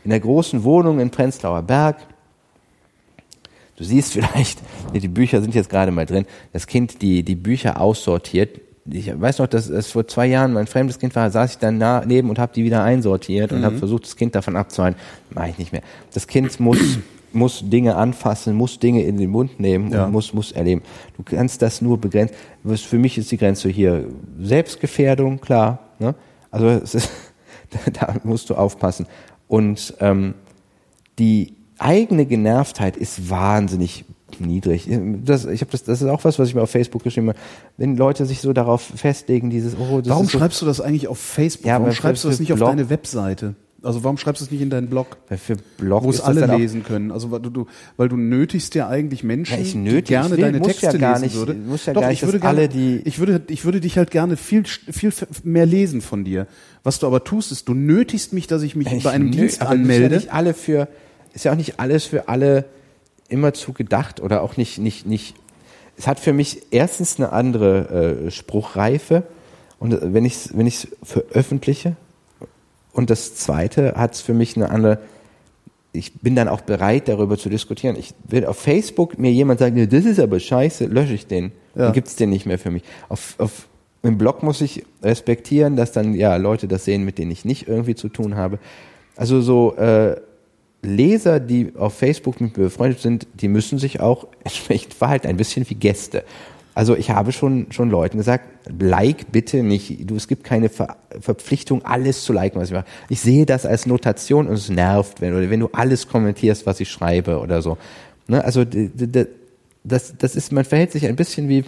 In 0.04 0.12
der 0.12 0.20
großen 0.20 0.64
Wohnung 0.64 1.00
in 1.00 1.10
Prenzlauer 1.10 1.64
Berg 1.64 1.98
Du 3.76 3.84
siehst 3.84 4.14
vielleicht, 4.14 4.60
die 4.94 5.08
Bücher 5.08 5.42
sind 5.42 5.56
jetzt 5.56 5.70
gerade 5.70 5.92
mal 5.92 6.06
drin, 6.06 6.26
das 6.52 6.68
Kind 6.68 7.02
die, 7.02 7.24
die 7.24 7.36
Bücher 7.36 7.82
aussortiert. 7.82 8.60
Ich 8.86 9.20
weiß 9.20 9.40
noch, 9.40 9.48
dass 9.48 9.70
es 9.70 9.92
vor 9.92 10.08
zwei 10.08 10.28
Jahren 10.28 10.54
mein 10.54 10.68
fremdes 10.68 11.00
Kind 11.00 11.16
war, 11.16 11.32
saß 11.32 11.54
ich 11.54 11.58
dann 11.58 11.80
daneben 11.80 12.30
und 12.30 12.38
habe 12.38 12.54
die 12.54 12.64
wieder 12.64 12.84
einsortiert 12.84 13.52
und 13.52 13.62
mhm. 13.62 13.66
habe 13.66 13.78
versucht, 13.78 14.04
das 14.04 14.16
Kind 14.16 14.36
davon 14.36 14.56
abzuhalten. 14.56 15.00
Mache 15.32 15.50
ich 15.50 15.58
nicht 15.58 15.72
mehr. 15.72 15.82
Das 16.14 16.28
Kind 16.28 16.60
muss 16.60 16.78
muss 17.34 17.68
Dinge 17.68 17.96
anfassen, 17.96 18.56
muss 18.56 18.80
Dinge 18.80 19.04
in 19.04 19.18
den 19.18 19.32
Mund 19.32 19.60
nehmen 19.60 19.92
ja. 19.92 20.06
und 20.06 20.12
muss 20.12 20.34
muss 20.34 20.52
erleben. 20.52 20.84
Du 21.18 21.24
kannst 21.24 21.62
das 21.62 21.82
nur 21.82 22.00
begrenzen. 22.00 22.36
Für 22.76 23.00
mich 23.00 23.18
ist 23.18 23.32
die 23.32 23.38
Grenze 23.38 23.70
hier 23.70 24.06
Selbstgefährdung, 24.40 25.42
klar. 25.42 25.80
Ne? 26.00 26.14
Also 26.52 26.70
ist, 26.70 27.10
da 27.94 28.16
musst 28.24 28.50
du 28.50 28.56
aufpassen. 28.56 29.08
Und 29.48 29.96
ähm, 30.00 30.36
die 31.20 31.56
eigene 31.84 32.26
Genervtheit 32.26 32.98
ist 32.98 33.30
wahnsinnig 33.30 34.06
niedrig. 34.40 34.90
Das, 35.24 35.46
ich 35.46 35.62
habe 35.62 35.72
das, 35.72 35.84
das 35.84 36.02
ist 36.02 36.08
auch 36.08 36.24
was, 36.24 36.40
was 36.40 36.50
ich 36.50 36.56
mir 36.56 36.62
auf 36.62 36.72
Facebook 36.72 37.04
geschrieben 37.04 37.30
habe. 37.30 37.40
Wenn 37.78 37.98
Leute 37.98 38.26
sich 38.26 38.42
so 38.42 38.54
darauf 38.54 38.82
festlegen, 38.82 39.50
dieses, 39.50 39.76
oh, 39.78 40.00
das 40.00 40.10
Warum 40.10 40.30
schreibst 40.30 40.60
so, 40.60 40.66
du 40.66 40.70
das 40.70 40.82
eigentlich 40.82 41.08
auf 41.08 41.20
Facebook? 41.20 41.68
Ja, 41.68 41.80
warum 41.80 41.94
schreibst 41.94 42.24
du 42.24 42.30
das 42.30 42.40
nicht 42.40 42.54
Blog, 42.54 42.62
auf 42.62 42.70
deine 42.70 42.90
Webseite? 42.90 43.56
Also 43.84 44.04
warum 44.06 44.18
schreibst 44.18 44.42
du 44.42 44.46
es 44.46 44.52
nicht 44.52 44.62
in 44.62 44.70
deinen 44.70 44.88
Blog? 44.88 45.18
Weil 45.28 45.38
für 45.38 45.58
Blog 45.78 46.04
wo 46.04 46.10
es 46.10 46.22
alle 46.22 46.46
lesen 46.58 46.84
können. 46.84 47.12
Also 47.12 47.32
weil 47.32 47.42
du, 47.42 47.68
weil 47.98 48.08
du 48.08 48.16
nötigst 48.16 48.76
ja 48.76 48.88
eigentlich 48.88 49.24
Menschen, 49.24 49.58
ja, 49.58 49.62
ich 49.62 49.76
nötig, 49.76 50.06
die 50.06 50.14
gerne 50.14 50.32
will, 50.32 50.38
deine 50.38 50.62
Texte 50.62 50.98
ja 50.98 51.12
lesen 51.12 51.24
nicht, 51.24 51.36
würde. 51.36 51.54
Muss 51.54 51.86
ja 51.86 51.94
Doch, 51.94 52.02
gar 52.02 52.10
nicht, 52.10 52.22
ich 52.22 52.28
würde 52.28 52.40
gerne, 52.40 52.60
alle 52.60 52.70
die 52.70 53.02
ich 53.04 53.20
würde 53.20 53.42
ich 53.50 53.66
würde 53.66 53.82
dich 53.82 53.98
halt 53.98 54.10
gerne 54.10 54.38
viel 54.38 54.64
viel 54.66 55.12
mehr 55.44 55.66
lesen 55.66 56.02
von 56.02 56.24
dir. 56.24 56.48
Was 56.84 57.00
du 57.00 57.08
aber 57.08 57.26
tust, 57.26 57.52
ist 57.52 57.68
du 57.68 57.74
nötigst 57.74 58.32
mich, 58.32 58.48
dass 58.48 58.62
ich 58.62 58.78
mich 58.78 58.90
ich 58.90 59.04
bei 59.04 59.12
einem 59.12 59.32
nö, 59.32 59.38
Dienst 59.38 59.62
anmelde. 59.62 60.16
Ja 60.16 60.22
nicht 60.22 60.34
alle 60.34 60.54
für 60.54 60.88
ist 61.34 61.46
ja 61.46 61.52
auch 61.52 61.58
nicht 61.58 61.80
alles 61.80 62.06
für 62.06 62.28
alle 62.28 62.66
immer 63.30 63.54
zu 63.54 63.74
gedacht 63.74 64.22
oder 64.22 64.42
auch 64.42 64.58
nicht, 64.58 64.78
nicht, 64.78 65.06
nicht. 65.06 65.36
Es 65.98 66.08
hat 66.08 66.20
für 66.20 66.34
mich 66.34 66.64
erstens 66.72 67.18
eine 67.18 67.32
andere 67.32 68.26
äh, 68.28 68.32
Spruchreife 68.32 69.24
und 69.80 69.94
äh, 69.94 70.14
wenn 70.14 70.26
ich 70.26 70.36
es 70.36 70.58
wenn 70.58 70.68
ich's 70.68 70.88
veröffentliche 71.02 71.96
und 72.92 73.10
das 73.10 73.36
zweite 73.36 73.96
hat 73.96 74.14
es 74.14 74.22
für 74.22 74.34
mich 74.34 74.56
eine 74.56 74.70
andere 74.70 75.00
ich 75.94 76.12
bin 76.20 76.36
dann 76.36 76.48
auch 76.48 76.62
bereit, 76.62 77.08
darüber 77.08 77.38
zu 77.38 77.50
diskutieren. 77.50 77.96
Ich 77.96 78.16
will 78.28 78.46
auf 78.48 78.58
Facebook 78.58 79.20
mir 79.20 79.32
jemand 79.32 79.60
sagen, 79.60 79.76
nee, 79.76 79.86
das 79.86 80.06
ist 80.06 80.20
aber 80.20 80.40
scheiße, 80.40 80.86
lösche 80.86 81.14
ich 81.14 81.28
den. 81.28 81.52
Ja. 81.76 81.84
Dann 81.84 81.94
gibt's 81.94 82.16
den 82.16 82.32
nicht 82.32 82.48
mehr 82.48 82.58
für 82.58 82.72
mich. 82.72 82.82
Auf, 83.10 83.36
auf, 83.38 83.68
Im 84.02 84.18
Blog 84.18 84.42
muss 84.42 84.60
ich 84.62 84.84
respektieren, 85.04 85.76
dass 85.76 85.92
dann 85.92 86.16
ja 86.16 86.36
Leute 86.38 86.68
das 86.68 86.86
sehen, 86.86 87.06
mit 87.06 87.20
denen 87.20 87.30
ich 87.30 87.46
nicht 87.46 87.68
irgendwie 87.68 87.94
zu 87.94 88.10
tun 88.10 88.36
habe. 88.36 88.58
Also 89.16 89.42
so 89.42 89.76
äh, 89.76 90.20
Leser, 90.84 91.40
die 91.40 91.74
auf 91.76 91.96
Facebook 91.98 92.40
mit 92.42 92.58
mir 92.58 92.66
befreundet 92.66 93.00
sind, 93.00 93.28
die 93.34 93.48
müssen 93.48 93.80
sich 93.80 94.00
auch 94.00 94.28
entsprechend 94.44 94.94
verhalten, 94.94 95.28
ein 95.28 95.38
bisschen 95.38 95.70
wie 95.70 95.76
Gäste. 95.76 96.24
Also 96.76 96.96
ich 96.96 97.12
habe 97.12 97.32
schon, 97.32 97.68
schon 97.72 97.92
Leuten 97.92 98.18
gesagt, 98.18 98.46
like 98.80 99.32
bitte 99.32 99.62
nicht. 99.62 100.10
Du, 100.10 100.16
es 100.16 100.28
gibt 100.28 100.44
keine 100.44 100.70
Ver 100.70 100.98
Verpflichtung, 101.20 101.86
alles 101.86 102.24
zu 102.24 102.34
liken, 102.34 102.60
was 102.60 102.70
ich 102.70 102.74
mache. 102.74 102.86
Ich 103.10 103.22
sehe 103.22 103.46
das 103.46 103.68
als 103.68 103.86
Notation 103.86 104.48
und 104.48 104.56
es 104.56 104.70
nervt, 104.70 105.22
wenn, 105.22 105.36
oder 105.36 105.48
wenn 105.52 105.60
du 105.60 105.70
alles 105.72 106.08
kommentierst, 106.08 106.66
was 106.66 106.80
ich 106.80 106.90
schreibe 106.90 107.40
oder 107.40 107.62
so. 107.62 107.78
Ne? 108.28 108.44
Also 108.44 108.66
das, 109.84 110.16
das 110.18 110.36
ist, 110.36 110.52
man 110.52 110.66
verhält 110.66 110.92
sich 110.92 111.06
ein 111.06 111.16
bisschen 111.16 111.50
wie 111.50 111.64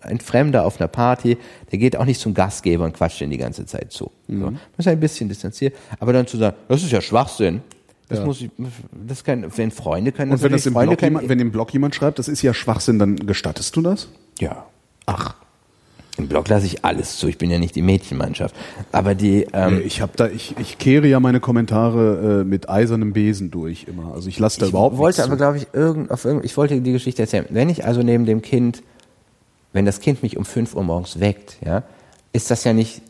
ein 0.00 0.20
Fremder 0.20 0.64
auf 0.64 0.80
einer 0.80 0.86
Party, 0.88 1.38
der 1.72 1.78
geht 1.78 1.96
auch 1.96 2.04
nicht 2.04 2.20
zum 2.20 2.34
Gastgeber 2.34 2.84
und 2.84 2.94
quatscht 2.94 3.20
den 3.20 3.30
die 3.30 3.38
ganze 3.38 3.66
Zeit 3.66 3.90
zu. 3.90 4.12
So. 4.28 4.34
Man 4.34 4.60
ist 4.76 4.86
ein 4.86 5.00
bisschen 5.00 5.28
distanziert, 5.28 5.74
aber 5.98 6.12
dann 6.12 6.26
zu 6.26 6.36
sagen, 6.36 6.56
das 6.68 6.82
ist 6.82 6.92
ja 6.92 7.00
Schwachsinn. 7.00 7.62
Das 8.08 8.18
Ja. 8.18 8.26
muss 8.26 8.40
ich, 8.40 8.50
das 9.06 9.24
kann, 9.24 9.46
wenn 9.56 9.70
Freunde 9.70 10.12
können, 10.12 10.32
Und 10.32 10.42
wenn 10.42 10.52
das 10.52 10.66
im 10.66 10.74
Freunde 10.74 10.96
Blog 10.96 11.02
jemand, 11.02 11.28
wenn 11.28 11.40
im 11.40 11.50
Blog 11.52 11.72
jemand 11.72 11.94
schreibt, 11.94 12.18
das 12.18 12.28
ist 12.28 12.42
ja 12.42 12.52
Schwachsinn, 12.52 12.98
dann 12.98 13.16
gestattest 13.16 13.74
du 13.76 13.82
das? 13.82 14.08
ja. 14.40 14.66
Ach. 15.06 15.34
Im 16.16 16.28
Blog 16.28 16.48
lasse 16.48 16.64
ich 16.64 16.84
alles 16.84 17.16
zu. 17.18 17.26
Ich 17.26 17.38
bin 17.38 17.50
ja 17.50 17.58
nicht 17.58 17.74
die 17.74 17.82
Mädchenmannschaft. 17.82 18.54
Aber 18.92 19.14
die, 19.16 19.46
ähm, 19.52 19.82
ich 19.84 20.00
habe 20.00 20.12
da, 20.14 20.28
ich, 20.28 20.54
ich 20.58 20.78
kehre 20.78 21.08
ja 21.08 21.18
meine 21.18 21.40
Kommentare 21.40 22.42
äh, 22.42 22.44
mit 22.44 22.70
eisernem 22.70 23.12
Besen 23.12 23.50
durch 23.50 23.84
immer. 23.88 24.14
Also 24.14 24.28
ich 24.28 24.38
lasse 24.38 24.60
da 24.60 24.66
ich 24.66 24.70
überhaupt 24.70 24.96
wollte 24.96 25.18
nichts 25.20 25.28
aber, 25.28 25.36
glaube 25.36 25.56
ich, 25.58 25.66
irgend, 25.72 26.12
auf 26.12 26.24
irgend, 26.24 26.44
ich 26.44 26.56
wollte 26.56 26.80
die 26.80 26.92
Geschichte 26.92 27.20
erzählen. 27.22 27.46
Wenn 27.50 27.68
ich 27.68 27.84
also 27.84 28.02
neben 28.02 28.26
dem 28.26 28.42
Kind, 28.42 28.82
wenn 29.72 29.84
das 29.84 29.98
Kind 30.00 30.22
mich 30.22 30.36
um 30.36 30.44
5 30.44 30.76
Uhr 30.76 30.84
morgens 30.84 31.18
weckt, 31.18 31.56
ja, 31.66 31.82
ist 32.32 32.48
das 32.50 32.62
ja 32.62 32.72
nicht 32.72 33.02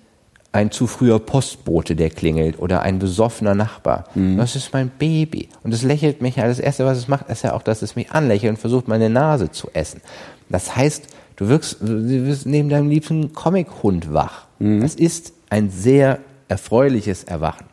ein 0.54 0.70
zu 0.70 0.86
früher 0.86 1.18
Postbote, 1.18 1.96
der 1.96 2.10
klingelt 2.10 2.60
oder 2.60 2.82
ein 2.82 3.00
besoffener 3.00 3.56
Nachbar. 3.56 4.04
Mhm. 4.14 4.36
Das 4.36 4.54
ist 4.54 4.72
mein 4.72 4.88
Baby. 4.88 5.48
Und 5.64 5.74
es 5.74 5.82
lächelt 5.82 6.22
mich 6.22 6.36
ja. 6.36 6.46
Das 6.46 6.60
Erste, 6.60 6.86
was 6.86 6.96
es 6.96 7.08
macht, 7.08 7.28
ist 7.28 7.42
ja 7.42 7.54
auch, 7.54 7.62
dass 7.62 7.82
es 7.82 7.96
mich 7.96 8.12
anlächelt 8.12 8.50
und 8.50 8.56
versucht, 8.58 8.86
meine 8.86 9.10
Nase 9.10 9.50
zu 9.50 9.68
essen. 9.72 10.00
Das 10.48 10.76
heißt, 10.76 11.08
du 11.36 11.48
wirkst, 11.48 11.78
du 11.80 12.26
wirst 12.26 12.46
neben 12.46 12.68
deinem 12.68 12.88
liebsten 12.88 13.32
Comic-Hund 13.32 14.12
wach. 14.12 14.46
Mhm. 14.60 14.80
Das 14.80 14.94
ist 14.94 15.32
ein 15.50 15.70
sehr 15.70 16.20
erfreuliches 16.46 17.24
Erwachen. 17.24 17.66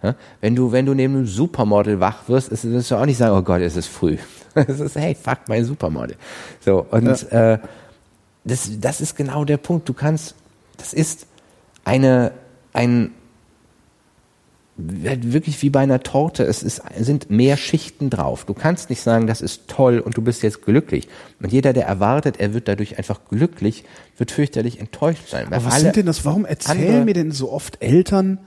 Ja? 0.00 0.14
Wenn 0.40 0.54
du, 0.54 0.70
wenn 0.70 0.86
du 0.86 0.94
neben 0.94 1.16
einem 1.16 1.26
Supermodel 1.26 1.98
wach 1.98 2.28
wirst, 2.28 2.50
ist, 2.50 2.70
wirst 2.70 2.92
du 2.92 2.96
auch 2.96 3.06
nicht 3.06 3.18
sagen, 3.18 3.36
oh 3.36 3.42
Gott, 3.42 3.62
es 3.62 3.76
ist 3.76 3.88
früh. 3.88 4.16
Es 4.54 4.80
ist, 4.80 4.96
hey, 4.96 5.14
fuck, 5.14 5.38
mein 5.48 5.64
Supermodel. 5.64 6.16
So, 6.60 6.86
und 6.90 7.32
äh, 7.32 7.58
das, 8.44 8.70
das 8.78 9.00
ist 9.00 9.16
genau 9.16 9.46
der 9.46 9.56
Punkt. 9.56 9.88
Du 9.88 9.94
kannst, 9.94 10.34
das 10.76 10.92
ist 10.92 11.26
eine, 11.84 12.32
ein, 12.72 13.12
halt 15.04 15.32
wirklich 15.32 15.60
wie 15.62 15.70
bei 15.70 15.80
einer 15.80 16.00
Torte. 16.00 16.44
Es 16.44 16.62
ist, 16.62 16.82
sind 16.98 17.30
mehr 17.30 17.56
Schichten 17.56 18.10
drauf. 18.10 18.44
Du 18.44 18.54
kannst 18.54 18.90
nicht 18.90 19.02
sagen, 19.02 19.26
das 19.26 19.40
ist 19.40 19.68
toll 19.68 19.98
und 19.98 20.16
du 20.16 20.22
bist 20.22 20.42
jetzt 20.42 20.64
glücklich. 20.64 21.08
Und 21.40 21.52
jeder, 21.52 21.72
der 21.72 21.86
erwartet, 21.86 22.40
er 22.40 22.54
wird 22.54 22.68
dadurch 22.68 22.98
einfach 22.98 23.20
glücklich, 23.28 23.84
wird 24.16 24.30
fürchterlich 24.30 24.80
enttäuscht 24.80 25.28
sein. 25.28 25.46
Aber 25.46 25.64
was 25.64 25.80
sind 25.80 25.96
denn 25.96 26.06
das? 26.06 26.24
Warum 26.24 26.44
erzählen 26.44 27.04
mir 27.04 27.14
denn 27.14 27.32
so 27.32 27.52
oft 27.52 27.82
Eltern, 27.82 28.38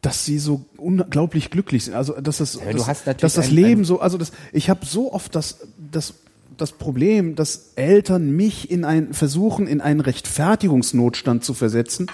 dass 0.00 0.24
sie 0.24 0.38
so 0.38 0.64
unglaublich 0.76 1.50
glücklich 1.50 1.84
sind? 1.84 1.94
Also 1.94 2.14
dass 2.20 2.38
das, 2.38 2.54
Ja, 2.54 2.72
das, 2.72 3.04
dass 3.04 3.34
das 3.34 3.50
Leben 3.50 3.84
so, 3.84 4.00
also 4.00 4.18
das, 4.18 4.32
ich 4.52 4.70
habe 4.70 4.84
so 4.86 5.12
oft 5.12 5.34
das, 5.34 5.58
das, 5.90 6.14
das 6.56 6.72
Problem, 6.72 7.34
dass 7.34 7.72
Eltern 7.76 8.30
mich 8.30 8.70
in 8.70 8.84
ein 8.84 9.14
versuchen, 9.14 9.66
in 9.66 9.80
einen 9.80 10.00
Rechtfertigungsnotstand 10.00 11.44
zu 11.44 11.54
versetzen, 11.54 12.08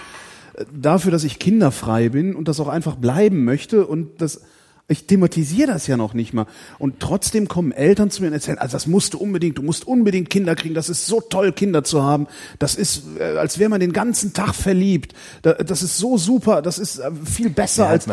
dafür, 0.73 1.11
dass 1.11 1.23
ich 1.23 1.39
kinderfrei 1.39 2.09
bin 2.09 2.35
und 2.35 2.47
das 2.47 2.59
auch 2.59 2.67
einfach 2.67 2.95
bleiben 2.95 3.43
möchte 3.45 3.85
und 3.85 4.21
das 4.21 4.41
ich 4.87 5.07
thematisiere 5.07 5.71
das 5.71 5.87
ja 5.87 5.97
noch 5.97 6.13
nicht 6.13 6.33
mal. 6.33 6.45
Und 6.77 6.99
trotzdem 6.99 7.47
kommen 7.47 7.71
Eltern 7.71 8.11
zu 8.11 8.21
mir 8.21 8.27
und 8.27 8.33
erzählen, 8.33 8.59
also 8.59 8.73
das 8.73 8.85
musst 8.85 9.15
du 9.15 9.17
unbedingt, 9.17 9.57
du 9.57 9.63
musst 9.63 9.87
unbedingt 9.87 10.29
Kinder 10.29 10.53
kriegen, 10.53 10.75
das 10.75 10.89
ist 10.89 11.07
so 11.07 11.21
toll, 11.21 11.53
Kinder 11.53 11.83
zu 11.83 12.03
haben. 12.03 12.27
Das 12.59 12.75
ist, 12.75 13.03
äh, 13.19 13.37
als 13.37 13.57
wäre 13.57 13.69
man 13.71 13.79
den 13.79 13.93
ganzen 13.93 14.33
Tag 14.33 14.53
verliebt. 14.53 15.15
Da, 15.41 15.53
das 15.53 15.81
ist 15.81 15.97
so 15.97 16.19
super, 16.19 16.61
das 16.61 16.77
ist 16.77 16.99
äh, 16.99 17.09
viel 17.25 17.49
besser 17.49 17.85
Ja, 17.85 17.89
als 17.89 18.07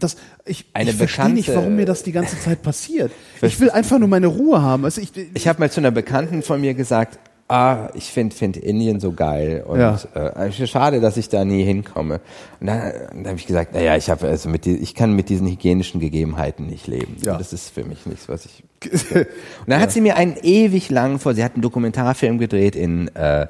das. 0.00 0.16
Ich, 0.44 0.66
ich 0.78 0.94
verstehe 0.94 1.30
nicht, 1.30 1.48
warum 1.48 1.76
mir 1.76 1.86
das 1.86 2.02
die 2.02 2.12
ganze 2.12 2.38
Zeit 2.38 2.62
passiert. 2.62 3.10
Ich 3.40 3.60
will 3.60 3.70
einfach 3.70 3.98
nur 3.98 4.08
meine 4.08 4.26
Ruhe 4.26 4.60
haben. 4.60 4.84
Also 4.84 5.00
ich, 5.00 5.12
Ich 5.32 5.48
habe 5.48 5.60
mal 5.60 5.70
zu 5.70 5.80
einer 5.80 5.90
Bekannten 5.90 6.42
von 6.42 6.60
mir 6.60 6.74
gesagt, 6.74 7.18
ah, 7.48 7.88
ich 7.94 8.12
finde 8.12 8.36
find 8.36 8.56
Indien 8.56 9.00
so 9.00 9.12
geil 9.12 9.64
und 9.66 9.80
Ja. 9.80 9.98
äh, 10.14 10.66
schade, 10.66 11.00
dass 11.00 11.16
ich 11.16 11.28
da 11.28 11.44
nie 11.44 11.64
hinkomme. 11.64 12.20
Und 12.60 12.66
dann, 12.66 12.92
dann 13.12 13.26
habe 13.26 13.36
ich 13.36 13.46
gesagt, 13.46 13.74
naja, 13.74 13.96
ich 13.96 14.10
habe 14.10 14.28
also 14.28 14.48
mit 14.48 14.64
die, 14.64 14.76
ich 14.76 14.94
kann 14.94 15.14
mit 15.14 15.28
diesen 15.28 15.48
hygienischen 15.48 16.00
Gegebenheiten 16.00 16.66
nicht 16.66 16.86
leben. 16.86 17.16
Ja. 17.24 17.32
Und 17.32 17.40
das 17.40 17.52
ist 17.52 17.70
für 17.70 17.84
mich 17.84 18.06
nichts, 18.06 18.28
was 18.28 18.44
ich. 18.46 18.62
Und 19.14 19.26
dann 19.66 19.80
hat 19.80 19.90
sie 19.90 20.00
mir 20.00 20.16
einen 20.16 20.36
ewig 20.42 20.90
langen 20.90 21.18
vor, 21.18 21.34
sie 21.34 21.42
hat 21.42 21.54
einen 21.54 21.62
Dokumentarfilm 21.62 22.38
gedreht 22.38 22.76
in 22.76 23.08
äh, 23.16 23.46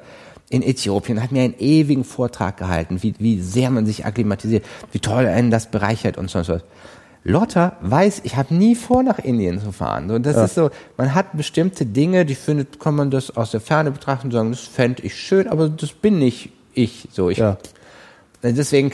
in 0.51 0.63
Äthiopien, 0.63 1.21
hat 1.21 1.31
mir 1.31 1.43
einen 1.43 1.59
ewigen 1.59 2.03
Vortrag 2.03 2.57
gehalten, 2.57 3.03
wie, 3.03 3.13
wie 3.19 3.39
sehr 3.39 3.69
man 3.69 3.85
sich 3.85 4.05
akklimatisiert, 4.05 4.65
wie 4.91 4.99
toll 4.99 5.27
einen 5.27 5.51
das 5.51 5.69
bereichert 5.69 6.17
und 6.17 6.29
sonst 6.29 6.49
was. 6.49 6.63
Lotta 7.23 7.77
weiß, 7.81 8.21
ich 8.23 8.35
habe 8.37 8.53
nie 8.53 8.75
vor, 8.75 9.03
nach 9.03 9.19
Indien 9.19 9.59
zu 9.59 9.71
fahren. 9.71 10.09
Und 10.09 10.25
das 10.25 10.37
ist 10.37 10.55
so, 10.55 10.69
man 10.97 11.13
hat 11.13 11.35
bestimmte 11.35 11.85
Dinge, 11.85 12.25
die 12.25 12.35
findet, 12.35 12.79
kann 12.79 12.95
man 12.95 13.11
das 13.11 13.35
aus 13.35 13.51
der 13.51 13.61
Ferne 13.61 13.91
betrachten 13.91 14.27
und 14.27 14.31
sagen, 14.31 14.51
das 14.51 14.61
fände 14.61 15.03
ich 15.03 15.15
schön, 15.15 15.47
aber 15.47 15.69
das 15.69 15.91
bin 15.91 16.19
nicht 16.19 16.51
ich. 16.73 17.07
So, 17.11 17.29
ich, 17.29 17.39
Ja. 17.39 17.57
Deswegen 18.41 18.89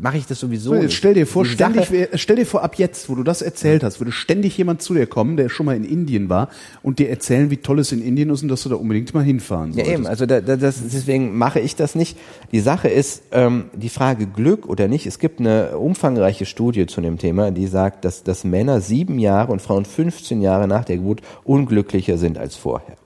mache 0.00 0.18
ich 0.18 0.26
das 0.26 0.38
sowieso. 0.38 0.74
Jetzt 0.76 0.94
stell 0.94 1.14
dir 1.14 1.26
vor, 1.26 1.44
ständig, 1.44 1.88
stell 2.14 2.36
dir 2.36 2.46
vor, 2.46 2.62
ab 2.62 2.76
jetzt, 2.76 3.08
wo 3.08 3.16
du 3.16 3.24
das 3.24 3.42
erzählt 3.42 3.82
hast, 3.82 3.98
würde 3.98 4.12
ständig 4.12 4.56
jemand 4.56 4.82
zu 4.82 4.94
dir 4.94 5.06
kommen, 5.06 5.36
der 5.36 5.48
schon 5.48 5.66
mal 5.66 5.74
in 5.74 5.82
Indien 5.82 6.28
war 6.28 6.48
und 6.82 7.00
dir 7.00 7.10
erzählen, 7.10 7.50
wie 7.50 7.56
toll 7.56 7.80
es 7.80 7.90
in 7.90 8.00
Indien 8.00 8.30
ist 8.30 8.42
und 8.42 8.48
dass 8.48 8.62
du 8.62 8.68
da 8.68 8.76
unbedingt 8.76 9.12
mal 9.14 9.24
hinfahren 9.24 9.70
Ja 9.70 9.84
solltest. 9.84 9.94
eben, 9.94 10.06
also 10.06 10.26
da, 10.26 10.40
das, 10.40 10.80
deswegen 10.84 11.36
mache 11.36 11.58
ich 11.58 11.74
das 11.74 11.96
nicht. 11.96 12.16
Die 12.52 12.60
Sache 12.60 12.88
ist 12.88 13.24
ähm, 13.32 13.64
die 13.74 13.88
Frage 13.88 14.26
Glück 14.26 14.68
oder 14.68 14.86
nicht. 14.86 15.06
Es 15.06 15.18
gibt 15.18 15.40
eine 15.40 15.76
umfangreiche 15.76 16.46
Studie 16.46 16.86
zu 16.86 17.00
dem 17.00 17.18
Thema, 17.18 17.50
die 17.50 17.66
sagt, 17.66 18.04
dass, 18.04 18.22
dass 18.22 18.44
Männer 18.44 18.80
sieben 18.80 19.18
Jahre 19.18 19.50
und 19.50 19.60
Frauen 19.60 19.84
15 19.84 20.40
Jahre 20.40 20.68
nach 20.68 20.84
der 20.84 20.98
Geburt 20.98 21.20
unglücklicher 21.42 22.16
sind 22.16 22.38
als 22.38 22.54
vorher. 22.54 22.96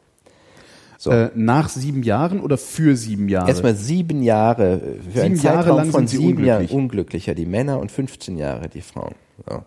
So. 1.05 1.11
Äh, 1.11 1.31
nach 1.35 1.69
sieben 1.69 2.03
Jahren 2.03 2.41
oder 2.41 2.57
für 2.57 2.97
sieben 2.97 3.29
Jahre? 3.29 3.51
Erstmal 3.51 3.75
sieben 3.75 4.23
Jahre, 4.23 4.81
für 5.13 5.21
einen 5.21 5.37
Sieben 5.37 5.45
Jahre 5.45 5.59
Zeitraum 5.59 5.77
lang 5.77 5.91
von 5.91 6.07
sind 6.07 6.09
sie 6.09 6.17
sieben 6.17 6.45
Jahren 6.47 6.63
unglücklich. 6.63 6.73
unglücklicher, 6.73 7.35
die 7.35 7.45
Männer 7.45 7.79
und 7.79 7.93
15 7.93 8.39
Jahre 8.39 8.71
die 8.71 8.81
Frauen. 8.81 9.15
So. 9.47 9.63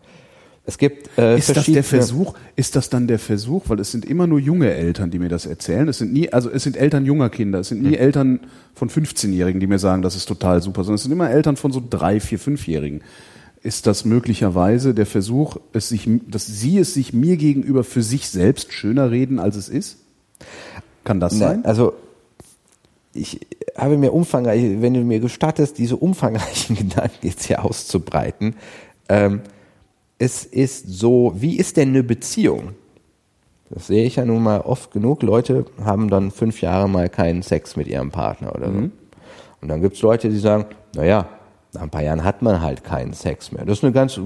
Es 0.66 0.80
gibt 0.80 1.16
äh, 1.20 1.38
Ist 1.38 1.56
das 1.56 1.68
der 1.68 1.84
Versuch? 1.84 2.34
Ist 2.56 2.76
das 2.76 2.90
dann 2.90 3.06
der 3.06 3.20
Versuch? 3.20 3.66
Weil 3.68 3.80
es 3.80 3.92
sind 3.92 4.04
immer 4.04 4.26
nur 4.26 4.40
junge 4.40 4.74
Eltern, 4.74 5.12
die 5.12 5.20
mir 5.20 5.30
das 5.30 5.46
erzählen. 5.46 5.88
Es 5.88 6.00
sind 6.00 6.12
nie, 6.12 6.34
also 6.34 6.50
es 6.50 6.64
sind 6.64 6.76
Eltern 6.76 7.06
junger 7.06 7.30
Kinder. 7.30 7.60
Es 7.60 7.68
sind 7.68 7.84
nie 7.84 7.96
Eltern 7.96 8.40
von 8.74 8.90
15-Jährigen, 8.90 9.60
die 9.60 9.68
mir 9.68 9.78
sagen, 9.78 10.02
das 10.02 10.16
ist 10.16 10.26
total 10.26 10.64
super, 10.64 10.84
sondern 10.84 10.96
es 10.96 11.04
sind 11.04 11.12
immer 11.12 11.30
Eltern 11.30 11.56
von 11.56 11.72
so 11.72 11.84
drei, 11.88 12.20
vier, 12.20 12.40
fünfjährigen. 12.40 13.02
Ist 13.62 13.86
das 13.86 14.06
möglicherweise 14.06 14.96
der 14.96 15.06
Versuch, 15.06 15.58
es 15.72 15.90
sich, 15.90 16.10
dass 16.28 16.48
sie 16.48 16.80
es 16.80 16.96
sich 16.96 17.14
mir 17.14 17.38
gegenüber 17.38 17.84
für 17.84 18.02
sich 18.02 18.28
selbst 18.28 18.74
schöner 18.74 19.12
reden, 19.12 19.38
als 19.38 19.56
es 19.56 19.70
ist? 19.70 20.00
Kann 21.08 21.22
das 21.22 21.34
Na, 21.36 21.48
sein? 21.48 21.64
Also 21.64 21.94
ich 23.14 23.40
habe 23.78 23.98
mir 23.98 24.12
umfangreich, 24.12 24.82
wenn 24.82 24.94
du 24.94 25.00
mir 25.00 25.22
gestattest, 25.22 25.78
diese 25.78 25.96
umfangreichen 25.96 26.76
Gedanken 26.76 27.26
jetzt 27.26 27.46
hier 27.46 27.64
auszubreiten. 27.64 28.58
Ähm, 29.08 29.40
es 30.20 30.44
ist 30.44 30.90
so, 30.90 31.32
wie 31.38 31.56
ist 31.56 31.78
denn 31.78 31.90
eine 31.90 32.04
Beziehung? 32.04 32.74
Das 33.70 33.88
sehe 33.88 34.04
ich 34.04 34.18
ja 34.18 34.26
nun 34.26 34.44
mal 34.44 34.60
oft 34.60 34.92
genug. 34.92 35.24
Leute 35.24 35.66
haben 35.82 36.10
dann 36.10 36.30
fünf 36.30 36.60
Jahre 36.62 36.90
mal 36.90 37.08
keinen 37.08 37.42
Sex 37.42 37.78
mit 37.78 37.88
ihrem 37.88 38.12
Partner 38.12 38.54
oder 38.54 38.68
so. 38.70 38.78
Und 39.62 39.68
dann 39.70 39.82
gibt 39.82 39.96
es 39.96 40.02
Leute, 40.02 40.28
die 40.28 40.40
sagen, 40.40 40.66
naja, 40.94 41.30
nach 41.74 41.84
ein 41.84 41.90
paar 41.90 42.04
Jahren 42.04 42.26
hat 42.26 42.42
man 42.42 42.62
halt 42.62 42.84
keinen 42.84 43.14
Sex 43.14 43.54
mehr. 43.54 43.64
Das 43.64 43.78
ist 43.78 43.84
eine 43.86 43.94
ganz 43.94 44.20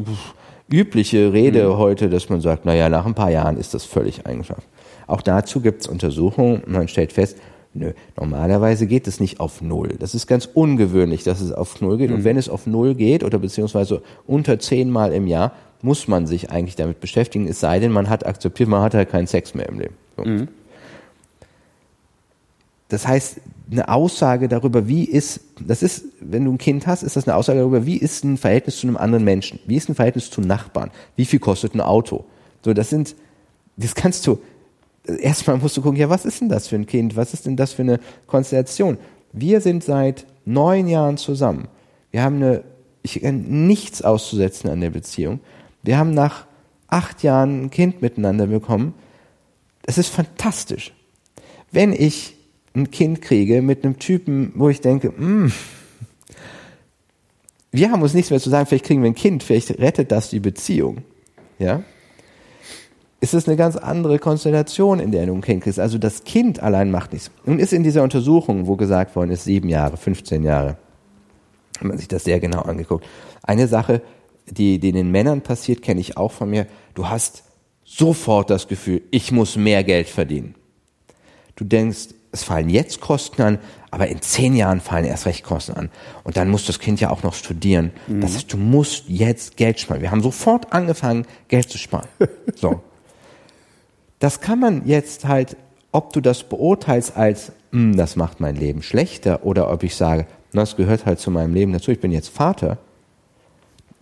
übliche 0.71 1.31
Rede 1.31 1.77
heute, 1.77 2.09
dass 2.09 2.29
man 2.29 2.41
sagt, 2.41 2.65
naja, 2.65 2.89
nach 2.89 3.05
ein 3.05 3.13
paar 3.13 3.29
Jahren 3.29 3.57
ist 3.57 3.75
das 3.75 3.85
völlig 3.85 4.25
eingeschlafen. 4.25 4.63
Auch 5.11 5.21
dazu 5.21 5.59
gibt 5.59 5.81
es 5.81 5.87
Untersuchungen 5.87 6.61
und 6.63 6.71
man 6.71 6.87
stellt 6.87 7.11
fest, 7.11 7.37
nö, 7.73 7.91
normalerweise 8.15 8.87
geht 8.87 9.07
es 9.07 9.19
nicht 9.19 9.41
auf 9.41 9.61
Null. 9.61 9.97
Das 9.99 10.15
ist 10.15 10.25
ganz 10.25 10.47
ungewöhnlich, 10.53 11.25
dass 11.25 11.41
es 11.41 11.51
auf 11.51 11.81
Null 11.81 11.97
geht. 11.97 12.11
Und 12.11 12.23
wenn 12.23 12.37
es 12.37 12.47
auf 12.47 12.65
Null 12.65 12.95
geht 12.95 13.25
oder 13.25 13.37
beziehungsweise 13.37 14.01
unter 14.25 14.57
zehnmal 14.57 15.11
im 15.11 15.27
Jahr, 15.27 15.51
muss 15.81 16.07
man 16.07 16.27
sich 16.27 16.49
eigentlich 16.49 16.77
damit 16.77 17.01
beschäftigen, 17.01 17.45
es 17.45 17.59
sei 17.59 17.79
denn, 17.79 17.91
man 17.91 18.09
hat 18.09 18.25
akzeptiert, 18.25 18.69
man 18.69 18.81
hat 18.83 18.93
halt 18.93 19.09
keinen 19.09 19.27
Sex 19.27 19.53
mehr 19.53 19.67
im 19.67 19.79
Leben. 19.79 19.95
So. 20.15 20.23
Das 22.87 23.05
heißt, 23.05 23.41
eine 23.69 23.89
Aussage 23.89 24.47
darüber, 24.47 24.87
wie 24.87 25.03
ist, 25.03 25.41
das 25.59 25.83
ist, 25.83 26.05
wenn 26.21 26.45
du 26.45 26.53
ein 26.53 26.57
Kind 26.57 26.87
hast, 26.87 27.03
ist 27.03 27.17
das 27.17 27.27
eine 27.27 27.35
Aussage 27.35 27.59
darüber, 27.59 27.85
wie 27.85 27.97
ist 27.97 28.23
ein 28.23 28.37
Verhältnis 28.37 28.79
zu 28.79 28.87
einem 28.87 28.95
anderen 28.95 29.25
Menschen? 29.25 29.59
Wie 29.65 29.75
ist 29.75 29.89
ein 29.89 29.95
Verhältnis 29.95 30.29
zu 30.29 30.39
Nachbarn? 30.39 30.89
Wie 31.17 31.25
viel 31.25 31.39
kostet 31.39 31.75
ein 31.75 31.81
Auto? 31.81 32.23
So, 32.63 32.73
das 32.73 32.89
sind, 32.89 33.15
das 33.75 33.93
kannst 33.95 34.25
du, 34.25 34.39
erstmal 35.19 35.57
musst 35.57 35.77
du 35.77 35.81
gucken, 35.81 35.99
ja, 35.99 36.09
was 36.09 36.25
ist 36.25 36.41
denn 36.41 36.49
das 36.49 36.67
für 36.67 36.75
ein 36.75 36.85
Kind? 36.85 37.15
Was 37.15 37.33
ist 37.33 37.45
denn 37.45 37.55
das 37.55 37.73
für 37.73 37.81
eine 37.81 37.99
Konstellation? 38.27 38.97
Wir 39.33 39.61
sind 39.61 39.83
seit 39.83 40.25
neun 40.45 40.87
Jahren 40.87 41.17
zusammen. 41.17 41.67
Wir 42.11 42.23
haben 42.23 42.37
eine, 42.37 42.63
ich 43.03 43.21
nichts 43.21 44.01
auszusetzen 44.01 44.69
an 44.69 44.81
der 44.81 44.89
Beziehung. 44.89 45.39
Wir 45.83 45.97
haben 45.97 46.13
nach 46.13 46.45
acht 46.87 47.23
Jahren 47.23 47.63
ein 47.63 47.69
Kind 47.69 48.01
miteinander 48.01 48.47
bekommen. 48.47 48.93
Es 49.83 49.97
ist 49.97 50.09
fantastisch. 50.09 50.93
Wenn 51.71 51.93
ich 51.93 52.35
ein 52.75 52.91
Kind 52.91 53.21
kriege 53.21 53.61
mit 53.61 53.83
einem 53.83 53.99
Typen, 53.99 54.51
wo 54.55 54.69
ich 54.69 54.81
denke, 54.81 55.09
mm, 55.09 55.51
wir 57.71 57.91
haben 57.91 58.01
uns 58.01 58.13
nichts 58.13 58.29
mehr 58.29 58.39
zu 58.39 58.49
sagen, 58.49 58.65
vielleicht 58.65 58.85
kriegen 58.85 59.01
wir 59.01 59.09
ein 59.09 59.15
Kind, 59.15 59.43
vielleicht 59.43 59.79
rettet 59.79 60.11
das 60.11 60.29
die 60.29 60.39
Beziehung. 60.39 61.03
Ja? 61.57 61.83
Ist 63.21 63.35
es 63.35 63.47
eine 63.47 63.55
ganz 63.55 63.75
andere 63.75 64.17
Konstellation, 64.17 64.99
in 64.99 65.11
der 65.11 65.27
du 65.27 65.33
ein 65.33 65.41
Kind 65.41 65.63
kriegst. 65.63 65.79
Also 65.79 65.99
das 65.99 66.23
Kind 66.23 66.59
allein 66.61 66.89
macht 66.89 67.13
nichts. 67.13 67.29
Nun 67.45 67.59
ist 67.59 67.71
in 67.71 67.83
dieser 67.83 68.01
Untersuchung, 68.01 68.65
wo 68.65 68.75
gesagt 68.75 69.15
worden 69.15 69.29
ist, 69.29 69.43
sieben 69.43 69.69
Jahre, 69.69 69.95
15 69.95 70.41
Jahre, 70.41 70.77
hat 71.77 71.83
man 71.83 71.99
sich 71.99 72.07
das 72.07 72.23
sehr 72.23 72.39
genau 72.39 72.61
angeguckt. 72.61 73.05
Eine 73.43 73.67
Sache, 73.67 74.01
die, 74.49 74.79
die 74.79 74.91
den 74.91 75.11
Männern 75.11 75.41
passiert, 75.41 75.83
kenne 75.83 76.01
ich 76.01 76.17
auch 76.17 76.31
von 76.31 76.49
mir. 76.49 76.65
Du 76.95 77.09
hast 77.09 77.43
sofort 77.85 78.49
das 78.49 78.67
Gefühl, 78.67 79.03
ich 79.11 79.31
muss 79.31 79.55
mehr 79.55 79.83
Geld 79.83 80.07
verdienen. 80.07 80.55
Du 81.55 81.63
denkst, 81.63 82.15
es 82.31 82.43
fallen 82.43 82.69
jetzt 82.69 83.01
Kosten 83.01 83.41
an, 83.43 83.59
aber 83.91 84.07
in 84.07 84.21
zehn 84.21 84.55
Jahren 84.55 84.79
fallen 84.79 85.05
erst 85.05 85.27
recht 85.27 85.43
Kosten 85.43 85.73
an. 85.73 85.89
Und 86.23 86.37
dann 86.37 86.49
muss 86.49 86.65
das 86.65 86.79
Kind 86.79 86.99
ja 86.99 87.11
auch 87.11 87.21
noch 87.21 87.35
studieren. 87.35 87.91
Mhm. 88.07 88.21
Das 88.21 88.33
heißt, 88.33 88.51
du 88.51 88.57
musst 88.57 89.09
jetzt 89.09 89.57
Geld 89.57 89.79
sparen. 89.79 90.01
Wir 90.01 90.09
haben 90.09 90.23
sofort 90.23 90.73
angefangen, 90.73 91.27
Geld 91.49 91.69
zu 91.69 91.77
sparen. 91.77 92.07
So. 92.55 92.81
Das 94.21 94.39
kann 94.39 94.59
man 94.59 94.85
jetzt 94.85 95.27
halt, 95.27 95.57
ob 95.91 96.13
du 96.13 96.21
das 96.21 96.43
beurteilst 96.43 97.17
als, 97.17 97.51
hm, 97.71 97.97
das 97.97 98.15
macht 98.15 98.39
mein 98.39 98.55
Leben 98.55 98.83
schlechter, 98.83 99.43
oder 99.43 99.71
ob 99.71 99.81
ich 99.81 99.95
sage, 99.95 100.27
das 100.53 100.75
gehört 100.75 101.07
halt 101.07 101.19
zu 101.19 101.31
meinem 101.31 101.55
Leben 101.55 101.73
dazu, 101.73 101.91
ich 101.91 101.99
bin 101.99 102.11
jetzt 102.11 102.29
Vater. 102.29 102.77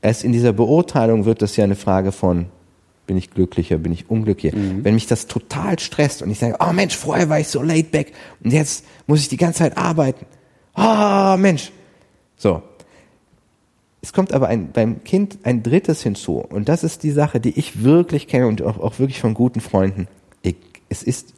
Erst 0.02 0.26
in 0.26 0.34
dieser 0.34 0.52
Beurteilung 0.52 1.24
wird 1.24 1.42
das 1.42 1.56
ja 1.56 1.64
eine 1.64 1.78
Frage 1.78 2.12
von, 2.12 2.48
bin 3.08 3.16
ich 3.16 3.32
glücklicher, 3.32 3.78
bin 3.78 3.94
ich 3.94 4.10
unglücklicher. 4.10 4.58
Mhm. 4.58 4.84
Wenn 4.84 4.96
mich 4.96 5.08
das 5.08 5.28
total 5.28 5.80
stresst 5.80 6.22
und 6.22 6.30
ich 6.30 6.40
sage, 6.40 6.58
oh 6.60 6.74
Mensch, 6.74 6.98
vorher 6.98 7.30
war 7.30 7.40
ich 7.40 7.48
so 7.48 7.62
laid 7.62 7.92
back 7.92 8.12
und 8.44 8.52
jetzt 8.52 8.84
muss 9.08 9.22
ich 9.22 9.30
die 9.30 9.38
ganze 9.38 9.60
Zeit 9.60 9.78
arbeiten. 9.78 10.26
Oh 10.76 11.38
Mensch. 11.38 11.72
So. 12.36 12.62
Es 14.02 14.14
kommt 14.14 14.32
aber 14.32 14.48
ein, 14.48 14.72
beim 14.72 15.04
Kind 15.04 15.40
ein 15.44 15.62
drittes 15.62 16.04
hinzu 16.04 16.38
und 16.38 16.70
das 16.70 16.84
ist 16.84 17.04
die 17.04 17.12
Sache, 17.12 17.40
die 17.40 17.58
ich 17.58 17.84
wirklich 17.84 18.28
kenne 18.28 18.48
und 18.48 18.62
auch, 18.62 18.80
auch 18.80 19.00
wirklich 19.00 19.20
von 19.20 19.34
guten 19.34 19.60
Freunden. 19.60 20.08
Ich, 20.42 20.56
es 20.88 21.04
ist 21.04 21.34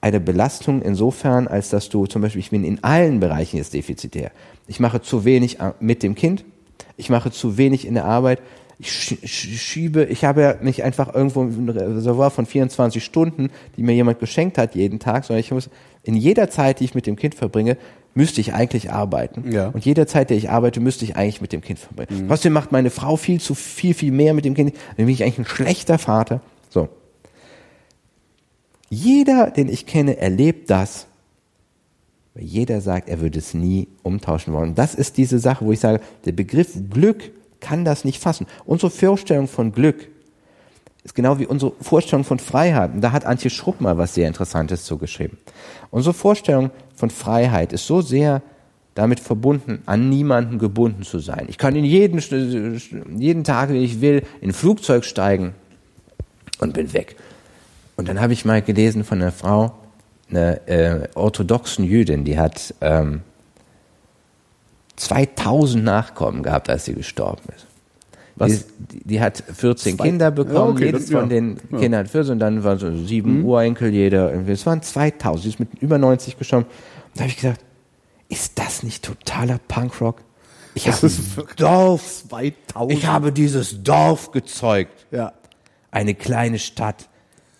eine 0.00 0.20
Belastung 0.20 0.82
insofern, 0.82 1.48
als 1.48 1.70
dass 1.70 1.88
du 1.88 2.06
zum 2.06 2.22
Beispiel, 2.22 2.40
ich 2.40 2.50
bin 2.50 2.64
in 2.64 2.82
allen 2.84 3.20
Bereichen 3.20 3.56
jetzt 3.56 3.74
defizitär. 3.74 4.32
Ich 4.66 4.80
mache 4.80 5.00
zu 5.00 5.24
wenig 5.24 5.58
mit 5.80 6.02
dem 6.02 6.14
Kind, 6.14 6.44
ich 6.96 7.10
mache 7.10 7.30
zu 7.30 7.56
wenig 7.58 7.86
in 7.86 7.94
der 7.94 8.04
Arbeit, 8.04 8.40
ich 8.78 9.18
schiebe, 9.24 10.04
ich 10.04 10.24
habe 10.24 10.40
ja 10.40 10.54
nicht 10.62 10.82
einfach 10.84 11.14
irgendwo 11.14 11.42
ein 11.42 11.68
Reservoir 11.68 12.30
von 12.30 12.46
24 12.46 13.04
Stunden, 13.04 13.50
die 13.76 13.82
mir 13.82 13.92
jemand 13.92 14.20
geschenkt 14.20 14.56
hat 14.56 14.74
jeden 14.74 14.98
Tag, 14.98 15.24
sondern 15.24 15.40
ich 15.40 15.50
muss 15.50 15.68
in 16.02 16.16
jeder 16.16 16.48
Zeit, 16.48 16.80
die 16.80 16.84
ich 16.84 16.94
mit 16.94 17.06
dem 17.06 17.16
Kind 17.16 17.34
verbringe, 17.34 17.76
müsste 18.14 18.40
ich 18.40 18.54
eigentlich 18.54 18.92
arbeiten. 18.92 19.50
Ja. 19.50 19.68
Und 19.68 19.84
jeder 19.84 20.06
Zeit, 20.06 20.30
der 20.30 20.36
ich 20.36 20.50
arbeite, 20.50 20.80
müsste 20.80 21.04
ich 21.04 21.16
eigentlich 21.16 21.40
mit 21.40 21.52
dem 21.52 21.60
Kind 21.60 21.78
verbringen. 21.78 22.24
Mhm. 22.24 22.28
Trotzdem 22.28 22.52
macht 22.52 22.72
meine 22.72 22.90
Frau 22.90 23.16
viel 23.16 23.40
zu 23.40 23.54
viel, 23.54 23.94
viel 23.94 24.12
mehr 24.12 24.34
mit 24.34 24.44
dem 24.44 24.54
Kind. 24.54 24.74
Dann 24.96 25.06
bin 25.06 25.14
ich 25.14 25.22
eigentlich 25.22 25.38
ein 25.38 25.44
schlechter 25.46 25.98
Vater. 25.98 26.40
So. 26.68 26.88
Jeder, 28.88 29.50
den 29.50 29.68
ich 29.68 29.86
kenne, 29.86 30.16
erlebt 30.16 30.70
das. 30.70 31.06
Jeder 32.38 32.80
sagt, 32.80 33.08
er 33.08 33.20
würde 33.20 33.38
es 33.38 33.54
nie 33.54 33.88
umtauschen 34.02 34.52
wollen. 34.52 34.74
Das 34.74 34.94
ist 34.94 35.16
diese 35.16 35.38
Sache, 35.38 35.64
wo 35.64 35.72
ich 35.72 35.80
sage, 35.80 36.00
der 36.24 36.32
Begriff 36.32 36.74
Glück 36.90 37.32
kann 37.60 37.84
das 37.84 38.04
nicht 38.04 38.20
fassen. 38.20 38.46
Unsere 38.64 38.90
Vorstellung 38.90 39.46
von 39.46 39.72
Glück 39.72 40.08
ist 41.02 41.14
genau 41.14 41.38
wie 41.38 41.46
unsere 41.46 41.72
Vorstellung 41.80 42.24
von 42.24 42.38
Freiheit. 42.38 42.92
Und 42.94 43.00
da 43.00 43.12
hat 43.12 43.24
Antje 43.24 43.50
Schrupp 43.50 43.80
mal 43.80 43.96
was 43.96 44.14
sehr 44.14 44.28
Interessantes 44.28 44.84
zugeschrieben. 44.84 45.38
Unsere 45.90 46.14
Vorstellung 46.14 46.70
von 46.94 47.10
Freiheit 47.10 47.72
ist 47.72 47.86
so 47.86 48.00
sehr 48.02 48.42
damit 48.94 49.20
verbunden, 49.20 49.82
an 49.86 50.10
niemanden 50.10 50.58
gebunden 50.58 51.04
zu 51.04 51.20
sein. 51.20 51.46
Ich 51.48 51.58
kann 51.58 51.74
in 51.76 51.84
jeden, 51.84 52.20
jeden 53.18 53.44
Tag, 53.44 53.70
wenn 53.70 53.82
ich 53.82 54.00
will, 54.00 54.22
in 54.40 54.50
ein 54.50 54.52
Flugzeug 54.52 55.04
steigen 55.04 55.54
und 56.58 56.74
bin 56.74 56.92
weg. 56.92 57.16
Und 57.96 58.08
dann 58.08 58.20
habe 58.20 58.32
ich 58.32 58.44
mal 58.44 58.60
gelesen 58.60 59.04
von 59.04 59.22
einer 59.22 59.32
Frau, 59.32 59.74
einer 60.28 60.68
äh, 60.68 61.08
orthodoxen 61.14 61.84
Jüdin, 61.84 62.24
die 62.24 62.38
hat 62.38 62.74
ähm, 62.80 63.22
2000 64.96 65.82
Nachkommen 65.82 66.42
gehabt, 66.42 66.68
als 66.68 66.84
sie 66.84 66.94
gestorben 66.94 67.42
ist. 67.56 67.69
Was? 68.40 68.64
Die, 68.78 69.04
die 69.04 69.20
hat 69.20 69.44
14 69.52 69.96
Zwei? 69.96 70.04
Kinder 70.04 70.30
bekommen, 70.30 70.54
ja, 70.54 70.62
okay, 70.62 70.86
jedes 70.86 71.06
das, 71.06 71.10
von 71.12 71.28
den 71.28 71.60
ja. 71.70 71.78
Kindern 71.78 72.00
hat 72.00 72.08
14 72.10 72.32
und 72.32 72.38
dann 72.38 72.64
waren 72.64 72.78
so 72.78 72.90
sieben 73.04 73.40
mhm. 73.40 73.44
Urenkel 73.44 73.92
jeder. 73.92 74.32
Es 74.48 74.64
waren 74.64 74.80
2000, 74.80 75.42
sie 75.42 75.48
ist 75.50 75.60
mit 75.60 75.74
über 75.80 75.98
90 75.98 76.38
gestorben. 76.38 76.64
Und 76.64 77.16
da 77.16 77.20
habe 77.20 77.28
ich 77.28 77.36
gesagt, 77.36 77.62
ist 78.30 78.58
das 78.58 78.82
nicht 78.82 79.04
totaler 79.04 79.58
Punkrock? 79.68 80.22
Ich 80.72 80.84
das 80.84 81.02
habe 81.02 81.54
Dorf, 81.56 82.24
2000. 82.30 82.98
ich 82.98 83.06
habe 83.06 83.30
dieses 83.30 83.82
Dorf 83.82 84.30
gezeugt. 84.32 85.06
Ja. 85.10 85.34
Eine 85.90 86.14
kleine 86.14 86.58
Stadt. 86.58 87.10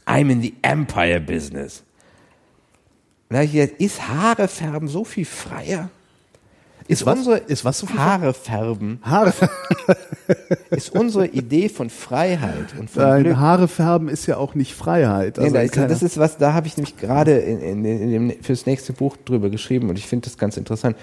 I'm 0.07 0.31
in 0.31 0.41
the 0.41 0.55
Empire 0.63 1.21
Business. 1.21 1.83
Und 3.29 3.35
da 3.35 3.37
habe 3.37 3.45
ich 3.45 3.53
gesagt, 3.53 3.81
ist 3.81 4.09
Haare 4.09 4.49
färben 4.49 4.89
so 4.89 5.05
viel 5.05 5.27
freier? 5.27 5.91
Ist, 6.91 7.07
was, 7.07 7.19
unsere 7.19 7.39
ist 7.39 7.65
was 7.65 7.79
so 7.79 7.89
Haare 7.91 8.35
färben. 8.35 8.99
Haare 9.03 9.33
ist 10.71 10.93
unsere 10.95 11.27
Idee 11.27 11.69
von 11.69 11.89
Freiheit 11.89 12.75
und 12.79 12.91
von 12.91 13.03
Nein, 13.03 13.23
Glück. 13.23 13.37
Haare 13.37 13.69
färben 13.69 14.09
ist 14.09 14.27
ja 14.27 14.37
auch 14.39 14.55
nicht 14.55 14.75
Freiheit. 14.75 15.39
Also 15.39 15.51
nee, 15.51 15.53
da 15.53 15.63
ist, 15.63 15.77
das 15.77 16.03
ist 16.03 16.19
was, 16.19 16.37
da 16.39 16.53
habe 16.53 16.67
ich 16.67 16.77
nämlich 16.77 16.97
gerade 16.97 17.39
in, 17.39 17.61
in, 17.61 17.85
in 17.85 18.11
dem, 18.11 18.43
fürs 18.43 18.67
nächste 18.67 18.93
Buch 18.93 19.17
drüber 19.25 19.51
geschrieben 19.51 19.89
und 19.89 19.99
ich 19.99 20.07
finde 20.07 20.25
das 20.25 20.37
ganz 20.37 20.57
interessant. 20.57 20.97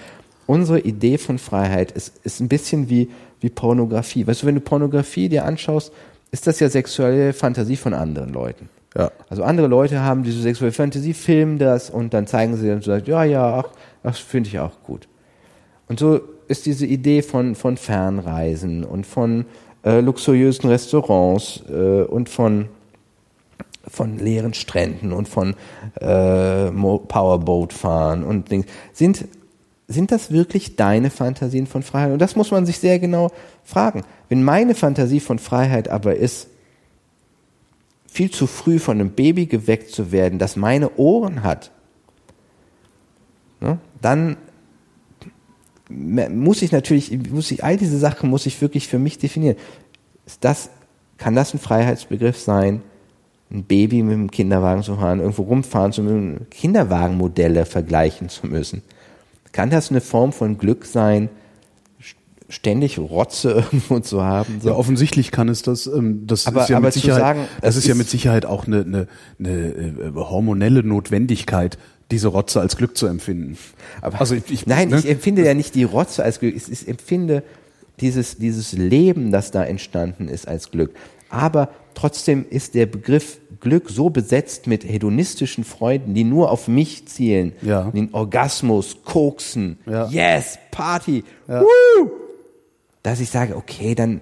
Unsere 0.45 0.79
Idee 0.79 1.17
von 1.17 1.37
Freiheit 1.37 1.91
ist, 1.91 2.13
ist 2.23 2.41
ein 2.41 2.49
bisschen 2.49 2.89
wie, 2.89 3.09
wie 3.39 3.49
Pornografie. 3.49 4.27
Weißt 4.27 4.43
du, 4.43 4.47
wenn 4.47 4.55
du 4.55 4.61
Pornografie 4.61 5.29
dir 5.29 5.45
anschaust, 5.45 5.93
ist 6.31 6.47
das 6.47 6.59
ja 6.59 6.69
sexuelle 6.69 7.31
Fantasie 7.31 7.77
von 7.77 7.93
anderen 7.93 8.33
Leuten. 8.33 8.69
Ja. 8.97 9.11
Also 9.29 9.43
andere 9.43 9.67
Leute 9.67 10.01
haben 10.01 10.23
diese 10.23 10.41
sexuelle 10.41 10.73
Fantasie, 10.73 11.13
filmen 11.13 11.59
das 11.59 11.89
und 11.89 12.13
dann 12.13 12.27
zeigen 12.27 12.57
sie 12.57 12.71
und 12.71 12.83
sagen, 12.83 13.05
ja, 13.07 13.23
ja, 13.23 13.59
ach, 13.59 13.69
das 14.03 14.19
finde 14.19 14.49
ich 14.49 14.59
auch 14.59 14.83
gut. 14.83 15.07
Und 15.87 15.99
so 15.99 16.19
ist 16.47 16.65
diese 16.65 16.85
Idee 16.85 17.21
von, 17.21 17.55
von 17.55 17.77
Fernreisen 17.77 18.83
und 18.83 19.05
von 19.05 19.45
äh, 19.83 19.99
luxuriösen 19.99 20.69
Restaurants 20.69 21.63
äh, 21.69 22.03
und 22.03 22.29
von, 22.29 22.67
von 23.87 24.17
leeren 24.17 24.53
Stränden 24.53 25.13
und 25.13 25.27
von 25.27 25.55
äh, 25.95 26.71
Powerboat 26.71 27.73
fahren 27.73 28.23
und 28.23 28.51
Dings. 28.51 28.65
Sind, 28.93 29.27
sind 29.87 30.11
das 30.11 30.31
wirklich 30.31 30.75
deine 30.75 31.09
Fantasien 31.09 31.67
von 31.67 31.83
Freiheit? 31.83 32.11
Und 32.11 32.19
das 32.19 32.35
muss 32.35 32.51
man 32.51 32.65
sich 32.65 32.79
sehr 32.79 32.99
genau 32.99 33.31
fragen. 33.63 34.03
Wenn 34.29 34.43
meine 34.43 34.75
Fantasie 34.75 35.21
von 35.21 35.39
Freiheit 35.39 35.87
aber 35.87 36.15
ist, 36.15 36.47
viel 38.07 38.31
zu 38.31 38.47
früh 38.47 38.79
von 38.79 38.99
einem 38.99 39.11
Baby 39.11 39.45
geweckt 39.45 39.91
zu 39.91 40.11
werden, 40.11 40.39
das 40.39 40.55
meine 40.55 40.97
Ohren 40.97 41.43
hat, 41.43 41.71
ne, 43.59 43.77
dann 44.01 44.37
muss 45.89 46.61
ich 46.61 46.71
natürlich, 46.71 47.17
muss 47.29 47.51
ich, 47.51 47.63
all 47.63 47.77
diese 47.77 47.97
Sachen 47.97 48.29
muss 48.29 48.45
ich 48.45 48.61
wirklich 48.61 48.87
für 48.87 48.99
mich 48.99 49.17
definieren. 49.17 49.55
Ist 50.25 50.43
das, 50.43 50.69
kann 51.17 51.35
das 51.35 51.53
ein 51.53 51.59
Freiheitsbegriff 51.59 52.37
sein, 52.37 52.81
ein 53.49 53.63
Baby 53.63 54.03
mit 54.03 54.13
einem 54.13 54.31
Kinderwagen 54.31 54.83
zu 54.83 54.95
fahren, 54.95 55.19
irgendwo 55.19 55.43
rumfahren 55.43 55.93
zu 55.93 56.03
müssen, 56.03 56.47
Kinderwagenmodelle 56.49 57.65
vergleichen 57.65 58.29
zu 58.29 58.47
müssen? 58.47 58.81
Kann 59.53 59.69
das 59.69 59.89
eine 59.89 60.01
Form 60.01 60.33
von 60.33 60.57
Glück 60.57 60.85
sein, 60.85 61.29
ständig 62.49 62.99
Rotze 62.99 63.51
irgendwo 63.71 63.99
zu 63.99 64.23
haben? 64.23 64.59
So? 64.61 64.69
Ja, 64.69 64.75
offensichtlich 64.75 65.31
kann 65.31 65.47
es 65.47 65.61
das. 65.61 65.87
Ähm, 65.87 66.27
das 66.27 66.47
aber, 66.47 66.63
ist 66.63 66.69
ja 66.69 66.79
mit 66.79 66.93
Sicherheit, 66.93 67.21
sagen, 67.21 67.39
das 67.61 67.75
ist, 67.75 67.83
ist 67.83 67.87
ja 67.87 67.95
mit 67.95 68.09
Sicherheit 68.09 68.45
auch 68.45 68.67
eine, 68.67 68.81
eine, 68.81 69.07
eine 69.39 69.49
äh, 69.49 70.11
hormonelle 70.13 70.83
Notwendigkeit, 70.83 71.77
diese 72.11 72.27
Rotze 72.29 72.61
als 72.61 72.77
Glück 72.77 72.97
zu 72.97 73.07
empfinden. 73.07 73.57
Aber 74.01 74.19
also 74.19 74.35
ich, 74.35 74.49
ich, 74.49 74.65
nein, 74.65 74.89
ne? 74.89 74.99
ich 74.99 75.09
empfinde 75.09 75.43
ja 75.45 75.53
nicht 75.53 75.75
die 75.75 75.83
Rotze 75.83 76.23
als 76.23 76.39
Glück. 76.39 76.55
Ich, 76.55 76.71
ich 76.71 76.87
empfinde 76.87 77.43
dieses, 77.99 78.37
dieses 78.37 78.73
Leben, 78.73 79.31
das 79.31 79.51
da 79.51 79.63
entstanden 79.63 80.27
ist, 80.27 80.47
als 80.47 80.71
Glück. 80.71 80.95
Aber 81.29 81.69
trotzdem 81.93 82.45
ist 82.49 82.75
der 82.75 82.85
Begriff 82.85 83.39
Glück 83.59 83.89
so 83.89 84.09
besetzt 84.09 84.67
mit 84.67 84.83
hedonistischen 84.83 85.63
Freunden, 85.63 86.13
die 86.13 86.23
nur 86.23 86.51
auf 86.51 86.67
mich 86.67 87.07
zielen. 87.07 87.53
Ja. 87.61 87.91
Den 87.91 88.13
Orgasmus, 88.13 88.97
Koksen, 89.03 89.79
Ja. 89.85 90.07
Yes, 90.07 90.59
Party, 90.71 91.23
Ja. 91.47 91.61
Woo! 91.61 92.11
Dass 93.03 93.19
ich 93.19 93.29
sage, 93.29 93.55
okay, 93.55 93.95
dann 93.95 94.21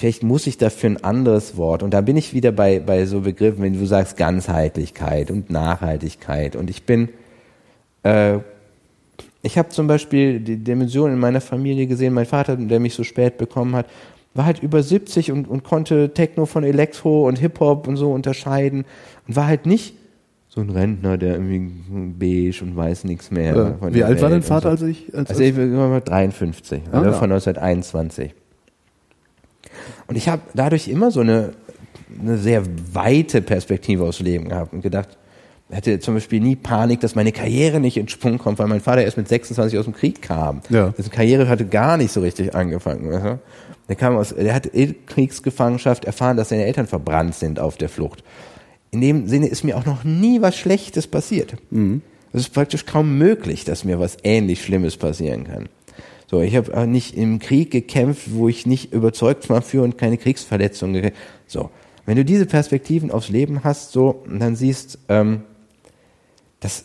vielleicht 0.00 0.22
muss 0.22 0.46
ich 0.46 0.56
dafür 0.56 0.88
ein 0.90 1.04
anderes 1.04 1.58
Wort. 1.58 1.82
Und 1.82 1.92
da 1.92 2.00
bin 2.00 2.16
ich 2.16 2.32
wieder 2.32 2.52
bei, 2.52 2.80
bei 2.80 3.04
so 3.04 3.20
Begriffen, 3.20 3.62
wenn 3.62 3.78
du 3.78 3.84
sagst 3.84 4.16
Ganzheitlichkeit 4.16 5.30
und 5.30 5.50
Nachhaltigkeit. 5.50 6.56
Und 6.56 6.70
ich 6.70 6.84
bin, 6.84 7.10
äh, 8.02 8.38
ich 9.42 9.58
habe 9.58 9.68
zum 9.68 9.86
Beispiel 9.86 10.40
die 10.40 10.56
Dimension 10.56 11.12
in 11.12 11.18
meiner 11.18 11.42
Familie 11.42 11.86
gesehen, 11.86 12.14
mein 12.14 12.24
Vater, 12.24 12.56
der 12.56 12.80
mich 12.80 12.94
so 12.94 13.04
spät 13.04 13.36
bekommen 13.36 13.76
hat, 13.76 13.86
war 14.32 14.46
halt 14.46 14.62
über 14.62 14.82
70 14.82 15.32
und, 15.32 15.46
und 15.48 15.64
konnte 15.64 16.14
Techno 16.14 16.46
von 16.46 16.64
Elektro 16.64 17.28
und 17.28 17.38
Hip-Hop 17.38 17.86
und 17.86 17.96
so 17.98 18.10
unterscheiden 18.12 18.84
und 19.28 19.36
war 19.36 19.46
halt 19.48 19.66
nicht 19.66 19.96
so 20.48 20.62
ein 20.62 20.70
Rentner, 20.70 21.18
der 21.18 21.34
irgendwie 21.34 21.70
beige 22.18 22.64
und 22.64 22.74
weiß 22.74 23.04
nichts 23.04 23.30
mehr. 23.30 23.54
Äh, 23.54 23.74
von 23.78 23.92
wie 23.94 24.02
alt 24.02 24.20
war 24.22 24.30
Welt 24.30 24.42
dein 24.42 24.48
Vater, 24.48 24.76
so. 24.76 24.86
als 24.86 24.90
ich- 24.96 25.14
als- 25.14 25.28
also 25.30 25.42
ich 25.42 25.54
war 25.56 26.00
53, 26.00 26.82
Ah, 26.90 26.96
also 26.98 27.10
ja. 27.10 27.12
von 27.12 27.30
1921. 27.30 28.34
Und 30.06 30.16
ich 30.16 30.28
habe 30.28 30.42
dadurch 30.54 30.88
immer 30.88 31.10
so 31.10 31.20
eine, 31.20 31.52
eine 32.20 32.38
sehr 32.38 32.62
weite 32.92 33.42
Perspektive 33.42 34.04
aufs 34.04 34.20
Leben 34.20 34.48
gehabt 34.48 34.72
und 34.72 34.82
gedacht, 34.82 35.16
ich 35.70 35.76
hatte 35.76 36.00
zum 36.00 36.14
Beispiel 36.14 36.40
nie 36.40 36.56
Panik, 36.56 36.98
dass 37.00 37.14
meine 37.14 37.30
Karriere 37.30 37.78
nicht 37.78 37.96
in 37.96 38.08
Schwung 38.08 38.38
kommt, 38.38 38.58
weil 38.58 38.66
mein 38.66 38.80
Vater 38.80 39.04
erst 39.04 39.16
mit 39.16 39.28
26 39.28 39.78
aus 39.78 39.84
dem 39.84 39.94
Krieg 39.94 40.20
kam. 40.20 40.62
Ja. 40.68 40.88
Dessen 40.98 41.12
Karriere 41.12 41.48
hatte 41.48 41.64
gar 41.64 41.96
nicht 41.96 42.10
so 42.10 42.20
richtig 42.20 42.56
angefangen. 42.56 43.08
Du? 43.08 43.38
Der 43.88 43.96
kam 43.96 44.16
aus, 44.16 44.34
der 44.34 44.52
hat 44.52 44.66
in 44.66 45.06
Kriegsgefangenschaft 45.06 46.04
erfahren, 46.04 46.36
dass 46.36 46.48
seine 46.48 46.64
Eltern 46.64 46.88
verbrannt 46.88 47.36
sind 47.36 47.60
auf 47.60 47.76
der 47.76 47.88
Flucht. 47.88 48.24
In 48.90 49.00
dem 49.00 49.28
Sinne 49.28 49.46
ist 49.46 49.62
mir 49.62 49.76
auch 49.76 49.86
noch 49.86 50.02
nie 50.02 50.42
was 50.42 50.56
Schlechtes 50.56 51.06
passiert. 51.06 51.54
Es 52.32 52.42
ist 52.42 52.52
praktisch 52.52 52.86
kaum 52.86 53.18
möglich, 53.18 53.64
dass 53.64 53.84
mir 53.84 54.00
was 54.00 54.16
ähnlich 54.22 54.64
Schlimmes 54.64 54.96
passieren 54.96 55.44
kann. 55.44 55.68
So, 56.30 56.42
ich 56.42 56.54
habe 56.54 56.86
nicht 56.86 57.16
im 57.16 57.40
Krieg 57.40 57.72
gekämpft, 57.72 58.32
wo 58.32 58.48
ich 58.48 58.64
nicht 58.64 58.92
überzeugt 58.92 59.50
war 59.50 59.62
für 59.62 59.82
und 59.82 59.98
keine 59.98 60.16
Kriegsverletzungen 60.16 60.94
gekriegt. 60.94 61.16
So, 61.48 61.70
wenn 62.06 62.16
du 62.16 62.24
diese 62.24 62.46
Perspektiven 62.46 63.10
aufs 63.10 63.30
Leben 63.30 63.64
hast, 63.64 63.90
so, 63.90 64.22
dann 64.28 64.54
siehst, 64.54 65.00
ähm, 65.08 65.42
das 66.60 66.84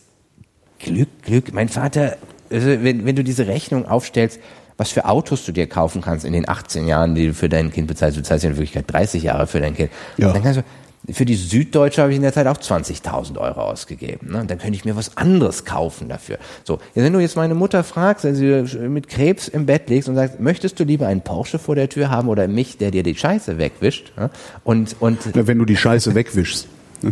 Glück, 0.80 1.22
Glück. 1.22 1.52
Mein 1.52 1.68
Vater, 1.68 2.16
also 2.50 2.66
wenn, 2.66 3.04
wenn 3.04 3.14
du 3.14 3.22
diese 3.22 3.46
Rechnung 3.46 3.86
aufstellst, 3.86 4.40
was 4.78 4.90
für 4.90 5.04
Autos 5.04 5.46
du 5.46 5.52
dir 5.52 5.68
kaufen 5.68 6.02
kannst 6.02 6.24
in 6.24 6.32
den 6.32 6.48
18 6.48 6.88
Jahren, 6.88 7.14
die 7.14 7.28
du 7.28 7.32
für 7.32 7.48
dein 7.48 7.70
Kind 7.70 7.86
bezahlst, 7.86 8.18
du 8.18 8.24
zahlst 8.24 8.42
ja 8.42 8.50
in 8.50 8.56
Wirklichkeit 8.56 8.92
30 8.92 9.22
Jahre 9.22 9.46
für 9.46 9.60
dein 9.60 9.76
Kind. 9.76 9.92
Ja. 10.16 10.32
Dann 10.32 10.42
kannst 10.42 10.58
du, 10.58 10.64
für 11.12 11.24
die 11.24 11.36
Süddeutsche 11.36 12.02
habe 12.02 12.10
ich 12.10 12.16
in 12.16 12.22
der 12.22 12.32
Zeit 12.32 12.46
auch 12.46 12.56
20.000 12.56 13.38
Euro 13.38 13.60
ausgegeben. 13.60 14.32
Ne? 14.32 14.40
Und 14.40 14.50
dann 14.50 14.58
könnte 14.58 14.76
ich 14.76 14.84
mir 14.84 14.96
was 14.96 15.16
anderes 15.16 15.64
kaufen 15.64 16.08
dafür. 16.08 16.38
So, 16.64 16.80
wenn 16.94 17.12
du 17.12 17.20
jetzt 17.20 17.36
meine 17.36 17.54
Mutter 17.54 17.84
fragst, 17.84 18.24
wenn 18.24 18.34
sie 18.34 18.78
mit 18.88 19.08
Krebs 19.08 19.48
im 19.48 19.66
Bett 19.66 19.88
liegst 19.88 20.08
und 20.08 20.16
sagst, 20.16 20.40
möchtest 20.40 20.80
du 20.80 20.84
lieber 20.84 21.06
einen 21.06 21.20
Porsche 21.20 21.58
vor 21.58 21.76
der 21.76 21.88
Tür 21.88 22.10
haben 22.10 22.28
oder 22.28 22.48
mich, 22.48 22.78
der 22.78 22.90
dir 22.90 23.02
die 23.02 23.14
Scheiße 23.14 23.58
wegwischt? 23.58 24.12
Ne? 24.16 24.30
Und, 24.64 24.96
und 25.00 25.18
Wenn 25.34 25.58
du 25.58 25.64
die 25.64 25.76
Scheiße 25.76 26.14
wegwischst. 26.14 26.66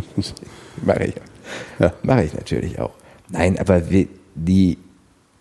Mache 0.83 1.05
ich. 1.05 1.15
Ja. 1.79 1.93
Mache 2.03 2.23
ich 2.23 2.33
natürlich 2.33 2.79
auch. 2.79 2.91
Nein, 3.29 3.57
aber 3.59 3.89
wir, 3.89 4.07
die, 4.35 4.77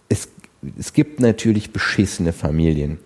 es, 0.09 0.29
es 0.79 0.93
gibt 0.93 1.21
natürlich 1.21 1.73
beschissene 1.73 2.33
Familien. 2.33 2.99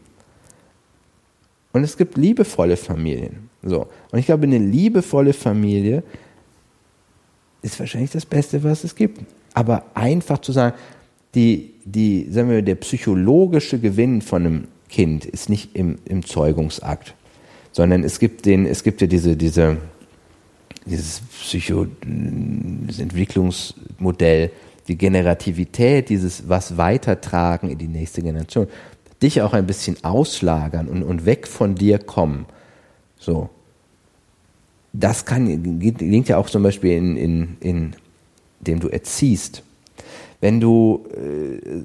Und 1.72 1.84
es 1.84 1.96
gibt 1.96 2.16
liebevolle 2.16 2.76
Familien. 2.76 3.48
So. 3.62 3.88
Und 4.10 4.18
ich 4.18 4.26
glaube, 4.26 4.44
eine 4.44 4.58
liebevolle 4.58 5.32
Familie 5.32 6.02
ist 7.62 7.78
wahrscheinlich 7.78 8.10
das 8.10 8.26
Beste, 8.26 8.64
was 8.64 8.84
es 8.84 8.94
gibt. 8.94 9.22
Aber 9.54 9.84
einfach 9.94 10.38
zu 10.38 10.52
sagen, 10.52 10.76
die, 11.34 11.72
die, 11.84 12.26
sagen 12.30 12.50
wir, 12.50 12.62
der 12.62 12.76
psychologische 12.76 13.78
Gewinn 13.78 14.22
von 14.22 14.46
einem 14.46 14.68
Kind 14.88 15.26
ist 15.26 15.50
nicht 15.50 15.76
im, 15.76 15.98
im 16.06 16.24
Zeugungsakt, 16.24 17.14
sondern 17.72 18.04
es 18.04 18.18
gibt 18.18 18.46
den, 18.46 18.64
es 18.66 18.82
gibt 18.82 19.02
ja 19.02 19.06
diese, 19.06 19.36
diese, 19.36 19.76
dieses 20.86 21.20
Psycho, 21.20 21.86
Entwicklungsmodell, 22.02 24.50
die 24.88 24.96
Generativität, 24.96 26.08
dieses 26.08 26.48
was 26.48 26.78
weitertragen 26.78 27.68
in 27.68 27.76
die 27.76 27.88
nächste 27.88 28.22
Generation, 28.22 28.68
dich 29.22 29.42
auch 29.42 29.52
ein 29.52 29.66
bisschen 29.66 30.02
auslagern 30.02 30.88
und, 30.88 31.02
und 31.02 31.26
weg 31.26 31.46
von 31.46 31.74
dir 31.74 31.98
kommen. 31.98 32.46
So. 33.18 33.50
Das 34.98 35.24
kann, 35.24 35.80
gelingt 35.80 36.28
ja 36.28 36.38
auch 36.38 36.50
zum 36.50 36.62
Beispiel 36.62 36.92
in, 36.92 37.16
in, 37.16 37.56
in 37.60 37.96
dem 38.60 38.80
du 38.80 38.88
erziehst. 38.88 39.62
Wenn 40.40 40.60
du, 40.60 41.04
äh, 41.14 41.82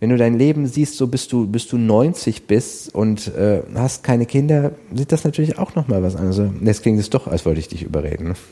wenn 0.00 0.10
du 0.10 0.16
dein 0.16 0.38
Leben 0.38 0.66
siehst, 0.66 0.96
so 0.96 1.06
bis 1.06 1.28
du, 1.28 1.46
bis 1.46 1.66
du 1.66 1.76
90 1.76 2.46
bist 2.46 2.94
und 2.94 3.28
äh, 3.34 3.62
hast 3.74 4.02
keine 4.02 4.24
Kinder, 4.24 4.72
sieht 4.94 5.12
das 5.12 5.24
natürlich 5.24 5.58
auch 5.58 5.74
nochmal 5.74 6.02
was 6.02 6.16
anderes. 6.16 6.38
Also, 6.38 6.54
Jetzt 6.62 6.82
klingt 6.82 7.00
es 7.00 7.10
doch, 7.10 7.26
als 7.26 7.44
wollte 7.44 7.60
ich 7.60 7.68
dich 7.68 7.82
überreden. 7.82 8.34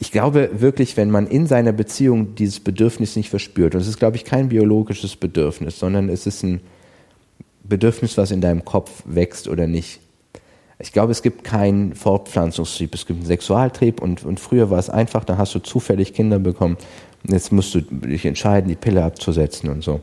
Ich 0.00 0.10
glaube 0.10 0.50
wirklich, 0.60 0.96
wenn 0.96 1.12
man 1.12 1.28
in 1.28 1.46
seiner 1.46 1.70
Beziehung 1.70 2.34
dieses 2.34 2.58
Bedürfnis 2.58 3.14
nicht 3.14 3.30
verspürt, 3.30 3.76
und 3.76 3.82
es 3.82 3.86
ist, 3.86 4.00
glaube 4.00 4.16
ich, 4.16 4.24
kein 4.24 4.48
biologisches 4.48 5.14
Bedürfnis, 5.14 5.78
sondern 5.78 6.08
es 6.08 6.26
ist 6.26 6.42
ein 6.42 6.60
Bedürfnis, 7.62 8.18
was 8.18 8.32
in 8.32 8.40
deinem 8.40 8.64
Kopf 8.64 9.04
wächst 9.06 9.46
oder 9.46 9.68
nicht. 9.68 10.00
Ich 10.78 10.92
glaube, 10.92 11.12
es 11.12 11.22
gibt 11.22 11.44
keinen 11.44 11.94
Fortpflanzungstrieb, 11.94 12.94
es 12.94 13.06
gibt 13.06 13.20
einen 13.20 13.26
Sexualtrieb 13.26 14.02
und, 14.02 14.24
und 14.24 14.40
früher 14.40 14.70
war 14.70 14.78
es 14.78 14.90
einfach, 14.90 15.24
da 15.24 15.36
hast 15.36 15.54
du 15.54 15.60
zufällig 15.60 16.14
Kinder 16.14 16.38
bekommen. 16.38 16.76
Jetzt 17.26 17.52
musst 17.52 17.74
du 17.74 17.80
dich 17.80 18.26
entscheiden, 18.26 18.68
die 18.68 18.74
Pille 18.74 19.02
abzusetzen 19.02 19.70
und 19.70 19.82
so. 19.82 20.00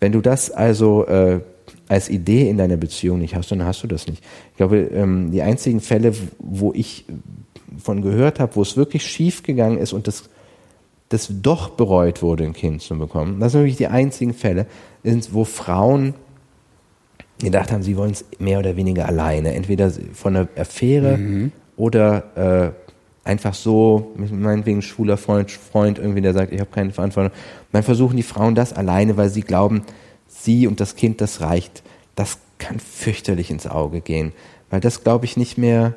Wenn 0.00 0.12
du 0.12 0.20
das 0.20 0.50
also 0.50 1.06
äh, 1.06 1.40
als 1.88 2.08
Idee 2.08 2.48
in 2.48 2.58
deiner 2.58 2.76
Beziehung 2.76 3.18
nicht 3.18 3.34
hast, 3.34 3.50
dann 3.50 3.64
hast 3.64 3.82
du 3.82 3.86
das 3.86 4.06
nicht. 4.06 4.22
Ich 4.52 4.56
glaube, 4.56 4.78
ähm, 4.78 5.30
die 5.30 5.42
einzigen 5.42 5.80
Fälle, 5.80 6.14
wo 6.38 6.72
ich 6.72 7.04
von 7.78 8.02
gehört 8.02 8.38
habe, 8.38 8.56
wo 8.56 8.62
es 8.62 8.76
wirklich 8.76 9.06
schief 9.06 9.42
gegangen 9.42 9.78
ist 9.78 9.92
und 9.92 10.06
das, 10.06 10.28
das 11.08 11.28
doch 11.30 11.70
bereut 11.70 12.22
wurde, 12.22 12.44
ein 12.44 12.52
Kind 12.52 12.82
zu 12.82 12.98
bekommen, 12.98 13.40
das 13.40 13.52
sind 13.52 13.62
wirklich 13.62 13.76
die 13.76 13.88
einzigen 13.88 14.34
Fälle, 14.34 14.66
wo 15.30 15.44
Frauen 15.44 16.14
gedacht 17.46 17.72
haben, 17.72 17.82
sie 17.82 17.96
wollen 17.96 18.12
es 18.12 18.24
mehr 18.38 18.58
oder 18.58 18.76
weniger 18.76 19.06
alleine. 19.06 19.54
Entweder 19.54 19.90
von 20.12 20.36
einer 20.36 20.48
Affäre 20.56 21.18
oder 21.76 22.72
äh, 22.74 23.28
einfach 23.28 23.54
so, 23.54 24.12
meinetwegen 24.16 24.78
ein 24.78 24.82
schwuler 24.82 25.16
Freund, 25.16 25.50
Freund 25.50 25.98
irgendwie, 25.98 26.20
der 26.20 26.32
sagt, 26.32 26.52
ich 26.52 26.60
habe 26.60 26.70
keine 26.70 26.90
Verantwortung. 26.90 27.32
Dann 27.72 27.82
versuchen 27.82 28.16
die 28.16 28.22
Frauen 28.22 28.54
das 28.54 28.72
alleine, 28.72 29.16
weil 29.16 29.28
sie 29.28 29.42
glauben, 29.42 29.82
sie 30.28 30.66
und 30.66 30.80
das 30.80 30.96
Kind, 30.96 31.20
das 31.20 31.40
reicht. 31.40 31.82
Das 32.14 32.38
kann 32.58 32.78
fürchterlich 32.78 33.50
ins 33.50 33.66
Auge 33.66 34.00
gehen, 34.00 34.32
weil 34.70 34.80
das, 34.80 35.02
glaube 35.02 35.24
ich, 35.24 35.36
nicht 35.36 35.58
mehr, 35.58 35.94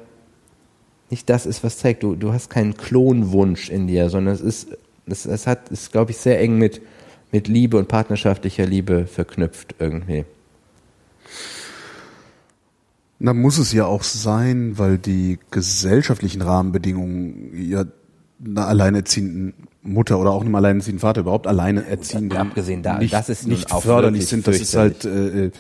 nicht 1.10 1.30
das 1.30 1.46
ist, 1.46 1.64
was 1.64 1.78
zeigt. 1.78 2.04
Du, 2.04 2.16
du 2.16 2.34
hast 2.34 2.50
keinen 2.50 2.76
Klonwunsch 2.76 3.70
in 3.70 3.88
dir, 3.88 4.10
sondern 4.10 4.34
es 4.34 4.42
ist, 4.42 4.70
es, 5.06 5.26
es 5.26 5.46
hat, 5.46 5.70
ist, 5.70 5.92
glaube 5.92 6.12
ich, 6.12 6.18
sehr 6.18 6.40
eng 6.40 6.58
mit, 6.58 6.82
mit 7.32 7.48
Liebe 7.48 7.78
und 7.78 7.88
partnerschaftlicher 7.88 8.66
Liebe 8.66 9.06
verknüpft 9.06 9.76
irgendwie. 9.78 10.26
Na, 13.20 13.34
muss 13.34 13.58
es 13.58 13.72
ja 13.72 13.86
auch 13.86 14.04
sein, 14.04 14.78
weil 14.78 14.98
die 14.98 15.40
gesellschaftlichen 15.52 16.42
Rahmenbedingungen 16.42 17.52
ja 17.56 17.86
einer 18.46 18.68
alleinerziehenden 18.68 19.54
Mutter 19.84 20.20
oder 20.20 20.32
auch 20.32 20.42
einem 20.42 20.56
alleinerziehenden 20.56 21.00
Vater 21.00 21.22
überhaupt 21.22 21.48
alleinerziehenden 21.48 22.38
Abgesehen 22.38 22.84
da- 22.84 22.98
nicht, 22.98 23.14
das 23.14 23.30
ist 23.30 23.48
nicht 23.48 23.72
förderlich 23.72 24.28
sind. 24.28 24.46
Das 24.48 24.60
ist 24.60 24.76
halt, 24.76 25.06
äh, 25.06 25.46
äh, 25.46 25.52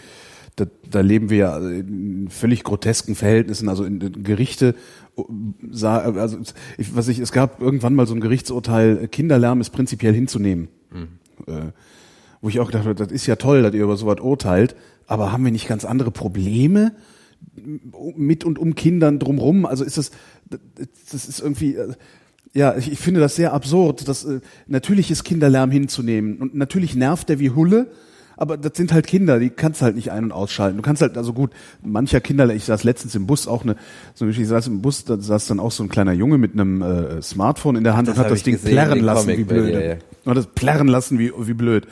da, 0.58 0.66
da 0.90 1.00
leben 1.01 1.30
wir 1.30 1.38
ja 1.38 1.58
in 1.58 2.27
völlig 2.30 2.64
grotesken 2.64 3.16
Verhältnissen. 3.16 3.69
Also 3.69 3.85
in, 3.85 4.01
in 4.01 4.24
Gerichte, 4.24 4.75
äh, 5.17 5.85
also 5.85 6.38
ich, 6.77 6.95
was 6.95 7.08
ich, 7.08 7.19
es 7.19 7.32
gab 7.32 7.61
irgendwann 7.61 7.95
mal 7.95 8.08
so 8.08 8.14
ein 8.14 8.22
Gerichtsurteil, 8.22 9.08
Kinderlärm 9.08 9.61
ist 9.61 9.69
prinzipiell 9.69 10.14
hinzunehmen. 10.14 10.67
Äh, 11.48 11.72
wo 12.42 12.50
ich 12.50 12.59
auch 12.59 12.67
gedacht 12.67 12.84
habe, 12.85 12.95
das 12.95 13.11
ist 13.11 13.25
ja 13.25 13.38
toll, 13.38 13.64
dass 13.64 13.74
ihr 13.74 13.84
über 13.84 13.98
sowas 13.98 14.19
urteilt, 14.19 14.75
aber 15.08 15.32
haben 15.32 15.43
wir 15.45 15.51
nicht 15.51 15.67
ganz 15.67 15.84
andere 15.85 16.11
Probleme 16.11 16.92
mit 18.16 18.44
und 18.44 18.60
um 18.60 18.76
Kindern 18.76 19.20
drumrum? 19.20 19.66
Also 19.66 19.84
ist 19.84 19.98
das, 19.98 20.12
das 21.12 21.28
ist 21.28 21.40
irgendwie, 21.40 21.76
äh, 21.76 21.94
ja, 22.54 22.76
ich, 22.78 22.92
ich 22.92 23.00
finde 23.00 23.20
das 23.20 23.36
sehr 23.36 23.54
absurd, 23.54 24.08
das 24.08 24.26
äh, 24.26 24.40
natürlich 24.68 25.12
ist 25.12 25.24
Kinderlärm 25.24 25.72
hinzunehmen 25.72 26.38
und 26.38 26.56
natürlich 26.56 26.96
nervt 26.96 27.30
der 27.30 27.40
wie 27.40 27.52
Hulle, 27.52 27.92
aber 28.38 28.58
das 28.58 28.74
sind 28.76 28.92
halt 28.92 29.08
Kinder, 29.08 29.40
die 29.40 29.50
kannst 29.50 29.82
halt 29.82 29.96
nicht 29.96 30.12
ein- 30.12 30.26
und 30.26 30.32
ausschalten. 30.32 30.78
Du 30.78 30.84
kannst 30.84 31.02
halt, 31.02 31.18
also 31.18 31.32
gut, 31.34 31.52
mancher 31.82 32.20
Kinder, 32.20 32.54
ich 32.54 32.66
saß 32.66 32.84
letztens 32.84 33.16
im 33.16 33.28
Bus 33.28 33.48
auch 33.48 33.64
eine, 33.64 33.76
so 34.14 34.28
ich 34.28 34.48
saß 34.48 34.68
im 34.68 34.82
Bus, 34.82 35.06
da 35.06 35.18
saß 35.18 35.48
dann 35.48 35.60
auch 35.60 35.72
so 35.72 35.84
ein 35.84 35.90
kleiner 35.90 36.12
Junge 36.12 36.38
mit 36.38 36.54
einem 36.54 36.82
äh, 36.82 37.22
Smartphone 37.22 37.78
in 37.78 37.84
der 37.84 37.96
Hand 37.96 38.08
Das 38.08 38.18
und 38.18 38.24
hat 38.24 38.32
das 38.32 38.44
Ding 38.44 38.56
gesehen, 38.56 38.72
plärren 38.72 39.00
lassen 39.00 39.30
wie 39.30 39.44
bei 39.44 39.54
blöd. 39.56 39.74
dir, 39.74 39.86
ja. 39.86 39.96
Und 40.26 40.36
das 40.36 40.48
plärren 40.48 40.88
lassen 40.88 41.18
wie, 41.18 41.32
wie 41.38 41.54
blöd. 41.54 41.88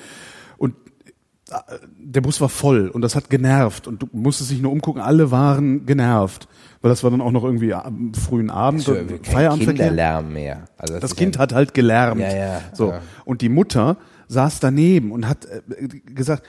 Der 2.00 2.22
Bus 2.22 2.40
war 2.42 2.50
voll 2.50 2.88
und 2.88 3.02
das 3.02 3.16
hat 3.16 3.30
genervt 3.30 3.88
und 3.88 4.02
du 4.02 4.08
musstest 4.14 4.50
dich 4.52 4.62
nur 4.62 4.72
umgucken, 4.72 5.02
alle 5.02 5.30
waren 5.30 5.86
genervt, 5.86 6.48
weil 6.82 6.90
das 6.90 7.04
war 7.04 7.12
dann 7.12 7.20
auch 7.22 7.32
noch 7.32 7.44
irgendwie 7.44 7.74
am 7.74 8.14
frühen 8.14 8.50
Abend, 8.50 8.86
kein 8.86 9.24
Feierabendverkehr. 9.24 9.88
Kinderlärm 9.90 10.32
mehr. 10.34 10.66
Also 10.78 10.94
Das 10.96 11.12
ist 11.12 11.18
Kind 11.18 11.36
ja- 11.36 11.42
hat 11.42 11.54
halt 11.54 11.74
gelärmt. 11.74 12.22
Ja, 12.22 12.34
ja, 12.36 12.62
so. 12.74 12.92
ja. 12.92 13.02
Und 13.26 13.42
die 13.42 13.50
Mutter 13.50 13.98
saß 14.30 14.62
daneben 14.62 15.12
und 15.12 15.28
hat 15.28 15.46
äh, 15.46 15.88
gesagt, 15.88 16.44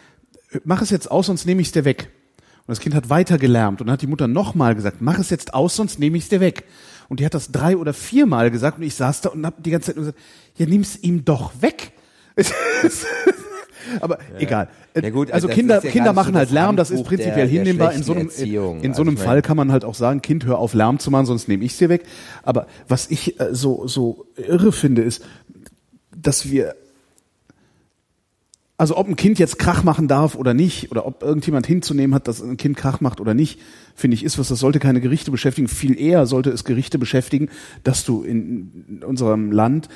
mach 0.65 0.81
es 0.81 0.91
jetzt 0.91 1.11
aus, 1.11 1.27
sonst 1.27 1.45
nehme 1.45 1.61
ich 1.61 1.69
es 1.69 1.73
dir 1.73 1.85
weg. 1.85 2.11
Und 2.67 2.71
das 2.71 2.79
Kind 2.81 2.95
hat 2.95 3.11
weiter 3.11 3.37
gelärmt 3.37 3.81
und 3.81 3.89
dann 3.89 3.95
hat 3.95 4.01
die 4.03 4.07
Mutter 4.07 4.29
nochmal 4.29 4.75
gesagt, 4.77 4.99
mach 5.01 5.19
es 5.19 5.29
jetzt 5.29 5.53
aus, 5.55 5.75
sonst 5.77 5.99
nehme 5.99 6.17
ich 6.17 6.23
es 6.25 6.29
dir 6.31 6.41
weg. 6.41 6.65
Und 7.09 7.19
die 7.21 7.27
hat 7.27 7.35
das 7.35 7.51
drei 7.51 7.77
oder 7.77 7.93
viermal 7.93 8.51
gesagt 8.53 8.79
und 8.79 8.85
ich 8.85 8.95
saß 8.95 9.23
da 9.23 9.31
und 9.31 9.45
habe 9.45 9.61
die 9.61 9.71
ganze 9.71 9.87
Zeit 9.89 9.97
nur 9.97 10.05
gesagt, 10.07 10.19
ja, 10.57 10.67
nimm's 10.67 10.97
ihm 11.03 11.25
doch 11.25 11.53
weg. 11.61 11.93
Aber 14.01 14.19
egal. 14.39 14.69
Ja 15.01 15.11
gut, 15.11 15.33
also 15.33 15.49
Kinder, 15.49 15.83
ja 15.83 15.91
Kinder 15.91 16.13
machen 16.13 16.35
so 16.35 16.39
halt 16.39 16.51
Lärm, 16.53 16.77
das 16.77 16.91
ist 16.91 16.99
der- 17.01 17.05
prinzipiell 17.05 17.35
der 17.35 17.47
hinnehmbar. 17.49 17.93
In 17.95 18.03
so 18.05 18.13
einem, 18.13 18.27
Erziehung. 18.29 18.77
in 18.77 18.83
so 18.83 18.89
Also 18.91 19.03
einem 19.03 19.15
meine- 19.15 19.25
Fall 19.27 19.43
kann 19.43 19.57
man 19.57 19.73
halt 19.73 19.85
auch 19.85 19.95
sagen, 19.97 20.23
Kind, 20.23 20.45
hör 20.47 20.59
auf 20.59 20.73
Lärm 20.75 21.01
zu 21.01 21.11
machen, 21.11 21.27
sonst 21.27 21.49
nehme 21.49 21.65
ich 21.65 21.77
dir 21.77 21.89
weg. 21.89 22.05
Aber 22.45 22.69
was 22.87 23.11
ich 23.11 23.41
äh, 23.41 23.49
so, 23.53 23.89
so 23.89 24.27
irre 24.37 24.71
finde, 24.71 25.03
ist, 25.03 25.25
dass 26.17 26.49
wir, 26.49 26.77
also 28.77 28.97
ob 28.97 29.09
ein 29.09 29.17
Kind 29.17 29.39
jetzt 29.39 29.59
Krach 29.59 29.85
machen 29.85 30.09
darf 30.09 30.35
oder 30.37 30.53
nicht, 30.55 30.91
oder 30.91 31.07
ob 31.07 31.23
irgendjemand 31.23 31.67
hinzunehmen 31.67 32.15
hat, 32.15 32.27
dass 32.29 32.41
ein 32.43 32.57
Kind 32.57 32.77
Krach 32.77 33.01
macht 33.01 33.21
oder 33.21 33.35
nicht, 33.35 33.61
finde 33.95 34.17
ich, 34.17 34.25
ist 34.25 34.39
was, 34.39 34.49
das 34.49 34.59
sollte 34.59 34.79
keine 34.81 35.01
Gerichte 35.01 35.31
beschäftigen. 35.31 35.69
Viel 35.69 35.99
eher 35.99 36.27
sollte 36.27 36.51
es 36.51 36.65
Gerichte 36.65 36.99
beschäftigen, 36.99 37.49
dass 37.85 38.05
du 38.05 38.23
in 38.23 39.03
unserem 39.07 39.53
Land 39.53 39.89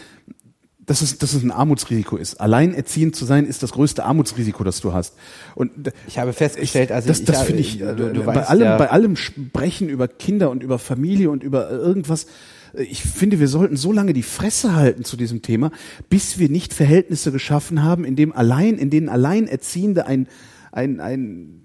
dass 0.89 1.01
es, 1.03 1.19
dass 1.19 1.35
es 1.35 1.43
ein 1.45 1.53
Armutsrisiko 1.53 2.17
ist. 2.17 2.41
Alleinerziehend 2.41 3.15
zu 3.15 3.25
sein, 3.25 3.47
ist 3.47 3.63
das 3.63 3.71
größte 3.73 4.05
Armutsrisiko, 4.05 4.65
das 4.65 4.81
du 4.81 4.93
hast. 4.93 5.15
Und 5.55 5.93
Ich 6.09 6.19
habe 6.19 6.33
festgestellt, 6.33 6.91
also 6.91 7.07
das, 7.07 7.21
ich, 7.21 7.25
das 7.27 7.43
finde 7.43 7.61
ich, 7.61 7.79
du- 7.79 7.85
äh, 7.85 7.95
du 8.13 8.25
bei 8.25 8.35
weißt 8.35 8.51
allem, 8.51 8.63
ja- 8.65 8.77
bei 8.79 8.91
allem 8.91 9.15
Sprechen 9.15 9.89
über 9.89 10.09
Kinder 10.09 10.51
und 10.51 10.63
über 10.65 10.79
Familie 10.81 11.31
und 11.31 11.45
über 11.45 11.71
irgendwas, 11.71 12.27
äh, 12.75 12.83
ich 12.83 13.03
finde, 13.03 13.39
wir 13.39 13.49
sollten 13.49 13.77
so 13.77 13.93
lange 13.93 14.13
die 14.15 14.23
Fresse 14.25 14.75
halten 14.75 15.05
zu 15.05 15.17
diesem 15.17 15.43
Thema, 15.43 15.71
bis 16.09 16.39
wir 16.39 16.49
nicht 16.49 16.75
Verhältnisse 16.75 17.31
geschaffen 17.33 17.83
haben, 17.85 18.05
in 18.05 18.17
dem 18.17 18.33
allein, 18.33 18.79
in 18.79 18.91
denen 18.91 19.09
Alleinerziehende 19.09 20.07
ein, 20.07 20.27
ein, 20.73 21.01
ein, 21.01 21.61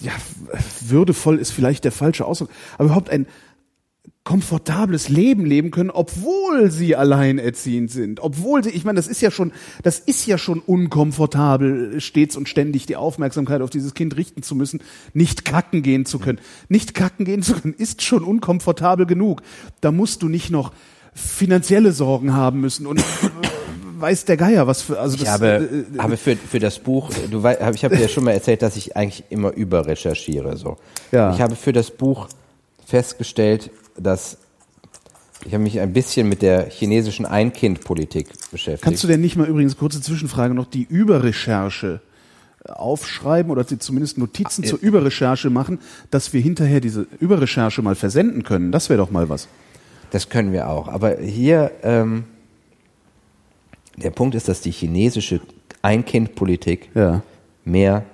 ja, 0.00 0.12
würdevoll 0.86 1.38
ist 1.38 1.52
vielleicht 1.52 1.84
der 1.84 1.92
falsche 1.92 2.26
Ausdruck, 2.26 2.50
aber 2.74 2.86
überhaupt 2.86 3.08
ein, 3.10 3.26
komfortables 4.26 5.08
Leben 5.08 5.46
leben 5.46 5.70
können, 5.70 5.88
obwohl 5.88 6.72
sie 6.72 6.96
alleinerziehend 6.96 7.92
sind, 7.92 8.18
obwohl 8.18 8.64
sie, 8.64 8.70
ich 8.70 8.84
meine, 8.84 8.96
das 8.96 9.06
ist 9.06 9.22
ja 9.22 9.30
schon, 9.30 9.52
das 9.84 10.00
ist 10.00 10.26
ja 10.26 10.36
schon 10.36 10.58
unkomfortabel, 10.58 12.00
stets 12.00 12.36
und 12.36 12.48
ständig 12.48 12.86
die 12.86 12.96
Aufmerksamkeit 12.96 13.62
auf 13.62 13.70
dieses 13.70 13.94
Kind 13.94 14.16
richten 14.16 14.42
zu 14.42 14.56
müssen, 14.56 14.82
nicht 15.14 15.44
kacken 15.44 15.82
gehen 15.82 16.06
zu 16.06 16.18
können. 16.18 16.40
Nicht 16.68 16.92
kacken 16.92 17.24
gehen 17.24 17.42
zu 17.42 17.54
können 17.54 17.72
ist 17.72 18.02
schon 18.02 18.24
unkomfortabel 18.24 19.06
genug. 19.06 19.42
Da 19.80 19.92
musst 19.92 20.22
du 20.22 20.28
nicht 20.28 20.50
noch 20.50 20.72
finanzielle 21.14 21.92
Sorgen 21.92 22.34
haben 22.34 22.60
müssen 22.60 22.86
und 22.88 23.00
weiß 23.98 24.24
der 24.24 24.36
Geier, 24.36 24.66
was 24.66 24.82
für, 24.82 24.98
also 24.98 25.14
Ich 25.14 25.22
das, 25.22 25.30
habe, 25.30 25.86
äh, 25.94 25.98
habe 25.98 26.16
für, 26.16 26.34
für 26.34 26.58
das 26.58 26.80
Buch, 26.80 27.10
du 27.30 27.44
weißt, 27.44 27.60
ich 27.76 27.84
habe 27.84 27.96
dir 27.96 28.08
schon 28.08 28.24
mal 28.24 28.32
erzählt, 28.32 28.60
dass 28.62 28.76
ich 28.76 28.96
eigentlich 28.96 29.22
immer 29.30 29.52
überrecherchiere. 29.52 30.56
So. 30.56 30.78
Ja. 31.12 31.32
Ich 31.32 31.40
habe 31.40 31.54
für 31.54 31.72
das 31.72 31.92
Buch 31.92 32.26
festgestellt, 32.84 33.70
dass 33.98 34.38
ich 35.44 35.52
habe 35.52 35.62
mich 35.62 35.78
ein 35.78 35.92
bisschen 35.92 36.28
mit 36.28 36.42
der 36.42 36.68
chinesischen 36.70 37.24
Ein-Kind-Politik 37.24 38.28
beschäftigt. 38.50 38.82
Kannst 38.82 39.04
du 39.04 39.08
denn 39.08 39.20
nicht 39.20 39.36
mal 39.36 39.46
übrigens 39.46 39.76
kurze 39.76 40.00
Zwischenfrage 40.00 40.54
noch 40.54 40.66
die 40.66 40.82
Überrecherche 40.82 42.00
aufschreiben 42.64 43.52
oder 43.52 43.64
zumindest 43.66 44.18
Notizen 44.18 44.64
Ah, 44.64 44.68
zur 44.68 44.80
Überrecherche 44.80 45.50
machen, 45.50 45.78
dass 46.10 46.32
wir 46.32 46.40
hinterher 46.40 46.80
diese 46.80 47.06
Überrecherche 47.20 47.80
mal 47.82 47.94
versenden 47.94 48.42
können? 48.42 48.72
Das 48.72 48.88
wäre 48.88 48.98
doch 48.98 49.10
mal 49.12 49.28
was. 49.28 49.46
Das 50.10 50.28
können 50.30 50.52
wir 50.52 50.68
auch. 50.68 50.88
Aber 50.88 51.18
hier, 51.18 51.70
ähm, 51.82 52.24
der 53.96 54.10
Punkt 54.10 54.34
ist, 54.34 54.48
dass 54.48 54.60
die 54.62 54.70
chinesische 54.72 55.40
Ein-Kind-Politik 55.82 56.90
Ja. 56.94 57.22
mehr 57.64 58.04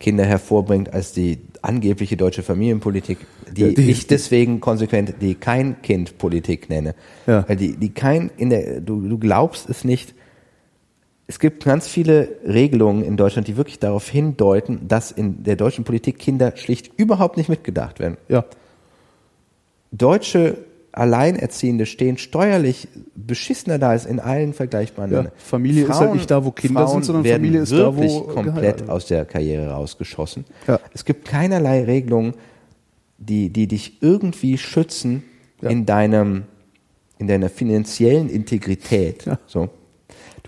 Kinder 0.00 0.24
hervorbringt 0.24 0.92
als 0.92 1.12
die 1.12 1.38
angebliche 1.62 2.16
deutsche 2.16 2.42
Familienpolitik, 2.42 3.18
die, 3.50 3.62
Ja, 3.62 3.68
die- 3.68 3.90
ich 3.90 4.06
deswegen 4.06 4.60
konsequent 4.60 5.14
die 5.20 5.34
Kein-Kind-Politik 5.34 6.68
nenne. 6.70 6.94
Ja. 7.26 7.48
Weil 7.48 7.56
die, 7.56 7.76
die 7.76 7.90
kein, 7.90 8.30
in 8.36 8.50
der, 8.50 8.80
du, 8.80 9.00
du 9.08 9.18
glaubst 9.18 9.68
es 9.68 9.84
nicht. 9.84 10.14
Es 11.26 11.38
gibt 11.38 11.64
ganz 11.64 11.86
viele 11.88 12.28
Regelungen 12.46 13.02
in 13.04 13.16
Deutschland, 13.18 13.48
die 13.48 13.56
wirklich 13.56 13.78
darauf 13.78 14.08
hindeuten, 14.08 14.88
dass 14.88 15.10
in 15.10 15.42
der 15.44 15.56
deutschen 15.56 15.84
Politik 15.84 16.18
Kinder 16.18 16.52
schlicht 16.56 16.90
überhaupt 16.96 17.36
nicht 17.36 17.48
mitgedacht 17.48 18.00
werden. 18.00 18.16
Ja. 18.28 18.44
Deutsche 19.92 20.56
Alleinerziehende 20.98 21.86
stehen 21.86 22.18
steuerlich 22.18 22.88
beschissener 23.14 23.78
da 23.78 23.90
als 23.90 24.06
in 24.06 24.20
allen 24.20 24.52
vergleichbaren 24.52 25.12
Ja. 25.12 25.26
Familie 25.36 25.84
ist 25.84 26.00
halt 26.00 26.14
nicht 26.14 26.30
da, 26.30 26.44
wo 26.44 26.50
Kinder 26.50 26.80
Frauen 26.82 26.92
sind, 26.94 27.04
sondern 27.04 27.24
werden 27.24 27.42
Familie 27.42 27.60
ist 27.62 27.72
da, 27.72 27.96
wo 27.96 28.00
wirklich 28.00 28.34
komplett 28.34 28.88
aus 28.88 29.06
der 29.06 29.24
Karriere 29.24 29.70
rausgeschossen. 29.70 30.44
Ja. 30.66 30.80
Es 30.92 31.04
gibt 31.04 31.26
keinerlei 31.26 31.84
Regelungen, 31.84 32.34
die, 33.18 33.50
die 33.50 33.66
dich 33.66 34.02
irgendwie 34.02 34.58
schützen 34.58 35.22
Ja. 35.60 35.70
in 35.70 35.86
deinem, 35.86 36.44
in 37.18 37.26
deiner 37.26 37.48
finanziellen 37.48 38.28
Integrität. 38.28 39.24
So. 39.46 39.68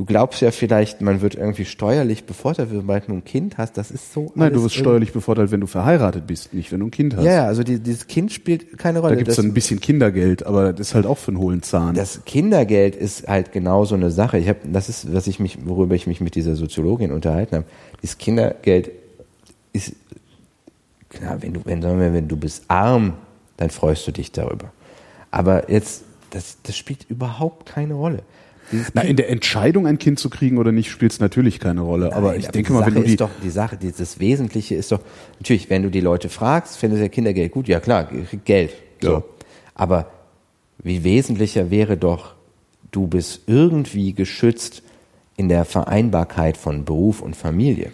Du 0.01 0.07
glaubst 0.07 0.41
ja 0.41 0.51
vielleicht, 0.51 1.03
man 1.03 1.21
wird 1.21 1.35
irgendwie 1.35 1.67
steuerlich 1.67 2.25
bevorteilt, 2.25 2.71
sobald 2.73 3.07
du 3.07 3.13
ein 3.13 3.23
Kind 3.23 3.59
hast. 3.59 3.77
Das 3.77 3.91
ist 3.91 4.15
so. 4.15 4.33
Nein, 4.35 4.51
du 4.51 4.65
wirst 4.65 4.75
steuerlich 4.75 5.13
bevorteilt, 5.13 5.51
wenn 5.51 5.61
du 5.61 5.67
verheiratet 5.67 6.27
bist, 6.27 6.55
nicht 6.55 6.73
wenn 6.73 6.81
du 6.81 6.87
ein 6.87 6.91
Kind 6.91 7.17
hast. 7.17 7.25
Ja, 7.25 7.33
ja, 7.35 7.45
also 7.45 7.63
die, 7.63 7.79
dieses 7.81 8.07
Kind 8.07 8.33
spielt 8.33 8.79
keine 8.79 9.01
Rolle. 9.01 9.13
Da 9.13 9.19
gibt 9.19 9.29
es 9.29 9.37
Das- 9.37 9.45
ein 9.45 9.53
bisschen 9.53 9.79
Kindergeld, 9.79 10.47
aber 10.47 10.73
das 10.73 10.89
ist 10.89 10.95
halt 10.95 11.05
auch 11.05 11.19
für 11.19 11.33
einen 11.33 11.37
hohlen 11.39 11.63
Zahn. 11.63 11.95
Das 11.95 12.25
Kindergeld 12.25 12.97
ist 12.97 13.29
halt 13.29 13.53
genau 13.53 13.85
so 13.85 13.95
eine 13.95 14.11
Sache. 14.11 14.39
Ich 14.39 14.49
habe, 14.49 14.61
das 14.73 14.89
ist, 14.89 15.13
was 15.13 15.27
ich 15.27 15.39
mich, 15.39 15.59
worüber 15.67 15.95
ich 15.95 16.07
mich 16.07 16.23
mit 16.23 16.35
dieser 16.35 16.57
Soziologin 16.57 17.13
unterhalten 17.13 17.57
habe. 17.57 17.67
Dieses 18.03 18.17
Kindergeld 18.17 18.91
ist, 19.75 19.93
klar, 21.11 21.43
wenn 21.43 21.53
du, 21.53 21.61
wenn, 21.67 21.83
wir, 21.83 22.15
wenn 22.15 22.27
du 22.27 22.39
bist 22.39 22.65
arm, 22.69 23.19
dann 23.59 23.69
freust 23.69 24.07
du 24.07 24.13
dich 24.13 24.33
darüber. 24.33 24.73
Aber 25.31 25.71
jetzt, 25.71 26.05
das, 26.31 26.57
das 26.63 26.75
spielt 26.75 27.05
überhaupt 27.11 27.67
keine 27.67 27.93
Rolle. 27.93 28.23
Dieses 28.73 28.91
Na, 28.95 29.03
in 29.03 29.17
der 29.17 29.29
Entscheidung, 29.31 29.87
ein 29.87 29.99
Kind 29.99 30.19
zu 30.19 30.31
kriegen 30.31 30.59
oder 30.59 30.73
nicht, 30.73 30.91
spielt 30.91 31.13
es 31.13 31.21
natürlich 31.21 31.59
keine 31.61 31.81
Rolle. 31.81 32.13
aber 32.15 32.29
Nein, 32.31 32.41
ich 32.41 32.45
aber 32.47 32.53
denke 32.53 32.73
mal, 32.73 32.87
wenn 32.87 32.95
Sache 32.95 33.01
du 33.01 33.03
die, 33.07 33.11
ist 33.13 33.21
doch, 33.21 33.31
die 33.43 33.51
Sache, 33.51 33.77
die- 33.77 33.93
das 33.93 34.21
Wesentliche 34.21 34.75
ist 34.75 34.93
doch, 34.93 35.01
natürlich, 35.39 35.69
wenn 35.71 35.83
du 35.83 35.91
die 35.91 36.01
Leute 36.01 36.29
fragst, 36.29 36.77
findest 36.77 37.01
du 37.01 37.05
ja 37.05 37.09
Kindergeld 37.09 37.53
gut, 37.53 37.69
ja 37.69 37.81
klar, 37.81 38.09
Geld. 38.45 38.73
So. 39.01 39.11
Ja. 39.13 39.23
Aber 39.75 40.11
wie 40.83 41.05
wesentlicher 41.05 41.71
wäre 41.71 41.97
doch, 41.97 42.35
du 42.91 43.07
bist 43.07 43.43
irgendwie 43.47 44.13
geschützt 44.13 44.83
in 45.37 45.49
der 45.49 45.65
Vereinbarkeit 45.65 46.57
von 46.57 46.85
Beruf 46.85 47.23
und 47.23 47.35
Familie. 47.37 47.91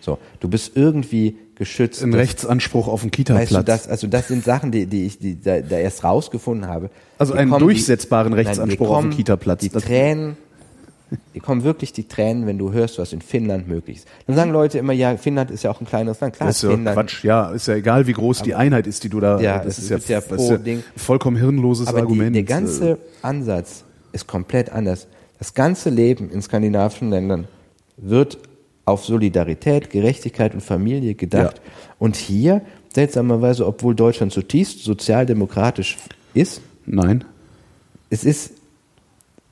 So, 0.00 0.18
du 0.40 0.48
bist 0.48 0.76
irgendwie 0.76 1.36
geschützt. 1.64 2.02
ein 2.02 2.14
Rechtsanspruch 2.14 2.88
auf 2.88 3.02
den 3.02 3.10
Kita-Platz. 3.10 3.50
Weißt 3.52 3.60
du, 3.60 3.64
das, 3.64 3.88
also 3.88 4.06
das 4.06 4.28
sind 4.28 4.44
Sachen, 4.44 4.70
die, 4.72 4.86
die 4.86 5.06
ich 5.06 5.18
die, 5.18 5.40
da, 5.40 5.60
da 5.60 5.76
erst 5.78 6.04
rausgefunden 6.04 6.68
habe. 6.68 6.90
Also 7.18 7.32
Die 7.34 7.38
einen 7.40 7.50
kommen- 7.50 7.60
durchsetzbaren 7.64 8.32
Nein, 8.32 8.40
die 8.42 8.46
Rechtsanspruch 8.48 8.90
auf 8.90 9.02
den 9.02 9.10
Kita-Platz. 9.10 9.60
Die 9.60 9.68
Das- 9.68 9.84
Tränen, 9.84 10.36
die 11.34 11.40
kommen 11.40 11.62
wirklich 11.62 11.92
die 11.92 12.08
Tränen, 12.08 12.46
wenn 12.46 12.56
du 12.58 12.72
hörst, 12.72 12.98
was 12.98 13.12
in 13.12 13.20
Finnland 13.20 13.68
möglich 13.68 13.98
ist. 13.98 14.08
Dann 14.26 14.34
sagen 14.36 14.50
Leute 14.50 14.78
immer, 14.78 14.92
ja, 14.94 15.16
Finnland 15.16 15.50
ist 15.50 15.62
ja 15.62 15.70
auch 15.70 15.80
ein 15.80 15.86
kleineres 15.86 16.20
Land. 16.20 16.34
Klar, 16.36 16.48
das 16.48 16.56
ist 16.56 16.62
ja 16.62 16.70
Finnland. 16.70 16.96
Quatsch, 16.96 17.22
ja, 17.24 17.50
ist 17.50 17.68
ja 17.68 17.74
egal, 17.74 18.06
wie 18.06 18.12
groß 18.14 18.42
die 18.42 18.54
Einheit 18.54 18.86
ist, 18.86 19.04
die 19.04 19.08
du 19.10 19.20
da, 19.20 19.38
Ja, 19.40 19.58
das 19.58 19.76
das 19.76 19.78
ist 19.78 19.90
ja, 19.90 19.96
ist 19.98 20.08
ja 20.08 20.20
das 20.20 20.40
ist 20.42 20.50
ja 20.66 20.76
vollkommen 20.96 21.36
hirnloses 21.36 21.86
Aber 21.88 21.98
die, 21.98 22.02
Argument. 22.04 22.34
der 22.34 22.42
ganze 22.44 22.98
Ansatz 23.20 23.84
ist 24.12 24.26
komplett 24.26 24.70
anders. 24.70 25.06
Das 25.38 25.52
ganze 25.54 25.90
Leben 25.90 26.30
in 26.30 26.40
skandinavischen 26.40 27.10
Ländern 27.10 27.46
wird 27.98 28.38
auf 28.84 29.04
Solidarität, 29.04 29.90
Gerechtigkeit 29.90 30.54
und 30.54 30.60
Familie 30.60 31.14
gedacht. 31.14 31.58
Ja. 31.58 31.72
Und 31.98 32.16
hier, 32.16 32.62
seltsamerweise, 32.92 33.66
obwohl 33.66 33.94
Deutschland 33.94 34.32
zutiefst 34.32 34.82
sozialdemokratisch 34.82 35.96
ist, 36.34 36.60
Nein. 36.86 37.24
es 38.10 38.24
ist, 38.24 38.54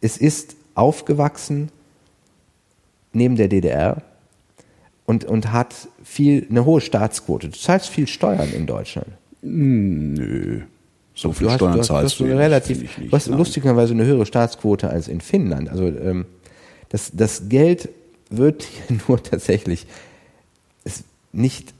es 0.01 0.17
ist 0.17 0.57
aufgewachsen 0.75 1.71
neben 3.13 3.37
der 3.37 3.49
DDR 3.49 4.03
und, 5.07 5.25
und 5.25 5.53
hat 5.53 5.75
viel, 6.03 6.47
eine 6.51 6.65
hohe 6.65 6.81
Staatsquote. 6.81 7.49
Du 7.49 7.59
zahlst 7.59 7.89
viel 7.89 8.07
Steuern 8.07 8.53
in 8.53 8.67
Deutschland. 8.67 9.09
Nö. 9.43 10.63
So 11.15 11.33
viel 11.33 11.47
du 11.47 11.51
hast, 11.51 11.59
Steuern 11.59 11.73
du 11.73 11.79
hast, 11.81 11.87
zahlst 11.89 12.21
du 12.21 12.25
hast 12.25 12.31
du 12.31 12.33
eine 12.33 12.39
relativ, 12.39 12.79
finde 12.79 12.91
ich 12.91 12.99
nicht. 12.99 13.13
du 13.13 13.17
hast 13.17 13.29
Nein. 13.29 13.39
lustigerweise 13.39 13.93
eine 13.95 14.05
höhere 14.05 14.27
Staatsquote 14.27 14.89
als 14.89 15.09
in 15.09 15.21
Finnland. 15.21 15.69
Also 15.69 15.87
ähm, 15.87 16.27
das, 16.89 17.11
das 17.15 17.49
Geld 17.49 17.89
wird 18.31 18.63
hier 18.63 18.99
nur 19.09 19.23
tatsächlich 19.23 19.87
es 20.85 21.05
nicht 21.33 21.75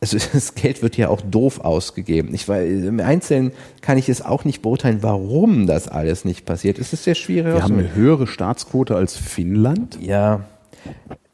also 0.00 0.16
das 0.32 0.54
Geld 0.54 0.82
wird 0.82 0.96
ja 0.96 1.08
auch 1.08 1.20
doof 1.20 1.60
ausgegeben. 1.60 2.32
Ich 2.32 2.48
weiß, 2.48 2.84
Im 2.84 3.00
Einzelnen 3.00 3.52
kann 3.80 3.98
ich 3.98 4.08
es 4.08 4.22
auch 4.22 4.44
nicht 4.44 4.62
beurteilen, 4.62 5.02
warum 5.02 5.66
das 5.66 5.88
alles 5.88 6.24
nicht 6.24 6.46
passiert. 6.46 6.78
Es 6.78 6.92
ist 6.92 7.04
sehr 7.04 7.16
schwierig. 7.16 7.54
Wir 7.54 7.62
haben 7.62 7.78
eine 7.78 7.94
höhere 7.94 8.26
Staatsquote 8.26 8.94
als 8.94 9.16
Finnland. 9.16 9.98
Ja, 10.00 10.44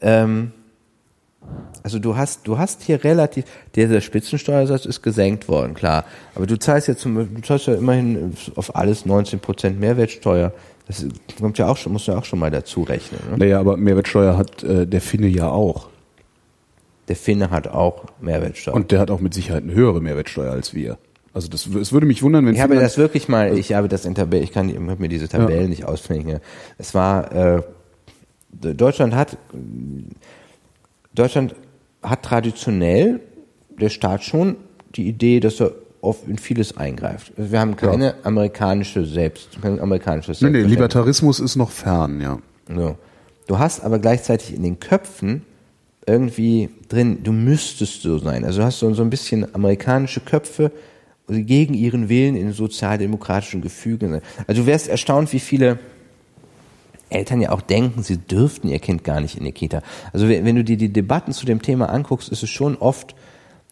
ähm, 0.01 0.53
also 1.83 1.99
du 1.99 2.17
hast, 2.17 2.47
du 2.49 2.57
hast 2.57 2.83
hier 2.83 3.05
relativ, 3.05 3.45
dieser 3.75 4.01
Spitzensteuersatz 4.01 4.87
ist 4.87 5.03
gesenkt 5.03 5.49
worden, 5.49 5.75
klar. 5.75 6.05
Aber 6.35 6.47
du 6.47 6.59
zahlst 6.59 6.89
ja 6.89 6.97
zum, 6.97 7.35
du 7.35 7.43
zahlst 7.43 7.67
ja 7.67 7.75
immerhin 7.75 8.35
auf 8.55 8.75
alles 8.75 9.05
19 9.05 9.41
Prozent 9.41 9.79
Mehrwertsteuer. 9.79 10.53
Das 10.87 11.07
kommt 11.41 11.57
ja 11.59 11.69
auch 11.69 11.77
schon, 11.77 11.93
musst 11.93 12.09
du 12.09 12.13
ja 12.13 12.19
auch 12.19 12.25
schon 12.25 12.39
mal 12.39 12.51
dazu 12.51 12.83
rechnen. 12.83 13.21
Ne? 13.31 13.39
Naja, 13.39 13.59
aber 13.61 13.77
Mehrwertsteuer 13.77 14.37
hat 14.37 14.63
äh, 14.63 14.87
der 14.87 15.01
Finne 15.01 15.27
ja 15.29 15.49
auch. 15.49 15.89
Der 17.09 17.17
Finne 17.17 17.51
hat 17.51 17.69
auch 17.69 18.05
Mehrwertsteuer. 18.21 18.75
Und 18.75 18.91
der 18.93 19.01
hat 19.01 19.11
auch 19.11 19.21
mit 19.21 19.33
Sicherheit 19.35 19.63
eine 19.63 19.75
höhere 19.75 20.01
Mehrwertsteuer 20.01 20.53
als 20.53 20.75
wir. 20.75 20.99
Also 21.33 21.49
das, 21.49 21.67
es 21.67 21.93
würde 21.93 22.07
mich 22.07 22.23
wundern, 22.23 22.47
wenn 22.47 22.55
ich 22.55 22.61
habe 22.61 22.75
Finnland- 22.75 22.87
das 22.93 22.99
wirklich 22.99 23.29
mal, 23.29 23.57
ich 23.59 23.73
habe 23.73 23.89
das 23.89 24.05
in 24.05 24.15
Tabellen, 24.15 24.45
ich 24.45 24.53
kann 24.53 24.69
ich 24.69 24.77
habe 24.77 24.97
mir 25.01 25.09
diese 25.09 25.29
Tabellen 25.29 25.63
Ja. 25.63 25.69
nicht 25.69 25.85
auswendig. 25.85 26.27
mehr. 26.27 26.41
Es 26.79 26.95
war 26.95 27.33
äh, 27.33 27.63
Deutschland 28.53 29.15
hat 29.15 29.37
Deutschland 31.15 31.55
hat 32.03 32.23
traditionell 32.23 33.21
der 33.81 33.89
Staat 33.89 34.23
schon 34.25 34.57
die 34.95 35.09
Idee, 35.09 35.41
dass 35.41 35.61
er 35.61 35.73
auf 36.05 36.29
in 36.29 36.39
vieles 36.39 36.77
eingreift. 36.77 37.33
Also 37.37 37.53
wir 37.53 37.61
haben 37.61 37.77
keine 37.77 38.15
amerikanische 38.25 39.05
Selbst, 39.05 39.61
kein 39.61 39.81
amerikanisches 39.81 40.41
Nee, 40.41 40.51
nee. 40.51 40.63
Libertarismus 40.63 41.41
ist 41.41 41.57
noch 41.57 41.71
fern, 41.71 42.21
ja. 42.21 42.39
So. 42.69 42.97
Du 43.47 43.59
hast 43.59 43.85
aber 43.85 43.99
gleichzeitig 43.99 44.55
in 44.55 44.63
den 44.63 44.81
Köpfen 44.81 45.43
irgendwie 46.07 46.71
drin, 46.89 47.23
du 47.23 47.33
müsstest 47.33 48.03
so 48.03 48.19
sein. 48.19 48.45
Also 48.45 48.61
du 48.61 48.67
hast 48.67 48.79
so, 48.79 48.93
so 48.95 49.03
ein 49.03 49.11
bisschen 49.11 49.55
amerikanische 49.55 50.21
Köpfe 50.21 50.71
gegen 51.29 51.75
ihren 51.75 52.09
Willen 52.09 52.37
in 52.37 52.53
sozialdemokratischen 52.53 53.63
Gefügen. 53.63 54.21
Also 54.47 54.63
du 54.63 54.67
wärst 54.67 54.89
erstaunt, 54.89 55.33
wie 55.33 55.41
viele 55.41 55.79
Eltern 57.09 57.41
ja 57.41 57.51
auch 57.51 57.63
denken, 57.63 58.03
sie 58.03 58.19
dürften 58.19 58.69
ihr 58.69 58.79
Kind 58.79 59.05
gar 59.05 59.21
nicht 59.21 59.39
in 59.39 59.45
die 59.45 59.53
Kita. 59.53 59.83
Also 60.13 60.29
wenn 60.29 60.45
wenn 60.45 60.57
du 60.57 60.65
dir 60.65 60.77
die 60.77 60.93
Debatten 60.93 61.33
zu 61.33 61.47
dem 61.47 61.63
Thema 61.63 61.89
anguckst, 61.89 62.29
ist 62.29 62.43
es 62.43 62.51
schon 62.51 62.77
oft 62.77 63.15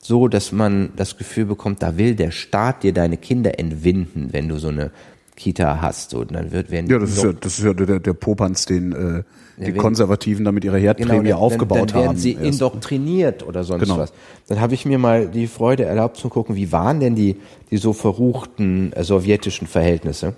so, 0.05 0.26
dass 0.26 0.50
man 0.50 0.90
das 0.97 1.16
Gefühl 1.16 1.44
bekommt, 1.47 1.81
da 1.82 1.97
will 1.97 2.16
der 2.16 2.32
Staat 2.32 2.82
dir 2.82 2.92
deine 2.92 3.16
Kinder 3.16 3.58
entwinden, 3.60 4.28
wenn 4.32 4.48
du 4.48 4.58
so 4.58 4.68
eine 4.68 4.90
Kita 5.36 5.81
hast. 5.81 6.10
So, 6.10 6.18
und 6.18 6.32
dann 6.32 6.50
wird 6.50 6.70
werden 6.72 6.90
Ja, 6.90 6.98
das 6.98 7.10
ist 7.12 7.22
ja, 7.22 7.32
das 7.32 7.58
ist 7.58 7.64
ja 7.64 7.72
der, 7.72 8.00
der 8.00 8.12
Popanz, 8.12 8.66
den 8.66 8.92
äh, 8.92 9.22
die 9.58 9.66
wenn- 9.66 9.76
Konservativen 9.76 10.44
damit 10.44 10.64
ihre 10.64 10.76
Herdprämie 10.78 11.10
Genau, 11.18 11.22
dann, 11.22 11.32
aufgebaut 11.39 11.78
dann, 11.78 11.86
dann 11.86 11.97
werden 11.97 12.08
haben. 12.08 12.18
sie 12.18 12.32
erst. 12.32 12.44
indoktriniert 12.44 13.47
oder 13.47 13.62
sonst 13.62 13.82
Genau. 13.84 13.98
was. 13.98 14.12
Dann 14.48 14.60
habe 14.60 14.74
ich 14.74 14.84
mir 14.84 14.98
mal 14.98 15.28
die 15.28 15.47
Freude 15.47 15.84
erlaubt 15.84 16.16
zu 16.16 16.28
gucken, 16.28 16.56
wie 16.56 16.72
waren 16.72 16.98
denn 16.98 17.14
die, 17.14 17.36
die 17.70 17.76
so 17.76 17.92
verruchten 17.92 18.92
äh, 18.94 19.05
sowjetischen 19.05 19.68
Verhältnisse. 19.68 20.34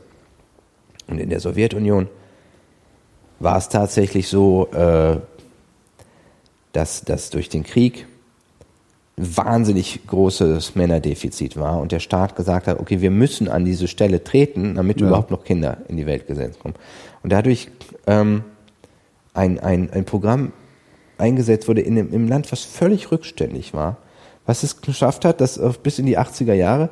Und 1.07 1.19
in 1.21 1.31
der 1.31 1.41
Sowjetunion 1.41 2.09
war 3.41 3.57
es 3.57 3.71
tatsächlich 3.71 4.29
so, 4.29 4.69
äh, 4.73 5.17
dass, 6.73 7.03
dass 7.03 7.31
durch 7.31 7.49
den 7.49 7.63
Krieg 7.65 8.07
wahnsinnig 9.17 10.07
großes 10.07 10.75
Männerdefizit 10.75 11.57
war 11.57 11.81
und 11.81 11.93
der 11.93 12.01
Staat 12.01 12.35
gesagt 12.35 12.67
hat, 12.67 12.81
okay, 12.81 13.01
wir 13.01 13.11
müssen 13.13 13.49
an 13.49 13.65
diese 13.65 13.87
Stelle 13.87 14.25
treten, 14.25 14.75
damit 14.75 15.01
Ja. 15.01 15.07
überhaupt 15.07 15.31
noch 15.31 15.45
Kinder 15.45 15.79
in 15.89 15.97
die 15.97 16.07
Welt 16.07 16.27
gesetzt 16.27 16.59
kommen. 16.59 16.75
Und 17.23 17.31
dadurch 17.33 17.69
ähm, 18.07 18.43
ein, 19.33 19.61
ein, 19.61 19.91
ein 19.91 20.05
Programm 20.05 20.53
eingesetzt 21.17 21.69
wurde 21.69 21.81
in 21.81 21.97
einem, 21.99 22.13
im 22.13 22.29
Land, 22.29 22.51
was 22.51 22.65
völlig 22.65 23.13
rückständig 23.13 23.73
war, 23.73 23.99
was 24.47 24.63
es 24.65 24.81
geschafft 24.81 25.25
hat, 25.25 25.41
dass 25.41 25.61
bis 25.83 25.99
in 25.99 26.07
die 26.07 26.19
80er 26.19 26.53
Jahre 26.53 26.91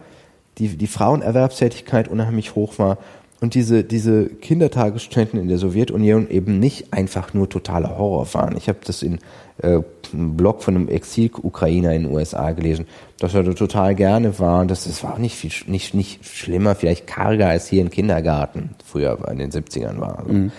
die, 0.59 0.69
die 0.77 0.87
Frauenerwerbstätigkeit 0.87 2.09
unheimlich 2.09 2.55
hoch 2.55 2.79
war 2.79 2.99
und 3.41 3.55
diese, 3.55 3.83
diese 3.83 4.27
Kindertagesstätten 4.27 5.41
in 5.41 5.49
der 5.49 5.59
Sowjetunion 5.59 6.31
eben 6.31 6.61
nicht 6.61 6.93
einfach 6.93 7.35
nur 7.35 7.49
totaler 7.49 7.99
Horror 7.99 8.33
waren. 8.35 8.57
Ich 8.57 8.69
habe 8.69 8.79
das 8.85 9.03
in 9.03 9.19
äh, 9.59 9.81
Blog 10.13 10.63
von 10.63 10.77
einem 10.77 10.89
Exil-Ukrainer 10.89 11.93
in 11.93 12.05
den 12.05 12.13
USA 12.13 12.53
gelesen, 12.53 12.87
dass 13.19 13.35
er 13.35 13.43
da 13.43 13.53
total 13.53 13.95
gerne 13.95 14.39
war 14.39 14.61
und 14.61 14.71
das, 14.71 14.85
das 14.85 15.03
war 15.05 15.15
auch 15.15 15.19
nicht, 15.19 15.37
viel, 15.37 15.53
nicht, 15.67 15.95
nicht 15.95 16.25
schlimmer, 16.25 16.75
vielleicht 16.75 17.07
karger 17.07 17.49
als 17.49 17.69
hier 17.69 17.83
im 17.83 17.91
Kindergarten 17.91 18.71
früher 18.85 19.19
in 19.31 19.39
den 19.39 19.51
70ern 19.51 20.01
war. 20.01 20.19
Also. 20.21 20.51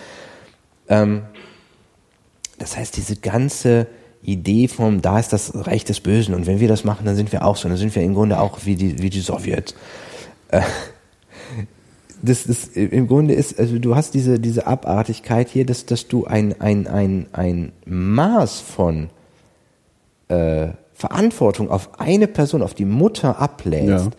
Ähm, 0.89 1.21
das 2.59 2.77
heißt, 2.77 2.95
diese 2.97 3.15
ganze 3.17 3.87
Idee 4.21 4.67
vom, 4.67 5.01
da 5.01 5.19
ist 5.19 5.33
das 5.33 5.51
Reich 5.67 5.83
des 5.83 5.99
Bösen 5.99 6.33
und 6.33 6.47
wenn 6.47 6.59
wir 6.59 6.67
das 6.67 6.83
machen, 6.83 7.05
dann 7.05 7.15
sind 7.15 7.31
wir 7.31 7.45
auch 7.45 7.57
so, 7.57 7.67
dann 7.67 7.77
sind 7.77 7.93
wir 7.95 8.03
im 8.03 8.13
Grunde 8.13 8.39
auch 8.39 8.59
wie 8.63 8.75
die, 8.75 9.01
wie 9.01 9.09
die 9.09 9.19
Sowjets. 9.19 9.75
Äh, 10.49 10.61
das, 12.23 12.45
das 12.45 12.67
im 12.69 13.07
Grunde 13.07 13.33
ist, 13.33 13.59
also 13.59 13.77
du 13.77 13.95
hast 13.95 14.13
diese, 14.13 14.39
diese 14.39 14.65
Abartigkeit 14.65 15.49
hier, 15.49 15.65
dass, 15.65 15.85
dass 15.85 16.07
du 16.07 16.25
ein, 16.25 16.59
ein, 16.61 16.87
ein, 16.87 17.27
ein 17.33 17.73
Maß 17.85 18.61
von 18.61 19.09
äh, 20.29 20.69
Verantwortung 20.93 21.69
auf 21.69 21.99
eine 21.99 22.27
Person, 22.27 22.61
auf 22.61 22.73
die 22.73 22.85
Mutter 22.85 23.39
ablädst, 23.39 24.05
Ja. 24.05 24.11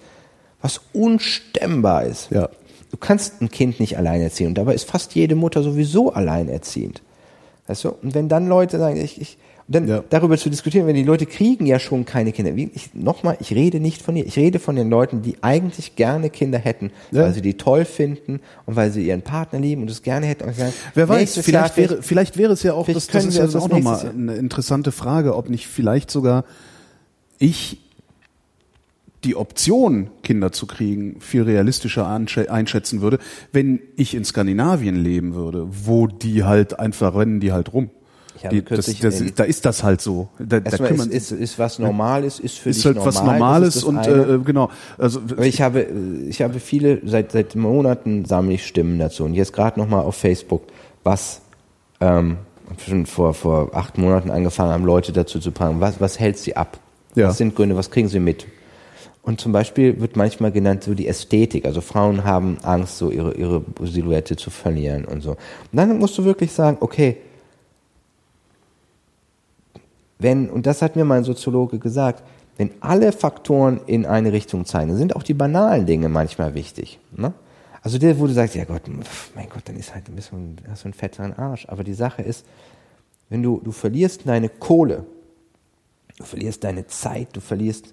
was 0.60 0.80
unstemmbar 0.92 2.04
ist. 2.04 2.30
Ja. 2.30 2.50
Du 2.90 2.98
kannst 2.98 3.40
ein 3.40 3.50
Kind 3.50 3.80
nicht 3.80 3.96
alleinerziehen 3.96 4.48
und 4.48 4.54
dabei 4.58 4.74
ist 4.74 4.88
fast 4.88 5.14
jede 5.14 5.34
Mutter 5.34 5.62
sowieso 5.62 6.12
alleinerziehend. 6.12 7.02
Weißt 7.66 7.84
du? 7.84 7.88
Und 7.90 8.14
wenn 8.14 8.28
dann 8.28 8.46
Leute 8.46 8.78
sagen, 8.78 8.98
ich, 8.98 9.18
ich 9.20 9.38
und 9.66 9.74
dann 9.74 9.88
Ja. 9.88 10.04
darüber 10.10 10.36
zu 10.36 10.50
diskutieren, 10.50 10.86
wenn 10.86 10.94
die 10.94 11.02
Leute 11.04 11.24
kriegen 11.26 11.64
ja 11.64 11.78
schon 11.78 12.04
keine 12.04 12.32
Kinder. 12.32 12.52
Nochmal, 12.92 13.36
ich 13.40 13.52
rede 13.54 13.80
nicht 13.80 14.02
von 14.02 14.14
dir, 14.14 14.26
ich 14.26 14.36
rede 14.36 14.58
von 14.58 14.76
den 14.76 14.90
Leuten, 14.90 15.22
die 15.22 15.36
eigentlich 15.42 15.96
gerne 15.96 16.28
Kinder 16.30 16.58
hätten, 16.58 16.90
Ja. 17.10 17.22
weil 17.22 17.32
sie 17.34 17.40
die 17.42 17.54
toll 17.54 17.84
finden 17.84 18.40
und 18.66 18.76
weil 18.76 18.90
sie 18.90 19.06
ihren 19.06 19.22
Partner 19.22 19.58
lieben 19.60 19.82
und 19.82 19.90
es 19.90 20.02
gerne 20.02 20.26
hätten. 20.26 20.44
Und 20.44 20.50
ich 20.50 20.56
sage, 20.58 20.72
Wer 20.94 21.08
weiß, 21.08 21.38
vielleicht 21.38 21.48
Jahr 21.48 21.90
wäre, 21.90 22.02
vielleicht 22.02 22.36
wäre 22.36 22.52
es 22.52 22.62
ja 22.62 22.74
auch, 22.74 22.86
das, 22.86 23.06
das 23.06 23.24
ist 23.24 23.36
ja 23.38 23.44
das 23.44 23.56
auch 23.56 23.68
nochmal 23.68 24.10
eine 24.10 24.34
interessante 24.34 24.92
Frage, 24.92 25.34
ob 25.34 25.48
nicht 25.48 25.66
vielleicht 25.66 26.10
sogar 26.10 26.44
ich 27.38 27.80
die 29.24 29.36
Option, 29.36 30.10
Kinder 30.22 30.52
zu 30.52 30.66
kriegen, 30.66 31.18
viel 31.20 31.42
realistischer 31.42 32.06
einschätzen 32.06 33.00
würde, 33.00 33.18
wenn 33.52 33.80
ich 33.96 34.14
in 34.14 34.24
Skandinavien 34.24 34.96
leben 34.96 35.34
würde, 35.34 35.66
wo 35.70 36.06
die 36.06 36.44
halt 36.44 36.78
einfach 36.78 37.14
rennen, 37.14 37.40
die 37.40 37.50
halt 37.52 37.72
rum. 37.72 37.88
Ich 38.44 38.46
habe 38.48 38.56
Die, 38.56 38.62
das, 38.62 38.68
kürzlich 38.68 39.00
das, 39.00 39.20
in- 39.20 39.32
da 39.34 39.44
ist 39.44 39.64
das 39.64 39.82
halt 39.82 40.00
so. 40.02 40.28
Da, 40.38 40.60
da 40.60 40.66
Erstmal 40.70 40.90
ist, 40.90 40.96
kümmern, 40.96 41.10
ist, 41.10 41.32
ist 41.32 41.58
was 41.58 41.78
Normales, 41.78 42.38
ist 42.40 42.58
für 42.58 42.68
ist 42.70 42.78
dich 42.80 42.84
halt 42.86 42.96
normal. 42.96 43.06
was 43.08 43.14
das 43.14 43.24
Normales 43.24 43.74
das 43.74 43.84
und 43.84 43.98
eine. 43.98 44.34
äh, 44.34 44.38
genau. 44.44 44.70
Also 44.98 45.20
Aber 45.30 45.46
ich 45.46 45.62
habe, 45.62 45.86
ich 46.28 46.42
habe 46.42 46.60
viele, 46.60 47.00
seit, 47.06 47.32
seit 47.32 47.56
Monaten 47.56 48.26
sammle 48.26 48.54
ich 48.54 48.66
Stimmen 48.66 48.98
dazu. 48.98 49.24
Und 49.24 49.32
jetzt 49.34 49.52
gerade 49.54 49.80
nochmal 49.80 50.04
auf 50.04 50.16
Facebook, 50.16 50.62
was 51.04 51.40
ähm, 52.00 52.36
schon 52.86 53.06
vor, 53.06 53.32
vor 53.32 53.70
acht 53.74 53.96
Monaten 53.96 54.30
angefangen 54.30 54.72
haben, 54.72 54.84
Leute 54.84 55.12
dazu 55.12 55.38
zu 55.38 55.50
fragen, 55.50 55.80
was, 55.80 56.00
was 56.00 56.20
hält 56.20 56.36
sie 56.36 56.54
ab? 56.54 56.78
Ja. 57.14 57.28
Was 57.28 57.38
sind 57.38 57.54
Gründe, 57.56 57.76
was 57.76 57.90
kriegen 57.90 58.08
sie 58.08 58.20
mit? 58.20 58.46
Und 59.22 59.40
zum 59.40 59.52
Beispiel 59.52 60.00
wird 60.02 60.16
manchmal 60.16 60.52
genannt 60.52 60.84
so 60.84 60.92
die 60.92 61.08
Ästhetik. 61.08 61.64
Also 61.64 61.80
Frauen 61.80 62.24
haben 62.24 62.58
Angst, 62.62 62.98
so 62.98 63.10
ihre, 63.10 63.32
ihre 63.36 63.62
Silhouette 63.82 64.36
zu 64.36 64.50
verlieren 64.50 65.06
und 65.06 65.22
so. 65.22 65.30
Und 65.30 65.38
dann 65.72 65.96
musst 65.98 66.18
du 66.18 66.24
wirklich 66.26 66.52
sagen, 66.52 66.76
okay, 66.80 67.16
wenn, 70.18 70.48
und 70.48 70.66
das 70.66 70.82
hat 70.82 70.96
mir 70.96 71.04
mein 71.04 71.24
Soziologe 71.24 71.78
gesagt, 71.78 72.22
wenn 72.56 72.70
alle 72.80 73.10
Faktoren 73.12 73.80
in 73.86 74.06
eine 74.06 74.32
Richtung 74.32 74.64
zeigen, 74.64 74.88
dann 74.90 74.98
sind 74.98 75.16
auch 75.16 75.22
die 75.24 75.34
banalen 75.34 75.86
Dinge 75.86 76.08
manchmal 76.08 76.54
wichtig. 76.54 77.00
Ne? 77.16 77.32
Also 77.82 77.98
der, 77.98 78.18
wo 78.18 78.26
du 78.26 78.32
sagst, 78.32 78.54
ja 78.54 78.64
Gott, 78.64 78.82
mein 79.34 79.48
Gott, 79.48 79.62
dann 79.66 79.76
ist 79.76 79.94
halt 79.94 80.08
ein 80.08 80.14
bisschen, 80.14 80.56
hast 80.70 80.84
du 80.84 80.86
einen 80.86 80.94
fetteren 80.94 81.32
Arsch. 81.36 81.66
Aber 81.68 81.82
die 81.84 81.94
Sache 81.94 82.22
ist, 82.22 82.46
wenn 83.28 83.42
du, 83.42 83.60
du 83.62 83.72
verlierst 83.72 84.22
deine 84.26 84.48
Kohle, 84.48 85.04
du 86.16 86.24
verlierst 86.24 86.62
deine 86.64 86.86
Zeit, 86.86 87.28
du 87.32 87.40
verlierst 87.40 87.92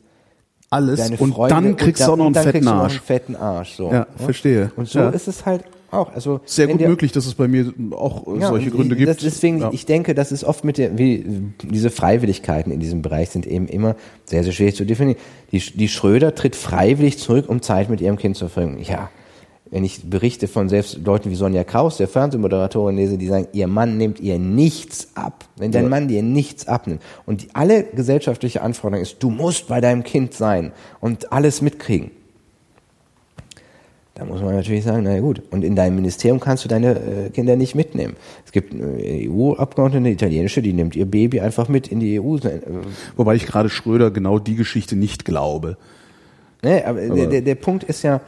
alles 0.70 1.00
deine 1.00 1.18
und 1.18 1.34
Freunde 1.34 1.56
dann 1.56 1.76
kriegst 1.76 2.02
du 2.08 2.12
auch 2.12 2.16
noch 2.18 2.28
und 2.28 2.38
einen 2.38 2.46
dann 2.46 2.54
fetten 2.54 2.68
Arsch. 2.68 2.94
einen 2.94 3.02
fetten 3.02 3.36
Arsch. 3.36 3.74
So, 3.76 3.92
Ja, 3.92 4.08
verstehe. 4.16 4.72
Und 4.76 4.88
so 4.88 5.00
Ja. 5.00 5.10
ist 5.10 5.28
es 5.28 5.46
halt 5.46 5.66
auch. 5.92 6.14
Also 6.14 6.42
Sehr 6.46 6.68
gut 6.68 6.80
der- 6.82 6.90
möglich, 6.90 7.12
dass 7.12 7.26
es 7.26 7.36
bei 7.36 7.48
mir 7.48 7.74
auch 7.92 8.28
äh, 8.28 8.40
ja, 8.40 8.48
solche 8.48 8.72
Gründe 8.72 8.96
ich, 8.96 9.00
gibt. 9.00 9.10
Das, 9.10 9.18
deswegen, 9.18 9.60
ja. 9.60 9.70
ich 9.72 9.86
denke, 9.86 10.16
das 10.16 10.32
ist 10.32 10.44
oft 10.44 10.64
mit 10.64 10.78
der, 10.78 10.98
wie, 10.98 11.26
diese 11.64 11.90
Freiwilligkeiten 11.90 12.72
in 12.72 12.80
diesem 12.80 13.02
Bereich 13.02 13.30
sind 13.30 13.46
eben 13.46 13.68
immer 13.68 13.96
sehr, 14.26 14.44
sehr 14.44 14.54
schwierig 14.54 14.76
zu 14.76 14.86
definieren. 14.86 15.18
Die, 15.52 15.60
die 15.60 15.88
Schröder 15.88 16.36
tritt 16.36 16.56
freiwillig 16.56 17.18
zurück, 17.18 17.50
um 17.50 17.62
Zeit 17.62 17.90
mit 17.90 18.02
ihrem 18.02 18.18
Kind 18.18 18.38
zu 18.38 18.48
verbringen. 18.48 18.84
Ja, 18.84 19.10
wenn 19.72 19.86
ich 19.86 20.02
Berichte 20.10 20.50
von 20.50 20.68
selbst 20.68 21.00
Leuten 21.06 21.32
wie 21.32 21.36
Sonja 21.36 21.64
Kraus, 21.64 21.96
der 21.96 22.10
Fernsehmoderatorin, 22.10 22.98
lese, 22.98 23.18
die 23.18 23.28
sagen, 23.28 23.48
ihr 23.54 23.68
Mann 23.68 23.98
nimmt 23.98 24.20
ihr 24.20 24.38
nichts 24.38 25.12
ab. 25.16 25.46
Wenn 25.56 25.72
dein 25.72 25.84
Ja. 25.84 25.90
Mann 25.90 26.08
dir 26.10 26.22
nichts 26.24 26.68
abnimmt. 26.68 27.02
Und 27.26 27.44
die, 27.44 27.48
alle 27.54 27.84
gesellschaftliche 27.86 28.62
Anforderung 28.62 29.02
ist, 29.02 29.24
du 29.24 29.30
musst 29.30 29.68
bei 29.68 29.80
deinem 29.80 30.04
Kind 30.04 30.34
sein 30.34 30.74
und 31.00 31.32
alles 31.32 31.62
mitkriegen. 31.62 32.12
Da 34.22 34.28
muss 34.28 34.40
man 34.40 34.54
natürlich 34.54 34.84
sagen, 34.84 35.02
na 35.02 35.16
ja 35.16 35.20
gut, 35.20 35.42
und 35.50 35.64
in 35.64 35.76
deinem 35.76 35.96
Ministerium 35.96 36.40
kannst 36.40 36.64
du 36.64 36.70
deine 36.70 36.92
äh, 36.92 37.30
Kinder 37.32 37.56
nicht 37.56 37.74
mitnehmen. 37.74 38.16
Es 38.46 38.52
gibt 38.52 38.72
eine 38.72 39.00
EU-Abgeordnete, 39.02 39.98
eine 39.98 40.12
italienische, 40.12 40.62
die 40.62 40.74
nimmt 40.74 40.96
ihr 40.96 41.08
Baby 41.08 41.40
einfach 41.40 41.68
mit 41.70 41.88
in 41.88 42.00
die 42.00 42.22
EU. 42.22 42.36
Äh, 42.36 42.62
Wobei 43.16 43.34
ich 43.34 43.48
gerade 43.48 43.68
Schröder 43.68 44.12
genau 44.12 44.38
die 44.38 44.54
Geschichte 44.54 44.96
nicht 44.96 45.26
glaube. 45.26 45.76
ne, 46.62 46.86
aber, 46.86 47.02
der, 47.02 47.26
der, 47.26 47.42
der 47.42 47.56
Punkt 47.56 47.84
ist 47.84 48.04
ja, 48.04 48.22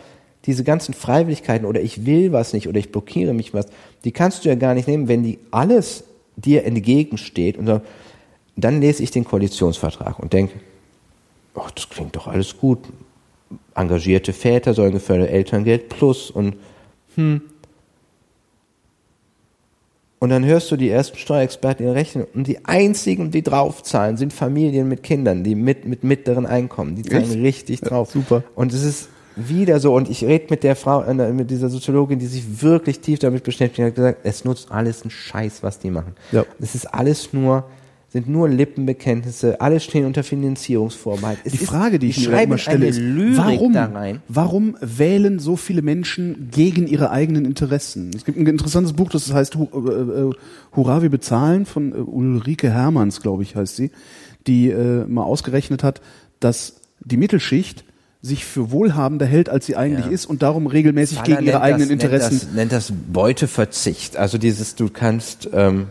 diese 0.48 0.64
ganzen 0.64 0.96
Freiwilligkeiten 0.96 1.68
oder 1.68 1.80
ich 1.80 2.08
will 2.08 2.32
was 2.32 2.54
nicht 2.54 2.68
oder 2.68 2.80
ich 2.80 2.92
blockiere 2.92 3.36
mich 3.36 3.54
was, 3.54 3.68
die 4.04 4.12
kannst 4.12 4.46
du 4.46 4.50
ja 4.50 4.56
gar 4.56 4.74
nicht 4.74 4.88
nehmen, 4.88 5.08
wenn 5.08 5.22
die 5.22 5.38
alles 5.52 6.06
dir 6.38 6.66
entgegensteht 6.66 7.56
und 7.56 7.68
dann 8.56 8.82
lese 8.82 9.04
ich 9.04 9.12
den 9.12 9.26
Koalitionsvertrag 9.26 10.18
und 10.18 10.34
denke, 10.34 10.56
ach, 11.54 11.70
das 11.70 11.88
klingt 11.88 12.16
doch 12.16 12.26
alles 12.26 12.58
gut. 12.58 12.80
Engagierte 13.76 14.34
Väter 14.34 14.74
sollen 14.74 14.92
gefördert 14.93 15.30
Elterngeld 15.30 15.90
plus 15.90 16.32
und 16.32 16.56
hm. 17.16 17.42
Und 20.24 20.30
dann 20.30 20.45
hörst 20.45 20.72
du 20.72 20.77
die 20.77 20.90
ersten 20.90 21.18
Steuerexperten 21.18 21.85
rechnen 21.90 22.26
und 22.34 22.48
die 22.48 22.64
einzigen, 22.64 23.30
die 23.32 23.42
draufzahlen, 23.42 24.16
sind 24.16 24.32
Familien 24.32 24.88
mit 24.88 25.03
Kindern, 25.03 25.43
die 25.43 25.53
mit, 25.53 25.84
mit 25.84 26.06
mittleren 26.06 26.45
Einkommen. 26.45 26.95
Die 26.95 27.02
zahlen 27.02 27.26
Echt? 27.26 27.40
richtig 27.40 27.82
drauf. 27.82 28.16
Ja, 28.16 28.22
super. 28.22 28.43
Und 28.56 28.72
es 28.72 28.84
ist 28.84 29.10
wieder 29.35 29.82
so, 29.82 29.93
und 29.93 30.10
ich 30.10 30.24
rede 30.24 30.45
mit 30.50 30.64
der 30.64 30.77
Frau, 30.77 31.02
äh, 31.03 31.34
mit 31.34 31.52
dieser 31.52 31.68
Soziologin, 31.68 32.19
die 32.19 32.27
sich 32.27 32.61
wirklich 32.61 33.02
tief 33.02 33.19
damit 33.19 33.43
beschäftigt, 33.43 33.85
hat 33.85 33.95
gesagt, 33.95 34.19
es 34.24 34.45
nutzt 34.45 34.72
alles 34.72 35.02
einen 35.02 35.11
Scheiß, 35.11 35.61
was 35.61 35.80
die 35.80 35.90
machen. 35.90 36.16
Ja. 36.32 36.45
Es 36.58 36.74
ist 36.74 36.85
alles 36.85 37.34
nur, 37.34 37.66
sind 38.14 38.30
nur 38.30 38.48
Lippenbekenntnisse, 38.48 39.59
alles 39.59 39.83
stehen 39.83 40.06
unter 40.06 40.24
Finanzierungsvorbehalt. 40.24 41.40
Es 41.45 41.53
Die 41.53 41.58
Frage, 41.58 41.98
die 41.98 42.09
ich 42.09 42.30
mir 42.30 42.43
immer 42.43 42.59
stelle, 42.59 42.85
ist, 42.85 43.01
warum, 43.01 43.75
warum 44.27 44.77
wählen 44.82 45.40
so 45.40 45.56
viele 45.56 45.82
Menschen 45.82 46.50
gegen 46.51 46.85
ihre 46.85 47.09
eigenen 47.09 47.43
Interessen? 47.43 48.11
Es 48.16 48.24
gibt 48.24 48.38
ein 48.38 48.45
interessantes 48.45 48.93
Buch, 48.93 49.09
das 49.09 49.33
heißt 49.33 49.56
äh, 49.56 49.59
äh, 49.64 50.32
Hurra, 50.75 51.01
wir 51.01 51.09
bezahlen, 51.09 51.66
von 51.66 51.92
äh, 51.92 51.95
Ulrike 51.95 52.69
Hermanns, 52.69 53.19
glaube 53.19 53.42
ich, 53.42 53.56
heißt 53.56 53.75
sie, 53.75 53.90
die 54.45 54.69
äh, 54.69 55.06
mal 55.08 55.24
ausgerechnet 55.24 55.82
hat, 55.82 56.00
dass 56.40 56.82
die 57.00 57.17
Mittelschicht 57.17 57.83
sich 58.22 58.45
für 58.45 58.69
wohlhabender 58.69 59.25
hält, 59.25 59.50
als 59.50 59.66
sie 59.66 59.75
eigentlich 59.75 60.06
Ja. 60.06 60.11
ist 60.11 60.27
und 60.27 60.43
darum 60.43 60.67
regelmäßig 60.67 61.17
Faller 61.17 61.38
gegen 61.38 61.48
ihre 61.48 61.61
eigenen 61.61 61.90
das, 61.90 62.03
Interessen. 62.03 62.30
Nennt 62.30 62.43
das, 62.43 62.53
nennt 62.53 62.72
das 62.72 62.93
Beuteverzicht. 63.11 64.17
Also 64.17 64.38
dieses, 64.38 64.75
du 64.75 64.90
kannst 64.90 65.50
ähm, 65.51 65.88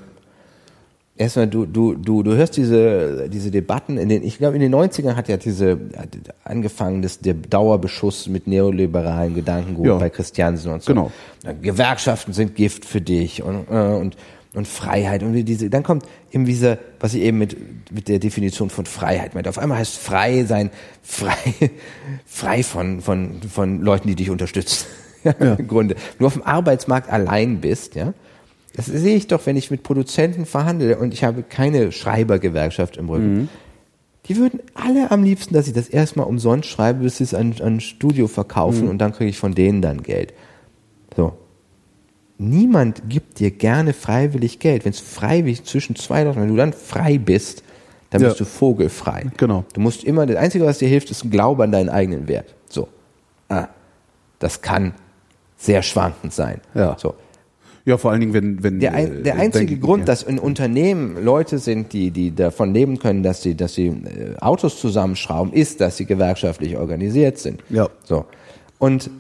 erstmal, 1.16 1.46
du, 1.46 1.66
du, 1.66 1.94
du, 1.94 2.22
du 2.22 2.34
hörst 2.34 2.56
diese, 2.56 3.28
diese 3.28 3.50
Debatten 3.50 3.98
in 3.98 4.08
den, 4.08 4.22
ich 4.24 4.38
glaube, 4.38 4.56
in 4.56 4.62
den 4.62 4.74
90ern 4.74 5.14
hat 5.14 5.28
ja 5.28 5.36
diese 5.36 5.78
hat 5.96 6.08
angefangen, 6.44 7.02
das, 7.02 7.20
der 7.20 7.34
Dauerbeschuss 7.34 8.28
mit 8.28 8.46
neoliberalen 8.46 9.34
Gedankengut 9.34 9.86
Ja. 9.86 9.98
bei 9.98 10.10
Christiansen 10.10 10.72
und 10.72 10.82
so. 10.82 10.92
Genau. 10.92 11.12
Gewerkschaften 11.60 12.32
sind 12.32 12.54
Gift 12.54 12.84
für 12.84 13.00
dich 13.00 13.42
und, 13.42 13.66
äh, 13.70 13.74
und, 13.74 14.16
und 14.54 14.68
Freiheit 14.68 15.22
und 15.22 15.32
diese, 15.34 15.70
dann 15.70 15.82
kommt 15.82 16.04
eben 16.30 16.44
diese, 16.44 16.78
was 17.00 17.14
ich 17.14 17.22
eben 17.22 17.38
mit, 17.38 17.56
mit 17.92 18.08
der 18.08 18.18
Definition 18.18 18.70
von 18.70 18.86
Freiheit 18.86 19.34
meinte. 19.34 19.48
Auf 19.50 19.58
einmal 19.58 19.78
heißt 19.78 19.96
frei 19.98 20.44
sein, 20.44 20.70
frei, 21.02 21.36
frei 22.26 22.62
von, 22.62 23.00
von, 23.00 23.40
von 23.42 23.80
Leuten, 23.80 24.08
die 24.08 24.14
dich 24.14 24.30
unterstützen. 24.30 24.86
Ja, 25.24 25.54
Im 25.54 25.68
Grunde. 25.68 25.94
Nur 26.18 26.26
auf 26.26 26.32
dem 26.32 26.42
Arbeitsmarkt 26.42 27.08
allein 27.08 27.60
bist, 27.60 27.94
ja. 27.94 28.12
Das 28.74 28.86
sehe 28.86 29.16
ich 29.16 29.26
doch, 29.26 29.44
wenn 29.46 29.56
ich 29.56 29.70
mit 29.70 29.82
Produzenten 29.82 30.46
verhandle 30.46 30.96
und 30.98 31.12
ich 31.12 31.24
habe 31.24 31.42
keine 31.42 31.92
Schreibergewerkschaft 31.92 32.96
im 32.96 33.08
Rücken. 33.10 33.48
Die 34.26 34.36
würden 34.36 34.60
alle 34.74 35.10
am 35.10 35.24
liebsten, 35.24 35.52
dass 35.52 35.66
ich 35.66 35.74
das 35.74 35.88
erstmal 35.88 36.26
umsonst 36.26 36.68
schreibe, 36.68 37.00
bis 37.00 37.18
sie 37.18 37.24
es 37.24 37.34
an, 37.34 37.54
ein 37.60 37.80
Studio 37.80 38.28
verkaufen 38.28 38.88
und 38.88 38.98
dann 38.98 39.12
kriege 39.12 39.28
ich 39.30 39.38
von 39.38 39.54
denen 39.54 39.82
dann 39.82 40.02
Geld. 40.02 40.32
So. 41.16 41.32
Niemand 42.38 43.02
gibt 43.08 43.40
dir 43.40 43.50
gerne 43.50 43.92
freiwillig 43.92 44.58
Geld. 44.58 44.84
Wenn 44.84 44.92
es 44.92 45.00
freiwillig 45.00 45.64
zwischen 45.64 45.96
zwei 45.96 46.22
Leuten, 46.24 46.40
wenn 46.40 46.48
du 46.48 46.56
dann 46.56 46.72
frei 46.72 47.18
bist, 47.18 47.62
dann 48.10 48.22
Ja. 48.22 48.28
bist 48.28 48.40
du 48.40 48.44
vogelfrei. 48.44 49.26
Genau. 49.36 49.64
Du 49.74 49.80
musst 49.80 50.04
immer, 50.04 50.24
das 50.26 50.36
Einzige, 50.36 50.64
was 50.64 50.78
dir 50.78 50.88
hilft, 50.88 51.10
ist 51.10 51.24
ein 51.24 51.30
Glaube 51.30 51.64
an 51.64 51.72
deinen 51.72 51.88
eigenen 51.88 52.28
Wert. 52.28 52.54
So. 52.68 52.88
Ah. 53.48 53.68
Das 54.38 54.60
kann 54.60 54.94
sehr 55.56 55.82
schwankend 55.82 56.32
sein. 56.32 56.60
Ja. 56.74 56.96
So. 56.98 57.14
Ja, 57.84 57.98
vor 57.98 58.12
allen 58.12 58.20
Dingen, 58.20 58.32
wenn, 58.32 58.62
wenn 58.62 58.78
Der, 58.78 58.94
ein, 58.94 59.20
äh, 59.20 59.22
der 59.22 59.36
einzige 59.36 59.66
denken- 59.66 59.82
Grund, 59.84 60.00
ja. 60.00 60.06
dass 60.06 60.22
in 60.22 60.38
Unternehmen 60.38 61.22
Leute 61.24 61.58
sind, 61.58 61.92
die, 61.92 62.10
die 62.12 62.32
davon 62.34 62.72
leben 62.72 62.98
können, 63.00 63.22
dass 63.24 63.42
sie, 63.42 63.56
dass 63.56 63.74
sie 63.74 63.86
äh, 63.88 64.36
Autos 64.40 64.78
zusammenschrauben, 64.80 65.52
ist, 65.52 65.80
dass 65.80 65.96
sie 65.96 66.04
gewerkschaftlich 66.06 66.76
organisiert 66.76 67.38
sind. 67.38 67.62
Ja. 67.70 67.88
So. 68.04 68.24
Und 68.78 69.10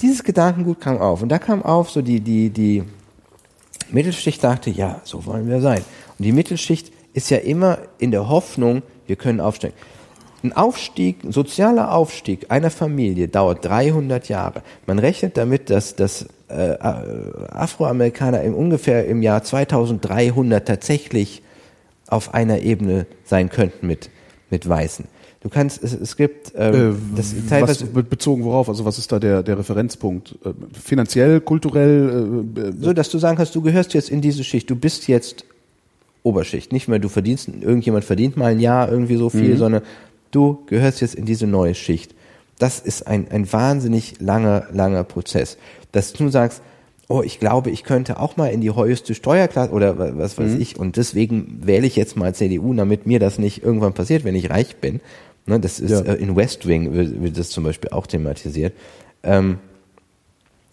dieses 0.00 0.22
Gedankengut 0.22 0.80
kam 0.80 0.98
auf. 0.98 1.22
Und 1.22 1.28
da 1.30 1.38
kam 1.38 1.62
auf, 1.62 1.90
so 1.90 2.02
die, 2.02 2.20
die, 2.20 2.50
die 2.50 2.84
Mittelschicht 3.90 4.42
dachte, 4.42 4.70
ja, 4.70 5.00
so 5.04 5.26
wollen 5.26 5.48
wir 5.48 5.60
sein. 5.60 5.80
Und 6.18 6.24
die 6.24 6.32
Mittelschicht 6.32 6.92
ist 7.14 7.30
ja 7.30 7.38
immer 7.38 7.78
in 7.98 8.10
der 8.10 8.28
Hoffnung, 8.28 8.82
wir 9.06 9.16
können 9.16 9.40
aufsteigen. 9.40 9.74
Ein 10.42 10.52
Aufstieg, 10.52 11.22
ein 11.24 11.32
sozialer 11.32 11.92
Aufstieg 11.94 12.46
einer 12.50 12.70
Familie 12.70 13.28
dauert 13.28 13.64
300 13.64 14.28
Jahre. 14.28 14.62
Man 14.86 14.98
rechnet 14.98 15.36
damit, 15.36 15.70
dass, 15.70 15.94
dass 15.94 16.26
äh, 16.48 16.72
äh, 16.72 16.78
Afroamerikaner 17.50 18.42
im, 18.42 18.54
ungefähr 18.54 19.06
im 19.06 19.22
Jahr 19.22 19.42
2300 19.44 20.66
tatsächlich 20.66 21.42
auf 22.08 22.34
einer 22.34 22.60
Ebene 22.60 23.06
sein 23.24 23.50
könnten 23.50 23.86
mit, 23.86 24.10
mit 24.50 24.68
Weißen. 24.68 25.06
Du 25.40 25.48
kannst, 25.48 25.82
es, 25.82 25.92
es 25.92 26.16
gibt, 26.16 26.52
ähm, 26.56 26.74
Äh, 26.74 27.16
das 27.16 27.34
was, 27.36 27.48
teilweise, 27.48 27.86
be- 27.86 28.02
bezogen 28.02 28.44
worauf? 28.44 28.68
Also 28.68 28.84
was 28.84 28.98
ist 28.98 29.10
da 29.10 29.18
der, 29.18 29.42
der 29.42 29.58
Referenzpunkt? 29.58 30.36
Äh, 30.44 30.50
finanziell, 30.78 31.40
kulturell? 31.40 32.44
Äh, 32.56 32.60
äh, 32.60 32.72
so, 32.80 32.92
dass 32.92 33.08
du 33.10 33.18
sagen 33.18 33.36
kannst, 33.36 33.54
du 33.54 33.62
gehörst 33.62 33.94
jetzt 33.94 34.10
in 34.10 34.20
diese 34.20 34.44
Schicht, 34.44 34.68
du 34.70 34.76
bist 34.76 35.08
jetzt 35.08 35.44
Oberschicht. 36.22 36.70
Nicht 36.72 36.86
mehr 36.86 37.00
du 37.00 37.08
verdienst, 37.08 37.48
irgendjemand 37.48 38.04
verdient 38.04 38.36
mal 38.36 38.52
ein 38.52 38.60
Jahr 38.60 38.88
irgendwie 38.90 39.16
so 39.16 39.30
viel, 39.30 39.56
sondern 39.56 39.82
du 40.32 40.64
gehörst 40.66 41.00
jetzt 41.00 41.14
in 41.14 41.24
diese 41.24 41.46
neue 41.46 41.74
Schicht. 41.76 42.14
Das 42.58 42.80
ist 42.80 43.06
ein, 43.06 43.28
ein 43.30 43.50
wahnsinnig 43.52 44.16
langer, 44.20 44.66
langer 44.72 45.04
Prozess. 45.04 45.56
Dass 45.92 46.12
du 46.12 46.28
sagst, 46.28 46.62
oh, 47.08 47.22
ich 47.24 47.38
glaube, 47.40 47.70
ich 47.70 47.84
könnte 47.84 48.18
auch 48.18 48.36
mal 48.36 48.48
in 48.48 48.60
die 48.60 48.74
höchste 48.74 49.14
Steuerklasse 49.14 49.70
oder 49.72 49.98
wa- 49.98 50.12
was 50.14 50.38
weiß 50.38 50.54
ich 50.54 50.78
und 50.78 50.96
deswegen 50.96 51.60
wähle 51.64 51.86
ich 51.86 51.94
jetzt 51.96 52.16
mal 52.16 52.34
CDU, 52.34 52.72
damit 52.74 53.06
mir 53.06 53.18
das 53.20 53.38
nicht 53.38 53.62
irgendwann 53.62 53.92
passiert, 53.92 54.24
wenn 54.24 54.34
ich 54.34 54.50
reich 54.50 54.76
bin. 54.76 55.00
Ne, 55.46 55.58
das 55.60 55.80
ist 55.80 55.90
Ja. 55.90 56.00
äh, 56.02 56.14
in 56.14 56.36
West 56.36 56.66
Wing 56.68 56.92
wird, 56.92 57.20
wird 57.22 57.36
das 57.38 57.50
zum 57.50 57.64
Beispiel 57.64 57.90
auch 57.90 58.06
thematisiert. 58.06 58.72
Ähm, 59.24 59.58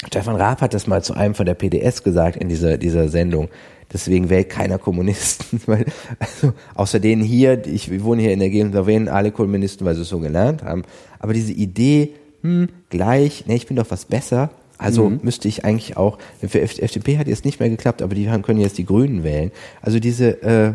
Stefan 0.07 0.35
Raab 0.37 0.61
hat 0.61 0.73
das 0.73 0.87
mal 0.87 1.03
zu 1.03 1.13
einem 1.13 1.35
von 1.35 1.45
der 1.45 1.55
PDS 1.55 2.03
gesagt 2.03 2.37
in 2.37 2.47
dieser, 2.47 2.77
dieser 2.77 3.09
Sendung. 3.09 3.49
Deswegen 3.91 4.29
wählt 4.29 4.49
keiner 4.49 4.77
Kommunisten. 4.77 5.61
Weil, 5.65 5.85
also, 6.19 6.53
außer 6.75 6.99
denen 6.99 7.23
hier, 7.23 7.65
ich 7.65 7.89
wir 7.89 8.03
wohnen 8.03 8.21
hier 8.21 8.33
in 8.33 8.39
der 8.39 8.49
Gegend, 8.49 8.75
da 8.75 8.85
wählen 8.85 9.09
alle 9.09 9.31
Kommunisten, 9.31 9.85
weil 9.85 9.95
sie 9.95 10.01
es 10.01 10.09
so 10.09 10.19
gelernt 10.19 10.63
haben. 10.63 10.83
Aber 11.19 11.33
diese 11.33 11.53
Idee, 11.53 12.13
hm, 12.41 12.69
gleich, 12.89 13.47
ne, 13.47 13.55
ich 13.55 13.67
bin 13.67 13.75
doch 13.75 13.89
was 13.89 14.05
besser, 14.05 14.51
also 14.79 15.09
müsste 15.09 15.49
ich 15.49 15.65
eigentlich 15.65 15.97
auch, 15.97 16.17
für 16.39 16.61
FDP 16.61 17.17
hat 17.17 17.27
jetzt 17.27 17.43
nicht 17.43 17.59
mehr 17.59 17.69
geklappt, 17.69 18.01
aber 18.01 18.15
die 18.15 18.29
haben, 18.29 18.43
können 18.43 18.61
jetzt 18.61 18.77
die 18.77 18.85
Grünen 18.85 19.25
wählen. 19.25 19.51
Also 19.81 19.99
diese, 19.99 20.41
äh, 20.41 20.73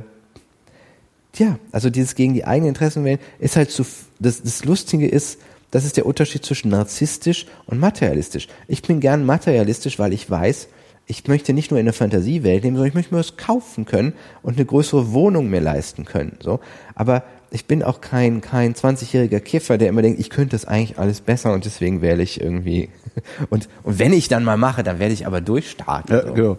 ja, 1.37 1.59
also 1.73 1.89
dieses 1.89 2.15
gegen 2.15 2.35
die 2.35 2.45
eigenen 2.45 2.69
Interessen 2.69 3.05
wählen, 3.05 3.19
ist 3.39 3.57
halt 3.57 3.71
so, 3.71 3.87
das, 4.21 4.43
das 4.43 4.67
Lustige 4.67 5.09
ist, 5.09 5.39
das 5.71 5.87
ist 5.87 5.97
der 5.97 6.05
Unterschied 6.05 6.45
zwischen 6.45 6.69
narzisstisch 6.69 7.47
und 7.67 7.81
materialistisch. 7.81 8.49
Ich 8.69 8.83
bin 8.83 9.01
gern 9.01 9.25
materialistisch, 9.25 9.99
weil 9.99 10.13
ich 10.13 10.29
weiß, 10.29 10.69
ich 11.07 11.27
möchte 11.29 11.53
nicht 11.53 11.71
nur 11.71 11.79
in 11.79 11.87
der 11.87 11.93
Fantasiewelt 11.93 12.65
leben, 12.65 12.77
sondern 12.77 12.89
ich 12.89 12.95
möchte 12.95 13.15
mir 13.15 13.21
was 13.21 13.37
kaufen 13.37 13.85
können 13.85 14.15
und 14.43 14.57
eine 14.57 14.65
größere 14.65 15.13
Wohnung 15.13 15.51
mir 15.51 15.61
leisten 15.61 16.05
können, 16.05 16.39
so. 16.41 16.61
Aber 16.95 17.25
ich 17.51 17.67
bin 17.67 17.83
auch 17.83 18.01
kein, 18.01 18.41
kein 18.41 18.75
20-jähriger 18.75 19.39
Kiffer, 19.39 19.79
der 19.79 19.89
immer 19.89 20.03
denkt, 20.03 20.19
ich 20.19 20.29
könnte 20.29 20.57
das 20.57 20.65
eigentlich 20.65 20.99
alles 20.99 21.21
besser 21.21 21.53
und 21.53 21.65
deswegen 21.65 22.03
wähle 22.03 22.23
ich 22.23 22.41
irgendwie, 22.41 22.89
und, 23.51 23.69
und 23.83 23.99
wenn 23.99 24.13
ich 24.13 24.29
dann 24.29 24.45
mal 24.45 24.57
mache, 24.57 24.83
dann 24.83 24.99
werde 24.99 25.15
ich 25.15 25.27
aber 25.27 25.41
durchstarten. 25.41 26.17
ja, 26.17 26.27
so. 26.27 26.33
genau. 26.33 26.59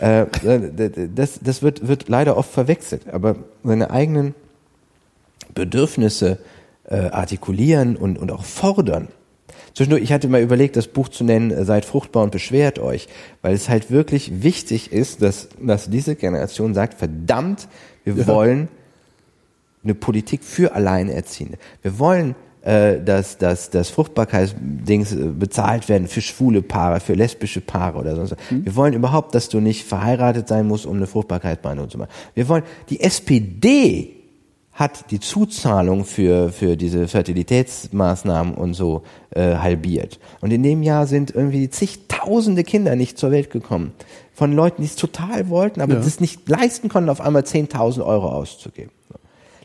Äh, 0.00 0.26
das 1.14 1.38
das 1.40 1.62
wird, 1.62 1.86
wird 1.86 2.08
leider 2.08 2.36
oft 2.36 2.50
verwechselt, 2.50 3.08
aber 3.12 3.36
seine 3.62 3.90
eigenen 3.90 4.34
Bedürfnisse 5.54 6.38
äh, 6.88 6.96
artikulieren 6.96 7.96
und, 7.96 8.18
und 8.18 8.32
auch 8.32 8.44
fordern. 8.44 9.08
Zwischendurch, 9.74 10.02
ich 10.02 10.12
hatte 10.12 10.28
mal 10.28 10.40
überlegt, 10.40 10.76
das 10.76 10.86
Buch 10.86 11.08
zu 11.08 11.24
nennen, 11.24 11.50
äh, 11.50 11.64
Seid 11.64 11.84
fruchtbar 11.84 12.22
und 12.22 12.30
beschwert 12.30 12.78
euch, 12.78 13.08
weil 13.42 13.54
es 13.54 13.68
halt 13.68 13.90
wirklich 13.90 14.42
wichtig 14.42 14.92
ist, 14.92 15.20
dass, 15.20 15.48
dass 15.60 15.90
diese 15.90 16.14
Generation 16.14 16.74
sagt, 16.74 16.94
verdammt, 16.94 17.68
wir 18.04 18.26
wollen 18.26 18.68
eine 19.82 19.94
Politik 19.94 20.44
für 20.44 20.74
Alleinerziehende. 20.74 21.58
Wir 21.82 21.98
wollen, 21.98 22.36
äh, 22.62 23.00
dass, 23.00 23.36
dass, 23.36 23.70
dass 23.70 23.90
Fruchtbarkeitsdings 23.90 25.12
äh, 25.12 25.16
bezahlt 25.26 25.88
werden 25.88 26.06
für 26.06 26.20
schwule 26.20 26.62
Paare, 26.62 27.00
für 27.00 27.14
lesbische 27.14 27.60
Paare 27.60 27.98
oder 27.98 28.14
sonst 28.14 28.32
was. 28.32 28.38
Wir 28.50 28.76
wollen 28.76 28.94
überhaupt, 28.94 29.34
dass 29.34 29.48
du 29.48 29.60
nicht 29.60 29.84
verheiratet 29.84 30.46
sein 30.48 30.66
musst, 30.66 30.86
um 30.86 30.96
eine 30.96 31.06
Fruchtbarkeitsbehandlung 31.06 31.90
zu 31.90 31.98
machen. 31.98 32.10
Wir 32.34 32.48
wollen, 32.48 32.62
die 32.90 33.00
SPD 33.00 34.13
hat 34.74 35.10
die 35.12 35.20
Zuzahlung 35.20 36.04
für, 36.04 36.50
für 36.50 36.76
diese 36.76 37.06
Fertilitätsmaßnahmen 37.08 38.54
und 38.54 38.74
so 38.74 39.02
äh, 39.30 39.56
halbiert. 39.56 40.18
Und 40.40 40.52
in 40.52 40.62
dem 40.62 40.82
Jahr 40.82 41.06
sind 41.06 41.30
irgendwie 41.32 41.70
zigtausende 41.70 42.64
Kinder 42.64 42.96
nicht 42.96 43.16
zur 43.16 43.30
Welt 43.30 43.50
gekommen. 43.50 43.92
Von 44.32 44.52
Leuten, 44.52 44.82
die 44.82 44.88
es 44.88 44.96
total 44.96 45.48
wollten, 45.48 45.80
aber 45.80 45.94
Ja. 45.94 46.00
das 46.00 46.18
nicht 46.18 46.48
leisten 46.48 46.88
konnten, 46.88 47.08
auf 47.08 47.20
einmal 47.20 47.42
10.000 47.42 48.04
Euro 48.04 48.28
auszugeben. 48.28 48.90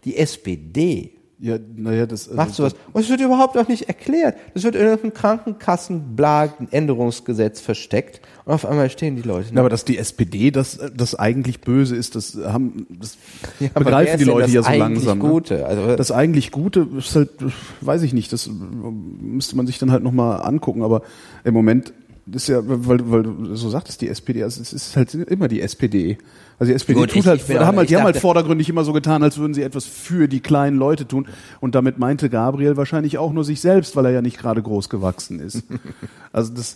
Die 0.05 0.15
SPD 0.15 1.11
Ja, 1.41 1.57
naja, 1.73 2.05
das 2.05 2.27
also, 2.27 2.35
Macht 2.35 2.53
sowas. 2.53 2.75
Und 2.91 3.01
es 3.01 3.09
wird 3.09 3.21
überhaupt 3.21 3.57
auch 3.57 3.69
nicht 3.69 3.87
erklärt. 3.87 4.35
Das 4.53 4.63
wird 4.63 4.75
in 4.75 4.81
irgendeinem 4.81 5.13
Krankenkassenblag-Änderungsgesetz 5.13 7.61
versteckt 7.61 8.19
und 8.43 8.51
auf 8.53 8.65
einmal 8.65 8.89
stehen 8.89 9.15
die 9.15 9.21
Leute. 9.21 9.47
Na, 9.53 9.61
aber 9.61 9.69
dass 9.69 9.85
die 9.85 9.97
SPD 9.97 10.51
das, 10.51 10.77
das 10.93 11.15
eigentlich 11.15 11.61
böse 11.61 11.95
ist, 11.95 12.15
das 12.15 12.35
haben, 12.35 12.87
das 12.89 13.17
Ja, 13.61 13.69
begreifen 13.69 14.19
die 14.19 14.25
Leute 14.25 14.47
das 14.47 14.53
ja 14.53 14.63
so 14.63 14.71
langsam. 14.71 15.19
ne? 15.19 15.29
Gute? 15.29 15.65
Also- 15.65 15.95
das 15.95 16.11
eigentlich 16.11 16.51
Gute 16.51 16.85
ist 16.97 17.15
halt, 17.15 17.29
weiß 17.79 18.01
ich 18.01 18.11
nicht, 18.11 18.33
das 18.33 18.49
müsste 18.49 19.55
man 19.55 19.65
sich 19.65 19.79
dann 19.79 19.93
halt 19.93 20.03
nochmal 20.03 20.41
angucken, 20.41 20.83
aber 20.83 21.03
im 21.45 21.53
Moment 21.53 21.93
ist 22.35 22.49
ja, 22.49 22.59
weil, 22.63 23.09
weil 23.09 23.23
du 23.23 23.55
so 23.55 23.69
sagtest, 23.69 24.01
die 24.01 24.09
SPD, 24.09 24.43
also 24.43 24.61
es 24.61 24.73
ist 24.73 24.97
halt 24.97 25.15
immer 25.15 25.47
die 25.47 25.61
SPD. 25.61 26.17
Also 26.59 26.71
die 26.71 26.75
SPD 26.75 26.99
Gut, 26.99 27.09
tut 27.11 27.19
ich- 27.19 27.25
halt, 27.27 27.41
ich 27.47 27.55
haben 27.57 27.77
halt, 27.77 27.83
ich 27.85 27.87
die 27.89 27.95
haben 27.97 28.03
halt 28.03 28.17
vordergründig 28.17 28.67
immer 28.69 28.83
so 28.83 28.91
getan, 28.93 29.23
als 29.23 29.37
würden 29.37 29.53
sie 29.53 29.63
etwas 29.63 29.85
für 29.85 30.27
die 30.27 30.41
kleinen 30.41 30.77
Leute 30.77 31.07
tun. 31.07 31.27
Und 31.61 31.73
damit 31.73 31.97
meinte 31.99 32.29
Gabriel 32.29 32.75
wahrscheinlich 32.77 33.17
auch 33.17 33.31
nur 33.31 33.45
sich 33.45 33.61
selbst, 33.61 33.95
weil 33.95 34.05
er 34.05 34.11
ja 34.11 34.21
nicht 34.21 34.37
gerade 34.37 34.61
groß 34.61 34.89
gewachsen 34.89 35.39
ist. 35.39 35.63
Also 36.31 36.53
das, 36.53 36.75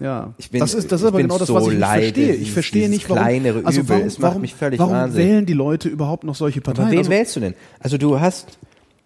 ja. 0.00 0.34
Ich 0.38 0.50
bin- 0.50 0.58
das 0.60 0.74
ist, 0.74 0.90
das 0.90 1.02
ist 1.02 1.04
ich 1.04 1.08
aber 1.08 1.22
genau 1.22 1.38
das, 1.38 1.46
so 1.48 1.54
was 1.54 1.64
ich 1.64 1.68
nicht 1.70 1.78
leide, 1.80 2.04
verstehe. 2.14 2.34
Ich 2.34 2.52
verstehe 2.52 2.88
nicht, 2.88 3.08
warum, 3.08 3.22
kleinere 3.22 3.60
also 3.64 3.80
Übel, 3.80 3.90
warum, 3.96 4.06
es 4.06 4.18
macht 4.18 4.30
warum, 4.30 4.40
mich 4.42 4.54
völlig 4.54 4.78
warum 4.80 4.92
wahnsinnig. 4.92 5.28
wählen 5.28 5.46
die 5.46 5.52
Leute 5.52 5.88
überhaupt 5.88 6.24
noch 6.24 6.34
solche 6.34 6.60
Aber 6.60 6.72
Parteien? 6.72 6.90
wen 6.92 6.98
Also, 6.98 7.10
wählst 7.10 7.36
du 7.36 7.40
denn? 7.40 7.54
Also 7.80 7.96
du 7.98 8.18
hast, 8.20 8.58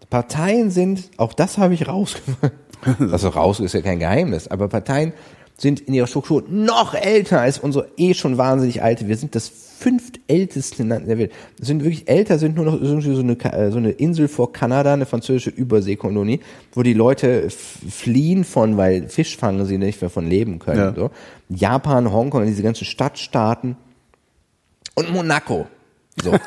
Parteien 0.09 0.71
sind, 0.71 1.11
auch 1.17 1.33
das 1.33 1.59
habe 1.59 1.75
ich 1.75 1.89
rausgemacht. 1.89 2.53
Also 3.13 3.29
raus 3.29 3.61
ist 3.61 3.75
ja 3.75 3.81
kein 3.81 4.01
Geheimnis, 4.01 4.49
aber 4.49 4.67
Parteien 4.69 5.13
sind 5.57 5.79
in 5.81 5.95
ihrer 5.95 6.09
Struktur 6.09 6.43
noch 6.49 6.95
älter 6.95 7.41
als 7.41 7.59
unsere 7.61 7.87
eh 7.97 8.13
schon 8.15 8.39
wahnsinnig 8.39 8.83
alte. 8.83 9.07
Wir 9.07 9.17
sind 9.17 9.37
das 9.37 9.53
fünftälteste 9.83 10.85
Land 10.85 11.09
der 11.09 11.19
Welt. 11.19 11.33
Sind 11.61 11.83
wirklich 11.83 12.09
älter, 12.09 12.39
sind 12.39 12.55
nur 12.57 12.65
noch 12.65 12.81
irgendwie 12.81 13.15
so 13.15 13.21
eine, 13.21 13.33
äh, 13.33 13.71
so 13.73 13.79
eine 13.79 13.91
Insel 13.91 14.29
vor 14.29 14.53
Kanada, 14.53 14.93
eine 14.93 15.07
französische 15.07 15.51
Überseekolonie, 15.51 16.41
wo 16.73 16.83
die 16.83 16.95
Leute 16.95 17.49
fliehen 17.51 18.45
von, 18.45 18.77
weil 18.77 19.09
Fisch 19.09 19.37
fangen 19.37 19.67
sie 19.67 19.79
nicht 19.79 20.01
mehr 20.01 20.11
von 20.11 20.27
leben 20.29 20.59
können. 20.61 20.79
Ja. 20.79 20.95
So. 20.95 21.11
Japan, 21.49 22.13
Hongkong, 22.13 22.47
diese 22.47 22.63
ganzen 22.63 22.85
Stadtstaaten 22.85 23.77
und 24.95 25.13
Monaco. 25.13 25.67
So. 26.23 26.33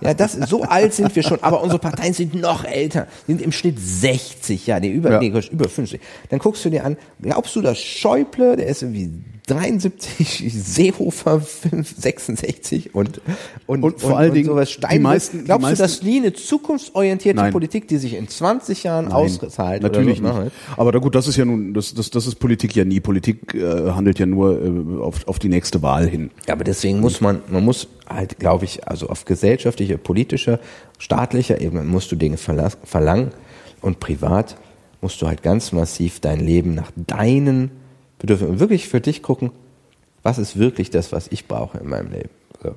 Ja, 0.00 0.14
das, 0.14 0.34
so 0.34 0.62
alt 0.62 0.94
sind 0.94 1.14
wir 1.16 1.22
schon, 1.22 1.42
aber 1.42 1.62
unsere 1.62 1.78
Parteien 1.80 2.12
sind 2.12 2.34
noch 2.34 2.64
älter, 2.64 3.08
sind 3.26 3.40
im 3.42 3.50
Schnitt 3.50 3.78
60, 3.80 4.66
ja, 4.66 4.78
nee, 4.78 4.90
über, 4.90 5.10
Ja. 5.12 5.18
nee, 5.18 5.28
über 5.50 5.68
50. 5.68 6.00
Dann 6.28 6.38
guckst 6.38 6.64
du 6.64 6.70
dir 6.70 6.84
an, 6.84 6.96
glaubst 7.20 7.56
du, 7.56 7.62
dass 7.62 7.78
Schäuble, 7.80 8.56
der 8.56 8.66
ist 8.66 8.82
irgendwie 8.82 9.10
73, 9.46 10.52
Seehofer 10.52 11.40
5, 11.40 11.94
66 12.00 12.94
und, 12.96 13.20
und, 13.66 13.84
Und 13.84 14.00
vor 14.00 14.18
allen 14.18 14.34
Dingen 14.34 14.46
sowas 14.46 14.76
die 14.92 14.98
meisten- 14.98 15.38
die 15.38 15.44
glaubst 15.44 15.62
meisten- 15.62 15.76
du, 15.76 15.82
dass 15.82 16.00
die 16.00 16.16
eine 16.18 16.32
zukunftsorientierte 16.32 17.36
Nein. 17.40 17.52
Politik, 17.52 17.86
die 17.86 17.98
sich 17.98 18.14
in 18.14 18.26
20 18.28 18.82
Jahren 18.82 19.12
auszahlt, 19.12 19.82
natürlich 19.82 20.18
so, 20.18 20.24
nicht. 20.24 20.52
Aber 20.76 20.90
da 20.90 20.98
gut, 20.98 21.14
das 21.14 21.28
ist 21.28 21.36
ja 21.36 21.44
nun, 21.44 21.74
das, 21.74 21.94
das, 21.94 22.10
das 22.10 22.26
ist 22.26 22.36
Politik 22.36 22.74
ja 22.74 22.84
nie. 22.84 22.98
Politik 22.98 23.54
äh, 23.54 23.90
handelt 23.92 24.18
ja 24.18 24.26
nur 24.26 24.60
äh, 24.60 25.00
auf, 25.00 25.26
auf 25.28 25.38
die 25.38 25.48
nächste 25.48 25.80
Wahl 25.80 26.08
hin. 26.08 26.32
Ja, 26.48 26.54
aber 26.54 26.64
deswegen 26.64 26.98
muss 27.00 27.20
man, 27.20 27.40
man 27.48 27.64
muss 27.64 27.86
halt, 28.08 28.40
glaube 28.40 28.64
ich, 28.64 28.88
also 28.88 29.08
auf 29.08 29.24
gesellschaftlicher, 29.26 29.96
politischer, 29.96 30.58
staatlicher 30.98 31.60
Ebene 31.60 31.84
musst 31.84 32.10
du 32.10 32.16
Dinge 32.16 32.36
verlangen 32.36 33.30
und 33.80 34.00
privat 34.00 34.56
musst 35.00 35.22
du 35.22 35.28
halt 35.28 35.44
ganz 35.44 35.70
massiv 35.70 36.18
dein 36.18 36.40
Leben 36.40 36.74
nach 36.74 36.90
deinen 36.96 37.70
Bedürfnissen 38.18 38.54
und 38.54 38.60
wirklich 38.60 38.88
für 38.88 39.00
dich 39.00 39.22
gucken, 39.22 39.50
was 40.22 40.38
ist 40.38 40.58
wirklich 40.58 40.90
das, 40.90 41.12
was 41.12 41.28
ich 41.28 41.46
brauche 41.46 41.78
in 41.78 41.88
meinem 41.88 42.10
Leben. 42.10 42.30
So. 42.62 42.74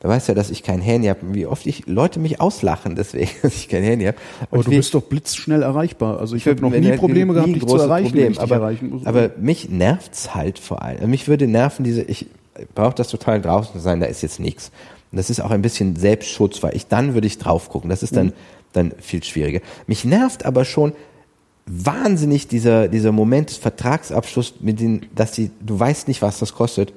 Da 0.00 0.08
weißt 0.10 0.28
du 0.28 0.32
ja, 0.32 0.36
dass 0.36 0.50
ich 0.50 0.62
kein 0.62 0.80
Handy 0.82 1.08
habe, 1.08 1.20
wie 1.32 1.46
oft 1.46 1.66
ich 1.66 1.86
Leute 1.86 2.20
mich 2.20 2.40
auslachen, 2.40 2.94
deswegen, 2.94 3.30
dass 3.42 3.54
ich 3.54 3.68
kein 3.68 3.82
Handy 3.82 4.04
habe. 4.04 4.18
Aber 4.50 4.62
du 4.62 4.70
bist 4.70 4.92
doch 4.92 5.02
blitzschnell 5.02 5.62
erreichbar. 5.62 6.20
Also 6.20 6.36
ich 6.36 6.46
habe 6.46 6.60
noch 6.60 6.70
nie 6.70 6.92
Probleme 6.96 7.32
nie 7.32 7.34
gehabt, 7.34 7.54
dich 7.54 7.66
zu 7.66 7.76
erreichen, 7.76 8.08
Problem. 8.10 8.32
ich 8.32 8.40
aber, 8.40 8.56
erreichen 8.56 8.90
muss. 8.90 9.06
aber 9.06 9.30
mich 9.38 9.70
nervt's 9.70 10.34
halt 10.34 10.58
vor 10.58 10.82
allem. 10.82 10.96
Also 10.96 11.08
Mich 11.08 11.26
würde 11.28 11.46
nerven 11.46 11.84
diese, 11.84 12.02
ich 12.02 12.26
brauche 12.74 12.94
das 12.94 13.08
total 13.08 13.40
draußen 13.40 13.80
sein, 13.80 14.00
da 14.00 14.06
ist 14.06 14.20
jetzt 14.22 14.40
nichts. 14.40 14.70
Und 15.10 15.16
das 15.18 15.30
ist 15.30 15.40
auch 15.40 15.50
ein 15.50 15.62
bisschen 15.62 15.96
Selbstschutz, 15.96 16.62
weil 16.62 16.76
ich 16.76 16.88
dann 16.88 17.14
würde 17.14 17.26
ich 17.26 17.38
drauf 17.38 17.70
gucken. 17.70 17.88
Das 17.88 18.02
ist 18.02 18.14
dann, 18.16 18.26
Mhm. 18.26 18.32
dann 18.74 18.92
viel 19.00 19.22
schwieriger. 19.24 19.60
Mich 19.86 20.04
nervt 20.04 20.44
aber 20.44 20.64
schon 20.66 20.92
wahnsinnig 21.66 22.48
dieser, 22.48 22.88
dieser 22.88 23.12
Moment 23.12 23.50
des 23.50 23.56
Vertragsabschlusses 23.56 24.60
mit 24.60 24.80
den, 24.80 25.06
dass 25.14 25.32
die, 25.32 25.50
du 25.60 25.78
weißt 25.78 26.08
nicht, 26.08 26.22
was 26.22 26.38
das 26.38 26.54
kostet. 26.54 26.92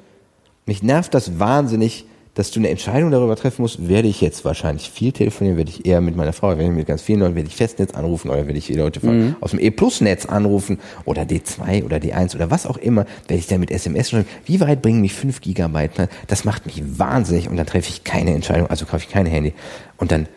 Mich 0.65 0.83
nervt 0.83 1.13
das 1.13 1.39
wahnsinnig, 1.39 2.05
dass 2.37 2.51
du 2.51 2.59
eine 2.59 2.69
Entscheidung 2.69 3.09
darüber 3.09 3.35
treffen 3.35 3.63
musst, 3.63 3.87
werde 3.87 4.07
ich 4.07 4.21
jetzt 4.21 4.45
wahrscheinlich 4.45 4.91
viel 4.91 5.11
telefonieren, 5.11 5.57
werde 5.57 5.71
ich 5.71 5.87
eher 5.87 6.01
mit 6.01 6.15
meiner 6.15 6.33
Frau, 6.33 6.49
werde 6.49 6.65
ich 6.65 6.69
mit 6.69 6.85
ganz 6.85 7.01
vielen 7.01 7.21
Leuten, 7.21 7.33
werde 7.33 7.49
ich 7.49 7.55
Festnetz 7.55 7.95
anrufen 7.95 8.29
oder 8.29 8.45
werde 8.45 8.59
ich 8.59 8.67
die 8.67 8.75
Leute 8.75 8.99
von, 8.99 9.35
aus 9.41 9.51
dem 9.51 9.59
E-Plus-Netz 9.59 10.27
anrufen 10.27 10.77
oder 11.05 11.23
D2 11.23 11.83
oder 11.83 11.97
D1 11.97 12.35
oder 12.35 12.51
was 12.51 12.67
auch 12.67 12.77
immer, 12.77 13.07
werde 13.27 13.39
ich 13.39 13.47
dann 13.47 13.59
mit 13.59 13.71
SMS 13.71 14.11
schreiben, 14.11 14.27
wie 14.45 14.59
weit 14.59 14.83
bringen 14.83 15.01
mich 15.01 15.15
5 15.15 15.41
Gigabyte? 15.41 16.09
Das 16.27 16.45
macht 16.45 16.67
mich 16.67 16.99
wahnsinnig 16.99 17.49
und 17.49 17.57
dann 17.57 17.65
treffe 17.65 17.89
ich 17.89 18.03
keine 18.03 18.35
Entscheidung, 18.35 18.67
also 18.67 18.85
kaufe 18.85 19.05
ich 19.07 19.09
kein 19.09 19.25
Handy. 19.25 19.53
Und 19.97 20.11
dann 20.11 20.27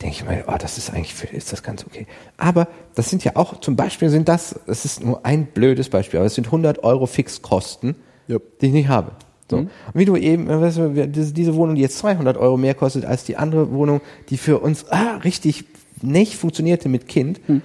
denke 0.00 0.16
ich 0.16 0.24
mal, 0.24 0.44
oh, 0.46 0.56
das 0.58 0.78
ist 0.78 0.90
eigentlich, 0.90 1.14
für, 1.14 1.26
ist 1.26 1.52
das 1.52 1.62
ganz 1.62 1.84
okay. 1.84 2.06
Aber 2.36 2.68
das 2.94 3.10
sind 3.10 3.24
ja 3.24 3.32
auch, 3.34 3.60
zum 3.60 3.74
Beispiel 3.76 4.10
sind 4.10 4.28
das, 4.28 4.58
das 4.66 4.84
ist 4.84 5.04
nur 5.04 5.24
ein 5.26 5.46
blödes 5.46 5.88
Beispiel, 5.88 6.18
aber 6.18 6.26
es 6.26 6.34
sind 6.34 6.46
100 6.46 6.84
Euro 6.84 7.06
Fixkosten, 7.06 7.96
Ja. 8.28 8.38
die 8.60 8.66
ich 8.66 8.72
nicht 8.72 8.88
habe. 8.88 9.12
So. 9.50 9.56
Und 9.58 9.70
wie 9.94 10.04
du 10.04 10.16
eben, 10.16 10.48
äh, 10.48 10.60
weißt 10.60 10.78
du, 10.78 11.08
diese, 11.08 11.54
Wohnung, 11.56 11.74
die 11.74 11.80
jetzt 11.82 11.98
200 11.98 12.36
Euro 12.36 12.56
mehr 12.56 12.74
kostet 12.74 13.04
als 13.04 13.24
die 13.24 13.36
andere 13.36 13.72
Wohnung, 13.72 14.00
die 14.28 14.36
für 14.36 14.58
uns 14.58 14.86
ah, 14.90 15.16
richtig 15.24 15.64
nicht 16.02 16.36
funktionierte 16.36 16.88
mit 16.88 17.08
Kind, 17.08 17.40
dann 17.48 17.62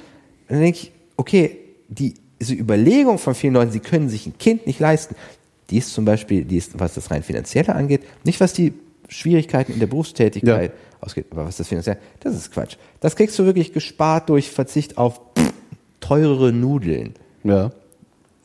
denke 0.47 0.79
ich, 0.81 0.91
okay, 1.17 1.57
die, 1.89 2.15
diese 2.39 2.55
Überlegung 2.55 3.19
von 3.19 3.35
vielen 3.35 3.53
Leuten, 3.53 3.71
sie 3.71 3.79
können 3.79 4.09
sich 4.09 4.25
ein 4.25 4.37
Kind 4.39 4.65
nicht 4.65 4.79
leisten, 4.79 5.15
die 5.69 5.77
ist 5.77 5.93
zum 5.93 6.05
Beispiel, 6.05 6.45
die 6.45 6.57
ist, 6.57 6.79
was 6.79 6.95
das 6.95 7.11
rein 7.11 7.21
finanzielle 7.21 7.75
angeht, 7.75 8.01
nicht 8.23 8.39
was 8.39 8.53
die 8.53 8.73
Schwierigkeiten 9.07 9.73
in 9.73 9.79
der 9.79 9.87
Berufstätigkeit 9.87 10.71
ausgeht, 11.03 11.27
aber 11.31 11.45
was 11.45 11.57
das 11.57 11.67
finanzielle, 11.67 11.99
das 12.19 12.35
ist 12.35 12.51
Quatsch. 12.51 12.77
Das 12.99 13.15
kriegst 13.15 13.37
du 13.37 13.45
wirklich 13.45 13.73
gespart 13.73 14.29
durch 14.29 14.49
Verzicht 14.49 14.97
auf 14.97 15.19
teurere 15.99 16.51
Nudeln. 16.51 17.13
Ja. 17.43 17.71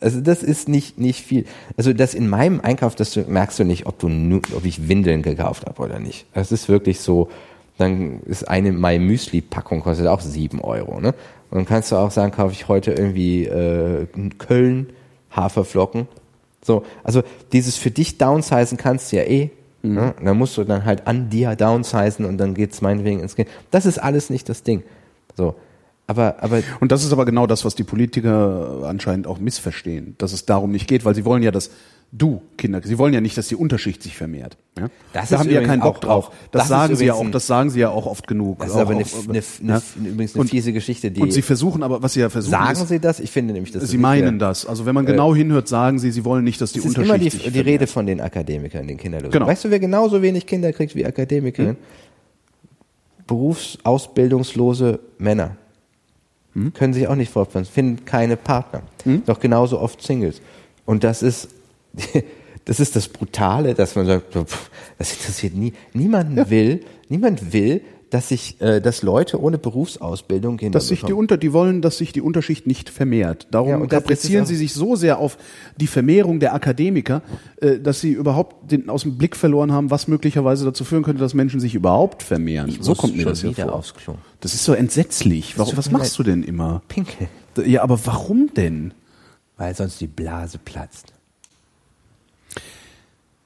Also 0.01 0.21
das 0.21 0.43
ist 0.43 0.69
nicht 0.69 0.99
nicht 0.99 1.25
viel. 1.25 1.45
Also 1.77 1.93
das 1.93 2.15
in 2.15 2.29
meinem 2.29 2.61
Einkauf, 2.61 2.95
das 2.95 3.13
du, 3.13 3.23
merkst 3.23 3.59
du 3.59 3.65
nicht, 3.65 3.87
ob 3.87 3.99
du 3.99 4.09
ob 4.55 4.65
ich 4.65 4.89
Windeln 4.89 5.23
gekauft 5.23 5.67
habe 5.67 5.83
oder 5.83 5.99
nicht. 5.99 6.27
Das 6.35 6.53
ist 6.53 6.69
wirklich 6.69 7.01
so. 7.01 7.29
Dann 7.79 8.23
ist 8.23 8.49
eine 8.49 8.73
My 8.73 8.99
Müsli 8.99 9.41
Packung 9.41 9.83
kostet 9.83 10.09
auch 10.09 10.21
sieben 10.21 10.61
Euro. 10.61 11.01
Ne? 11.01 11.15
Und 11.51 11.59
dann 11.59 11.65
kannst 11.65 11.93
du 11.93 11.97
auch 11.97 12.11
sagen, 12.11 12.33
kaufe 12.33 12.53
ich 12.53 12.67
heute 12.67 12.91
irgendwie 12.91 13.45
äh, 13.45 14.07
Köln 14.39 14.89
Haferflocken. 15.31 16.09
So, 16.63 16.85
also 17.05 17.23
dieses 17.53 17.77
für 17.77 17.91
dich 17.91 18.19
downsizen 18.19 18.77
kannst 18.79 19.13
du 19.13 19.17
ja 19.17 19.23
eh. 19.23 19.51
Ne? 19.83 20.15
Und 20.19 20.25
dann 20.25 20.37
musst 20.37 20.57
du 20.57 20.65
dann 20.65 20.85
halt 20.85 21.07
an 21.07 21.31
dir 21.31 21.55
downsizen 21.55 22.25
und 22.25 22.39
dann 22.39 22.55
geht's 22.55 22.81
meinetwegen 22.81 23.21
ins 23.21 23.37
Kind. 23.37 23.49
Das 23.71 23.87
ist 23.87 23.99
alles 23.99 24.29
nicht 24.29 24.49
das 24.49 24.63
Ding. 24.63 24.83
So, 25.37 25.55
aber 26.09 26.37
aber 26.41 26.63
Und 26.81 26.91
das 26.91 27.05
ist 27.05 27.13
aber 27.13 27.25
genau 27.25 27.47
das, 27.47 27.65
was 27.65 27.75
die 27.75 27.85
Politiker 27.85 28.83
anscheinend 28.85 29.27
auch 29.27 29.39
missverstehen, 29.39 30.17
dass 30.19 30.33
es 30.33 30.47
darum 30.47 30.73
nicht 30.73 30.89
geht, 30.89 31.05
weil 31.05 31.15
sie 31.15 31.25
wollen 31.25 31.43
ja, 31.43 31.53
dass 31.53 31.71
du 32.11 32.41
Kinder, 32.57 32.81
sie 32.83 32.97
wollen 32.99 33.13
ja 33.13 33.21
nicht, 33.21 33.37
dass 33.37 33.49
die 33.49 33.55
Unterschicht 33.57 34.03
sich 34.03 34.17
vermehrt. 34.17 34.57
Ja? 34.79 34.89
Das 35.13 35.29
da 35.29 35.35
ist 35.37 35.41
haben 35.41 35.49
die 35.51 35.55
ja 35.55 35.63
keinen 35.63 35.81
Bock 35.81 35.97
auch- 35.97 36.01
drauf. 36.01 36.27
auch- 36.29 36.33
Das, 36.51 36.61
das 36.61 36.63
ist 36.63 36.69
sagen 36.69 36.97
sie 36.97 37.05
ja 37.05 37.13
auch, 37.15 37.31
das 37.31 37.47
sagen 37.47 37.69
sie 37.71 37.81
ja 37.81 37.91
auch 37.91 38.07
oft 38.07 38.27
genug. 38.27 38.61
das 38.61 38.69
ist 38.71 38.75
auch, 38.77 38.81
aber 38.81 38.93
eine, 38.93 39.05
auch, 39.05 39.29
eine, 39.29 39.43
eine, 39.63 39.73
ja? 39.73 39.83
übrigens 40.11 40.35
eine 40.35 40.41
Und- 40.41 40.49
fiese 40.51 40.73
Geschichte, 40.73 41.11
die 41.11 41.21
Und 41.21 41.33
sie 41.33 41.43
versuchen 41.43 41.83
aber, 41.83 42.03
was 42.03 42.15
sie 42.15 42.21
ja 42.21 42.31
versuchen, 42.31 42.51
sagen 42.53 42.73
ist, 42.81 42.89
Sie 42.89 42.99
das? 42.99 43.21
Ich 43.21 43.31
finde 43.31 43.53
nämlich, 43.53 43.73
dass 43.73 43.89
sie 43.89 43.99
meinen 43.99 44.39
das. 44.39 44.65
Also 44.65 44.87
wenn 44.87 44.95
man 44.95 45.05
genau 45.05 45.35
hinhört, 45.35 45.69
sagen 45.69 45.99
sie, 45.99 46.11
sie 46.11 46.25
wollen 46.25 46.45
nicht, 46.45 46.61
dass 46.61 46.73
die 46.73 46.79
Es 46.79 46.85
ist 46.87 46.91
Unterschicht 46.93 47.11
immer 47.11 47.19
die, 47.19 47.31
sich 47.31 47.43
die 47.43 47.51
vermehrt. 47.51 47.67
Rede 47.67 47.87
von 47.87 48.07
den 48.07 48.21
Akademikern, 48.23 48.87
den 48.87 48.97
Kinderlosen. 48.97 49.33
Genau. 49.33 49.47
Weißt 49.47 49.65
du, 49.65 49.71
wer 49.71 49.79
genauso 49.79 50.23
wenig 50.23 50.47
Kinder 50.47 50.73
kriegt 50.73 50.95
wie 50.95 51.05
Akademikerinnen? 51.05 51.77
Berufsausbildungslose 53.27 55.01
Männer. 55.19 55.57
Können 56.75 56.93
sich 56.93 57.07
auch 57.07 57.15
nicht 57.15 57.31
fortpflanzen, 57.31 57.73
finden 57.73 58.05
keine 58.05 58.37
Partner. 58.37 58.83
Doch 59.27 59.39
genauso 59.39 59.79
oft 59.79 60.03
Singles. 60.03 60.41
Und 60.87 61.05
das 61.05 61.23
ist, 61.23 61.49
das 62.65 62.81
ist 62.81 62.97
das 62.97 63.09
Brutale, 63.09 63.75
dass 63.75 63.95
man 63.97 64.07
sagt, 64.07 64.33
so, 64.33 64.45
pff, 64.45 64.71
das 64.99 65.13
interessiert 65.13 65.55
nie. 65.55 65.73
Niemand 65.93 66.51
will, 66.51 66.81
niemand 67.09 67.53
will, 67.53 67.83
dass 68.11 68.29
sich, 68.29 68.61
äh, 68.61 68.81
dass 68.81 69.03
Leute 69.03 69.41
ohne 69.41 69.59
Berufsausbildung 69.59 70.57
Kinder 70.57 70.79
dass 70.79 70.89
sich 70.89 71.03
die 71.03 71.13
unter, 71.13 71.37
die 71.37 71.53
wollen, 71.53 71.83
dass 71.83 71.99
sich 71.99 72.13
die 72.13 72.21
Unterschicht 72.21 72.67
nicht 72.67 72.91
vermehrt. 72.91 73.49
Darum 73.51 73.81
Ja, 73.83 73.87
kaprizieren 73.87 74.47
sie 74.47 74.57
sich 74.57 74.73
so 74.73 74.97
sehr 74.97 75.19
auf 75.19 75.37
die 75.77 75.87
Vermehrung 75.87 76.41
der 76.41 76.55
Akademiker, 76.55 77.23
äh, 77.61 77.79
dass 77.79 78.01
sie 78.01 78.13
überhaupt 78.13 78.71
den, 78.71 78.89
aus 78.89 79.03
dem 79.03 79.19
Blick 79.19 79.37
verloren 79.37 79.73
haben, 79.73 79.91
was 79.91 80.09
möglicherweise 80.09 80.65
dazu 80.65 80.85
führen 80.85 81.03
könnte, 81.03 81.21
dass 81.21 81.35
Menschen 81.35 81.61
sich 81.61 81.75
überhaupt 81.75 82.23
vermehren. 82.23 82.71
so 82.81 82.91
muss 82.91 82.99
kommt 82.99 83.17
mir 83.17 83.27
das 83.27 83.41
hier 83.41 83.55
vor. 83.55 83.75
aufs 83.75 83.95
Klo. 83.95 84.15
Das 84.41 84.55
ist 84.55 84.65
so 84.65 84.73
entsetzlich. 84.73 85.59
Warum, 85.59 85.77
was 85.77 85.91
machst 85.91 86.19
du 86.19 86.23
denn 86.23 86.43
immer? 86.43 86.83
Pinkel. 86.89 87.29
Ja, 87.65 87.83
aber 87.83 87.99
warum 88.07 88.51
denn? 88.55 88.95
Weil 89.57 89.75
sonst 89.75 90.01
die 90.01 90.07
Blase 90.07 90.59
platzt. 90.65 91.13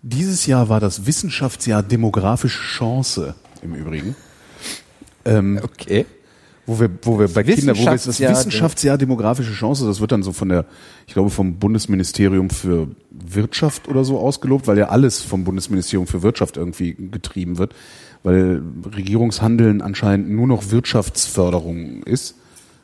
Dieses 0.02 0.47
Jahr 0.47 0.68
war 0.68 0.81
das 0.81 1.06
Wissenschaftsjahr 1.06 1.82
demografische 1.82 2.60
Chance 2.60 3.34
im 3.62 3.74
Übrigen. 3.74 4.16
Ähm, 5.24 5.60
Okay. 5.62 6.06
Wo 6.64 6.78
wir, 6.78 6.89
wo 7.02 7.18
wir 7.18 7.26
bei 7.26 7.42
Kindern, 7.42 7.76
wo 7.76 7.81
wir 7.81 7.90
das 7.90 8.06
Wissenschaftsjahr- 8.06 8.31
Wissenschaftsjahr 8.31 8.97
demografische 8.98 9.52
Chance, 9.52 9.84
das 9.84 10.00
wird 10.00 10.12
dann 10.12 10.22
so 10.22 10.32
von 10.32 10.48
der, 10.48 10.64
ich 11.08 11.12
glaube 11.12 11.28
vom 11.31 11.56
Bundesministerium 11.58 12.50
für 12.50 12.86
Wirtschaft 13.10 13.89
oder 13.89 14.05
so 14.05 14.18
ausgelobt, 14.20 14.68
weil 14.68 14.78
ja 14.78 14.89
alles 14.89 15.22
vom 15.22 15.42
Bundesministerium 15.42 16.06
für 16.06 16.22
Wirtschaft 16.22 16.56
irgendwie 16.56 16.94
getrieben 16.94 17.58
wird, 17.58 17.74
weil 18.22 18.62
Regierungshandeln 18.97 19.82
anscheinend 19.82 20.31
nur 20.31 20.47
noch 20.47 20.70
Wirtschaftsförderung 20.70 22.05
ist. 22.05 22.36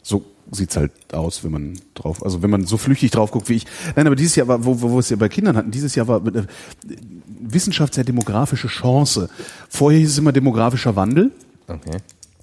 So 0.02 0.24
sieht's 0.50 0.76
halt 0.76 0.92
aus, 1.12 1.44
wenn 1.44 1.52
man 1.52 1.78
drauf, 1.94 2.24
also 2.24 2.42
wenn 2.42 2.50
man 2.50 2.64
so 2.66 2.76
flüchtig 2.78 3.10
drauf 3.10 3.30
guckt 3.30 3.48
wie 3.48 3.54
ich. 3.56 3.66
Nein, 3.96 4.06
aber 4.06 4.16
dieses 4.16 4.36
Jahr 4.36 4.48
war, 4.48 4.64
wo, 4.64 4.80
wo 4.80 4.90
wir 4.92 4.98
es 4.98 5.10
ja 5.10 5.16
bei 5.16 5.28
Kindern 5.28 5.56
hatten, 5.56 5.70
dieses 5.70 5.94
Jahr 5.94 6.08
war 6.08 6.24
äh, 6.26 6.44
Wissenschaftsjahr 7.40 8.04
demografische 8.04 8.68
Chance. 8.68 9.28
Vorher 9.68 10.00
hieß 10.00 10.10
es 10.10 10.18
immer 10.18 10.32
demografischer 10.32 10.96
Wandel. 10.96 11.30
Okay. 11.66 11.98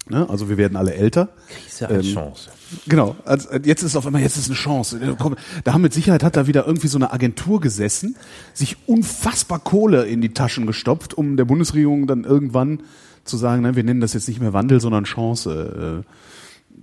Ne? 0.08 0.28
Also 0.30 0.48
wir 0.48 0.56
werden 0.56 0.76
alle 0.76 0.94
älter. 0.94 1.28
Krise 1.48 1.88
als 1.88 2.06
Ähm, 2.06 2.14
Chance. 2.14 2.50
Genau. 2.86 3.16
Also 3.24 3.48
äh, 3.50 3.60
jetzt 3.64 3.82
ist 3.82 3.96
auf 3.96 4.06
einmal 4.06 4.22
jetzt 4.22 4.36
ist 4.36 4.46
eine 4.46 4.54
Chance. 4.54 4.98
Da 5.00 5.12
kommt- 5.14 5.38
Da 5.64 5.72
haben 5.72 5.82
mit 5.82 5.92
Sicherheit 5.92 6.22
hat 6.22 6.36
da 6.36 6.46
wieder 6.46 6.66
irgendwie 6.66 6.88
so 6.88 6.98
eine 6.98 7.12
Agentur 7.12 7.60
gesessen, 7.60 8.16
sich 8.54 8.76
unfassbar 8.86 9.58
Kohle 9.58 10.04
in 10.06 10.20
die 10.20 10.32
Taschen 10.32 10.66
gestopft, 10.66 11.14
um 11.14 11.36
der 11.36 11.44
Bundesregierung 11.44 12.06
dann 12.06 12.22
irgendwann 12.24 12.80
zu 13.24 13.36
sagen, 13.36 13.62
nein, 13.62 13.74
wir 13.74 13.82
nennen 13.82 14.00
das 14.00 14.12
jetzt 14.12 14.28
nicht 14.28 14.40
mehr 14.40 14.52
Wandel, 14.52 14.80
sondern 14.80 15.04
Chance. 15.04 16.04
Äh, 16.04 16.12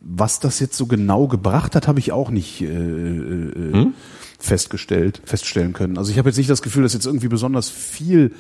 Was 0.04 0.40
das 0.40 0.60
jetzt 0.60 0.78
so 0.78 0.86
genau 0.86 1.28
gebracht 1.28 1.76
hat, 1.76 1.88
habe 1.88 2.00
ich 2.00 2.12
auch 2.12 2.30
nicht 2.30 2.62
äh, 2.62 2.66
äh, 2.68 3.88
festgestellt, 4.38 5.22
feststellen 5.24 5.74
können. 5.74 5.98
Also 5.98 6.12
ich 6.12 6.18
habe 6.18 6.30
jetzt 6.30 6.38
nicht 6.38 6.50
das 6.50 6.62
Gefühl, 6.62 6.84
dass 6.84 6.94
jetzt 6.94 7.06
irgendwie 7.06 7.30
besonders 7.30 7.70
viel 7.70 8.34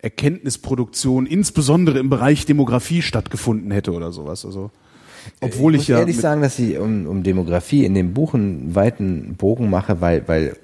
Erkenntnisproduktion, 0.00 1.26
insbesondere 1.26 1.98
im 1.98 2.08
Bereich 2.08 2.46
Demografie 2.46 3.02
stattgefunden 3.02 3.72
hätte 3.72 3.92
oder 3.92 4.12
sowas. 4.12 4.44
Also 4.44 4.70
obwohl 5.40 5.74
ich, 5.74 5.80
muss 5.80 5.88
ja 5.88 5.98
ehrlich 5.98 6.18
sagen, 6.18 6.42
dass 6.42 6.58
ich 6.58 6.78
um, 6.78 7.06
um 7.06 7.22
Demografie 7.22 7.84
in 7.84 7.94
dem 7.94 8.14
Buch 8.14 8.34
einen 8.34 8.74
weiten 8.74 9.34
Bogen 9.36 9.70
mache, 9.70 10.00
weil, 10.00 10.26
weil 10.28 10.56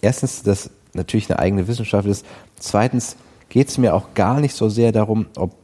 erstens 0.00 0.42
das 0.42 0.70
natürlich 0.94 1.28
eine 1.30 1.38
eigene 1.38 1.68
Wissenschaft 1.68 2.06
ist. 2.08 2.24
Zweitens 2.58 3.16
geht 3.48 3.68
es 3.68 3.78
mir 3.78 3.94
auch 3.94 4.14
gar 4.14 4.40
nicht 4.40 4.54
so 4.54 4.68
sehr 4.68 4.92
darum, 4.92 5.26
ob 5.36 5.54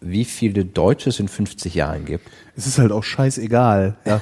wie 0.00 0.24
viele 0.24 0.64
Deutsche 0.64 1.10
es 1.10 1.20
in 1.20 1.28
50 1.28 1.74
Jahren 1.74 2.06
gibt. 2.06 2.26
Es 2.60 2.66
ist 2.66 2.78
halt 2.78 2.92
auch 2.92 3.02
scheißegal. 3.04 3.96
Ja. 4.04 4.20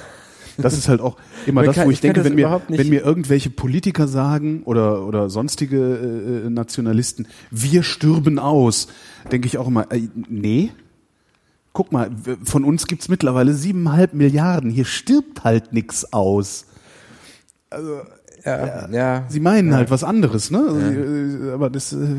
Das 0.57 0.77
ist 0.77 0.89
halt 0.89 1.01
auch 1.01 1.17
immer 1.47 1.63
das, 1.65 1.75
kann- 1.77 1.87
wo 1.87 1.91
ich 1.91 1.97
ich 1.97 2.01
denke, 2.01 2.25
wenn 2.25 2.35
mir, 2.35 2.61
wenn 2.69 2.89
mir 2.89 3.03
irgendwelche 3.05 3.51
Politiker 3.51 4.09
sagen 4.09 4.63
oder, 4.65 5.05
oder 5.07 5.29
sonstige 5.29 6.45
äh, 6.47 6.51
Nationalisten, 6.51 7.27
wir 7.51 7.83
stürben 7.83 8.39
aus, 8.39 8.89
denke 9.31 9.47
ich 9.47 9.59
auch 9.59 9.69
immer, 9.69 9.91
äh, 9.93 10.09
nee. 10.29 10.71
Guck 11.73 11.93
mal, 11.93 12.11
von 12.45 12.65
uns 12.65 12.87
gibt's 12.87 13.09
mittlerweile 13.09 13.53
siebeneinhalb 13.55 14.15
Milliarden. 14.15 14.71
Hier 14.71 14.85
stirbt 14.85 15.45
halt 15.45 15.73
nix 15.73 16.13
aus. 16.13 16.67
Ja, 18.45 18.89
ja. 18.91 19.25
Sie 19.29 19.41
meinen 19.41 19.75
halt 19.75 19.91
was 19.91 20.03
anderes, 20.03 20.51
ne? 20.51 20.59
Also, 20.67 20.81
äh, 20.81 21.53
aber 21.53 21.71
das, 21.71 21.93
äh, 21.93 22.17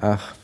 Ach. 0.00 0.34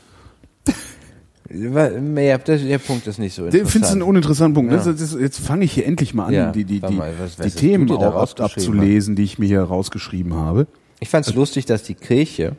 Ja, 1.49 2.37
das, 2.39 2.61
der 2.63 2.77
Punkt 2.79 3.05
ist 3.07 3.19
nicht 3.19 3.35
so 3.35 3.45
interessant. 3.45 3.71
findest 3.71 3.91
du 3.93 3.95
einen 3.97 4.01
uninteressanten 4.03 4.53
Punkt. 4.55 4.71
Ja. 4.71 4.77
Das, 4.77 4.85
das, 5.11 5.19
jetzt 5.19 5.39
fange 5.39 5.65
ich 5.65 5.73
hier 5.73 5.85
endlich 5.85 6.13
mal 6.13 6.25
an, 6.25 6.33
Ja, 6.33 6.51
die, 6.51 6.63
die, 6.65 6.79
die, 6.79 6.93
mal, 6.95 7.13
was- 7.19 7.37
was 7.37 7.53
die 7.53 7.59
Themen 7.59 7.89
auch 7.91 8.15
ab, 8.15 8.39
abzulesen, 8.39 9.15
die 9.15 9.23
ich 9.23 9.37
mir 9.37 9.45
hier 9.47 9.61
rausgeschrieben 9.61 10.33
habe. 10.33 10.65
Ich 10.99 11.09
fand 11.09 11.27
es 11.27 11.33
lustig, 11.35 11.65
dass 11.65 11.83
die 11.83 11.93
Kirche, 11.93 12.55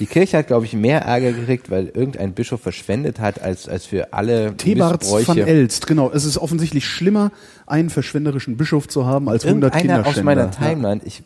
die 0.00 0.06
Kirche 0.06 0.38
hat, 0.38 0.48
glaube 0.48 0.64
ich, 0.66 0.72
mehr 0.72 1.02
Ärger 1.02 1.32
gekriegt, 1.32 1.70
weil 1.70 1.86
irgendein 1.88 2.32
Bischof 2.32 2.60
verschwendet 2.60 3.20
hat, 3.20 3.40
als, 3.40 3.68
als 3.68 3.86
für 3.86 4.12
alle 4.12 4.56
Thebarts 4.56 5.08
von. 5.24 5.38
Elst, 5.38 5.86
genau. 5.86 6.10
Es 6.10 6.24
ist 6.24 6.38
offensichtlich 6.38 6.84
schlimmer, 6.86 7.30
einen 7.66 7.88
verschwenderischen 7.90 8.56
Bischof 8.56 8.88
zu 8.88 9.06
haben, 9.06 9.28
als 9.28 9.44
100 9.44 9.74
Irgendeiner 9.76 10.02
Kinderschänder. 10.02 10.18
aus 10.20 10.24
meiner 10.24 10.50
Timeline, 10.50 11.00
ich 11.04 11.22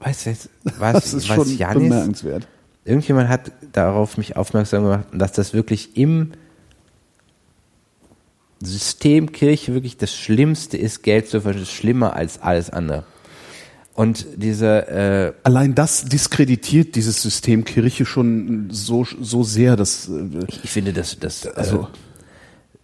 weiß 0.00 0.26
jetzt, 0.26 0.48
Das 0.64 0.74
was, 0.78 1.14
ist 1.14 1.28
was 1.28 1.36
schon 1.36 1.56
Janis, 1.56 1.74
bemerkenswert. 1.82 2.46
Irgendjemand 2.84 3.28
hat 3.28 3.52
darauf 3.72 4.16
mich 4.16 4.36
aufmerksam 4.36 4.84
gemacht, 4.84 5.04
dass 5.12 5.32
das 5.32 5.52
wirklich 5.54 5.96
im 5.96 6.32
System 8.62 9.32
Kirche 9.32 9.72
wirklich 9.74 9.96
das 9.96 10.14
Schlimmste 10.14 10.76
ist, 10.76 11.02
Geld 11.02 11.28
zu 11.28 11.40
verschwenden, 11.40 11.66
schlimmer 11.66 12.14
als 12.14 12.42
alles 12.42 12.70
andere. 12.70 13.04
Und 13.94 14.26
diese, 14.36 14.88
äh, 14.88 15.32
Allein 15.42 15.74
das 15.74 16.04
diskreditiert 16.04 16.94
dieses 16.94 17.22
System 17.22 17.64
Kirche 17.64 18.06
schon 18.06 18.68
so, 18.70 19.04
so 19.04 19.42
sehr, 19.42 19.76
dass 19.76 20.08
äh, 20.08 20.22
ich 20.62 20.70
finde, 20.70 20.92
dass 20.92 21.18
das, 21.18 21.46
Also- 21.46 21.82
äh, 21.82 21.86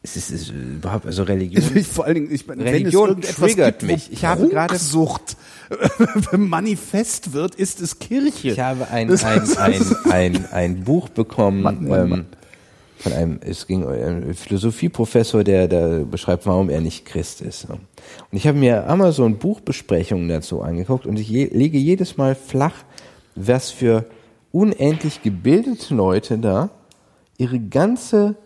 es 0.07 0.17
ist, 0.17 0.31
ist 0.31 0.51
überhaupt, 0.51 1.07
also 1.07 1.23
Religion, 1.25 1.63
ich, 1.77 1.87
vor 1.87 2.05
allen 2.05 2.15
Dingen, 2.15 2.33
ich, 2.33 2.47
meine, 2.47 2.65
Religion 2.65 3.21
triggert 3.21 3.81
gibt, 3.81 3.93
mich. 3.93 4.13
Ich 4.13 4.25
habe 4.25 4.49
gerade- 4.49 4.69
Prunksucht 4.69 5.37
manifest 6.37 7.33
wird, 7.33 7.57
ist 7.57 7.81
es 7.81 7.99
Kirche. 7.99 8.51
Ich 8.51 8.61
habe 8.61 8.89
ein, 8.89 9.09
Das 9.09 9.25
ein, 9.25 9.43
ein, 9.59 9.97
ein, 10.11 10.47
ein 10.53 10.85
Buch 10.85 11.09
bekommen 11.09 11.63
Mann, 11.63 11.89
Mann, 11.89 12.01
ähm, 12.03 12.09
Mann. 12.11 12.27
von 12.99 13.13
einem, 13.13 13.39
es 13.43 13.67
ging 13.67 13.83
um 13.85 13.93
einen 13.93 14.35
Philosophieprofessor, 14.35 15.43
der, 15.43 15.67
der 15.67 16.05
beschreibt, 16.05 16.47
warum 16.47 16.71
er 16.71 16.81
nicht 16.81 17.05
Christ 17.05 17.41
ist. 17.41 17.67
Und 17.69 17.81
ich 18.31 18.47
habe 18.47 18.59
mir 18.59 18.89
Amazon 18.89 19.39
Buchbesprechungen 19.39 20.29
dazu 20.29 20.63
angeguckt 20.63 21.07
und 21.07 21.19
ich 21.19 21.29
je, 21.29 21.47
lege 21.47 21.79
jedes 21.79 22.17
Mal 22.17 22.35
flach, 22.37 22.75
was 23.35 23.71
für 23.71 24.05
unendlich 24.53 25.23
gebildete 25.23 25.95
Leute 25.95 26.39
da 26.39 26.71
ihre 27.39 27.59
ganze 27.59 28.37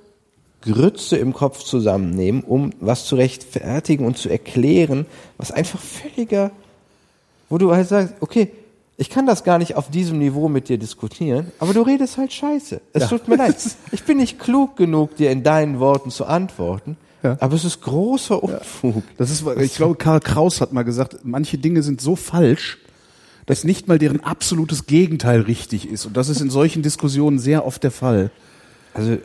Grütze 0.63 1.17
im 1.17 1.33
Kopf 1.33 1.63
zusammennehmen, 1.65 2.43
um 2.43 2.73
was 2.81 3.05
zu 3.07 3.17
rechtfertigen 3.17 4.05
und 4.07 4.19
zu 4.19 4.29
erklären, 4.29 5.07
was 5.39 5.51
einfach 5.53 5.81
völliger 5.81 6.51
wo 7.51 7.59
du 7.59 7.73
halt 7.75 7.89
sagst, 7.89 8.15
okay, 8.21 8.53
ich 8.97 9.11
kann 9.11 9.27
das 9.27 9.45
gar 9.45 9.59
nicht 9.59 9.75
auf 9.75 9.91
diesem 9.91 10.19
Niveau 10.19 10.49
mit 10.49 10.69
dir 10.69 10.79
diskutieren, 10.79 11.51
aber 11.59 11.75
du 11.75 11.83
redest 11.83 12.17
halt 12.17 12.33
scheiße. 12.33 12.81
Es 12.93 13.09
tut 13.09 13.27
mir 13.29 13.37
leid. 13.37 13.57
Ich 13.93 14.05
bin 14.05 14.19
nicht 14.19 14.39
klug 14.39 14.77
genug, 14.77 15.17
dir 15.17 15.31
in 15.33 15.43
deinen 15.43 15.81
Worten 15.81 16.11
zu 16.11 16.27
antworten, 16.27 16.97
Ja. 17.25 17.37
aber 17.41 17.57
es 17.57 17.65
ist 17.65 17.81
großer 17.83 18.41
Unfug. 18.43 19.03
Das 19.19 19.31
ist, 19.31 19.45
ich 19.59 19.75
glaube, 19.75 19.97
Karl 19.97 20.21
Kraus 20.21 20.61
hat 20.61 20.73
mal 20.73 20.85
gesagt, 20.85 21.19
manche 21.25 21.59
Dinge 21.59 21.83
sind 21.83 22.01
so 22.01 22.15
falsch, 22.15 22.79
dass 23.47 23.65
nicht 23.65 23.89
mal 23.89 23.99
deren 23.99 24.23
absolutes 24.23 24.87
Gegenteil 24.87 25.41
richtig 25.41 25.89
ist. 25.91 26.07
Und 26.07 26.17
das 26.17 26.29
ist 26.29 26.41
in 26.41 26.51
solchen 26.51 26.83
Diskussionen 26.83 27.41
sehr 27.41 27.67
oft 27.67 27.83
der 27.83 27.91
Fall. 27.91 28.31
Also, 28.95 29.17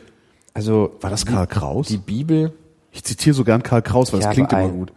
also 0.56 0.96
War 1.00 1.10
das 1.10 1.26
Karl 1.26 1.46
Kraus? 1.46 1.88
Die 1.88 1.98
Bibel, 1.98 2.52
Ich 2.92 3.04
zitiere 3.04 3.34
so 3.34 3.44
gern 3.44 3.62
Karl 3.62 3.82
Kraus, 3.82 4.12
weil 4.12 4.22
habe 4.22 4.34
klingt 4.34 4.52
immer 4.52 4.68
gut. 4.68 4.92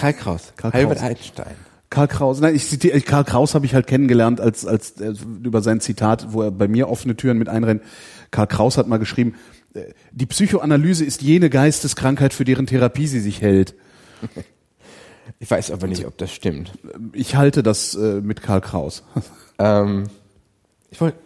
Karl 0.00 0.12
Kraus, 0.14 0.52
Karl 0.56 0.72
Albert 0.72 0.98
Kraus. 0.98 1.08
Einstein. 1.10 1.54
Karl 1.90 2.08
Kraus, 2.08 2.40
nein, 2.40 2.54
ich 2.54 2.68
zitiere, 2.68 3.00
Karl 3.00 3.24
Kraus 3.24 3.54
habe 3.54 3.66
ich 3.66 3.74
halt 3.74 3.86
kennengelernt 3.86 4.40
als, 4.40 4.66
als 4.66 5.00
äh, 5.00 5.14
über 5.42 5.62
sein 5.62 5.80
Zitat, 5.80 6.32
wo 6.32 6.42
er 6.42 6.50
bei 6.50 6.68
mir 6.68 6.88
offene 6.88 7.16
Türen 7.16 7.38
mit 7.38 7.48
einrennt. 7.48 7.82
Karl 8.30 8.46
Kraus 8.46 8.78
hat 8.78 8.88
mal 8.88 8.98
geschrieben, 8.98 9.34
äh, 9.74 9.82
die 10.12 10.26
Psychoanalyse 10.26 11.04
ist 11.04 11.22
jene 11.22 11.50
Geisteskrankheit, 11.50 12.32
für 12.32 12.44
deren 12.44 12.66
Therapie 12.66 13.06
sie 13.06 13.20
sich 13.20 13.40
hält. 13.40 13.74
Ich 15.40 15.50
weiß 15.50 15.72
aber 15.72 15.86
nicht, 15.86 16.06
ob 16.06 16.16
das 16.16 16.32
stimmt. 16.32 16.72
Ich 17.12 17.34
halte 17.34 17.62
das 17.62 17.94
äh, 17.94 18.20
mit 18.20 18.42
Karl 18.42 18.60
Kraus. 18.60 19.02
Ähm, 19.58 20.04
ich 20.90 21.00
wollte, 21.00 21.18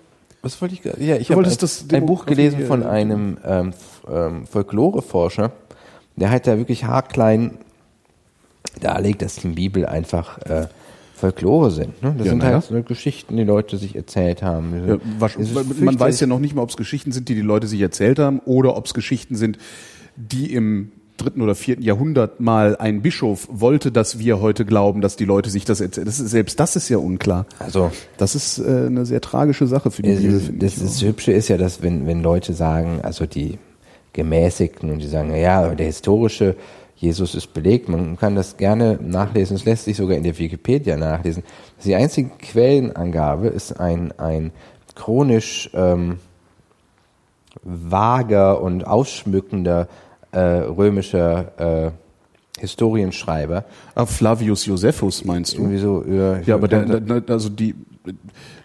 was 0.49 0.63
wollte 0.63 0.75
ich 0.75 0.83
gerade? 0.83 1.05
Ja, 1.05 1.17
ich 1.17 1.31
habe 1.31 1.45
ein, 1.45 2.07
Buch 2.07 2.25
gelesen 2.25 2.67
von 2.67 2.83
einem 2.83 3.37
ähm, 3.45 3.75
ähm, 4.11 4.47
Folkloreforscher, 4.47 5.53
der 6.17 6.31
halt 6.31 6.47
da 6.47 6.57
wirklich 6.57 6.85
haarklein 6.85 7.59
darlegt, 8.81 9.21
dass 9.21 9.37
die 9.37 9.49
Bibel 9.49 9.85
einfach 9.85 10.39
äh, 10.39 10.69
Folklore 11.15 11.71
sind. 11.71 12.03
Ne? 12.03 12.15
Das 12.17 12.27
Ja, 12.27 12.31
sind 12.33 12.39
na 12.39 12.49
ja. 12.49 12.55
halt 12.55 12.65
so 12.65 12.83
Geschichten, 12.83 13.37
die 13.37 13.45
Leute 13.45 13.77
sich 13.77 13.95
erzählt 13.95 14.43
haben. 14.43 14.73
Ja, 14.89 14.99
man 15.81 16.01
weiß 16.01 16.19
ja 16.21 16.27
noch 16.27 16.39
nicht 16.39 16.55
mal, 16.55 16.63
ob 16.63 16.71
es 16.71 16.79
Geschichten 16.79 17.13
sind, 17.13 17.29
die 17.29 17.35
die 17.35 17.43
Leute 17.43 17.67
sich 17.67 17.81
erzählt 17.81 18.19
haben, 18.19 18.41
oder 18.41 18.75
ob 18.75 18.87
es 18.87 18.95
Geschichten 18.95 19.37
sind, 19.37 19.59
die 20.17 20.55
im 20.55 20.93
dritten 21.19 21.43
oder 21.43 21.55
vierten 21.55 21.83
Jahrhundert 21.83 22.41
mal 22.41 22.77
ein 22.77 23.03
Bischof 23.03 23.49
wollte, 23.51 23.93
dass 23.93 24.19
wir 24.19 24.41
heute 24.41 24.65
glauben, 24.65 25.01
dass 25.01 25.17
die 25.17 25.25
Leute 25.25 25.51
sich 25.51 25.65
das 25.65 25.81
erzählen. 25.81 26.07
Das 26.07 26.21
ist, 26.21 26.31
selbst 26.31 26.59
das 26.59 26.77
ist 26.77 26.89
ja 26.89 26.99
unklar. 26.99 27.47
Also 27.59 27.91
Das 28.17 28.35
ist 28.35 28.59
äh, 28.59 28.87
eine 28.87 29.05
sehr 29.05 29.21
tragische 29.21 29.67
Sache 29.67 29.91
für 29.91 30.03
die 30.03 30.11
Es 30.11 30.21
Bibel, 30.21 30.59
das, 30.59 30.77
ich. 30.77 30.83
das 30.83 31.03
Hübsche 31.03 31.33
ist 31.33 31.49
ja, 31.49 31.59
dass 31.59 31.83
wenn, 31.83 32.07
wenn 32.07 32.23
Leute 32.23 32.55
sagen, 32.55 33.01
also 33.03 33.27
die 33.27 33.59
Gemäßigten 34.13 34.91
und 34.91 35.01
die 35.01 35.09
sagen, 35.09 35.35
ja, 35.35 35.75
der 35.75 35.87
historische 35.87 36.57
Jesus 36.99 37.37
ist 37.37 37.55
belegt, 37.55 37.89
man 37.89 38.19
kann 38.19 38.35
das 38.35 38.57
gerne 38.57 38.99
nachlesen, 39.01 39.55
es 39.55 39.65
lässt 39.65 39.85
sich 39.85 39.97
sogar 39.97 40.17
in 40.17 40.25
der 40.25 40.37
Wikipedia 40.37 40.97
nachlesen. 40.97 41.45
Die 41.85 41.95
einzige 41.95 42.31
Quellenangabe 42.31 43.47
ist 43.47 43.79
ein, 43.79 44.13
ein 44.19 44.51
chronisch 44.97 45.71
ähm, 45.75 46.19
vager 47.63 48.61
und 48.61 48.85
ausschmückender 48.85 49.89
äh, 50.33 50.39
römischer 50.41 51.87
äh, 51.87 51.91
Historienschreiber. 52.61 53.65
Ah, 53.95 54.07
Flavius 54.07 54.67
Josephus 54.67 55.25
meinst 55.25 55.55
du? 55.55 55.63
Irgendwie 55.63 55.79
so 55.79 56.03
über, 56.03 56.41
Ja, 56.45 56.57
aber 56.57 56.69
der, 56.69 57.01
der, 57.01 57.23
also 57.29 57.49
die 57.49 57.75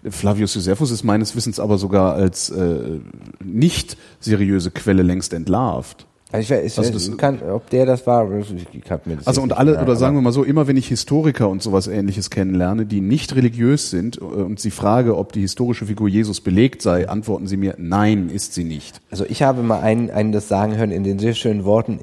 Flavius 0.09 0.56
Josephus 0.56 0.92
ist 0.92 1.03
meines 1.03 1.35
Wissens 1.35 1.59
aber 1.59 1.77
sogar 1.77 2.16
als 2.16 2.50
äh, 2.50 3.00
nicht 3.43 3.98
seriöse 4.19 4.72
Quelle 4.72 5.03
längst 5.03 5.33
entlarvt. 5.33 6.08
Also 6.34 6.45
ich 6.45 6.50
weiß, 6.50 6.78
ich 6.80 6.92
das- 6.92 7.18
kann, 7.18 7.44
ob 7.44 7.70
der 7.70 7.86
das 7.86 8.08
war, 8.08 8.28
ich 8.40 8.90
hab 8.90 9.06
mir 9.06 9.18
das 9.18 9.28
Also 9.28 9.44
und 9.44 9.53
alle, 9.53 9.74
gemerkt, 9.74 9.88
oder 9.88 9.95
sagen 9.95 10.16
wir 10.18 10.22
mal 10.24 10.32
so, 10.32 10.44
immer 10.44 10.66
wenn 10.68 10.78
ich 10.78 10.88
Historiker 10.88 11.48
und 11.48 11.62
sowas 11.62 11.86
ähnliches 11.86 12.32
kennenlerne, 12.32 12.88
die 12.88 13.02
nicht 13.02 13.36
religiös 13.36 13.92
sind 13.92 14.18
äh, 14.18 14.24
und 14.24 14.60
sie 14.60 14.72
frage, 14.72 15.16
ob 15.16 15.32
die 15.32 15.42
historische 15.42 15.86
Figur 15.86 16.08
Jesus 16.10 16.42
belegt 16.42 16.82
sei, 16.82 17.08
antworten 17.08 17.45
sie 17.45 17.56
mir, 17.56 17.76
nein, 17.78 18.32
ist 18.34 18.56
sie 18.56 18.64
nicht. 18.64 19.00
Also 19.12 19.26
ich 19.30 19.44
habe 19.44 19.62
mal 19.62 19.82
einen, 19.82 20.10
einen 20.10 20.32
das 20.32 20.48
sagen 20.48 20.76
hören 20.76 20.90
in 20.90 21.03
den 21.03 21.20
sehr 21.20 21.36
schönen 21.36 21.66
Worten, 21.66 22.00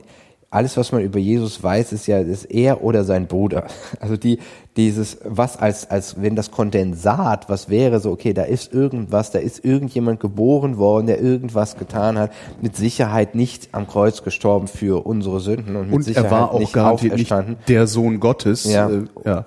alles, 0.51 0.77
was 0.77 0.91
man 0.91 1.03
über 1.03 1.21
Jesus 1.21 1.63
weiß, 1.63 1.93
ist 1.93 2.09
ja, 2.09 2.19
ist 2.19 2.45
er 2.47 2.83
oder 2.83 3.05
sein 3.05 3.29
Bruder. 3.29 3.67
Also 4.01 4.17
die, 4.17 4.39
dieses, 4.77 5.19
was 5.25 5.57
als, 5.57 5.91
als, 5.91 6.21
wenn 6.21 6.35
das 6.35 6.51
Kondensat, 6.51 7.49
was 7.49 7.69
wäre 7.69 8.01
so, 8.01 8.11
okay, 8.11 8.33
da 8.33 8.43
ist 8.43 8.73
irgendwas, 8.73 9.31
da 9.31 9.39
ist 9.39 9.65
irgendjemand 9.65 10.19
geboren 10.19 10.77
worden, 10.77 11.07
der 11.07 11.21
irgendwas 11.21 11.77
getan 11.77 12.19
hat, 12.19 12.33
mit 12.61 12.77
Sicherheit 12.77 13.35
nicht 13.35 13.69
am 13.73 13.87
Kreuz 13.87 14.23
gestorben 14.23 14.67
für 14.67 15.07
unsere 15.07 15.41
Sünden 15.41 15.77
und 15.77 15.87
mit 15.87 15.95
Und 15.95 16.03
Sicherheit 16.03 16.27
er 16.27 16.31
war 16.31 16.53
auch 16.53 16.59
nicht 16.59 16.73
garantiert 16.73 17.17
nicht 17.17 17.33
der 17.69 17.87
Sohn 17.87 18.19
Gottes. 18.19 18.65
Ja. 18.65 18.89
Äh, 18.89 19.05
ja. 19.25 19.47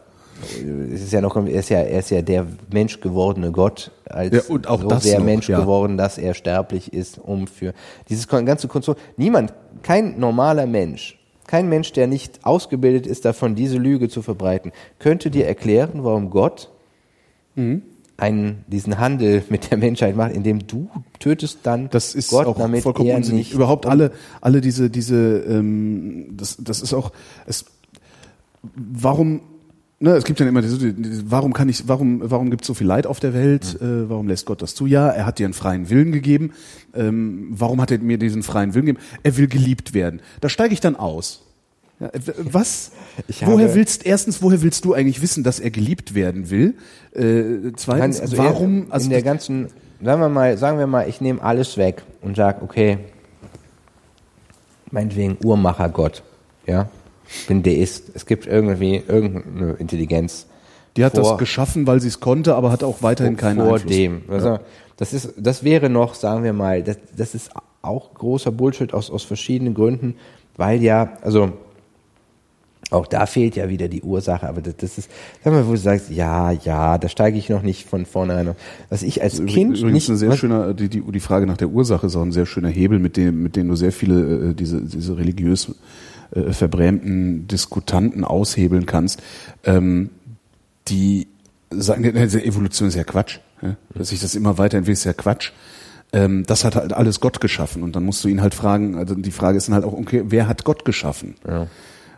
Es 0.94 1.02
ist 1.02 1.14
ja 1.14 1.22
noch, 1.22 1.36
er 1.36 1.48
ist 1.48 1.70
ja, 1.70 1.80
er 1.80 2.00
ist 2.00 2.10
ja 2.12 2.22
der 2.22 2.46
Mensch 2.72 3.00
gewordene 3.02 3.52
Gott, 3.52 3.92
als 4.06 4.34
Ja, 4.34 4.42
und 4.54 4.68
auch 4.68 4.82
so 4.82 4.88
das 4.88 5.04
sehr 5.04 5.20
noch, 5.20 5.26
Mensch 5.26 5.50
ja. 5.50 5.60
geworden, 5.60 5.98
dass 5.98 6.18
er 6.18 6.34
sterblich 6.34 6.94
ist, 6.94 7.18
um 7.18 7.48
für 7.48 7.74
dieses 8.10 8.28
ganze 8.28 8.68
Konstrukt. 8.68 9.02
Niemand, 9.18 9.54
kein 9.82 10.20
normaler 10.20 10.66
Mensch, 10.68 11.20
kein 11.48 11.68
Mensch, 11.70 11.92
der 11.94 12.08
nicht 12.08 12.46
ausgebildet 12.46 13.06
ist, 13.08 13.26
davon 13.26 13.56
diese 13.56 13.78
Lüge 13.78 14.10
zu 14.10 14.22
verbreiten, 14.22 14.72
könnte 15.00 15.30
dir 15.30 15.46
erklären, 15.48 16.04
warum 16.04 16.30
Gott 16.30 16.70
Mhm. 17.56 17.84
einen, 18.18 18.64
diesen 18.68 18.98
Handel 18.98 19.44
mit 19.50 19.70
der 19.70 19.78
Menschheit 19.78 20.16
macht, 20.16 20.32
indem 20.34 20.66
du 20.66 20.90
tötest 21.20 21.60
dann 21.64 21.90
Das 21.92 22.16
ist 22.16 22.30
Gott, 22.30 22.48
auch 22.48 22.58
damit 22.58 22.82
vollkommen 22.82 23.10
er 23.10 23.18
unsinnig. 23.18 23.48
nicht 23.50 23.54
Überhaupt 23.54 23.86
alle, 23.86 24.12
alle 24.42 24.60
diese, 24.62 24.90
diese, 24.90 25.38
ähm, 25.40 26.36
das, 26.36 26.58
das 26.60 26.82
ist 26.82 26.94
auch, 26.94 27.12
es, 27.46 27.66
warum, 28.76 29.42
ne, 30.00 30.12
es 30.12 30.24
gibt 30.24 30.40
ja 30.40 30.48
immer 30.48 30.62
diese, 30.62 30.94
warum 31.30 31.54
kann 31.54 31.70
ich, 31.70 31.88
warum, 31.88 32.22
warum 32.24 32.50
gibt 32.50 32.64
es 32.64 32.68
so 32.68 32.74
viel 32.74 32.88
Leid 32.88 33.08
auf 33.08 33.20
der 33.20 33.34
Welt? 33.34 33.80
Äh, 33.82 34.10
warum 34.10 34.28
lässt 34.28 34.46
Gott 34.46 34.62
das 34.62 34.76
zu? 34.76 34.86
Ja, 34.86 35.10
er 35.10 35.26
hat 35.26 35.40
dir 35.40 35.46
einen 35.46 35.54
freien 35.54 35.90
Willen 35.90 36.12
gegeben. 36.12 36.52
Ähm, 36.94 37.48
warum 37.52 37.82
hat 37.82 37.92
er 37.92 38.00
mir 38.00 38.18
diesen 38.18 38.44
freien 38.44 38.74
Willen 38.74 38.86
gegeben? 38.88 39.06
Er 39.24 39.38
will 39.38 39.48
geliebt 39.48 39.94
werden. 39.94 40.22
Da 40.42 40.50
steige 40.50 40.74
ich 40.74 40.80
dann 40.80 40.96
aus. 40.96 41.42
Ja, 42.00 42.10
was? 42.38 42.92
Ich 43.28 43.46
woher 43.46 43.76
willst 43.76 44.06
erstens, 44.06 44.42
woher 44.42 44.62
willst 44.64 44.84
du 44.84 44.94
eigentlich 44.94 45.22
wissen, 45.22 45.44
dass 45.44 45.60
er 45.60 45.70
geliebt 45.70 46.16
werden 46.16 46.50
will? 46.50 46.74
Äh, 47.14 47.72
zweitens, 47.76 48.20
also 48.20 48.38
warum? 48.38 48.88
er- 48.90 49.00
in 49.00 49.10
der 49.12 49.22
ganzen, 49.22 49.68
sagen 50.04 50.20
wir 50.20 50.30
mal, 50.30 50.58
sagen 50.58 50.80
wir 50.80 50.88
mal, 50.88 51.08
ich 51.08 51.22
nehme 51.22 51.42
alles 51.42 51.78
weg 51.78 52.02
und 52.22 52.36
sag, 52.36 52.62
okay, 52.64 52.98
meinetwegen 54.92 55.38
Uhrmacher 55.44 55.90
Gott, 55.90 56.24
ja, 56.66 56.90
bin 57.48 57.64
Deist. 57.64 58.12
Es 58.14 58.26
gibt 58.26 58.46
irgendwie 58.48 59.02
irgendeine 59.08 59.74
Intelligenz. 59.74 60.48
Die 60.98 61.04
hat 61.04 61.16
vor- 61.16 61.24
das 61.24 61.38
geschaffen, 61.38 61.88
weil 61.88 62.00
sie 62.00 62.08
es 62.08 62.20
konnte, 62.20 62.56
aber 62.56 62.72
hat 62.72 62.84
auch 62.84 63.02
weiterhin 63.02 63.38
keinen 63.38 63.58
vor 63.58 63.74
Einfluss. 63.76 63.92
dem. 63.92 64.22
Also, 64.28 64.60
das 64.98 65.14
ist, 65.14 65.34
das 65.38 65.64
wäre 65.64 65.90
noch, 65.90 66.14
sagen 66.14 66.44
wir 66.44 66.54
mal, 66.54 66.84
das, 66.84 66.98
das 67.16 67.34
ist 67.34 67.50
auch 67.82 68.14
großer 68.14 68.52
Bullshit 68.52 68.94
aus, 68.94 69.10
aus 69.10 69.24
verschiedenen 69.24 69.74
Gründen, 69.74 70.16
weil 70.56 70.82
ja, 70.84 71.14
also, 71.22 71.52
auch 72.92 73.08
da 73.08 73.26
fehlt 73.26 73.56
ja 73.56 73.70
wieder 73.70 73.88
die 73.88 74.04
Ursache, 74.04 74.48
aber 74.48 74.62
das, 74.62 74.78
das 74.78 74.98
ist, 75.00 75.10
sag 75.44 75.52
mal, 75.52 75.66
wo 75.66 75.72
du 75.72 75.78
sagst, 75.78 76.12
ja, 76.12 76.52
ja, 76.52 77.00
da 77.00 77.10
steige 77.10 77.40
ich 77.40 77.50
noch 77.50 77.64
nicht 77.64 77.88
von 77.88 78.06
vornherein. 78.06 78.52
Was 78.90 79.02
ich 79.02 79.24
als 79.24 79.38
Kind 79.38 79.80
Übrigens 79.80 79.82
nicht, 79.82 80.10
eine 80.10 80.18
sehr 80.18 80.30
was, 80.30 80.38
schöner, 80.38 80.76
die, 80.76 80.90
die, 80.90 81.02
die 81.02 81.20
Frage 81.20 81.48
nach 81.48 81.58
der 81.58 81.70
Ursache 81.70 82.06
ist 82.06 82.16
auch 82.16 82.22
ein 82.22 82.32
sehr 82.32 82.46
schöner 82.46 82.70
Hebel, 82.70 83.00
mit 83.00 83.18
dem, 83.18 83.42
mit 83.42 83.56
dem 83.56 83.68
du 83.70 83.76
sehr 83.76 83.92
viele 83.92 84.50
äh, 84.52 84.54
diese, 84.54 84.82
diese 84.82 85.18
religiös 85.18 85.74
äh, 86.36 86.54
verbrämten 86.54 87.48
Diskutanten 87.48 88.24
aushebeln 88.24 88.86
kannst, 88.86 89.22
ähm, 89.64 90.10
die 90.88 91.28
sagen, 91.70 92.04
äh, 92.04 92.26
Evolution 92.26 92.88
ist 92.88 92.96
ja 92.96 93.04
Quatsch. 93.04 93.40
Ja? 93.62 93.76
Dass 93.96 94.10
sich 94.10 94.20
das 94.20 94.36
immer 94.36 94.58
weiterentwickelt, 94.58 94.98
ist 94.98 95.04
ja 95.06 95.14
Quatsch. 95.14 95.52
Ähm, 96.12 96.46
das 96.46 96.64
hat 96.64 96.76
halt 96.76 96.94
alles 96.94 97.20
Gott 97.20 97.42
geschaffen 97.42 97.82
und 97.82 97.96
dann 97.96 98.04
musst 98.04 98.24
du 98.24 98.28
ihn 98.28 98.42
halt 98.42 98.54
fragen, 98.54 98.96
also 98.98 99.16
die 99.16 99.32
Frage 99.32 99.58
ist 99.58 99.68
dann 99.68 99.76
halt 99.76 99.86
auch, 99.86 99.94
okay, 99.94 100.24
wer 100.28 100.48
hat 100.48 100.64
Gott 100.64 100.86
geschaffen? 100.86 101.36
Ja. 101.48 101.68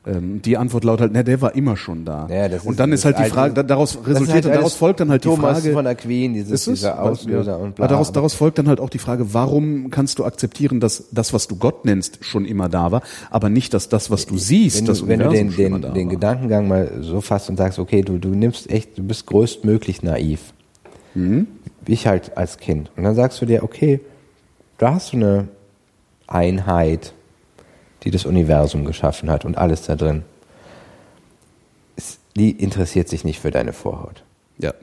Ähm, 0.08 0.40
die 0.44 0.56
Antwort 0.56 0.84
lautet 0.84 1.02
halt, 1.02 1.14
na, 1.14 1.24
der 1.24 1.42
war 1.42 1.56
immer 1.56 1.76
schon 1.78 2.06
da. 2.06 2.28
Ja, 2.30 2.48
das 2.48 2.64
und 2.64 2.74
ist- 2.74 2.80
dann 2.80 2.92
das 2.92 3.00
ist 3.00 3.06
halt 3.06 3.18
die 3.18 3.24
Frage, 3.24 3.56
da- 3.56 3.64
daraus 3.64 3.96
ist 3.96 4.06
resultiert, 4.08 4.46
halt 4.46 4.56
daraus 4.56 4.76
folgt 4.76 5.00
dann 5.00 5.10
halt 5.10 5.24
die 5.24 5.30
Thomas 5.30 5.60
Frage. 5.62 5.74
von 5.74 5.88
Aquin, 5.88 6.34
dieses, 6.36 6.52
Ist 6.52 6.68
es? 6.68 6.74
dieser 6.82 7.02
Auslöser 7.02 7.54
Ja. 7.54 7.58
und 7.58 7.74
bla. 7.76 7.86
Aber 7.86 7.92
daraus, 7.94 8.12
daraus 8.12 8.36
folgt 8.36 8.60
dann 8.60 8.68
halt 8.68 8.80
auch 8.80 8.90
die 8.92 9.00
Frage, 9.00 9.34
warum 9.34 9.90
kannst 9.90 10.20
du 10.20 10.26
akzeptieren, 10.26 10.80
dass 10.80 11.06
das, 11.12 11.34
was 11.34 11.48
du 11.48 11.56
Gott 11.56 11.86
nennst, 11.86 12.24
schon 12.24 12.46
immer 12.46 12.70
da 12.70 12.92
war, 12.92 13.02
aber 13.32 13.50
nicht, 13.50 13.74
dass 13.74 13.90
das, 13.90 14.12
was 14.12 14.28
du 14.28 14.38
siehst, 14.38 14.78
wenn 14.78 14.86
das 14.86 15.00
du, 15.00 15.08
wenn 15.08 15.20
du 15.22 15.30
den, 15.30 15.52
schon 15.52 15.66
immer 15.66 15.80
den, 15.80 15.94
den. 15.96 16.10
Gedankengang 16.10 16.68
mal 16.68 16.92
so 17.02 17.20
fasst 17.22 17.50
und 17.50 17.58
sagst, 17.58 17.80
okay, 17.80 18.04
du, 18.04 18.20
du 18.20 18.30
nimmst 18.30 18.70
echt, 18.70 18.98
du 19.00 19.04
bist 19.04 19.26
größtmöglich 19.26 20.04
naiv. 20.04 20.54
Mhm. 21.16 21.48
Wie 21.84 21.94
ich 21.94 22.06
halt 22.06 22.38
als 22.38 22.58
Kind. 22.58 22.92
Und 22.96 23.06
dann 23.06 23.16
sagst 23.16 23.42
du 23.42 23.48
dir, 23.48 23.64
okay, 23.64 24.02
da 24.78 24.94
hast 24.94 25.14
du 25.14 25.18
eine 25.18 25.48
Einheit, 26.28 27.14
die 28.06 28.12
das 28.12 28.26
Universum 28.26 28.86
geschaffen 28.86 29.30
hat 29.30 29.44
und 29.46 29.58
alles 29.58 29.82
da 29.84 29.96
drin. 29.96 30.24
Die 32.36 32.52
interessiert 32.52 33.08
sich 33.08 33.24
nicht 33.24 33.40
für 33.40 33.52
deine 33.52 33.72
Vorhaut. 33.74 34.24
Ja. 34.58 34.74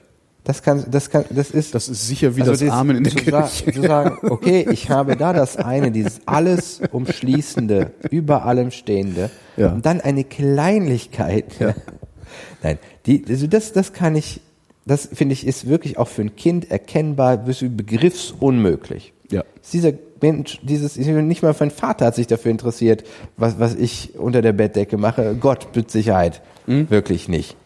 Das 0.44 0.62
kann, 0.62 0.84
das 0.90 1.10
kann, 1.10 1.24
das 1.30 1.50
ist, 1.50 1.74
Das 1.74 1.88
ist 1.88 2.06
sicher 2.08 2.34
wie 2.34 2.40
also 2.42 2.52
das 2.52 2.62
Amen 2.74 2.96
in 2.96 3.04
der 3.04 3.12
zu 3.12 3.24
sa- 3.30 3.42
Kirche. 3.42 3.72
Zu 3.72 3.82
sagen, 3.82 4.18
okay, 4.28 4.66
ich 4.72 4.90
habe 4.90 5.16
da 5.16 5.32
das 5.32 5.56
eine, 5.56 5.92
dieses 5.92 6.20
alles 6.26 6.80
umschließende, 6.90 7.92
über 8.10 8.44
allem 8.44 8.70
stehende, 8.72 9.30
Ja. 9.56 9.68
und 9.72 9.86
dann 9.86 10.00
eine 10.00 10.24
Kleinlichkeit. 10.24 11.44
Ja. 11.60 11.74
Nein, 12.62 12.78
die, 13.06 13.24
also 13.28 13.46
das, 13.46 13.72
das 13.72 13.92
kann 13.92 14.16
ich, 14.16 14.40
das 14.86 15.06
finde 15.12 15.34
ich 15.34 15.46
ist 15.46 15.68
wirklich 15.68 15.98
auch 15.98 16.08
für 16.08 16.22
ein 16.22 16.34
Kind 16.34 16.70
erkennbar, 16.70 17.36
bis 17.36 17.58
begriffsunmöglich. 17.60 19.12
Ja. 19.30 19.44
Dieser 19.72 19.92
Mensch, 20.22 20.60
dieses, 20.62 20.96
nicht 20.96 21.42
mal 21.42 21.54
mein 21.58 21.70
Vater 21.70 22.06
hat 22.06 22.14
sich 22.14 22.26
dafür 22.26 22.50
interessiert, 22.50 23.04
was, 23.36 23.58
was 23.58 23.74
ich 23.74 24.18
unter 24.18 24.40
der 24.42 24.52
Bettdecke 24.52 24.96
mache. 24.96 25.36
Gott, 25.38 25.68
mit 25.74 25.90
Sicherheit. 25.90 26.40
Hm? 26.66 26.88
Wirklich 26.88 27.28
nicht. 27.28 27.56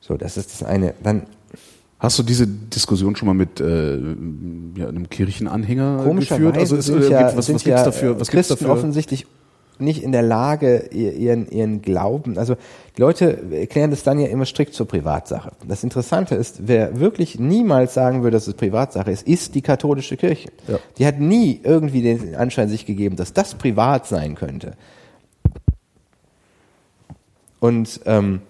So, 0.00 0.16
das 0.16 0.36
ist 0.36 0.52
das 0.52 0.62
eine. 0.62 0.94
Dann 1.02 1.22
Hast 2.04 2.18
du 2.18 2.22
diese 2.22 2.46
Diskussion 2.46 3.16
schon 3.16 3.28
mal 3.28 3.34
mit 3.34 3.60
äh, 3.60 3.96
ja, 4.76 4.88
einem 4.88 5.08
Kirchenanhänger 5.08 6.04
geführt? 6.16 6.58
Also 6.58 6.76
ist, 6.76 6.90
äh, 6.90 7.08
ja, 7.08 7.22
gibt- 7.22 7.38
was, 7.38 7.46
sind 7.46 7.54
was 7.54 7.64
gibt's 7.64 7.80
ja 7.80 7.84
dafür? 7.84 8.20
Was 8.20 8.30
gibt's 8.30 8.48
Christen 8.48 8.64
dafür? 8.64 8.74
offensichtlich 8.74 9.26
nicht 9.78 10.02
in 10.02 10.12
der 10.12 10.22
Lage, 10.22 10.88
ihr- 10.92 11.14
ihren, 11.14 11.48
ihren 11.50 11.82
Glauben, 11.82 12.38
also 12.38 12.56
die 12.96 13.00
Leute 13.00 13.38
erklären 13.52 13.90
das 13.90 14.02
dann 14.04 14.18
ja 14.20 14.28
immer 14.28 14.44
strikt 14.44 14.72
zur 14.74 14.86
Privatsache. 14.86 15.50
Das 15.66 15.82
Interessante 15.82 16.36
ist, 16.36 16.68
wer 16.68 17.00
wirklich 17.00 17.38
niemals 17.40 17.94
sagen 17.94 18.22
würde, 18.22 18.36
dass 18.36 18.46
es 18.46 18.54
Privatsache 18.54 19.10
ist, 19.10 19.26
ist 19.26 19.54
die 19.54 19.62
katholische 19.62 20.16
Kirche. 20.16 20.50
Ja. 20.68 20.78
Die 20.98 21.06
hat 21.06 21.18
nie 21.18 21.60
irgendwie 21.64 22.02
den 22.02 22.36
Anschein 22.36 22.68
sich 22.68 22.86
gegeben, 22.86 23.16
dass 23.16 23.32
das 23.32 23.54
privat 23.56 24.06
sein 24.06 24.36
könnte. 24.36 24.74
Und 27.60 28.00
ähm, 28.06 28.42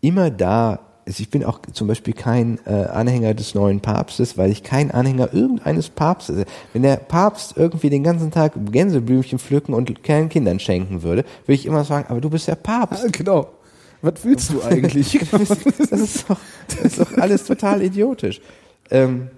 immer 0.00 0.30
da, 0.30 0.80
ich 1.04 1.30
bin 1.30 1.44
auch 1.44 1.60
zum 1.72 1.88
Beispiel 1.88 2.14
kein 2.14 2.58
äh, 2.64 2.70
Anhänger 2.70 3.34
des 3.34 3.54
neuen 3.54 3.80
Papstes, 3.80 4.38
weil 4.38 4.50
ich 4.50 4.62
kein 4.62 4.90
Anhänger 4.90 5.34
irgendeines 5.34 5.88
Papstes. 5.88 6.36
bin. 6.36 6.44
Wenn 6.72 6.82
der 6.82 6.96
Papst 6.96 7.54
irgendwie 7.56 7.90
den 7.90 8.04
ganzen 8.04 8.30
Tag 8.30 8.52
Gänseblümchen 8.70 9.38
pflücken 9.38 9.74
und 9.74 10.02
kleinen 10.04 10.28
Kindern 10.28 10.60
schenken 10.60 11.02
würde, 11.02 11.24
würde 11.46 11.54
ich 11.54 11.66
immer 11.66 11.84
sagen, 11.84 12.06
aber 12.08 12.20
du 12.20 12.30
bist 12.30 12.46
der 12.46 12.54
Papst. 12.54 13.04
Ah, 13.04 13.08
genau. 13.10 13.48
Was 14.00 14.14
willst 14.24 14.50
du 14.50 14.62
eigentlich? 14.68 15.18
Das 15.30 15.50
ist, 15.90 16.30
doch, 16.30 16.38
das 16.68 16.84
ist 16.84 17.00
doch 17.00 17.16
alles 17.18 17.44
total 17.44 17.82
idiotisch. 17.82 18.40
Ähm, 18.90 19.28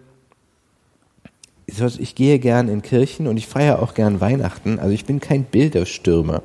ich 1.66 2.14
gehe 2.14 2.38
gern 2.38 2.68
in 2.68 2.82
Kirchen 2.82 3.26
und 3.26 3.38
ich 3.38 3.46
feiere 3.46 3.82
auch 3.82 3.94
gern 3.94 4.20
Weihnachten. 4.20 4.78
Also 4.78 4.92
ich 4.92 5.06
bin 5.06 5.20
kein 5.20 5.44
Bilderstürmer. 5.44 6.42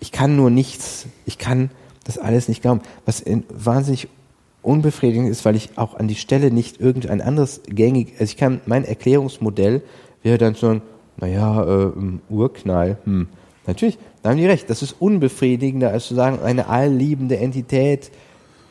Ich 0.00 0.10
kann 0.12 0.36
nur 0.36 0.50
nichts, 0.50 1.06
ich 1.24 1.38
kann 1.38 1.70
das 2.04 2.18
alles 2.18 2.48
nicht 2.48 2.62
glauben. 2.62 2.82
Was 3.06 3.20
in, 3.20 3.44
wahnsinnig 3.48 4.08
unbefriedigend 4.64 5.28
ist, 5.28 5.44
weil 5.44 5.56
ich 5.56 5.70
auch 5.76 5.94
an 5.94 6.08
die 6.08 6.14
Stelle 6.14 6.50
nicht 6.50 6.80
irgendein 6.80 7.20
anderes 7.20 7.60
gängig, 7.68 8.12
also 8.14 8.24
ich 8.24 8.36
kann, 8.36 8.60
mein 8.66 8.84
Erklärungsmodell 8.84 9.82
wäre 10.22 10.38
dann 10.38 10.54
so 10.54 10.68
ein, 10.68 10.82
naja, 11.16 11.62
äh, 11.64 11.92
Urknall, 12.28 12.98
hm. 13.04 13.28
Natürlich, 13.66 13.96
da 14.22 14.28
haben 14.28 14.36
die 14.36 14.44
recht. 14.44 14.68
Das 14.68 14.82
ist 14.82 14.94
unbefriedigender, 14.98 15.88
als 15.90 16.06
zu 16.06 16.14
sagen, 16.14 16.40
eine 16.44 16.68
allliebende 16.68 17.38
Entität 17.38 18.10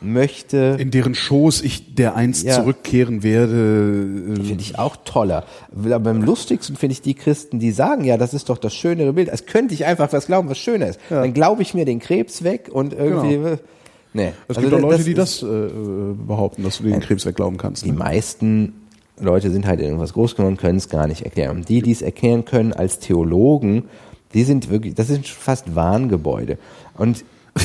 möchte, 0.01 0.77
In 0.79 0.91
deren 0.91 1.15
Schoß 1.15 1.61
ich 1.63 1.95
der 1.95 2.15
einst 2.15 2.43
Ja. 2.43 2.55
zurückkehren 2.61 3.23
werde. 3.23 4.35
äh, 4.39 4.43
finde 4.43 4.61
ich 4.61 4.77
auch 4.77 4.97
toller. 5.05 5.45
Aber 5.73 5.99
beim 5.99 6.21
lustigsten 6.21 6.75
finde 6.75 6.93
ich 6.93 7.01
die 7.01 7.13
Christen, 7.15 7.57
die 7.59 7.71
sagen, 7.71 8.03
ja, 8.03 8.17
das 8.17 8.33
ist 8.35 8.49
doch 8.49 8.57
das 8.59 8.75
schönere 8.75 9.13
Bild. 9.13 9.29
Als 9.31 9.45
könnte 9.47 9.73
ich 9.73 9.85
einfach 9.85 10.11
was 10.13 10.27
glauben, 10.27 10.47
was 10.49 10.57
schöner 10.59 10.87
ist. 10.89 10.99
Dann 11.09 11.33
glaube 11.33 11.61
ich 11.63 11.73
mir 11.73 11.85
den 11.85 11.99
Krebs 11.99 12.43
weg 12.43 12.69
und 12.71 12.93
irgendwie, 12.93 13.35
Genau. 13.37 13.57
Nee. 14.13 14.31
Es 14.47 14.57
Also 14.57 14.61
gibt 14.69 14.73
auch 14.73 14.89
Leute, 14.89 15.03
die 15.03 15.13
das 15.13 15.43
äh, 15.43 15.45
äh, 15.45 16.13
behaupten, 16.27 16.63
dass 16.63 16.77
du 16.77 16.83
den 16.83 16.99
Krebs 16.99 17.25
wegglauben 17.25 17.57
kannst. 17.57 17.85
Die 17.85 17.91
Ne? 17.91 17.97
meisten 17.97 18.73
Leute 19.19 19.51
sind 19.51 19.65
halt 19.67 19.79
in 19.79 19.87
irgendwas 19.87 20.13
groß 20.13 20.35
geworden, 20.35 20.57
können 20.57 20.77
es 20.77 20.89
gar 20.89 21.07
nicht 21.07 21.23
erklären. 21.23 21.57
Und 21.57 21.69
die, 21.69 21.81
die 21.81 21.91
es 21.91 22.01
erklären 22.01 22.45
können 22.45 22.73
als 22.73 22.99
Theologen, 22.99 23.83
die 24.33 24.43
sind 24.43 24.69
wirklich, 24.69 24.95
das 24.95 25.07
sind 25.07 25.27
fast 25.27 25.75
Wahngebäude. 25.75 26.57
Und 26.97 27.23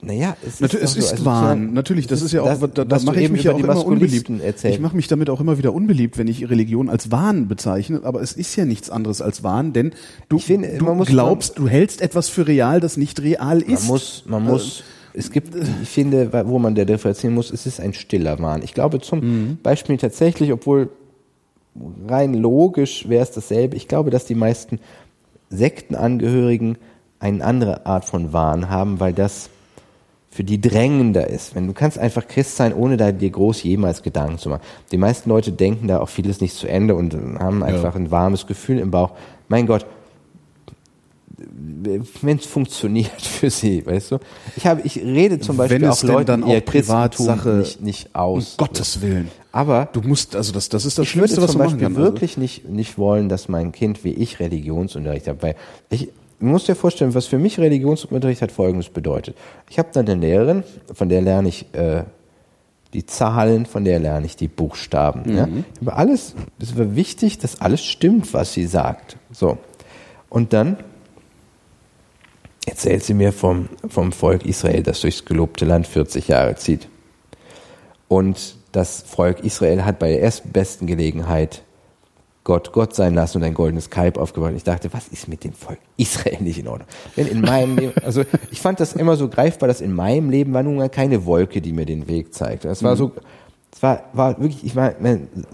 naja, 0.00 0.36
es 0.46 0.60
Natürlich, 0.60 0.84
ist, 0.84 0.90
es 0.90 0.94
so, 0.94 0.98
ist 1.00 1.12
also 1.12 1.24
Wahn. 1.24 1.72
Natürlich, 1.72 2.06
das, 2.06 2.22
ist 2.22 2.32
ja 2.32 2.42
auch, 2.42 2.46
das, 2.46 2.60
da, 2.74 2.84
da 2.84 3.00
mache 3.00 3.20
ich 3.20 3.30
mich 3.30 3.42
ja 3.42 3.52
auch 3.52 3.58
immer 3.58 3.84
unbeliebt. 3.84 4.30
Erzählt. 4.40 4.74
Ich 4.74 4.80
mache 4.80 4.94
mich 4.94 5.08
damit 5.08 5.28
auch 5.28 5.40
immer 5.40 5.58
wieder 5.58 5.74
unbeliebt, 5.74 6.18
wenn 6.18 6.28
ich 6.28 6.48
Religion 6.48 6.88
als 6.88 7.10
Wahn 7.10 7.48
bezeichne, 7.48 8.00
aber 8.04 8.22
es 8.22 8.32
ist 8.32 8.54
ja 8.54 8.64
nichts 8.64 8.88
anderes 8.88 9.20
als 9.20 9.42
Wahn, 9.42 9.72
denn 9.72 9.92
du, 10.28 10.36
Ich 10.36 10.44
finde, 10.44 10.78
du 10.78 10.84
man 10.84 11.04
glaubst, 11.04 11.58
du 11.58 11.66
hältst 11.66 12.00
etwas 12.00 12.28
für 12.28 12.46
real, 12.46 12.78
das 12.78 12.96
nicht 12.96 13.20
real 13.20 13.60
ist. 13.60 13.82
Man 13.82 13.86
muss, 13.88 14.24
man 14.26 14.44
muss, 14.44 14.84
es 15.16 15.30
gibt, 15.30 15.54
ich 15.54 15.88
finde, 15.88 16.30
wo 16.46 16.58
man 16.58 16.74
der 16.74 16.84
differenzieren 16.84 17.34
muss, 17.34 17.50
es 17.50 17.66
ist 17.66 17.80
ein 17.80 17.94
stiller 17.94 18.38
Wahn. 18.38 18.62
Ich 18.62 18.74
glaube 18.74 19.00
zum 19.00 19.58
Beispiel 19.62 19.96
tatsächlich, 19.96 20.52
obwohl 20.52 20.90
rein 22.06 22.34
logisch 22.34 23.08
wäre 23.08 23.22
es 23.22 23.30
dasselbe, 23.30 23.76
ich 23.76 23.88
glaube, 23.88 24.10
dass 24.10 24.26
die 24.26 24.34
meisten 24.34 24.78
Sektenangehörigen 25.50 26.78
eine 27.18 27.44
andere 27.44 27.86
Art 27.86 28.04
von 28.04 28.32
Wahn 28.32 28.68
haben, 28.68 29.00
weil 29.00 29.12
das 29.12 29.48
für 30.30 30.44
die 30.44 30.60
drängender 30.60 31.28
ist. 31.28 31.54
Wenn 31.54 31.66
du 31.66 31.72
kannst 31.72 31.98
einfach 31.98 32.28
Christ 32.28 32.56
sein, 32.56 32.74
ohne 32.74 32.98
da 32.98 33.10
dir 33.10 33.30
groß 33.30 33.62
jemals 33.62 34.02
Gedanken 34.02 34.36
zu 34.36 34.50
machen. 34.50 34.62
Die 34.92 34.98
meisten 34.98 35.30
Leute 35.30 35.50
denken 35.50 35.88
da 35.88 36.00
auch 36.00 36.10
vieles 36.10 36.42
nicht 36.42 36.54
zu 36.54 36.68
Ende 36.68 36.94
und 36.94 37.14
haben 37.38 37.62
einfach 37.62 37.94
ein 37.94 38.10
warmes 38.10 38.46
Gefühl 38.46 38.78
im 38.78 38.90
Bauch. 38.90 39.12
Mein 39.48 39.66
Gott, 39.66 39.86
wenn 42.22 42.36
es 42.38 42.46
funktioniert 42.46 43.10
für 43.22 43.50
sie, 43.50 43.84
weißt 43.86 44.12
du? 44.12 44.18
Ich 44.56 44.66
habe, 44.66 44.82
ich 44.84 44.96
rede 44.98 45.38
zum 45.40 45.56
Beispiel 45.56 45.80
Wenn 45.80 45.88
auch 45.88 45.94
es 45.94 46.00
denn 46.00 46.10
Leuten 46.10 46.26
dann 46.26 46.44
auch 46.44 46.48
ihr 46.48 46.60
Privatsache- 46.60 47.58
nicht, 47.58 47.80
nicht 47.80 48.06
um 48.14 48.20
aus. 48.20 48.56
Gottes 48.56 49.00
Willen. 49.00 49.30
Aber 49.52 49.88
Du 49.92 50.02
musst, 50.02 50.36
also 50.36 50.52
das, 50.52 50.68
das 50.68 50.84
ist 50.84 50.98
das 50.98 51.06
ich 51.06 51.16
würde 51.16 51.28
Schlimmste, 51.28 51.42
was 51.42 51.52
zum 51.52 51.60
du 51.60 51.64
machen 51.64 51.78
Beispiel. 51.78 51.96
Also. 51.96 52.12
wirklich 52.12 52.36
nicht, 52.36 52.68
nicht 52.68 52.98
wollen, 52.98 53.28
dass 53.28 53.48
mein 53.48 53.72
Kind 53.72 54.04
wie 54.04 54.12
ich 54.12 54.38
Religionsunterricht 54.38 55.26
hat. 55.28 55.42
Weil 55.42 55.54
ich, 55.88 56.08
du 56.40 56.46
musst 56.46 56.68
dir 56.68 56.74
vorstellen, 56.74 57.14
was 57.14 57.26
für 57.26 57.38
mich 57.38 57.58
Religionsunterricht 57.58 58.42
hat 58.42 58.52
Folgendes 58.52 58.90
bedeutet. 58.90 59.34
Ich 59.70 59.78
habe 59.78 59.88
dann 59.94 60.06
eine 60.06 60.20
Lehrerin, 60.20 60.62
von 60.92 61.08
der 61.08 61.22
lerne 61.22 61.48
ich 61.48 61.66
äh, 61.74 62.02
die 62.92 63.06
Zahlen, 63.06 63.64
von 63.64 63.84
der 63.84 63.98
lerne 63.98 64.26
ich 64.26 64.36
die 64.36 64.48
Buchstaben. 64.48 65.34
Ja? 65.36 65.48
Aber 65.80 65.96
alles, 65.96 66.34
es 66.60 66.76
war 66.78 66.94
wichtig, 66.94 67.38
dass 67.38 67.60
alles 67.62 67.82
stimmt, 67.82 68.34
was 68.34 68.52
sie 68.52 68.66
sagt. 68.66 69.16
So. 69.32 69.56
Und 70.28 70.52
dann 70.52 70.76
erzählt 72.66 73.04
sie 73.04 73.14
mir 73.14 73.32
vom, 73.32 73.68
vom 73.88 74.12
Volk 74.12 74.44
Israel, 74.44 74.82
das 74.82 75.00
durchs 75.00 75.24
gelobte 75.24 75.64
Land 75.64 75.86
40 75.86 76.28
Jahre 76.28 76.56
zieht. 76.56 76.88
Und 78.08 78.56
das 78.72 79.02
Volk 79.02 79.40
Israel 79.40 79.84
hat 79.84 79.98
bei 79.98 80.08
der 80.08 80.22
ersten 80.22 80.50
besten 80.50 80.86
Gelegenheit 80.86 81.62
Gott 82.44 82.72
Gott 82.72 82.94
sein 82.94 83.14
lassen 83.14 83.38
und 83.38 83.44
ein 83.44 83.54
goldenes 83.54 83.90
Kalb 83.90 84.18
aufgebaut. 84.18 84.50
Und 84.50 84.56
ich 84.56 84.62
dachte, 84.62 84.92
was 84.92 85.08
ist 85.08 85.26
mit 85.26 85.42
dem 85.42 85.52
Volk 85.52 85.78
Israel 85.96 86.40
nicht 86.40 86.58
in 86.58 86.68
Ordnung? 86.68 86.86
Denn 87.16 87.26
in 87.26 87.40
meinem 87.40 87.76
Leben, 87.76 87.92
also 88.04 88.22
ich 88.52 88.60
fand 88.60 88.78
das 88.78 88.92
immer 88.92 89.16
so 89.16 89.28
greifbar, 89.28 89.66
dass 89.66 89.80
in 89.80 89.92
meinem 89.92 90.30
Leben 90.30 90.52
war 90.52 90.62
nun 90.62 90.76
mal 90.76 90.88
keine 90.88 91.24
Wolke, 91.26 91.60
die 91.60 91.72
mir 91.72 91.86
den 91.86 92.06
Weg 92.06 92.34
zeigte. 92.34 92.68
Es 92.68 92.84
war 92.84 92.94
so, 92.94 93.12
es 93.72 93.82
war, 93.82 94.04
war 94.12 94.40
wirklich, 94.40 94.64
ich 94.64 94.76
war 94.76 94.94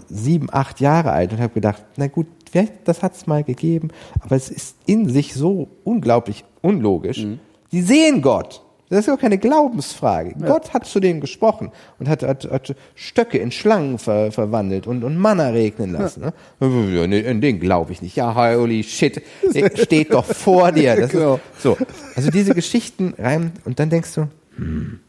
sieben, 0.07 0.49
acht 0.51 0.81
Jahre 0.81 1.11
alt 1.13 1.33
und 1.33 1.39
habe 1.39 1.53
gedacht, 1.53 1.83
na 1.97 2.07
gut, 2.07 2.27
vielleicht, 2.53 2.87
das 2.87 3.01
hat 3.01 3.15
es 3.15 3.27
mal 3.27 3.43
gegeben, 3.43 3.89
aber 4.21 4.35
es 4.35 4.49
ist 4.49 4.75
in 4.85 5.09
sich 5.09 5.33
so 5.33 5.67
unglaublich 5.83 6.45
unlogisch. 6.61 7.25
Die 7.71 7.81
sehen 7.81 8.21
Gott. 8.21 8.61
Das 8.89 8.99
ist 8.99 9.05
ja 9.07 9.17
keine 9.17 9.39
Glaubensfrage. 9.39 10.35
Gott 10.45 10.71
hat 10.71 10.85
zu 10.85 10.99
denen 10.99 11.19
gesprochen 11.19 11.71
und 11.97 12.07
hat, 12.07 12.21
hat, 12.21 12.47
hat 12.51 12.75
Stöcke 12.93 13.39
in 13.39 13.49
Schlangen 13.49 13.97
ver, 13.97 14.31
verwandelt 14.31 14.85
und, 14.85 15.03
und 15.03 15.17
Manna 15.17 15.47
regnen 15.49 15.93
lassen. 15.93 16.21
Ne? 16.21 16.33
Ja, 16.59 17.07
nee, 17.07 17.21
In 17.21 17.41
den 17.41 17.59
glaube 17.59 17.91
ich 17.91 18.03
nicht. 18.03 18.15
Ja, 18.15 18.35
holy 18.35 18.83
shit, 18.83 19.23
der 19.55 19.75
steht 19.75 20.13
doch 20.13 20.25
vor 20.25 20.71
dir. 20.71 20.95
Das 20.95 21.09
Genau. 21.09 21.35
ist, 21.55 21.63
so, 21.63 21.75
also 22.15 22.29
diese 22.29 22.53
Geschichten 22.53 23.15
rein 23.17 23.53
und 23.65 23.79
dann 23.79 23.89
denkst 23.89 24.13
du, 24.13 24.27
hm, 24.57 24.99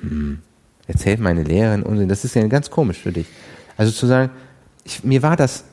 hm, 0.00 0.38
erzählt 0.88 1.20
meine 1.20 1.44
Lehrerin 1.44 1.84
Unsinn. 1.84 2.08
Das 2.08 2.24
ist 2.24 2.34
ja 2.34 2.44
ganz 2.48 2.70
komisch 2.70 2.98
für 2.98 3.12
dich. 3.12 3.26
Also 3.76 3.92
zu 3.92 4.06
sagen, 4.06 4.30
ich, 4.82 5.04
mir 5.04 5.22
war 5.22 5.36
das 5.36 5.64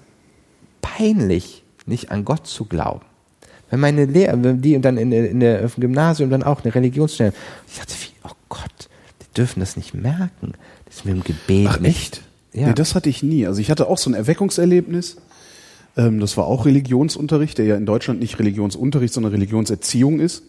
peinlich, 0.82 1.64
nicht 1.86 2.12
an 2.12 2.26
Gott 2.26 2.48
zu 2.48 2.66
glauben. 2.66 3.02
Wenn 3.70 3.80
meine 3.80 4.06
Lehrer, 4.06 4.36
die 4.38 4.76
und 4.76 4.82
dann 4.84 4.98
in, 4.98 5.12
der- 5.12 5.30
in 5.30 5.40
der 5.40 5.66
auf 5.66 5.76
dem 5.76 5.82
Gymnasium 5.82 6.30
dann 6.30 6.44
auch 6.44 6.64
eine 6.64 6.76
Religionsstelle, 6.76 7.34
ich 7.72 7.78
dachte, 7.80 7.94
wie, 8.02 8.10
oh 8.28 8.34
Gott, 8.50 8.90
die 9.22 9.34
dürfen 9.38 9.60
das 9.62 9.78
nicht 9.78 9.94
merken. 9.94 10.54
Das 10.86 10.98
ist 10.98 11.06
mit 11.06 11.16
dem 11.16 11.24
Gebet 11.24 11.68
Ach 11.70 11.80
nicht. 11.80 11.96
echt? 12.18 12.22
Ja. 12.54 12.68
Nee, 12.68 12.74
das 12.74 12.96
hatte 12.96 13.10
ich 13.10 13.24
nie. 13.24 13.48
Also 13.48 13.62
ich 13.62 13.72
hatte 13.72 13.88
auch 13.88 13.98
so 13.98 14.10
ein 14.10 14.14
Erweckungserlebnis. 14.14 15.18
Ähm, 15.96 16.20
das 16.20 16.36
war 16.36 16.46
auch 16.48 16.66
Religionsunterricht, 16.66 17.58
der 17.58 17.66
ja 17.66 17.76
in 17.78 17.86
Deutschland 17.86 18.20
nicht 18.20 18.38
Religionsunterricht, 18.40 19.14
sondern 19.14 19.32
Religionserziehung 19.32 20.20
ist. 20.20 20.44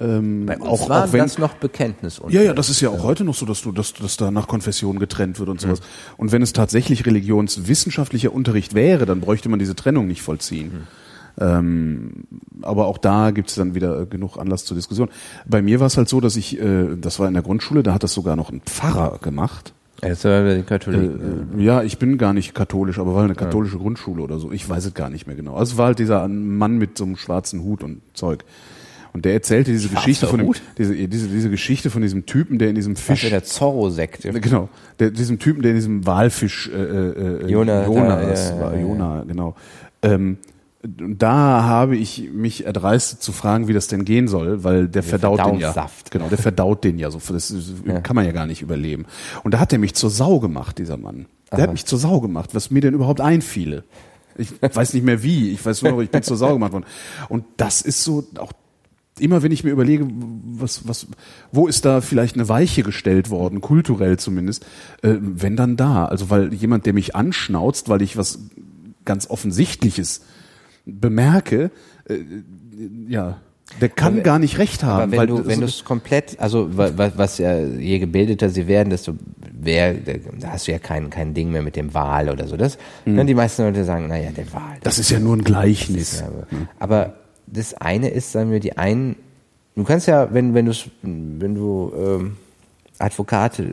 Ähm, 0.00 0.46
Bei 0.46 0.58
uns 0.58 0.66
auch, 0.66 0.88
war 0.88 1.04
auch 1.04 1.12
wenn, 1.12 1.20
das 1.20 1.38
noch 1.38 1.54
Bekenntnis. 1.54 2.20
Ja, 2.28 2.42
ja, 2.42 2.52
das 2.54 2.70
ist 2.70 2.80
ja 2.80 2.90
auch 2.90 3.02
heute 3.02 3.24
noch 3.24 3.34
so, 3.34 3.46
dass 3.46 3.62
du, 3.62 3.72
dass, 3.72 3.92
dass 3.92 4.16
da 4.16 4.30
nach 4.30 4.48
Konfession 4.48 4.98
getrennt 4.98 5.38
wird 5.38 5.48
und 5.48 5.60
sowas. 5.60 5.80
Und 6.16 6.32
wenn 6.32 6.42
es 6.42 6.52
tatsächlich 6.52 7.06
religionswissenschaftlicher 7.06 8.32
Unterricht 8.32 8.74
wäre, 8.74 9.06
dann 9.06 9.20
bräuchte 9.20 9.48
man 9.48 9.58
diese 9.58 9.76
Trennung 9.76 10.06
nicht 10.06 10.22
vollziehen. 10.22 10.88
Ähm, 11.40 12.24
aber 12.60 12.86
auch 12.86 12.98
da 12.98 13.30
gibt 13.30 13.48
es 13.48 13.54
dann 13.54 13.74
wieder 13.74 14.00
äh, 14.00 14.06
genug 14.06 14.36
Anlass 14.36 14.64
zur 14.64 14.76
Diskussion. 14.76 15.08
Bei 15.46 15.62
mir 15.62 15.80
war 15.80 15.86
es 15.86 15.96
halt 15.96 16.08
so, 16.08 16.20
dass 16.20 16.36
ich, 16.36 16.60
äh, 16.60 16.96
das 17.00 17.18
war 17.18 17.28
in 17.28 17.34
der 17.34 17.42
Grundschule, 17.42 17.82
da 17.82 17.94
hat 17.94 18.02
das 18.02 18.12
sogar 18.12 18.36
noch 18.36 18.50
ein 18.50 18.60
Pfarrer 18.60 19.18
gemacht. 19.18 19.72
War 20.02 20.42
bei 20.42 20.54
den 20.54 20.66
Katholiken. 20.66 21.58
Äh, 21.58 21.62
ja, 21.62 21.82
ich 21.82 21.98
bin 21.98 22.18
gar 22.18 22.32
nicht 22.32 22.54
katholisch, 22.54 22.98
aber 22.98 23.14
war 23.14 23.22
eine 23.22 23.36
katholische 23.36 23.78
Grundschule 23.78 24.22
oder 24.22 24.38
so. 24.40 24.50
Ich 24.50 24.68
weiß 24.68 24.84
es 24.84 24.94
gar 24.94 25.10
nicht 25.10 25.28
mehr 25.28 25.36
genau. 25.36 25.54
Also 25.54 25.74
es 25.74 25.78
war 25.78 25.86
halt 25.86 26.00
dieser 26.00 26.26
Mann 26.26 26.76
mit 26.76 26.98
so 26.98 27.04
einem 27.04 27.16
schwarzen 27.16 27.62
Hut 27.62 27.84
und 27.84 28.02
Zeug. 28.12 28.44
Und 29.12 29.24
der 29.24 29.34
erzählte 29.34 29.70
diese 29.70 29.88
Schwarzer 29.88 30.00
Geschichte 30.00 30.26
von 30.26 30.40
dem, 30.40 30.54
diese, 30.78 30.94
diese, 31.08 31.28
diese 31.28 31.50
Geschichte 31.50 31.90
von 31.90 32.02
diesem 32.02 32.24
Typen, 32.24 32.58
der 32.58 32.70
in 32.70 32.74
diesem 32.74 32.94
Das 32.94 33.02
Fisch 33.02 33.24
war 33.24 33.30
der 33.30 33.44
Zorro-Sekte. 33.44 34.32
Genau, 34.32 34.68
der, 34.98 35.10
diesem 35.10 35.38
Typen, 35.38 35.62
der 35.62 35.72
in 35.72 35.76
diesem 35.76 36.06
Walfisch 36.06 36.68
äh, 36.68 36.76
äh, 36.76 37.46
Jona, 37.46 37.84
Jonas 37.84 38.48
da, 38.48 38.54
ja, 38.54 38.56
ja, 38.56 38.60
war, 38.60 38.72
ja, 38.72 38.78
ja. 38.78 38.86
Jona, 38.86 39.24
genau. 39.24 39.54
Ähm, 40.02 40.38
und 40.82 41.22
da 41.22 41.62
habe 41.62 41.96
ich 41.96 42.30
mich 42.32 42.66
erdreistet 42.66 43.22
zu 43.22 43.30
fragen, 43.30 43.68
wie 43.68 43.72
das 43.72 43.86
denn 43.86 44.04
gehen 44.04 44.26
soll, 44.26 44.64
weil 44.64 44.88
der 44.88 45.04
verdaut 45.04 45.38
den 45.38 45.60
ja. 45.60 45.72
Verdauungssaft. 45.72 46.10
Genau, 46.10 46.28
der 46.28 46.38
verdaut 46.38 46.82
den 46.82 46.98
ja 46.98 47.10
so. 47.10 47.20
Das 47.32 47.54
kann 48.02 48.16
man 48.16 48.24
ja 48.24 48.32
gar 48.32 48.46
nicht 48.46 48.62
überleben. 48.62 49.06
Und 49.44 49.54
da 49.54 49.60
hat 49.60 49.72
er 49.72 49.78
mich 49.78 49.94
zur 49.94 50.10
Sau 50.10 50.40
gemacht, 50.40 50.78
dieser 50.78 50.96
Mann. 50.96 51.26
Der 51.52 51.58
Aha. 51.58 51.62
hat 51.64 51.72
mich 51.72 51.86
zur 51.86 52.00
Sau 52.00 52.20
gemacht, 52.20 52.50
was 52.54 52.72
mir 52.72 52.80
denn 52.80 52.94
überhaupt 52.94 53.20
einfiele. 53.20 53.84
Ich 54.36 54.50
weiß 54.60 54.94
nicht 54.94 55.04
mehr 55.04 55.22
wie. 55.22 55.50
Ich 55.50 55.64
weiß 55.64 55.82
nur 55.82 55.92
noch, 55.92 56.00
ich 56.00 56.10
bin 56.10 56.22
zur 56.22 56.36
Sau 56.36 56.54
gemacht 56.54 56.72
worden. 56.72 56.86
Und 57.28 57.44
das 57.58 57.82
ist 57.82 58.02
so 58.02 58.26
auch 58.38 58.52
immer 59.18 59.42
wenn 59.42 59.52
ich 59.52 59.62
mir 59.64 59.70
überlege, 59.70 60.06
was, 60.10 60.88
was, 60.88 61.06
wo 61.52 61.66
ist 61.66 61.84
da 61.84 62.00
vielleicht 62.00 62.34
eine 62.36 62.48
Weiche 62.48 62.82
gestellt 62.82 63.30
worden, 63.30 63.60
kulturell 63.60 64.18
zumindest, 64.18 64.64
äh, 65.02 65.14
wenn 65.20 65.56
dann 65.56 65.76
da. 65.76 66.06
Also 66.06 66.30
weil 66.30 66.52
jemand, 66.54 66.86
der 66.86 66.92
mich 66.94 67.14
anschnauzt, 67.14 67.88
weil 67.88 68.02
ich 68.02 68.16
was 68.16 68.38
ganz 69.04 69.28
Offensichtliches 69.28 70.22
bemerke, 70.86 71.70
äh, 72.08 72.18
ja, 73.08 73.38
der 73.80 73.88
kann 73.88 74.14
Aber- 74.14 74.22
gar 74.22 74.38
nicht 74.38 74.58
recht 74.58 74.82
haben. 74.82 75.02
Aber 75.02 75.12
wenn 75.12 75.18
weil 75.18 75.26
du, 75.28 75.46
wenn 75.46 75.60
du 75.60 75.66
es 75.66 75.84
komplett, 75.84 76.38
also 76.40 76.76
wa- 76.76 76.90
wa- 76.96 77.12
was 77.16 77.38
ja, 77.38 77.58
je 77.60 77.98
gebildeter 77.98 78.50
sie 78.50 78.66
werden, 78.66 78.90
desto 78.90 79.14
wer, 79.64 79.94
da 79.94 80.48
hast 80.48 80.66
du 80.66 80.72
ja 80.72 80.78
kein, 80.78 81.08
kein 81.10 81.32
Ding 81.34 81.50
mehr 81.52 81.62
mit 81.62 81.76
dem 81.76 81.94
Wahl 81.94 82.28
oder 82.28 82.48
so. 82.48 82.56
Das, 82.56 82.76
dann 83.06 83.26
die 83.26 83.34
meisten 83.34 83.62
Leute 83.62 83.84
sagen, 83.84 84.08
naja, 84.08 84.30
der 84.30 84.52
Wahl. 84.52 84.76
das 84.82 84.98
ist 84.98 85.10
ja 85.10 85.20
nur 85.20 85.36
ein 85.36 85.44
Gleichnis. 85.44 86.20
Ja, 86.20 86.26
aber, 86.26 86.46
aber 86.80 87.14
das 87.52 87.74
eine 87.74 88.08
ist, 88.08 88.32
sagen 88.32 88.50
wir, 88.50 88.60
die 88.60 88.76
einen, 88.76 89.16
du 89.76 89.84
kannst 89.84 90.06
ja, 90.08 90.32
wenn, 90.32 90.54
wenn 90.54 90.66
du, 90.66 90.72
wenn 91.02 91.54
du 91.54 91.92
ähm, 91.96 92.36
Advokat 92.98 93.58
äh, 93.58 93.64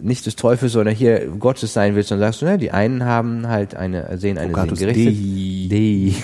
nicht 0.00 0.26
des 0.26 0.36
Teufels, 0.36 0.72
sondern 0.72 0.94
hier 0.94 1.26
Gottes 1.38 1.72
sein 1.72 1.94
willst, 1.94 2.10
dann 2.10 2.18
sagst 2.18 2.42
du, 2.42 2.46
na, 2.46 2.56
die 2.56 2.72
einen 2.72 3.04
haben 3.04 3.48
halt 3.48 3.74
eine, 3.74 4.18
sehen 4.18 4.38
eine 4.38 4.50
Advocatus 4.50 4.78
Sinngerichtet, 4.80 5.70
Dei. 5.70 6.14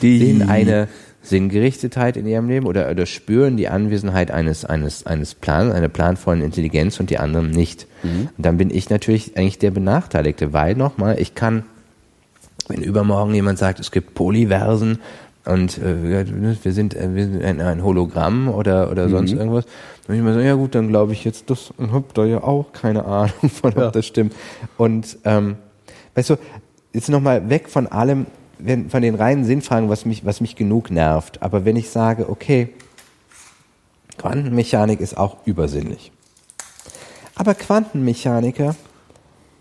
Dei. 0.00 0.18
Sehen 0.18 0.48
eine 0.48 0.88
Sinngerichtetheit 1.22 2.16
in 2.16 2.26
ihrem 2.26 2.48
Leben 2.48 2.66
oder, 2.66 2.90
oder 2.90 3.04
spüren 3.06 3.56
die 3.56 3.68
Anwesenheit 3.68 4.30
eines, 4.30 4.64
eines, 4.64 5.06
eines 5.06 5.34
Plans, 5.34 5.74
einer 5.74 5.88
planvollen 5.88 6.42
Intelligenz 6.42 7.00
und 7.00 7.10
die 7.10 7.18
anderen 7.18 7.50
nicht. 7.50 7.86
Und 8.02 8.30
dann 8.38 8.56
bin 8.56 8.70
ich 8.70 8.88
natürlich 8.88 9.36
eigentlich 9.36 9.58
der 9.58 9.72
Benachteiligte, 9.72 10.52
weil 10.52 10.74
nochmal, 10.74 11.20
ich 11.20 11.34
kann 11.34 11.64
wenn 12.68 12.82
übermorgen 12.82 13.34
jemand 13.34 13.58
sagt, 13.58 13.80
es 13.80 13.90
gibt 13.90 14.14
Polyversen 14.14 14.98
und 15.48 15.78
äh, 15.78 16.20
ja, 16.20 16.24
wir 16.62 16.72
sind, 16.72 16.94
äh, 16.94 17.14
wir 17.14 17.24
sind 17.24 17.42
ein, 17.42 17.60
ein 17.60 17.82
Hologramm 17.82 18.48
oder, 18.48 18.90
oder 18.90 19.08
sonst 19.08 19.32
irgendwas, 19.32 19.64
dann 19.64 20.08
würde 20.08 20.18
ich 20.18 20.24
mal 20.24 20.34
sagen, 20.34 20.46
ja 20.46 20.54
gut, 20.54 20.74
dann 20.74 20.88
glaube 20.88 21.14
ich 21.14 21.24
jetzt 21.24 21.48
das 21.48 21.72
und 21.78 21.90
hab 21.92 22.12
da 22.12 22.26
ja 22.26 22.42
auch 22.42 22.72
keine 22.72 23.06
Ahnung 23.06 23.32
von, 23.50 23.72
ob 23.78 23.92
das 23.94 24.06
stimmt. 24.06 24.34
Und 24.76 25.16
ähm, 25.24 25.56
weißt 26.14 26.30
du, 26.30 26.36
jetzt 26.92 27.08
nochmal 27.08 27.48
weg 27.48 27.70
von 27.70 27.86
allem, 27.86 28.26
wenn, 28.58 28.90
von 28.90 29.00
den 29.00 29.14
reinen 29.14 29.46
Sinnfragen, 29.46 29.88
was 29.88 30.04
mich, 30.04 30.26
was 30.26 30.42
mich 30.42 30.54
genug 30.54 30.90
nervt. 30.90 31.40
Aber 31.40 31.64
wenn 31.64 31.76
ich 31.76 31.88
sage, 31.88 32.28
okay, 32.28 32.68
Quantenmechanik 34.18 35.00
ist 35.00 35.16
auch 35.16 35.46
übersinnlich. 35.46 36.12
Aber 37.36 37.54
Quantenmechaniker 37.54 38.76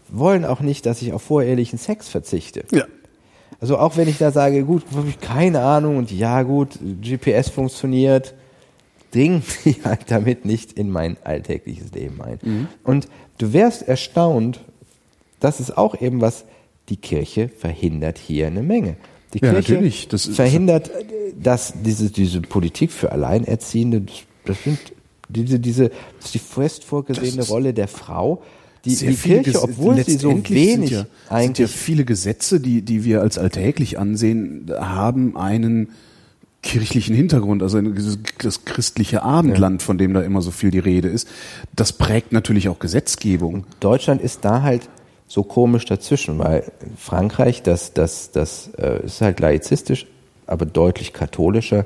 wollen 0.09 0.43
auch 0.43 0.59
nicht, 0.59 0.85
dass 0.85 1.01
ich 1.01 1.13
auf 1.13 1.21
vorehelichen 1.21 1.79
Sex 1.79 2.09
verzichte. 2.09 2.65
Ja. 2.71 2.85
Also 3.59 3.77
auch 3.77 3.97
wenn 3.97 4.07
ich 4.07 4.17
da 4.19 4.31
sage, 4.31 4.63
gut, 4.63 4.83
habe 4.95 5.09
ich 5.09 5.19
keine 5.19 5.61
Ahnung 5.61 5.97
und 5.97 6.11
ja 6.11 6.43
gut, 6.43 6.77
GPS 7.01 7.49
funktioniert, 7.49 8.33
dringen 9.11 9.41
die 9.65 9.75
halt 9.83 10.09
damit 10.11 10.45
nicht 10.45 10.73
in 10.73 10.89
mein 10.91 11.17
alltägliches 11.23 11.91
Leben 11.93 12.21
ein. 12.21 12.39
Mhm. 12.43 12.67
Und 12.83 13.07
du 13.39 13.53
wärst 13.53 13.87
erstaunt, 13.87 14.59
das 15.39 15.59
ist 15.59 15.77
auch 15.77 15.99
eben 16.01 16.21
was, 16.21 16.45
die 16.89 16.97
Kirche 16.97 17.49
verhindert 17.49 18.17
hier 18.17 18.47
eine 18.47 18.61
Menge. 18.63 18.95
Die 19.33 19.39
Ja, 19.43 19.51
Kirche 19.53 19.73
natürlich. 19.73 20.07
Das 20.07 20.25
ist- 20.27 20.35
verhindert, 20.35 20.89
dass 21.41 21.73
diese, 21.83 22.09
diese 22.11 22.41
Politik 22.41 22.91
für 22.91 23.11
Alleinerziehende, 23.11 24.03
das- 24.45 24.63
sind 24.63 24.79
diese, 25.29 25.59
diese, 25.59 25.89
das 25.89 26.25
ist 26.27 26.33
die 26.35 26.39
fest 26.39 26.83
vorgesehene 26.85 27.43
Rolle 27.45 27.73
der 27.73 27.87
Frau. 27.89 28.41
Die, 28.87 28.95
die 28.95 29.13
Kirche, 29.15 29.51
Ges- 29.51 29.61
obwohl 29.61 30.03
sie 30.03 30.17
so 30.17 30.29
wenig 30.29 30.47
sind 30.47 30.89
ja, 30.89 30.89
sind 30.89 30.91
ja 30.91 31.05
eigentlich 31.29 31.71
viele 31.71 32.05
Gesetze, 32.05 32.59
die, 32.59 32.81
die 32.81 33.03
wir 33.03 33.21
als 33.21 33.37
alltäglich 33.37 33.99
ansehen, 33.99 34.71
haben 34.79 35.35
einen 35.37 35.89
kirchlichen 36.63 37.15
Hintergrund, 37.15 37.63
also 37.63 37.79
das 37.81 38.65
christliche 38.65 39.21
Abendland, 39.21 39.81
von 39.81 39.97
dem 39.97 40.13
da 40.13 40.21
immer 40.21 40.41
so 40.41 40.51
viel 40.51 40.71
die 40.71 40.79
Rede 40.79 41.07
ist. 41.07 41.27
Das 41.75 41.93
prägt 41.93 42.31
natürlich 42.33 42.67
auch 42.67 42.79
Gesetzgebung. 42.79 43.65
Deutschland 43.79 44.21
ist 44.21 44.43
da 44.43 44.63
halt 44.63 44.89
so 45.27 45.43
komisch 45.43 45.85
dazwischen, 45.85 46.39
weil 46.39 46.63
Frankreich, 46.97 47.61
das, 47.61 47.93
das, 47.93 48.31
das 48.31 48.71
äh, 48.77 49.05
ist 49.05 49.21
halt 49.21 49.39
laizistisch, 49.39 50.07
aber 50.45 50.65
deutlich 50.65 51.13
katholischer, 51.13 51.85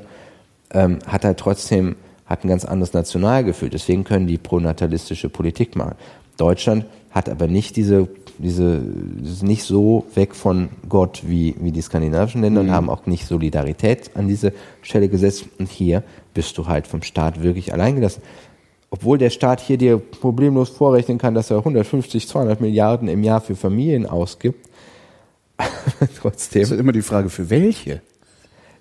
ähm, 0.71 0.99
hat 1.05 1.25
halt 1.25 1.37
trotzdem 1.37 1.95
hat 2.25 2.45
ein 2.45 2.47
ganz 2.47 2.63
anderes 2.63 2.93
Nationalgefühl. 2.93 3.69
Deswegen 3.69 4.05
können 4.05 4.25
die 4.25 4.37
pronatalistische 4.37 5.27
Politik 5.27 5.75
machen. 5.75 5.95
Deutschland 6.41 6.85
hat 7.11 7.29
aber 7.29 7.47
nicht 7.47 7.75
diese, 7.75 8.07
diese, 8.37 8.81
ist 9.23 9.43
nicht 9.43 9.63
so 9.63 10.05
weg 10.15 10.33
von 10.33 10.69
Gott 10.89 11.23
wie, 11.25 11.55
wie 11.59 11.71
die 11.71 11.81
skandinavischen 11.81 12.41
Länder 12.41 12.61
und 12.61 12.71
haben 12.71 12.89
auch 12.89 13.05
nicht 13.05 13.27
Solidarität 13.27 14.11
an 14.15 14.27
diese 14.27 14.53
Stelle 14.81 15.07
gesetzt. 15.07 15.45
Und 15.59 15.69
hier 15.69 16.03
bist 16.33 16.57
du 16.57 16.67
halt 16.67 16.87
vom 16.87 17.03
Staat 17.03 17.43
wirklich 17.43 17.73
alleingelassen 17.73 18.23
obwohl 18.93 19.17
der 19.17 19.29
Staat 19.29 19.61
hier 19.61 19.77
dir 19.77 19.97
problemlos 19.97 20.69
vorrechnen 20.69 21.17
kann, 21.17 21.33
dass 21.33 21.49
er 21.49 21.59
150, 21.59 22.27
200 22.27 22.59
Milliarden 22.59 23.07
im 23.07 23.23
Jahr 23.23 23.39
für 23.39 23.55
Familien 23.55 24.05
ausgibt, 24.05 24.69
trotzdem. 26.19 26.61
Das 26.61 26.71
ist 26.71 26.79
immer 26.79 26.91
die 26.91 27.01
Frage, 27.01 27.29
für 27.29 27.49
welche? 27.49 28.01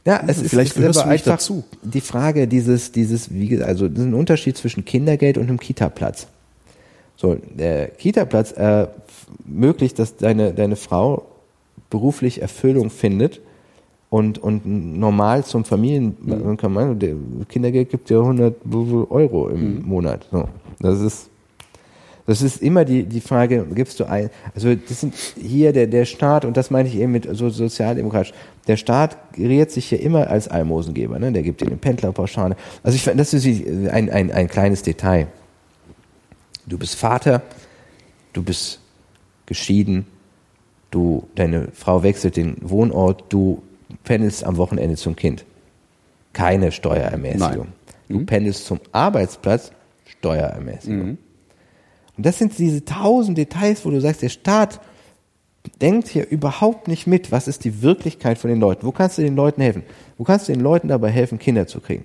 Ja, 0.05 0.23
es 0.27 0.43
ist, 0.43 0.51
Vielleicht 0.51 0.77
ist 0.77 0.99
aber 0.99 1.11
einfach 1.11 1.33
dazu. 1.33 1.63
die 1.83 2.01
Frage 2.01 2.49
dieses, 2.49 2.91
dieses, 2.91 3.33
wie 3.33 3.63
also 3.63 3.89
das 3.89 4.01
ist 4.01 4.07
ein 4.07 4.15
Unterschied 4.15 4.57
zwischen 4.57 4.85
Kindergeld 4.85 5.39
und 5.39 5.49
einem 5.49 5.61
Kita-Platz. 5.61 6.27
So, 7.21 7.37
der 7.51 7.89
Kita-Platz 7.89 8.53
ermöglicht, 8.53 9.99
dass 9.99 10.17
deine, 10.17 10.55
deine 10.55 10.77
Frau 10.77 11.27
beruflich 11.91 12.41
Erfüllung 12.41 12.89
findet 12.89 13.43
und, 14.09 14.39
und 14.39 14.65
normal 14.65 15.45
zum 15.45 15.67
Familien, 15.67 16.17
man 16.23 16.57
kann 16.57 16.73
man, 16.73 16.99
der 16.99 17.17
Kindergeld 17.47 17.91
gibt 17.91 18.09
ja 18.09 18.21
100 18.21 18.55
Euro 19.11 19.51
im 19.51 19.83
Monat. 19.83 20.29
So, 20.33 20.49
das 20.79 21.03
ist, 21.03 21.29
das 22.25 22.41
ist 22.41 22.63
immer 22.63 22.87
die, 22.87 23.03
die 23.03 23.21
Frage, 23.21 23.67
gibst 23.75 24.01
du 24.01 24.09
ein, 24.09 24.31
also 24.55 24.75
das 24.75 25.03
sind 25.03 25.13
hier 25.15 25.75
der, 25.75 25.89
der 25.89 26.07
Staat, 26.07 26.47
und 26.47 26.57
das 26.57 26.71
meine 26.71 26.89
ich 26.89 26.97
eben 26.97 27.13
mit 27.13 27.29
so 27.37 27.51
sozialdemokratisch, 27.51 28.33
der 28.67 28.79
Staat 28.79 29.35
geriert 29.35 29.71
sich 29.71 29.91
hier 29.91 30.01
immer 30.01 30.29
als 30.29 30.49
Almosengeber, 30.49 31.19
ne? 31.19 31.33
der 31.33 31.43
gibt 31.43 31.61
dir 31.61 31.67
eine 31.67 31.77
Pendlerpauschale. 31.77 32.57
Also 32.83 32.97
ich 32.97 33.05
das 33.05 33.35
ist 33.35 33.47
ein, 33.91 34.09
ein, 34.09 34.33
ein 34.33 34.49
kleines 34.49 34.83
Detail. 34.83 35.27
Du 36.71 36.79
bist 36.79 36.95
Vater, 36.95 37.43
du 38.33 38.45
bist 38.45 38.79
geschieden, 39.45 40.07
du, 40.93 41.29
deine 41.35 41.69
Frau 41.73 42.05
wechselt 42.05 42.37
den 42.37 42.57
Wohnort, 42.61 43.25
du 43.29 43.63
pendelst 44.05 44.45
am 44.45 44.57
Wochenende 44.57 44.97
zum 44.97 45.17
Kind. 45.17 45.45
Keine 46.33 46.71
Steuerermäßigung. 46.71 47.67
Nein. 47.67 47.73
Du 48.09 48.25
pendelst 48.25 48.67
zum 48.67 48.79
Arbeitsplatz, 48.93 49.73
Steuerermäßigung. 50.05 51.19
Und 52.17 52.27
das 52.27 52.39
sind 52.39 52.57
diese 52.57 52.85
tausend 52.85 53.37
Details, 53.37 53.85
wo 53.85 53.91
du 53.91 54.01
sagst, 54.01 54.23
der 54.23 54.29
Staat 54.29 54.81
denkt 55.83 56.07
hier 56.07 56.29
überhaupt 56.29 56.87
nicht 56.87 57.09
mit, 57.09 57.33
was 57.33 57.49
ist 57.49 57.65
die 57.65 57.83
Wirklichkeit 57.83 58.39
von 58.39 58.49
den 58.49 58.61
Leuten. 58.61 58.87
Wo 58.87 58.93
kannst 58.93 59.19
du 59.19 59.23
den 59.23 59.35
Leuten 59.35 59.61
helfen? 59.61 59.83
Wo 60.19 60.25
kannst 60.25 60.49
du 60.49 60.53
den 60.53 60.63
Leuten 60.63 60.87
dabei 60.87 61.11
helfen, 61.11 61.41
Kinder 61.41 61.67
zu 61.67 61.81
kriegen? 61.81 62.05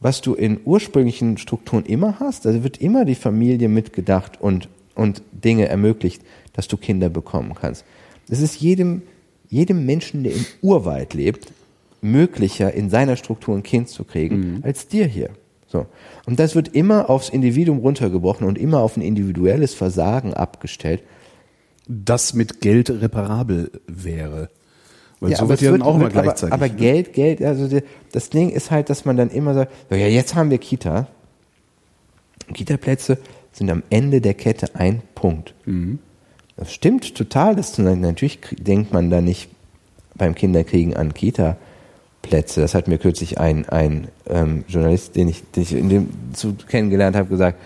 Was 0.00 0.22
du 0.22 0.34
in 0.34 0.60
ursprünglichen 0.64 1.36
Strukturen 1.36 1.84
immer 1.84 2.18
hast, 2.20 2.46
also 2.46 2.64
wird 2.64 2.78
immer 2.78 3.04
die 3.04 3.14
Familie 3.14 3.68
mitgedacht 3.68 4.40
und, 4.40 4.68
und 4.94 5.22
Dinge 5.32 5.68
ermöglicht, 5.68 6.22
dass 6.54 6.68
du 6.68 6.76
Kinder 6.76 7.10
bekommen 7.10 7.54
kannst. 7.54 7.84
Es 8.28 8.40
ist 8.40 8.60
jedem, 8.60 9.02
jedem 9.48 9.84
Menschen, 9.84 10.24
der 10.24 10.32
im 10.32 10.46
Urwald 10.62 11.14
lebt, 11.14 11.52
möglicher, 12.00 12.72
in 12.72 12.88
seiner 12.88 13.16
Struktur 13.16 13.54
ein 13.54 13.62
Kind 13.62 13.88
zu 13.88 14.04
kriegen, 14.04 14.60
als 14.62 14.88
dir 14.88 15.06
hier. 15.06 15.30
So. 15.66 15.86
Und 16.26 16.40
das 16.40 16.54
wird 16.54 16.68
immer 16.68 17.10
aufs 17.10 17.28
Individuum 17.28 17.78
runtergebrochen 17.78 18.46
und 18.46 18.58
immer 18.58 18.80
auf 18.80 18.96
ein 18.96 19.02
individuelles 19.02 19.74
Versagen 19.74 20.34
abgestellt. 20.34 21.02
Das 21.86 22.34
mit 22.34 22.60
Geld 22.60 22.90
reparabel 22.90 23.70
wäre. 23.86 24.48
Weil 25.20 25.36
so 25.36 25.42
aber 25.42 25.50
wird 25.50 25.60
ja 25.60 25.70
dann 25.72 25.82
auch 25.82 25.94
immer 25.94 26.04
wird 26.04 26.16
aber, 26.16 26.22
gleichzeitig. 26.22 26.52
Aber 26.52 26.68
ne? 26.68 26.74
Geld, 26.74 27.12
Geld, 27.12 27.42
also 27.42 27.68
die, 27.68 27.82
das 28.12 28.30
Ding 28.30 28.50
ist 28.50 28.70
halt, 28.70 28.88
dass 28.90 29.04
man 29.04 29.16
dann 29.16 29.30
immer 29.30 29.54
sagt, 29.54 29.72
ja, 29.90 29.96
jetzt 29.96 30.34
haben 30.34 30.50
wir 30.50 30.58
Kita. 30.58 31.06
Kita-Plätze 32.52 33.18
sind 33.52 33.70
am 33.70 33.82
Ende 33.90 34.20
der 34.20 34.34
Kette 34.34 34.74
ein 34.74 35.02
Punkt. 35.14 35.54
Mhm. 35.66 35.98
Das 36.56 36.72
stimmt 36.72 37.14
total. 37.14 37.54
Das, 37.54 37.78
natürlich 37.78 38.40
denkt 38.58 38.92
man 38.92 39.10
da 39.10 39.20
nicht 39.20 39.50
beim 40.14 40.34
Kinderkriegen 40.34 40.96
an 40.96 41.14
Kita-Plätze. 41.14 42.60
Das 42.60 42.74
hat 42.74 42.88
mir 42.88 42.98
kürzlich 42.98 43.38
ein, 43.38 43.68
ein 43.68 44.08
ähm, 44.26 44.64
Journalist, 44.68 45.16
den 45.16 45.28
ich, 45.28 45.42
den 45.52 45.62
ich 45.62 45.72
in 45.72 45.88
dem 45.88 46.08
zu 46.32 46.54
kennengelernt 46.54 47.16
habe, 47.16 47.28
gesagt. 47.28 47.58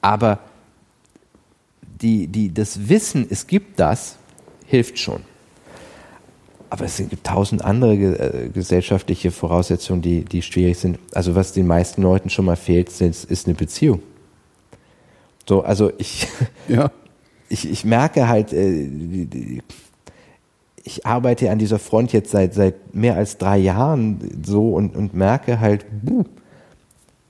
Aber 0.00 0.38
die, 2.00 2.26
die, 2.26 2.52
das 2.52 2.88
Wissen, 2.88 3.26
es 3.28 3.46
gibt 3.46 3.80
das, 3.80 4.16
hilft 4.66 4.98
schon. 4.98 5.22
Aber 6.70 6.84
es 6.84 6.98
gibt 6.98 7.26
tausend 7.26 7.64
andere 7.64 7.94
äh, 7.94 8.48
gesellschaftliche 8.50 9.30
Voraussetzungen, 9.30 10.02
die, 10.02 10.24
die 10.24 10.42
schwierig 10.42 10.78
sind. 10.78 10.98
Also 11.12 11.34
was 11.34 11.52
den 11.52 11.66
meisten 11.66 12.02
Leuten 12.02 12.30
schon 12.30 12.44
mal 12.44 12.56
fehlt, 12.56 12.88
ist, 13.00 13.46
eine 13.46 13.54
Beziehung. 13.54 14.02
So, 15.48 15.62
also 15.62 15.90
ich, 15.98 16.28
Ja. 16.68 16.90
ich, 17.48 17.70
ich 17.70 17.84
merke 17.84 18.28
halt, 18.28 18.52
äh, 18.52 18.88
ich 20.84 21.06
arbeite 21.06 21.50
an 21.50 21.58
dieser 21.58 21.78
Front 21.78 22.12
jetzt 22.12 22.30
seit, 22.30 22.54
seit 22.54 22.94
mehr 22.94 23.16
als 23.16 23.38
drei 23.38 23.58
Jahren 23.58 24.42
so 24.44 24.72
und, 24.74 24.94
und 24.94 25.14
merke 25.14 25.60
halt, 25.60 25.86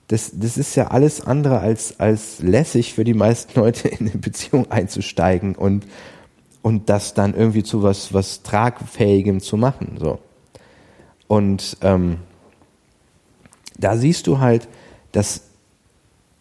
das, 0.09 0.33
das 0.35 0.57
ist 0.57 0.75
ja 0.75 0.89
alles 0.89 1.21
andere 1.21 1.61
als, 1.61 2.01
als 2.01 2.41
lässig 2.41 2.95
für 2.95 3.05
die 3.05 3.15
meisten 3.15 3.59
Leute 3.59 3.89
in 3.89 4.09
eine 4.09 4.19
Beziehung 4.19 4.71
einzusteigen 4.71 5.55
und, 5.55 5.85
und 6.63 6.89
das 6.89 7.15
dann 7.15 7.35
irgendwie 7.35 7.63
zu 7.63 7.83
was, 7.83 8.13
was 8.13 8.43
Tragfähigem 8.43 9.41
zu 9.41 9.57
machen. 9.57 9.97
So. 10.01 10.19
Und 11.27 11.77
ähm, 11.83 12.19
da 13.79 13.97
siehst 13.97 14.27
du 14.27 14.39
halt, 14.41 14.69
dass 15.13 15.43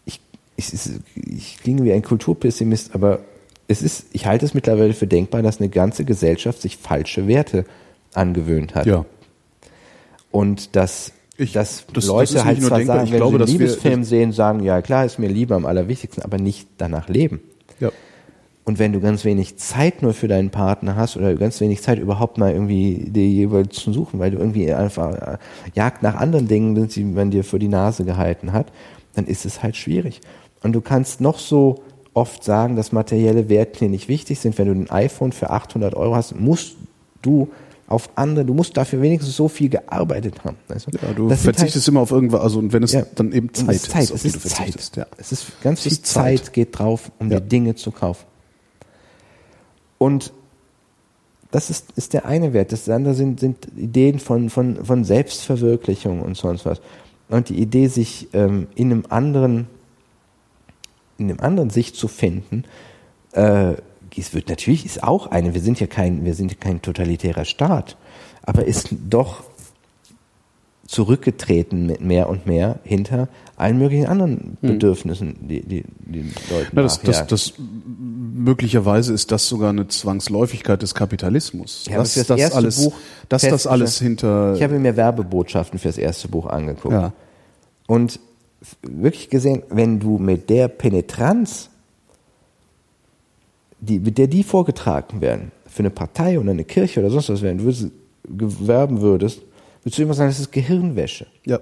ich, 0.05 0.19
ich, 0.55 0.73
ich 1.15 1.57
klinge 1.59 1.83
wie 1.83 1.93
ein 1.93 2.01
Kulturpessimist, 2.01 2.95
aber 2.95 3.19
es 3.67 3.81
ist, 3.81 4.05
ich 4.13 4.25
halte 4.25 4.45
es 4.45 4.53
mittlerweile 4.53 4.93
für 4.93 5.07
denkbar, 5.07 5.41
dass 5.41 5.59
eine 5.59 5.69
ganze 5.69 6.05
Gesellschaft 6.05 6.61
sich 6.61 6.77
falsche 6.77 7.27
Werte 7.27 7.65
angewöhnt 8.13 8.75
hat. 8.75 8.85
Ja. 8.85 9.05
Und 10.31 10.75
dass, 10.75 11.11
Ich- 11.37 11.51
dass 11.53 11.85
das- 11.85 11.93
das 11.93 12.05
Leute 12.07 12.33
ist 12.35 12.45
halt 12.45 12.61
zwar 12.63 12.77
denkbar, 12.79 12.97
sagen, 12.99 13.11
wenn 13.11 13.17
glaube, 13.17 13.37
sie 13.37 13.41
einen 13.43 13.47
wir- 13.59 13.67
Liebesfilm 13.67 14.03
sehen, 14.03 14.31
sagen, 14.31 14.63
ja 14.63 14.81
klar, 14.81 15.05
ist 15.05 15.19
mir 15.19 15.27
lieber 15.29 15.55
am 15.55 15.65
allerwichtigsten, 15.65 16.23
aber 16.23 16.37
nicht 16.37 16.67
danach 16.77 17.07
leben. 17.09 17.41
Ja. 17.79 17.91
Und 18.67 18.79
wenn 18.79 18.91
du 18.91 18.99
ganz 18.99 19.23
wenig 19.23 19.55
Zeit 19.55 20.01
nur 20.01 20.13
für 20.13 20.27
deinen 20.27 20.49
Partner 20.49 20.97
hast 20.97 21.15
oder 21.15 21.33
ganz 21.35 21.61
wenig 21.61 21.81
Zeit 21.81 21.99
überhaupt 21.99 22.37
mal 22.37 22.51
irgendwie 22.51 23.05
dir 23.09 23.25
jeweils 23.25 23.77
zu 23.77 23.93
suchen, 23.93 24.19
weil 24.19 24.31
du 24.31 24.39
irgendwie 24.39 24.73
einfach 24.73 25.13
äh, 25.15 25.37
Jagd 25.73 26.03
nach 26.03 26.15
anderen 26.15 26.49
Dingen, 26.49 26.89
die 26.89 27.03
man 27.05 27.31
dir 27.31 27.45
für 27.45 27.59
die 27.59 27.69
Nase 27.69 28.03
gehalten 28.03 28.51
hat, 28.51 28.67
dann 29.15 29.25
ist 29.25 29.45
es 29.45 29.63
halt 29.63 29.77
schwierig. 29.77 30.19
Und 30.63 30.73
du 30.73 30.81
kannst 30.81 31.21
noch 31.21 31.39
so 31.39 31.75
oft 32.13 32.43
sagen, 32.43 32.75
dass 32.75 32.91
materielle 32.91 33.47
Werte 33.47 33.79
dir 33.85 33.89
nicht 33.89 34.09
wichtig 34.09 34.37
sind. 34.41 34.57
Wenn 34.57 34.67
du 34.67 34.73
ein 34.73 34.89
iPhone 34.89 35.31
für 35.31 35.49
800 35.49 35.95
Euro 35.95 36.15
hast, 36.17 36.37
musst 36.37 36.75
du 37.21 37.47
auf 37.87 38.09
andere, 38.15 38.43
du 38.43 38.53
musst 38.53 38.75
dafür 38.75 39.01
wenigstens 39.01 39.37
so 39.37 39.47
viel 39.47 39.69
gearbeitet 39.69 40.43
haben. 40.43 40.57
Du? 40.67 40.73
Ja, 40.73 41.13
du 41.15 41.29
halt- 41.29 41.39
verzichtest 41.39 41.87
immer 41.87 42.01
auf 42.01 42.11
irgendwas, 42.11 42.41
also 42.41 42.59
und 42.59 42.73
wenn 42.73 42.83
es 42.83 42.91
ja. 42.91 43.03
dann 43.15 43.31
eben 43.31 43.53
Zeit 43.53 43.69
es 43.69 43.83
ist 43.83 43.91
Zeit, 43.91 44.03
auf 44.11 44.15
es 44.15 44.25
ist 44.25 44.35
du 44.35 44.39
Zeit. 44.41 44.51
verzichtest. 44.57 44.95
Ja. 44.97 45.05
Es 45.17 45.31
ist 45.31 45.61
ganz 45.61 45.83
viel 45.83 45.93
ist 45.93 46.05
Zeit. 46.05 46.39
Zeit 46.39 46.51
geht 46.53 46.77
drauf, 46.77 47.13
um 47.17 47.31
Ja. 47.31 47.39
dir 47.39 47.45
Dinge 47.45 47.75
zu 47.75 47.91
kaufen. 47.91 48.25
Und 49.97 50.33
das 51.51 51.69
ist, 51.69 51.91
ist 51.95 52.13
der 52.13 52.25
eine 52.25 52.53
Wert. 52.53 52.71
Das 52.71 52.89
andere 52.89 53.13
sind, 53.13 53.39
sind 53.39 53.67
Ideen 53.77 54.19
von, 54.19 54.49
von, 54.49 54.83
von 54.83 55.03
Selbstverwirklichung 55.03 56.21
und 56.21 56.35
sonst 56.35 56.65
was. 56.65 56.81
Und 57.29 57.49
die 57.49 57.59
Idee, 57.59 57.87
sich 57.87 58.29
ähm, 58.33 58.67
in 58.75 58.91
einem 58.91 59.05
anderen, 59.09 59.67
in 61.17 61.29
einem 61.29 61.39
anderen 61.39 61.69
sich 61.69 61.95
zu 61.95 62.07
finden, 62.07 62.63
äh, 63.33 63.75
es 64.19 64.33
wird 64.33 64.49
natürlich 64.49 64.85
ist 64.85 65.03
auch 65.03 65.27
eine. 65.27 65.53
Wir 65.53 65.61
sind 65.61 65.79
ja 65.79 65.87
kein, 65.87 66.25
wir 66.25 66.33
sind 66.33 66.51
ja 66.51 66.57
kein 66.59 66.81
totalitärer 66.81 67.45
Staat, 67.45 67.97
aber 68.41 68.65
ist 68.65 68.89
doch 69.07 69.43
zurückgetreten 70.87 71.85
mit 71.85 72.01
mehr 72.01 72.29
und 72.29 72.47
mehr 72.47 72.79
hinter 72.83 73.27
allen 73.57 73.79
möglichen 73.79 74.05
anderen 74.05 74.57
Bedürfnissen, 74.61 75.35
die 75.47 75.61
die, 75.61 75.83
die 75.97 76.31
Leute 76.49 76.69
Na, 76.71 76.83
das, 76.83 77.01
das, 77.01 77.25
das 77.25 77.53
möglicherweise 77.57 79.13
ist 79.13 79.31
das 79.31 79.47
sogar 79.47 79.71
eine 79.71 79.87
Zwangsläufigkeit 79.87 80.81
des 80.81 80.93
Kapitalismus. 80.93 81.85
Ich 81.87 81.93
habe 81.93 82.03
dass 82.03 82.13
für 82.13 82.19
das 82.19 82.27
das 82.27 82.39
erste 82.39 82.57
alles, 82.57 82.83
Buch 82.83 82.93
dass 83.29 83.41
das 83.41 83.67
alles 83.67 83.99
hinter 83.99 84.53
Ich 84.55 84.61
habe 84.61 84.77
mir 84.77 84.95
Werbebotschaften 84.95 85.79
fürs 85.79 85.97
erste 85.97 86.27
Buch 86.27 86.45
angeguckt. 86.45 86.93
ja. 86.93 87.13
Und 87.87 88.19
wirklich 88.83 89.29
gesehen, 89.29 89.63
wenn 89.69 89.99
du 89.99 90.19
mit 90.19 90.49
der 90.49 90.67
Penetranz, 90.67 91.69
die, 93.79 93.99
mit 93.99 94.17
der 94.17 94.27
die 94.27 94.43
vorgetragen 94.43 95.21
werden, 95.21 95.51
für 95.65 95.79
eine 95.79 95.89
Partei 95.89 96.39
oder 96.39 96.51
eine 96.51 96.63
Kirche 96.63 96.99
oder 96.99 97.09
sonst 97.09 97.29
was 97.29 97.41
werden, 97.41 97.59
du 97.59 97.63
würdest, 97.65 97.87
gewerben 98.23 99.01
würdest, 99.01 99.41
würdest 99.83 99.97
du 99.97 100.03
immer 100.03 100.13
sagen, 100.13 100.29
das 100.29 100.39
ist 100.39 100.51
Gehirnwäsche. 100.51 101.25
ja. 101.45 101.59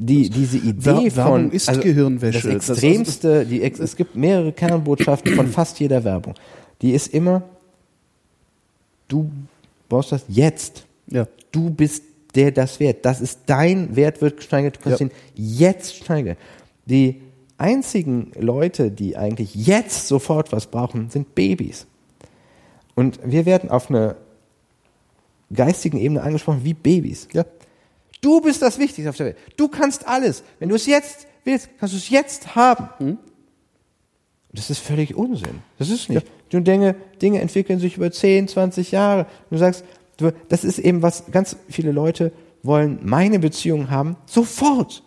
Die, 0.00 0.30
diese 0.30 0.58
Idee 0.58 0.74
Wer- 0.78 1.16
Werbung 1.16 1.32
von 1.42 1.50
ist 1.50 1.80
Gehirnwäsche. 1.80 2.52
Das 2.52 2.68
extremste, 2.68 3.44
die, 3.46 3.62
es 3.62 3.96
gibt 3.96 4.14
mehrere 4.16 4.52
Kernbotschaften 4.52 5.34
von 5.34 5.48
fast 5.48 5.80
jeder 5.80 6.04
Werbung. 6.04 6.34
Die 6.82 6.92
ist 6.92 7.12
immer, 7.12 7.42
du 9.08 9.30
brauchst 9.88 10.12
das 10.12 10.24
jetzt. 10.28 10.84
Ja. 11.08 11.26
Du 11.52 11.70
bist 11.70 12.04
der 12.34 12.52
das 12.52 12.78
wert. 12.78 13.04
Das 13.04 13.20
ist 13.20 13.40
dein 13.46 13.96
Wert 13.96 14.20
wird 14.20 14.36
gesteigert. 14.36 14.76
Du 14.76 14.80
kannst 14.82 15.00
Ja. 15.00 15.06
ihn 15.06 15.12
jetzt 15.34 15.96
steigern. 15.96 16.36
Die 16.86 17.20
einzigen 17.56 18.30
Leute, 18.38 18.90
die 18.90 19.16
eigentlich 19.16 19.54
jetzt 19.54 20.06
sofort 20.06 20.52
was 20.52 20.66
brauchen, 20.66 21.10
sind 21.10 21.34
Babys. 21.34 21.86
Und 22.94 23.18
wir 23.24 23.46
werden 23.46 23.70
auf 23.70 23.90
einer 23.90 24.16
geistigen 25.52 25.98
Ebene 25.98 26.22
angesprochen 26.22 26.60
wie 26.64 26.74
Babys. 26.74 27.28
Ja. 27.32 27.44
Du 28.20 28.40
bist 28.40 28.62
das 28.62 28.78
Wichtigste 28.78 29.08
auf 29.08 29.16
der 29.16 29.26
Welt. 29.26 29.36
Du 29.56 29.68
kannst 29.68 30.06
alles. 30.06 30.42
Wenn 30.58 30.68
du 30.68 30.74
es 30.74 30.86
jetzt 30.86 31.26
willst, 31.44 31.68
kannst 31.78 31.94
du 31.94 31.98
es 31.98 32.08
jetzt 32.10 32.56
haben. 32.56 32.88
Hm? 32.98 33.18
Das 34.52 34.70
ist 34.70 34.80
völlig 34.80 35.14
Unsinn. 35.14 35.62
Das 35.78 35.90
ist 35.90 36.08
nicht. 36.08 36.26
Du 36.50 36.60
Dinge, 36.60 36.94
Dinge 37.20 37.40
entwickeln 37.40 37.78
sich 37.78 37.96
über 37.96 38.10
10, 38.10 38.48
20 38.48 38.90
Jahre. 38.90 39.26
Du 39.50 39.58
sagst, 39.58 39.84
du, 40.16 40.32
das 40.48 40.64
ist 40.64 40.78
eben 40.78 41.02
was, 41.02 41.30
ganz 41.30 41.56
viele 41.68 41.92
Leute 41.92 42.32
wollen 42.62 42.98
meine 43.02 43.38
Beziehung 43.38 43.90
haben, 43.90 44.16
sofort. 44.26 45.02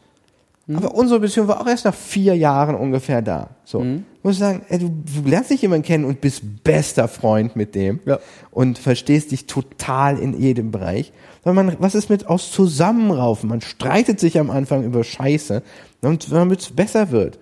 Hm? 0.68 0.76
Aber 0.78 0.94
unsere 0.94 1.20
Beziehung 1.20 1.48
war 1.48 1.62
auch 1.62 1.68
erst 1.68 1.86
nach 1.86 1.94
vier 1.94 2.36
Jahren 2.36 2.76
ungefähr 2.76 3.22
da. 3.22 3.50
So. 3.66 3.82
Hm? 3.82 4.06
Muss 4.24 4.34
ich 4.34 4.40
sagen, 4.40 4.62
ey, 4.70 4.80
du, 4.80 4.90
du 4.90 5.28
lernst 5.28 5.50
nicht 5.50 5.62
jemanden 5.62 5.86
kennen 5.86 6.06
und 6.06 6.22
bist 6.22 6.64
bester 6.64 7.08
Freund 7.08 7.56
mit 7.56 7.74
dem 7.74 8.00
Ja. 8.06 8.20
und 8.52 8.78
verstehst 8.78 9.32
dich 9.32 9.48
total 9.48 10.20
in 10.20 10.40
jedem 10.40 10.72
Bereich. 10.72 11.12
Weil 11.44 11.54
man, 11.54 11.76
was 11.80 11.96
ist 11.96 12.10
mit 12.10 12.28
aus 12.28 12.52
Zusammenraufen? 12.52 13.50
Man 13.50 13.62
streitet 13.62 14.20
sich 14.20 14.40
am 14.40 14.52
Anfang 14.52 14.84
über 14.84 15.04
Scheiße 15.04 15.64
und 16.02 16.32
damit 16.32 16.62
es 16.62 16.70
besser 16.70 17.10
wird. 17.12 17.40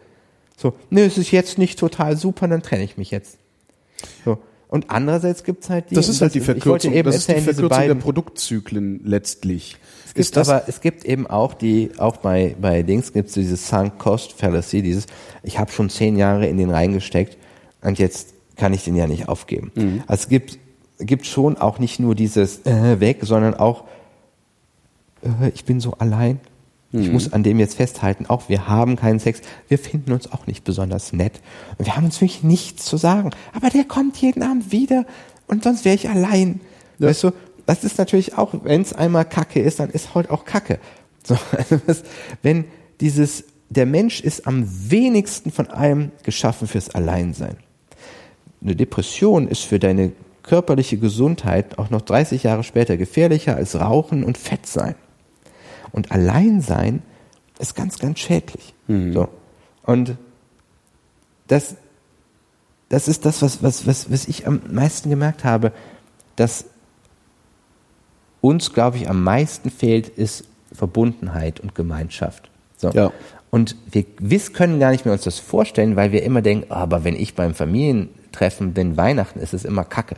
So, 0.55 0.73
nö, 0.89 1.01
es 1.01 1.17
ist 1.17 1.31
jetzt 1.31 1.57
nicht 1.57 1.79
total 1.79 2.17
super, 2.17 2.47
dann 2.47 2.61
trenne 2.61 2.83
ich 2.83 2.97
mich 2.97 3.11
jetzt. 3.11 3.37
So. 4.23 4.39
Und 4.69 4.91
andererseits 4.91 5.43
gibt's 5.43 5.69
halt 5.69 5.89
die. 5.89 5.95
Das 5.95 6.07
ist 6.09 6.21
halt 6.21 6.35
die 6.35 6.41
Verkürzung, 6.41 6.93
eben 6.93 7.07
das 7.07 7.15
ist 7.15 7.29
die 7.29 7.41
Verkürzung 7.41 7.87
der 7.87 7.95
Produktzyklen 7.95 9.01
letztlich. 9.03 9.77
Gibt 10.27 10.37
aber 10.37 10.63
es 10.67 10.81
gibt 10.81 11.05
eben 11.05 11.27
auch 11.27 11.53
die, 11.53 11.91
auch 11.97 12.17
bei, 12.17 12.55
bei 12.59 12.83
Dings 12.83 13.13
gibt 13.13 13.29
es 13.29 13.35
dieses 13.35 13.67
Sunk 13.67 13.97
Cost 13.99 14.33
Fallacy, 14.33 14.81
dieses, 14.81 15.05
ich 15.43 15.59
habe 15.59 15.71
schon 15.71 15.89
zehn 15.89 16.17
Jahre 16.17 16.47
in 16.47 16.57
den 16.57 16.69
reingesteckt 16.69 17.37
und 17.81 17.99
jetzt 17.99 18.33
kann 18.55 18.73
ich 18.73 18.83
den 18.83 18.95
ja 18.95 19.07
nicht 19.07 19.29
aufgeben. 19.29 19.71
Mhm. 19.75 20.03
Also 20.07 20.23
es 20.23 20.29
gibt, 20.29 20.59
gibt 20.99 21.25
schon 21.25 21.57
auch 21.57 21.79
nicht 21.79 21.99
nur 21.99 22.15
dieses 22.15 22.65
äh, 22.65 22.99
weg, 22.99 23.19
sondern 23.21 23.53
auch, 23.53 23.85
äh, 25.23 25.49
ich 25.53 25.65
bin 25.65 25.79
so 25.79 25.93
allein. 25.93 26.39
Mhm. 26.91 27.01
Ich 27.01 27.11
muss 27.11 27.33
an 27.33 27.43
dem 27.43 27.59
jetzt 27.59 27.75
festhalten, 27.75 28.25
auch 28.27 28.49
wir 28.49 28.67
haben 28.67 28.95
keinen 28.95 29.19
Sex, 29.19 29.41
wir 29.67 29.79
finden 29.79 30.11
uns 30.11 30.31
auch 30.31 30.47
nicht 30.47 30.63
besonders 30.63 31.13
nett. 31.13 31.39
Und 31.77 31.85
wir 31.85 31.95
haben 31.95 32.05
uns 32.05 32.19
wirklich 32.19 32.43
nichts 32.43 32.85
zu 32.85 32.97
sagen. 32.97 33.31
Aber 33.53 33.69
der 33.69 33.85
kommt 33.85 34.17
jeden 34.17 34.43
Abend 34.43 34.71
wieder 34.71 35.05
und 35.47 35.63
sonst 35.63 35.85
wäre 35.85 35.95
ich 35.95 36.09
allein. 36.09 36.59
Ja. 36.99 37.07
Weißt 37.07 37.23
du, 37.23 37.31
das 37.69 37.83
ist 37.83 37.99
natürlich 37.99 38.35
auch, 38.35 38.55
wenn 38.63 38.81
es 38.81 38.93
einmal 38.93 39.25
Kacke 39.25 39.61
ist, 39.61 39.79
dann 39.79 39.91
ist 39.91 40.15
heute 40.15 40.31
auch 40.31 40.43
Kacke. 40.43 40.79
So, 41.21 41.37
also 41.55 41.79
das, 41.85 42.03
wenn 42.41 42.65
dieses, 43.01 43.43
der 43.67 43.85
Mensch 43.85 44.21
ist 44.21 44.47
am 44.47 44.65
wenigsten 44.89 45.51
von 45.51 45.67
allem 45.67 46.11
geschaffen 46.23 46.67
fürs 46.67 46.89
Alleinsein. 46.95 47.57
Eine 48.63 48.75
Depression 48.75 49.47
ist 49.49 49.63
für 49.63 49.77
deine 49.77 50.13
körperliche 50.41 50.97
Gesundheit 50.97 51.77
auch 51.77 51.89
noch 51.91 52.01
30 52.01 52.43
Jahre 52.43 52.63
später 52.63 52.95
gefährlicher 52.97 53.57
als 53.57 53.79
Rauchen 53.79 54.23
und 54.23 54.37
Fett 54.37 54.65
sein. 54.65 54.95
Und 55.91 56.11
Alleinsein 56.11 57.03
ist 57.59 57.75
ganz, 57.75 57.99
ganz 57.99 58.17
schädlich. 58.19 58.73
So. 58.87 59.27
Und 59.83 60.15
das, 61.47 61.75
das 62.87 63.09
ist 63.09 63.25
das, 63.25 63.41
was, 63.43 63.61
was, 63.61 63.85
was, 63.85 64.09
was 64.09 64.27
ich 64.27 64.47
am 64.47 64.61
meisten 64.71 65.09
gemerkt 65.09 65.43
habe, 65.43 65.73
dass 66.37 66.65
uns, 68.41 68.73
glaube 68.73 68.97
ich, 68.97 69.09
am 69.09 69.23
meisten 69.23 69.69
fehlt, 69.69 70.07
ist 70.07 70.45
Verbundenheit 70.73 71.59
und 71.59 71.75
Gemeinschaft. 71.75 72.49
So. 72.77 72.89
Ja. 72.91 73.11
Und 73.51 73.75
wir 73.91 74.39
können 74.53 74.79
gar 74.79 74.91
nicht 74.91 75.05
mehr 75.05 75.13
uns 75.13 75.23
das 75.23 75.39
vorstellen, 75.39 75.95
weil 75.95 76.11
wir 76.11 76.23
immer 76.23 76.41
denken, 76.41 76.67
ah, 76.69 76.81
aber 76.81 77.03
wenn 77.03 77.15
ich 77.15 77.33
beim 77.33 77.53
Familientreffen 77.53 78.73
bin, 78.73 78.95
Weihnachten, 78.95 79.39
ist 79.39 79.53
es 79.53 79.65
immer 79.65 79.83
Kacke. 79.83 80.15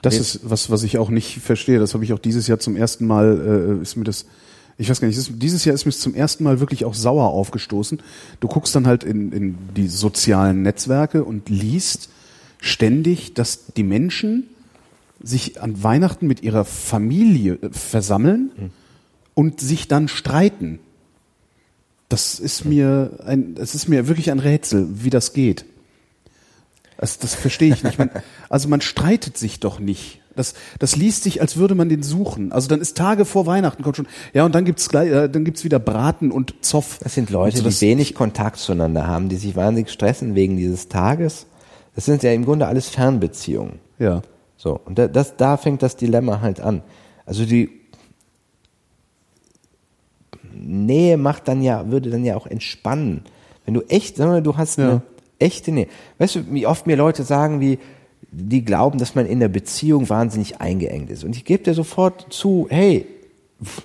Das 0.00 0.18
ist 0.18 0.40
was, 0.42 0.68
was 0.68 0.82
ich 0.82 0.98
auch 0.98 1.10
nicht 1.10 1.38
verstehe. 1.38 1.78
Das 1.78 1.94
habe 1.94 2.02
ich 2.04 2.12
auch 2.12 2.18
dieses 2.18 2.48
Jahr 2.48 2.58
zum 2.58 2.74
ersten 2.74 3.06
Mal, 3.06 3.78
äh, 3.78 3.82
ist 3.82 3.94
mir 3.96 4.02
das, 4.02 4.26
ich 4.76 4.90
weiß 4.90 5.00
gar 5.00 5.06
nicht, 5.06 5.16
ist, 5.16 5.30
dieses 5.36 5.64
Jahr 5.64 5.74
ist 5.74 5.84
mir 5.84 5.90
es 5.90 6.00
zum 6.00 6.14
ersten 6.14 6.42
Mal 6.42 6.58
wirklich 6.58 6.84
auch 6.84 6.94
sauer 6.94 7.28
aufgestoßen. 7.28 8.02
Du 8.40 8.48
guckst 8.48 8.74
dann 8.74 8.88
halt 8.88 9.04
in, 9.04 9.30
in 9.30 9.58
die 9.76 9.86
sozialen 9.86 10.62
Netzwerke 10.62 11.22
und 11.22 11.48
liest 11.48 12.08
ständig, 12.58 13.34
dass 13.34 13.66
die 13.76 13.84
Menschen 13.84 14.48
sich 15.22 15.60
an 15.60 15.82
Weihnachten 15.82 16.26
mit 16.26 16.42
ihrer 16.42 16.64
Familie 16.64 17.54
äh, 17.62 17.68
versammeln 17.70 18.72
und 19.34 19.60
sich 19.60 19.88
dann 19.88 20.08
streiten. 20.08 20.78
Das 22.08 22.38
ist 22.40 22.64
mir 22.64 23.18
ein, 23.24 23.54
das 23.54 23.74
ist 23.74 23.88
mir 23.88 24.06
wirklich 24.08 24.30
ein 24.30 24.38
Rätsel, 24.38 24.86
wie 24.92 25.10
das 25.10 25.32
geht. 25.32 25.64
Das, 26.98 27.18
das 27.18 27.34
verstehe 27.34 27.72
ich 27.72 27.82
nicht. 27.82 27.98
Man, 27.98 28.10
also 28.48 28.68
man 28.68 28.80
streitet 28.80 29.38
sich 29.38 29.60
doch 29.60 29.78
nicht. 29.80 30.20
Das, 30.36 30.54
das 30.78 30.96
liest 30.96 31.24
sich, 31.24 31.40
als 31.40 31.56
würde 31.56 31.74
man 31.74 31.88
den 31.88 32.02
suchen. 32.02 32.52
Also 32.52 32.68
dann 32.68 32.80
ist 32.80 32.96
Tage 32.96 33.24
vor 33.24 33.44
Weihnachten 33.46 33.82
kommt 33.82 33.96
schon. 33.96 34.06
Ja, 34.32 34.44
und 34.46 34.54
dann 34.54 34.64
gibt's 34.64 34.88
gleich, 34.88 35.10
äh, 35.10 35.28
dann 35.28 35.44
gibt's 35.44 35.64
wieder 35.64 35.78
Braten 35.78 36.30
und 36.30 36.54
Zoff. 36.62 36.98
Das 37.02 37.14
sind 37.14 37.28
Leute, 37.30 37.58
so, 37.58 37.64
das- 37.64 37.78
die 37.78 37.86
wenig 37.86 38.14
Kontakt 38.14 38.58
zueinander 38.58 39.06
haben, 39.06 39.28
die 39.28 39.36
sich 39.36 39.56
wahnsinnig 39.56 39.90
stressen 39.90 40.34
wegen 40.34 40.56
dieses 40.56 40.88
Tages. 40.88 41.46
Das 41.94 42.06
sind 42.06 42.22
ja 42.22 42.32
im 42.32 42.44
Grunde 42.44 42.66
alles 42.66 42.88
Fernbeziehungen. 42.88 43.78
Ja. 43.98 44.22
So, 44.62 44.78
und 44.84 44.96
da, 44.96 45.08
das, 45.08 45.36
da 45.36 45.56
fängt 45.56 45.82
das 45.82 45.96
Dilemma 45.96 46.40
halt 46.40 46.60
an. 46.60 46.82
Also 47.26 47.44
die 47.44 47.68
Nähe 50.54 51.16
macht 51.16 51.48
dann 51.48 51.62
ja, 51.62 51.90
würde 51.90 52.10
dann 52.10 52.24
ja 52.24 52.36
auch 52.36 52.46
entspannen. 52.46 53.24
Wenn 53.64 53.74
du 53.74 53.80
echt, 53.88 54.14
sagen 54.14 54.30
wir, 54.30 54.34
mal, 54.34 54.42
du 54.42 54.56
hast 54.56 54.78
Ja. 54.78 54.88
eine 54.88 55.02
echte 55.40 55.72
Nähe. 55.72 55.88
Weißt 56.18 56.36
du, 56.36 56.52
wie 56.52 56.64
oft 56.68 56.86
mir 56.86 56.94
Leute 56.94 57.24
sagen, 57.24 57.60
wie, 57.60 57.80
die 58.30 58.64
glauben, 58.64 59.00
dass 59.00 59.16
man 59.16 59.26
in 59.26 59.40
der 59.40 59.48
Beziehung 59.48 60.08
wahnsinnig 60.08 60.60
eingeengt 60.60 61.10
ist. 61.10 61.24
Und 61.24 61.34
ich 61.34 61.44
gebe 61.44 61.64
dir 61.64 61.74
sofort 61.74 62.32
zu, 62.32 62.68
hey, 62.70 63.04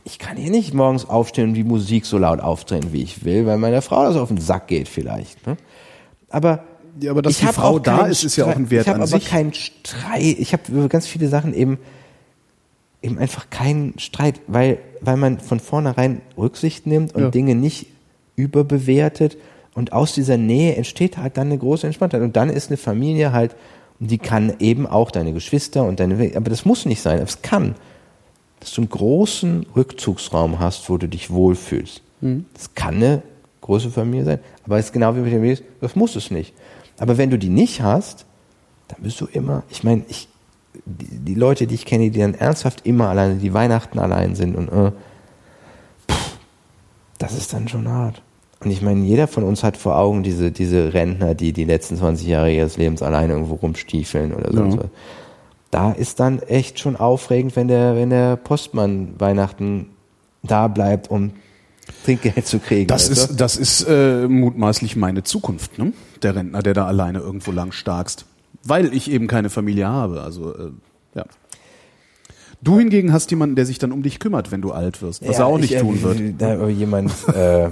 ich 0.04 0.20
kann 0.20 0.38
hier 0.38 0.52
nicht 0.52 0.76
morgens 0.76 1.10
aufstehen 1.10 1.50
und 1.50 1.54
die 1.56 1.64
Musik 1.64 2.06
so 2.06 2.20
laut 2.20 2.40
aufdrehen, 2.40 2.94
wie 2.94 3.02
ich 3.02 3.26
will, 3.26 3.48
weil 3.48 3.58
meiner 3.58 3.82
Frau 3.82 4.04
das 4.04 4.16
auf 4.16 4.28
den 4.28 4.38
Sack 4.38 4.68
geht 4.68 4.90
vielleicht. 4.90 5.48
Ne? 5.48 5.58
Aber 6.30 6.64
Ja, 7.02 7.12
aber 7.12 7.22
dass 7.22 7.34
ich 7.34 7.40
die 7.40 7.54
Frau 7.54 7.80
da 7.80 8.06
ist, 8.08 8.24
ist 8.24 8.36
ja 8.36 8.46
auch 8.46 8.56
ein 8.56 8.70
Wert 8.70 8.84
Ich 8.84 8.88
habe 8.90 8.96
an 9.02 9.02
aber 9.10 9.20
sich. 9.20 9.26
keinen 9.28 9.54
Streit. 9.54 10.22
Ich 10.22 10.54
habe 10.54 10.64
über 10.70 10.88
ganz 10.90 11.08
viele 11.08 11.28
Sachen 11.28 11.54
eben 11.54 11.78
eben 13.02 13.18
einfach 13.20 13.50
keinen 13.50 13.98
Streit, 14.00 14.40
weil 14.48 14.80
weil 15.02 15.18
man 15.18 15.40
von 15.40 15.60
vornherein 15.60 16.22
Rücksicht 16.38 16.88
nimmt 16.88 17.14
und 17.14 17.22
Ja. 17.24 17.30
Dinge 17.30 17.56
nicht 17.56 17.88
überbewertet 18.36 19.38
und 19.76 19.94
aus 19.94 20.14
dieser 20.14 20.38
Nähe 20.38 20.76
entsteht 20.76 21.18
halt 21.18 21.38
dann 21.38 21.48
eine 21.48 21.58
große 21.58 21.86
Entspanntheit 21.86 22.22
und 22.22 22.36
dann 22.36 22.50
ist 22.50 22.70
eine 22.70 22.78
Familie 22.78 23.32
halt 23.32 23.56
die 24.00 24.18
kann 24.20 24.54
eben 24.60 24.86
auch 24.86 25.10
deine 25.10 25.34
Geschwister 25.34 25.84
und 25.84 26.00
deine 26.00 26.32
aber 26.36 26.50
das 26.50 26.66
muss 26.66 26.86
nicht 26.86 27.02
sein, 27.02 27.18
aber 27.18 27.28
es 27.30 27.42
kann 27.42 27.76
dass 28.60 28.74
du 28.74 28.82
einen 28.82 28.90
großen 28.90 29.68
Rückzugsraum 29.76 30.60
hast, 30.60 30.90
wo 30.90 30.98
du 30.98 31.08
dich 31.08 31.30
wohlfühlst. 31.30 32.02
Das 32.22 32.74
kann 32.74 32.96
eine 32.96 33.22
große 33.62 33.92
Familie 33.92 34.26
sein, 34.26 34.40
aber 34.66 34.80
es 34.80 34.86
ist 34.88 34.94
genau 34.94 35.16
wie 35.16 35.20
mit 35.20 35.32
dem 35.32 35.42
Babys, 35.42 35.62
das 35.80 35.96
muss 35.96 36.16
es 36.16 36.32
nicht. 36.32 36.54
Aber 37.00 37.18
wenn 37.18 37.30
du 37.30 37.38
die 37.38 37.50
nicht 37.50 37.82
hast, 37.82 38.26
dann 38.88 39.02
bist 39.02 39.20
du 39.22 39.26
immer, 39.26 39.64
ich 39.70 39.84
meine, 39.84 40.04
ich, 40.08 40.28
die, 40.86 41.08
die 41.20 41.36
Leute, 41.36 41.68
die 41.68 41.76
ich 41.76 41.86
kenne, 41.86 42.10
die 42.10 42.20
dann 42.20 42.34
ernsthaft 42.34 42.86
immer 42.86 43.10
alleine, 43.10 43.36
die 43.36 43.54
Weihnachten 43.54 44.00
allein 44.00 44.36
sind 44.36 44.56
und 44.56 44.70
äh, 44.70 44.92
pff, 46.10 46.38
das 47.18 47.34
ist 47.38 47.54
dann 47.54 47.68
schon 47.68 47.88
hart. 47.90 48.22
Und 48.64 48.72
ich 48.72 48.82
meine, 48.82 49.04
jeder 49.06 49.28
von 49.28 49.44
uns 49.44 49.64
hat 49.64 49.78
vor 49.78 49.98
Augen 49.98 50.24
diese, 50.24 50.52
diese 50.52 50.94
Rentner, 50.94 51.36
die 51.36 51.54
die 51.54 51.66
letzten 51.66 51.98
20 51.98 52.28
Jahre 52.28 52.52
ihres 52.52 52.78
Lebens 52.78 53.04
alleine 53.04 53.34
irgendwo 53.34 53.56
rumstiefeln 53.56 54.34
oder 54.34 54.52
sonst 54.52 54.76
Ja. 54.76 54.80
was. 54.82 54.90
Da 55.70 55.92
ist 55.92 56.20
dann 56.22 56.40
echt 56.40 56.80
schon 56.80 56.96
aufregend, 56.96 57.56
wenn 57.56 57.68
der, 57.68 57.96
wenn 57.96 58.10
der 58.10 58.36
Postmann 58.38 59.14
Weihnachten 59.20 59.90
da 60.42 60.68
bleibt, 60.70 61.12
um 61.12 61.34
Trinkgeld 62.04 62.46
zu 62.46 62.60
kriegen. 62.60 62.88
Das 62.88 63.08
du? 63.08 63.14
ist, 63.14 63.38
das 63.38 63.58
ist 63.58 63.86
äh, 63.88 64.28
mutmaßlich 64.28 64.96
meine 64.96 65.24
Zukunft, 65.24 65.78
ne? 65.78 65.94
Der 66.22 66.36
Rentner, 66.36 66.62
der 66.62 66.74
da 66.74 66.86
alleine 66.86 67.20
irgendwo 67.20 67.52
lang 67.52 67.72
starkst. 67.72 68.26
Weil 68.64 68.94
ich 68.94 69.12
eben 69.12 69.28
keine 69.28 69.50
Familie 69.50 69.88
habe. 69.88 70.22
Also, 70.22 70.54
äh, 70.56 70.72
ja. 71.16 71.26
Du 72.62 72.80
hingegen 72.80 73.14
hast 73.14 73.30
jemanden, 73.32 73.56
der 73.56 73.66
sich 73.66 73.78
dann 73.78 73.92
um 73.92 74.02
dich 74.02 74.20
kümmert, 74.20 74.52
wenn 74.52 74.62
du 74.62 74.72
alt 74.72 75.02
wirst, 75.02 75.22
was 75.22 75.38
Ja, 75.38 75.44
er 75.44 75.48
auch 75.48 75.60
nicht 75.60 75.72
ich, 75.72 75.78
äh, 75.78 75.82
tun 75.82 76.02
wird. 76.02 76.20
Da 76.40 76.68
jemand, 76.68 77.12
äh, 77.34 77.70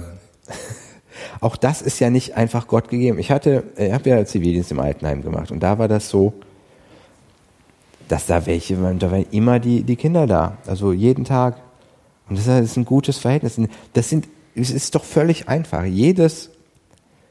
auch 1.40 1.56
das 1.56 1.82
ist 1.82 1.98
ja 1.98 2.10
nicht 2.10 2.36
einfach 2.36 2.68
Gott 2.68 2.88
gegeben. 2.88 3.18
Ich 3.18 3.30
hatte, 3.30 3.64
ich 3.76 3.92
habe 3.92 4.08
ja 4.08 4.24
Zivildienst 4.24 4.70
im 4.70 4.80
Altenheim 4.80 5.22
gemacht 5.22 5.50
und 5.50 5.60
da 5.62 5.78
war 5.78 5.88
das 5.88 6.08
so, 6.08 6.34
dass 8.08 8.26
da 8.26 8.46
welche, 8.46 8.76
da 8.76 9.10
waren 9.10 9.26
immer 9.32 9.58
die, 9.58 9.82
die 9.82 9.96
Kinder 9.96 10.26
da, 10.26 10.58
also 10.66 10.92
jeden 10.92 11.24
Tag. 11.24 11.56
Und 12.28 12.38
das 12.38 12.46
ist 12.46 12.76
ein 12.76 12.84
gutes 12.84 13.18
Verhältnis. 13.18 13.60
Das 13.92 14.08
sind, 14.08 14.28
es 14.54 14.70
ist 14.70 14.94
doch 14.94 15.04
völlig 15.04 15.48
einfach. 15.48 15.84
Jedes, 15.84 16.50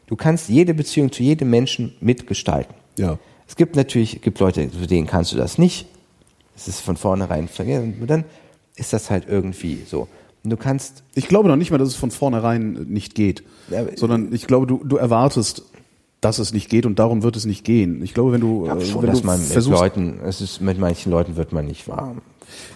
du 0.07 0.15
kannst 0.15 0.49
jede 0.49 0.73
Beziehung 0.73 1.11
zu 1.11 1.23
jedem 1.23 1.49
Menschen 1.49 1.93
mitgestalten. 1.99 2.73
Ja. 2.97 3.17
Es 3.47 3.55
gibt 3.55 3.75
natürlich, 3.75 4.15
es 4.15 4.21
gibt 4.21 4.39
Leute, 4.39 4.71
zu 4.71 4.87
denen 4.87 5.07
kannst 5.07 5.31
du 5.33 5.37
das 5.37 5.57
nicht. 5.57 5.87
Es 6.55 6.67
ist 6.67 6.79
von 6.79 6.97
vornherein 6.97 7.47
vergessen. 7.47 7.97
Und 7.99 8.09
dann 8.09 8.23
ist 8.75 8.93
das 8.93 9.09
halt 9.09 9.25
irgendwie 9.27 9.83
so. 9.85 10.07
Und 10.43 10.49
du 10.51 10.57
kannst, 10.57 11.03
Ich 11.15 11.27
glaube 11.27 11.49
noch 11.49 11.55
nicht 11.55 11.71
mal, 11.71 11.77
dass 11.77 11.89
es 11.89 11.95
von 11.95 12.11
vornherein 12.11 12.85
nicht 12.87 13.15
geht. 13.15 13.43
Sondern 13.95 14.33
ich 14.33 14.47
glaube, 14.47 14.67
du, 14.67 14.81
du 14.83 14.97
erwartest, 14.97 15.63
dass 16.21 16.39
es 16.39 16.53
nicht 16.53 16.69
geht 16.69 16.85
und 16.85 16.97
darum 16.97 17.23
wird 17.23 17.35
es 17.35 17.45
nicht 17.45 17.63
gehen. 17.63 18.03
Ich 18.03 18.13
glaube, 18.13 18.31
wenn 18.31 18.41
du, 18.41 18.65
ich 18.65 18.71
äh, 18.71 18.85
schon, 18.85 19.03
wenn 19.03 19.09
dass 19.11 19.21
du 19.21 19.27
man 19.27 19.39
mit 19.39 19.49
versuchst, 19.49 19.79
Leuten, 19.79 20.19
es 20.23 20.41
ist, 20.41 20.61
mit 20.61 20.79
manchen 20.79 21.11
Leuten 21.11 21.35
wird 21.35 21.51
man 21.51 21.65
nicht 21.65 21.87
warm. 21.87 22.21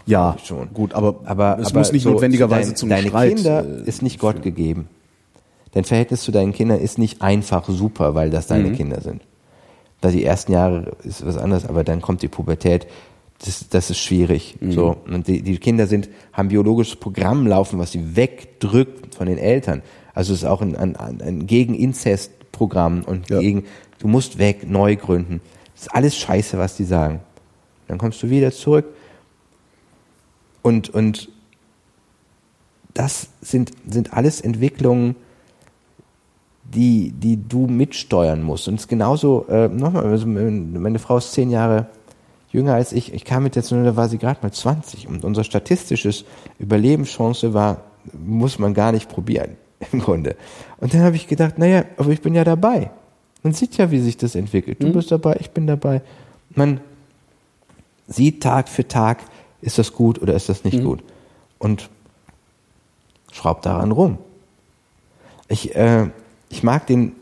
Ja, 0.06 0.36
schon. 0.44 0.74
gut, 0.74 0.94
aber, 0.94 1.20
Aber 1.26 1.58
es 1.60 1.68
aber 1.68 1.80
muss 1.80 1.92
nicht 1.92 2.04
so 2.04 2.12
notwendigerweise 2.12 2.72
dein, 2.72 2.76
zum 2.78 2.90
Deine 2.90 3.08
Streit. 3.10 3.36
Kinder 3.36 3.66
äh, 3.66 3.88
ist 3.88 4.02
nicht 4.02 4.20
Gott 4.20 4.42
gegeben. 4.42 4.88
Dein 5.72 5.84
Verhältnis 5.84 6.24
zu 6.24 6.32
deinen 6.32 6.52
Kindern 6.54 6.80
ist 6.80 6.98
nicht 6.98 7.22
einfach 7.22 7.68
super, 7.70 8.16
weil 8.16 8.30
das 8.30 8.50
Mhm. 8.50 8.54
deine 8.54 8.72
Kinder 8.74 9.02
sind. 9.02 9.22
Da 10.02 10.10
die 10.10 10.24
ersten 10.24 10.54
Jahre 10.54 10.94
ist 11.04 11.26
was 11.26 11.38
anderes, 11.38 11.66
aber 11.66 11.84
dann 11.84 12.02
kommt 12.02 12.22
die 12.22 12.28
Pubertät. 12.28 12.88
Das, 13.46 13.70
das 13.70 13.90
ist 13.90 14.00
schwierig. 14.00 14.58
Mhm. 14.60 14.72
So 14.72 14.96
und 15.08 15.28
die, 15.28 15.42
die 15.42 15.58
Kinder 15.58 15.88
sind 15.88 16.10
haben 16.34 16.48
biologisches 16.50 16.96
Programm 16.96 17.48
laufen, 17.48 17.80
was 17.80 17.92
sie 17.92 18.16
wegdrückt 18.16 19.16
von 19.16 19.28
den 19.28 19.38
Eltern. 19.38 19.82
Also 20.14 20.34
es 20.34 20.40
ist 20.40 20.46
auch 20.46 20.62
ein, 20.62 20.76
ein, 20.76 20.96
ein 20.98 21.48
Gegen-Inzest-Programm 21.48 23.04
und 23.06 23.30
Ja. 23.30 23.40
gegen 23.40 23.66
du 24.00 24.08
musst 24.08 24.38
weg, 24.40 24.70
neu 24.70 24.96
gründen. 24.96 25.42
Das 25.76 25.84
ist 25.84 25.96
alles 25.96 26.18
Scheiße, 26.18 26.58
was 26.58 26.76
die 26.76 26.84
sagen. 26.86 27.20
Dann 27.88 27.98
kommst 27.98 28.22
du 28.24 28.30
wieder 28.30 28.52
zurück 28.52 28.86
und 30.70 30.90
und 30.90 31.30
das 32.94 33.30
sind, 33.42 33.72
sind 33.88 34.14
alles 34.14 34.42
Entwicklungen, 34.42 35.16
die, 36.64 37.12
die 37.12 37.38
du 37.48 37.68
mitsteuern 37.68 38.44
musst. 38.44 38.68
Und 38.68 38.76
es 38.76 38.82
ist 38.82 38.88
genauso, 38.88 39.46
äh, 39.48 39.68
nochmal, 39.68 40.06
also 40.06 40.28
meine 40.28 41.00
Frau 41.00 41.18
ist 41.18 41.34
zehn 41.34 41.50
Jahre 41.50 41.88
jünger 42.52 42.74
als 42.74 42.94
ich. 42.94 43.14
Ich 43.14 43.26
kam 43.26 43.44
mit 43.44 43.56
der 43.56 43.64
Zunge, 43.64 43.84
da 43.84 43.96
war 43.96 44.10
sie 44.10 44.18
gerade 44.18 44.40
mal 44.42 44.52
20. 44.52 45.08
Und 45.08 45.24
unser 45.24 45.44
statistisches 45.44 46.26
Überlebenschance 46.60 47.54
war, 47.54 47.84
muss 48.14 48.60
man 48.60 48.74
gar 48.74 48.92
nicht 48.92 49.10
probieren, 49.10 49.58
im 49.92 50.00
Grunde. 50.00 50.36
Und 50.78 50.94
dann 50.94 51.02
habe 51.02 51.16
ich 51.16 51.28
gedacht, 51.28 51.58
naja, 51.58 51.86
aber 51.98 52.10
ich 52.10 52.22
bin 52.22 52.36
ja 52.36 52.44
dabei. 52.44 52.92
Man 53.44 53.54
sieht 53.54 53.78
ja, 53.78 53.90
wie 53.92 54.00
sich 54.00 54.18
das 54.18 54.36
entwickelt. 54.36 54.84
Du 54.84 54.92
bist 54.92 55.12
dabei, 55.12 55.38
ich 55.40 55.52
bin 55.52 55.66
dabei. 55.66 56.02
Man 56.54 56.82
sieht 58.08 58.44
Tag 58.44 58.68
für 58.68 58.86
Tag, 58.86 59.20
ist 59.62 59.78
das 59.78 59.94
gut 59.94 60.22
oder 60.22 60.34
ist 60.34 60.50
das 60.50 60.64
nicht 60.64 60.84
gut. 60.84 61.04
Und 61.58 61.90
schraubt 63.32 63.66
daran 63.66 63.92
rum. 63.92 64.18
Ich, 65.48 65.76
äh, 65.76 66.08
ich 66.50 66.64
mag 66.64 66.88
den 66.88 67.14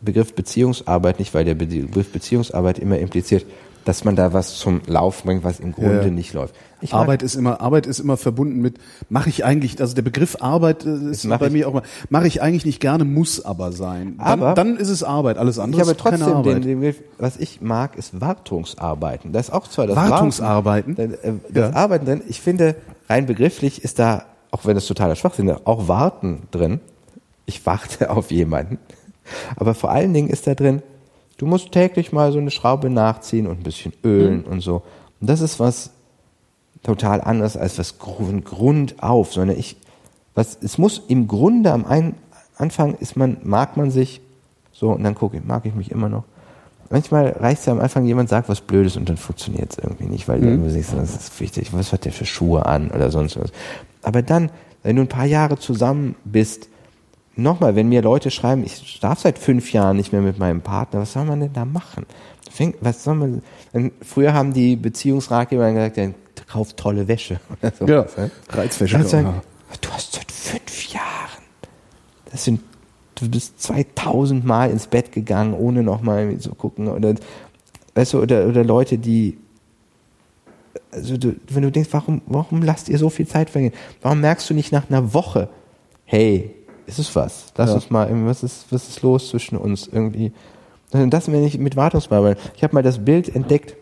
Begriff 0.00 0.34
Beziehungsarbeit 0.34 1.18
nicht, 1.18 1.34
weil 1.34 1.44
der 1.44 1.54
Be- 1.54 1.66
Begriff 1.66 2.12
Beziehungsarbeit 2.12 2.78
immer 2.78 2.98
impliziert, 2.98 3.44
dass 3.84 4.04
man 4.04 4.14
da 4.16 4.32
was 4.32 4.56
zum 4.56 4.82
Laufen 4.86 5.26
bringt, 5.26 5.44
was 5.44 5.58
im 5.60 5.72
Grunde 5.72 6.02
Ja. 6.04 6.10
nicht 6.10 6.32
läuft. 6.34 6.54
Ich 6.82 6.94
Arbeit 6.94 7.22
ist 7.22 7.34
immer 7.34 7.60
Arbeit 7.60 7.86
ist 7.86 7.98
immer 7.98 8.16
verbunden 8.16 8.60
mit 8.60 8.78
mache 9.10 9.28
ich 9.28 9.44
eigentlich 9.44 9.78
also 9.80 9.94
der 9.94 10.00
Begriff 10.02 10.38
Arbeit 10.40 10.86
äh, 10.86 11.10
ist 11.10 11.28
bei 11.28 11.46
ich- 11.46 11.52
mir 11.52 11.68
auch 11.68 11.74
mal 11.74 11.82
mache 12.08 12.26
ich 12.26 12.40
eigentlich 12.40 12.64
nicht 12.64 12.80
gerne 12.80 13.04
muss 13.04 13.44
aber 13.44 13.72
sein 13.72 14.14
dann, 14.16 14.26
Aber- 14.26 14.54
dann 14.54 14.76
ist 14.78 14.88
es 14.88 15.02
Arbeit 15.02 15.36
alles 15.36 15.56
ich 15.58 15.62
andere 15.62 15.82
habe 15.82 15.90
ist 15.92 16.02
keine 16.02 16.16
trotzdem 16.18 16.36
Arbeit 16.36 16.54
den, 16.56 16.62
den 16.62 16.80
Begriff, 16.80 17.02
was 17.18 17.36
ich 17.36 17.60
mag, 17.60 17.96
ist 17.98 18.18
Wartungsarbeiten. 18.20 19.32
Da 19.32 19.40
ist 19.40 19.52
auch 19.52 19.68
zwar 19.68 19.86
das 19.88 19.96
Wartungsarbeiten? 19.96 20.96
Warten, 20.96 21.14
äh, 21.22 21.32
das 21.52 21.70
Ja. 21.72 21.76
Arbeiten 21.76 22.06
drin. 22.06 22.22
Ich 22.28 22.40
finde, 22.40 22.76
rein 23.08 23.26
begrifflich 23.26 23.84
ist 23.84 23.98
da, 23.98 24.24
auch 24.50 24.64
wenn 24.64 24.76
es 24.76 24.86
totaler 24.86 25.16
Schwachsinn 25.16 25.48
ist, 25.48 25.66
auch 25.66 25.86
Warten 25.88 26.42
drin. 26.50 26.80
Ich 27.46 27.64
warte 27.66 28.08
auf 28.10 28.30
jemanden. 28.30 28.78
Aber 29.56 29.74
vor 29.74 29.90
allen 29.90 30.12
Dingen 30.14 30.28
ist 30.30 30.46
da 30.46 30.54
drin, 30.54 30.82
du 31.40 31.46
musst 31.46 31.72
täglich 31.72 32.12
mal 32.12 32.32
so 32.32 32.38
eine 32.38 32.50
Schraube 32.50 32.90
nachziehen 32.90 33.46
und 33.46 33.60
ein 33.60 33.62
bisschen 33.62 33.94
ölen 34.04 34.44
und 34.44 34.60
so. 34.60 34.82
Und 35.20 35.30
das 35.30 35.40
ist 35.40 35.58
was 35.58 35.90
total 36.82 37.22
anderes 37.22 37.56
als 37.56 37.78
was 37.78 37.98
Grund, 37.98 38.44
Grund 38.44 39.02
auf, 39.02 39.32
sondern 39.32 39.58
ich, 39.58 39.76
was, 40.34 40.58
es 40.62 40.76
muss 40.76 41.00
im 41.08 41.28
Grunde 41.28 41.72
am 41.72 41.86
ein, 41.86 42.14
Anfang 42.56 42.94
ist 42.96 43.16
man, 43.16 43.38
mag 43.42 43.78
man 43.78 43.90
sich 43.90 44.20
so 44.70 44.90
und 44.90 45.02
dann 45.02 45.14
gucke 45.14 45.38
ich, 45.38 45.44
mag 45.44 45.64
ich 45.64 45.74
mich 45.74 45.90
immer 45.90 46.10
noch. 46.10 46.24
Manchmal 46.90 47.28
reicht 47.28 47.60
es 47.60 47.66
ja 47.66 47.72
am 47.72 47.80
Anfang, 47.80 48.04
jemand 48.04 48.28
sagt 48.28 48.50
was 48.50 48.60
Blödes 48.60 48.98
und 48.98 49.08
dann 49.08 49.16
funktioniert 49.16 49.72
es 49.72 49.78
irgendwie 49.78 50.06
nicht, 50.06 50.28
weil 50.28 50.40
du 50.40 50.68
siehst, 50.68 50.92
das 50.92 51.14
ist 51.14 51.40
wichtig, 51.40 51.72
was 51.72 51.92
hat 51.92 52.04
der 52.04 52.12
für 52.12 52.26
Schuhe 52.26 52.66
an 52.66 52.90
oder 52.90 53.10
sonst 53.10 53.40
was. 53.40 53.50
Aber 54.02 54.20
dann, 54.20 54.50
wenn 54.82 54.96
du 54.96 55.02
ein 55.02 55.08
paar 55.08 55.24
Jahre 55.24 55.58
zusammen 55.58 56.16
bist, 56.24 56.68
nochmal, 57.42 57.74
wenn 57.76 57.88
mir 57.88 58.02
Leute 58.02 58.30
schreiben, 58.30 58.64
ich 58.64 58.98
darf 59.00 59.20
seit 59.20 59.38
fünf 59.38 59.72
Jahren 59.72 59.96
nicht 59.96 60.12
mehr 60.12 60.22
mit 60.22 60.38
meinem 60.38 60.60
Partner, 60.60 61.00
was 61.00 61.12
soll 61.12 61.24
man 61.24 61.40
denn 61.40 61.52
da 61.52 61.64
machen? 61.64 62.06
Fängt- 62.50 62.76
Was 62.80 63.04
soll 63.04 63.14
man, 63.14 63.42
früher 64.02 64.32
haben 64.34 64.52
die 64.52 64.76
Beziehungsratgeber 64.76 65.70
gesagt, 65.72 65.96
ja, 65.96 66.10
kauf 66.48 66.72
tolle 66.74 67.06
Wäsche. 67.08 67.38
Oder 67.62 67.72
so. 67.78 67.86
ja 67.86 68.06
Reizwäsche 68.48 68.98
Dann 68.98 69.06
sagen, 69.06 69.40
du 69.80 69.88
hast 69.90 70.14
seit 70.14 70.30
fünf 70.32 70.92
Jahren, 70.92 71.42
das 72.32 72.44
sind, 72.44 72.60
du 73.14 73.28
bist 73.30 73.60
2000 73.62 74.44
Mal 74.44 74.70
ins 74.70 74.86
Bett 74.88 75.12
gegangen, 75.12 75.54
ohne 75.54 75.82
nochmal 75.82 76.36
zu 76.38 76.54
gucken. 76.54 76.88
Oder, 76.88 77.14
weißt 77.94 78.14
du, 78.14 78.20
oder, 78.22 78.46
oder 78.48 78.64
Leute, 78.64 78.98
die, 78.98 79.38
also 80.92 81.16
du, 81.16 81.36
wenn 81.48 81.62
du 81.62 81.70
denkst, 81.70 81.90
warum, 81.92 82.22
warum 82.26 82.62
lasst 82.62 82.88
ihr 82.88 82.98
so 82.98 83.10
viel 83.10 83.26
Zeit 83.28 83.50
vergehen? 83.50 83.72
Warum 84.02 84.20
merkst 84.20 84.48
du 84.50 84.54
nicht 84.54 84.72
nach 84.72 84.88
einer 84.90 85.14
Woche, 85.14 85.48
hey, 86.04 86.54
ist 86.90 86.98
es 86.98 87.16
was? 87.16 87.46
Lass 87.56 87.70
Ja. 87.70 87.74
uns 87.76 87.90
mal, 87.90 88.08
was 88.26 88.42
ist, 88.42 88.66
was 88.70 88.88
ist 88.88 89.02
los 89.02 89.28
zwischen 89.28 89.56
uns 89.56 89.88
irgendwie? 89.90 90.32
Das 90.92 91.30
wenn 91.30 91.44
ich 91.44 91.56
mit 91.58 91.76
Wartungsbarbeiten. 91.76 92.42
Ich 92.56 92.64
habe 92.64 92.74
mal 92.74 92.82
das 92.82 93.04
Bild 93.04 93.34
entdeckt, 93.34 93.76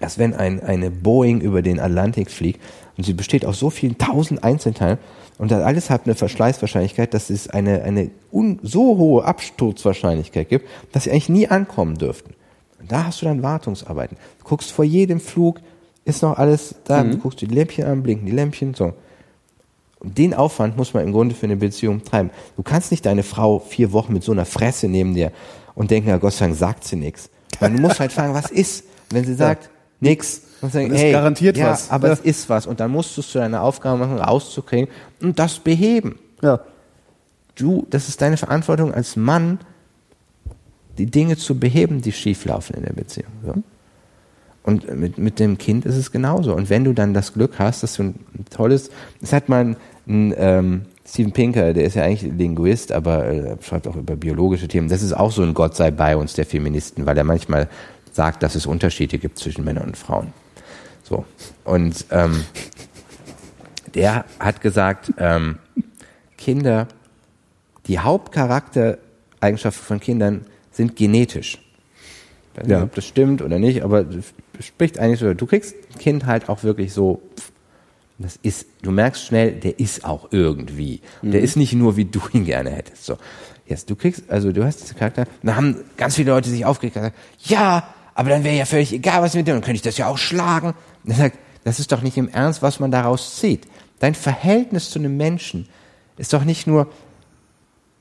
dass 0.00 0.18
wenn 0.18 0.34
ein, 0.34 0.60
eine 0.60 0.90
Boeing 0.90 1.40
über 1.40 1.62
den 1.62 1.78
Atlantik 1.78 2.30
fliegt 2.30 2.60
und 2.96 3.04
sie 3.04 3.12
besteht 3.12 3.46
aus 3.46 3.58
so 3.60 3.70
vielen 3.70 3.98
tausend 3.98 4.42
Einzelteilen 4.42 4.98
und 5.38 5.50
das 5.52 5.62
alles 5.62 5.90
hat 5.90 6.02
eine 6.06 6.16
Verschleißwahrscheinlichkeit, 6.16 7.14
dass 7.14 7.30
es 7.30 7.48
eine, 7.48 7.82
eine 7.82 8.10
un, 8.32 8.58
so 8.62 8.98
hohe 8.98 9.24
Absturzwahrscheinlichkeit 9.24 10.48
gibt, 10.48 10.66
dass 10.90 11.04
sie 11.04 11.12
eigentlich 11.12 11.28
nie 11.28 11.48
ankommen 11.48 11.96
dürften. 11.98 12.34
Und 12.80 12.90
da 12.90 13.04
hast 13.06 13.22
du 13.22 13.26
dann 13.26 13.44
Wartungsarbeiten. 13.44 14.16
Du 14.40 14.44
guckst 14.44 14.72
vor 14.72 14.84
jedem 14.84 15.20
Flug, 15.20 15.60
ist 16.04 16.22
noch 16.22 16.36
alles 16.36 16.74
da, 16.84 17.04
du 17.04 17.16
guckst 17.16 17.40
die 17.40 17.46
Lämpchen 17.46 17.84
an, 17.84 18.02
blinken 18.02 18.26
die 18.26 18.32
Lämpchen, 18.32 18.74
so. 18.74 18.92
Und 20.02 20.18
den 20.18 20.34
Aufwand 20.34 20.76
muss 20.76 20.94
man 20.94 21.04
im 21.04 21.12
Grunde 21.12 21.34
für 21.34 21.46
eine 21.46 21.56
Beziehung 21.56 22.02
treiben. 22.02 22.30
Du 22.56 22.62
kannst 22.62 22.90
nicht 22.90 23.06
deine 23.06 23.22
Frau 23.22 23.60
vier 23.60 23.92
Wochen 23.92 24.12
mit 24.12 24.24
so 24.24 24.32
einer 24.32 24.44
Fresse 24.44 24.88
neben 24.88 25.14
dir 25.14 25.30
und 25.74 25.90
denken, 25.92 26.08
ja 26.08 26.16
Gott 26.18 26.32
sei 26.32 26.46
Dank 26.46 26.58
sagt 26.58 26.84
sie 26.84 26.96
nichts. 26.96 27.30
Du 27.60 27.68
musst 27.68 28.00
halt 28.00 28.10
fragen, 28.12 28.34
was 28.34 28.50
ist? 28.50 28.82
Und 29.10 29.16
wenn 29.18 29.24
sie 29.24 29.34
sagt, 29.34 29.70
nix, 30.00 30.42
und 30.60 30.72
sagen, 30.72 30.86
Dann 30.88 30.96
ist 30.96 31.02
hey, 31.02 31.12
garantiert 31.12 31.56
ja, 31.56 31.70
was. 31.70 31.90
aber 31.90 32.08
Ja. 32.08 32.14
es 32.14 32.20
ist 32.20 32.48
was. 32.48 32.66
Und 32.66 32.80
dann 32.80 32.90
musst 32.90 33.16
du 33.16 33.20
es 33.20 33.30
zu 33.30 33.38
deiner 33.38 33.62
Aufgabe 33.62 33.98
machen, 33.98 34.18
rauszukriegen 34.18 34.88
und 35.20 35.38
das 35.38 35.58
beheben. 35.58 36.18
ja 36.42 36.60
Du, 37.54 37.86
das 37.90 38.08
ist 38.08 38.22
deine 38.22 38.38
Verantwortung 38.38 38.94
als 38.94 39.14
Mann, 39.14 39.58
die 40.96 41.06
Dinge 41.06 41.36
zu 41.36 41.58
beheben, 41.58 42.00
die 42.00 42.12
schieflaufen 42.12 42.74
in 42.76 42.82
der 42.84 42.94
Beziehung. 42.94 43.30
So. 43.44 43.54
Und 44.62 44.94
mit, 44.98 45.18
mit 45.18 45.38
dem 45.38 45.58
Kind 45.58 45.84
ist 45.84 45.96
es 45.96 46.12
genauso. 46.12 46.54
Und 46.54 46.70
wenn 46.70 46.84
du 46.84 46.92
dann 46.92 47.12
das 47.12 47.34
Glück 47.34 47.58
hast, 47.58 47.82
dass 47.82 47.94
du 47.96 48.04
ein, 48.04 48.14
ein 48.38 48.44
tolles, 48.50 48.90
es 49.20 49.32
hat 49.32 49.48
mal 49.48 49.60
ein, 49.64 49.76
ein 50.06 50.34
ähm, 50.36 50.82
Steven 51.06 51.32
Pinker, 51.32 51.72
der 51.72 51.84
ist 51.84 51.94
ja 51.94 52.04
eigentlich 52.04 52.22
Linguist, 52.32 52.92
aber 52.92 53.26
äh, 53.28 53.56
schreibt 53.62 53.86
auch 53.88 53.96
über 53.96 54.16
biologische 54.16 54.68
Themen. 54.68 54.88
Das 54.88 55.02
ist 55.02 55.12
auch 55.12 55.30
so 55.32 55.42
ein 55.42 55.54
Gott 55.54 55.76
sei 55.76 55.90
bei 55.90 56.16
uns 56.16 56.34
der 56.34 56.46
Feministen, 56.46 57.06
weil 57.06 57.16
er 57.18 57.24
manchmal 57.24 57.68
sagt, 58.12 58.42
dass 58.42 58.54
es 58.54 58.66
Unterschiede 58.66 59.18
gibt 59.18 59.38
zwischen 59.38 59.64
Männern 59.64 59.84
und 59.88 59.96
Frauen. 59.96 60.32
So. 61.02 61.24
Und 61.64 62.04
ähm, 62.10 62.44
der 63.94 64.24
hat 64.38 64.60
gesagt, 64.60 65.12
ähm, 65.18 65.58
Kinder 66.36 66.88
die 67.86 67.98
Hauptcharaktereigenschaften 67.98 69.84
von 69.84 70.00
Kindern 70.00 70.46
sind 70.70 70.96
genetisch. 70.96 71.58
Ich 72.54 72.58
weiß 72.60 72.66
nicht, 72.66 72.76
Ja. 72.76 72.82
ob 72.84 72.94
das 72.94 73.04
stimmt 73.06 73.42
oder 73.42 73.58
nicht, 73.58 73.82
aber 73.82 74.04
spricht 74.60 74.98
eigentlich 74.98 75.20
so. 75.20 75.34
Du 75.34 75.46
kriegst 75.46 75.74
ein 75.92 75.98
Kind 75.98 76.26
halt 76.26 76.48
auch 76.48 76.62
wirklich 76.62 76.92
so, 76.92 77.20
das 78.24 78.38
ist, 78.42 78.66
du 78.82 78.90
merkst 78.90 79.24
schnell, 79.24 79.52
der 79.52 79.78
ist 79.78 80.04
auch 80.04 80.28
irgendwie. 80.30 81.00
Und 81.22 81.32
Der 81.32 81.40
ist 81.40 81.56
nicht 81.56 81.72
nur, 81.72 81.96
wie 81.96 82.04
du 82.04 82.20
ihn 82.32 82.44
gerne 82.44 82.70
hättest. 82.70 83.04
So. 83.04 83.16
Jetzt, 83.66 83.88
du 83.90 83.96
kriegst, 83.96 84.28
also 84.28 84.52
du 84.52 84.64
hast 84.64 84.82
diesen 84.82 84.96
Charakter, 84.96 85.26
da 85.42 85.56
haben 85.56 85.76
ganz 85.96 86.16
viele 86.16 86.32
Leute 86.32 86.50
sich 86.50 86.64
aufgeregt 86.64 86.96
und 86.96 87.02
gesagt, 87.02 87.18
ja, 87.44 87.86
aber 88.14 88.30
dann 88.30 88.44
wäre 88.44 88.56
ja 88.56 88.64
völlig 88.64 88.92
egal, 88.92 89.22
was 89.22 89.34
mit 89.34 89.46
dem, 89.46 89.54
dann 89.54 89.62
könnte 89.62 89.76
ich 89.76 89.82
das 89.82 89.96
ja 89.96 90.08
auch 90.08 90.18
schlagen. 90.18 90.74
Und 91.04 91.10
er 91.10 91.16
sagt, 91.16 91.38
das 91.64 91.80
ist 91.80 91.92
doch 91.92 92.02
nicht 92.02 92.16
im 92.16 92.28
Ernst, 92.28 92.60
was 92.62 92.80
man 92.80 92.90
daraus 92.90 93.36
zieht. 93.36 93.66
Dein 94.00 94.14
Verhältnis 94.14 94.90
zu 94.90 94.98
einem 94.98 95.16
Menschen 95.16 95.68
ist 96.18 96.32
doch 96.32 96.44
nicht 96.44 96.66
nur, 96.66 96.88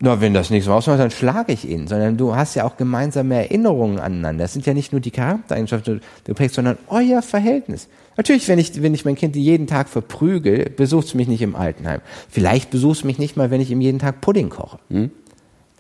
na, 0.03 0.19
wenn 0.19 0.33
das 0.33 0.49
nichts 0.49 0.67
ausmacht, 0.67 0.99
dann 0.99 1.11
schlage 1.11 1.53
ich 1.53 1.69
ihn, 1.69 1.87
sondern 1.87 2.17
du 2.17 2.35
hast 2.35 2.55
ja 2.55 2.63
auch 2.65 2.75
gemeinsame 2.75 3.35
Erinnerungen 3.35 3.99
aneinander. 3.99 4.45
Das 4.45 4.53
sind 4.53 4.65
ja 4.65 4.73
nicht 4.73 4.91
nur 4.91 4.99
die 4.99 5.11
Charaktereigenschaften, 5.11 5.99
die 5.99 6.23
du 6.23 6.33
prägst, 6.33 6.55
sondern 6.55 6.79
euer 6.87 7.21
Verhältnis. 7.21 7.87
Natürlich, 8.17 8.47
wenn 8.47 8.57
ich, 8.57 8.81
wenn 8.81 8.95
ich 8.95 9.05
mein 9.05 9.15
Kind 9.15 9.35
jeden 9.35 9.67
Tag 9.67 9.89
verprügel, 9.89 10.71
besucht 10.71 11.05
es 11.05 11.13
mich 11.13 11.27
nicht 11.27 11.43
im 11.43 11.55
Altenheim. 11.55 12.01
Vielleicht 12.29 12.71
besucht 12.71 12.97
es 12.97 13.03
mich 13.03 13.19
nicht 13.19 13.37
mal, 13.37 13.51
wenn 13.51 13.61
ich 13.61 13.69
ihm 13.69 13.79
jeden 13.79 13.99
Tag 13.99 14.21
Pudding 14.21 14.49
koche. 14.49 14.79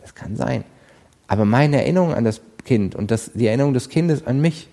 Das 0.01 0.13
kann 0.13 0.35
sein. 0.35 0.65
Aber 1.27 1.45
meine 1.45 1.77
Erinnerung 1.77 2.13
an 2.13 2.23
das 2.23 2.41
Kind 2.63 2.93
und 2.93 3.09
das, 3.09 3.31
die 3.33 3.47
Erinnerung 3.47 3.73
des 3.73 3.89
Kindes 3.89 4.27
an 4.27 4.39
mich, 4.39 4.67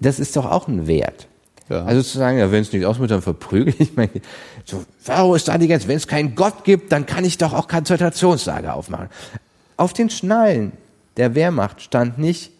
das 0.00 0.20
ist 0.20 0.36
doch 0.36 0.44
auch 0.44 0.68
ein 0.68 0.86
Wert. 0.86 1.27
Ja. 1.68 1.84
Also 1.84 2.02
zu 2.02 2.18
sagen, 2.18 2.38
ja, 2.38 2.50
wenn 2.50 2.62
es 2.62 2.72
nicht 2.72 2.84
ausmacht, 2.84 3.10
dann 3.10 3.22
verprügel 3.22 3.74
ich 3.78 3.94
mein 3.96 4.10
Kind. 4.10 4.24
So, 4.64 4.84
warum 5.04 5.34
ist 5.34 5.48
da 5.48 5.58
die 5.58 5.68
Grenze? 5.68 5.88
Wenn 5.88 5.96
es 5.96 6.06
keinen 6.06 6.34
Gott 6.34 6.64
gibt, 6.64 6.92
dann 6.92 7.06
kann 7.06 7.24
ich 7.24 7.38
doch 7.38 7.52
auch 7.52 7.68
Konzentrationslager 7.68 8.74
aufmachen. 8.74 9.08
Auf 9.76 9.92
den 9.92 10.10
Schnallen 10.10 10.72
der 11.16 11.34
Wehrmacht 11.34 11.82
stand 11.82 12.18
nicht, 12.18 12.52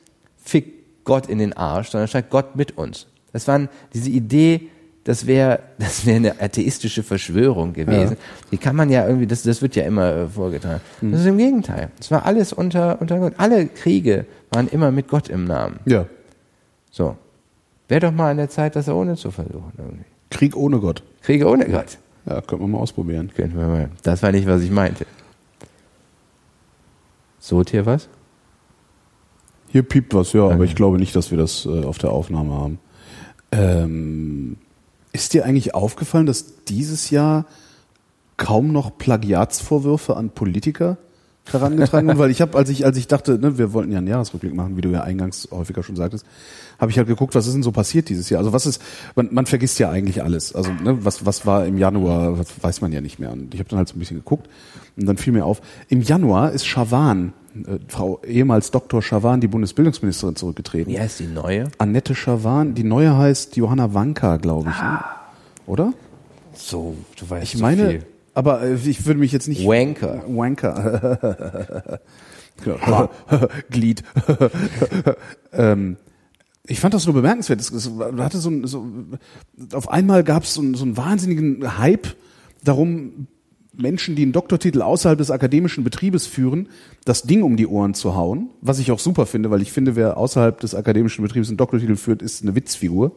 fick 0.42 1.04
Gott 1.04 1.26
in 1.26 1.38
den 1.38 1.52
Arsch, 1.54 1.90
sondern 1.90 2.08
stand 2.08 2.30
Gott 2.30 2.56
mit 2.56 2.76
uns. 2.76 3.06
Das 3.32 3.48
war 3.48 3.68
diese 3.94 4.10
Idee, 4.10 4.68
das 5.04 5.26
wäre 5.26 5.60
das 5.78 6.04
wäre 6.04 6.16
eine 6.16 6.40
atheistische 6.40 7.02
Verschwörung 7.02 7.72
gewesen. 7.72 8.18
Die 8.52 8.58
kann 8.58 8.76
man 8.76 8.90
ja 8.90 9.06
irgendwie, 9.06 9.26
das, 9.26 9.42
das 9.42 9.62
wird 9.62 9.74
ja 9.74 9.84
immer 9.84 10.14
äh, 10.14 10.26
vorgetragen. 10.26 10.80
Das 11.00 11.20
ist 11.20 11.26
im 11.26 11.38
Gegenteil. 11.38 11.90
Es 11.98 12.10
war 12.10 12.26
alles 12.26 12.52
unter, 12.52 13.00
unter 13.00 13.18
Gott. 13.18 13.34
Alle 13.38 13.66
Kriege 13.66 14.26
waren 14.50 14.68
immer 14.68 14.90
mit 14.90 15.08
Gott 15.08 15.28
im 15.28 15.44
Namen. 15.44 15.80
Ja. 15.86 16.06
So. 16.90 17.16
Wäre 17.88 18.00
doch 18.00 18.12
mal 18.12 18.30
an 18.30 18.36
der 18.36 18.48
Zeit, 18.50 18.76
das 18.76 18.88
ohne 18.88 19.16
zu 19.16 19.30
versuchen. 19.30 19.72
Irgendwie. 19.78 20.04
Krieg 20.30 20.56
ohne 20.56 20.78
Gott. 20.78 21.02
Kriege 21.22 21.48
ohne 21.48 21.66
Gott. 21.68 21.98
Ja, 22.26 22.40
könnte 22.42 22.58
man 22.62 22.72
mal 22.72 22.78
ausprobieren. 22.78 23.30
Könnten 23.34 23.58
wir 23.58 23.66
mal. 23.66 23.90
Das 24.02 24.22
war 24.22 24.30
nicht, 24.32 24.46
was 24.46 24.60
ich 24.62 24.70
meinte. 24.70 25.06
So, 27.38 27.62
Tier 27.64 27.86
was? 27.86 28.08
Hier 29.68 29.82
piept 29.82 30.14
was, 30.14 30.32
ja, 30.32 30.42
aber 30.44 30.54
Okay. 30.54 30.64
ich 30.64 30.74
glaube 30.74 30.98
nicht, 30.98 31.14
dass 31.14 31.30
wir 31.30 31.38
das 31.38 31.66
äh, 31.66 31.84
auf 31.84 31.98
der 31.98 32.10
Aufnahme 32.10 32.52
haben. 32.54 32.78
Ähm, 33.52 34.56
ist 35.12 35.34
dir 35.34 35.44
eigentlich 35.44 35.74
aufgefallen, 35.74 36.26
dass 36.26 36.64
dieses 36.64 37.10
Jahr 37.10 37.46
kaum 38.36 38.72
noch 38.72 38.96
Plagiatsvorwürfe 38.98 40.16
an 40.16 40.30
Politiker 40.30 40.96
herangetragen 41.52 42.08
wurden? 42.08 42.18
Weil 42.18 42.30
ich 42.30 42.40
habe, 42.40 42.56
als 42.56 42.68
ich, 42.70 42.84
als 42.84 42.96
ich 42.96 43.06
dachte, 43.06 43.38
ne, 43.38 43.58
wir 43.58 43.72
wollten 43.72 43.92
ja 43.92 43.98
einen 43.98 44.06
Jahresrückblick 44.06 44.54
machen, 44.54 44.76
wie 44.76 44.80
du 44.80 44.90
ja 44.90 45.02
eingangs 45.02 45.48
häufiger 45.50 45.82
schon 45.82 45.96
sagtest, 45.96 46.24
habe 46.78 46.90
ich 46.90 46.98
halt 46.98 47.08
geguckt, 47.08 47.34
was 47.34 47.46
ist 47.46 47.54
denn 47.54 47.62
so 47.62 47.72
passiert 47.72 48.08
dieses 48.08 48.30
Jahr? 48.30 48.38
Also 48.38 48.52
was 48.52 48.66
ist, 48.66 48.80
man, 49.16 49.28
man 49.32 49.46
vergisst 49.46 49.78
ja 49.78 49.90
eigentlich 49.90 50.22
alles. 50.22 50.54
Also 50.54 50.70
ne, 50.72 51.04
was, 51.04 51.26
was 51.26 51.44
war 51.46 51.66
im 51.66 51.78
Januar, 51.78 52.38
was 52.38 52.48
weiß 52.60 52.80
man 52.80 52.92
ja 52.92 53.00
nicht 53.00 53.18
mehr. 53.18 53.32
Und 53.32 53.54
ich 53.54 53.60
habe 53.60 53.68
dann 53.68 53.78
halt 53.78 53.88
so 53.88 53.96
ein 53.96 53.98
bisschen 53.98 54.18
geguckt 54.18 54.48
und 54.96 55.06
dann 55.06 55.16
fiel 55.16 55.32
mir 55.32 55.44
auf, 55.44 55.60
im 55.88 56.02
Januar 56.02 56.52
ist 56.52 56.66
Schawan, 56.66 57.32
äh, 57.54 57.78
Frau 57.88 58.20
ehemals 58.22 58.70
Dr. 58.70 59.02
Schawan, 59.02 59.40
die 59.40 59.48
Bundesbildungsministerin, 59.48 60.36
zurückgetreten. 60.36 60.92
Wie 60.92 61.00
heißt 61.00 61.20
die 61.20 61.26
neue? 61.26 61.68
Annette 61.78 62.14
Schawan, 62.14 62.74
die 62.74 62.84
neue 62.84 63.16
heißt 63.16 63.56
Johanna 63.56 63.94
Wanka, 63.94 64.36
glaube 64.36 64.70
ich. 64.70 64.82
Ne? 64.82 65.00
Oder? 65.66 65.92
So, 66.54 66.96
du 67.18 67.30
weißt 67.30 67.44
Ich 67.44 67.58
so 67.58 67.64
meine, 67.64 67.90
viel. 67.90 68.06
Aber 68.38 68.62
äh, 68.62 68.74
ich 68.74 69.04
würde 69.04 69.18
mich 69.20 69.32
jetzt 69.32 69.48
nicht. 69.48 69.66
Wanker. 69.66 70.22
Wanker. 70.28 72.00
Ja. 72.66 73.08
Glied. 73.70 74.02
ähm, 75.52 75.96
ich 76.66 76.80
fand 76.80 76.92
das 76.92 77.06
nur 77.06 77.14
bemerkenswert. 77.14 77.60
Es, 77.60 77.70
es 77.70 77.88
hatte 78.18 78.38
so, 78.38 78.50
ein, 78.50 78.66
so 78.66 78.84
auf 79.74 79.88
einmal 79.88 80.24
gab 80.24 80.42
es 80.42 80.54
so, 80.54 80.60
einen- 80.60 80.74
so 80.74 80.84
einen 80.84 80.96
wahnsinnigen 80.96 81.78
Hype 81.78 82.08
darum, 82.64 83.28
Menschen, 83.76 84.16
die 84.16 84.22
einen 84.22 84.32
Doktortitel 84.32 84.82
außerhalb 84.82 85.16
des 85.18 85.30
akademischen 85.30 85.84
Betriebes 85.84 86.26
führen, 86.26 86.68
das 87.04 87.22
Ding 87.22 87.44
um 87.44 87.56
die 87.56 87.68
Ohren 87.68 87.94
zu 87.94 88.16
hauen. 88.16 88.50
Was 88.60 88.80
ich 88.80 88.90
auch 88.90 88.98
super 88.98 89.24
finde, 89.26 89.52
weil 89.52 89.62
ich 89.62 89.70
finde, 89.70 89.94
wer 89.94 90.16
außerhalb 90.16 90.58
des 90.58 90.74
akademischen 90.74 91.22
Betriebs 91.22 91.46
einen 91.46 91.58
Doktortitel 91.58 91.94
führt, 91.94 92.22
ist 92.22 92.42
eine 92.42 92.56
Witzfigur. 92.56 93.12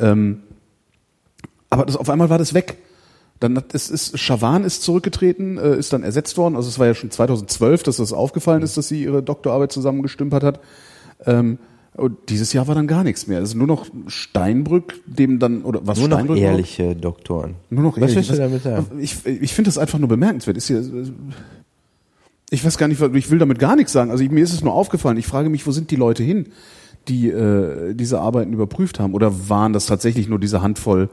Ähm, 0.00 0.40
aber 1.70 1.86
das, 1.86 1.96
auf 1.96 2.10
einmal 2.10 2.30
war 2.30 2.38
das 2.38 2.52
weg. 2.52 2.78
Dann 3.40 3.56
hat, 3.56 3.74
es 3.74 3.90
ist, 3.90 4.18
Schawan 4.18 4.64
ist 4.64 4.82
zurückgetreten, 4.82 5.58
äh, 5.58 5.76
ist 5.76 5.92
dann 5.92 6.02
ersetzt 6.02 6.36
worden. 6.38 6.56
Also 6.56 6.68
es 6.68 6.78
war 6.78 6.86
ja 6.86 6.94
schon 6.94 7.10
2012, 7.10 7.82
dass 7.82 7.96
das 7.96 8.12
aufgefallen 8.12 8.62
ist, 8.62 8.76
dass 8.76 8.88
sie 8.88 9.02
ihre 9.02 9.22
Doktorarbeit 9.22 9.72
zusammengestümpert 9.72 10.42
hat. 10.42 10.60
Ähm, 11.26 11.58
und 11.96 12.28
dieses 12.28 12.52
Jahr 12.52 12.66
war 12.66 12.74
dann 12.74 12.88
gar 12.88 13.04
nichts 13.04 13.28
mehr. 13.28 13.38
Also 13.38 13.56
nur 13.56 13.68
noch 13.68 13.86
Steinbrück, 14.08 14.94
dem 15.06 15.38
dann, 15.38 15.62
oder 15.62 15.80
was 15.86 15.98
Nur 15.98 16.08
noch 16.08 16.16
Steinbrück 16.16 16.38
war? 16.38 16.44
ehrliche 16.44 16.96
Doktoren. 16.96 17.54
Nur 17.70 17.84
noch 17.84 18.00
Was 18.00 18.12
ehrlich. 18.12 18.28
du 18.28 18.36
damit 18.36 18.62
sagen? 18.64 18.86
Ich, 18.98 19.24
ich 19.24 19.54
finde 19.54 19.68
das 19.68 19.78
einfach 19.78 20.00
nur 20.00 20.08
bemerkenswert. 20.08 20.56
Ist 20.56 20.66
hier, 20.66 20.82
ich 22.50 22.64
weiß 22.64 22.78
gar 22.78 22.88
nicht, 22.88 23.00
ich 23.00 23.30
will 23.30 23.38
damit 23.38 23.60
gar 23.60 23.76
nichts 23.76 23.92
sagen. 23.92 24.10
Also 24.10 24.24
ich, 24.24 24.30
mir 24.30 24.42
ist 24.42 24.52
es 24.52 24.64
nur 24.64 24.74
aufgefallen. 24.74 25.18
Ich 25.18 25.26
frage 25.26 25.50
mich, 25.50 25.66
wo 25.68 25.70
sind 25.70 25.92
die 25.92 25.96
Leute 25.96 26.24
hin, 26.24 26.48
die 27.06 27.28
äh, 27.28 27.94
diese 27.94 28.20
Arbeiten 28.20 28.52
überprüft 28.52 28.98
haben? 28.98 29.14
Oder 29.14 29.48
waren 29.48 29.72
das 29.72 29.86
tatsächlich 29.86 30.28
nur 30.28 30.40
diese 30.40 30.62
Handvoll 30.62 31.10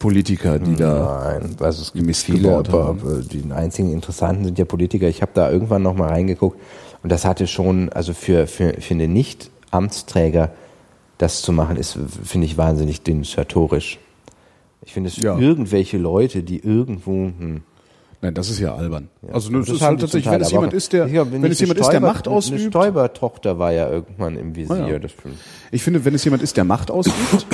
Politiker, 0.00 0.58
die 0.58 0.76
da 0.76 1.38
Nein, 1.40 1.56
also 1.60 1.82
es 1.82 1.92
gibt 1.92 2.06
Mist 2.06 2.24
viele, 2.24 2.56
aber 2.56 2.96
die 3.22 3.44
einzigen 3.52 3.92
interessanten 3.92 4.46
sind 4.46 4.58
ja 4.58 4.64
Politiker. 4.64 5.06
Ich 5.08 5.20
habe 5.20 5.32
da 5.34 5.50
irgendwann 5.50 5.82
noch 5.82 5.94
mal 5.94 6.08
reingeguckt 6.08 6.58
und 7.02 7.12
das 7.12 7.26
hatte 7.26 7.46
schon, 7.46 7.90
also 7.90 8.14
für, 8.14 8.46
für, 8.46 8.72
für 8.80 8.94
einen 8.94 9.12
Nicht-Amtsträger 9.12 10.52
das 11.18 11.42
zu 11.42 11.52
machen, 11.52 11.76
ist, 11.76 11.98
finde 12.24 12.46
ich, 12.46 12.56
wahnsinnig 12.56 13.02
denunziatorisch. 13.02 13.98
Ich 14.82 14.94
finde 14.94 15.10
es 15.10 15.18
Ja. 15.18 15.38
irgendwelche 15.38 15.98
Leute, 15.98 16.42
die 16.42 16.58
irgendwo, 16.60 17.12
hm, 17.12 17.60
Nein, 18.22 18.34
das 18.34 18.50
ist 18.50 18.58
ja 18.58 18.74
albern. 18.74 19.08
Also 19.32 19.48
Aber 19.48 19.58
das, 19.60 19.68
das 19.68 19.76
ist 19.76 19.82
halt 19.82 20.00
tatsächlich, 20.00 20.30
wenn 20.30 20.40
es 20.42 20.50
jemand 20.50 20.72
ist, 20.74 20.92
der, 20.92 21.06
glaub, 21.08 21.32
wenn 21.32 21.40
nicht 21.40 21.52
es 21.52 21.60
eine 21.60 21.68
jemand 21.68 21.80
ist, 21.80 21.92
der 21.92 22.00
Macht 22.00 22.26
Eine 22.28 22.36
ausübt. 22.36 22.60
Stoiber-Tochter 22.60 23.58
war 23.58 23.72
ja 23.72 23.88
irgendwann 23.90 24.36
im 24.36 24.54
Visier. 24.54 24.74
Ah, 24.76 24.88
ja. 24.88 24.98
Ich 25.70 25.82
finde, 25.82 26.04
wenn 26.04 26.14
es 26.14 26.24
jemand 26.24 26.42
ist, 26.42 26.54
der 26.56 26.64
Macht 26.64 26.90
ausübt, 26.90 27.46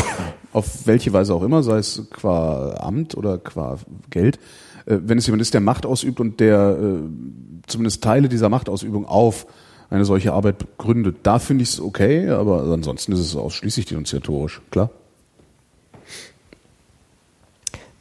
auf 0.52 0.86
welche 0.86 1.12
Weise 1.12 1.34
auch 1.34 1.42
immer, 1.42 1.62
sei 1.62 1.78
es 1.78 2.02
qua 2.10 2.74
Amt 2.78 3.16
oder 3.16 3.38
qua 3.38 3.78
Geld, 4.10 4.38
äh, 4.86 4.98
wenn 5.04 5.18
es 5.18 5.26
jemand 5.26 5.42
ist, 5.42 5.54
der 5.54 5.60
Macht 5.60 5.86
ausübt 5.86 6.20
und 6.20 6.40
der 6.40 6.78
äh, 6.80 6.98
zumindest 7.66 8.02
Teile 8.02 8.28
dieser 8.28 8.48
Machtausübung 8.48 9.06
auf 9.06 9.46
eine 9.90 10.04
solche 10.04 10.32
Arbeit 10.32 10.58
begründet, 10.58 11.18
da 11.22 11.38
finde 11.38 11.62
ich 11.62 11.70
es 11.70 11.80
okay, 11.80 12.28
aber 12.30 12.64
ansonsten 12.64 13.12
ist 13.12 13.20
es 13.20 13.36
ausschließlich 13.36 13.86
denunziatorisch, 13.86 14.60
klar. 14.70 14.90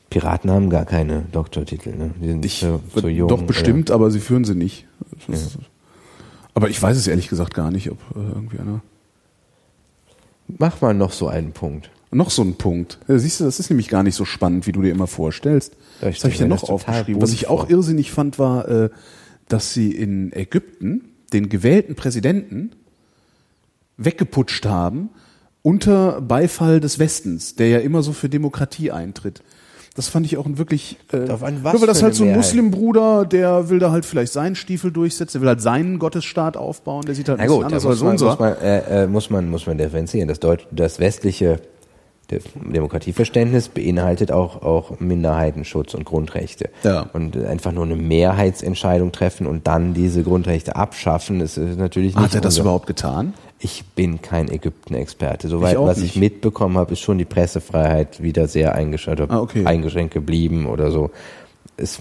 Piraten 0.09 0.49
haben 0.49 0.69
gar 0.69 0.85
keine 0.85 1.23
Doktortitel, 1.31 1.95
ne? 1.95 2.11
Die 2.21 2.27
sind 2.27 2.45
Ich, 2.45 2.59
so, 2.59 2.81
so 2.95 3.07
jung. 3.07 3.27
doch 3.27 3.41
bestimmt, 3.43 3.91
aber 3.91 4.11
sie 4.11 4.19
führen 4.19 4.45
sie 4.45 4.55
nicht. 4.55 4.85
Ist- 5.27 5.57
Aber 6.53 6.69
ich 6.69 6.81
weiß 6.81 6.95
es 6.95 7.07
ehrlich 7.07 7.27
gesagt 7.27 7.53
gar 7.53 7.69
nicht, 7.69 7.91
ob 7.91 7.97
äh, 8.15 8.19
irgendwie 8.19 8.59
einer. 8.59 8.71
Oder? 8.75 8.81
Mach 10.57 10.79
mal 10.81 10.93
noch 10.93 11.11
so 11.11 11.27
einen 11.27 11.51
Punkt. 11.51 11.89
Noch 12.11 12.29
so 12.29 12.43
ein 12.43 12.55
Punkt. 12.55 12.99
Ja, 13.07 13.17
siehst 13.17 13.39
du, 13.39 13.43
das 13.43 13.59
ist 13.59 13.69
nämlich 13.69 13.89
gar 13.89 14.03
nicht 14.03 14.15
so 14.15 14.25
spannend, 14.25 14.67
wie 14.67 14.71
du 14.71 14.81
dir 14.81 14.91
immer 14.91 15.07
vorstellst. 15.07 15.73
Ich 16.01 16.17
Was 16.17 16.23
habe 16.23 16.31
ich 16.31 16.37
denn 16.37 16.47
mir 16.47 16.55
noch 16.55 16.63
aufgeschrieben? 16.63 17.21
Was 17.21 17.33
ich 17.33 17.47
auch 17.47 17.69
irrsinnig 17.69 18.11
fand, 18.11 18.39
war, 18.39 18.67
äh, 18.67 18.89
dass 19.47 19.73
sie 19.73 19.91
in 19.91 20.31
Ägypten 20.31 21.09
den 21.33 21.49
gewählten 21.49 21.95
Präsidenten 21.95 22.71
weggeputscht 23.97 24.65
haben 24.65 25.09
unter 25.61 26.21
Beifall 26.21 26.79
des 26.79 26.99
Westens, 26.99 27.55
der 27.55 27.69
ja 27.69 27.79
immer 27.79 28.03
so 28.03 28.13
für 28.13 28.29
Demokratie 28.29 28.91
eintritt. 28.91 29.41
Das 29.95 30.09
fand 30.09 30.25
ich 30.25 30.37
auch 30.37 30.45
ein 30.45 30.57
wirklich. 30.57 30.97
Äh, 31.13 31.29
Auf 31.29 31.41
was 31.41 31.51
nur 31.53 31.81
weil 31.81 31.87
das 31.87 32.03
halt 32.03 32.15
so 32.15 32.25
ein? 32.25 32.33
Muslimbruder, 32.35 33.25
der 33.25 33.69
will 33.69 33.79
da 33.79 33.91
halt 33.91 34.05
vielleicht 34.05 34.33
seinen 34.33 34.55
Stiefel 34.55 34.91
durchsetzen, 34.91 35.37
der 35.37 35.41
will 35.41 35.47
halt 35.47 35.61
seinen 35.61 35.99
Gottesstaat 35.99 36.57
aufbauen, 36.57 37.05
der 37.05 37.15
sieht 37.15 37.29
halt 37.29 37.37
Na 37.37 37.45
ein 37.45 37.49
gut, 37.49 37.61
da 37.61 37.65
anders 37.67 37.83
muss 37.85 37.91
als 37.93 38.01
man, 38.01 38.11
unser. 38.11 38.25
muss, 38.27 38.39
man, 38.39 38.53
äh, 38.57 39.03
äh, 39.03 39.07
muss, 39.07 39.29
man, 39.29 39.49
muss 39.49 39.65
man 39.65 39.77
differenzieren. 39.77 40.27
Das, 40.27 40.41
Deut 40.41 40.67
das 40.71 40.99
westliche 40.99 41.61
Demokratieverständnis 42.29 43.69
beinhaltet 43.69 44.31
auch, 44.31 44.61
auch 44.63 44.99
Minderheitenschutz 44.99 45.93
und 45.93 46.05
Grundrechte. 46.05 46.69
Ja. 46.83 47.09
Und 47.13 47.37
einfach 47.37 47.71
nur 47.71 47.83
eine 47.85 47.95
Mehrheitsentscheidung 47.95 49.11
treffen 49.11 49.47
und 49.47 49.67
dann 49.67 49.93
diese 49.93 50.23
Grundrechte 50.23 50.75
abschaffen, 50.75 51.41
ist, 51.41 51.57
ist 51.57 51.77
natürlich 51.77 52.15
nicht 52.15 52.23
Hat 52.23 52.35
er 52.35 52.41
das 52.41 52.57
überhaupt 52.57 52.87
getan? 52.87 53.33
Ich 53.59 53.85
bin 53.95 54.21
kein 54.21 54.49
Ägypten-Experte. 54.49 55.47
Soweit, 55.47 55.79
was 55.79 55.97
nicht. 55.97 56.15
ich 56.15 56.19
mitbekommen 56.19 56.77
habe, 56.77 56.93
ist 56.93 56.99
schon 56.99 57.17
die 57.17 57.25
Pressefreiheit 57.25 58.21
wieder 58.21 58.47
sehr 58.47 58.75
eingeschränkt, 58.75 59.21
Ah, 59.29 59.39
okay. 59.39 59.65
eingeschränkt 59.65 60.13
geblieben 60.13 60.65
oder 60.65 60.91
so. 60.91 61.11
Es, 61.77 61.99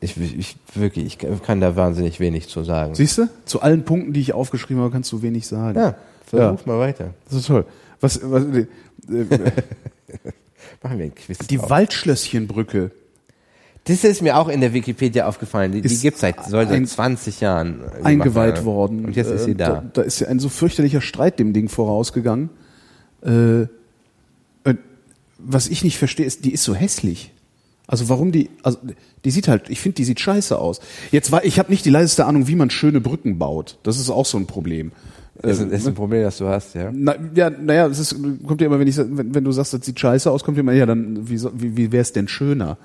Ich, 0.00 0.16
ich 0.18 0.56
wirklich, 0.74 1.06
ich 1.06 1.42
kann 1.42 1.60
da 1.60 1.76
wahnsinnig 1.76 2.20
wenig 2.20 2.48
zu 2.48 2.62
sagen. 2.62 2.94
Siehst 2.94 3.18
du? 3.18 3.28
Zu 3.46 3.62
allen 3.62 3.84
Punkten, 3.84 4.12
die 4.12 4.20
ich 4.20 4.34
aufgeschrieben 4.34 4.82
habe, 4.82 4.92
kannst 4.92 5.10
du 5.12 5.22
wenig 5.22 5.46
sagen. 5.46 5.78
Ja, 5.78 5.94
versuch 6.26 6.66
mal 6.66 6.78
weiter. 6.78 7.10
Das 7.26 7.38
ist 7.38 7.46
toll. 7.46 7.64
Was, 8.00 8.20
was, 8.22 8.44
äh, 8.44 8.66
Machen 10.82 10.98
wir 10.98 11.04
ein 11.06 11.14
Quiz. 11.14 11.38
die 11.38 11.56
drauf. 11.56 11.70
Waldschlösschenbrücke. 11.70 12.90
Das 13.84 14.02
ist 14.02 14.22
mir 14.22 14.38
auch 14.38 14.48
in 14.48 14.60
der 14.62 14.72
Wikipedia 14.72 15.26
aufgefallen. 15.26 15.72
Die, 15.72 15.82
die 15.82 15.98
gibt 15.98 16.16
seit, 16.16 16.42
soll 16.46 16.66
seit 16.66 16.74
ein- 16.76 16.86
20 16.86 17.40
Jahren 17.40 17.80
gemacht 17.80 18.04
eingeweiht 18.04 18.54
werden. 18.54 18.64
worden. 18.64 19.04
Und 19.06 19.16
jetzt 19.16 19.30
ist 19.30 19.44
sie 19.44 19.50
Äh, 19.52 19.56
da. 19.56 19.84
Da 19.92 20.02
ist 20.02 20.20
ja 20.20 20.28
ein 20.28 20.38
so 20.38 20.48
fürchterlicher 20.48 21.00
Streit 21.02 21.38
dem 21.38 21.52
Ding 21.52 21.68
vorausgegangen. 21.68 22.48
Äh, 23.22 23.62
äh, 23.62 23.66
was 25.38 25.68
ich 25.68 25.84
nicht 25.84 25.98
verstehe, 25.98 26.24
ist, 26.24 26.44
die 26.46 26.52
ist 26.52 26.64
so 26.64 26.74
hässlich. 26.74 27.30
Also 27.86 28.08
warum 28.08 28.32
die, 28.32 28.48
also 28.62 28.78
die 29.26 29.30
sieht 29.30 29.48
halt, 29.48 29.68
ich 29.68 29.80
finde, 29.80 29.96
die 29.96 30.04
sieht 30.04 30.18
scheiße 30.18 30.58
aus. 30.58 30.80
Jetzt 31.10 31.30
war, 31.30 31.44
ich 31.44 31.58
habe 31.58 31.70
nicht 31.70 31.84
die 31.84 31.90
leiseste 31.90 32.24
Ahnung, 32.24 32.48
wie 32.48 32.56
man 32.56 32.70
schöne 32.70 33.02
Brücken 33.02 33.38
baut. 33.38 33.76
Das 33.82 33.98
ist 33.98 34.08
auch 34.08 34.24
so 34.24 34.38
ein 34.38 34.46
Problem. 34.46 34.92
Das 35.40 35.58
ist, 35.58 35.66
Äh, 35.66 35.70
das 35.70 35.80
ist 35.80 35.88
ein 35.88 35.94
Problem, 35.94 36.22
das 36.22 36.38
du 36.38 36.46
hast, 36.48 36.74
ja. 36.74 36.90
Na, 36.92 37.14
ja, 37.34 37.50
naja, 37.50 37.86
es 37.86 37.98
ist, 37.98 38.16
kommt 38.46 38.60
ja 38.60 38.66
immer, 38.66 38.78
wenn 38.78 38.86
ich, 38.86 38.96
wenn, 38.96 39.34
wenn 39.34 39.44
du 39.44 39.52
sagst, 39.52 39.74
das 39.74 39.84
sieht 39.84 39.98
scheiße 39.98 40.30
aus, 40.30 40.44
kommt 40.44 40.56
ja 40.56 40.60
immer, 40.62 40.72
ja, 40.72 40.86
dann, 40.86 41.28
wie, 41.28 41.42
wie, 41.54 41.76
wie 41.76 41.92
wäre 41.92 42.02
es 42.02 42.12
denn 42.12 42.28
schöner? 42.28 42.78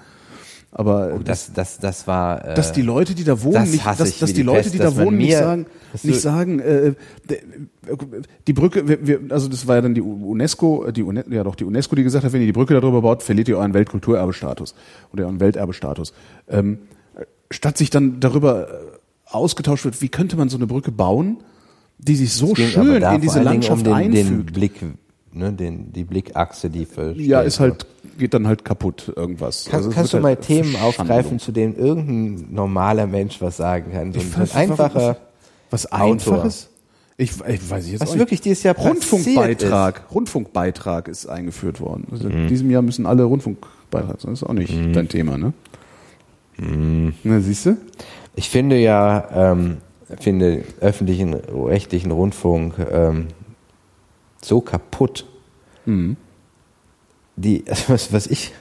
Aber 0.72 1.14
Oh, 1.16 1.20
das, 1.24 1.52
das, 1.54 1.80
das 1.80 2.06
war. 2.06 2.46
Äh, 2.46 2.54
dass 2.54 2.72
die 2.72 2.84
Leute, 2.84 3.16
die 3.16 3.24
da 3.24 3.42
wohnen, 3.42 3.56
das 3.56 3.72
nicht, 3.72 3.86
dass, 3.86 3.98
dass 4.20 4.30
die 4.30 4.34
die 4.36 4.42
Leute, 4.44 4.62
Pest, 4.62 4.74
die 4.76 4.78
da 4.78 4.96
wohnen, 4.96 5.18
nicht 5.18 5.36
sagen, 5.36 5.66
nicht 6.04 6.22
sagen, 6.22 6.60
äh, 6.60 6.94
die 8.46 8.54
Brücke, 8.54 8.88
wir, 8.88 9.08
wir, 9.08 9.20
also 9.30 9.48
das 9.48 9.68
war 9.68 9.78
ja 9.78 9.82
dann 9.82 9.96
die 9.96 10.02
UNESCO, 10.02 10.86
äh, 10.86 10.94
die 10.94 11.02
UNE, 11.02 11.26
ja 11.30 11.44
doch 11.44 11.56
die 11.56 11.66
UNESCO, 11.66 11.96
die 11.96 12.04
gesagt 12.04 12.24
hat, 12.24 12.34
wenn 12.34 12.42
ihr 12.42 12.48
die 12.48 12.54
Brücke 12.54 12.76
darüber 12.76 13.02
baut, 13.02 13.24
verliert 13.24 13.48
ihr 13.48 13.58
euren 13.58 13.74
Weltkulturerbestatus 13.74 14.76
oder 15.12 15.26
euren 15.26 15.40
Welterbestatus. 15.40 16.14
Ähm, 16.48 16.80
statt 17.50 17.78
sich 17.80 17.90
dann 17.90 18.20
darüber 18.20 18.70
äh, 18.70 18.74
ausgetauscht 19.26 19.86
wird, 19.86 20.00
wie 20.04 20.10
könnte 20.10 20.38
man 20.38 20.50
so 20.50 20.58
eine 20.58 20.68
Brücke 20.68 20.92
bauen, 20.92 21.38
die 22.00 22.16
sich 22.16 22.34
so 22.34 22.56
schön 22.56 23.02
in 23.02 23.22
diese 23.22 23.42
Landschaft 23.42 23.86
um 23.88 24.00
den, 24.02 24.12
den 24.12 24.28
einfügt. 24.28 24.54
Blick, 24.54 24.82
ne, 25.34 25.54
den, 25.54 25.94
die 25.94 26.04
Blickachse, 26.04 26.70
die 26.70 26.88
ja, 27.16 27.42
ist 27.42 27.60
wird. 27.60 27.72
halt, 27.72 28.18
geht 28.18 28.34
dann 28.34 28.48
halt 28.48 28.66
kaputt 28.66 29.14
irgendwas. 29.16 29.66
Kann, 29.66 29.76
Also 29.76 29.90
kannst 29.92 30.14
du 30.14 30.18
wird 30.18 30.24
mal 30.24 30.36
halt 30.36 30.42
Themen 30.42 30.76
aufgreifen, 30.76 31.40
zu 31.40 31.52
denen 31.52 31.76
irgendein 31.76 32.54
normaler 32.54 33.06
Mensch 33.06 33.42
was 33.42 33.58
sagen 33.58 33.92
kann? 33.92 34.14
So 34.14 34.20
ein, 34.20 34.50
einfacher. 34.54 35.18
Was 35.70 35.92
Autor. 35.92 36.12
Einfaches? 36.14 36.70
Ich, 37.18 37.32
ich 37.32 37.70
weiß 37.70 37.92
jetzt 37.92 38.00
Was 38.02 38.12
auch 38.12 38.18
wirklich 38.18 38.40
dieses 38.40 38.64
Jahr 38.64 38.76
Rundfunkbeitrag. 38.78 40.04
Rundfunkbeitrag 40.16 41.10
ist 41.10 41.28
eingeführt 41.28 41.82
worden. 41.82 42.08
Also 42.12 42.30
Mhm. 42.30 42.44
In 42.44 42.48
diesem 42.48 42.72
Jahr 42.72 42.82
müssen 42.82 43.06
alle 43.06 43.24
Rundfunkbeitrag 43.26 44.22
sein. 44.22 44.32
Das 44.32 44.42
ist 44.42 44.48
auch 44.48 44.54
nicht 44.54 44.74
dein 44.96 45.10
Thema, 45.10 45.38
ne? 45.38 45.52
Mhm. 46.58 47.14
Na, 47.24 47.42
siehst 47.42 47.66
du? 47.66 47.78
Ich 48.36 48.50
finde 48.50 48.78
ja, 48.78 49.52
ähm, 49.52 49.78
finde 50.20 50.64
öffentlichen, 50.80 51.34
rechtlichen 51.34 52.12
Rundfunk 52.12 52.76
ähm, 52.92 53.28
so 54.42 54.62
kaputt. 54.62 55.26
Mhm. 55.86 56.18
Die, 57.36 57.64
was, 57.88 58.12
was 58.12 58.28
ich 58.28 58.54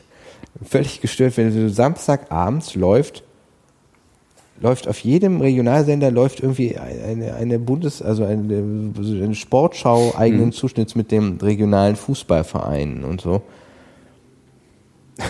völlig 0.62 1.00
gestört 1.00 1.34
finde, 1.34 1.52
so 1.52 1.68
Samstagabends 1.74 2.74
läuft, 2.74 3.22
läuft 4.60 4.88
auf 4.88 4.98
jedem 5.00 5.40
Regionalsender 5.40 6.10
läuft 6.10 6.40
irgendwie 6.40 6.76
eine, 6.76 7.34
eine 7.34 7.58
Bundes-, 7.58 8.02
also 8.02 8.24
eine, 8.24 8.92
eine 8.96 9.34
Sportschau 9.34 10.14
eigenen 10.16 10.46
Mhm. 10.46 10.52
Zuschnitts 10.52 10.94
mit 10.94 11.12
dem 11.12 11.38
regionalen 11.38 11.96
Fußballvereinen 11.96 13.04
und 13.04 13.20
so. 13.20 13.42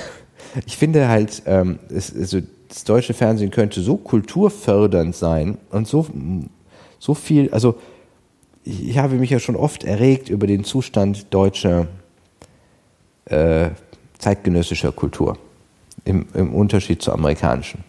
Ich 0.66 0.78
finde 0.78 1.08
halt, 1.08 1.42
ähm, 1.44 1.78
es, 1.90 2.12
also 2.16 2.40
das 2.68 2.84
deutsche 2.84 3.14
Fernsehen 3.14 3.50
könnte 3.50 3.80
so 3.80 3.97
kulturfördernd 3.97 5.16
sein 5.16 5.58
und 5.70 5.88
so, 5.88 6.06
so 6.98 7.14
viel, 7.14 7.50
also 7.50 7.76
ich, 8.64 8.88
ich 8.88 8.98
habe 8.98 9.16
mich 9.16 9.30
ja 9.30 9.38
schon 9.38 9.56
oft 9.56 9.84
erregt 9.84 10.28
über 10.28 10.47
den 10.47 10.64
Zustand 10.64 11.32
deutscher 11.32 11.88
äh, 13.26 13.70
zeitgenössischer 14.18 14.92
Kultur 14.92 15.38
im, 16.05 16.26
im 16.34 16.55
Unterschied 16.55 17.02
zur 17.02 17.14
amerikanischen. 17.14 17.84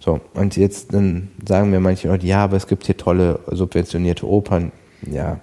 So, 0.00 0.20
und 0.34 0.56
jetzt 0.56 0.92
dann 0.92 1.30
sagen 1.46 1.70
mir 1.70 1.80
manche 1.80 2.08
Leute, 2.08 2.26
ja, 2.26 2.44
aber 2.44 2.56
es 2.56 2.66
gibt 2.66 2.84
hier 2.84 2.96
tolle 2.96 3.40
subventionierte 3.46 4.26
Opern. 4.28 4.70
Ja, 5.10 5.40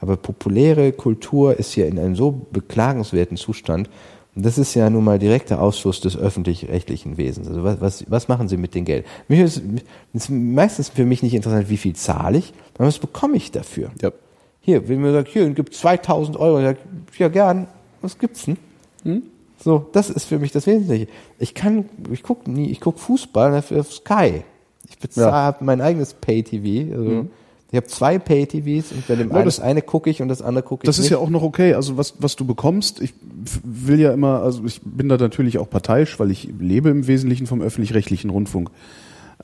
aber 0.00 0.16
populäre 0.16 0.92
Kultur 0.92 1.58
ist 1.58 1.72
hier 1.72 1.86
in 1.86 1.98
einem 1.98 2.16
so 2.16 2.46
beklagenswerten 2.50 3.36
Zustand. 3.36 3.88
Das 4.36 4.58
ist 4.58 4.74
ja 4.74 4.90
nun 4.90 5.04
mal 5.04 5.18
direkter 5.18 5.60
Ausfluss 5.62 6.00
des 6.00 6.16
öffentlich-rechtlichen 6.16 7.16
Wesens. 7.16 7.46
Also 7.48 7.62
was, 7.62 7.80
was, 7.80 8.04
was 8.08 8.28
machen 8.28 8.48
Sie 8.48 8.56
mit 8.56 8.74
dem 8.74 8.84
Geld? 8.84 9.06
Mich 9.28 9.40
ist, 9.40 9.62
ist 10.12 10.28
meistens 10.30 10.88
für 10.88 11.04
mich 11.04 11.22
nicht 11.22 11.34
interessant, 11.34 11.70
wie 11.70 11.76
viel 11.76 11.94
zahle 11.94 12.38
ich, 12.38 12.46
sondern 12.76 12.88
was 12.88 12.98
bekomme 12.98 13.36
ich 13.36 13.52
dafür? 13.52 13.90
Ja. 14.02 14.10
Hier, 14.60 14.88
wenn 14.88 15.00
man 15.02 15.12
sagt, 15.12 15.28
hier, 15.28 15.48
gibt 15.50 15.74
2000 15.74 16.36
Euro, 16.36 16.58
ich 16.58 16.64
sag, 16.64 16.78
ja 17.18 17.28
gern, 17.28 17.68
was 18.00 18.18
gibt's 18.18 18.46
denn? 18.46 18.56
So, 19.62 19.86
das 19.92 20.10
ist 20.10 20.24
für 20.24 20.38
mich 20.38 20.50
das 20.52 20.66
Wesentliche. 20.66 21.06
Ich 21.38 21.54
kann, 21.54 21.84
ich 22.10 22.22
gucke 22.22 22.50
nie, 22.50 22.70
ich 22.70 22.80
gucke 22.80 22.98
Fußball 22.98 23.54
auf 23.56 23.92
Sky. 23.92 24.42
Ich 24.88 24.98
bezahle 24.98 25.56
Ja. 25.58 25.64
mein 25.64 25.80
eigenes 25.80 26.14
Pay-TV. 26.14 26.92
Also 26.96 27.26
Ich 27.74 27.76
habe 27.78 27.88
zwei 27.88 28.20
Pay-TVs 28.20 28.92
und 28.92 29.08
bei 29.08 29.16
dem 29.16 29.30
Ja, 29.30 29.34
einen, 29.34 29.46
das- 29.46 29.58
eine 29.58 29.82
gucke 29.82 30.08
ich 30.08 30.22
und 30.22 30.28
das 30.28 30.42
andere 30.42 30.62
gucke 30.62 30.84
ich 30.84 30.86
Das 30.86 30.98
ist 30.98 31.06
nicht. 31.06 31.10
ja 31.10 31.18
auch 31.18 31.28
noch 31.28 31.42
okay. 31.42 31.74
Also 31.74 31.96
was, 31.96 32.14
was 32.20 32.36
du 32.36 32.44
bekommst, 32.44 33.00
ich 33.02 33.14
will 33.64 33.98
ja 33.98 34.12
immer, 34.12 34.42
also 34.42 34.62
ich 34.64 34.80
bin 34.84 35.08
da 35.08 35.16
natürlich 35.16 35.58
auch 35.58 35.68
parteiisch, 35.68 36.20
weil 36.20 36.30
ich 36.30 36.48
lebe 36.60 36.90
im 36.90 37.08
Wesentlichen 37.08 37.48
vom 37.48 37.60
öffentlich-rechtlichen 37.60 38.30
Rundfunk. 38.30 38.70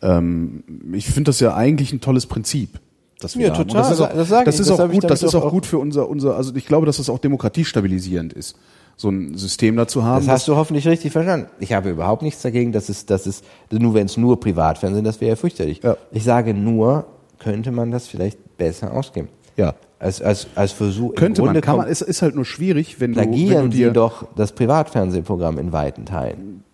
Ähm, 0.01 0.63
ich 0.93 1.07
finde 1.07 1.31
das 1.31 1.41
ja 1.41 1.55
eigentlich 1.55 1.93
ein 1.93 2.01
tolles 2.01 2.27
Prinzip. 2.27 2.79
Das 3.21 3.37
wir 3.37 3.49
Ja, 3.49 3.53
haben. 3.53 3.63
Und 3.63 3.69
total. 3.69 3.83
Das 3.83 3.91
ist 3.91 4.01
auch, 4.01 4.09
Das 4.09 4.29
das 4.29 4.55
ich. 4.55 4.61
ist 4.61 4.71
Das 4.71 4.81
auch 4.81 4.91
gut, 4.91 5.11
das 5.11 5.23
ist 5.25 5.35
auch 5.35 5.45
auch- 5.47 5.51
gut 5.51 5.67
für 5.67 5.79
unser, 5.79 6.09
unser, 6.09 6.37
also 6.37 6.55
ich 6.55 6.67
glaube, 6.67 6.87
dass 6.87 6.99
das 6.99 7.11
auch 7.11 7.19
demokratiestabilisierend 7.19 8.33
ist, 8.33 8.57
so 8.97 9.09
ein 9.11 9.37
System 9.37 9.77
da 9.77 9.89
zu 9.89 10.05
haben. 10.05 10.25
Das 10.25 10.33
hast 10.33 10.47
du 10.49 10.55
hoffentlich 10.55 10.87
richtig 10.87 11.11
verstanden. 11.13 11.47
Ich 11.59 11.73
habe 11.73 11.91
überhaupt 11.91 12.23
nichts 12.23 12.43
dagegen, 12.43 12.71
dass 12.73 12.89
es, 12.89 13.07
dass 13.07 13.27
es, 13.27 13.43
nur 13.71 13.93
wenn 13.95 14.07
es 14.07 14.17
nur 14.17 14.39
Privatfernsehen, 14.39 15.05
das 15.05 15.21
wäre 15.21 15.31
ja 15.31 15.37
fürchterlich. 15.37 15.81
Ja. 15.83 15.97
Ich 16.13 16.23
sage 16.25 16.55
nur, 16.55 17.07
könnte 17.41 17.73
man 17.73 17.91
das 17.91 18.07
vielleicht 18.07 18.57
besser 18.57 18.95
ausgeben. 18.95 19.29
ja. 19.57 19.75
Als, 19.99 20.23
als, 20.23 20.47
als 20.55 20.73
Versuch. 20.73 21.15
Könnte 21.15 21.43
man, 21.43 21.61
kann 21.61 21.77
man, 21.77 21.87
es 21.87 22.01
ist 22.01 22.23
halt 22.23 22.35
nur 22.35 22.47
schwierig, 22.47 23.01
wenn 23.01 23.13
du, 23.13 23.21
wenn 23.21 23.33
du 23.33 23.37
plagieren 23.37 23.71
dir, 23.71 23.89
Sie 23.89 23.93
doch 23.93 24.29
das 24.35 24.53
Privatfernsehprogramm 24.53 25.59
in 25.59 25.73
weiten 25.73 26.07
Teilen. 26.07 26.65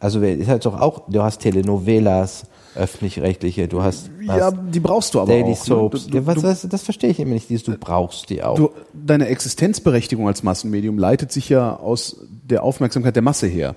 Also 0.00 0.20
ist 0.20 0.46
halt 0.46 0.66
doch 0.66 0.78
auch, 0.78 1.08
du 1.08 1.22
hast 1.22 1.38
Telenovelas, 1.38 2.44
öffentlich-rechtliche, 2.74 3.68
du 3.68 3.82
hast, 3.82 4.10
ja, 4.20 4.50
die 4.50 4.80
brauchst 4.80 5.14
du 5.14 5.20
aber 5.20 5.32
Daily 5.32 5.52
auch. 5.52 5.64
Soaps. 5.64 6.06
Ne? 6.06 6.10
Du, 6.10 6.18
ja, 6.18 6.26
was, 6.26 6.34
du, 6.34 6.40
das, 6.42 6.68
das 6.68 6.82
verstehe 6.82 7.08
ich 7.08 7.20
immer 7.20 7.32
nicht, 7.32 7.48
dieses, 7.48 7.64
du 7.64 7.78
brauchst 7.78 8.28
die 8.28 8.42
auch. 8.42 8.56
du, 8.56 8.70
deine 8.92 9.28
Existenzberechtigung 9.28 10.26
als 10.28 10.42
Massenmedium 10.42 10.98
leitet 10.98 11.32
sich 11.32 11.48
ja 11.48 11.76
aus 11.76 12.18
der 12.28 12.62
Aufmerksamkeit 12.62 13.16
der 13.16 13.22
Masse 13.22 13.46
her. 13.46 13.76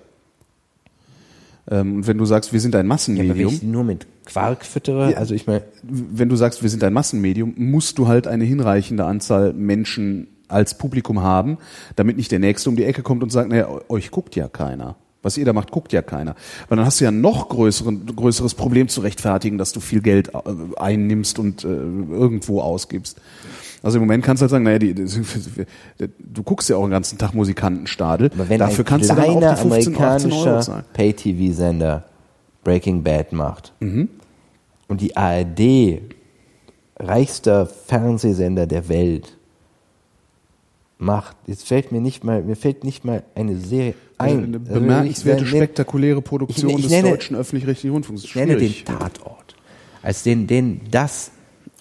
Ähm, 1.69 1.95
und 1.97 2.07
wenn 2.07 2.17
du 2.17 2.25
sagst, 2.25 2.51
wir 2.53 2.59
sind 2.59 2.75
ein 2.75 2.77
ja, 2.77 2.79
aber 2.79 2.83
wenn 2.83 2.87
Massenmedium, 2.87 3.53
ich 3.53 3.63
nur 3.63 3.83
mit 3.83 4.07
Quark 4.25 4.65
füttere, 4.65 5.11
Ja. 5.11 5.17
also 5.17 5.33
ich 5.35 5.47
meine, 5.47 5.63
wenn 5.83 6.29
du 6.29 6.35
sagst, 6.35 6.63
wir 6.63 6.69
sind 6.69 6.83
ein 6.83 6.93
Massenmedium, 6.93 7.53
musst 7.57 7.97
du 7.97 8.07
halt 8.07 8.27
eine 8.27 8.43
hinreichende 8.43 9.05
Anzahl 9.05 9.53
Menschen 9.53 10.27
als 10.47 10.77
Publikum 10.77 11.21
haben, 11.21 11.57
damit 11.95 12.17
nicht 12.17 12.31
der 12.31 12.39
Nächste 12.39 12.69
um 12.69 12.75
die 12.75 12.83
Ecke 12.85 13.03
kommt 13.03 13.21
und 13.21 13.31
sagt, 13.31 13.49
naja, 13.49 13.67
euch 13.87 14.09
guckt 14.11 14.35
ja 14.35 14.47
keiner. 14.47 14.95
Was 15.21 15.37
ihr 15.37 15.43
da 15.43 15.51
macht, 15.51 15.71
guckt 15.71 15.91
ja 15.91 16.01
keiner. 16.01 16.33
Weil 16.69 16.77
dann 16.77 16.85
hast 16.85 17.01
du 17.01 17.03
ja 17.03 17.11
ein 17.11 17.19
noch 17.19 17.49
größeren, 17.49 18.05
größeres 18.15 18.55
Problem 18.55 18.87
zu 18.87 19.01
rechtfertigen, 19.01 19.57
dass 19.57 19.73
du 19.73 19.81
viel 19.81 20.01
Geld 20.01 20.29
äh, 20.29 20.39
einnimmst 20.77 21.39
und 21.39 21.65
äh, 21.65 21.67
irgendwo 21.67 22.61
ausgibst. 22.61 23.19
Also 23.81 23.97
im 23.97 24.03
Moment 24.03 24.23
kannst 24.25 24.41
du 24.41 24.43
halt 24.43 24.51
sagen, 24.51 24.63
naja, 24.65 24.77
die, 24.79 24.93
du 24.93 26.43
guckst 26.43 26.69
ja 26.69 26.75
auch 26.75 26.83
den 26.83 26.91
ganzen 26.91 27.17
Tag 27.17 27.33
Musikantenstadel. 27.33 28.29
aber 28.33 28.49
wenn 28.49 28.59
Dafür 28.59 28.83
ein 28.83 28.87
kannst 28.87 29.09
du 29.09 29.15
dann 29.15 29.29
auch 29.29 29.39
die 29.55 29.61
15, 29.61 29.95
18 29.95 30.31
Euro 30.33 30.41
amerikanischer. 30.43 30.83
Pay-TV-Sender 30.93 32.03
Breaking 32.63 33.03
Bad 33.03 33.31
macht 33.31 33.73
Mhm. 33.79 34.09
und 34.89 34.99
die 35.01 35.15
ARD, 35.15 36.01
reichster 36.99 37.65
Fernsehsender 37.67 38.67
der 38.67 38.89
Welt, 38.89 39.37
macht, 40.97 41.37
jetzt 41.47 41.65
fällt 41.65 41.91
mir 41.93 42.01
nicht 42.01 42.23
mal, 42.25 42.41
mir 42.43 42.57
fällt 42.57 42.83
nicht 42.83 43.05
mal 43.05 43.23
eine 43.35 43.55
Serie 43.57 43.93
ein. 44.17 44.43
Eine 44.43 44.57
Also 44.59 44.73
bemerkenswerte, 44.73 45.43
ich, 45.45 45.49
spektakuläre 45.49 46.21
Produktion 46.21 46.71
ich- 46.71 46.75
ich 46.79 46.83
des 46.83 46.91
nenne- 46.91 47.09
deutschen 47.11 47.37
öffentlich-rechtlichen 47.37 47.91
Rundfunks. 47.93 48.25
ich 48.25 48.35
nenne 48.35 48.57
den. 48.57 48.73
Tatort 48.83 49.55
als 50.01 50.23
den, 50.23 50.47
den, 50.47 50.81
das 50.91 51.31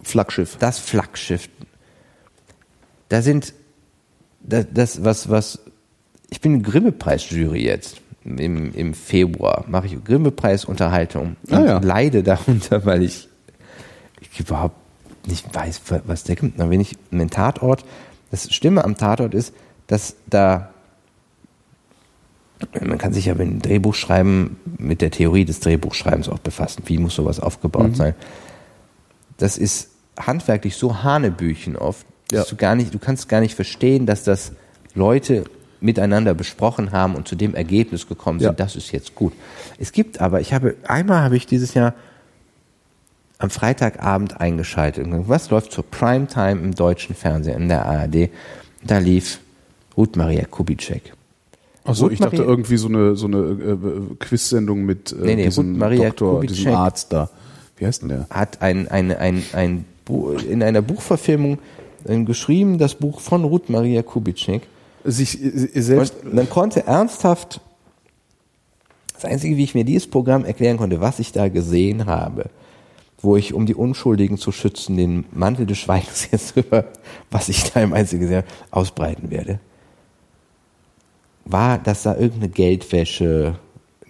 Flaggschiff. 0.04 0.56
das 0.60 0.78
Flaggschiff. 0.78 1.48
Da 3.08 3.22
sind 3.22 3.54
das, 4.40 4.66
das 4.72 5.04
was 5.04 5.28
was 5.30 5.58
ich 6.30 6.40
bin 6.40 6.62
Grimme-Preis-Jury 6.62 7.64
jetzt 7.64 8.00
im, 8.24 8.74
im 8.74 8.94
Februar 8.94 9.64
mache 9.68 9.86
ich 9.86 10.04
Grimme-Preis 10.04 10.64
Unterhaltung 10.66 11.36
und 11.48 11.56
Ah, 11.56 11.64
ja. 11.64 11.78
leide 11.78 12.22
darunter, 12.22 12.84
weil 12.84 13.02
ich, 13.02 13.28
ich 14.20 14.40
überhaupt 14.40 14.76
nicht 15.26 15.54
weiß, 15.54 15.80
was 16.06 16.24
der 16.24 16.36
kommt. 16.36 16.58
Na, 16.58 16.68
wenn 16.70 16.80
ich 16.80 16.96
einen 17.10 17.30
Tatort, 17.30 17.84
das 18.30 18.52
Stimme 18.52 18.84
am 18.84 18.96
Tatort 18.96 19.34
ist, 19.34 19.54
dass 19.86 20.16
da 20.26 20.70
man 22.84 22.98
kann 22.98 23.12
sich 23.12 23.26
ja 23.26 23.34
mit 23.34 23.46
dem 23.46 23.62
Drehbuchschreiben, 23.62 24.56
mit 24.78 25.00
der 25.00 25.12
Theorie 25.12 25.44
des 25.44 25.60
Drehbuchschreibens 25.60 26.28
auch 26.28 26.40
befassen. 26.40 26.82
Wie 26.86 26.98
muss 26.98 27.14
sowas 27.14 27.38
aufgebaut 27.38 27.94
sein? 27.96 28.14
Das 29.36 29.56
ist 29.56 29.90
handwerklich 30.18 30.74
so 30.74 31.04
Hanebüchen 31.04 31.76
oft, 31.76 32.04
Ja. 32.32 32.44
du 32.44 32.56
gar 32.56 32.74
nicht, 32.74 32.92
du 32.92 32.98
kannst 32.98 33.28
gar 33.28 33.40
nicht 33.40 33.54
verstehen, 33.54 34.06
dass 34.06 34.24
das 34.24 34.52
Leute 34.94 35.44
miteinander 35.80 36.34
besprochen 36.34 36.90
haben 36.92 37.14
und 37.14 37.28
zu 37.28 37.36
dem 37.36 37.54
Ergebnis 37.54 38.06
gekommen 38.08 38.40
sind, 38.40 38.48
Ja. 38.48 38.52
das 38.52 38.74
ist 38.76 38.90
jetzt 38.92 39.14
gut. 39.14 39.32
Es 39.78 39.92
gibt 39.92 40.20
aber, 40.20 40.40
ich 40.40 40.52
habe, 40.52 40.74
einmal 40.86 41.22
habe 41.22 41.36
ich 41.36 41.46
dieses 41.46 41.74
Jahr 41.74 41.94
am 43.38 43.50
Freitagabend 43.50 44.40
eingeschaltet. 44.40 45.04
Und 45.04 45.10
gesagt, 45.12 45.28
Was 45.28 45.50
läuft 45.50 45.72
zur 45.72 45.84
Primetime 45.84 46.60
im 46.60 46.74
deutschen 46.74 47.14
Fernsehen, 47.14 47.62
in 47.62 47.68
der 47.68 47.86
ARD? 47.86 48.30
Da 48.82 48.98
lief 48.98 49.38
Ruth 49.96 50.16
Maria 50.16 50.44
Kubitschek. 50.44 51.12
Achso, 51.84 52.04
Ruth 52.04 52.12
ich 52.14 52.18
dachte 52.18 52.36
Maria- 52.38 52.48
irgendwie 52.50 52.76
so 52.76 52.88
eine, 52.88 53.14
so 53.16 53.26
eine 53.26 53.38
äh, 53.38 54.14
Quiz-Sendung 54.18 54.84
mit 54.84 55.12
äh, 55.12 55.16
Nee, 55.24 55.36
nee, 55.36 55.44
diesem 55.44 55.70
Ruth 55.70 55.78
Maria 55.78 56.04
Doktor, 56.08 56.34
Kubitschek. 56.34 56.56
diesem 56.56 56.74
Arzt 56.74 57.12
da. 57.12 57.30
Wie 57.76 57.86
heißt 57.86 58.02
denn 58.02 58.08
der? 58.08 58.26
hat 58.30 58.60
ein, 58.60 58.88
ein, 58.88 59.12
ein, 59.16 59.42
ein 59.52 59.84
Bu 60.04 60.32
in 60.32 60.62
einer 60.64 60.82
Buchverfilmung 60.82 61.58
geschrieben, 62.04 62.78
das 62.78 62.94
Buch 62.94 63.20
von 63.20 63.44
Ruth 63.44 63.68
Maria 63.68 64.02
Kubitschek. 64.02 64.62
Sich 65.04 65.42
äh, 65.42 65.80
selbst. 65.80 66.24
Und 66.24 66.36
dann 66.36 66.48
konnte 66.48 66.86
ernsthaft, 66.86 67.60
das 69.14 69.24
Einzige, 69.24 69.56
wie 69.56 69.64
ich 69.64 69.74
mir 69.74 69.84
dieses 69.84 70.08
Programm 70.08 70.44
erklären 70.44 70.76
konnte, 70.76 71.00
was 71.00 71.18
ich 71.18 71.32
da 71.32 71.48
gesehen 71.48 72.06
habe, 72.06 72.50
wo 73.20 73.36
ich, 73.36 73.52
um 73.52 73.66
die 73.66 73.74
Unschuldigen 73.74 74.38
zu 74.38 74.52
schützen, 74.52 74.96
den 74.96 75.24
Mantel 75.32 75.66
des 75.66 75.78
Schweigens 75.78 76.28
jetzt 76.32 76.56
über, 76.56 76.84
was 77.30 77.48
ich 77.48 77.64
da 77.72 77.80
im 77.80 77.92
gesehen 77.92 78.36
habe, 78.36 78.46
ausbreiten 78.70 79.30
werde, 79.30 79.58
war, 81.44 81.78
dass 81.78 82.02
da 82.02 82.14
irgendeine 82.14 82.50
Geldwäsche 82.50 83.56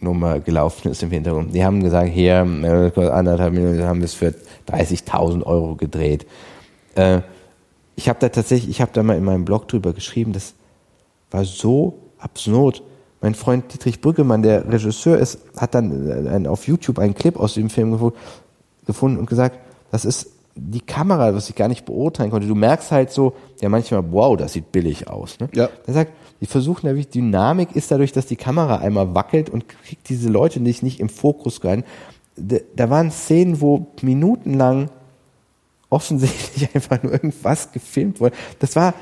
Nummer 0.00 0.40
gelaufen 0.40 0.90
ist 0.90 1.02
im 1.02 1.10
Hintergrund. 1.10 1.54
Die 1.54 1.64
haben 1.64 1.82
gesagt, 1.82 2.10
hier, 2.10 2.34
äh, 2.34 3.00
anderthalb 3.08 3.52
Millionen, 3.52 3.82
haben 3.84 4.00
wir 4.00 4.04
es 4.04 4.14
für 4.14 4.34
30.000 4.68 5.42
Euro 5.44 5.74
gedreht. 5.74 6.26
Äh, 6.94 7.22
ich 7.98 8.08
habe 8.08 8.20
da 8.20 8.28
tatsächlich, 8.28 8.70
ich 8.70 8.80
habe 8.80 8.92
da 8.94 9.02
mal 9.02 9.16
in 9.16 9.24
meinem 9.24 9.44
Blog 9.44 9.66
drüber 9.66 9.92
geschrieben, 9.92 10.32
das 10.32 10.54
war 11.32 11.44
so 11.44 11.98
absurd. 12.18 12.82
Mein 13.20 13.34
Freund 13.34 13.72
Dietrich 13.72 14.00
Brüggemann, 14.00 14.42
der 14.42 14.72
Regisseur 14.72 15.18
ist, 15.18 15.40
hat 15.56 15.74
dann 15.74 16.08
äh, 16.08 16.28
ein, 16.30 16.46
auf 16.46 16.68
YouTube 16.68 17.00
einen 17.00 17.14
Clip 17.14 17.36
aus 17.36 17.54
dem 17.54 17.70
Film 17.70 17.92
gefu- 17.96 18.12
gefunden 18.86 19.18
und 19.18 19.26
gesagt, 19.28 19.58
das 19.90 20.04
ist 20.04 20.30
die 20.54 20.80
Kamera, 20.80 21.34
was 21.34 21.48
ich 21.50 21.56
gar 21.56 21.66
nicht 21.66 21.84
beurteilen 21.86 22.30
konnte. 22.30 22.46
Du 22.46 22.54
merkst 22.54 22.92
halt 22.92 23.10
so, 23.10 23.34
ja 23.60 23.68
manchmal, 23.68 24.04
wow, 24.12 24.36
das 24.36 24.52
sieht 24.52 24.70
billig 24.70 25.08
aus. 25.08 25.40
Ne? 25.40 25.48
Ja. 25.52 25.68
Er 25.86 25.94
sagt, 25.94 26.12
die 26.40 26.46
versuchen 26.46 26.86
natürlich, 26.86 27.08
Dynamik 27.08 27.74
ist 27.74 27.90
dadurch, 27.90 28.12
dass 28.12 28.26
die 28.26 28.36
Kamera 28.36 28.76
einmal 28.76 29.12
wackelt 29.12 29.50
und 29.50 29.68
kriegt 29.68 30.08
diese 30.08 30.28
Leute 30.28 30.60
nicht, 30.60 30.84
nicht 30.84 31.00
im 31.00 31.08
Fokus 31.08 31.64
rein. 31.64 31.82
Da 32.36 32.58
da 32.76 32.90
waren 32.90 33.10
Szenen, 33.10 33.60
wo 33.60 33.88
minutenlang 34.02 34.90
offensichtlich 35.90 36.68
einfach 36.74 37.02
nur 37.02 37.12
irgendwas 37.12 37.72
gefilmt 37.72 38.20
wurde. 38.20 38.34
Das 38.58 38.76
war, 38.76 38.94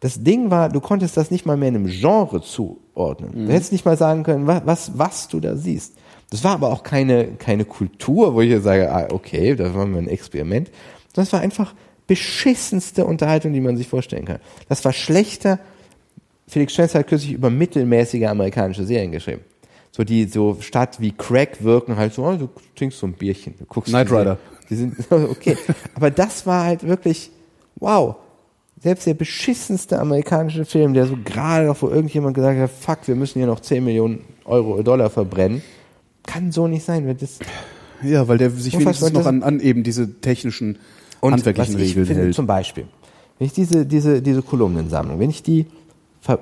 das 0.00 0.22
Ding 0.22 0.50
war, 0.50 0.68
du 0.68 0.80
konntest 0.80 1.16
das 1.16 1.30
nicht 1.30 1.46
mal 1.46 1.56
mehr 1.56 1.68
einem 1.68 1.86
Genre 1.86 2.42
zuordnen. 2.42 3.46
Du 3.46 3.52
hättest 3.52 3.72
nicht 3.72 3.84
mal 3.84 3.96
sagen 3.96 4.22
können, 4.22 4.46
was, 4.46 4.62
was, 4.64 4.98
was 4.98 5.28
du 5.28 5.40
da 5.40 5.56
siehst. 5.56 5.94
Das 6.30 6.42
war 6.42 6.52
aber 6.52 6.72
auch 6.72 6.82
keine, 6.82 7.28
keine 7.38 7.64
Kultur, 7.64 8.34
wo 8.34 8.40
ich 8.40 8.50
jetzt 8.50 8.64
sage, 8.64 8.92
ah, 8.92 9.08
okay, 9.12 9.54
das 9.54 9.74
war 9.74 9.86
mal 9.86 9.98
ein 9.98 10.08
Experiment. 10.08 10.70
Das 11.12 11.32
war 11.32 11.40
einfach 11.40 11.74
beschissenste 12.06 13.04
Unterhaltung, 13.04 13.52
die 13.52 13.60
man 13.60 13.76
sich 13.76 13.88
vorstellen 13.88 14.24
kann. 14.24 14.38
Das 14.68 14.84
war 14.84 14.92
schlechter. 14.92 15.58
Felix 16.48 16.74
Schwenz 16.74 16.94
hat 16.94 17.06
kürzlich 17.06 17.32
über 17.32 17.50
mittelmäßige 17.50 18.26
amerikanische 18.26 18.84
Serien 18.84 19.12
geschrieben. 19.12 19.42
So 19.92 20.04
die 20.04 20.26
so 20.26 20.58
statt 20.60 21.00
wie 21.00 21.12
Crack 21.12 21.62
wirken 21.62 21.96
halt 21.96 22.12
so, 22.12 22.24
oh, 22.24 22.36
du 22.36 22.48
trinkst 22.74 22.98
so 22.98 23.06
ein 23.06 23.14
Bierchen, 23.14 23.54
du 23.58 23.64
guckst 23.64 23.90
Knight. 23.90 24.10
Rider. 24.10 24.38
Die 24.70 24.74
sind 24.76 24.94
okay, 25.10 25.56
aber 25.94 26.10
das 26.10 26.46
war 26.46 26.64
halt 26.64 26.86
wirklich 26.86 27.30
wow. 27.76 28.16
Selbst 28.78 29.06
der 29.06 29.14
beschissenste 29.14 29.98
amerikanische 29.98 30.64
Film, 30.66 30.92
der 30.92 31.06
so 31.06 31.16
gerade 31.24 31.66
noch, 31.66 31.80
wo 31.80 31.88
irgendjemand 31.88 32.34
gesagt 32.34 32.58
hat, 32.60 32.70
fuck, 32.70 32.98
wir 33.08 33.14
müssen 33.14 33.38
hier 33.38 33.46
noch 33.46 33.60
10 33.60 33.82
Millionen 33.82 34.20
Euro 34.44 34.82
Dollar 34.82 35.08
verbrennen, 35.08 35.62
kann 36.26 36.52
so 36.52 36.68
nicht 36.68 36.84
sein. 36.84 37.06
Weil 37.06 37.14
das, 37.14 37.38
Ja, 38.02 38.28
weil 38.28 38.36
der 38.36 38.50
sich 38.50 38.78
wenigstens 38.78 39.12
noch 39.14 39.24
an, 39.24 39.42
an 39.42 39.60
eben 39.60 39.82
diese 39.82 40.20
technischen, 40.20 40.78
Und 41.20 41.32
handwerklichen 41.32 41.74
was 41.74 41.80
ich 41.80 41.88
Regeln 41.90 42.06
finde, 42.06 42.22
hält. 42.24 42.34
zum 42.34 42.46
Beispiel, 42.46 42.84
wenn 43.38 43.46
ich 43.46 43.54
diese, 43.54 43.86
diese, 43.86 44.20
diese 44.20 44.42
Kolumnensammlung, 44.42 45.18
wenn 45.18 45.30
ich 45.30 45.42
die 45.42 45.66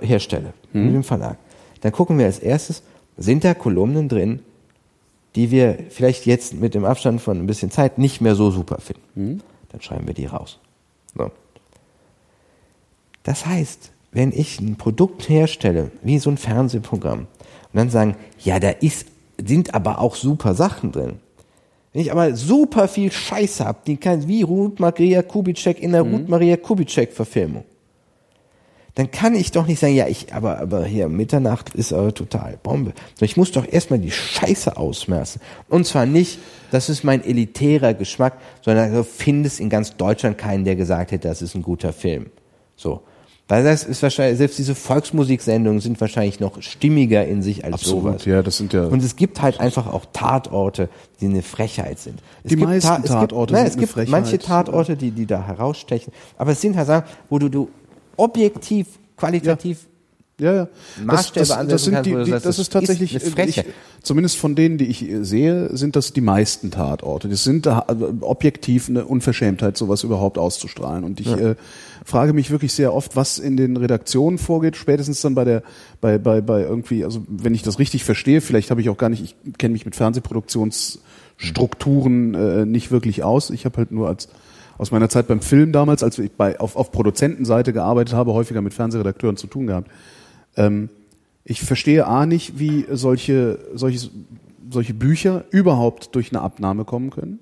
herstelle 0.01 0.53
Mhm. 0.73 0.85
mit 0.86 0.94
dem 0.97 1.05
Verlag, 1.05 1.36
dann 1.83 1.93
gucken 1.93 2.19
wir 2.19 2.27
als 2.27 2.41
erstes, 2.41 2.83
sind 3.17 3.44
da 3.44 3.55
Kolumnen 3.55 4.09
drin, 4.09 4.41
die 5.37 5.51
wir 5.51 5.79
vielleicht 5.91 6.27
jetzt 6.27 6.55
mit 6.55 6.75
dem 6.75 6.85
Abstand 6.85 7.21
von 7.21 7.39
ein 7.39 7.47
bisschen 7.47 7.71
Zeit 7.71 7.99
nicht 7.99 8.21
mehr 8.21 8.35
so 8.35 8.51
super 8.51 8.79
finden. 8.81 9.03
Mhm. 9.15 9.41
Dann 9.71 9.81
schreiben 9.81 10.07
wir 10.07 10.15
die 10.15 10.27
raus. 10.27 10.59
So. 11.17 11.31
Das 13.25 13.47
heißt, 13.47 13.91
wenn 14.13 14.33
ich 14.33 14.61
ein 14.61 14.77
Produkt 14.77 15.29
herstelle, 15.29 15.91
wie 16.03 16.19
so 16.19 16.31
ein 16.31 16.37
Fernsehprogramm, 16.37 17.21
und 17.21 17.79
dann 17.79 17.91
sagen, 17.91 18.17
ja, 18.39 18.61
da 18.61 18.71
ist, 18.71 19.09
sind 19.45 19.75
aber 19.75 19.99
auch 19.99 20.15
super 20.15 20.55
Sachen 20.55 20.93
drin. 20.93 21.19
Wenn 21.93 22.03
ich 22.03 22.13
aber 22.13 22.37
super 22.37 22.87
viel 22.87 23.11
Scheiße 23.11 23.65
hab, 23.65 23.85
die 23.85 23.97
kann, 23.97 24.29
wie 24.29 24.43
Ruth 24.43 24.79
Maria 24.79 25.23
Kubitschek 25.23 25.81
in 25.81 25.93
der 25.93 26.03
Ruth 26.03 26.29
Maria 26.29 26.57
Kubitschek 26.57 27.13
Verfilmung, 27.13 27.65
dann 28.97 29.11
kann 29.11 29.35
ich 29.35 29.51
doch 29.51 29.67
nicht 29.67 29.81
sagen, 29.81 29.95
ja, 29.95 30.07
ich, 30.07 30.33
aber, 30.35 30.59
aber 30.61 30.85
hier, 30.85 31.09
Mitternacht 31.09 31.75
ist 31.75 31.93
aber 31.93 32.15
total 32.15 32.57
Bombe. 32.63 32.93
Ich 33.21 33.37
muss 33.37 33.51
doch 33.51 33.67
erstmal 33.71 33.99
die 33.99 34.13
Scheiße 34.13 34.77
ausmerzen. 34.77 35.41
Und 35.69 35.85
zwar 35.87 36.07
nicht, 36.07 36.39
das 36.71 36.89
ist 36.89 37.03
mein 37.03 37.25
elitärer 37.25 37.95
Geschmack, 37.95 38.35
sondern 38.63 38.93
du 38.95 39.03
findest 39.03 39.59
in 39.59 39.69
ganz 39.69 39.97
Deutschland 39.97 40.39
keinen, 40.39 40.65
der 40.65 40.77
gesagt 40.77 41.11
hätte, 41.11 41.27
das 41.29 41.43
ist 41.43 41.57
ein 41.57 41.63
guter 41.63 41.93
Film. 41.93 42.27
So. 42.77 43.01
Weil 43.47 43.63
das 43.63 43.85
ist 43.85 44.03
wahrscheinlich, 44.03 44.39
selbst 44.39 44.57
diese 44.59 44.75
Volksmusiksendungen 44.75 45.81
sind 45.81 46.01
wahrscheinlich 46.01 46.41
noch 46.41 46.63
stimmiger 46.63 47.27
in 47.27 47.43
sich 47.43 47.63
als 47.65 47.75
Absolut, 47.75 48.03
sowas. 48.05 48.25
ja, 48.25 48.43
das 48.43 48.57
sind 48.57 48.73
ja- 48.73 48.87
Und 48.87 49.03
es 49.03 49.17
gibt 49.17 49.43
halt 49.43 49.61
einfach 49.61 49.87
auch 49.93 50.07
Tatorte, 50.15 50.89
die 51.21 51.27
eine 51.27 51.43
Frechheit 51.43 51.99
sind. 51.99 52.21
Es 52.43 52.49
Die 52.51 52.57
gibt 52.57 52.69
meisten 52.69 52.89
Ta- 52.89 53.01
es 53.05 53.11
Tatorte 53.11 53.53
gibt, 53.53 53.63
nein, 53.63 53.65
sind 53.65 53.67
es 53.67 53.73
eine 53.75 53.81
gibt 53.83 53.93
Frechheit. 53.93 54.11
manche 54.11 54.39
Tatorte, 54.39 54.97
die, 54.97 55.11
die 55.11 55.27
da 55.27 55.47
herausstechen. 55.47 56.13
Aber 56.39 56.53
es 56.53 56.61
sind 56.63 56.77
halt 56.77 56.87
Sachen, 56.87 57.05
wo 57.29 57.39
du, 57.39 57.49
du 57.51 57.69
objektiv, 58.17 58.86
qualitativ 59.17 59.86
Ja, 60.41 60.52
ja. 60.52 60.67
Maßstäbe 61.05 61.47
das, 61.47 61.57
das, 61.57 61.68
das, 61.68 61.84
sind 61.84 61.94
kannst, 61.94 62.10
die, 62.10 62.17
die, 62.17 62.31
sagst, 62.31 62.47
das 62.47 62.59
ist 62.59 62.73
tatsächlich, 62.73 63.15
ist 63.15 63.39
äh, 63.39 63.47
ich, 63.47 63.62
zumindest 64.02 64.36
von 64.36 64.57
denen, 64.57 64.78
die 64.78 64.86
ich 64.86 65.09
äh, 65.09 65.25
sehe, 65.25 65.76
sind 65.76 65.94
das 65.94 66.12
die 66.12 66.20
meisten 66.20 66.73
Tatorte. 66.73 67.28
Das 67.28 67.44
sind 67.44 67.67
da, 67.67 67.86
äh, 67.89 67.94
objektiv 68.20 68.89
eine 68.89 69.05
Unverschämtheit, 69.05 69.76
sowas 69.76 70.02
überhaupt 70.02 70.36
auszustrahlen. 70.36 71.05
Und 71.05 71.20
ich 71.20 71.28
äh, 71.28 71.55
frage 72.05 72.33
mich 72.33 72.51
wirklich 72.51 72.73
sehr 72.73 72.93
oft, 72.93 73.15
was 73.15 73.39
in 73.39 73.57
den 73.57 73.76
Redaktionen 73.76 74.39
vorgeht, 74.39 74.75
spätestens 74.76 75.20
dann 75.20 75.36
bei 75.36 75.44
der, 75.44 75.62
bei, 76.01 76.18
bei, 76.18 76.41
bei 76.41 76.62
irgendwie, 76.62 77.05
also 77.05 77.23
wenn 77.28 77.55
ich 77.55 77.62
das 77.62 77.78
richtig 77.78 78.02
verstehe, 78.02 78.41
vielleicht 78.41 78.73
habe 78.73 78.81
ich 78.81 78.89
auch 78.89 78.99
gar 78.99 79.10
nicht, 79.10 79.23
ich 79.23 79.36
kenne 79.57 79.73
mich 79.73 79.84
mit 79.84 79.94
Fernsehproduktionsstrukturen 79.94 82.34
äh, 82.34 82.67
nicht 82.67 82.91
wirklich 82.91 83.23
aus. 83.23 83.51
Ich 83.51 83.65
habe 83.65 83.76
halt 83.76 83.93
nur 83.93 84.09
als 84.09 84.28
aus 84.78 84.91
meiner 84.91 85.09
Zeit 85.09 85.28
beim 85.28 85.41
Film 85.41 85.73
damals, 85.73 86.03
als 86.03 86.19
ich 86.19 86.33
bei, 86.33 86.59
auf, 86.59 86.77
auf 86.77 86.93
Produzentenseite 86.93 87.73
gearbeitet 87.73 88.15
habe, 88.15 88.33
häufiger 88.33 88.62
mit 88.62 88.75
Fernsehredakteuren 88.75 89.36
zu 89.36 89.47
tun 89.47 89.67
gehabt. 89.67 89.91
Ähm, 90.57 90.89
ich 91.44 91.61
verstehe 91.61 92.07
A 92.07 92.27
nicht, 92.27 92.59
wie 92.59 92.86
solche, 92.91 93.59
solche, 93.75 94.11
solche 94.70 94.94
Bücher 94.94 95.44
überhaupt 95.51 96.15
durch 96.15 96.33
eine 96.33 96.41
Abnahme 96.41 96.85
kommen 96.85 97.11
können. 97.11 97.39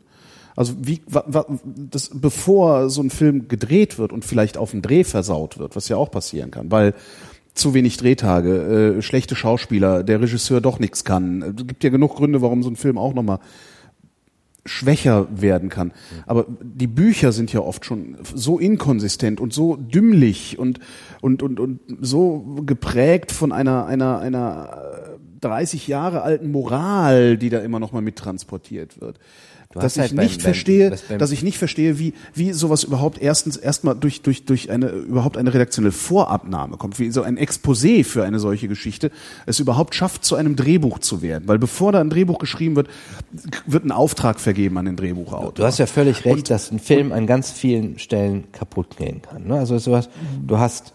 Also 0.54 0.74
wie, 0.82 1.00
wa, 1.06 1.24
wa, 1.26 1.46
das, 1.64 2.10
bevor 2.12 2.90
so 2.90 3.00
ein 3.00 3.10
Film 3.10 3.48
gedreht 3.48 3.98
wird 3.98 4.12
und 4.12 4.24
vielleicht 4.24 4.58
auf 4.58 4.72
dem 4.72 4.82
Dreh 4.82 5.04
versaut 5.04 5.58
wird, 5.58 5.76
was 5.76 5.88
ja 5.88 5.96
auch 5.96 6.10
passieren 6.10 6.50
kann, 6.50 6.70
weil 6.70 6.94
zu 7.54 7.74
wenig 7.74 7.96
Drehtage, 7.96 8.96
äh, 8.98 9.02
schlechte 9.02 9.36
Schauspieler, 9.36 10.02
der 10.02 10.20
Regisseur 10.20 10.60
doch 10.60 10.78
nichts 10.78 11.04
kann. 11.04 11.42
Es 11.42 11.66
gibt 11.66 11.84
ja 11.84 11.90
genug 11.90 12.16
Gründe, 12.16 12.42
warum 12.42 12.62
so 12.62 12.70
ein 12.70 12.76
Film 12.76 12.98
auch 12.98 13.14
nochmal 13.14 13.38
schwächer 14.64 15.26
werden 15.30 15.68
kann. 15.68 15.92
Aber 16.26 16.46
die 16.62 16.86
Bücher 16.86 17.32
sind 17.32 17.52
ja 17.52 17.60
oft 17.60 17.84
schon 17.84 18.16
so 18.22 18.58
inkonsistent 18.58 19.40
und 19.40 19.52
so 19.52 19.76
dümmlich 19.76 20.58
und, 20.58 20.78
und, 21.20 21.42
und, 21.42 21.58
und 21.58 21.80
so 22.00 22.60
geprägt 22.64 23.32
von 23.32 23.52
einer, 23.52 23.86
einer, 23.86 24.20
einer 24.20 25.16
äh, 25.16 25.38
30 25.40 25.88
Jahre 25.88 26.22
alten 26.22 26.50
Moral, 26.52 27.36
die 27.36 27.50
da 27.50 27.58
immer 27.58 27.80
noch 27.80 27.92
mal 27.92 28.02
mittransportiert 28.02 29.00
wird. 29.00 29.18
Dass 29.74 29.84
hast 29.84 29.96
ich 29.96 30.02
halt 30.02 30.12
nicht 30.14 30.34
beim- 30.38 30.40
verstehe, 30.40 30.98
beim- 31.08 31.18
dass 31.18 31.30
ich 31.30 31.42
nicht 31.42 31.58
verstehe, 31.58 31.98
wie, 31.98 32.12
wie 32.34 32.52
sowas 32.52 32.84
überhaupt 32.84 33.20
erstens 33.20 33.56
erstmal 33.56 33.94
durch, 33.94 34.22
durch, 34.22 34.44
durch 34.44 34.70
eine, 34.70 34.88
überhaupt 34.88 35.36
eine 35.36 35.52
redaktionelle 35.54 35.92
Vorabnahme 35.92 36.76
kommt, 36.76 36.98
wie 36.98 37.10
so 37.10 37.22
ein 37.22 37.38
Exposé 37.38 38.04
für 38.04 38.24
eine 38.24 38.38
solche 38.38 38.68
Geschichte 38.68 39.10
es 39.46 39.60
überhaupt 39.60 39.94
schafft, 39.94 40.24
zu 40.24 40.36
einem 40.36 40.56
Drehbuch 40.56 40.98
zu 40.98 41.22
werden. 41.22 41.44
Weil 41.46 41.58
bevor 41.58 41.92
da 41.92 42.00
ein 42.00 42.10
Drehbuch 42.10 42.38
geschrieben 42.38 42.76
wird, 42.76 42.88
wird 43.66 43.84
ein 43.84 43.92
Auftrag 43.92 44.40
vergeben 44.40 44.76
an 44.78 44.84
den 44.84 44.96
Drehbuchautor. 44.96 45.52
Du 45.52 45.64
hast 45.64 45.78
ja 45.78 45.86
völlig 45.86 46.24
recht, 46.24 46.50
dass 46.50 46.70
ein 46.70 46.78
Film 46.78 47.12
an 47.12 47.26
ganz 47.26 47.50
vielen 47.50 47.98
Stellen 47.98 48.44
kaputt 48.52 48.96
gehen 48.96 49.22
kann. 49.22 49.46
Ne? 49.46 49.54
Also 49.58 49.78
sowas, 49.78 50.08
du 50.46 50.58
hast 50.58 50.92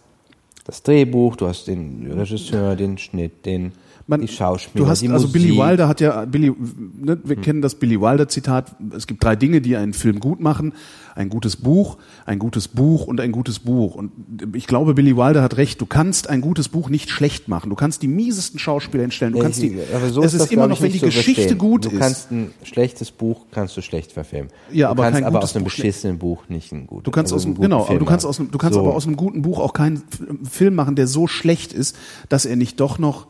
das 0.66 0.84
Drehbuch, 0.84 1.36
du 1.36 1.48
hast 1.48 1.68
den 1.68 2.12
Regisseur, 2.12 2.76
den 2.76 2.98
Schnitt, 2.98 3.46
den 3.46 3.72
Man, 4.10 4.22
die 4.22 4.30
Schauspieler, 4.30 4.86
Du 4.86 4.90
hast, 4.90 5.02
die 5.02 5.10
also 5.10 5.28
Musik. 5.28 5.42
Billy 5.42 5.58
Wilder 5.58 5.90
hat 5.90 6.00
ja, 6.00 6.24
Billy, 6.24 6.54
ne, 6.98 7.20
wir 7.22 7.36
kennen 7.36 7.62
das 7.62 7.76
Billy 7.76 8.00
Wilder 8.00 8.30
Zitat, 8.30 8.74
es 8.96 9.06
gibt 9.06 9.22
drei 9.22 9.36
Dinge, 9.36 9.60
die 9.60 9.76
einen 9.76 9.94
Film 9.94 10.22
gut 10.22 10.40
machen. 10.40 10.74
Ein 11.14 11.30
gutes 11.30 11.56
Buch, 11.56 11.98
ein 12.26 12.40
gutes 12.40 12.68
Buch 12.68 13.08
und 13.08 13.20
ein 13.20 13.32
gutes 13.32 13.60
Buch. 13.60 13.96
Und 13.96 14.12
ich 14.54 14.68
glaube, 14.68 14.94
Billy 14.94 15.18
Wilder 15.18 15.42
hat 15.42 15.58
recht, 15.58 15.82
du 15.82 15.86
kannst 15.88 16.30
ein 16.30 16.42
gutes 16.42 16.70
Buch 16.70 16.90
nicht 16.90 17.10
schlecht 17.10 17.48
machen. 17.48 17.70
Du 17.70 17.76
kannst 17.76 18.02
die 18.02 18.08
miesesten 18.08 18.60
Schauspieler 18.60 19.02
hinstellen. 19.02 19.34
Du 19.34 19.40
kannst 19.40 19.62
die, 19.62 19.78
so 20.10 20.22
es 20.22 20.34
ist 20.34 20.42
das, 20.42 20.52
immer 20.52 20.68
noch, 20.68 20.80
wenn 20.82 20.92
die 20.92 21.00
Geschichte 21.00 21.42
verstehen. 21.42 21.58
gut 21.58 21.86
du 21.86 21.90
ist. 21.90 22.00
kannst 22.00 22.32
ein 22.32 22.52
schlechtes 22.64 23.12
Buch 23.12 23.46
kannst 23.52 23.76
du 23.76 23.82
schlecht 23.82 24.12
verfilmen. 24.14 24.52
Ja, 24.72 24.88
du 24.88 24.92
aber 24.92 25.04
kannst 25.04 25.20
kein 25.20 25.26
aber 25.26 25.44
aus 25.44 25.56
einem 25.56 25.66
beschissenen 25.66 26.18
Buch 26.20 26.44
nicht 26.48 26.72
ein 26.72 26.88
gutes. 26.88 27.04
Du 27.04 27.12
kannst 27.12 27.34
also 27.34 27.42
aus 27.42 27.46
einen 27.46 27.56
einem, 27.56 27.58
guten 27.58 27.70
genau, 27.72 27.86
Film 27.86 28.00
du 28.00 28.06
kannst 28.06 28.26
aus 28.26 28.40
einem, 28.40 28.52
du 28.52 28.58
kannst 28.58 28.76
so. 28.76 28.80
aber 28.82 28.94
aus 28.94 29.06
einem 29.06 29.18
guten 29.18 29.42
Buch 29.42 29.60
auch 29.60 29.74
keinen 29.74 30.04
Film 30.50 30.76
machen, 30.76 30.96
der 30.96 31.08
so 31.08 31.28
schlecht 31.28 31.74
ist, 31.74 31.98
dass 32.30 32.46
er 32.46 32.56
nicht 32.56 32.80
doch 32.80 33.00
noch 33.00 33.28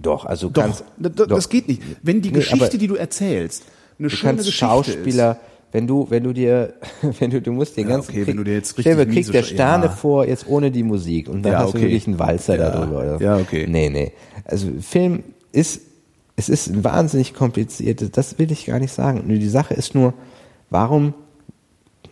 doch, 0.00 0.24
also 0.26 0.48
Doch, 0.48 0.62
kannst, 0.62 0.84
d- 0.96 1.08
d- 1.10 1.26
das 1.28 1.44
doch. 1.44 1.50
geht 1.50 1.68
nicht. 1.68 1.80
Wenn 2.02 2.20
die 2.20 2.30
Nee, 2.30 2.36
Geschichte, 2.40 2.78
die 2.78 2.86
du 2.88 2.96
erzählst, 2.96 3.64
eine 3.98 4.08
Du 4.08 4.14
schöne 4.16 4.32
kannst 4.32 4.46
Geschichte 4.46 4.66
Schauspieler, 4.66 5.38
wenn 5.70 5.86
du, 5.86 6.06
wenn 6.10 6.24
du 6.24 6.32
dir, 6.32 6.74
wenn 7.20 7.30
du, 7.30 7.40
du 7.40 7.52
musst 7.52 7.76
den 7.76 7.88
Ja, 7.88 7.94
ganzen 7.96 8.10
okay, 8.10 8.26
wenn 8.26 8.36
du 8.36 8.44
dir 8.44 8.54
jetzt 8.54 8.74
stell 8.78 8.96
dir 8.96 9.06
richtig 9.06 9.24
Krieg 9.26 9.32
der 9.32 9.42
Sterne 9.44 9.86
ja. 9.86 9.90
vor, 9.90 10.26
jetzt 10.26 10.48
ohne 10.48 10.70
die 10.70 10.82
Musik 10.82 11.28
und 11.28 11.42
dann 11.42 11.52
Ja, 11.52 11.58
hast 11.60 11.68
okay. 11.70 11.78
du 11.78 11.82
wirklich 11.84 12.06
einen 12.08 12.18
Walzer 12.18 12.56
Ja, 12.56 12.70
darüber. 12.70 12.98
Oder? 12.98 13.20
ja, 13.20 13.36
okay. 13.36 13.66
Nee, 13.68 13.88
nee. 13.88 14.12
Also 14.44 14.68
Film 14.80 15.22
ist, 15.52 15.80
es 16.36 16.48
ist 16.48 16.66
ein 16.68 16.82
wahnsinnig 16.82 17.32
kompliziert, 17.34 18.16
das 18.16 18.38
will 18.38 18.50
ich 18.50 18.66
gar 18.66 18.80
nicht 18.80 18.92
sagen. 18.92 19.22
Nur 19.26 19.38
die 19.38 19.48
Sache 19.48 19.74
ist 19.74 19.94
nur, 19.94 20.12
warum, 20.70 21.14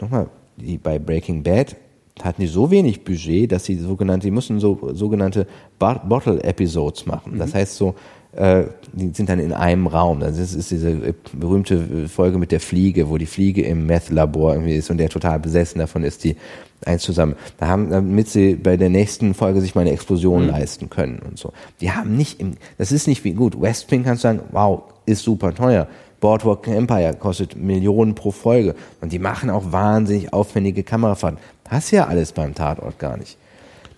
nochmal, 0.01 0.29
die, 0.57 0.79
bei 0.79 0.99
Breaking 1.01 1.43
Bad 1.43 1.75
hatten 2.23 2.43
die 2.43 2.49
so 2.49 2.71
wenig 2.71 3.05
Budget, 3.05 3.51
dass 3.53 3.65
sie 3.65 3.77
sogenannte, 3.77 4.27
die 4.27 4.31
mussten 4.31 4.61
so 4.61 4.91
sogenannte 4.93 5.47
Bo- 5.79 6.01
Bottle 6.07 6.43
Episodes 6.45 7.07
machen. 7.07 7.35
Mhm. 7.35 7.39
Das 7.39 7.55
heißt 7.55 7.77
so, 7.77 7.95
äh, 8.33 8.65
die 8.93 9.11
sind 9.15 9.29
dann 9.29 9.39
in 9.39 9.53
einem 9.53 9.87
Raum. 9.87 10.21
Das 10.21 10.39
ist, 10.39 10.55
ist 10.55 10.71
diese 10.71 10.91
äh, 10.91 11.15
berühmte 11.33 11.75
äh, 11.75 12.09
Folge 12.09 12.39
mit 12.39 12.53
der 12.53 12.61
Fliege, 12.61 13.09
wo 13.09 13.19
die 13.19 13.27
Fliege 13.27 13.63
im 13.63 13.87
Meth-Labor 13.87 14.55
irgendwie 14.55 14.77
ist 14.77 14.91
und 14.91 14.99
der 14.99 15.09
total 15.09 15.39
besessen 15.39 15.79
davon 15.79 16.03
ist, 16.05 16.25
die 16.25 16.37
eins 16.85 17.03
zusammen. 17.03 17.35
Da 17.59 17.69
haben, 17.69 17.91
damit 17.91 18.29
sie 18.29 18.55
bei 18.57 18.77
der 18.77 18.89
nächsten 18.89 19.35
Folge 19.35 19.61
sich 19.61 19.75
mal 19.75 19.83
eine 19.83 19.93
Explosion 19.93 20.49
leisten 20.49 20.91
können 20.91 21.21
und 21.21 21.39
so. 21.39 21.53
Die 21.81 21.93
haben 21.93 22.17
nicht 22.17 22.41
im, 22.41 22.53
das 22.79 22.91
ist 22.93 23.07
nicht 23.07 23.25
wie 23.25 23.33
gut. 23.33 23.61
West 23.61 23.91
Wing 23.91 24.03
kannst 24.03 24.25
du 24.25 24.29
sagen, 24.29 24.41
wow, 24.51 24.83
ist 25.07 25.23
super 25.23 25.55
teuer. 25.55 25.87
Boardwalk 26.21 26.69
Empire 26.69 27.15
kostet 27.19 27.57
Millionen 27.57 28.15
pro 28.15 28.31
Folge. 28.31 28.77
Und 29.01 29.13
die 29.13 29.19
machen 29.19 29.51
auch 29.51 29.73
wahnsinnig 29.73 30.33
aufwendige 30.33 30.85
Kamerafahrten. 30.85 31.39
Hast 31.69 31.91
ja 31.91 32.07
alles 32.07 32.33
beim 32.33 32.55
Tatort 32.55 32.99
gar 32.99 33.17
nicht. 33.17 33.39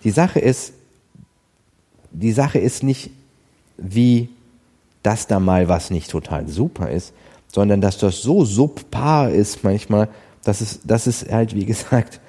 Die 0.03 0.11
Sache 0.11 0.39
ist, 0.39 0.73
die 2.11 2.31
Sache 2.31 2.59
ist 2.59 2.83
nicht, 2.83 3.11
wie 3.77 4.29
dass 5.05 5.27
da 5.27 5.39
mal 5.39 5.67
was 5.67 5.91
nicht 5.91 6.09
total 6.09 6.47
super 6.47 6.89
ist, 6.89 7.13
sondern 7.47 7.79
dass 7.79 7.99
das 7.99 8.23
so 8.23 8.43
subpar 8.43 9.29
ist 9.29 9.63
manchmal, 9.63 10.09
dass 10.43 10.61
es, 10.61 10.79
dass 10.83 11.05
es 11.05 11.29
halt, 11.29 11.53
wie 11.53 11.65
gesagt, 11.65 12.19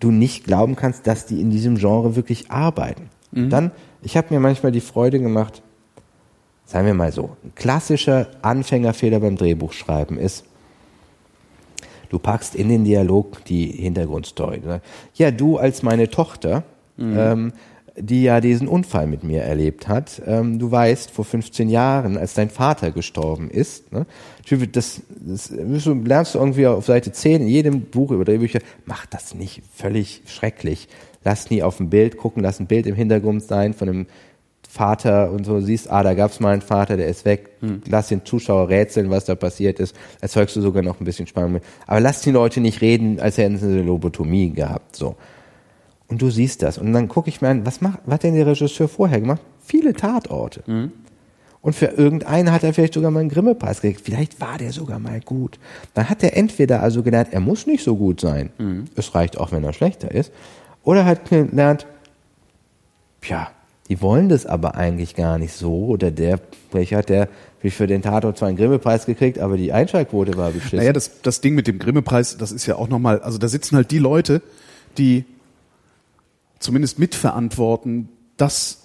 du 0.00 0.10
nicht 0.10 0.44
glauben 0.44 0.76
kannst, 0.76 1.06
dass 1.06 1.24
die 1.24 1.40
in 1.40 1.50
diesem 1.50 1.76
Genre 1.76 2.14
wirklich 2.14 2.50
arbeiten. 2.50 3.08
Dann, 3.48 3.70
ich 4.02 4.18
habe 4.18 4.34
mir 4.34 4.40
manchmal 4.40 4.70
die 4.70 4.82
Freude 4.82 5.18
gemacht, 5.18 5.62
sagen 6.66 6.86
wir 6.86 6.94
mal 6.94 7.12
so, 7.12 7.36
ein 7.42 7.54
klassischer 7.54 8.28
Anfängerfehler 8.42 9.20
beim 9.20 9.36
Drehbuchschreiben 9.36 10.18
ist, 10.18 10.44
du 12.12 12.18
packst 12.18 12.54
in 12.54 12.68
den 12.68 12.84
Dialog 12.84 13.42
die 13.46 13.66
Hintergrundstory. 13.66 14.60
Ne? 14.60 14.82
Ja, 15.14 15.30
du 15.30 15.56
als 15.56 15.82
meine 15.82 16.10
Tochter, 16.10 16.62
ähm, 16.98 17.52
die 17.96 18.22
ja 18.22 18.40
diesen 18.40 18.68
Unfall 18.68 19.06
mit 19.06 19.24
mir 19.24 19.42
erlebt 19.42 19.88
hat, 19.88 20.20
ähm, 20.26 20.58
du 20.58 20.70
weißt, 20.70 21.10
vor 21.10 21.24
15 21.24 21.70
Jahren, 21.70 22.18
als 22.18 22.34
dein 22.34 22.50
Vater 22.50 22.90
gestorben 22.90 23.50
ist, 23.50 23.92
ne? 23.92 24.06
das, 24.72 25.00
das 25.08 25.48
du, 25.48 25.94
lernst 25.94 26.34
du 26.34 26.38
irgendwie 26.38 26.66
auf 26.66 26.84
Seite 26.84 27.12
10 27.12 27.42
in 27.42 27.48
jedem 27.48 27.80
Buch 27.82 28.10
über 28.10 28.26
Drehbücher, 28.26 28.60
mach 28.84 29.06
das 29.06 29.34
nicht 29.34 29.62
völlig 29.74 30.22
schrecklich. 30.26 30.88
Lass 31.24 31.50
nie 31.50 31.62
auf 31.62 31.80
ein 31.80 31.88
Bild 31.88 32.18
gucken, 32.18 32.42
lass 32.42 32.60
ein 32.60 32.66
Bild 32.66 32.86
im 32.86 32.94
Hintergrund 32.94 33.42
sein 33.42 33.72
von 33.72 33.88
einem 33.88 34.06
Vater 34.72 35.30
und 35.30 35.44
so 35.44 35.60
siehst, 35.60 35.90
ah, 35.90 36.02
da 36.02 36.14
gab's 36.14 36.40
mal 36.40 36.54
einen 36.54 36.62
Vater, 36.62 36.96
der 36.96 37.06
ist 37.06 37.26
weg. 37.26 37.50
Lass 37.86 38.08
den 38.08 38.24
Zuschauer 38.24 38.70
rätseln, 38.70 39.10
was 39.10 39.26
da 39.26 39.34
passiert 39.34 39.78
ist. 39.78 39.94
Erzeugst 40.22 40.56
du 40.56 40.62
sogar 40.62 40.82
noch 40.82 40.98
ein 40.98 41.04
bisschen 41.04 41.26
Spannung 41.26 41.52
mit. 41.52 41.62
Aber 41.86 42.00
lass 42.00 42.22
die 42.22 42.30
Leute 42.30 42.62
nicht 42.62 42.80
reden, 42.80 43.20
als 43.20 43.36
hätten 43.36 43.58
sie 43.58 43.66
eine 43.66 43.82
Lobotomie 43.82 44.50
gehabt. 44.50 44.96
So. 44.96 45.16
Und 46.08 46.22
du 46.22 46.30
siehst 46.30 46.62
das. 46.62 46.78
Und 46.78 46.94
dann 46.94 47.08
gucke 47.08 47.28
ich 47.28 47.42
mir 47.42 47.48
an, 47.48 47.66
was 47.66 47.82
macht, 47.82 47.98
was 48.06 48.14
hat 48.14 48.22
denn 48.22 48.34
der 48.34 48.46
Regisseur 48.46 48.88
vorher 48.88 49.20
gemacht? 49.20 49.42
Viele 49.62 49.92
Tatorte. 49.92 50.62
Und 51.60 51.74
für 51.74 51.86
irgendeinen 51.86 52.50
hat 52.50 52.64
er 52.64 52.72
vielleicht 52.72 52.94
sogar 52.94 53.10
mal 53.10 53.20
einen 53.20 53.28
Grimme-Preis 53.28 53.82
gekriegt. 53.82 54.00
Vielleicht 54.02 54.40
war 54.40 54.56
der 54.56 54.72
sogar 54.72 54.98
mal 54.98 55.20
gut. 55.20 55.58
Dann 55.92 56.08
hat 56.08 56.22
er 56.22 56.34
entweder 56.34 56.82
also 56.82 57.02
gelernt, 57.02 57.28
er 57.32 57.40
muss 57.40 57.66
nicht 57.66 57.84
so 57.84 57.94
gut 57.94 58.22
sein. 58.22 58.48
Es 58.96 59.14
reicht 59.14 59.36
auch, 59.36 59.52
wenn 59.52 59.64
er 59.64 59.74
schlechter 59.74 60.10
ist. 60.10 60.32
Oder 60.82 61.04
hat 61.04 61.28
gelernt, 61.28 61.86
Tja, 63.20 63.50
die 63.88 64.00
wollen 64.00 64.28
das 64.28 64.46
aber 64.46 64.74
eigentlich 64.76 65.14
gar 65.14 65.38
nicht 65.38 65.52
so. 65.52 65.86
Oder 65.86 66.10
der, 66.10 66.40
welcher 66.70 66.98
hat 66.98 67.08
der 67.08 67.28
für 67.64 67.86
den 67.86 68.02
Tatort 68.02 68.38
zwar 68.38 68.48
einen 68.48 68.56
Grimme-Preis 68.56 69.06
gekriegt, 69.06 69.38
aber 69.38 69.56
die 69.56 69.72
Einschaltquote 69.72 70.36
war 70.36 70.50
beschissen. 70.50 70.78
Naja, 70.78 70.92
das, 70.92 71.22
das 71.22 71.40
Ding 71.40 71.54
mit 71.54 71.66
dem 71.66 71.78
Grimme-Preis, 71.78 72.36
das 72.36 72.50
ist 72.50 72.66
ja 72.66 72.76
auch 72.76 72.88
nochmal, 72.88 73.20
also 73.20 73.38
da 73.38 73.46
sitzen 73.48 73.76
halt 73.76 73.90
die 73.90 73.98
Leute, 73.98 74.42
die 74.98 75.24
zumindest 76.58 76.98
mitverantworten, 76.98 78.08
dass 78.36 78.78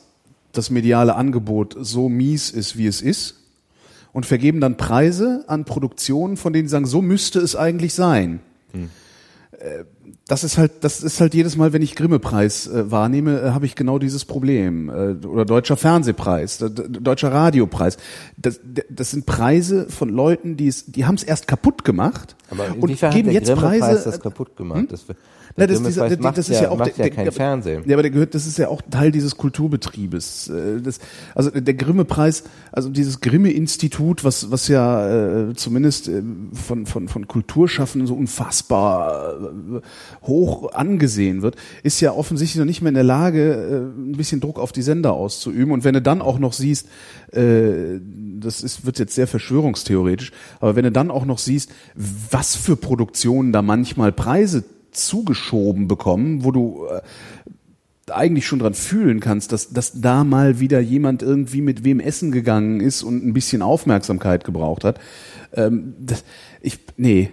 das 0.52 0.70
mediale 0.70 1.16
Angebot 1.16 1.76
so 1.80 2.10
mies 2.10 2.52
ist, 2.52 2.78
wie 2.78 2.88
es 2.88 3.02
ist 3.02 3.36
und 4.14 4.26
vergeben 4.26 4.62
dann 4.62 4.78
Preise 4.78 5.44
an 5.48 5.66
Produktionen, 5.66 6.38
von 6.38 6.54
denen 6.54 6.68
sie 6.68 6.72
sagen, 6.72 6.86
so 6.86 7.02
müsste 7.02 7.40
es 7.40 7.56
eigentlich 7.56 7.94
sein. 7.94 8.40
Äh, 9.52 9.86
Das 10.28 10.44
ist 10.44 10.58
halt, 10.58 10.72
das 10.82 11.04
ist 11.04 11.22
halt 11.22 11.34
jedes 11.34 11.56
Mal, 11.58 11.74
wenn 11.74 11.82
ich 11.82 11.96
Grimme-Preis 11.96 12.68
äh, 12.68 12.92
wahrnehme, 12.92 13.40
äh, 13.42 13.50
habe 13.52 13.66
ich 13.66 13.76
genau 13.76 13.98
dieses 14.00 14.26
Problem. 14.26 14.90
Äh, 14.90 15.26
oder 15.26 15.46
deutscher 15.46 15.78
Fernsehpreis, 15.78 16.58
d- 16.58 16.70
deutscher 16.70 17.32
Radiopreis. 17.32 17.98
Das, 18.38 18.60
das 18.90 19.12
sind 19.12 19.26
Preise 19.26 19.88
von 19.90 20.10
Leuten, 20.10 20.58
die 20.58 20.68
es, 20.68 20.86
die 20.86 21.06
haben 21.06 21.16
es 21.16 21.24
erst 21.24 21.48
kaputt 21.48 21.84
gemacht 21.86 22.36
aber 22.50 22.66
und 22.80 22.88
geben 22.88 23.00
hat 23.02 23.14
der 23.14 23.34
jetzt 23.34 23.48
Grimme-Preis 23.48 23.80
Preise. 23.80 24.04
das 24.06 24.20
kaputt 24.20 24.56
gemacht? 24.58 24.80
Hm? 24.80 24.88
Das, 24.90 25.06
Na, 25.58 25.66
das, 25.66 25.82
dieser, 25.82 26.02
Grimme-Preis 26.02 26.24
macht 26.24 26.38
das 26.38 26.50
ist 26.50 26.56
ja, 26.58 26.64
ja 26.64 26.70
auch 26.70 26.78
macht 26.78 26.98
ja 26.98 27.04
der, 27.06 27.10
kein 27.10 27.26
der, 27.26 27.32
Fernsehen. 27.32 27.84
Ja, 27.88 27.96
aber 27.96 28.04
der 28.04 28.12
gehört, 28.12 28.36
das 28.36 28.46
ist 28.46 28.60
ja 28.60 28.68
auch 28.68 28.84
Teil 28.92 29.12
dieses 29.12 29.38
Kulturbetriebes. 29.38 30.50
Äh, 30.50 30.82
Das, 30.82 31.00
also 31.34 31.50
der 31.50 31.74
Grimme-Preis, 31.74 32.44
also 32.72 32.90
dieses 32.90 33.22
Grimme-Institut, 33.22 34.24
was, 34.24 34.52
was 34.52 34.68
ja 34.68 35.50
äh, 35.50 35.56
zumindest 35.56 36.10
äh, 36.10 36.22
von, 36.54 36.86
von, 36.86 37.08
von 37.08 37.28
Kulturschaffenden 37.28 38.06
so 38.08 38.14
unfassbar 38.14 39.34
äh, 39.34 40.28
hoch 40.28 40.74
angesehen 40.74 41.42
wird, 41.42 41.56
ist 41.82 42.00
ja 42.02 42.12
offensichtlich 42.12 42.60
noch 42.60 42.66
nicht 42.66 42.84
mehr 42.84 42.90
in 42.90 42.96
der 42.96 43.04
Lage, 43.04 43.54
äh, 43.54 44.00
ein 44.00 44.16
bisschen 44.16 44.40
Druck 44.40 44.60
auf 44.60 44.72
die 44.72 44.84
Sender 44.84 45.14
auszuüben. 45.14 45.74
Und 45.74 45.84
wenn 45.84 45.96
du 45.96 46.04
dann 46.04 46.22
auch 46.22 46.38
noch 46.38 46.54
siehst, 46.54 46.88
äh, 47.32 48.00
das 48.40 48.62
ist, 48.62 48.86
wird 48.86 49.00
jetzt 49.00 49.16
sehr 49.16 49.26
verschwörungstheoretisch, 49.26 50.32
aber 50.60 50.76
wenn 50.76 50.84
du 50.84 50.92
dann 50.92 51.10
auch 51.10 51.26
noch 51.26 51.40
siehst, 51.40 51.72
was 51.96 52.56
für 52.56 52.76
Produktionen 52.76 53.52
da 53.52 53.64
manchmal 53.64 54.12
Preise 54.12 54.64
zugeschoben 54.98 55.88
bekommen, 55.88 56.44
wo 56.44 56.52
du 56.52 56.86
äh, 56.92 57.02
eigentlich 58.12 58.48
schon 58.48 58.60
dran 58.60 58.74
fühlen 58.74 59.20
kannst, 59.20 59.52
dass, 59.52 59.70
dass 59.70 60.00
da 60.00 60.24
mal 60.24 60.60
wieder 60.60 60.80
jemand 60.80 61.22
irgendwie 61.22 61.62
mit 61.62 61.84
wem 61.84 62.00
essen 62.00 62.32
gegangen 62.32 62.80
ist 62.80 63.04
und 63.04 63.26
ein 63.26 63.34
bisschen 63.34 63.62
Aufmerksamkeit 63.62 64.44
gebraucht 64.46 64.84
hat. 64.84 65.00
Ähm, 65.54 65.94
das, 66.00 66.24
ich, 66.62 66.80
nee, 66.96 67.30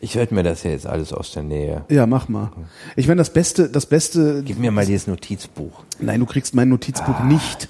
Ich 0.00 0.16
hörte 0.16 0.34
mir 0.34 0.42
das 0.42 0.62
ja 0.64 0.70
jetzt 0.72 0.86
alles 0.86 1.12
aus 1.12 1.32
der 1.32 1.42
Nähe. 1.44 1.84
ja, 1.88 2.06
mach 2.06 2.28
mal. 2.28 2.50
Ich 2.96 3.06
meine, 3.06 3.18
das 3.18 3.32
Beste, 3.32 3.68
das 3.68 3.86
Beste, 3.86 4.42
Gib 4.44 4.58
mir 4.58 4.70
mal 4.72 4.84
dieses 4.84 5.06
Notizbuch. 5.06 5.84
nein, 6.00 6.20
du 6.20 6.26
kriegst 6.26 6.54
mein 6.54 6.68
Notizbuch 6.70 7.20
nicht. 7.24 7.68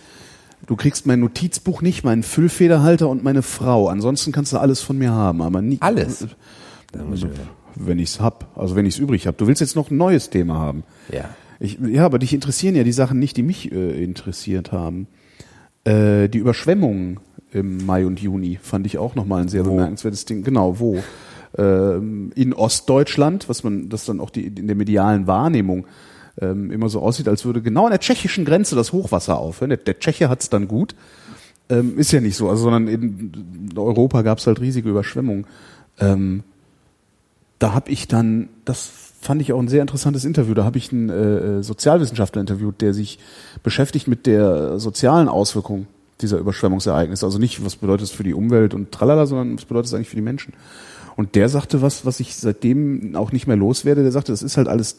Du 0.66 0.74
kriegst 0.74 1.06
mein 1.06 1.20
Notizbuch 1.20 1.82
nicht, 1.82 2.02
meinen 2.04 2.22
Füllfederhalter 2.22 3.08
und 3.08 3.22
meine 3.22 3.42
Frau. 3.42 3.88
Ansonsten 3.88 4.32
kannst 4.32 4.52
du 4.52 4.58
alles 4.58 4.80
von 4.80 4.96
mir 4.98 5.12
haben, 5.12 5.42
aber 5.42 5.60
nie. 5.62 5.76
Alles? 5.80 6.26
Also, 6.98 7.28
wenn 7.76 7.98
ich's 7.98 8.20
hab, 8.20 8.56
also 8.58 8.76
wenn 8.76 8.86
ich's 8.86 8.98
übrig 8.98 9.26
hab. 9.26 9.36
Du 9.38 9.46
willst 9.46 9.60
jetzt 9.60 9.76
noch 9.76 9.90
ein 9.90 9.96
neues 9.96 10.30
Thema 10.30 10.54
haben. 10.58 10.84
Ja. 11.12 11.30
Ich, 11.58 11.78
ja, 11.80 12.04
aber 12.04 12.18
dich 12.18 12.34
interessieren 12.34 12.74
ja 12.74 12.84
die 12.84 12.92
Sachen 12.92 13.18
nicht, 13.18 13.36
die 13.36 13.42
mich 13.42 13.72
äh, 13.72 14.02
interessiert 14.02 14.72
haben. 14.72 15.06
Äh, 15.84 16.28
die 16.28 16.38
Überschwemmungen 16.38 17.20
im 17.52 17.86
Mai 17.86 18.04
und 18.04 18.20
Juni 18.20 18.58
fand 18.60 18.86
ich 18.86 18.98
auch 18.98 19.14
nochmal 19.14 19.42
ein 19.42 19.48
sehr 19.48 19.62
bemerkenswertes 19.62 20.24
Ding. 20.24 20.42
Genau, 20.42 20.78
wo? 20.78 21.02
Ähm, 21.56 22.32
in 22.34 22.52
Ostdeutschland, 22.52 23.48
was 23.48 23.64
man, 23.64 23.88
das 23.88 24.04
dann 24.04 24.20
auch 24.20 24.30
die, 24.30 24.46
in 24.46 24.66
der 24.66 24.76
medialen 24.76 25.26
Wahrnehmung 25.26 25.86
ähm, 26.40 26.70
immer 26.70 26.88
so 26.88 27.00
aussieht, 27.00 27.28
als 27.28 27.44
würde 27.44 27.62
genau 27.62 27.84
an 27.86 27.92
der 27.92 28.00
tschechischen 28.00 28.44
Grenze 28.44 28.76
das 28.76 28.92
Hochwasser 28.92 29.38
aufhören. 29.38 29.70
Der, 29.70 29.78
der 29.78 29.98
Tscheche 29.98 30.28
hat's 30.28 30.50
dann 30.50 30.68
gut. 30.68 30.94
Ähm, 31.68 31.98
ist 31.98 32.12
ja 32.12 32.20
nicht 32.20 32.36
so, 32.36 32.48
also, 32.50 32.64
sondern 32.64 32.88
in 32.88 33.72
Europa 33.76 34.22
gab's 34.22 34.46
halt 34.46 34.60
riesige 34.60 34.90
Überschwemmungen. 34.90 35.46
Ähm, 35.98 36.42
da 37.58 37.72
habe 37.72 37.90
ich 37.90 38.08
dann, 38.08 38.48
das 38.64 38.90
fand 39.20 39.40
ich 39.42 39.52
auch 39.52 39.58
ein 39.58 39.68
sehr 39.68 39.82
interessantes 39.82 40.24
Interview. 40.24 40.54
Da 40.54 40.64
habe 40.64 40.78
ich 40.78 40.92
einen 40.92 41.08
äh, 41.08 41.62
Sozialwissenschaftler 41.62 42.40
interviewt, 42.40 42.80
der 42.80 42.94
sich 42.94 43.18
beschäftigt 43.62 44.08
mit 44.08 44.26
der 44.26 44.78
sozialen 44.78 45.28
Auswirkung 45.28 45.86
dieser 46.20 46.38
Überschwemmungsereignisse. 46.38 47.26
Also 47.26 47.38
nicht, 47.38 47.64
was 47.64 47.76
bedeutet 47.76 48.06
es 48.06 48.10
für 48.10 48.22
die 48.22 48.34
Umwelt 48.34 48.74
und 48.74 48.92
tralala, 48.92 49.26
sondern 49.26 49.56
was 49.56 49.64
bedeutet 49.64 49.86
es 49.86 49.94
eigentlich 49.94 50.08
für 50.08 50.16
die 50.16 50.22
Menschen. 50.22 50.54
Und 51.16 51.34
der 51.34 51.48
sagte 51.48 51.80
was, 51.80 52.04
was 52.04 52.20
ich 52.20 52.36
seitdem 52.36 53.16
auch 53.16 53.32
nicht 53.32 53.46
mehr 53.46 53.56
loswerde. 53.56 54.02
Der 54.02 54.12
sagte, 54.12 54.32
das 54.32 54.42
ist 54.42 54.58
halt 54.58 54.68
alles, 54.68 54.98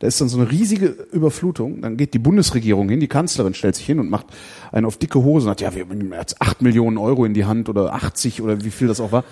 da 0.00 0.08
ist 0.08 0.20
dann 0.20 0.28
so 0.28 0.38
eine 0.38 0.50
riesige 0.50 0.86
Überflutung. 1.12 1.80
Dann 1.80 1.96
geht 1.96 2.12
die 2.12 2.18
Bundesregierung 2.18 2.88
hin, 2.88 2.98
die 2.98 3.08
Kanzlerin 3.08 3.54
stellt 3.54 3.76
sich 3.76 3.86
hin 3.86 4.00
und 4.00 4.10
macht 4.10 4.26
einen 4.72 4.84
auf 4.84 4.96
dicke 4.96 5.22
Hose 5.22 5.46
und 5.46 5.50
sagt, 5.50 5.60
ja, 5.60 5.74
wir 5.74 5.82
haben 5.82 6.12
jetzt 6.12 6.42
acht 6.42 6.60
Millionen 6.60 6.98
Euro 6.98 7.24
in 7.24 7.34
die 7.34 7.44
Hand 7.44 7.68
oder 7.68 7.94
80 7.94 8.42
oder 8.42 8.64
wie 8.64 8.70
viel 8.70 8.88
das 8.88 9.00
auch 9.00 9.12
war 9.12 9.24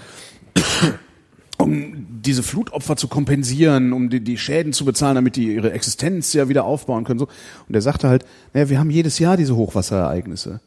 um 1.62 2.20
diese 2.22 2.42
Flutopfer 2.42 2.96
zu 2.96 3.08
kompensieren, 3.08 3.92
um 3.92 4.10
die, 4.10 4.20
die 4.20 4.38
Schäden 4.38 4.72
zu 4.72 4.84
bezahlen, 4.84 5.16
damit 5.16 5.36
die 5.36 5.54
ihre 5.54 5.72
Existenz 5.72 6.32
ja 6.32 6.48
wieder 6.48 6.64
aufbauen 6.64 7.04
können. 7.04 7.18
So. 7.18 7.28
Und 7.68 7.74
er 7.74 7.82
sagte 7.82 8.08
halt, 8.08 8.24
naja, 8.52 8.68
wir 8.68 8.78
haben 8.78 8.90
jedes 8.90 9.18
Jahr 9.18 9.36
diese 9.36 9.56
Hochwasserereignisse. 9.56 10.60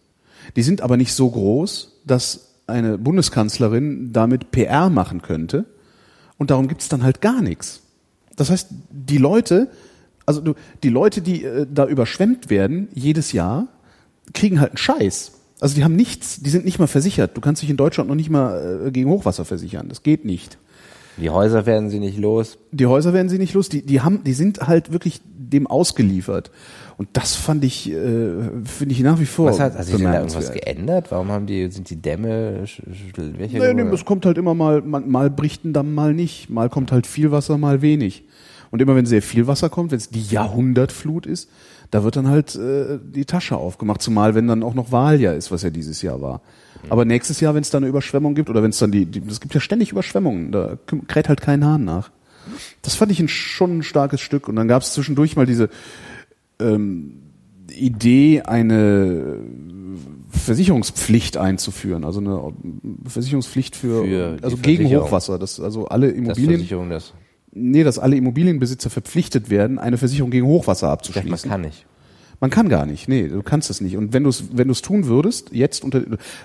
Die 0.55 0.63
sind 0.63 0.81
aber 0.81 0.97
nicht 0.97 1.13
so 1.13 1.29
groß, 1.29 2.01
dass 2.05 2.47
eine 2.67 2.97
Bundeskanzlerin 2.97 4.11
damit 4.11 4.51
PR 4.51 4.89
machen 4.89 5.21
könnte. 5.21 5.65
Und 6.37 6.51
darum 6.51 6.67
gibt's 6.67 6.89
dann 6.89 7.03
halt 7.03 7.21
gar 7.21 7.41
nichts. 7.41 7.81
Das 8.35 8.49
heißt, 8.49 8.67
die 8.89 9.17
Leute, 9.17 9.69
also 10.25 10.55
die 10.83 10.89
Leute, 10.89 11.21
die 11.21 11.43
äh, 11.43 11.65
da 11.71 11.85
überschwemmt 11.85 12.49
werden, 12.49 12.89
jedes 12.93 13.31
Jahr, 13.31 13.67
kriegen 14.33 14.59
halt 14.59 14.71
einen 14.71 14.77
Scheiß. 14.77 15.31
Also 15.61 15.75
die 15.75 15.83
haben 15.83 15.95
nichts, 15.95 16.41
die 16.41 16.49
sind 16.49 16.65
nicht 16.65 16.79
mal 16.79 16.87
versichert. 16.87 17.37
Du 17.37 17.41
kannst 17.41 17.61
dich 17.61 17.69
in 17.69 17.77
Deutschland 17.77 18.09
noch 18.09 18.15
nicht 18.15 18.29
mal 18.29 18.87
äh, 18.87 18.91
gegen 18.91 19.09
Hochwasser 19.09 19.45
versichern. 19.45 19.87
Das 19.87 20.03
geht 20.03 20.25
nicht. 20.25 20.57
Die 21.17 21.29
Häuser 21.29 21.65
werden 21.65 21.89
sie 21.89 21.99
nicht 21.99 22.17
los. 22.17 22.57
Die 22.71 22.85
Häuser 22.85 23.13
werden 23.13 23.29
sie 23.29 23.37
nicht 23.37 23.53
los. 23.53 23.69
Die, 23.69 23.81
die 23.81 24.01
haben, 24.01 24.23
die 24.23 24.33
sind 24.33 24.67
halt 24.67 24.91
wirklich 24.91 25.21
dem 25.25 25.67
ausgeliefert. 25.67 26.51
Und 26.97 27.09
das 27.13 27.35
fand 27.35 27.63
ich, 27.63 27.91
äh, 27.91 27.93
finde 28.63 28.93
ich 28.93 29.01
nach 29.01 29.19
wie 29.19 29.25
vor. 29.25 29.49
Was 29.49 29.59
hat, 29.59 29.77
hat 29.77 29.85
sich 29.85 29.95
denn 29.95 30.05
da 30.05 30.19
irgendwas 30.19 30.51
geändert? 30.51 31.11
Warum 31.11 31.29
haben 31.29 31.45
die, 31.45 31.69
sind 31.69 31.89
die 31.89 32.01
Dämme, 32.01 32.63
welche? 33.15 33.59
Nee, 33.59 33.73
nee, 33.73 33.93
es 33.93 34.05
kommt 34.05 34.25
halt 34.25 34.37
immer 34.37 34.53
mal, 34.53 34.81
mal, 34.81 35.01
mal 35.01 35.29
bricht 35.29 35.65
ein 35.65 35.73
Damm, 35.73 35.93
mal 35.93 36.13
nicht. 36.13 36.49
Mal 36.49 36.69
kommt 36.69 36.91
halt 36.91 37.05
viel 37.05 37.31
Wasser, 37.31 37.57
mal 37.57 37.81
wenig. 37.81 38.23
Und 38.71 38.81
immer 38.81 38.95
wenn 38.95 39.05
sehr 39.05 39.21
viel 39.21 39.47
Wasser 39.47 39.69
kommt, 39.69 39.91
wenn 39.91 39.97
es 39.97 40.09
die 40.09 40.23
Jahrhundertflut 40.23 41.25
ist, 41.25 41.49
da 41.91 42.03
wird 42.03 42.15
dann 42.15 42.29
halt 42.29 42.55
äh, 42.55 42.99
die 43.01 43.25
Tasche 43.25 43.57
aufgemacht. 43.57 44.01
Zumal 44.01 44.35
wenn 44.35 44.47
dann 44.47 44.63
auch 44.63 44.73
noch 44.73 44.91
Wahljahr 44.91 45.35
ist, 45.35 45.51
was 45.51 45.63
ja 45.63 45.69
dieses 45.69 46.01
Jahr 46.01 46.21
war. 46.21 46.41
Aber 46.89 47.05
nächstes 47.05 47.39
Jahr, 47.39 47.55
wenn 47.55 47.61
es 47.61 47.69
da 47.69 47.77
eine 47.77 47.87
Überschwemmung 47.87 48.35
gibt, 48.35 48.49
oder 48.49 48.61
wenn 48.63 48.69
es 48.69 48.79
dann 48.79 48.91
die, 48.91 49.05
die, 49.05 49.21
es 49.27 49.39
gibt 49.39 49.53
ja 49.53 49.59
ständig 49.59 49.91
Überschwemmungen, 49.91 50.51
da 50.51 50.77
kräht 51.07 51.29
halt 51.29 51.41
kein 51.41 51.65
Hahn 51.65 51.83
nach. 51.85 52.11
Das 52.81 52.95
fand 52.95 53.11
ich 53.11 53.19
ein, 53.19 53.27
schon 53.27 53.79
ein 53.79 53.83
starkes 53.83 54.21
Stück. 54.21 54.47
Und 54.47 54.55
dann 54.55 54.67
gab 54.67 54.83
es 54.83 54.93
zwischendurch 54.93 55.35
mal 55.35 55.45
diese 55.45 55.69
ähm, 56.59 57.21
Idee, 57.71 58.43
eine 58.43 59.39
Versicherungspflicht 60.29 61.37
einzuführen, 61.37 62.03
also 62.03 62.19
eine 62.19 62.53
Versicherungspflicht 63.07 63.75
für, 63.75 64.03
Für 64.03 64.37
also 64.41 64.57
gegen. 64.57 64.85
Hochwasser, 64.85 65.39
dass 65.39 65.59
also 65.59 65.87
alle 65.87 66.07
das 66.07 66.17
Immobilien, 66.17 66.49
Versicherung 66.51 66.89
das. 66.89 67.13
nee, 67.51 67.83
dass 67.83 67.97
alle 67.97 68.15
Immobilienbesitzer 68.15 68.89
verpflichtet 68.89 69.49
werden, 69.49 69.79
eine 69.79 69.97
Versicherung 69.97 70.29
gegen 70.31 70.45
Hochwasser 70.45 70.87
Ich 71.01 71.07
dachte, 71.07 71.25
man 71.27 71.33
abzuschließen. 71.33 71.49
kann 71.49 71.61
nicht. 71.61 71.85
Man 72.39 72.49
kann 72.49 72.69
gar 72.69 72.85
nicht, 72.85 73.07
nee, 73.07 73.27
du 73.27 73.41
kannst 73.43 73.69
es 73.69 73.81
nicht. 73.81 73.97
Und 73.97 74.13
wenn 74.13 74.23
du 74.23 74.29
es 74.29 74.45
wenn 74.51 74.67
du 74.67 74.73
es 74.73 74.81
tun 74.81 75.05
würdest, 75.05 75.51
jetzt 75.51 75.83
unter 75.83 76.01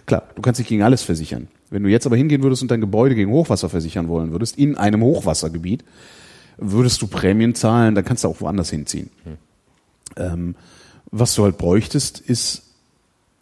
klar, 0.07 0.29
du 0.35 0.43
kannst 0.43 0.61
dich 0.61 0.67
gegen 0.67 0.83
alles 0.83 1.03
versichern. 1.03 1.49
Wenn 1.71 1.83
du 1.83 1.89
jetzt 1.89 2.07
aber 2.07 2.17
hingehen 2.17 2.43
würdest 2.43 2.63
und 2.63 2.71
dein 2.71 2.81
Gebäude 2.81 3.15
gegen 3.15 3.31
Hochwasser 3.31 3.69
versichern 3.69 4.09
wollen 4.09 4.33
würdest, 4.33 4.59
in 4.59 4.77
einem 4.77 5.03
Hochwassergebiet, 5.03 5.85
würdest 6.59 7.01
du 7.03 7.07
Prämien 7.07 7.55
zahlen, 7.55 7.95
dann 7.95 8.05
kannst 8.05 8.25
du 8.25 8.29
auch 8.29 8.41
woanders 8.41 8.71
hinziehen. 8.71 9.11
Ähm, 10.17 10.55
was 11.11 11.35
du 11.35 11.45
halt 11.45 11.59
bräuchtest, 11.59 12.21
ist 12.21 12.63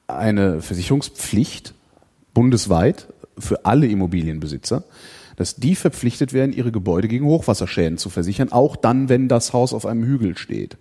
eine 0.06 0.62
Versicherungspflicht 0.62 1.74
bundesweit 2.34 3.08
für 3.38 3.64
alle 3.64 3.86
Immobilienbesitzer, 3.86 4.84
dass 5.36 5.56
die 5.56 5.74
verpflichtet 5.74 6.32
werden, 6.32 6.52
ihre 6.52 6.72
Gebäude 6.72 7.08
gegen 7.08 7.26
Hochwasserschäden 7.26 7.98
zu 7.98 8.10
versichern, 8.10 8.52
auch 8.52 8.76
dann, 8.76 9.08
wenn 9.08 9.28
das 9.28 9.52
Haus 9.52 9.72
auf 9.72 9.86
einem 9.86 10.04
Hügel 10.04 10.36
steht. 10.36 10.76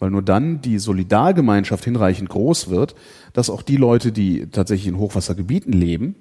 Weil 0.00 0.10
nur 0.10 0.22
dann 0.22 0.60
die 0.62 0.78
Solidargemeinschaft 0.78 1.84
hinreichend 1.84 2.30
groß 2.30 2.70
wird, 2.70 2.96
dass 3.32 3.50
auch 3.50 3.62
die 3.62 3.76
Leute, 3.76 4.10
die 4.10 4.46
tatsächlich 4.46 4.88
in 4.88 4.98
Hochwassergebieten 4.98 5.72
leben, 5.72 6.16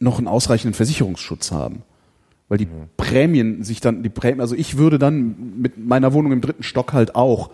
noch 0.00 0.18
einen 0.18 0.26
ausreichenden 0.26 0.74
Versicherungsschutz 0.74 1.52
haben. 1.52 1.82
Weil 2.48 2.58
die 2.58 2.68
Prämien 2.96 3.62
sich 3.62 3.80
dann, 3.80 4.02
die 4.02 4.08
Prämien, 4.08 4.40
also 4.40 4.56
ich 4.56 4.76
würde 4.78 4.98
dann 4.98 5.60
mit 5.60 5.78
meiner 5.78 6.12
Wohnung 6.12 6.32
im 6.32 6.40
dritten 6.40 6.64
Stock 6.64 6.92
halt 6.92 7.14
auch 7.14 7.50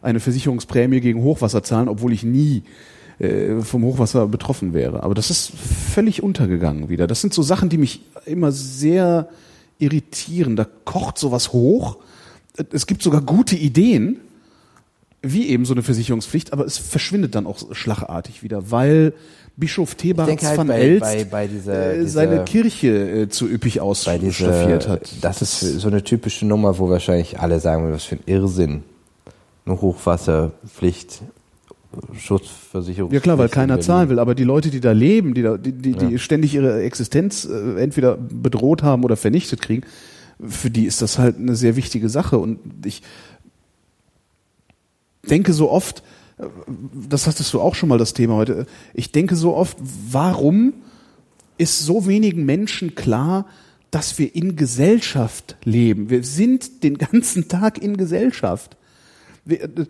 eine 0.00 0.20
Versicherungsprämie 0.20 1.00
gegen 1.00 1.22
Hochwasser 1.22 1.62
zahlen, 1.62 1.88
obwohl 1.88 2.12
ich 2.12 2.24
nie 2.24 2.64
äh, 3.18 3.60
vom 3.60 3.84
Hochwasser 3.84 4.26
betroffen 4.26 4.72
wäre. 4.74 5.02
Aber 5.02 5.14
das 5.14 5.30
ist 5.30 5.52
völlig 5.52 6.22
untergegangen 6.22 6.88
wieder. 6.88 7.06
Das 7.06 7.20
sind 7.20 7.34
so 7.34 7.42
Sachen, 7.42 7.68
die 7.68 7.78
mich 7.78 8.02
immer 8.26 8.52
sehr 8.52 9.28
irritieren. 9.78 10.56
Da 10.56 10.66
kocht 10.84 11.18
sowas 11.18 11.52
hoch. 11.52 11.98
Es 12.72 12.86
gibt 12.86 13.02
sogar 13.02 13.20
gute 13.20 13.56
Ideen, 13.56 14.18
wie 15.22 15.48
eben 15.48 15.64
so 15.64 15.72
eine 15.74 15.82
Versicherungspflicht, 15.82 16.52
aber 16.52 16.64
es 16.66 16.78
verschwindet 16.78 17.34
dann 17.34 17.46
auch 17.46 17.58
schlagartig 17.72 18.42
wieder, 18.42 18.70
weil 18.70 19.12
Bischof 19.56 19.94
Thebarts 19.94 20.44
halt 20.44 20.58
van 20.58 20.66
bei- 20.66 20.80
Elst 20.80 21.00
bei- 21.02 21.24
bei 21.24 21.46
dieser- 21.46 21.92
äh, 21.92 21.98
dieser- 22.00 22.08
seine 22.08 22.44
Kirche 22.44 22.88
äh, 23.22 23.28
zu 23.28 23.46
üppig 23.48 23.80
ausstaffiert 23.80 24.88
hat. 24.88 25.10
das 25.20 25.42
ist 25.42 25.60
so 25.60 25.88
eine 25.88 26.02
typische 26.02 26.46
Nummer, 26.46 26.78
wo 26.78 26.88
wahrscheinlich 26.90 27.38
alle 27.38 27.60
sagen, 27.60 27.92
was 27.92 28.04
für 28.04 28.16
ein 28.16 28.22
Irrsinn. 28.26 28.82
Eine 29.64 29.80
Hochwasserpflicht, 29.80 31.20
Schutzversicherung. 32.18 33.12
Ja 33.12 33.20
klar, 33.20 33.38
weil 33.38 33.48
keiner 33.48 33.80
zahlen 33.80 34.08
will, 34.08 34.18
aber 34.18 34.34
die 34.34 34.44
Leute, 34.44 34.70
die 34.70 34.80
da 34.80 34.92
leben, 34.92 35.34
die 35.34 35.42
da, 35.42 35.56
die, 35.56 35.72
die, 35.72 35.92
die 35.92 36.18
ständig 36.18 36.54
ihre 36.54 36.82
Existenz 36.82 37.44
äh, 37.44 37.80
entweder 37.80 38.16
bedroht 38.16 38.82
haben 38.82 39.04
oder 39.04 39.16
vernichtet 39.16 39.60
kriegen, 39.60 39.82
für 40.44 40.70
die 40.70 40.86
ist 40.86 41.02
das 41.02 41.18
halt 41.18 41.36
eine 41.38 41.54
sehr 41.54 41.76
wichtige 41.76 42.08
Sache. 42.08 42.38
Und 42.38 42.58
ich 42.84 43.02
denke 45.28 45.52
so 45.52 45.70
oft, 45.70 46.02
das 47.08 47.26
hattest 47.26 47.52
du 47.52 47.60
auch 47.60 47.74
schon 47.74 47.88
mal 47.88 47.98
das 47.98 48.14
Thema 48.14 48.34
heute, 48.34 48.66
ich 48.94 49.12
denke 49.12 49.36
so 49.36 49.54
oft, 49.54 49.76
warum 50.10 50.74
ist 51.58 51.80
so 51.80 52.06
wenigen 52.06 52.44
Menschen 52.44 52.94
klar, 52.94 53.46
dass 53.90 54.18
wir 54.18 54.34
in 54.34 54.56
Gesellschaft 54.56 55.56
leben? 55.64 56.10
Wir 56.10 56.24
sind 56.24 56.82
den 56.82 56.98
ganzen 56.98 57.48
Tag 57.48 57.78
in 57.78 57.96
Gesellschaft. 57.96 58.76
Wir, 59.44 59.64
äh, 59.64 59.86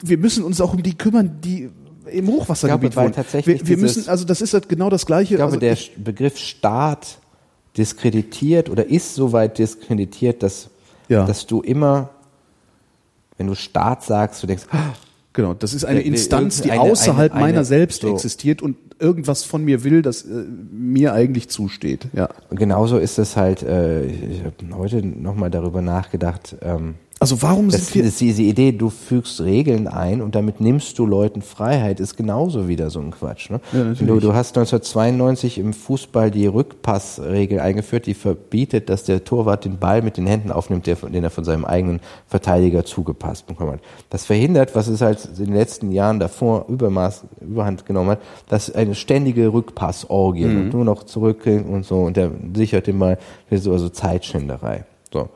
wir 0.00 0.18
müssen 0.18 0.44
uns 0.44 0.60
auch 0.60 0.74
um 0.74 0.82
die 0.82 0.96
kümmern, 0.96 1.40
die 1.42 1.70
im 2.10 2.28
Hochwassergebiet 2.28 2.92
glaube, 2.92 3.06
wohnen. 3.06 3.14
tatsächlich 3.14 3.60
wir, 3.60 3.68
wir 3.68 3.76
müssen, 3.78 4.08
also 4.08 4.24
das 4.24 4.40
ist 4.40 4.54
halt 4.54 4.68
genau 4.68 4.88
das 4.90 5.04
Gleiche. 5.06 5.34
Ich 5.34 5.38
glaube, 5.38 5.52
also 5.52 5.60
der 5.60 5.72
ich, 5.72 5.92
Begriff 5.96 6.38
Staat 6.38 7.18
diskreditiert 7.76 8.70
oder 8.70 8.86
ist 8.86 9.14
soweit 9.14 9.58
diskreditiert, 9.58 10.42
dass, 10.42 10.70
Ja. 11.08 11.26
dass 11.26 11.46
du 11.46 11.60
immer, 11.60 12.10
wenn 13.38 13.46
du 13.46 13.54
Staat 13.54 14.04
sagst, 14.04 14.42
du 14.42 14.46
denkst, 14.46 14.64
ah, 14.70 14.92
genau, 15.32 15.54
das 15.54 15.72
ist 15.72 15.84
eine 15.84 16.00
Äh, 16.00 16.04
äh, 16.04 16.08
Instanz, 16.08 16.60
die 16.60 16.72
außerhalb 16.72 17.32
eine- 17.32 17.40
eine- 17.44 17.52
meiner 17.52 17.64
selbst 17.64 18.02
so. 18.02 18.12
existiert 18.12 18.60
und 18.60 18.76
irgendwas 19.00 19.44
von 19.44 19.64
mir 19.64 19.84
will, 19.84 20.02
das 20.02 20.22
äh, 20.22 20.44
mir 20.72 21.12
eigentlich 21.14 21.48
zusteht. 21.48 22.08
Ja. 22.12 22.28
Und 22.50 22.58
genauso 22.58 22.98
ist 22.98 23.18
es 23.18 23.36
halt, 23.36 23.62
äh, 23.62 24.04
ich 24.06 24.42
habe 24.44 24.54
heute 24.76 25.06
nochmal 25.06 25.50
darüber 25.50 25.80
nachgedacht, 25.82 26.56
ähm, 26.62 26.96
Also 27.20 27.42
warum 27.42 27.68
das, 27.68 27.86
sind 27.86 27.94
wir 27.96 28.02
das, 28.04 28.16
diese 28.16 28.42
Idee, 28.42 28.70
du 28.70 28.90
fügst 28.90 29.40
Regeln 29.40 29.88
ein 29.88 30.22
und 30.22 30.36
damit 30.36 30.60
nimmst 30.60 30.98
du 31.00 31.04
Leuten 31.04 31.42
Freiheit, 31.42 31.98
ist 31.98 32.16
genauso 32.16 32.68
wieder 32.68 32.90
so 32.90 33.00
ein 33.00 33.10
Quatsch. 33.10 33.50
Ne? 33.50 33.60
Ja, 33.72 33.82
du, 33.92 34.20
du 34.20 34.34
hast 34.34 34.56
1992 34.56 35.58
im 35.58 35.72
Fußball 35.72 36.30
die 36.30 36.46
Rückpassregel 36.46 37.58
eingeführt, 37.58 38.06
die 38.06 38.14
verbietet, 38.14 38.88
dass 38.88 39.02
der 39.02 39.24
Torwart 39.24 39.64
den 39.64 39.78
Ball 39.78 40.02
mit 40.02 40.16
den 40.16 40.28
Händen 40.28 40.52
aufnimmt, 40.52 40.86
den 40.86 41.24
er 41.24 41.30
von 41.30 41.44
seinem 41.44 41.64
eigenen 41.64 41.98
Verteidiger 42.28 42.84
zugepasst 42.84 43.46
bekommen 43.48 43.72
hat. 43.72 43.80
Das 44.10 44.24
verhindert, 44.24 44.76
was 44.76 44.86
es 44.86 45.00
halt 45.00 45.24
in 45.38 45.46
den 45.46 45.54
letzten 45.54 45.90
Jahren 45.90 46.20
davor 46.20 46.66
Übermaß, 46.68 47.24
Überhand 47.40 47.84
genommen 47.84 48.10
hat, 48.10 48.20
dass 48.48 48.72
eine 48.72 48.94
ständige 48.94 49.52
Rückpassorgie 49.52 50.44
Mhm. 50.44 50.60
und 50.60 50.72
nur 50.72 50.84
noch 50.84 51.02
zurückgehen 51.02 51.64
und 51.64 51.84
so 51.84 52.02
und 52.02 52.16
der 52.16 52.30
sichert 52.54 52.86
den 52.86 52.98
Ball, 53.00 53.18
das 53.50 53.60
ist 53.62 53.68
also 53.68 53.88
Zeitschinderei. 53.88 54.84
So. 55.12 55.28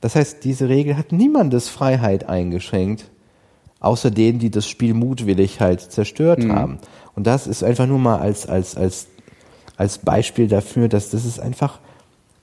Das 0.00 0.14
heißt, 0.14 0.44
diese 0.44 0.68
Regel 0.68 0.96
hat 0.96 1.12
niemandes 1.12 1.68
Freiheit 1.68 2.28
eingeschränkt, 2.28 3.10
außer 3.80 4.10
denen, 4.10 4.38
die 4.38 4.50
das 4.50 4.66
Spiel 4.66 4.94
mutwillig 4.94 5.60
halt 5.60 5.80
zerstört 5.80 6.46
haben. 6.48 6.78
Und 7.14 7.26
das 7.26 7.46
ist 7.46 7.64
einfach 7.64 7.86
nur 7.86 7.98
mal 7.98 8.18
als, 8.18 8.46
als, 8.46 8.76
als, 8.76 9.06
als 9.76 9.98
Beispiel 9.98 10.48
dafür, 10.48 10.88
dass 10.88 11.10
das 11.10 11.24
ist 11.24 11.40
einfach 11.40 11.78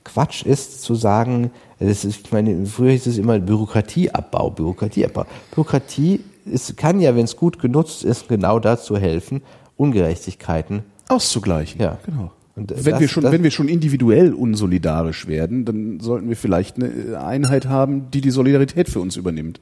Quatsch 0.04 0.44
ist, 0.44 0.82
zu 0.82 0.96
sagen, 0.96 1.52
das 1.80 2.04
ist, 2.04 2.26
ich 2.26 2.32
meine, 2.32 2.66
früher 2.66 2.92
hieß 2.92 3.08
es 3.08 3.18
immer 3.18 3.40
Bürokratieabbau, 3.40 4.50
Bürokratieabbau. 4.50 5.26
Bürokratie 5.52 6.22
ist, 6.46 6.76
kann 6.76 7.00
ja, 7.00 7.16
wenn 7.16 7.26
es 7.26 7.38
gut 7.38 7.60
genutzt 7.60 8.04
ist, 8.04 8.28
genau 8.28 8.60
dazu 8.60 8.98
helfen, 8.98 9.42
Ungerechtigkeiten 9.78 10.84
auszugleichen? 11.08 11.82
Ja. 11.82 11.98
Genau. 12.06 12.32
Und 12.56 12.70
wenn 12.72 12.84
das- 12.92 13.00
wir 13.00 13.08
schon, 13.08 13.24
das- 13.24 13.32
wenn 13.32 13.44
wir 13.44 13.52
schon 13.52 13.68
individuell 13.68 14.34
unsolidarisch 14.34 15.28
werden, 15.28 15.66
dann 15.66 16.00
sollten 16.00 16.30
wir 16.30 16.36
vielleicht 16.38 16.76
eine 16.78 17.20
Einheit 17.20 17.66
haben, 17.68 18.12
die 18.12 18.22
die 18.22 18.32
Solidarität 18.32 18.90
für 18.90 19.00
uns 19.00 19.16
übernimmt. 19.16 19.60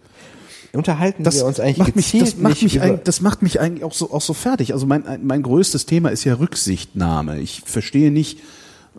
Unterhalten 0.73 1.23
Das 1.23 1.35
wir 1.35 1.45
uns 1.45 1.59
eigentlich 1.59 1.77
macht 1.79 1.95
mich, 1.97 2.11
das 2.17 2.37
macht 2.37 2.61
mich, 2.63 2.81
eigentlich, 2.81 3.03
das 3.03 3.19
macht 3.21 3.41
mich 3.41 3.59
eigentlich 3.59 3.83
auch 3.83 3.93
so, 3.93 4.11
auch 4.11 4.21
so 4.21 4.33
fertig. 4.33 4.73
Also 4.73 4.85
mein, 4.85 5.03
mein 5.23 5.41
größtes 5.41 5.85
Thema 5.85 6.09
ist 6.09 6.23
ja 6.23 6.35
Rücksichtnahme. 6.35 7.39
Ich 7.41 7.61
verstehe 7.65 8.09
nicht, 8.11 8.39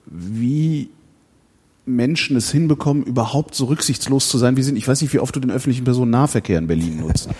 wie 0.06 0.90
Menschen 1.86 2.36
es 2.36 2.50
hinbekommen, 2.52 3.02
überhaupt 3.04 3.54
so 3.54 3.64
rücksichtslos 3.66 4.28
zu 4.28 4.38
sein, 4.38 4.56
wie 4.56 4.62
sie 4.62 4.66
sind. 4.66 4.76
Ich 4.76 4.86
weiß 4.86 5.00
nicht, 5.02 5.12
wie 5.14 5.18
oft 5.18 5.34
du 5.34 5.40
den 5.40 5.50
öffentlichen 5.50 5.84
Personennahverkehr 5.84 6.58
in 6.58 6.66
Berlin 6.66 6.98
nutzt. 7.00 7.28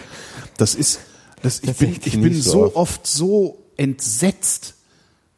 Das 0.58 0.74
ist, 0.74 1.00
das, 1.42 1.60
ich 1.62 1.72
bin, 1.76 1.96
ich 2.04 2.20
bin 2.20 2.34
so 2.34 2.76
oft 2.76 3.06
so 3.06 3.58
entsetzt, 3.78 4.74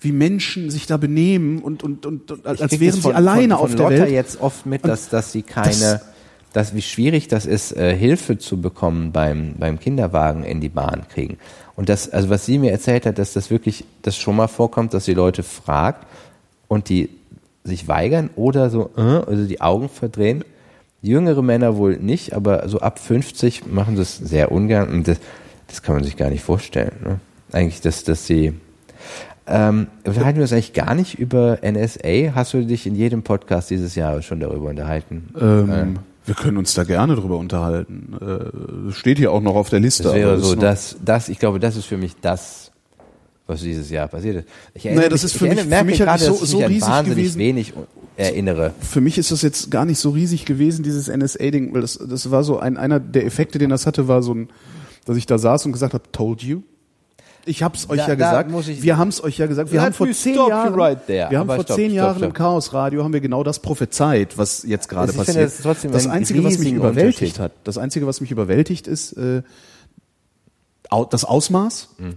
wie 0.05 0.13
Menschen 0.13 0.71
sich 0.71 0.87
da 0.87 0.97
benehmen 0.97 1.61
und, 1.61 1.83
und, 1.83 2.07
und, 2.07 2.31
und 2.31 2.47
als 2.47 2.61
wären 2.61 2.87
das 2.87 2.95
sie 2.97 3.01
von, 3.01 3.15
alleine 3.15 3.55
von, 3.55 3.65
auf 3.65 3.69
von 3.71 3.77
der 3.79 3.91
Lotta 3.91 4.03
Welt. 4.05 4.13
jetzt 4.13 4.41
oft 4.41 4.67
mit, 4.67 4.85
dass, 4.87 5.09
dass 5.09 5.33
sie 5.33 5.43
keine, 5.43 5.69
Das- 5.71 6.01
dass 6.53 6.73
wie 6.75 6.83
schwierig 6.83 7.27
das 7.27 7.47
ist, 7.47 7.73
äh, 7.77 7.97
Hilfe 7.97 8.39
zu 8.39 8.61
bekommen 8.61 9.11
beim, 9.11 9.55
beim 9.59 9.81
Kinderwagen 9.81 10.45
in 10.45 10.61
die 10.61 10.69
Bahn 10.69 11.03
kriegen. 11.13 11.39
Und 11.75 11.89
das, 11.89 12.09
also 12.11 12.31
was 12.31 12.47
sie 12.47 12.59
mir 12.59 12.71
erzählt 12.71 13.07
hat, 13.07 13.19
dass 13.19 13.33
das 13.33 13.51
wirklich, 13.51 13.85
das 14.03 14.17
schon 14.17 14.37
mal 14.37 14.47
vorkommt, 14.47 14.95
dass 14.95 15.05
die 15.07 15.15
Leute 15.15 15.43
fragt 15.43 16.07
und 16.69 16.89
die 16.89 17.09
sich 17.65 17.89
weigern 17.89 18.31
oder 18.37 18.71
so, 18.71 18.91
äh, 18.97 19.01
also 19.01 19.47
die 19.47 19.61
Augen 19.63 19.89
verdrehen. 19.89 20.45
Jüngere 21.03 21.43
Männer 21.43 21.77
wohl 21.77 21.97
nicht, 21.97 22.35
aber 22.35 22.69
so 22.69 22.79
ab 22.79 23.01
50 23.01 23.67
machen 23.67 23.97
das 23.97 24.17
sehr 24.17 24.53
ungern 24.53 24.89
und 24.91 25.09
das, 25.09 25.19
das 25.67 25.83
kann 25.83 25.97
man 25.97 26.05
sich 26.05 26.17
gar 26.17 26.31
nicht 26.31 26.45
vorstellen. 26.45 26.93
Ne? 27.05 27.21
Eigentlich, 27.53 27.81
dass, 27.81 28.05
dass 28.05 28.27
sie, 28.29 28.53
ähm, 29.47 29.89
unterhalten 30.05 30.37
wir 30.39 30.43
uns 30.43 30.53
eigentlich 30.53 30.73
gar 30.73 30.95
nicht 30.95 31.19
über 31.19 31.59
NSA? 31.63 32.35
Hast 32.35 32.55
du 32.55 32.65
dich 32.65 32.87
in 32.87 32.95
jedem 32.95 33.23
Podcast 33.23 33.71
dieses 33.71 33.95
Jahr 33.95 34.23
schon 34.23 34.41
darüber 34.41 34.69
unterhalten? 34.71 35.29
Ähm, 35.41 35.99
wir 36.27 36.35
können 36.35 36.57
uns 36.57 36.73
da 36.75 36.85
gerne 36.85 37.15
drüber 37.17 37.37
unterhalten. 37.37 38.15
Äh, 38.89 38.93
steht 38.93 39.19
hier 39.19 39.31
auch 39.33 39.43
noch 39.43 39.55
auf 39.57 39.69
der 39.69 39.81
Liste. 39.81 40.05
das 40.05 40.15
wäre 40.15 40.41
so, 40.41 40.55
das, 40.55 40.97
das, 41.05 41.29
ich 41.29 41.39
glaube, 41.39 41.59
das 41.61 41.77
ist 41.77 41.85
für 41.85 41.99
mich 41.99 42.17
das, 42.23 42.71
was 43.47 43.61
dieses 43.61 43.91
Jahr 43.91 44.09
passiert 44.09 44.37
ist. 44.37 44.49
Ich 44.73 44.85
Naja, 44.87 45.11
das 45.11 45.23
mich, 45.23 45.33
ist 45.33 45.39
für 45.39 45.45
ich 45.47 45.51
mich- 45.51 45.59
erinnere- 45.61 45.79
für 45.81 45.85
mich 45.85 45.99
gerade, 45.99 46.25
so- 46.25 46.33
so 46.45 46.59
riesig 46.65 46.81
wahnsinnig 46.89 47.17
gewesen. 47.19 47.39
wenig 47.39 47.75
erinnere. 48.17 48.73
Für 48.81 49.03
mich 49.03 49.19
ist 49.19 49.31
das 49.33 49.43
jetzt 49.43 49.71
gar 49.71 49.85
nicht 49.85 49.99
so 49.99 50.11
riesig 50.11 50.47
gewesen, 50.47 50.83
dieses 50.83 51.09
NSA-Ding, 51.09 51.75
weil 51.75 51.83
das, 51.83 51.99
das 51.99 52.31
war 52.31 52.43
so 52.45 52.59
ein, 52.59 52.79
einer 52.79 53.01
der 53.01 53.27
Effekte, 53.27 53.59
den 53.59 53.69
das 53.69 53.87
hatte, 53.87 54.09
war 54.09 54.23
so 54.23 54.33
ein, 54.33 54.49
dass 55.05 55.19
ich 55.19 55.27
da 55.27 55.37
saß 55.37 55.67
und 55.67 55.73
gesagt 55.73 55.93
habe, 55.93 56.05
told 56.13 56.43
you. 56.43 56.63
Ich 57.47 57.63
hab's 57.63 57.91
euch 57.91 57.99
Da- 57.99 58.09
ja 58.09 58.15
gesagt. 58.15 58.51
wir 58.83 58.97
haben's 58.97 59.23
euch 59.23 59.37
ja 59.39 59.47
gesagt. 59.47 59.71
Wir 59.71 59.83
haben 59.83 59.93
vor 59.93 60.11
zehn 60.11 60.35
Jahren, 60.35 60.75
right 60.75 61.07
there. 61.07 61.31
wir 61.31 61.39
haben 61.39 61.47
vor 61.49 61.63
stopp, 61.63 61.77
zehn 61.77 61.91
stopp, 61.91 61.97
Jahren 61.97 62.17
stopp. 62.17 62.29
im 62.29 62.33
Chaos-Radio 62.33 63.05
haben 63.05 63.13
wir 63.13 63.21
genau 63.21 63.43
das 63.45 63.59
prophezeit, 63.61 64.39
was 64.39 64.63
jetzt 64.63 64.89
gerade 64.89 65.13
finde, 65.13 65.27
passiert. 65.27 65.47
das 65.47 65.59
trotzdem 65.61 65.93
das 65.93 66.07
ein 66.07 66.13
Einzige, 66.13 66.43
was 66.43 66.59
mich 66.59 66.73
überwältigt 66.73 67.39
hat, 67.39 67.53
das 67.65 67.77
Einzige, 67.79 68.07
was 68.07 68.21
mich 68.21 68.31
überwältigt, 68.31 68.87
ist 68.87 69.13
äh, 69.15 69.43
das 71.11 71.25
Ausmaß, 71.25 71.89
Hm. 71.99 72.15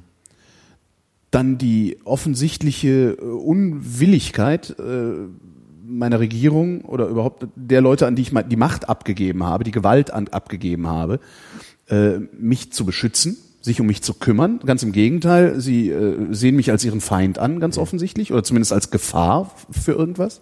dann 1.32 1.58
die 1.58 1.98
offensichtliche 2.06 3.18
äh, 3.20 3.22
Unwilligkeit 3.22 4.76
äh, 4.80 4.84
meiner 5.86 6.20
Regierung 6.20 6.82
oder 6.82 7.08
überhaupt 7.08 7.48
der 7.56 7.82
Leute, 7.82 8.08
an 8.08 8.16
die 8.16 8.22
ich 8.22 8.32
die 8.50 8.56
Macht 8.56 8.88
abgegeben 8.90 9.44
habe, 9.44 9.64
die 9.64 9.72
Gewalt 9.72 10.12
an, 10.12 10.28
abgegeben 10.30 10.88
habe, 10.88 11.20
äh, 11.90 12.20
mich 12.38 12.72
zu 12.74 12.86
beschützen, 12.86 13.38
sich 13.68 13.80
um 13.80 13.86
mich 13.88 14.02
zu 14.02 14.16
kümmern. 14.16 14.60
Ganz 14.66 14.82
im 14.82 14.92
Gegenteil, 14.92 15.60
sie 15.62 15.90
äh, 15.90 16.16
sehen 16.32 16.56
mich 16.56 16.72
als 16.72 16.84
ihren 16.84 17.02
Feind 17.02 17.38
an, 17.38 17.60
ganz 17.60 17.78
offensichtlich, 17.78 18.32
oder 18.34 18.44
zumindest 18.44 18.74
als 18.74 18.90
Gefahr 18.90 19.52
für 19.72 19.92
irgendwas. 19.92 20.42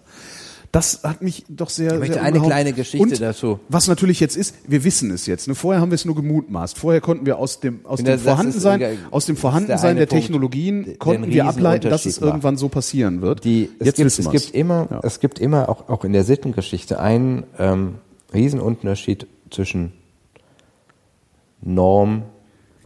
Das 0.72 1.04
hat 1.04 1.22
mich 1.22 1.44
doch 1.48 1.70
sehr. 1.70 1.92
Ich 1.94 1.98
möchte 2.00 2.14
sehr 2.14 2.22
eine 2.22 2.40
kleine 2.40 2.72
Geschichte 2.72 3.02
Und 3.02 3.20
dazu. 3.20 3.60
Was 3.68 3.88
natürlich 3.88 4.20
jetzt 4.20 4.36
ist, 4.36 4.56
wir 4.66 4.84
wissen 4.84 5.10
es 5.10 5.24
jetzt. 5.26 5.48
Ne? 5.48 5.54
Vorher 5.54 5.80
haben 5.80 5.90
wir 5.90 5.94
es 5.94 6.04
nur 6.04 6.14
gemutmaßt. 6.16 6.76
Vorher 6.76 7.00
konnten 7.00 7.24
wir 7.24 7.38
aus 7.38 7.60
dem 7.60 7.80
aus 7.84 8.02
dem 8.02 8.18
Vorhandensein, 8.18 8.98
aus 9.10 9.26
dem 9.26 9.36
Vorhandensein 9.36 9.96
der 9.96 10.06
der 10.06 10.10
Punkt, 10.10 10.24
Technologien 10.24 10.84
der 10.84 10.96
konnten 10.96 11.30
wir 11.30 11.46
ableiten, 11.46 11.88
dass 11.88 12.04
es 12.04 12.20
war. 12.20 12.28
irgendwann 12.28 12.56
so 12.56 12.68
passieren 12.68 13.22
wird. 13.22 13.44
Die, 13.44 13.70
es 13.78 13.86
jetzt 13.86 13.96
gibt, 13.96 14.06
wissen 14.06 14.26
es 14.26 14.32
wir's. 14.32 14.42
gibt 14.46 14.54
immer, 14.56 14.88
Ja. 14.90 15.00
es 15.02 15.20
gibt 15.20 15.38
immer 15.38 15.68
auch, 15.68 15.88
auch 15.88 16.04
in 16.04 16.12
der 16.12 16.24
Sittengeschichte 16.24 16.98
einen 17.00 17.44
ähm, 17.58 17.94
Riesenunterschied 18.34 19.26
zwischen 19.50 19.92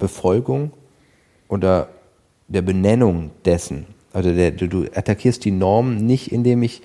Normbefolgung 0.01 0.73
oder 1.49 1.89
der 2.49 2.63
Benennung 2.63 3.31
dessen. 3.45 3.87
Also 4.13 4.33
der, 4.35 4.51
du, 4.51 4.67
du 4.67 4.85
attackierst 4.95 5.45
die 5.45 5.51
Norm 5.51 5.97
nicht, 5.97 6.33
indem 6.33 6.63
ich 6.63 6.83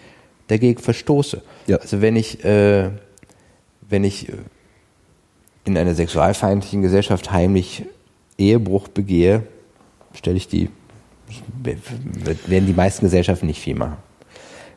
dagegen 0.47 0.79
verstoße. 0.79 1.41
Ja. 1.67 1.77
Also 1.77 2.01
wenn 2.01 2.15
ich, 2.15 2.43
äh, 2.45 2.89
wenn 3.89 4.03
ich 4.03 4.29
äh, 4.29 4.33
in 5.63 5.77
einer 5.77 5.95
sexualfeindlichen 5.95 6.81
Gesellschaft 6.81 7.31
heimlich 7.31 7.85
Ehebruch 8.37 8.87
begehe, 8.89 9.43
stelle 10.13 10.37
ich 10.37 10.47
die, 10.47 10.69
werden 11.63 12.67
die 12.67 12.73
meisten 12.73 13.05
Gesellschaften 13.05 13.47
nicht 13.47 13.59
viel 13.59 13.75
machen. 13.75 13.97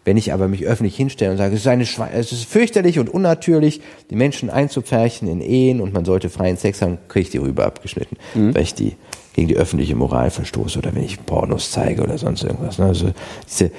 Wenn 0.08 0.16
ich 0.16 0.32
aber 0.32 0.48
mich 0.48 0.64
öffentlich 0.64 0.96
hinstelle 0.96 1.32
und 1.32 1.36
sage, 1.36 1.54
es 1.54 1.60
ist, 1.60 1.66
eine 1.66 1.84
Schwe 1.84 2.08
es 2.14 2.32
ist 2.32 2.46
fürchterlich 2.46 2.98
und 2.98 3.10
unnatürlich, 3.10 3.82
die 4.08 4.16
Menschen 4.16 4.48
einzupferchen 4.48 5.28
in 5.28 5.42
Ehen 5.42 5.82
und 5.82 5.92
man 5.92 6.06
sollte 6.06 6.30
freien 6.30 6.56
Sex 6.56 6.80
haben, 6.80 6.96
kriege 7.08 7.24
ich 7.24 7.30
die 7.30 7.36
rüber 7.36 7.66
abgeschnitten, 7.66 8.16
weil 8.54 8.62
ich 8.62 8.72
die 8.72 8.96
gegen 9.34 9.48
die 9.48 9.56
öffentliche 9.56 9.96
Moral 9.96 10.30
verstoße 10.30 10.78
oder 10.78 10.94
wenn 10.94 11.04
ich 11.04 11.26
Pornos 11.26 11.72
zeige 11.72 12.02
oder 12.02 12.16
sonst 12.16 12.42
irgendwas. 12.42 12.78
ne? 12.78 12.86
Also, 12.86 13.10
diese, 13.50 13.70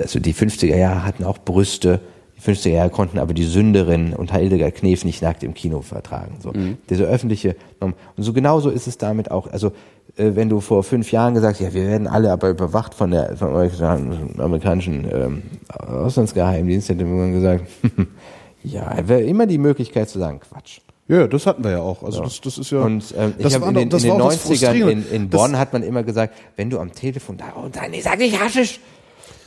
also 0.00 0.20
die 0.20 0.32
50er 0.32 0.74
Jahre 0.74 1.04
hatten 1.04 1.22
auch 1.22 1.36
Brüste, 1.36 2.00
die 2.38 2.50
50er 2.50 2.70
Jahre 2.70 2.88
konnten 2.88 3.18
aber 3.18 3.34
die 3.34 3.44
Sünderin 3.44 4.14
und 4.14 4.32
Hildegard 4.32 4.76
Knef 4.76 5.04
nicht 5.04 5.20
nackt 5.20 5.42
im 5.42 5.52
Kino 5.52 5.82
vertragen. 5.82 6.38
So. 6.40 6.54
Diese 6.88 7.04
öffentliche 7.04 7.56
Norm. 7.82 7.92
Und 8.16 8.22
so 8.22 8.32
genauso 8.32 8.70
ist 8.70 8.86
es 8.86 8.96
damit 8.96 9.30
auch. 9.30 9.48
Also 9.48 9.72
wenn 10.16 10.48
du 10.48 10.60
vor 10.60 10.84
fünf 10.84 11.10
Jahren 11.12 11.34
gesagt 11.34 11.56
hast, 11.56 11.60
ja, 11.64 11.74
wir 11.74 11.86
werden 11.88 12.06
alle 12.06 12.30
aber 12.30 12.50
überwacht 12.50 12.94
von 12.94 13.10
der 13.10 13.36
vom 13.36 13.48
amerikanischen, 13.48 14.40
amerikanischen 14.40 15.04
ähm, 15.12 15.42
Auslandsgeheimdienst, 15.78 16.88
hätte 16.88 17.04
man 17.04 17.32
gesagt, 17.32 17.64
ja, 18.62 18.96
wäre 19.06 19.22
immer 19.22 19.46
die 19.46 19.58
Möglichkeit 19.58 20.08
zu 20.08 20.18
sagen, 20.18 20.40
Quatsch. 20.40 20.78
Ja, 21.06 21.26
das 21.26 21.46
hatten 21.46 21.62
wir 21.64 21.72
ja 21.72 21.80
auch. 21.80 22.02
Also 22.02 22.22
das, 22.22 22.40
das 22.40 22.56
ist 22.56 22.70
ja. 22.70 22.80
Und 22.80 23.14
ähm, 23.18 23.34
ich 23.36 23.42
das 23.44 23.54
habe 23.56 23.66
in 23.68 23.74
den, 23.74 23.82
in 23.84 23.90
das 23.90 24.02
den 24.02 24.10
war 24.12 24.22
auch 24.24 24.30
das 24.32 24.46
90ern 24.48 24.88
in, 24.88 25.04
in 25.10 25.30
Das- 25.30 25.38
Bonn 25.40 25.58
hat 25.58 25.72
man 25.74 25.82
immer 25.82 26.02
gesagt, 26.02 26.34
wenn 26.56 26.70
du 26.70 26.78
am 26.78 26.92
Telefon 26.92 27.36
da 27.36 27.50
und 27.60 27.76
dann, 27.76 27.92
sag 28.00 28.18
nicht 28.18 28.40
Haschisch, 28.40 28.80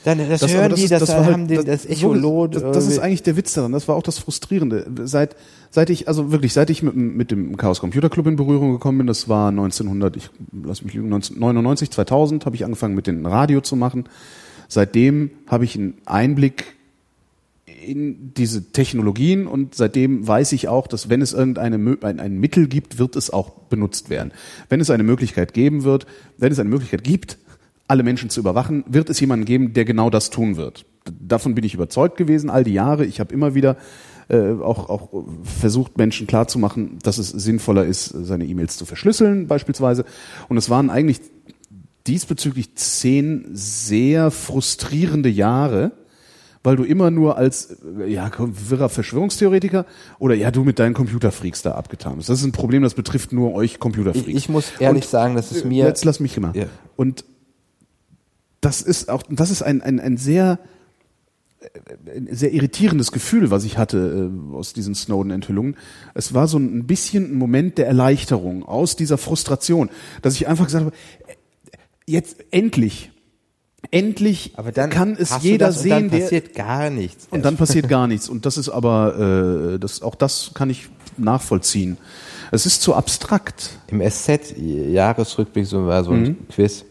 dann 0.03 0.19
das, 0.29 0.41
Das, 0.41 0.53
hören 0.53 0.69
das 0.69 0.77
die, 0.79 0.85
ist- 0.85 0.91
das, 0.91 0.99
das 0.99 1.15
halt- 1.15 1.25
haben 1.33 1.47
den, 1.47 1.65
das, 1.65 1.83
so- 1.83 1.89
Echolot. 1.89 2.55
Das, 2.55 2.61
das 2.63 2.87
ist 2.87 2.97
äh, 2.99 3.01
eigentlich 3.01 3.23
der 3.23 3.37
Witz 3.37 3.53
daran. 3.55 3.71
Das 3.71 3.87
war 3.87 3.95
auch 3.95 4.03
das 4.03 4.19
Frustrierende. 4.19 4.85
Seit, 5.05 5.35
seit 5.69 5.89
ich, 5.89 6.07
also 6.07 6.31
wirklich, 6.31 6.53
seit 6.53 6.69
ich 6.69 6.83
mit, 6.83 6.93
dem- 6.95 7.15
mit 7.17 7.31
dem 7.31 7.57
Chaos 7.57 7.79
Computer 7.79 8.09
Club 8.09 8.27
in 8.27 8.35
Berührung 8.35 8.71
gekommen 8.71 8.99
bin, 8.99 9.07
das 9.07 9.27
war 9.29 9.49
1900, 9.49 10.15
ich 10.17 10.29
lass 10.63 10.83
mich 10.83 10.93
lügen, 10.93 11.07
1999, 11.13 11.91
2000, 11.91 12.45
habe 12.45 12.55
ich 12.55 12.65
angefangen 12.65 12.95
mit 12.95 13.07
dem 13.07 13.25
Radio 13.25 13.61
zu 13.61 13.75
machen. 13.75 14.05
Seitdem 14.67 15.31
habe 15.47 15.63
ich 15.65 15.75
einen 15.77 15.93
Einblick 16.05 16.75
in 17.85 18.33
diese 18.33 18.71
Technologien 18.71 19.47
und 19.47 19.75
seitdem 19.75 20.27
weiß 20.27 20.51
ich 20.53 20.67
auch, 20.67 20.87
dass 20.87 21.09
wenn 21.09 21.21
es 21.21 21.33
irgendeine 21.33 21.97
ein, 22.01 22.19
ein 22.19 22.37
Mittel 22.39 22.67
gibt, 22.67 22.97
wird 22.99 23.15
es 23.15 23.29
auch 23.29 23.49
benutzt 23.69 24.09
werden. 24.09 24.31
Wenn 24.67 24.81
es 24.81 24.89
eine 24.89 25.03
Möglichkeit 25.03 25.53
geben 25.53 25.83
wird, 25.83 26.05
wenn 26.37 26.51
es 26.51 26.59
eine 26.59 26.69
Möglichkeit 26.69 27.03
gibt, 27.03 27.37
alle 27.87 28.03
Menschen 28.03 28.29
zu 28.29 28.39
überwachen, 28.41 28.83
wird 28.87 29.09
es 29.09 29.19
jemanden 29.21 29.45
geben, 29.45 29.73
der 29.73 29.85
genau 29.85 30.09
das 30.09 30.29
tun 30.29 30.57
wird. 30.57 30.85
Davon 31.19 31.55
bin 31.55 31.63
ich 31.63 31.73
überzeugt 31.73 32.17
gewesen 32.17 32.49
all 32.49 32.65
die 32.65 32.73
Jahre. 32.73 33.05
Ich 33.05 33.21
habe 33.21 33.33
immer 33.33 33.55
wieder 33.55 33.77
äh, 34.29 34.51
auch, 34.61 34.89
auch 34.89 35.23
versucht, 35.43 35.97
Menschen 35.97 36.27
klarzumachen, 36.27 36.99
dass 37.03 37.17
es 37.17 37.29
sinnvoller 37.29 37.85
ist, 37.85 38.07
seine 38.07 38.45
E-Mails 38.45 38.77
zu 38.77 38.85
verschlüsseln 38.85 39.47
beispielsweise. 39.47 40.05
Und 40.49 40.57
es 40.57 40.69
waren 40.69 40.89
eigentlich 40.89 41.21
diesbezüglich 42.07 42.75
zehn 42.75 43.45
sehr 43.53 44.31
frustrierende 44.31 45.29
Jahre, 45.29 45.91
weil 46.63 46.75
du 46.75 46.83
immer 46.83 47.11
nur 47.11 47.37
als 47.37 47.77
äh, 47.99 48.11
ja, 48.11 48.29
wirrer 48.37 48.89
Verschwörungstheoretiker 48.89 49.85
oder 50.19 50.35
ja, 50.35 50.51
du 50.51 50.63
mit 50.63 50.79
deinen 50.79 50.93
Computerfreaks 50.93 51.61
da 51.61 51.71
abgetan 51.71 52.17
bist. 52.17 52.29
Das 52.29 52.39
ist 52.39 52.45
ein 52.45 52.51
Problem, 52.51 52.83
das 52.83 52.93
betrifft 52.93 53.31
nur 53.31 53.53
euch 53.53 53.79
Computerfreaks. 53.79 54.27
ich, 54.27 54.35
ich 54.35 54.49
muss 54.49 54.71
ehrlich 54.79 55.05
Und- 55.05 55.09
sagen, 55.09 55.35
dass 55.35 55.51
es 55.51 55.63
mir 55.63 55.85
Jetzt 55.85 56.03
lass 56.03 56.19
mich 56.19 56.37
mal. 56.39 56.51
Ja. 56.55 56.65
Und 56.95 57.23
das 58.61 58.81
ist 58.81 59.09
auch, 59.09 59.23
das 59.29 59.51
ist 59.51 59.61
ein, 59.61 59.81
ein, 59.81 59.99
ein 59.99 60.17
sehr, 60.17 60.59
äh, 60.61 60.67
ein 62.05 62.27
sehr 62.31 62.53
irritierendes 62.53 63.11
Gefühl, 63.11 63.49
was 63.51 63.63
ich 63.63 63.77
hatte 63.77 64.29
äh, 64.31 64.55
aus 64.55 64.73
diesen 64.73 64.95
Snowden-Enthüllungen. 64.95 65.75
Es 66.13 66.33
war 66.33 66.47
so 66.47 66.57
ein 66.57 66.85
bisschen 66.85 67.31
ein 67.31 67.37
Moment 67.37 67.77
der 67.77 67.87
Erleichterung 67.87 68.63
aus 68.63 68.95
dieser 68.95 69.17
Frustration, 69.17 69.89
dass 70.21 70.35
ich 70.35 70.47
einfach 70.47 70.65
gesagt 70.65 70.85
habe, 70.85 70.95
äh, 71.27 71.33
jetzt 72.05 72.37
endlich, 72.51 73.11
endlich 73.91 74.53
kann 74.89 75.15
es 75.19 75.41
jeder 75.41 75.67
das 75.67 75.77
und 75.77 75.83
sehen, 75.83 75.89
dann 75.91 76.09
der, 76.09 76.19
passiert 76.19 76.53
gar 76.55 76.89
nichts. 76.89 77.27
und 77.31 77.43
dann 77.43 77.57
passiert 77.57 77.89
gar 77.89 78.07
nichts. 78.07 78.29
Und 78.29 78.45
das 78.45 78.57
ist 78.57 78.69
aber, 78.69 79.73
äh, 79.75 79.79
das, 79.79 80.01
auch 80.01 80.15
das 80.15 80.51
kann 80.53 80.69
ich 80.69 80.89
nachvollziehen. 81.17 81.97
Es 82.51 82.65
ist 82.65 82.81
zu 82.81 82.93
abstrakt. 82.93 83.79
Im 83.87 84.01
SZ-Jahresrückblick 84.01 85.65
so 85.65 85.85
war 85.85 86.03
so 86.03 86.11
ein 86.11 86.21
Mhm. 86.21 86.47
Quiz. 86.49 86.85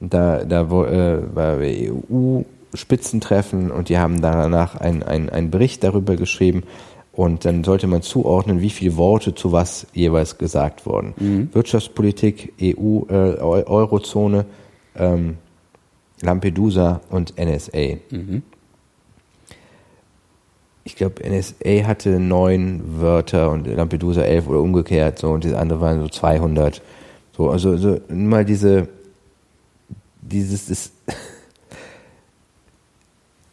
Da, 0.00 0.44
da 0.44 0.68
wo, 0.68 0.84
äh, 0.84 1.22
war 1.34 1.58
EU 1.58 2.42
Spitzentreffen 2.74 3.70
und 3.70 3.88
die 3.88 3.98
haben 3.98 4.20
danach 4.22 4.76
einen 4.76 5.02
ein 5.02 5.50
Bericht 5.50 5.84
darüber 5.84 6.16
geschrieben 6.16 6.62
und 7.12 7.44
dann 7.44 7.64
sollte 7.64 7.86
man 7.86 8.02
zuordnen, 8.02 8.60
wie 8.60 8.70
viele 8.70 8.96
Worte 8.96 9.34
zu 9.34 9.52
was 9.52 9.86
jeweils 9.92 10.38
gesagt 10.38 10.86
wurden. 10.86 11.14
Mhm. 11.18 11.48
Wirtschaftspolitik, 11.52 12.54
EU, 12.60 13.02
äh, 13.08 13.38
Eu- 13.40 13.66
Eurozone, 13.66 14.46
ähm, 14.96 15.36
Lampedusa 16.22 17.00
und 17.10 17.34
NSA. 17.38 17.96
Mhm. 18.10 18.42
Ich 20.84 20.96
glaube, 20.96 21.22
NSA 21.22 21.86
hatte 21.86 22.18
neun 22.18 22.82
Wörter 23.00 23.50
und 23.50 23.66
Lampedusa 23.66 24.22
elf 24.22 24.48
oder 24.48 24.60
umgekehrt 24.60 25.18
so 25.18 25.30
und 25.30 25.44
das 25.44 25.52
andere 25.52 25.80
waren 25.80 26.00
so 26.00 26.08
200. 26.08 26.82
So, 27.36 27.50
also 27.50 27.76
so, 27.76 28.00
mal 28.08 28.44
diese, 28.44 28.88
dieses, 30.20 30.66
das, 30.66 30.92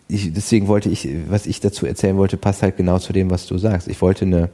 ich, 0.09 0.33
deswegen 0.33 0.67
wollte 0.67 0.89
ich, 0.89 1.07
was 1.29 1.45
ich 1.45 1.59
dazu 1.61 1.85
erzählen 1.85 2.17
wollte, 2.17 2.35
passt 2.35 2.63
halt 2.63 2.75
genau 2.75 2.97
zu 2.99 3.13
dem, 3.13 3.29
was 3.29 3.45
du 3.45 3.57
sagst. 3.57 3.87
Ich 3.87 4.01
wollte 4.01 4.25
eine, 4.25 4.49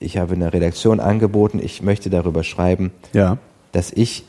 ich 0.00 0.16
habe 0.16 0.34
eine 0.34 0.52
Redaktion 0.52 0.98
angeboten, 1.00 1.60
ich 1.62 1.82
möchte 1.82 2.08
darüber 2.10 2.42
schreiben, 2.42 2.90
Ja. 3.12 3.38
dass 3.72 3.92
ich 3.92 4.24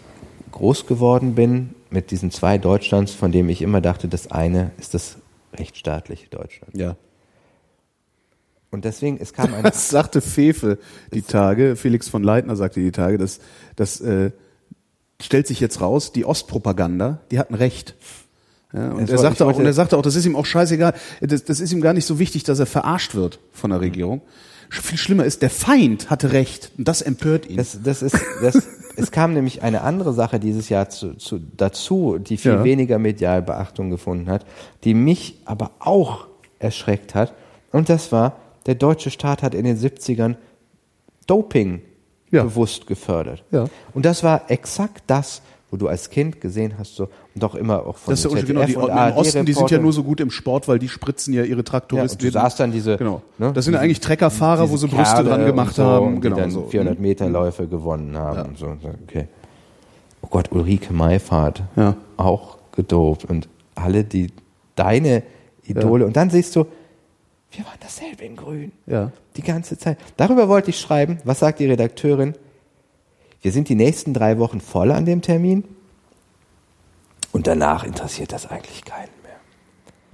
groß 0.52 0.86
geworden 0.88 1.36
bin 1.36 1.74
mit 1.90 2.12
diesen 2.12 2.32
zwei 2.32 2.58
Deutschlands, 2.58 3.14
von 3.14 3.32
dem 3.32 3.48
ich 3.50 3.62
immer 3.62 3.80
dachte, 3.82 4.08
das 4.10 4.30
eine 4.30 4.72
ist 4.78 4.94
das 4.94 5.18
rechtsstaatliche 5.58 6.28
Deutschland. 6.30 6.76
Ja. 6.76 6.98
Und 8.72 8.84
deswegen, 8.84 9.18
es 9.22 9.32
kam 9.32 9.54
ein, 9.54 9.64
Das 9.64 9.90
sagte 9.90 10.20
Fefe 10.20 10.78
die 11.14 11.22
Tage, 11.22 11.78
Felix 11.78 12.10
von 12.10 12.24
Leitner 12.24 12.58
sagte 12.58 12.82
die 12.82 12.92
Tage, 12.92 13.18
dass 13.18 13.40
das 13.78 14.02
äh, 14.02 14.32
stellt 15.22 15.48
sich 15.48 15.62
jetzt 15.62 15.80
raus, 15.80 16.12
die 16.12 16.26
Ostpropaganda, 16.26 17.22
die 17.32 17.40
hatten 17.40 17.54
recht. 17.56 17.96
Ja, 18.76 18.92
und 18.92 19.10
er 19.10 19.18
sagte 19.18 19.46
auch, 19.46 19.56
und 19.56 19.66
er 19.66 19.74
sagte 19.74 19.98
auch, 19.98 20.02
das 20.02 20.16
ist 20.16 20.26
ihm 20.26 20.36
auch 20.36 20.46
scheißegal, 20.46 20.94
das, 21.22 21.46
das 21.46 21.60
ist 21.60 21.72
ihm 21.72 21.80
gar 21.82 21.94
nicht 21.94 22.06
so 22.06 22.20
wichtig, 22.20 22.44
dass 22.44 22.60
er 22.60 22.66
verarscht 22.66 23.16
wird 23.16 23.40
von 23.54 23.70
der 23.70 23.80
Regierung. 23.80 24.22
Viel 24.70 24.98
schlimmer 24.98 25.24
ist, 25.26 25.42
der 25.44 25.50
Feind 25.52 26.10
hatte 26.10 26.32
recht 26.34 26.72
und 26.78 26.88
das 26.88 27.02
empört 27.02 27.48
ihn. 27.48 27.56
Das, 27.58 27.80
das 27.84 28.02
ist, 28.02 28.18
das, 28.42 28.68
es 28.98 29.12
kam 29.12 29.34
nämlich 29.34 29.62
eine 29.62 29.82
andere 29.82 30.12
Sache 30.14 30.40
dieses 30.40 30.68
Jahr 30.70 30.90
zu, 30.90 31.14
zu, 31.16 31.40
dazu, 31.56 32.18
die 32.18 32.36
viel 32.38 32.52
Ja. 32.54 32.64
weniger 32.64 32.98
medial 33.00 33.42
Beachtung 33.44 33.90
gefunden 33.92 34.30
hat, 34.30 34.46
die 34.84 34.94
mich 34.96 35.40
aber 35.46 35.72
auch 35.80 36.28
erschreckt 36.60 37.16
hat. 37.16 37.34
Und 37.72 37.88
das 37.90 38.12
war, 38.12 38.38
der 38.66 38.76
deutsche 38.76 39.12
Staat 39.12 39.44
hat 39.44 39.54
in 39.54 39.64
den 39.66 39.78
70ern 39.78 40.36
Doping 41.28 41.82
Ja. 42.32 42.44
bewusst 42.44 42.88
gefördert. 42.88 43.44
Ja. 43.52 43.68
Und 43.94 44.06
das 44.06 44.24
war 44.24 44.50
exakt 44.50 45.04
das, 45.08 45.42
wo 45.72 45.78
du 45.78 45.88
als 45.88 46.10
Kind 46.10 46.42
gesehen 46.42 46.76
hast, 46.78 46.96
so, 46.96 47.10
auch 47.44 47.56
immer 47.56 47.86
auch 47.86 47.98
von 47.98 48.12
das 48.14 48.24
ist 48.24 48.32
ja 48.32 48.38
den 48.40 48.46
genau, 48.48 48.62
die, 48.62 48.74
ZDF 48.74 48.84
und 48.84 48.90
im 48.92 49.18
Osten, 49.18 49.46
die 49.46 49.54
sind 49.54 49.72
ja 49.72 49.78
nur 49.80 49.92
so 49.94 50.04
gut 50.04 50.20
im 50.22 50.32
Sport, 50.32 50.68
weil 50.68 50.80
die 50.80 50.88
spritzen 50.88 51.34
ja 51.34 51.44
ihre 51.44 51.58
Ja, 51.58 51.64
Traktoristen. 51.64 52.20
und 52.26 52.34
du 52.34 52.40
sahst 52.40 52.60
dann 52.60 52.72
diese, 52.72 52.98
genau. 52.98 53.22
ne, 53.38 53.52
das 53.54 53.66
sind 53.66 53.74
ja 53.74 53.80
eigentlich 53.82 54.00
Treckerfahrer, 54.00 54.70
wo 54.70 54.78
sie 54.78 54.88
Brüste 54.88 55.16
Kerle 55.16 55.30
dran 55.30 55.40
und 55.42 55.46
gemacht 55.48 55.76
so, 55.76 55.84
haben. 55.84 56.08
und 56.16 56.22
Genau 56.22 56.36
die 56.36 56.42
dann 56.42 56.52
so. 56.52 56.68
400 56.68 57.00
Meter 57.00 57.30
Läufe 57.30 57.68
gewonnen 57.68 58.18
haben 58.18 58.50
und 58.50 58.58
so. 58.58 58.76
Okay. 59.04 59.28
Oh 60.22 60.28
Gott, 60.30 60.52
Ulrike 60.52 60.94
Meifahrt, 60.94 61.64
Ja. 61.76 61.96
auch 62.18 62.58
gedopt 62.72 63.26
und 63.26 63.48
alle 63.76 64.04
die 64.04 64.32
deine 64.76 65.24
Idole 65.64 66.06
und 66.06 66.16
dann 66.16 66.30
siehst 66.30 66.56
du, 66.56 66.66
wir 67.52 67.66
waren 67.66 67.78
dasselbe 67.80 68.24
in 68.24 68.36
Grün. 68.36 68.72
Ja. 68.86 69.12
Die 69.38 69.42
ganze 69.42 69.78
Zeit. 69.78 69.98
Darüber 70.18 70.50
wollte 70.50 70.70
ich 70.72 70.80
schreiben. 70.80 71.20
Was 71.24 71.40
sagt 71.40 71.60
die 71.60 71.66
Redakteurin? 71.66 72.34
Wir 73.42 73.52
sind 73.52 73.70
die 73.70 73.76
nächsten 73.76 74.14
drei 74.14 74.40
Wochen 74.40 74.60
voll 74.60 74.92
an 74.92 75.06
dem 75.06 75.22
Termin 75.22 75.64
und 77.36 77.48
danach 77.48 77.84
interessiert 77.84 78.32
das 78.32 78.50
eigentlich 78.50 78.86
keinen 78.86 79.10
mehr. 79.22 79.36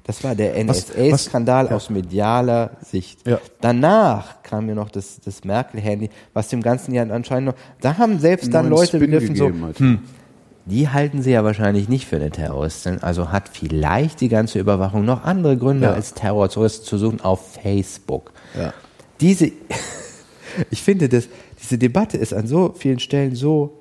Das 0.06 0.24
war 0.24 0.34
der 0.34 0.56
NSA-Skandal 0.64 1.68
ja. 1.68 1.76
aus 1.76 1.92
medialer 1.92 2.72
Sicht. 2.82 3.28
Ja. 3.28 3.40
Danach 3.62 4.42
kam 4.42 4.66
mir 4.66 4.74
noch 4.74 4.90
das, 4.90 5.20
das 5.24 5.44
Merkel-Handy, 5.44 6.10
was 6.34 6.48
dem 6.48 6.64
ganzen 6.64 6.96
Jahr 6.96 7.12
anscheinend 7.12 7.50
noch, 7.50 7.56
da 7.80 8.00
haben 8.00 8.18
selbst 8.18 8.52
dann 8.52 8.70
Leute 8.70 8.98
begriffen 8.98 9.36
so, 9.36 9.50
hm, 9.50 10.00
die 10.66 10.90
halten 10.90 11.22
sie 11.22 11.30
ja 11.30 11.44
wahrscheinlich 11.44 11.88
nicht 11.88 12.08
für 12.08 12.16
eine 12.16 12.32
Terroristin, 12.32 13.04
also 13.04 13.32
hat 13.32 13.50
vielleicht 13.50 14.20
die 14.20 14.30
ganze 14.30 14.58
Überwachung 14.58 15.06
noch 15.06 15.24
andere 15.24 15.58
Gründe 15.58 15.86
Ja. 15.86 15.94
als 15.94 16.16
Terroristen 16.16 16.86
zu 16.88 16.98
suchen 16.98 17.22
auf 17.22 17.54
Facebook. 17.62 18.32
Ja. 18.58 18.74
Diese, 19.20 19.52
ich 20.72 20.82
finde, 20.82 21.08
das, 21.08 21.28
diese 21.62 21.78
Debatte 21.78 22.18
ist 22.18 22.34
an 22.34 22.48
so 22.48 22.74
vielen 22.76 22.98
Stellen 22.98 23.36
so 23.36 23.78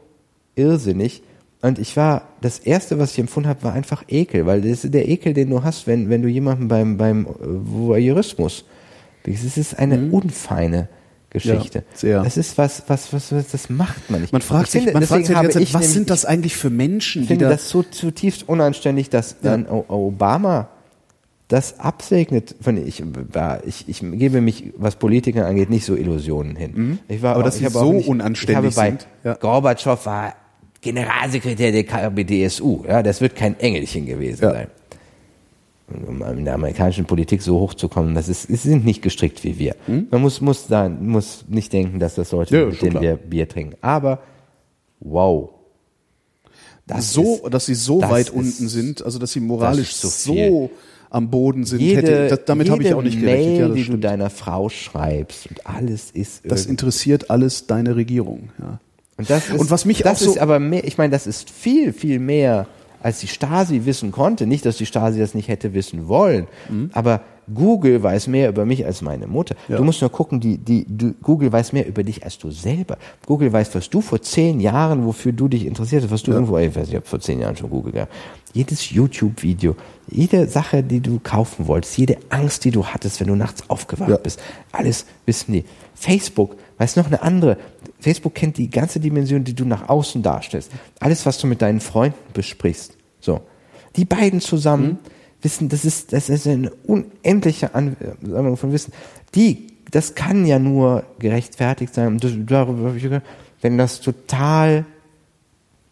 irrsinnig. 0.57 1.23
Und 1.63 1.79
ich 1.79 1.97
war, 1.97 2.23
das 2.41 2.59
erste, 2.59 2.99
was 2.99 3.13
ich 3.13 3.19
empfunden 3.19 3.49
habe, 3.49 3.63
war 3.65 3.75
einfach 3.75 4.05
Ekel, 4.09 4.47
weil 4.47 4.63
das 4.63 4.85
ist 4.85 4.95
der 4.95 5.09
Ekel, 5.09 5.35
den 5.35 5.51
du 5.51 5.63
hast, 5.63 5.87
wenn, 5.87 6.09
wenn 6.09 6.23
du 6.23 6.29
jemanden 6.29 6.69
beim, 6.69 6.97
beim 6.97 7.27
Voyeurismus, 7.39 8.65
es 9.25 9.57
ist 9.57 9.79
eine 9.79 10.11
unfeine 10.11 10.89
Geschichte. 11.29 11.81
Mhm. 11.81 11.85
Ja, 11.93 11.97
sehr. 11.99 12.23
Das 12.25 12.37
ist 12.37 12.59
was, 12.59 12.85
was, 12.89 13.13
was, 13.13 13.31
was, 13.33 13.49
das 13.49 13.69
macht 13.71 14.11
man 14.11 14.23
nicht. 14.23 14.33
Man 14.33 14.43
fragt 14.43 14.67
Ich 14.67 14.71
sich, 14.73 14.83
finde, 14.85 14.95
man 14.95 15.03
fragt 15.07 15.27
sich 15.27 15.37
die 15.37 15.43
ganze 15.43 15.59
Zeit, 15.59 15.75
was 15.75 15.93
sind 15.93 16.11
das 16.11 16.25
eigentlich 16.25 16.57
für 16.57 16.71
Menschen, 16.71 17.23
ich 17.23 17.29
die 17.29 17.35
finde 17.35 17.45
da 17.45 17.51
das 17.53 17.69
so 17.69 17.83
zutiefst 17.83 18.49
unanständig, 18.49 19.11
dass 19.11 19.41
dann 19.41 19.67
O- 19.69 19.85
Obama 19.89 20.71
das 21.49 21.79
absegnet. 21.79 22.55
Ich, 22.87 23.03
war, 23.33 23.65
ich, 23.67 23.89
ich 23.89 24.01
gebe 24.01 24.41
mich, 24.41 24.73
was 24.77 24.97
Politiker 24.97 25.47
angeht, 25.47 25.69
nicht 25.69 25.85
so 25.85 25.95
Illusionen 25.95 26.57
hin. 26.57 26.99
Ich 27.09 27.23
war 27.23 27.35
Mhm. 27.35 27.35
Aber 27.37 27.43
dass 27.45 27.61
ich 27.61 27.67
sie 27.67 27.73
so 27.73 27.93
nicht, 27.93 28.09
unanständig 28.09 28.71
ich 28.71 28.77
habe 28.79 28.91
bei 28.91 28.91
sind, 28.99 29.07
ja. 29.25 29.35
Gorbatschow 29.35 30.07
war 30.07 30.35
Generalsekretär 30.81 31.73
der 31.73 31.85
KPDSU. 31.85 32.85
Ja, 32.87 33.03
das 33.03 33.21
wird 33.21 33.37
kein 33.37 33.59
Engelchen 33.61 34.07
gewesen 34.07 34.43
Ja. 34.45 34.53
sein. 34.53 34.67
Um 36.07 36.23
in 36.23 36.45
der 36.45 36.55
amerikanischen 36.55 37.05
Politik 37.05 37.43
so 37.43 37.59
hochzukommen, 37.59 38.15
das 38.15 38.29
ist, 38.29 38.43
sie 38.45 38.55
sind 38.55 38.85
nicht 38.85 39.03
gestrickt 39.03 39.43
wie 39.43 39.59
wir. 39.59 39.75
Man 39.89 40.21
muss, 40.23 40.41
muss 40.41 40.69
da, 40.69 40.89
muss 40.89 41.45
nicht 41.49 41.73
denken, 41.73 41.99
dass 41.99 42.15
das 42.15 42.31
Leute, 42.31 42.55
Hm? 42.57 42.61
Ja, 42.61 42.67
mit 42.71 42.83
denen 42.83 43.01
wir 43.01 43.17
Bier 43.17 43.49
trinken. 43.49 43.75
Aber, 43.81 44.21
wow. 45.01 45.51
Das 46.87 47.13
so, 47.13 47.41
ist- 47.45 47.53
dass 47.53 47.67
sie 47.67 47.75
so 47.75 48.01
das 48.01 48.11
weit 48.11 48.27
ist- 48.29 48.35
unten 48.35 48.69
sind, 48.69 49.05
also 49.05 49.19
dass 49.19 49.33
sie 49.33 49.41
moralisch 49.41 50.01
das 50.01 50.23
so, 50.23 50.71
am 51.11 51.29
Boden 51.29 51.65
sind, 51.65 51.81
jede, 51.81 52.03
hätte, 52.03 52.29
das, 52.29 52.45
damit 52.47 52.71
habe 52.71 52.85
ich 52.85 52.95
auch 52.95 53.03
nicht 53.03 53.21
Mail, 53.21 53.25
gerechnet. 53.27 53.59
Ja, 53.59 53.67
das, 53.67 53.75
die 53.75 53.81
du 53.81 53.85
stimmt. 53.87 54.05
deiner 54.05 54.31
Frau 54.31 54.69
schreibst 54.69 55.49
und 55.49 55.67
alles 55.67 56.13
ist 56.13 56.43
das 56.49 56.67
interessiert 56.67 57.31
alles 57.31 57.67
deine 57.67 57.97
Regierung. 57.97 58.51
Ja. 58.61 58.79
Und 59.21 59.31
das 59.31 59.49
ist, 59.49 59.59
und 59.61 59.71
was 59.71 59.85
mich 59.85 60.03
das 60.03 60.19
auch 60.21 60.25
so- 60.27 60.31
ist 60.33 60.39
aber 60.39 60.59
mehr, 60.59 60.85
ich 60.85 60.99
meine, 60.99 61.11
das 61.13 61.27
ist 61.27 61.49
viel 61.51 61.93
viel 61.93 62.19
mehr 62.19 62.67
als 63.03 63.21
die 63.21 63.29
Stasi 63.29 63.87
wissen 63.87 64.13
konnte. 64.13 64.47
Nicht, 64.47 64.67
dass 64.67 64.77
die 64.77 64.85
Stasi 64.85 65.19
das 65.19 65.35
nicht 65.35 65.49
hätte 65.49 65.73
wissen 65.73 66.07
wollen, 66.09 66.47
aber 66.93 67.23
Google 67.53 68.01
weiß 68.03 68.27
mehr 68.29 68.49
über 68.51 68.65
mich 68.67 68.85
als 68.87 69.01
meine 69.03 69.27
Mutter. 69.27 69.57
Ja. 69.69 69.79
Du 69.79 69.83
musst 69.85 70.03
nur 70.03 70.11
gucken, 70.11 70.39
die, 70.39 70.59
die, 70.59 70.85
du, 70.87 71.15
Google 71.21 71.51
weiß 71.51 71.73
mehr 71.73 71.85
über 71.89 72.05
dich 72.05 72.23
als 72.23 72.39
du 72.39 72.51
selber. 72.53 72.97
Google 73.27 73.53
weiß, 73.53 73.75
was 73.75 73.89
du 73.91 74.01
vor 74.03 74.21
zehn 74.23 74.61
Jahren, 74.61 75.05
wofür 75.05 75.33
du 75.33 75.49
dich 75.49 75.65
interessiert 75.67 76.05
hast, 76.05 76.11
was 76.13 76.23
du 76.23 76.31
irgendwo, 76.31 76.59
ich 76.59 76.77
weiß 76.77 76.87
nicht, 76.89 76.99
ob 76.99 77.07
vor 77.09 77.19
zehn 77.19 77.41
Jahren 77.41 77.57
schon 77.57 77.71
Google 77.71 77.93
gab. 77.93 78.09
Jedes 78.53 78.91
YouTube-Video, 78.91 79.75
jede 80.09 80.47
Sache, 80.47 80.83
die 80.85 81.01
du 81.01 81.19
kaufen 81.25 81.67
wolltest, 81.67 81.99
jede 81.99 82.19
Angst, 82.29 82.65
die 82.65 82.71
du 82.71 82.85
hattest, 82.85 83.19
wenn 83.19 83.27
du 83.29 83.35
nachts 83.35 83.65
aufgewacht 83.69 84.11
Ja. 84.11 84.17
bist, 84.19 84.41
alles 84.71 85.07
wissen 85.27 85.53
die. 85.53 85.65
Facebook 85.95 86.55
weiß 86.81 86.97
noch 86.97 87.07
eine 87.07 87.23
andere. 87.23 87.59
Facebook 88.01 88.35
kennt 88.35 88.57
die 88.57 88.71
ganze 88.71 89.01
Dimension, 89.01 89.45
die 89.45 89.55
du 89.55 89.67
nach 89.67 89.89
außen 89.91 90.23
darstellst. 90.23 90.73
Alles, 90.99 91.27
was 91.27 91.39
du 91.39 91.47
mit 91.47 91.61
deinen 91.61 91.81
Freunden 91.81 92.19
besprichst. 92.33 92.97
So. 93.21 93.43
Die 93.97 94.07
beiden 94.07 94.41
zusammen 94.41 94.99
wissen, 95.43 95.69
das 95.69 95.85
ist, 95.85 96.13
das 96.15 96.31
ist 96.31 96.47
eine 96.47 96.71
unendliche 96.87 97.75
Ansammlung 97.75 98.57
von 98.57 98.73
Wissen. 98.73 98.93
Die, 99.35 99.67
das 99.91 100.15
kann 100.15 100.47
ja 100.47 100.59
nur 100.59 101.05
gerechtfertigt 101.19 101.93
sein. 101.95 102.07
Und 102.09 102.25
das, 102.25 102.33
darüber 102.47 102.95
wenn 103.61 103.77
das 103.77 104.01
total 104.01 104.87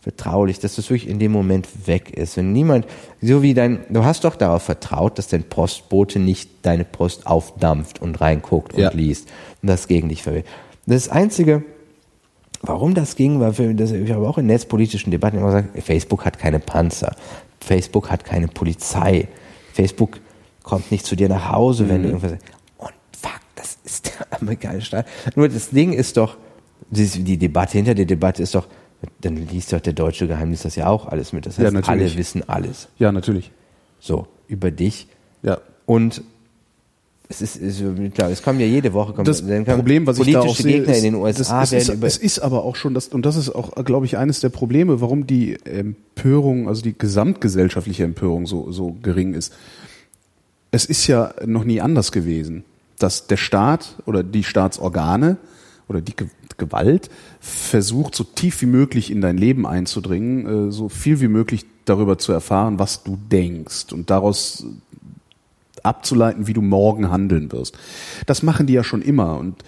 vertraulich, 0.01 0.59
dass 0.59 0.77
das 0.77 0.89
wirklich 0.89 1.11
in 1.11 1.19
dem 1.19 1.33
Moment 1.33 1.69
weg 1.87 2.17
ist. 2.17 2.39
Wenn 2.39 2.53
niemand, 2.53 2.87
so 3.21 3.43
wie 3.43 3.53
dein, 3.53 3.81
du 3.91 4.05
hast 4.05 4.25
doch 4.25 4.37
darauf 4.37 4.63
vertraut, 4.63 5.19
dass 5.19 5.29
dein 5.29 5.45
Postbote 5.45 6.19
nicht 6.19 6.49
deine 6.63 6.85
Post 6.85 7.27
aufdampft 7.27 8.01
und 8.01 8.19
reinguckt 8.21 8.73
und 8.73 8.81
Ja. 8.81 8.91
liest 8.91 9.29
und 9.61 9.69
das 9.69 9.87
gegen 9.87 10.09
dich 10.09 10.23
verwendet. 10.23 10.49
Das 10.89 11.11
Einzige, 11.11 11.65
warum 12.63 12.95
das 12.95 13.15
ging, 13.15 13.41
war 13.41 13.53
für, 13.53 13.75
das, 13.75 13.93
ich 13.93 14.11
habe 14.11 14.27
auch 14.27 14.39
in 14.39 14.47
netzpolitischen 14.47 15.11
Debatten 15.11 15.37
immer 15.37 15.49
gesagt, 15.49 15.83
Facebook 15.83 16.25
hat 16.25 16.39
keine 16.39 16.61
Panzer, 16.61 17.15
Facebook 17.61 18.11
hat 18.11 18.25
keine 18.25 18.49
Polizei, 18.49 19.29
Facebook 19.75 20.19
kommt 20.63 20.91
nicht 20.91 21.05
zu 21.05 21.15
dir 21.15 21.29
nach 21.29 21.53
Hause, 21.53 21.89
wenn 21.91 22.03
du 22.03 22.09
irgendwas 22.09 22.33
und 22.79 22.93
fuck, 23.21 23.41
das 23.55 23.79
ist 23.85 24.13
der 24.19 24.41
amerikanische 24.41 24.87
Staat. 24.87 25.07
Nur 25.37 25.49
das 25.49 25.71
Ding 25.71 25.93
ist 25.93 26.17
doch, 26.17 26.39
die, 26.91 27.37
Debatte 27.37 27.73
hinter 27.73 27.95
der 27.95 28.07
Debatte 28.07 28.43
ist 28.43 28.55
doch, 28.55 28.67
dann 29.21 29.37
liest 29.37 29.73
doch 29.75 29.81
der 29.81 29.93
deutsche 29.93 30.27
Geheimnis 30.27 30.63
das 30.63 30.75
ja 30.75 30.87
auch 30.89 31.07
alles 31.07 31.35
mit. 31.35 31.45
Das 31.45 31.59
Ja, 31.59 31.65
heißt, 31.65 31.75
natürlich. 31.75 32.13
alle 32.13 32.19
wissen 32.19 32.49
alles. 32.49 32.89
ja, 32.99 33.13
natürlich. 33.13 33.51
So, 34.01 34.27
über 34.47 34.71
dich. 34.71 35.09
Ja. 35.43 35.59
Und 35.85 36.23
Es 37.31 37.43
ist, 37.43 37.57
ist 37.57 37.83
klar, 38.15 38.31
es 38.31 38.43
kommen 38.43 38.59
ja 38.59 38.65
jede 38.65 38.95
Woche 38.95 39.13
kommen, 39.13 39.27
das 39.27 39.43
Problem, 39.43 40.07
was 40.07 40.19
ich 40.19 40.33
da 40.33 40.41
auch 40.41 40.57
sehe, 40.57 40.79
Gegner 40.79 40.93
ist, 40.93 40.99
in 40.99 41.13
den 41.13 41.15
USA 41.17 41.61
das, 41.61 41.73
ist, 41.73 41.91
es 42.03 42.17
ist 42.17 42.39
aber 42.39 42.65
auch 42.65 42.75
schon 42.75 42.95
das 42.95 43.09
und 43.09 43.27
das 43.27 43.37
ist 43.37 43.51
auch, 43.55 43.75
glaube 43.85 44.07
ich, 44.07 44.17
eines 44.17 44.41
der 44.41 44.49
Probleme, 44.49 45.03
warum 45.03 45.27
die 45.27 45.59
Empörung, 45.65 46.69
also 46.69 46.81
die 46.81 46.97
gesamtgesellschaftliche 46.97 48.05
Empörung 48.05 48.47
so 48.47 48.73
so 48.73 48.97
gering 49.03 49.35
ist. 49.35 49.53
Es 50.71 50.87
ist 50.87 51.07
ja 51.07 51.35
noch 51.45 51.65
nie 51.65 51.83
anders 51.83 52.13
gewesen, 52.13 52.65
dass 52.99 53.27
der 53.27 53.37
Staat 53.37 53.97
oder 54.07 54.23
die 54.23 54.45
Staatsorgane 54.45 55.37
oder 55.87 56.01
die 56.01 56.17
Ge 56.17 56.29
Gewalt 56.57 57.09
versucht, 57.39 58.17
so 58.17 58.25
tief 58.25 58.63
wie 58.63 58.67
möglich 58.67 59.13
in 59.13 59.21
dein 59.21 59.39
Leben 59.39 59.65
einzudringen, 59.65 60.69
äh, 60.69 60.73
so 60.73 60.89
viel 60.89 61.21
wie 61.21 61.29
möglich 61.29 61.65
darüber 61.85 62.19
zu 62.19 62.33
erfahren, 62.33 62.81
was 62.81 63.05
du 63.05 63.17
denkst 63.31 63.93
und 63.93 64.11
daraus 64.11 64.67
abzuleiten, 65.89 66.47
wie 66.47 66.53
du 66.53 66.63
morgen 66.63 67.11
handeln 67.11 67.51
wirst. 67.53 67.77
Das 68.27 68.43
machen 68.43 68.67
die 68.67 68.75
ja 68.75 68.85
schon 68.85 69.03
immer 69.03 69.39
und 69.39 69.65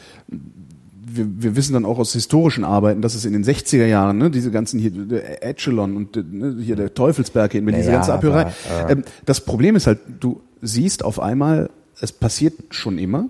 wir, 1.12 1.26
wir 1.42 1.56
wissen 1.56 1.72
dann 1.72 1.84
auch 1.84 1.98
aus 1.98 2.12
historischen 2.12 2.64
Arbeiten, 2.64 3.02
dass 3.02 3.14
es 3.14 3.24
in 3.24 3.32
den 3.32 3.44
60er 3.44 3.86
Jahren, 3.86 4.18
ne, 4.18 4.30
diese 4.30 4.50
ganzen 4.50 4.78
hier, 4.78 4.90
der 4.92 5.44
Echelon 5.44 5.96
und 5.96 6.16
ne, 6.16 6.56
hier 6.62 6.76
der 6.76 6.94
Teufelsberg 6.94 7.52
hier, 7.52 7.62
diese 7.62 7.72
Naja, 7.78 7.92
ganze 7.92 8.12
Abhörerei. 8.14 8.52
äh, 8.88 8.96
das 9.26 9.44
Problem 9.44 9.74
ist 9.76 9.86
halt, 9.86 9.98
du 10.20 10.40
siehst 10.62 11.04
auf 11.04 11.20
einmal, 11.20 11.70
es 12.00 12.12
passiert 12.12 12.54
schon 12.70 12.98
immer 12.98 13.28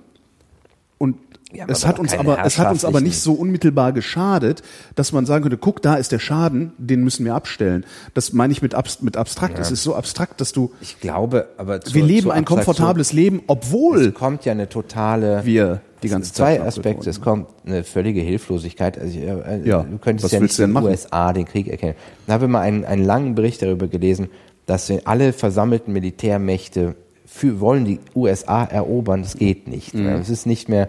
es 1.69 1.87
hat 1.87 1.99
uns 1.99 2.15
aber, 2.15 2.45
es 2.45 2.59
hat 2.59 2.71
uns 2.71 2.85
aber 2.85 3.01
nicht 3.01 3.21
so 3.21 3.33
unmittelbar 3.33 3.93
geschadet, 3.93 4.63
dass 4.95 5.13
man 5.13 5.27
sagen 5.27 5.43
könnte, 5.43 5.59
guck, 5.59 5.83
da 5.83 5.95
ist 5.95 6.13
der 6.13 6.19
Schaden, 6.19 6.73
den 6.79 7.03
müssen 7.03 7.25
wir 7.25 7.35
abstellen. 7.35 7.85
Das 8.15 8.33
meine 8.33 8.53
ich 8.53 8.63
mit, 8.63 8.75
abs 8.75 9.03
mit 9.03 9.17
abstrakt. 9.17 9.59
Es 9.59 9.71
ist 9.71 9.83
so 9.83 9.95
abstrakt, 9.95 10.41
dass 10.41 10.53
du, 10.53 10.73
ich 10.81 11.01
glaube, 11.01 11.49
aber 11.57 11.81
zur, 11.81 11.95
wir 11.95 12.05
leben 12.05 12.31
ein 12.31 12.45
komfortables 12.45 13.13
Leben, 13.13 13.43
obwohl 13.47 14.07
Es 14.07 14.15
kommt 14.15 14.45
ja 14.45 14.53
eine 14.53 14.69
totale 14.69 15.45
wir 15.45 15.81
die 16.03 16.09
ganze 16.09 16.29
sind 16.29 16.37
zwei 16.37 16.57
Zeit 16.57 16.67
Aspekte. 16.67 17.11
Es 17.11 17.21
kommt 17.21 17.49
eine 17.67 17.85
völlige 17.85 18.21
Hilflosigkeit. 18.21 18.99
Also, 18.99 19.19
äh, 19.19 19.61
Ja, 19.65 19.83
du 19.83 19.99
könntest 19.99 20.25
was 20.25 20.33
ja 20.33 20.41
nicht 20.41 20.59
in 20.59 20.75
den? 20.75 20.83
USA 20.83 21.33
den 21.33 21.45
Krieg 21.45 21.69
erkennen. 21.69 21.95
Da 22.27 22.35
habe 22.35 22.47
ich 22.47 22.51
mal 22.51 22.61
einen, 22.61 22.85
einen 22.85 23.05
langen 23.05 23.35
Bericht 23.35 23.63
darüber 23.63 23.87
gelesen, 23.87 24.29
dass 24.67 24.91
alle 25.05 25.33
versammelten 25.33 25.93
Militärmächte 25.93 26.95
für, 27.27 27.61
wollen 27.61 27.85
die 27.85 28.01
USA 28.15 28.65
erobern. 28.65 29.23
Das 29.23 29.37
geht 29.37 29.69
nicht. 29.69 29.95
Mhm. 29.95 30.07
Es 30.07 30.31
ist 30.31 30.47
nicht 30.47 30.69
mehr, 30.69 30.89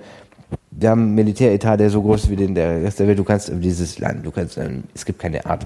wir 0.71 0.89
haben 0.89 1.01
einen 1.01 1.15
Militäretat, 1.15 1.79
der 1.79 1.89
so 1.89 2.01
groß 2.01 2.23
ist 2.25 2.29
wie 2.29 2.35
den 2.35 2.55
der 2.55 2.81
Rest 2.83 2.99
der 2.99 3.07
Welt. 3.07 3.19
Du 3.19 3.23
kannst 3.23 3.51
dieses 3.53 3.99
Land, 3.99 4.25
du 4.25 4.31
kannst, 4.31 4.57
ähm, 4.57 4.83
es 4.93 5.05
gibt 5.05 5.19
keine 5.19 5.45
Art, 5.45 5.65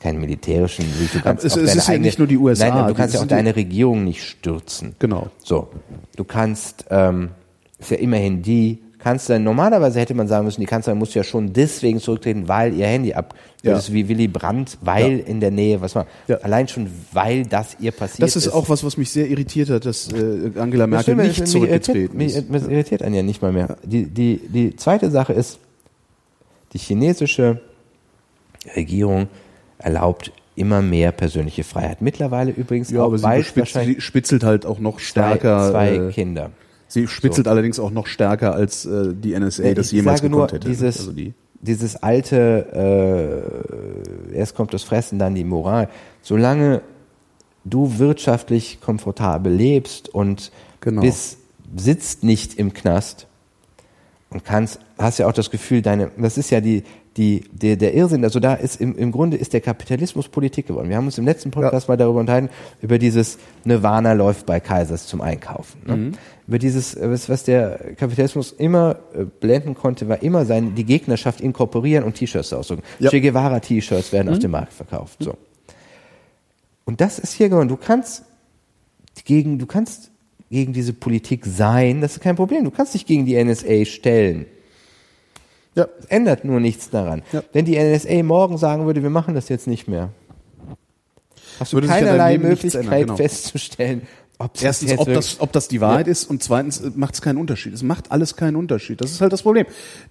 keinen 0.00 0.20
militärischen 0.20 0.84
Sieg. 0.92 1.12
Du 1.12 1.20
kannst 1.20 1.44
Mhm. 1.44 1.46
es- 1.48 1.56
es 1.56 1.74
ist 1.76 1.86
ja 1.88 1.94
eigene- 1.94 2.06
nicht 2.06 2.18
nur 2.18 2.26
die 2.28 2.38
USA, 2.38 2.68
Nein, 2.68 2.88
du 2.88 2.94
kannst 2.94 3.14
ja 3.14 3.20
auch 3.20 3.26
deine 3.26 3.54
Regierung 3.54 4.04
nicht 4.04 4.24
stürzen. 4.24 4.94
Genau. 4.98 5.28
So, 5.44 5.68
du 6.16 6.24
kannst, 6.24 6.86
ähm, 6.90 7.30
ist 7.78 7.90
ja 7.90 7.98
immerhin 7.98 8.42
die 8.42 8.78
Kanzlerin, 9.02 9.42
normalerweise 9.44 9.98
hätte 10.00 10.14
man 10.14 10.28
sagen 10.28 10.44
müssen, 10.44 10.60
die 10.60 10.66
Kanzlerin 10.66 10.98
muss 10.98 11.14
ja 11.14 11.24
schon 11.24 11.52
deswegen 11.52 12.00
zurücktreten, 12.00 12.48
weil 12.48 12.74
ihr 12.74 12.86
Handy 12.86 13.14
ab. 13.14 13.34
Ja. 13.62 13.72
Das 13.72 13.88
ist 13.88 13.94
wie 13.94 14.08
Willy 14.08 14.28
Brandt, 14.28 14.78
weil 14.80 15.18
Ja. 15.20 15.26
in 15.26 15.40
der 15.40 15.50
Nähe, 15.50 15.80
was 15.80 15.94
war, 15.94 16.06
Ja. 16.28 16.36
allein 16.38 16.68
schon, 16.68 16.88
weil 17.12 17.44
das 17.46 17.76
ihr 17.80 17.92
passiert 17.92 18.22
Das 18.22 18.36
ist 18.36 18.48
auch 18.48 18.68
was, 18.68 18.84
was 18.84 18.96
mich 18.96 19.10
sehr 19.10 19.26
irritiert 19.28 19.70
hat, 19.70 19.84
dass 19.86 20.12
äh, 20.12 20.50
Angela 20.58 20.84
Das 20.84 20.90
Merkel 20.90 21.02
stimmt, 21.02 21.22
nicht 21.22 21.40
das- 21.40 21.50
zurückgetreten 21.50 22.16
mich 22.16 22.26
ist. 22.28 22.34
irritiert, 22.36 22.50
mich, 22.52 22.62
mich 22.62 22.72
irritiert 22.72 23.02
einen 23.02 23.14
ja 23.14 23.22
nicht 23.22 23.42
mal 23.42 23.52
mehr. 23.52 23.76
Die, 23.84 24.04
die, 24.06 24.40
die 24.48 24.76
zweite 24.76 25.10
Sache 25.10 25.32
ist, 25.32 25.58
die 26.72 26.78
chinesische 26.78 27.60
Regierung 28.76 29.28
erlaubt 29.78 30.32
immer 30.56 30.82
mehr 30.82 31.12
persönliche 31.12 31.64
Freiheit. 31.64 32.02
Mittlerweile 32.02 32.50
übrigens 32.50 32.90
Ja, 32.90 33.00
auch, 33.02 33.06
aber 33.06 33.18
sie, 33.18 33.42
sie 33.64 34.00
spitzelt 34.00 34.44
halt 34.44 34.66
auch 34.66 34.78
noch 34.78 34.96
zwei, 34.96 35.02
stärker. 35.02 35.70
zwei 35.70 35.94
äh, 35.96 36.12
Kinder. 36.12 36.50
Sie 36.90 37.06
spitzelt 37.06 37.48
allerdings 37.48 37.78
auch 37.78 37.90
noch 37.90 38.06
stärker 38.06 38.52
als 38.54 38.84
äh, 38.84 39.14
die 39.14 39.38
NSA 39.38 39.62
Ja, 39.64 39.74
das 39.74 39.86
ich 39.86 39.92
jemals 39.92 40.20
sage 40.20 40.30
nur, 40.30 40.40
gekonnt 40.46 40.52
hätte. 40.64 40.68
dieses, 40.68 40.98
Also 40.98 41.12
die, 41.12 41.32
dieses 41.62 41.96
alte, 42.02 43.46
äh, 44.32 44.36
erst 44.36 44.54
kommt 44.54 44.74
das 44.74 44.82
Fressen, 44.82 45.18
dann 45.18 45.34
die 45.34 45.44
Moral. 45.44 45.88
Solange 46.22 46.82
du 47.64 47.98
wirtschaftlich 47.98 48.80
komfortabel 48.80 49.52
lebst 49.52 50.08
und 50.08 50.50
Genau. 50.80 51.02
bist, 51.02 51.38
sitzt 51.76 52.24
nicht 52.24 52.58
im 52.58 52.72
Knast 52.72 53.26
und 54.30 54.44
kannst, 54.44 54.80
hast 54.98 55.18
ja 55.18 55.26
auch 55.28 55.32
das 55.32 55.50
Gefühl, 55.50 55.82
deine, 55.82 56.10
das 56.16 56.38
ist 56.38 56.50
ja 56.50 56.60
die, 56.60 56.84
die, 57.16 57.42
der, 57.52 57.76
der 57.76 57.92
Irrsinn, 57.94 58.22
also 58.24 58.38
da 58.38 58.54
ist 58.54 58.80
im, 58.80 58.96
im 58.96 59.10
Grunde 59.10 59.36
ist 59.36 59.52
der 59.52 59.60
Kapitalismus 59.60 60.28
Politik 60.28 60.68
geworden. 60.68 60.88
Wir 60.88 60.96
haben 60.96 61.06
uns 61.06 61.18
im 61.18 61.24
letzten 61.24 61.50
Podcast 61.50 61.88
mal 61.88 61.96
darüber 61.96 62.20
unterhalten, 62.20 62.50
über 62.82 62.98
dieses 62.98 63.38
Nirvana 63.64 64.12
läuft 64.12 64.46
bei 64.46 64.60
Kaisers 64.60 65.06
zum 65.06 65.20
Einkaufen. 65.20 65.82
Ne? 65.86 65.96
Mhm. 65.96 66.12
Über 66.46 66.58
dieses, 66.58 66.96
was, 67.00 67.28
was 67.28 67.44
der 67.44 67.94
Kapitalismus 67.96 68.52
immer 68.52 68.96
äh, 69.12 69.24
blenden 69.24 69.74
konnte, 69.74 70.08
war 70.08 70.22
immer 70.22 70.44
sein, 70.44 70.74
die 70.76 70.84
Gegnerschaft 70.84 71.40
inkorporieren 71.40 72.04
und 72.04 72.14
T-Shirts 72.14 72.52
ausdrücken. 72.52 72.82
Ja. 73.00 73.10
Che 73.10 73.20
Guevara 73.20 73.58
T-Shirts 73.60 74.12
werden 74.12 74.28
auf 74.28 74.36
Mhm. 74.36 74.42
dem 74.42 74.50
Markt 74.52 74.72
verkauft. 74.72 75.16
So. 75.20 75.34
Und 76.84 77.00
das 77.00 77.18
ist 77.18 77.32
hier 77.32 77.48
geworden. 77.48 77.68
Du 77.68 77.76
kannst 77.76 78.24
gegen, 79.24 79.58
du 79.58 79.66
kannst 79.66 80.10
gegen 80.50 80.72
diese 80.72 80.92
Politik 80.92 81.44
sein, 81.46 82.00
das 82.00 82.14
ist 82.14 82.20
kein 82.20 82.36
Problem. 82.36 82.64
Du 82.64 82.70
kannst 82.70 82.94
dich 82.94 83.06
gegen 83.06 83.26
die 83.26 83.36
NSA 83.42 83.84
stellen. 83.84 84.46
Ja, 85.80 85.88
Es 85.98 86.06
ändert 86.06 86.44
nur 86.44 86.60
nichts 86.60 86.90
daran. 86.90 87.22
Ja. 87.32 87.42
Wenn 87.52 87.64
die 87.64 87.78
NSA 87.78 88.22
morgen 88.22 88.58
sagen 88.58 88.86
würde, 88.86 89.02
wir 89.02 89.10
machen 89.10 89.34
das 89.34 89.48
jetzt 89.48 89.66
nicht 89.66 89.88
mehr, 89.88 90.10
hast 91.58 91.72
du 91.72 91.80
keinerlei 91.80 92.38
Möglichkeit 92.38 92.84
ändern, 92.84 93.00
genau. 93.00 93.16
festzustellen, 93.16 94.02
Erstens, 94.60 94.98
ob 94.98 95.12
das, 95.12 95.40
ob 95.40 95.52
das 95.52 95.68
die 95.68 95.82
Wahrheit 95.82 96.08
ist 96.08 96.24
und 96.30 96.42
zweitens 96.42 96.82
macht 96.94 97.12
es 97.14 97.20
keinen 97.20 97.36
Unterschied. 97.36 97.74
Es 97.74 97.82
macht 97.82 98.10
alles 98.10 98.36
keinen 98.36 98.56
Unterschied. 98.56 99.00
Das 99.00 99.10
ist 99.10 99.20
halt 99.20 99.34
das 99.34 99.42
Problem. 99.42 99.66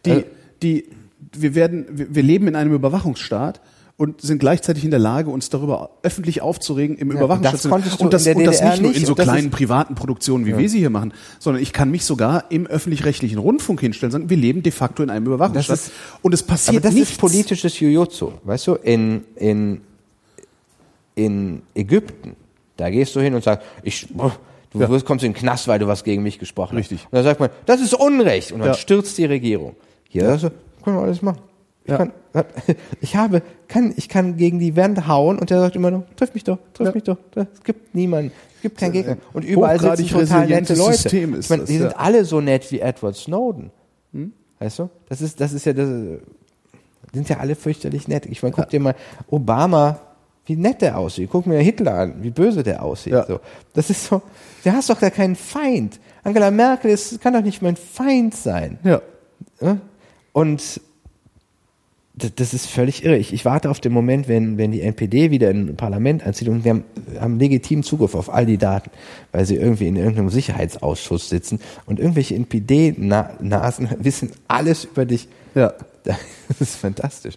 Die, 0.05 0.11
Also- 0.11 0.25
die, 0.61 0.85
wir 1.33 1.55
werden, 1.55 1.85
wir 1.89 2.21
leben 2.21 2.47
in 2.47 2.55
einem 2.55 2.73
Überwachungsstaat 2.73 3.59
und 3.99 4.21
sind 4.21 4.39
gleichzeitig 4.39 4.85
in 4.85 4.91
der 4.91 4.99
Lage, 4.99 5.29
uns 5.29 5.49
darüber 5.49 5.89
öffentlich 6.03 6.41
aufzuregen 6.41 6.97
im 6.97 7.11
Überwachungsstaat. 7.11 7.53
das 7.53 7.69
konntest 7.69 7.99
du 7.99 8.05
und 8.05 8.13
das, 8.13 8.25
und 8.25 8.43
das 8.45 8.61
nicht 8.61 8.81
nur 8.81 8.95
in 8.95 9.05
so 9.05 9.11
Und 9.11 9.19
kleinen 9.19 9.49
privaten 9.51 9.93
Produktionen, 9.93 10.45
wie 10.45 10.57
wir 10.57 10.69
sie 10.69 10.79
hier 10.79 10.89
machen, 10.89 11.13
sondern 11.37 11.61
ich 11.61 11.73
kann 11.73 11.91
mich 11.91 12.05
sogar 12.05 12.45
im 12.49 12.65
öffentlich-rechtlichen 12.65 13.37
Rundfunk 13.37 13.81
hinstellen 13.81 14.13
und 14.13 14.21
sagen, 14.21 14.29
wir 14.29 14.37
leben 14.37 14.63
de 14.63 14.71
facto 14.71 15.03
in 15.03 15.09
einem 15.09 15.25
Überwachungsstaat. 15.25 15.75
Ist- 15.77 15.91
und 16.21 16.33
es 16.33 16.41
Aber 16.43 16.51
passiert 16.53 16.85
das 16.85 16.93
nichts. 16.93 17.11
ist 17.11 17.19
politisches 17.19 17.77
Jujutsu. 17.79 18.31
Weißt 18.45 18.67
du, 18.67 18.75
in, 18.75 19.25
in, 19.35 19.81
in 21.15 21.61
Ägypten, 21.75 22.35
da 22.77 22.89
gehst 22.89 23.15
du 23.15 23.19
hin 23.19 23.33
und 23.35 23.43
sagst, 23.43 23.67
ich, 23.83 24.07
boah, 24.13 24.31
du 24.71 24.79
Ja. 24.79 24.89
wirst- 24.89 25.05
kommst 25.05 25.25
in 25.25 25.33
den 25.33 25.37
Knast, 25.37 25.67
weil 25.67 25.77
du 25.79 25.87
was 25.87 26.05
gegen 26.05 26.23
mich 26.23 26.39
gesprochen 26.39 26.77
Richtig. 26.77 26.99
hast. 26.99 27.05
Und 27.07 27.13
dann 27.15 27.23
sagt 27.25 27.39
man, 27.41 27.49
das 27.65 27.81
ist 27.81 27.93
Unrecht. 27.93 28.53
Und 28.53 28.59
dann 28.59 28.69
Ja. 28.69 28.73
stürzt 28.75 29.17
die 29.17 29.25
Regierung. 29.25 29.75
Hier, 30.07 30.29
also, 30.29 30.49
können 30.85 30.95
wir 30.97 31.03
alles 31.03 31.21
machen. 31.21 31.39
Ich, 31.89 31.91
Ja. 31.91 31.97
kann, 31.97 32.11
ich 33.01 33.15
habe, 33.15 33.41
kann, 33.67 33.93
ich 33.95 34.09
kann 34.09 34.37
gegen 34.37 34.59
die 34.59 34.75
Wand 34.75 35.07
hauen 35.07 35.39
und 35.39 35.49
der 35.49 35.59
sagt 35.59 35.75
immer 35.75 35.91
nur, 35.91 36.05
triff 36.15 36.33
mich 36.33 36.43
doch, 36.43 36.57
triff 36.73 36.87
Ja. 36.87 36.93
mich 36.93 37.03
doch. 37.03 37.17
Es 37.35 37.63
gibt 37.63 37.95
niemanden, 37.95 38.31
es 38.55 38.61
gibt 38.61 38.77
keinen 38.77 38.91
Gegner. 38.93 39.17
Und 39.33 39.43
überall 39.45 39.79
sitzen 39.79 39.91
hochgradig 39.91 40.09
total 40.27 40.47
nette 40.47 40.75
Leute. 40.75 40.97
System 40.97 41.33
ist 41.33 41.45
ich 41.45 41.49
meine, 41.49 41.61
das, 41.61 41.69
die 41.69 41.77
sind 41.77 41.91
ja. 41.91 41.97
alle 41.97 42.25
so 42.25 42.41
nett 42.41 42.71
wie 42.71 42.79
Edward 42.79 43.15
Snowden. 43.15 43.71
Hm? 44.13 44.33
Weißt 44.59 44.79
du? 44.79 44.89
Das 45.07 45.21
ist, 45.21 45.39
das 45.41 45.53
ist 45.53 45.65
ja 45.65 45.73
das, 45.73 45.87
sind 47.13 47.29
ja 47.29 47.37
alle 47.37 47.55
fürchterlich 47.55 48.07
nett. 48.07 48.25
Ich 48.27 48.43
meine, 48.43 48.53
guck 48.53 48.69
dir 48.69 48.79
mal 48.79 48.95
Obama, 49.29 49.99
wie 50.45 50.55
nett 50.55 50.81
der 50.81 50.97
aussieht. 50.97 51.29
Guck 51.31 51.47
mir 51.47 51.59
Hitler 51.59 51.93
an, 51.93 52.15
wie 52.21 52.29
böse 52.29 52.63
der 52.63 52.83
aussieht. 52.83 53.13
Ja. 53.13 53.25
So. 53.25 53.39
Das 53.73 53.89
ist 53.89 54.05
so, 54.05 54.21
der 54.65 54.73
hast 54.73 54.89
doch 54.89 54.99
gar 54.99 55.11
keinen 55.11 55.35
Feind. 55.35 55.99
Angela 56.23 56.51
Merkel 56.51 56.91
ist, 56.91 57.21
kann 57.21 57.33
doch 57.33 57.41
nicht 57.41 57.61
mein 57.61 57.75
Feind 57.75 58.35
sein. 58.35 58.77
Ja. 58.83 59.01
Ja? 59.61 59.77
Und 60.33 60.81
das, 62.35 62.53
ist 62.53 62.67
völlig 62.67 63.03
irre. 63.03 63.17
Ich, 63.17 63.33
ich 63.33 63.45
warte 63.45 63.69
auf 63.69 63.79
den 63.79 63.91
Moment, 63.91 64.27
wenn, 64.27 64.57
wenn 64.57 64.71
die 64.71 64.81
NPD 64.81 65.31
wieder 65.31 65.49
in 65.51 65.69
ein 65.69 65.75
Parlament 65.75 66.25
einzieht 66.25 66.47
und 66.49 66.63
wir 66.63 66.71
haben, 66.71 66.83
haben 67.19 67.39
legitimen 67.39 67.83
Zugriff 67.83 68.15
auf 68.15 68.33
all 68.33 68.45
die 68.45 68.57
Daten, 68.57 68.89
weil 69.31 69.45
sie 69.45 69.55
irgendwie 69.55 69.87
in 69.87 69.95
irgendeinem 69.95 70.29
Sicherheitsausschuss 70.29 71.29
sitzen 71.29 71.59
und 71.85 71.99
irgendwelche 71.99 72.35
NPD-Nasen 72.35 73.89
wissen 73.99 74.31
alles 74.47 74.85
über 74.85 75.05
dich. 75.05 75.27
Ja. 75.55 75.73
Das 76.47 76.61
ist 76.61 76.75
fantastisch. 76.77 77.35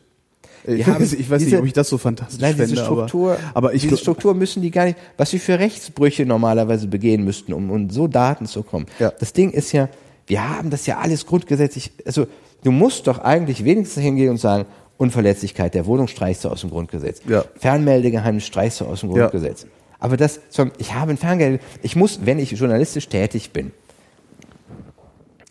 Ich, 0.65 0.87
haben 0.87 1.03
weiß, 1.03 1.13
ich 1.15 1.29
weiß 1.29 1.41
nicht, 1.41 1.51
diese- 1.51 1.59
ob 1.59 1.67
ich 1.67 1.73
das 1.73 1.89
so 1.89 1.99
fantastisch 1.99 2.41
Nein, 2.41 2.55
fände, 2.55 2.71
diese 2.71 2.85
Struktur, 2.85 3.33
aber, 3.33 3.41
aber 3.55 3.75
ich 3.75 3.83
diese 3.83 3.97
Struktur 3.99 4.33
müssen 4.33 4.63
die 4.63 4.71
gar 4.71 4.85
nicht, 4.85 4.97
was 5.17 5.31
sie 5.31 5.39
für 5.39 5.59
Rechtsbrüche 5.59 6.25
normalerweise 6.25 6.87
begehen 6.87 7.25
müssten, 7.25 7.53
um, 7.53 7.71
um 7.71 7.91
so 7.91 8.07
Daten 8.07 8.47
zu 8.47 8.63
kommen. 8.63 8.87
Ja. 9.01 9.13
Das 9.19 9.33
Ding 9.33 9.51
ist 9.51 9.73
ja, 9.73 9.89
wir 10.27 10.49
haben 10.49 10.71
das 10.71 10.87
ja 10.87 10.99
alles 10.99 11.27
grundgesetzlich, 11.27 11.91
also 12.07 12.27
du 12.63 12.71
musst 12.71 13.07
doch 13.07 13.19
eigentlich 13.19 13.65
wenigstens 13.65 14.03
hingehen 14.03 14.31
und 14.31 14.39
sagen, 14.39 14.67
Unverletzlichkeit 14.99 15.75
der 15.75 15.87
Wohnung 15.87 16.07
streichst 16.07 16.45
du 16.45 16.49
aus 16.49 16.61
dem 16.61 16.71
Grundgesetz. 16.71 17.21
Ja. 17.27 17.45
Fernmeldegeheimnis 17.57 18.47
streichst 18.47 18.81
du 18.81 18.85
aus 18.87 19.01
dem 19.01 19.11
Ja. 19.11 19.23
Grundgesetz. 19.23 19.67
Aber 19.99 20.17
das, 20.17 20.41
ich 20.79 20.95
habe 20.95 21.13
ein 21.13 21.17
Ferngeld, 21.17 21.61
ich 21.83 21.97
muss, 21.97 22.25
wenn 22.25 22.39
ich 22.39 22.51
journalistisch 22.53 23.09
tätig 23.09 23.53
bin, 23.53 23.73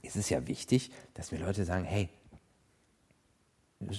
ist 0.04 0.16
es 0.16 0.30
ja 0.30 0.46
wichtig, 0.48 0.92
dass 1.14 1.32
mir 1.32 1.40
Leute 1.40 1.64
sagen, 1.64 1.86
hey, 1.86 2.10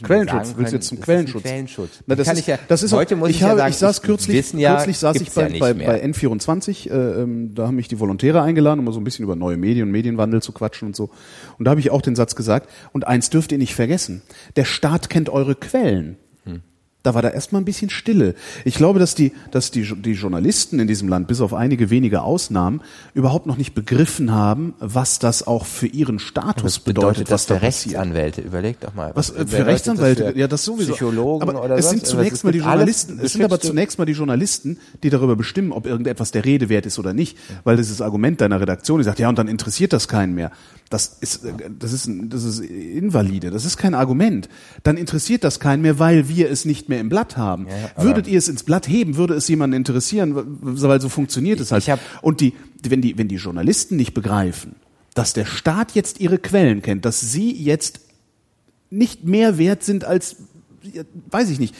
Quellenschutz. 0.02 0.48
sagen 0.48 0.58
Willst 0.58 0.72
du 0.72 0.76
jetzt 0.76 0.88
zum 0.88 1.00
Quellenschutz? 1.00 1.42
Quellenschutz. 1.42 1.90
Na, 2.06 2.14
das 2.14 2.26
Kann 2.26 2.34
ist, 2.36 2.40
ich 2.40 2.46
ja- 2.46 2.58
das 2.68 2.82
ist 2.82 2.92
heute 2.92 3.14
auch, 3.14 3.18
muss 3.20 3.30
ich, 3.30 3.36
ich 3.36 3.42
ja 3.42 3.48
habe, 3.48 3.58
sagen, 3.58 3.70
ich 3.70 3.76
saß 3.78 3.96
ich- 3.98 4.02
kürzlich, 4.02 4.52
ja, 4.54 4.74
kürzlich 4.76 4.98
saß 4.98 5.16
ich 5.16 5.22
gibt's 5.24 5.34
ja 5.36 5.48
bei, 5.60 5.74
bei, 5.74 5.86
bei 5.86 6.04
N24, 6.04 6.90
äh, 6.90 6.94
ähm, 7.22 7.54
da 7.54 7.66
haben 7.66 7.76
mich 7.76 7.88
die 7.88 7.98
Volontäre 8.00 8.42
eingeladen, 8.42 8.78
um 8.80 8.84
mal 8.86 8.92
so 8.92 9.00
ein 9.00 9.04
bisschen 9.04 9.24
über 9.24 9.36
neue 9.36 9.56
Medien 9.56 9.86
und 9.86 9.92
Medienwandel 9.92 10.40
zu 10.42 10.52
quatschen 10.52 10.88
und 10.88 10.96
so. 10.96 11.10
Und 11.58 11.64
da 11.66 11.70
habe 11.72 11.80
ich 11.80 11.90
auch 11.90 12.02
den 12.02 12.14
Satz 12.16 12.34
gesagt, 12.36 12.68
und 12.92 13.06
eins 13.06 13.30
dürft 13.30 13.52
ihr 13.52 13.58
nicht 13.58 13.74
vergessen, 13.74 14.22
der 14.56 14.64
Staat 14.64 15.10
kennt 15.10 15.28
eure 15.28 15.54
Quellen. 15.54 16.16
Da 17.02 17.14
war 17.14 17.22
da 17.22 17.30
erstmal 17.30 17.60
ein 17.62 17.64
bisschen 17.64 17.90
Stille. 17.90 18.34
Ich 18.64 18.74
glaube, 18.74 18.98
dass 18.98 19.14
die, 19.14 19.32
dass 19.50 19.70
die, 19.70 19.82
die 19.82 20.12
Journalisten 20.12 20.78
in 20.78 20.86
diesem 20.86 21.08
Land, 21.08 21.26
bis 21.26 21.40
auf 21.40 21.52
einige 21.52 21.90
wenige 21.90 22.22
Ausnahmen, 22.22 22.80
überhaupt 23.14 23.46
noch 23.46 23.56
nicht 23.56 23.74
begriffen 23.74 24.32
haben, 24.32 24.74
was 24.78 25.18
das 25.18 25.46
auch 25.46 25.66
für 25.66 25.88
ihren 25.88 26.20
Status 26.20 26.62
Was 26.62 26.78
bedeutet, 26.78 27.24
bedeutet 27.24 27.30
was 27.30 27.42
das 27.42 27.46
da 27.46 27.54
für 27.54 27.66
passiert. 27.66 27.96
Rechtsanwälte? 27.96 28.40
Überleg 28.42 28.80
doch 28.80 28.94
mal. 28.94 29.10
Was 29.14 29.30
äh, 29.30 29.32
bedeutet 29.32 29.54
für 29.54 29.66
Rechtsanwälte? 29.66 30.22
das 30.22 30.32
für 30.32 30.38
ja, 30.38 30.48
das 30.48 30.64
sowieso. 30.64 30.92
Psychologen 30.92 31.42
Aber 31.42 31.64
oder 31.64 31.76
es 31.76 31.90
sind 31.90 32.04
irgendwas? 32.04 32.10
zunächst 32.10 32.44
mal 32.44 32.52
die 32.52 32.58
Journalisten. 32.58 33.20
Es 33.20 33.32
sind 33.32 33.44
aber 33.44 33.60
zunächst 33.60 33.98
mal 33.98 34.04
die 34.04 34.12
Journalisten, 34.12 34.78
die 35.02 35.10
darüber 35.10 35.34
bestimmen, 35.34 35.72
ob 35.72 35.86
irgendetwas 35.86 36.30
der 36.30 36.44
Rede 36.44 36.68
wert 36.68 36.86
ist 36.86 36.98
oder 36.98 37.12
nicht, 37.12 37.36
weil 37.64 37.76
dieses 37.76 38.00
Argument 38.00 38.40
deiner 38.40 38.60
Redaktion, 38.60 38.98
die 38.98 39.04
sagt, 39.04 39.18
ja, 39.18 39.28
und 39.28 39.38
dann 39.38 39.48
interessiert 39.48 39.92
das 39.92 40.06
keinen 40.06 40.34
mehr. 40.34 40.52
Das 40.92 41.16
ist, 41.20 41.44
äh, 41.44 41.52
das 41.78 41.92
ist, 41.92 42.08
das 42.24 42.44
ist 42.44 42.60
invalide. 42.60 43.50
Das 43.50 43.64
ist 43.64 43.76
kein 43.76 43.94
Argument. 43.94 44.48
Dann 44.82 44.96
interessiert 44.96 45.42
das 45.44 45.58
keinen 45.60 45.82
mehr, 45.82 45.98
weil 45.98 46.28
wir 46.28 46.50
es 46.50 46.64
nicht 46.64 46.88
mehr 46.88 47.00
im 47.00 47.08
Blatt 47.08 47.36
haben. 47.36 47.66
aber- 47.96 48.04
Würdet 48.04 48.26
ihr 48.28 48.38
es 48.38 48.48
ins 48.48 48.62
Blatt 48.62 48.88
heben, 48.88 49.16
würde 49.16 49.34
es 49.34 49.48
jemanden 49.48 49.76
interessieren, 49.76 50.32
weil 50.60 51.00
so 51.00 51.08
funktioniert 51.08 51.60
es 51.60 51.72
halt. 51.72 51.82
Und 52.20 52.40
die, 52.40 52.52
wenn 52.88 53.00
die, 53.00 53.16
wenn 53.18 53.28
die 53.28 53.36
Journalisten 53.36 53.96
nicht 53.96 54.14
begreifen, 54.14 54.74
dass 55.14 55.32
der 55.32 55.44
Staat 55.44 55.92
jetzt 55.92 56.20
ihre 56.20 56.38
Quellen 56.38 56.82
kennt, 56.82 57.04
dass 57.04 57.20
sie 57.20 57.52
jetzt 57.52 58.00
nicht 58.90 59.24
mehr 59.24 59.58
wert 59.58 59.82
sind 59.82 60.04
als 60.04 60.36
ja, 60.36 60.42
weiß 61.30 61.50
ich 61.50 61.58
nicht. 61.60 61.74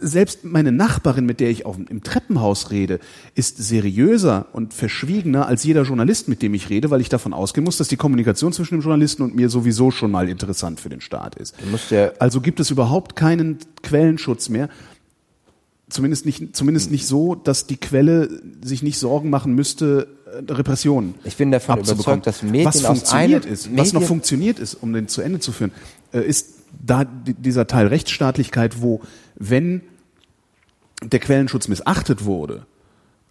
Selbst 0.00 0.44
meine 0.44 0.72
Nachbarin, 0.72 1.26
mit 1.26 1.40
der 1.40 1.50
ich 1.50 1.64
auf, 1.66 1.76
im 1.78 2.02
Treppenhaus 2.02 2.70
rede, 2.70 2.98
ist 3.34 3.56
seriöser 3.58 4.46
und 4.52 4.74
verschwiegener 4.74 5.46
als 5.46 5.64
jeder 5.64 5.82
Journalist, 5.82 6.28
mit 6.28 6.42
dem 6.42 6.54
ich 6.54 6.68
rede, 6.70 6.90
weil 6.90 7.00
ich 7.00 7.08
davon 7.08 7.32
ausgehen 7.32 7.64
muss, 7.64 7.76
dass 7.76 7.88
die 7.88 7.96
Kommunikation 7.96 8.52
zwischen 8.52 8.74
dem 8.76 8.80
Journalisten 8.82 9.22
und 9.22 9.34
mir 9.34 9.48
sowieso 9.50 9.90
schon 9.90 10.10
mal 10.10 10.28
interessant 10.28 10.80
für 10.80 10.88
den 10.88 11.00
Staat 11.00 11.34
ist. 11.36 11.54
ja- 11.90 12.12
also 12.18 12.40
gibt 12.40 12.60
es 12.60 12.70
überhaupt 12.70 13.16
keinen 13.16 13.58
Quellenschutz 13.82 14.48
mehr. 14.48 14.68
Zumindest 15.90 16.26
nicht, 16.26 16.54
zumindest 16.54 16.90
nicht 16.90 17.06
so, 17.06 17.34
dass 17.34 17.66
die 17.66 17.78
Quelle 17.78 18.28
sich 18.62 18.82
nicht 18.82 18.98
Sorgen 18.98 19.30
machen 19.30 19.54
müsste, 19.54 20.08
äh, 20.46 20.52
Repressionen 20.52 21.14
Ich 21.24 21.36
bin 21.38 21.50
davon 21.50 21.78
überzeugt, 21.78 22.26
dass 22.26 22.42
Medien 22.42 22.66
was 22.66 22.82
funktioniert 22.82 23.46
ist, 23.46 23.70
was 23.74 23.92
noch 23.94 24.00
Medien- 24.00 24.06
funktioniert 24.08 24.58
ist, 24.58 24.74
um 24.74 24.92
den 24.92 25.08
zu 25.08 25.22
Ende 25.22 25.40
zu 25.40 25.50
führen, 25.50 25.70
äh, 26.12 26.20
ist 26.20 26.57
da 26.84 27.04
di- 27.04 27.34
dieser 27.34 27.66
Teil 27.66 27.86
Rechtsstaatlichkeit, 27.88 28.82
wo 28.82 29.00
wenn 29.36 29.82
der 31.02 31.20
Quellenschutz 31.20 31.68
missachtet 31.68 32.24
wurde 32.24 32.66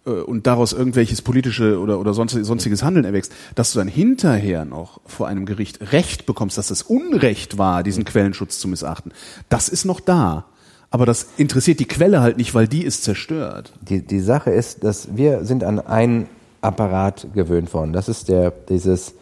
äh, 0.06 0.10
und 0.10 0.46
daraus 0.46 0.72
irgendwelches 0.72 1.22
politische 1.22 1.78
oder, 1.80 1.98
oder 2.00 2.14
sonst, 2.14 2.32
sonstiges 2.32 2.82
Handeln 2.82 3.04
erwächst, 3.04 3.32
dass 3.54 3.72
du 3.72 3.78
dann 3.78 3.88
hinterher 3.88 4.64
noch 4.64 5.00
vor 5.06 5.28
einem 5.28 5.44
Gericht 5.46 5.92
Recht 5.92 6.26
bekommst, 6.26 6.56
dass 6.56 6.70
es 6.70 6.82
Unrecht 6.82 7.58
war, 7.58 7.82
diesen 7.82 8.04
Quellenschutz 8.04 8.58
zu 8.58 8.68
missachten, 8.68 9.12
das 9.48 9.68
ist 9.68 9.84
noch 9.84 10.00
da. 10.00 10.46
Aber 10.90 11.04
das 11.04 11.26
interessiert 11.36 11.80
die 11.80 11.84
Quelle 11.84 12.22
halt 12.22 12.38
nicht, 12.38 12.54
weil 12.54 12.66
die 12.66 12.82
ist 12.82 13.04
zerstört. 13.04 13.74
Die, 13.82 14.00
die 14.00 14.20
Sache 14.20 14.50
ist, 14.50 14.84
dass 14.84 15.14
wir 15.16 15.44
sind 15.44 15.62
an 15.62 15.80
einen 15.80 16.28
Apparat 16.62 17.26
gewöhnt 17.34 17.74
worden. 17.74 17.92
Das 17.92 18.08
ist 18.08 18.30
der, 18.30 18.50
dieses, 18.50 19.12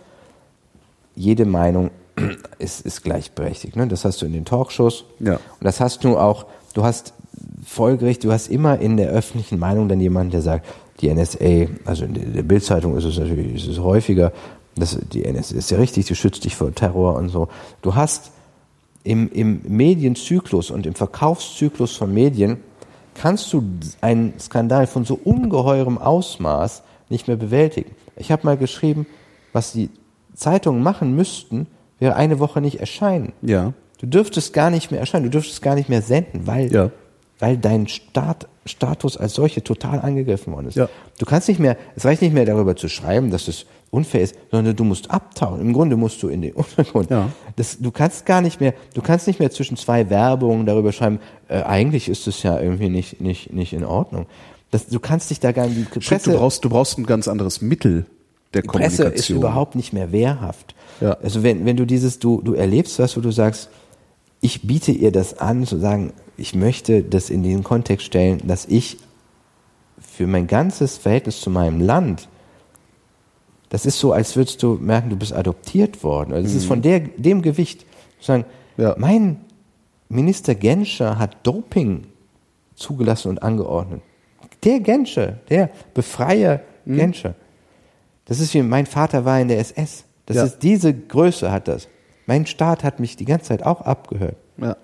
jede 1.17 1.45
Meinung 1.45 1.91
ist, 2.59 2.85
ist 2.87 3.03
gleichberechtigt. 3.03 3.77
Ne? 3.77 3.87
Das 3.87 4.05
hast 4.05 4.23
du 4.23 4.27
in 4.27 4.33
den 4.33 4.45
Talkshows. 4.45 5.05
Ja. 5.21 5.35
Und 5.35 5.41
das 5.61 5.81
hast 5.81 6.05
du 6.05 6.17
auch, 6.17 6.47
du 6.75 6.85
hast 6.85 7.13
folgerichtig, 7.65 8.23
du 8.23 8.33
hast 8.33 8.49
immer 8.49 8.79
in 8.79 8.97
der 8.97 9.11
öffentlichen 9.11 9.59
Meinung 9.59 9.89
dann 9.89 10.01
jemanden, 10.01 10.31
der 10.31 10.43
sagt, 10.43 10.67
die 11.01 11.13
NSA, 11.13 11.67
also 11.85 12.05
in 12.05 12.35
der- 12.35 12.43
Bildzeitung 12.43 12.97
ist 12.97 13.05
es 13.05 13.19
natürlich 13.19 13.55
ist 13.57 13.69
es 13.69 13.79
häufiger, 13.79 14.33
das, 14.77 14.99
die 15.13 15.31
NSA 15.31 15.57
ist 15.57 15.71
ja 15.71 15.79
richtig, 15.79 16.07
die 16.07 16.15
schützt 16.15 16.45
dich 16.45 16.57
vor 16.57 16.75
Terror 16.75 17.17
und 17.17 17.29
so. 17.29 17.49
Du 17.83 17.95
hast 17.95 18.31
im, 19.05 19.31
im 19.31 19.61
Medienzyklus 19.67 20.71
und 20.71 20.87
im 20.87 20.95
Verkaufszyklus 20.95 21.97
von 21.97 22.13
Medien 22.13 22.59
kannst 23.15 23.53
du 23.53 23.63
einen 24.01 24.39
Skandal 24.39 24.87
von 24.87 25.05
so 25.05 25.19
ungeheurem 25.23 25.99
Ausmaß 25.99 26.83
nicht 27.09 27.29
mehr 27.29 27.37
bewältigen. 27.37 27.93
Ich 28.17 28.33
habe 28.33 28.45
mal 28.45 28.57
geschrieben, 28.57 29.07
was 29.53 29.73
die 29.73 29.91
Zeitungen 30.35 30.83
machen 30.83 31.15
müssten, 31.15 31.67
wäre 31.99 32.17
eine 32.17 32.39
Woche 32.39 32.61
nicht 32.61 32.81
erscheinen. 32.81 33.33
Ja. 33.43 33.73
Du 33.99 34.07
dürftest 34.07 34.53
gar 34.53 34.71
nicht 34.71 34.91
mehr 34.91 35.01
erscheinen, 35.01 35.25
du 35.25 35.31
dürftest 35.31 35.63
gar 35.63 35.75
nicht 35.75 35.89
mehr 35.89 36.03
senden, 36.03 36.47
weil, 36.47 36.73
Ja. 36.73 36.91
weil 37.39 37.57
dein 37.57 37.89
Staat, 37.89 38.47
Status 38.67 39.17
als 39.17 39.35
solche 39.35 39.63
total 39.65 40.01
angegriffen 40.01 40.53
worden 40.53 40.69
ist. 40.69 40.77
Ja. 40.77 40.89
Du 41.19 41.25
kannst 41.25 41.49
nicht 41.49 41.61
mehr, 41.61 41.77
es 41.95 42.05
reicht 42.05 42.21
nicht 42.21 42.35
mehr 42.35 42.45
darüber 42.45 42.77
zu 42.77 42.89
schreiben, 42.89 43.31
dass 43.31 43.49
es 43.49 43.65
unfair 43.91 44.21
ist, 44.23 44.35
sondern 44.51 44.75
du 44.77 44.85
musst 44.85 45.11
abtauchen. 45.11 45.61
Im 45.61 45.73
Grunde 45.73 45.97
musst 45.97 46.23
du 46.23 46.29
in 46.29 46.43
den 46.43 46.53
Untergrund. 46.55 47.09
Ja. 47.11 47.31
Das, 47.55 47.79
du 47.79 47.91
kannst 47.91 48.27
gar 48.27 48.43
nicht 48.43 48.61
mehr, 48.61 48.75
du 48.95 49.01
kannst 49.01 49.27
nicht 49.27 49.39
mehr 49.41 49.51
zwischen 49.51 49.77
zwei 49.77 50.11
Werbungen 50.11 50.67
darüber 50.67 50.93
schreiben, 50.93 51.21
äh, 51.49 51.63
eigentlich 51.63 52.09
ist 52.09 52.27
es 52.27 52.43
ja 52.43 52.61
irgendwie 52.61 52.91
nicht, 52.91 53.21
nicht, 53.21 53.53
nicht 53.53 53.73
in 53.73 53.85
Ordnung. 53.85 54.27
Das, 54.73 54.89
du 54.89 54.99
kannst 55.01 55.31
dich 55.31 55.41
da 55.41 55.53
gar 55.53 55.69
nicht, 55.69 55.91
Presse, 55.91 56.33
du 56.33 56.37
brauchst, 56.39 56.65
du 56.65 56.69
brauchst 56.69 56.99
ein 56.99 57.07
ganz 57.07 57.29
anderes 57.29 57.63
Mittel 57.63 58.05
der 58.53 58.63
die 58.63 58.69
Presse 58.69 58.97
Kommunikation. 59.05 59.15
ist 59.15 59.31
überhaupt 59.31 59.75
nicht 59.75 59.93
mehr 59.93 60.13
wehrhaft. 60.13 60.75
Ja. 61.01 61.13
Also 61.23 61.43
wenn, 61.43 61.65
wenn 61.67 61.77
du 61.77 61.85
dieses, 61.87 62.19
du, 62.19 62.41
du 62.43 62.55
erlebst 62.55 62.99
was, 62.99 63.17
wo 63.17 63.21
du 63.21 63.31
sagst, 63.31 63.69
ich 64.41 64.63
biete 64.67 64.93
ihr 64.93 65.13
das 65.13 65.39
an, 65.39 65.67
zu 65.67 65.79
sagen, 65.79 66.13
ich 66.37 66.55
möchte 66.55 67.03
das 67.03 67.31
in 67.31 67.43
den 67.43 67.63
Kontext 67.65 68.07
stellen, 68.07 68.41
dass 68.47 68.67
ich 68.67 68.99
für 70.01 70.27
mein 70.27 70.47
ganzes 70.47 70.99
Verhältnis 70.99 71.41
zu 71.41 71.51
meinem 71.51 71.81
Land, 71.81 72.29
das 73.69 73.85
ist 73.87 73.99
so, 73.99 74.13
als 74.13 74.37
würdest 74.37 74.63
du 74.63 74.75
merken, 74.75 75.11
du 75.11 75.17
bist 75.17 75.33
adoptiert 75.33 76.03
worden. 76.05 76.33
Also 76.33 76.45
das 76.45 76.55
ist 76.55 76.67
von 76.67 76.83
der, 76.83 77.01
dem 77.01 77.43
Gewicht. 77.43 77.81
Zu 78.21 78.27
sagen, 78.27 78.45
Mhm. 78.77 78.83
Ja. 78.83 78.95
mein 78.99 79.41
Minister 80.11 80.55
Genscher 80.55 81.19
hat 81.19 81.39
Doping 81.45 82.05
zugelassen 82.75 83.29
und 83.31 83.43
angeordnet. 83.43 84.03
Der 84.65 84.81
Genscher, 84.81 85.39
der 85.49 85.71
Befreier 85.95 86.61
Mhm. 86.85 86.97
Genscher. 86.97 87.35
Das 88.27 88.39
ist 88.39 88.53
wie 88.55 88.63
mein 88.63 88.87
Vater 88.87 89.25
war 89.25 89.41
in 89.41 89.49
der 89.49 89.59
SS. 89.59 90.05
Das 90.27 90.37
Ja. 90.37 90.45
ist 90.45 90.59
diese 90.63 90.93
Größe 90.95 91.51
hat 91.51 91.69
das. 91.69 91.89
Mein 92.27 92.47
Staat 92.47 92.83
hat 92.85 92.99
mich 93.01 93.17
die 93.17 93.25
ganze 93.25 93.47
Zeit 93.47 93.63
auch 93.65 93.81
abgehört. 93.83 94.37
Ja. 94.61 94.77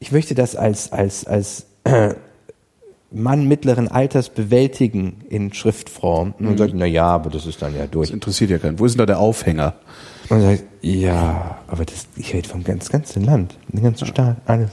Ich 0.00 0.12
möchte 0.12 0.34
das 0.34 0.56
als 0.56 0.92
als 0.92 1.26
als 1.26 1.66
äh, 1.84 2.14
Mann 3.10 3.48
mittleren 3.48 3.88
Alters 3.88 4.28
bewältigen 4.28 5.22
in 5.30 5.52
Schriftform. 5.54 6.34
Und 6.38 6.44
man 6.44 6.58
sagt, 6.58 6.74
na 6.74 6.84
ja, 6.86 7.06
aber 7.06 7.30
das 7.30 7.46
ist 7.46 7.60
dann 7.62 7.74
ja 7.74 7.86
durch. 7.86 8.08
Das 8.08 8.14
interessiert 8.14 8.50
ja 8.50 8.58
keinen. 8.58 8.78
Wo 8.78 8.84
ist 8.84 8.92
denn 8.92 8.98
da 8.98 9.06
der 9.06 9.18
Aufhänger? 9.18 9.74
Und 10.28 10.30
man 10.30 10.40
sagt, 10.42 10.64
ja, 10.82 11.58
aber 11.68 11.84
das, 11.86 12.06
ich 12.16 12.34
rede 12.34 12.46
vom 12.48 12.64
ganz 12.64 12.90
ganzen 12.90 13.24
Land, 13.24 13.56
den 13.68 13.82
ganzen 13.82 14.06
Staat, 14.06 14.36
alles. 14.46 14.70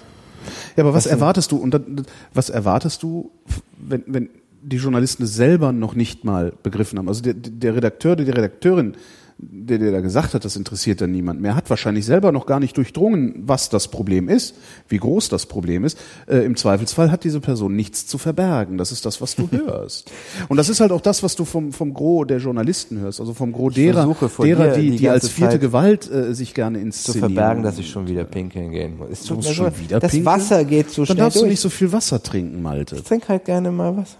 Ja, 0.75 0.83
aber 0.83 0.89
was, 0.89 0.97
Was 0.97 1.03
denn? 1.05 1.13
erwartest 1.13 1.51
du? 1.51 1.57
Und 1.57 1.73
dann, 1.73 2.05
was 2.33 2.49
erwartest 2.49 3.01
du, 3.03 3.31
wenn, 3.77 4.03
wenn 4.05 4.29
die 4.61 4.77
Journalisten 4.77 5.23
es 5.23 5.33
selber 5.33 5.71
noch 5.71 5.95
nicht 5.95 6.25
mal 6.25 6.51
begriffen 6.61 6.99
haben? 6.99 7.07
Also 7.07 7.21
der, 7.23 7.33
der 7.35 7.73
Redakteur, 7.75 8.15
die 8.17 8.23
Redakteurin, 8.29 8.95
der 9.37 9.79
dir 9.79 9.91
da 9.91 9.99
gesagt 9.99 10.33
hat, 10.33 10.45
das 10.45 10.55
interessiert 10.55 11.01
dann 11.01 11.11
niemand 11.11 11.41
mehr, 11.41 11.55
hat 11.55 11.69
wahrscheinlich 11.69 12.05
selber 12.05 12.31
noch 12.31 12.45
gar 12.45 12.61
nicht 12.61 12.77
durchdrungen, 12.77 13.43
was 13.45 13.67
das 13.67 13.89
Problem 13.89 14.29
ist, 14.29 14.55
wie 14.87 14.97
groß 14.97 15.27
das 15.27 15.45
Problem 15.45 15.83
ist. 15.83 15.97
Äh, 16.27 16.45
Im 16.45 16.55
Zweifelsfall 16.55 17.11
hat 17.11 17.25
diese 17.25 17.41
Person 17.41 17.75
nichts 17.75 18.07
zu 18.07 18.17
verbergen. 18.17 18.77
Das 18.77 18.93
ist 18.93 19.05
das, 19.05 19.19
was 19.19 19.35
du 19.35 19.49
hörst. 19.51 20.09
Und 20.47 20.55
das 20.55 20.69
ist 20.69 20.79
halt 20.79 20.93
auch 20.93 21.01
das, 21.01 21.21
was 21.21 21.35
du 21.35 21.43
vom, 21.43 21.73
vom 21.73 21.93
Gros 21.93 22.27
der 22.27 22.37
Journalisten 22.37 22.99
hörst, 22.99 23.19
also 23.19 23.33
vom 23.33 23.51
Gros 23.51 23.73
derer, 23.73 24.15
derer 24.39 24.73
die, 24.77 24.91
die 24.91 24.97
die 24.97 25.09
als 25.09 25.27
vierte 25.27 25.53
Zeit 25.55 25.61
Gewalt 25.61 26.09
äh, 26.09 26.33
sich 26.33 26.53
gerne 26.53 26.79
Zu 26.79 26.85
inszenieren. 26.85 27.33
verbergen, 27.33 27.63
dass 27.63 27.77
ich 27.77 27.89
schon 27.89 28.07
wieder 28.07 28.23
pinkeln 28.23 28.71
gehen 28.71 28.97
muss. 28.97 29.09
Es 29.11 29.21
Du 29.23 29.27
tut 29.29 29.37
musst 29.37 29.49
mir 29.49 29.55
schon 29.55 29.71
so- 29.73 29.79
wieder 29.81 29.99
das 29.99 30.11
pinkeln? 30.11 30.33
Wasser 30.33 30.63
geht 30.63 30.89
so 30.91 31.01
Dann 31.01 31.05
schnell 31.07 31.17
darfst 31.17 31.35
du 31.35 31.39
durch. 31.41 31.49
nicht 31.51 31.59
so 31.59 31.69
viel 31.69 31.91
Wasser 31.91 32.23
trinken, 32.23 32.61
Malte. 32.61 32.95
ich 32.95 33.03
trinke 33.03 33.27
halt 33.27 33.43
gerne 33.43 33.69
mal 33.71 33.97
Wasser. 33.97 34.15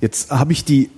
Jetzt 0.00 0.30
habe 0.30 0.52
ich 0.52 0.64
die 0.64 0.90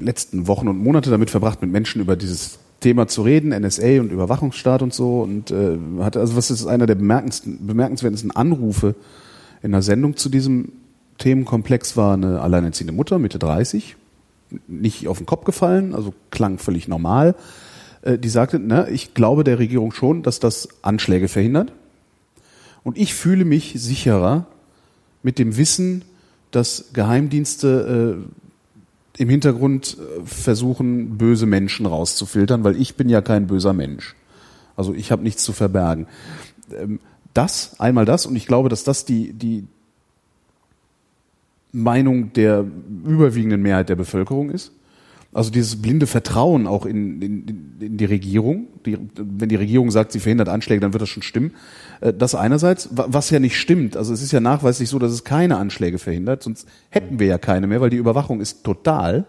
letzten 0.00 0.46
Wochen 0.46 0.68
und 0.68 0.78
Monate 0.78 1.10
damit 1.10 1.30
verbracht, 1.30 1.62
mit 1.62 1.70
Menschen 1.70 2.00
über 2.00 2.16
dieses 2.16 2.58
Thema 2.80 3.08
zu 3.08 3.22
reden, 3.22 3.50
NSA 3.50 4.00
und 4.00 4.12
Überwachungsstaat 4.12 4.82
und 4.82 4.94
so. 4.94 5.20
Und 5.22 5.50
äh, 5.50 5.78
hatte, 6.00 6.20
also 6.20 6.36
was 6.36 6.50
ist 6.50 6.66
einer 6.66 6.86
der 6.86 6.94
bemerkenswertesten, 6.94 8.30
Anrufe 8.30 8.94
in 9.62 9.74
einer 9.74 9.82
Sendung 9.82 10.16
zu 10.16 10.28
diesem 10.28 10.72
Themenkomplex 11.18 11.96
war 11.96 12.14
eine 12.14 12.40
alleinerziehende 12.40 12.92
Mutter, 12.92 13.18
Mitte 13.18 13.40
30, 13.40 13.96
nicht 14.68 15.08
auf 15.08 15.18
den 15.18 15.26
Kopf 15.26 15.44
gefallen, 15.44 15.94
also 15.94 16.14
klang 16.30 16.58
völlig 16.58 16.86
normal. 16.86 17.34
Äh, 18.02 18.18
die 18.18 18.28
sagte, 18.28 18.58
ne, 18.58 18.88
ich 18.90 19.14
glaube 19.14 19.44
der 19.44 19.58
Regierung 19.58 19.92
schon, 19.92 20.22
dass 20.22 20.38
das 20.38 20.68
Anschläge 20.82 21.28
verhindert. 21.28 21.72
Und 22.84 22.96
ich 22.96 23.14
fühle 23.14 23.44
mich 23.44 23.74
sicherer 23.76 24.46
mit 25.22 25.38
dem 25.38 25.56
Wissen, 25.56 26.04
dass 26.50 26.90
Geheimdienste 26.92 28.16
äh, 28.16 28.37
im 29.18 29.28
Hintergrund 29.28 29.98
äh, 29.98 30.24
versuchen, 30.24 31.18
böse 31.18 31.46
Menschen 31.46 31.86
rauszufiltern, 31.86 32.64
weil 32.64 32.80
ich 32.80 32.94
bin 32.94 33.08
ja 33.08 33.20
kein 33.20 33.46
böser 33.46 33.72
Mensch. 33.72 34.14
Also 34.76 34.94
ich 34.94 35.10
habe 35.10 35.22
nichts 35.22 35.42
zu 35.42 35.52
verbergen. 35.52 36.06
Ähm, 36.72 37.00
das, 37.34 37.78
einmal 37.78 38.04
das, 38.04 38.26
und 38.26 38.36
ich 38.36 38.46
glaube, 38.46 38.68
dass 38.68 38.84
das 38.84 39.04
die, 39.04 39.32
die 39.32 39.66
Meinung 41.72 42.32
der 42.32 42.64
überwiegenden 43.04 43.60
Mehrheit 43.60 43.88
der 43.88 43.96
Bevölkerung 43.96 44.50
ist. 44.50 44.72
Also 45.32 45.50
dieses 45.50 45.82
blinde 45.82 46.06
Vertrauen 46.06 46.66
auch 46.66 46.86
in, 46.86 47.20
in, 47.20 47.76
in 47.80 47.96
die 47.98 48.04
Regierung. 48.06 48.68
Die, 48.86 48.98
wenn 49.16 49.48
die 49.48 49.56
Regierung 49.56 49.90
sagt, 49.90 50.12
sie 50.12 50.20
verhindert 50.20 50.48
Anschläge, 50.48 50.80
dann 50.80 50.94
wird 50.94 51.02
das 51.02 51.10
schon 51.10 51.22
stimmen. 51.22 51.52
Äh, 52.00 52.12
das 52.14 52.34
einerseits, 52.34 52.88
wa- 52.96 53.06
was 53.08 53.30
ja 53.30 53.38
nicht 53.40 53.56
stimmt. 53.58 53.96
Also 53.96 54.12
es 54.12 54.22
ist 54.22 54.32
ja 54.32 54.40
nachweislich 54.40 54.88
so, 54.88 54.98
dass 54.98 55.12
es 55.12 55.24
keine 55.24 55.56
Anschläge 55.56 55.98
verhindert, 55.98 56.42
sonst 56.42 56.66
hätten 56.90 57.18
wir 57.18 57.26
ja 57.26 57.38
keine 57.38 57.66
mehr, 57.66 57.80
weil 57.80 57.90
die 57.90 57.96
Überwachung 57.96 58.40
ist 58.40 58.64
total. 58.64 59.26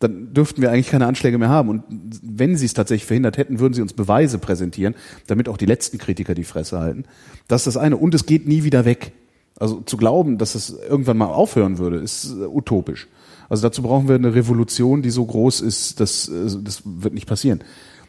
Dann 0.00 0.32
dürften 0.32 0.62
wir 0.62 0.70
eigentlich 0.70 0.90
keine 0.90 1.06
Anschläge 1.06 1.38
mehr 1.38 1.48
haben. 1.48 1.68
Und 1.68 1.82
wenn 2.22 2.56
sie 2.56 2.66
es 2.66 2.72
tatsächlich 2.74 3.06
verhindert 3.06 3.36
hätten, 3.36 3.58
würden 3.58 3.74
sie 3.74 3.82
uns 3.82 3.92
Beweise 3.94 4.38
präsentieren, 4.38 4.94
damit 5.26 5.48
auch 5.48 5.56
die 5.56 5.66
letzten 5.66 5.98
Kritiker 5.98 6.34
die 6.34 6.44
Fresse 6.44 6.78
halten. 6.78 7.04
Das 7.48 7.62
ist 7.62 7.66
das 7.66 7.76
eine. 7.76 7.96
Und 7.96 8.14
es 8.14 8.24
geht 8.24 8.46
nie 8.46 8.62
wieder 8.62 8.84
weg. 8.84 9.12
Also 9.58 9.80
zu 9.80 9.96
glauben, 9.96 10.38
dass 10.38 10.54
es 10.54 10.70
irgendwann 10.88 11.18
mal 11.18 11.26
aufhören 11.26 11.78
würde, 11.78 11.96
ist 11.96 12.30
äh, 12.30 12.44
utopisch. 12.46 13.08
Also 13.48 13.62
dazu 13.66 13.82
brauchen 13.82 14.06
wir 14.06 14.14
eine 14.14 14.34
Revolution, 14.36 15.02
die 15.02 15.10
so 15.10 15.24
groß 15.24 15.62
ist, 15.62 15.98
dass 15.98 16.28
äh, 16.28 16.46
das 16.62 16.82
wird 16.84 17.14
nicht 17.14 17.26
passieren. 17.26 17.60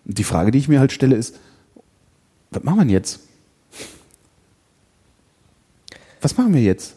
Die 0.05 0.23
Frage, 0.23 0.51
die 0.51 0.59
ich 0.59 0.67
mir 0.67 0.79
halt 0.79 0.91
stelle, 0.91 1.15
ist, 1.15 1.39
was 2.51 2.63
machen 2.63 2.87
wir 2.87 2.93
jetzt? 2.93 3.21
Was 6.21 6.37
machen 6.37 6.53
wir 6.53 6.61
jetzt? 6.61 6.95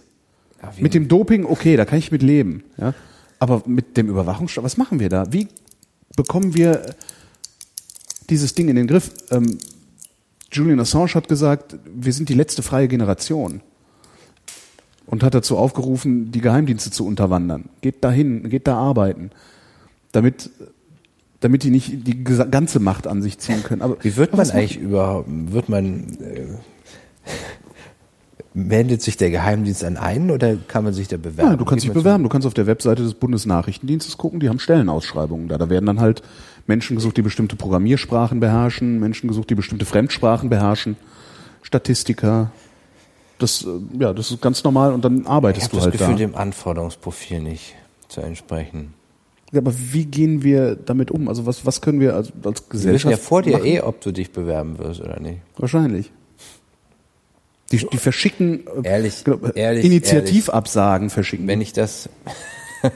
Ja, 0.63 0.73
Mit 0.79 0.95
dem 0.95 1.09
Doping, 1.09 1.45
okay, 1.45 1.77
da 1.77 1.85
kann 1.85 1.99
ich 1.99 2.13
mit 2.13 2.23
leben. 2.23 2.65
Ja? 2.77 2.95
Aber 3.39 3.63
mit 3.67 3.97
dem 3.97 4.09
Überwachungsstaat, 4.09 4.65
was 4.65 4.77
machen 4.77 5.01
wir 5.01 5.09
da? 5.09 5.33
Wie 5.33 5.49
bekommen 6.17 6.55
wir 6.55 6.83
dieses 8.31 8.55
Ding 8.55 8.69
in 8.69 8.77
den 8.77 8.87
Griff? 8.87 9.11
Ähm, 9.31 9.59
Julian 10.53 10.81
Assange 10.81 11.15
hat 11.15 11.29
gesagt, 11.29 11.77
wir 11.93 12.13
sind 12.13 12.29
die 12.29 12.35
letzte 12.35 12.63
freie 12.63 12.89
Generation. 12.89 13.63
Und 15.07 15.23
hat 15.23 15.35
dazu 15.35 15.59
aufgerufen, 15.59 16.31
die 16.31 16.41
Geheimdienste 16.41 16.91
zu 16.91 17.05
unterwandern. 17.05 17.69
Geht 17.81 18.05
dahin, 18.05 18.49
geht 18.49 18.67
da 18.67 18.77
arbeiten. 18.77 19.31
Damit, 20.13 20.51
damit 21.41 21.65
die 21.65 21.71
nicht 21.71 22.07
die 22.07 22.23
ganze 22.23 22.79
Macht 22.79 23.07
an 23.07 23.21
sich 23.21 23.39
ziehen 23.39 23.63
können. 23.63 23.83
Aber 23.83 23.97
Wie 24.03 24.17
wird 24.17 24.37
man 24.37 24.49
eigentlich 24.51 24.79
überhaupt, 24.79 25.29
wird 25.29 25.69
man, 25.69 26.19
äh, 26.21 26.47
wendet 28.55 29.01
sich 29.03 29.17
der 29.17 29.31
Geheimdienst 29.31 29.83
an 29.85 29.97
einen 29.97 30.31
oder 30.31 30.57
kann 30.57 30.85
man 30.85 30.93
sich 30.93 31.09
da 31.09 31.17
bewerben? 31.17 31.51
Ja, 31.53 31.57
du 31.57 31.65
kannst 31.65 31.85
dich 31.85 31.93
bewerben. 31.93 32.23
Du 32.23 32.29
kannst 32.29 32.47
auf 32.47 32.55
der 32.55 32.67
Webseite 32.67 33.03
des 33.03 33.15
Bundesnachrichtendienstes 33.15 34.19
gucken, 34.19 34.41
die 34.41 34.49
haben 34.49 34.59
Stellenausschreibungen 34.59 35.49
da. 35.49 35.59
Da 35.59 35.71
werden 35.71 35.87
dann 35.87 36.01
halt 36.01 36.23
Menschen 36.67 36.97
gesucht, 36.97 37.17
die 37.17 37.23
bestimmte 37.23 37.57
Programmiersprachen 37.57 38.41
beherrschen, 38.41 39.01
Menschen 39.01 39.29
gesucht, 39.29 39.49
die 39.51 39.55
bestimmte 39.55 39.85
Fremdsprachen 39.85 40.51
beherrschen, 40.51 40.97
Statistiker. 41.63 42.51
Das, 43.39 43.65
äh, 43.65 43.69
ja, 43.99 44.13
das 44.13 44.31
ist 44.31 44.41
ganz 44.43 44.63
normal 44.65 44.93
und 44.93 45.05
dann 45.05 45.23
Ich 45.23 45.27
arbeitest 45.27 45.65
habe 45.67 45.71
du 45.73 45.77
das 45.77 45.85
halt 45.87 45.93
Gefühl, 45.99 46.15
da. 46.15 46.19
dem 46.19 46.35
Anforderungsprofil 46.35 47.41
nicht 47.41 47.75
zu 48.09 48.21
entsprechen. 48.21 48.95
Ja, 49.51 49.61
aber 49.61 49.73
wie 49.77 50.05
gehen 50.07 50.43
wir 50.43 50.77
damit 50.77 51.11
um? 51.11 51.29
Also 51.29 51.45
was, 51.47 51.67
was 51.67 51.81
können 51.81 52.01
wir 52.01 52.15
als, 52.15 52.29
als 52.29 52.37
Sie 52.43 52.45
wissen 52.45 52.69
Gesellschaft 52.71 53.11
ja 53.11 53.17
vor 53.19 53.43
dir 53.43 53.53
machen? 53.55 53.67
eh, 53.67 53.81
ob 53.81 54.01
du 54.01 54.13
dich 54.13 54.33
bewerben 54.33 54.79
wirst 54.79 55.01
oder 55.01 55.21
nicht. 55.21 55.41
Wahrscheinlich. 55.59 56.11
Die, 57.73 57.87
die 57.91 57.99
verschicken 57.99 58.67
äh, 58.85 58.89
Ehrlich, 58.89 59.25
genau, 59.25 59.49
ehrlich, 59.55 59.85
Initiativabsagen 59.85 61.11
verschicken. 61.11 61.47
Wenn 61.49 61.61
ich 61.63 61.73
das. 61.73 62.09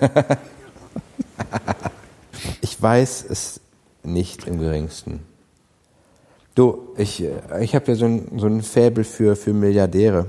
ich 2.60 2.80
weiß 2.80 3.24
es 3.28 3.60
nicht 4.02 4.46
im 4.46 4.60
geringsten. 4.60 5.20
Du, 6.54 6.94
ich, 6.98 7.22
äh, 7.22 7.64
ich 7.64 7.74
habe 7.74 7.86
ja 7.88 7.94
so 7.94 8.04
ein, 8.04 8.38
so 8.38 8.46
ein 8.46 8.62
Faible 8.62 9.04
für, 9.04 9.34
für 9.34 9.54
Milliardäre. 9.54 10.26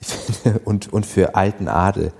Finde, 0.00 0.58
und, 0.64 0.92
und 0.92 1.06
für 1.06 1.34
alten 1.36 1.68
Adel. 1.68 2.12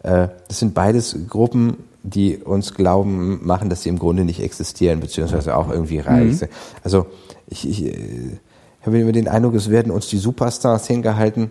Das 0.00 0.60
sind 0.60 0.74
beides 0.74 1.16
Gruppen, 1.28 1.78
die 2.04 2.36
uns 2.38 2.74
glauben 2.74 3.44
machen, 3.44 3.68
dass 3.68 3.82
sie 3.82 3.88
im 3.88 3.98
Grunde 3.98 4.24
nicht 4.24 4.40
existieren, 4.40 5.00
beziehungsweise 5.00 5.56
auch 5.56 5.70
irgendwie 5.70 5.98
reich 5.98 6.38
sind. 6.38 6.52
Also 6.84 7.06
ich, 7.48 7.68
ich, 7.68 7.92
äh, 8.82 8.86
habe 8.86 8.98
immer 8.98 9.12
den 9.12 9.28
Eindruck, 9.28 9.54
es 9.54 9.70
werden 9.70 9.92
uns 9.92 10.08
die 10.08 10.18
Superstars 10.18 10.86
hingehalten, 10.86 11.50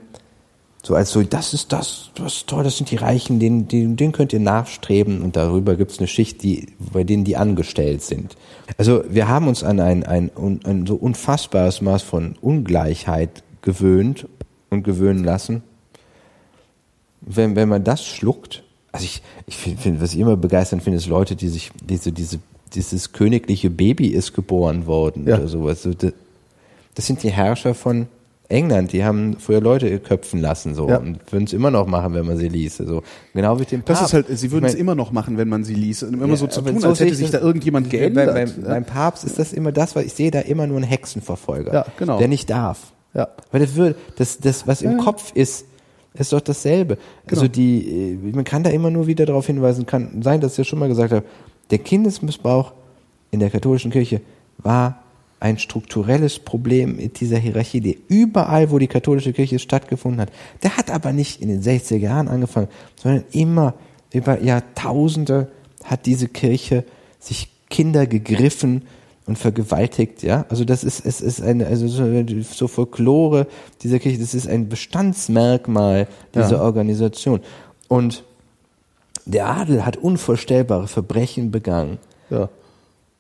so 0.84 0.96
als 0.96 1.12
so, 1.12 1.22
das 1.22 1.54
ist 1.54 1.74
das, 1.74 2.12
das 2.16 2.34
ist 2.34 2.48
toll, 2.48 2.64
das 2.64 2.78
sind 2.78 2.92
die 2.92 2.96
Reichen, 2.96 3.40
denen, 3.40 3.68
denen, 3.68 3.98
denen 3.98 4.14
könnt 4.14 4.32
ihr 4.32 4.40
nachstreben 4.40 5.22
und 5.22 5.36
darüber 5.36 5.76
gibt's 5.76 5.98
eine 5.98 6.08
Schicht, 6.08 6.44
die, 6.44 6.68
bei 6.94 7.04
denen 7.04 7.26
die 7.26 7.36
angestellt 7.36 8.04
sind. 8.04 8.38
Also 8.78 9.04
wir 9.10 9.28
haben 9.28 9.48
uns 9.48 9.64
an 9.64 9.80
ein, 9.80 10.04
ein, 10.06 10.32
ein 10.64 10.86
so 10.88 10.96
unfassbares 10.96 11.82
Maß 11.82 12.04
von 12.04 12.36
Ungleichheit 12.40 13.44
gewöhnt 13.62 14.28
und 14.70 14.84
gewöhnen 14.84 15.24
lassen. 15.24 15.64
Wenn, 17.20 17.56
wenn 17.58 17.68
man 17.68 17.84
das 17.84 18.06
schluckt, 18.06 18.64
also 18.94 19.04
ich, 19.04 19.22
ich 19.46 19.58
finde, 19.58 19.82
find, 19.82 20.02
was 20.02 20.14
ich 20.14 20.20
immer 20.20 20.38
begeisternd 20.38 20.84
finde, 20.84 20.98
ist 20.98 21.08
Leute, 21.08 21.36
die 21.36 21.50
sich, 21.50 21.72
diese, 21.84 22.14
diese, 22.14 22.40
dieses 22.74 23.12
königliche 23.12 23.70
Baby 23.70 24.08
ist 24.08 24.34
geboren 24.34 24.86
worden 24.86 25.28
Ja. 25.28 25.36
oder 25.38 25.48
sowas. 25.48 25.88
Das, 26.98 27.04
das 27.04 27.06
sind 27.08 27.24
die 27.24 27.30
Herrscher 27.32 27.74
von 27.74 28.08
England, 28.50 28.94
die 28.94 29.04
haben 29.04 29.38
früher 29.40 29.60
Leute 29.60 30.00
köpfen 30.00 30.40
lassen 30.40 30.74
so 30.74 30.88
Ja. 30.88 30.98
und 30.98 31.20
würden 31.32 31.44
es 31.46 31.54
immer 31.54 31.70
noch 31.70 31.86
machen, 31.86 32.14
wenn 32.14 32.26
man 32.26 32.38
sie 32.38 32.48
ließe. 32.48 32.86
So. 32.88 33.04
Genau 33.34 33.60
wie 33.60 33.66
dem 33.66 33.84
das 33.84 34.00
Papst. 34.00 34.14
ist 34.14 34.28
halt, 34.30 34.40
sie 34.40 34.52
würden 34.52 34.66
Ich 34.66 34.70
es 34.72 34.76
mein, 34.76 34.82
immer 34.82 34.96
noch 34.96 35.12
machen, 35.12 35.38
wenn 35.38 35.50
man 35.50 35.66
sie 35.66 35.74
ließ. 35.74 36.04
Immer 36.04 36.38
so 36.38 36.48
zu 36.48 36.62
tun, 36.62 36.80
so 36.80 36.88
als 36.88 37.00
hätte 37.02 37.12
ich 37.12 37.18
sich 37.18 37.30
das- 37.30 37.42
da 37.42 37.46
irgendjemand 37.46 37.88
Beim, 37.90 38.00
geändert. 38.00 38.34
beim, 38.34 38.64
beim 38.64 38.86
Papst 38.86 39.26
ist 39.26 39.38
das 39.38 39.52
immer 39.52 39.74
das, 39.74 39.96
was 39.98 40.06
ich 40.06 40.14
sehe 40.14 40.32
da 40.32 40.40
immer 40.40 40.66
nur 40.66 40.78
einen 40.78 40.86
Hexenverfolger, 40.86 41.74
Ja, 41.74 41.86
genau. 41.98 42.18
der 42.20 42.30
nicht 42.30 42.50
darf. 42.50 42.94
Ja. 43.14 43.28
Weil 43.52 43.60
das, 43.62 43.76
wird, 43.76 43.98
das, 44.18 44.38
das 44.40 44.66
was 44.66 44.82
im 44.82 44.92
Ja. 44.98 45.04
Kopf 45.04 45.32
ist, 45.34 45.66
ist 46.14 46.32
doch 46.32 46.40
dasselbe. 46.42 46.98
Also 47.30 47.42
Genau. 47.44 47.52
die, 47.54 48.14
äh, 48.14 48.32
man 48.34 48.46
kann 48.46 48.64
da 48.64 48.70
immer 48.70 48.90
nur 48.92 49.08
wieder 49.08 49.26
darauf 49.26 49.46
hinweisen, 49.48 49.86
kann 49.86 50.22
sein, 50.22 50.40
dass 50.40 50.54
ich 50.54 50.58
ja 50.60 50.64
schon 50.64 50.80
mal 50.80 50.88
gesagt 50.88 51.12
habe, 51.12 51.26
der 51.70 51.80
Kindesmissbrauch 51.80 52.72
in 53.32 53.42
der 53.42 53.50
katholischen 53.50 53.92
Kirche 53.92 54.22
war 54.58 55.04
ein 55.40 55.60
strukturelles 55.60 56.40
Problem 56.40 56.98
in 56.98 57.14
dieser 57.14 57.38
Hierarchie, 57.38 57.82
die 57.82 58.00
überall, 58.08 58.72
wo 58.72 58.80
die 58.80 58.88
katholische 58.88 59.34
Kirche 59.34 59.60
stattgefunden 59.60 60.20
hat. 60.22 60.32
Der 60.64 60.78
hat 60.78 60.90
aber 60.90 61.14
nicht 61.14 61.42
in 61.42 61.50
den 61.50 61.62
60er 61.62 61.98
Jahren 61.98 62.28
angefangen, 62.28 62.70
sondern 62.96 63.24
immer 63.32 63.76
über 64.12 64.42
Jahrtausende 64.42 65.52
hat 65.84 66.06
diese 66.06 66.28
Kirche 66.28 66.84
sich 67.20 67.50
Kinder 67.70 68.08
gegriffen 68.08 68.84
und 69.26 69.38
vergewaltigt, 69.38 70.24
ja. 70.24 70.46
Also 70.50 70.64
das 70.64 70.84
ist, 70.86 71.06
es 71.06 71.20
ist 71.20 71.42
eine, 71.42 71.68
also 71.68 71.88
so, 71.88 72.06
so 72.42 72.68
Folklore 72.68 73.46
dieser 73.84 74.00
Kirche, 74.00 74.18
das 74.20 74.34
ist 74.34 74.48
ein 74.48 74.70
Bestandsmerkmal 74.70 76.08
dieser 76.34 76.52
Ja. 76.58 76.62
Organisation. 76.62 77.42
Und 77.90 78.24
der 79.26 79.48
Adel 79.48 79.86
hat 79.86 79.98
unvorstellbare 79.98 80.88
Verbrechen 80.88 81.52
begangen. 81.52 82.00
ja. 82.30 82.50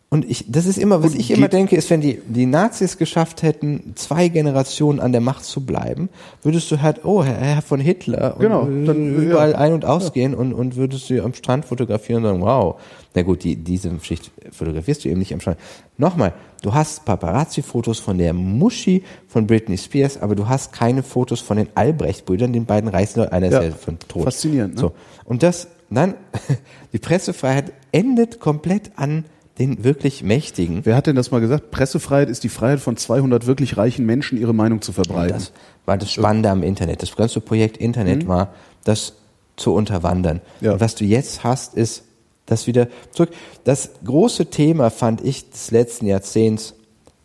Und 0.10 0.24
ich, 0.30 0.45
das 0.48 0.66
ist 0.66 0.77
immer, 0.77 1.03
was 1.03 1.11
Und 1.14 1.19
ich 1.19 1.32
immer 1.32 1.50
denke, 1.50 1.76
ist, 1.76 1.90
wenn 1.90 2.00
die, 2.00 2.22
die 2.26 2.45
Nazis 2.45 2.98
geschafft 2.98 3.44
hätten, 3.44 3.92
zwei 3.95 4.30
Generationen 4.30 5.02
an 5.02 5.11
der 5.11 5.19
Macht 5.19 5.44
zu 5.44 5.66
bleiben, 5.66 6.08
würdest 6.44 6.72
du 6.72 6.82
halt, 6.82 7.03
oh, 7.03 7.26
Herr, 7.26 7.61
von 7.61 7.82
Hitler, 7.82 8.36
und 8.36 8.42
Genau, 8.42 8.64
dann, 8.64 9.16
überall 9.18 9.52
ja. 9.52 9.58
ein- 9.58 9.74
und 9.74 9.84
ausgehen 9.84 10.34
und, 10.34 10.53
und 10.53 10.77
würdest 10.77 11.10
du 11.10 11.22
am 11.22 11.34
Strand 11.34 11.66
fotografieren 11.66 12.24
und 12.24 12.30
sagen, 12.32 12.42
wow. 12.42 12.80
Na 13.16 13.22
gut, 13.24 13.44
die, 13.44 13.58
diese 13.58 13.92
Schicht 14.02 14.32
fotografierst 14.52 15.03
du 15.03 15.10
eben 15.10 15.19
nicht 15.19 15.34
am 15.34 15.42
Strand. 15.42 15.58
Nochmal, 15.98 16.32
du 16.61 16.74
hast 16.74 17.03
Paparazzi-Fotos 17.03 18.00
von 18.00 18.18
der 18.18 18.32
Muschi 18.34 19.03
von 19.27 19.45
Britney 19.45 19.77
Spears, 19.77 20.22
aber 20.22 20.36
du 20.36 20.48
hast 20.48 20.72
keine 20.72 21.03
Fotos 21.03 21.42
von 21.42 21.58
den 21.58 21.68
Albrecht-Brüdern, 21.76 22.53
den 22.53 22.64
beiden 22.66 22.90
reichsten 22.90 23.19
Leuten, 23.19 23.34
einer 23.34 23.48
ist 23.48 23.53
Ja, 23.53 23.64
ja 23.64 23.72
von 23.72 24.00
tot. 24.00 24.24
faszinierend, 24.24 24.76
ne? 24.76 24.80
So. 24.80 24.94
Und 25.26 25.44
das, 25.44 25.68
dann, 25.90 26.14
die 26.94 27.00
Pressefreiheit 27.00 27.74
endet 27.92 28.40
komplett 28.40 28.92
an 28.95 29.26
den 29.60 29.84
wirklich 29.84 30.24
Mächtigen. 30.24 30.82
Wer 30.84 30.95
hat 30.95 31.08
denn 31.08 31.16
das 31.16 31.32
mal 31.32 31.42
gesagt? 31.42 31.72
Pressefreiheit 31.72 32.30
ist 32.30 32.44
die 32.44 32.50
Freiheit 32.50 32.80
von 32.80 32.95
200 32.95 33.48
wirklich 33.48 33.77
reichen 33.77 34.06
Menschen, 34.06 34.38
ihre 34.38 34.53
Meinung 34.53 34.82
zu 34.82 34.92
verbreiten. 34.92 35.34
Das 35.34 35.52
war 35.86 35.98
das 35.98 36.11
Spannende 36.11 36.50
am 36.50 36.64
Internet. 36.64 37.02
Das 37.02 37.16
ganze 37.16 37.42
Projekt 37.42 37.77
Internet 37.77 38.27
war, 38.27 38.53
das 38.84 39.14
zu 39.56 39.74
unterwandern. 39.74 40.42
Ja. 40.61 40.74
Und 40.74 40.80
was 40.80 40.95
du 40.95 41.06
jetzt 41.06 41.44
hast, 41.44 41.74
ist 41.74 42.03
das 42.45 42.68
wieder 42.68 42.88
zurück. 43.11 43.32
Das 43.64 43.92
große 44.03 44.48
Thema, 44.48 44.90
fand 44.90 45.22
ich, 45.22 45.50
des 45.50 45.72
letzten 45.72 46.06
Jahrzehnts 46.06 46.76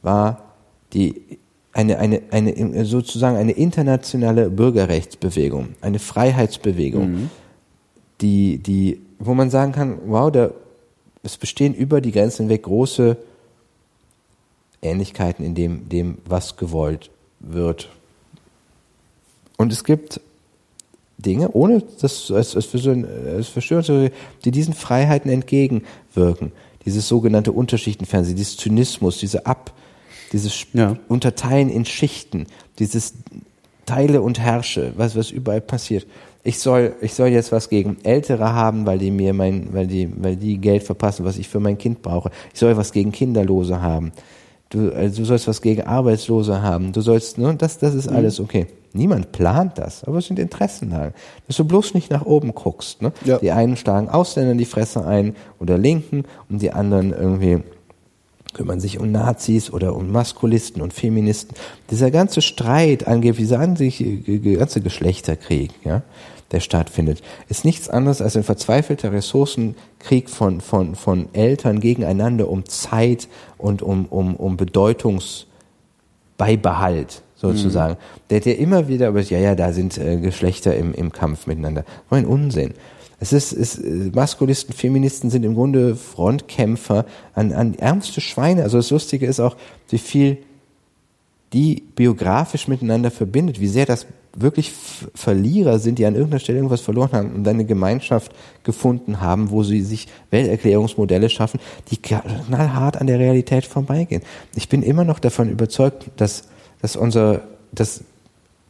war 0.01 0.55
die 0.93 1.39
eine, 1.75 1.99
eine, 1.99 2.23
eine, 2.31 2.85
sozusagen 2.85 3.36
eine 3.36 3.52
internationale 3.52 4.51
Bürgerrechtsbewegung, 4.51 5.70
eine 5.81 5.99
Freiheitsbewegung, 5.99 7.31
die, 8.20 8.59
die, 8.59 9.01
wo 9.19 9.35
man 9.35 9.49
sagen 9.49 9.73
kann, 9.73 9.99
wow, 10.07 10.31
da, 10.31 10.51
es 11.23 11.36
bestehen 11.36 11.75
über 11.75 12.01
die 12.01 12.12
Grenzen 12.12 12.42
hinweg 12.44 12.62
große 12.65 13.17
Ähnlichkeiten 14.81 15.44
in 15.44 15.55
dem, 15.55 15.89
dem, 15.89 16.18
was 16.25 16.57
gewollt 16.57 17.10
wird. 17.41 17.89
Und 19.57 19.73
es 19.73 19.84
gibt 19.84 20.20
Dinge, 21.18 21.51
ohne 21.52 21.83
das 22.01 22.31
als, 22.33 22.57
als, 22.57 22.67
für 22.67 22.78
so 22.78 22.91
ein- 22.91 23.07
als 23.07 23.49
Verschwörungstheorie, 23.49 24.10
die 24.44 24.51
diesen 24.51 24.75
Freiheiten 24.75 25.31
entgegenwirken. 25.31 26.51
Dieses 26.84 27.07
sogenannte 27.07 27.52
Unterschichtenfernsehen, 27.52 28.36
dieses 28.36 28.57
Zynismus, 28.57 29.18
diese 29.18 29.47
Ab, 29.47 29.73
dieses 30.33 30.67
Ja. 30.73 30.97
Unterteilen 31.09 31.68
in 31.68 31.84
Schichten, 31.84 32.47
dieses 32.81 33.15
Teile 33.86 34.20
und 34.23 34.41
Herrsche, 34.41 34.92
was, 34.97 35.15
was 35.15 35.31
überall 35.31 35.60
passiert. 35.60 36.07
Ich 36.45 36.59
soll, 36.59 36.95
ich 37.01 37.15
soll 37.15 37.29
jetzt 37.29 37.53
was 37.53 37.69
gegen 37.69 37.99
Ältere 38.03 38.53
haben, 38.53 38.85
weil 38.85 38.99
die 38.99 39.11
mir 39.11 39.33
mein, 39.33 39.73
weil 39.73 39.87
die, 39.87 40.11
weil 40.17 40.37
die 40.37 40.59
Geld 40.59 40.83
verpassen, 40.83 41.25
was 41.25 41.39
ich 41.39 41.49
für 41.49 41.61
mein 41.61 41.79
Kind 41.79 42.03
brauche. 42.03 42.31
Ich 42.53 42.59
soll 42.59 42.77
was 42.77 42.93
gegen 42.93 43.12
Kinderlose 43.12 43.81
haben. 43.81 44.12
Du, 44.71 44.91
also 44.91 45.19
du 45.19 45.25
sollst 45.25 45.47
was 45.47 45.61
gegen 45.62 45.83
Arbeitslose 45.83 46.62
haben. 46.62 46.93
Du 46.93 47.01
sollst, 47.01 47.39
ne, 47.39 47.55
das, 47.57 47.79
das 47.79 47.95
ist 47.95 48.09
alles 48.09 48.41
okay. 48.41 48.67
Niemand 48.95 49.33
plant 49.33 49.79
das, 49.79 50.05
aber 50.05 50.19
es 50.19 50.27
sind 50.27 50.39
Interessenlagen. 50.39 51.15
Dass 51.47 51.57
du 51.57 51.65
bloß 51.65 51.95
nicht 51.95 52.11
nach 52.11 52.27
oben 52.27 52.55
guckst. 52.55 53.01
Ne? 53.03 53.12
Ja. 53.25 53.39
Die 53.39 53.51
einen 53.51 53.77
schlagen 53.77 54.09
Ausländern 54.09 54.59
die 54.59 54.65
Fresse 54.65 55.05
ein 55.05 55.35
oder 55.61 55.79
Linken 55.79 56.25
und 56.49 56.61
die 56.61 56.73
anderen 56.73 57.12
irgendwie 57.12 57.61
kümmern 58.53 58.81
sich 58.81 58.99
um 58.99 59.11
Nazis 59.11 59.73
oder 59.73 59.97
um 59.97 60.11
Maskulisten 60.11 60.83
und 60.83 60.93
Feministen. 60.93 61.57
Dieser 61.91 62.11
ganze 62.11 62.43
Streit, 62.43 63.07
angeblich 63.07 63.47
dieser 63.47 63.61
an 63.61 63.77
sich, 63.77 64.05
ganze 64.59 64.83
Geschlechterkrieg, 64.83 65.71
ja, 65.85 66.03
der 66.52 66.60
stattfindet, 66.60 67.20
ist 67.48 67.64
nichts 67.64 67.89
anderes 67.89 68.22
als 68.22 68.36
ein 68.36 68.44
verzweifelter 68.44 69.12
Ressourcenkrieg 69.12 70.31
von, 70.31 70.60
von, 70.60 70.94
von 70.94 71.28
Eltern 71.32 71.81
gegeneinander 71.81 72.48
um 72.48 72.64
Zeit 72.66 73.26
und 73.58 73.82
um, 73.82 74.06
um, 74.06 74.36
um 74.36 74.56
Bedeutungsbeibehalt 74.56 77.22
sozusagen. 77.34 77.97
Der, 78.31 78.40
der 78.40 78.58
immer 78.58 78.89
wieder 78.89 79.08
über, 79.08 79.20
ja, 79.20 79.39
ja, 79.39 79.55
da 79.55 79.72
sind 79.72 79.98
äh, 79.98 80.18
Geschlechter 80.18 80.76
im, 80.76 80.94
im 80.94 81.12
Kampf 81.12 81.47
miteinander. 81.47 81.84
So 82.08 82.16
ein 82.16 82.26
Unsinn. 82.26 82.74
Es 83.18 83.32
ist, 83.32 83.52
es, 83.52 83.78
äh, 83.78 84.10
Maskulisten, 84.14 84.74
Feministen 84.74 85.31
sind 85.31 85.44
im 85.44 85.55
Grunde 85.55 85.97
Frontkämpfer 85.97 87.05
an, 87.34 87.52
an 87.52 87.74
ärmste 87.74 88.20
Schweine. 88.20 88.62
Also 88.62 88.78
das 88.78 88.90
Lustige 88.90 89.26
ist 89.26 89.40
auch, 89.40 89.56
wie 89.89 89.98
viel 89.98 90.39
die 91.52 91.82
biografisch 91.94 92.68
miteinander 92.68 93.10
verbindet, 93.10 93.60
wie 93.60 93.68
sehr 93.68 93.86
das 93.86 94.06
wirklich 94.34 94.72
Verlierer 95.14 95.78
sind, 95.78 95.98
die 95.98 96.06
an 96.06 96.14
irgendeiner 96.14 96.40
Stelle 96.40 96.58
irgendwas 96.58 96.81
verloren 96.81 97.12
haben 97.12 97.32
und 97.34 97.44
dann 97.44 97.56
eine 97.56 97.66
Gemeinschaft 97.66 98.32
gefunden 98.64 99.20
haben, 99.20 99.50
wo 99.50 99.62
sie 99.62 99.82
sich 99.82 100.08
Welterklärungsmodelle 100.31 101.28
schaffen, 101.28 101.60
die 101.90 101.98
knallhart 101.98 102.97
an 102.98 103.06
der 103.06 103.18
Realität 103.18 103.66
vorbeigehen. 103.66 104.22
Ich 104.55 104.70
bin 104.70 104.82
immer 104.82 105.05
noch 105.05 105.18
davon 105.18 105.50
überzeugt, 105.50 106.10
dass, 106.16 106.44
dass 106.81 106.97
unser, 106.97 107.42
dass 107.72 108.05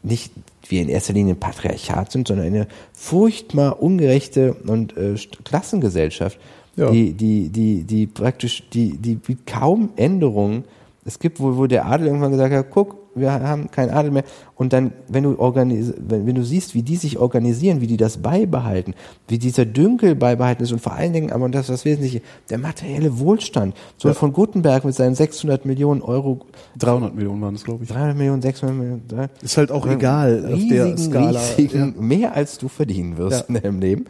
nicht 0.03 0.33
wir 0.69 0.83
in 0.83 0.89
erster 0.89 1.13
Linie 1.13 1.35
ein 1.35 1.41
Patriarchat 1.41 2.11
sind, 2.11 2.27
sondern 2.27 2.47
eine 2.47 2.67
furchtbar 2.93 3.81
ungerechte 3.81 4.55
und 4.67 4.97
äh, 4.97 5.15
Klassengesellschaft, 5.45 6.39
Ja. 6.75 6.91
die, 6.91 7.13
die, 7.13 7.51
die, 7.51 7.85
die 7.85 8.07
praktisch, 8.09 8.65
die, 8.73 8.97
die 8.97 9.21
kaum 9.47 9.91
Änderungen, 9.97 10.65
es 11.05 11.19
gibt 11.19 11.41
wohl, 11.41 11.57
wo 11.57 11.67
der 11.67 11.87
Adel 11.87 12.07
irgendwann 12.07 12.31
gesagt 12.31 12.55
hat, 12.55 12.67
guck, 12.71 12.97
wir 13.15 13.31
haben 13.33 13.71
keinen 13.71 13.91
Adel 13.91 14.11
mehr. 14.11 14.23
Und 14.55 14.73
dann, 14.73 14.93
wenn 15.09 15.25
du 15.25 15.39
organis 15.39 15.93
wenn, 15.99 16.27
wenn 16.27 16.35
du 16.35 16.45
siehst, 16.45 16.75
wie 16.75 16.83
die 16.83 16.97
sich 16.97 17.19
organisieren, 17.19 17.81
wie 17.81 17.87
die 17.89 17.97
das 17.97 18.19
beibehalten, 18.19 18.95
wie 19.29 19.37
dieser 19.39 19.65
Dünkel 19.67 20.15
beibehalten 20.15 20.63
ist 20.63 20.73
und 20.73 20.81
vor 20.81 20.93
allen 20.93 21.13
Dingen, 21.13 21.31
aber 21.33 21.45
und 21.45 21.53
das 21.55 21.63
ist 21.63 21.71
das 21.71 21.85
Wesentliche, 21.85 22.23
der 22.51 22.59
materielle 22.59 23.19
Wohlstand. 23.19 23.75
So 23.99 24.09
Ja. 24.09 24.15
von 24.15 24.33
Gutenberg 24.33 24.85
mit 24.85 24.95
seinen 24.95 25.15
600 25.15 25.67
Millionen 25.67 26.01
Euro 26.03 26.41
300 26.79 27.15
Millionen 27.15 27.43
waren 27.43 27.55
es, 27.57 27.65
glaube 27.65 27.83
ich. 27.85 27.91
300 27.91 28.17
Millionen, 28.17 28.41
600 28.41 28.77
Millionen. 28.77 29.03
Ist 29.43 29.57
halt 29.59 29.73
auch 29.73 29.87
egal 29.87 30.45
auf 30.47 30.61
der 30.71 30.87
riesigen, 30.87 30.99
Skala. 30.99 31.41
Riesigen, 31.59 31.95
mehr 31.99 32.35
als 32.35 32.59
du 32.59 32.69
verdienen 32.69 33.19
wirst 33.19 33.41
Ja. 33.49 33.57
in 33.57 33.61
deinem 33.63 33.81
Leben. 33.81 34.05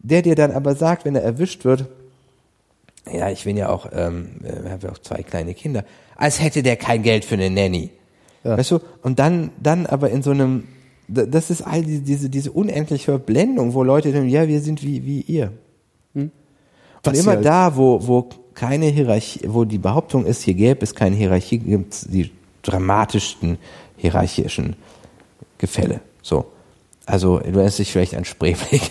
Der 0.00 0.22
dir 0.22 0.36
dann 0.36 0.52
aber 0.52 0.74
sagt, 0.76 1.04
wenn 1.04 1.16
er 1.16 1.22
erwischt 1.22 1.64
wird, 1.64 1.86
ja, 3.12 3.30
ich 3.30 3.44
bin 3.44 3.56
ja 3.56 3.68
auch, 3.68 3.88
ähm, 3.92 4.28
äh, 4.42 4.68
habe 4.70 4.86
ja 4.88 4.92
auch 4.92 4.98
zwei 4.98 5.22
kleine 5.22 5.54
Kinder, 5.54 5.84
als 6.16 6.40
hätte 6.42 6.62
der 6.62 6.76
kein 6.76 7.02
Geld 7.02 7.24
für 7.24 7.34
eine 7.34 7.50
Nanny. 7.50 7.90
Ja. 8.44 8.56
Weißt 8.56 8.70
du? 8.70 8.80
Und 9.02 9.18
dann, 9.18 9.50
dann 9.60 9.86
aber 9.86 10.10
in 10.10 10.22
so 10.22 10.30
einem, 10.30 10.64
das 11.08 11.50
ist 11.50 11.62
all 11.62 11.82
die, 11.82 12.00
diese, 12.00 12.28
diese 12.30 12.52
unendliche 12.52 13.04
Verblendung, 13.06 13.74
wo 13.74 13.82
Leute 13.82 14.12
denken, 14.12 14.28
ja, 14.28 14.46
wir 14.48 14.60
sind 14.60 14.82
wie, 14.82 15.04
wie 15.04 15.20
ihr. 15.22 15.52
Und 16.14 16.32
Was 17.04 17.16
sie 17.16 17.22
immer 17.22 17.36
halt- 17.36 17.44
da, 17.44 17.76
wo, 17.76 18.06
wo 18.06 18.28
keine 18.54 18.86
Hierarchie, 18.86 19.40
wo 19.46 19.64
die 19.64 19.78
Behauptung 19.78 20.26
ist, 20.26 20.42
hier 20.42 20.54
gäbe 20.54 20.82
es 20.82 20.94
keine 20.94 21.14
Hierarchie, 21.14 21.58
gibt 21.58 21.94
es 21.94 22.00
die 22.02 22.32
dramatischsten 22.62 23.56
hierarchischen 23.96 24.74
Gefälle. 25.58 26.00
So. 26.22 26.46
Also, 27.06 27.38
du 27.38 27.44
erinnerst 27.44 27.78
dich 27.78 27.92
vielleicht 27.92 28.14
an 28.16 28.24
Spreeblick. 28.24 28.90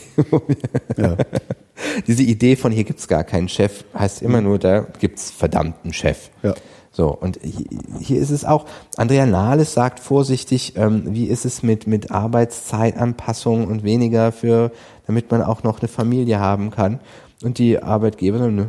Ja. 0.98 1.18
Diese 2.08 2.24
Idee 2.24 2.56
von 2.56 2.72
hier 2.72 2.84
gibt's 2.84 3.08
gar 3.08 3.24
keinen 3.24 3.50
Chef, 3.50 3.84
heißt 3.98 4.22
immer 4.22 4.42
nur, 4.42 4.60
da 4.60 4.82
gibt's 5.00 5.32
verdammten 5.32 5.94
Chef. 5.94 6.30
Ja. 6.44 6.54
So, 6.92 7.10
und 7.10 7.38
hi- 7.44 7.68
hier 8.00 8.20
ist 8.20 8.32
es 8.32 8.44
auch, 8.44 8.66
Andrea 8.96 9.26
Nahles 9.28 9.74
sagt 9.74 10.00
vorsichtig, 10.00 10.74
ähm, 10.76 11.04
wie 11.06 11.26
ist 11.26 11.46
es 11.46 11.62
mit, 11.62 11.86
mit 11.86 12.10
Arbeitszeitanpassung 12.12 13.68
und 13.68 13.84
weniger 13.84 14.32
für, 14.32 14.72
damit 15.06 15.30
man 15.30 15.42
auch 15.44 15.64
noch 15.64 15.80
eine 15.80 15.88
Familie 15.88 16.40
haben 16.40 16.72
kann. 16.72 17.00
Und 17.44 17.60
die 17.60 17.82
Arbeitgeber, 17.82 18.40
nö. 18.50 18.66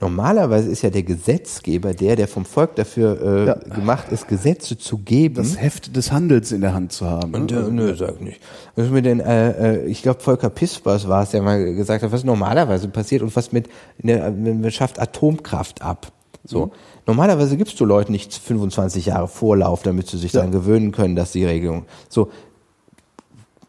Normalerweise 0.00 0.68
ist 0.70 0.82
ja 0.82 0.90
der 0.90 1.02
Gesetzgeber 1.02 1.94
der, 1.94 2.16
der 2.16 2.28
vom 2.28 2.44
Volk 2.44 2.74
dafür 2.76 3.20
äh, 3.22 3.46
Ja. 3.46 3.54
gemacht 3.54 4.10
ist, 4.10 4.28
Gesetze 4.28 4.76
zu 4.78 4.98
geben. 4.98 5.36
Das 5.36 5.60
Heft 5.60 5.94
des 5.96 6.10
Handels 6.12 6.52
in 6.52 6.60
der 6.60 6.74
Hand 6.74 6.92
zu 6.92 7.06
haben. 7.06 7.34
Und, 7.34 7.50
ne? 7.50 7.58
äh, 7.58 7.70
nö, 7.70 7.94
sag 7.96 8.20
nicht. 8.20 8.40
Was 8.74 8.90
mit 8.90 9.04
den, 9.04 9.20
äh, 9.20 9.84
äh, 9.84 9.86
ich 9.86 10.02
glaube, 10.02 10.20
Volker 10.20 10.50
Pispers 10.50 11.08
war 11.08 11.22
es, 11.22 11.30
der 11.30 11.42
mal 11.42 11.62
gesagt 11.74 12.02
hat, 12.02 12.12
was 12.12 12.24
normalerweise 12.24 12.88
passiert 12.88 13.22
und 13.22 13.34
was 13.36 13.52
mit, 13.52 13.68
der, 13.98 14.30
man 14.30 14.70
schafft 14.70 14.98
Atomkraft 15.00 15.82
ab. 15.82 16.12
So. 16.44 16.70
Normalerweise 17.06 17.56
gibst 17.56 17.78
du 17.80 17.84
Leuten 17.84 18.12
nicht 18.12 18.32
25 18.32 19.06
Jahre 19.06 19.26
Vorlauf, 19.28 19.82
damit 19.82 20.06
sie 20.08 20.18
sich 20.18 20.32
Ja. 20.32 20.40
daran 20.40 20.52
gewöhnen 20.52 20.92
können, 20.92 21.16
dass 21.16 21.32
die 21.32 21.44
Regelung, 21.44 21.84
so. 22.08 22.30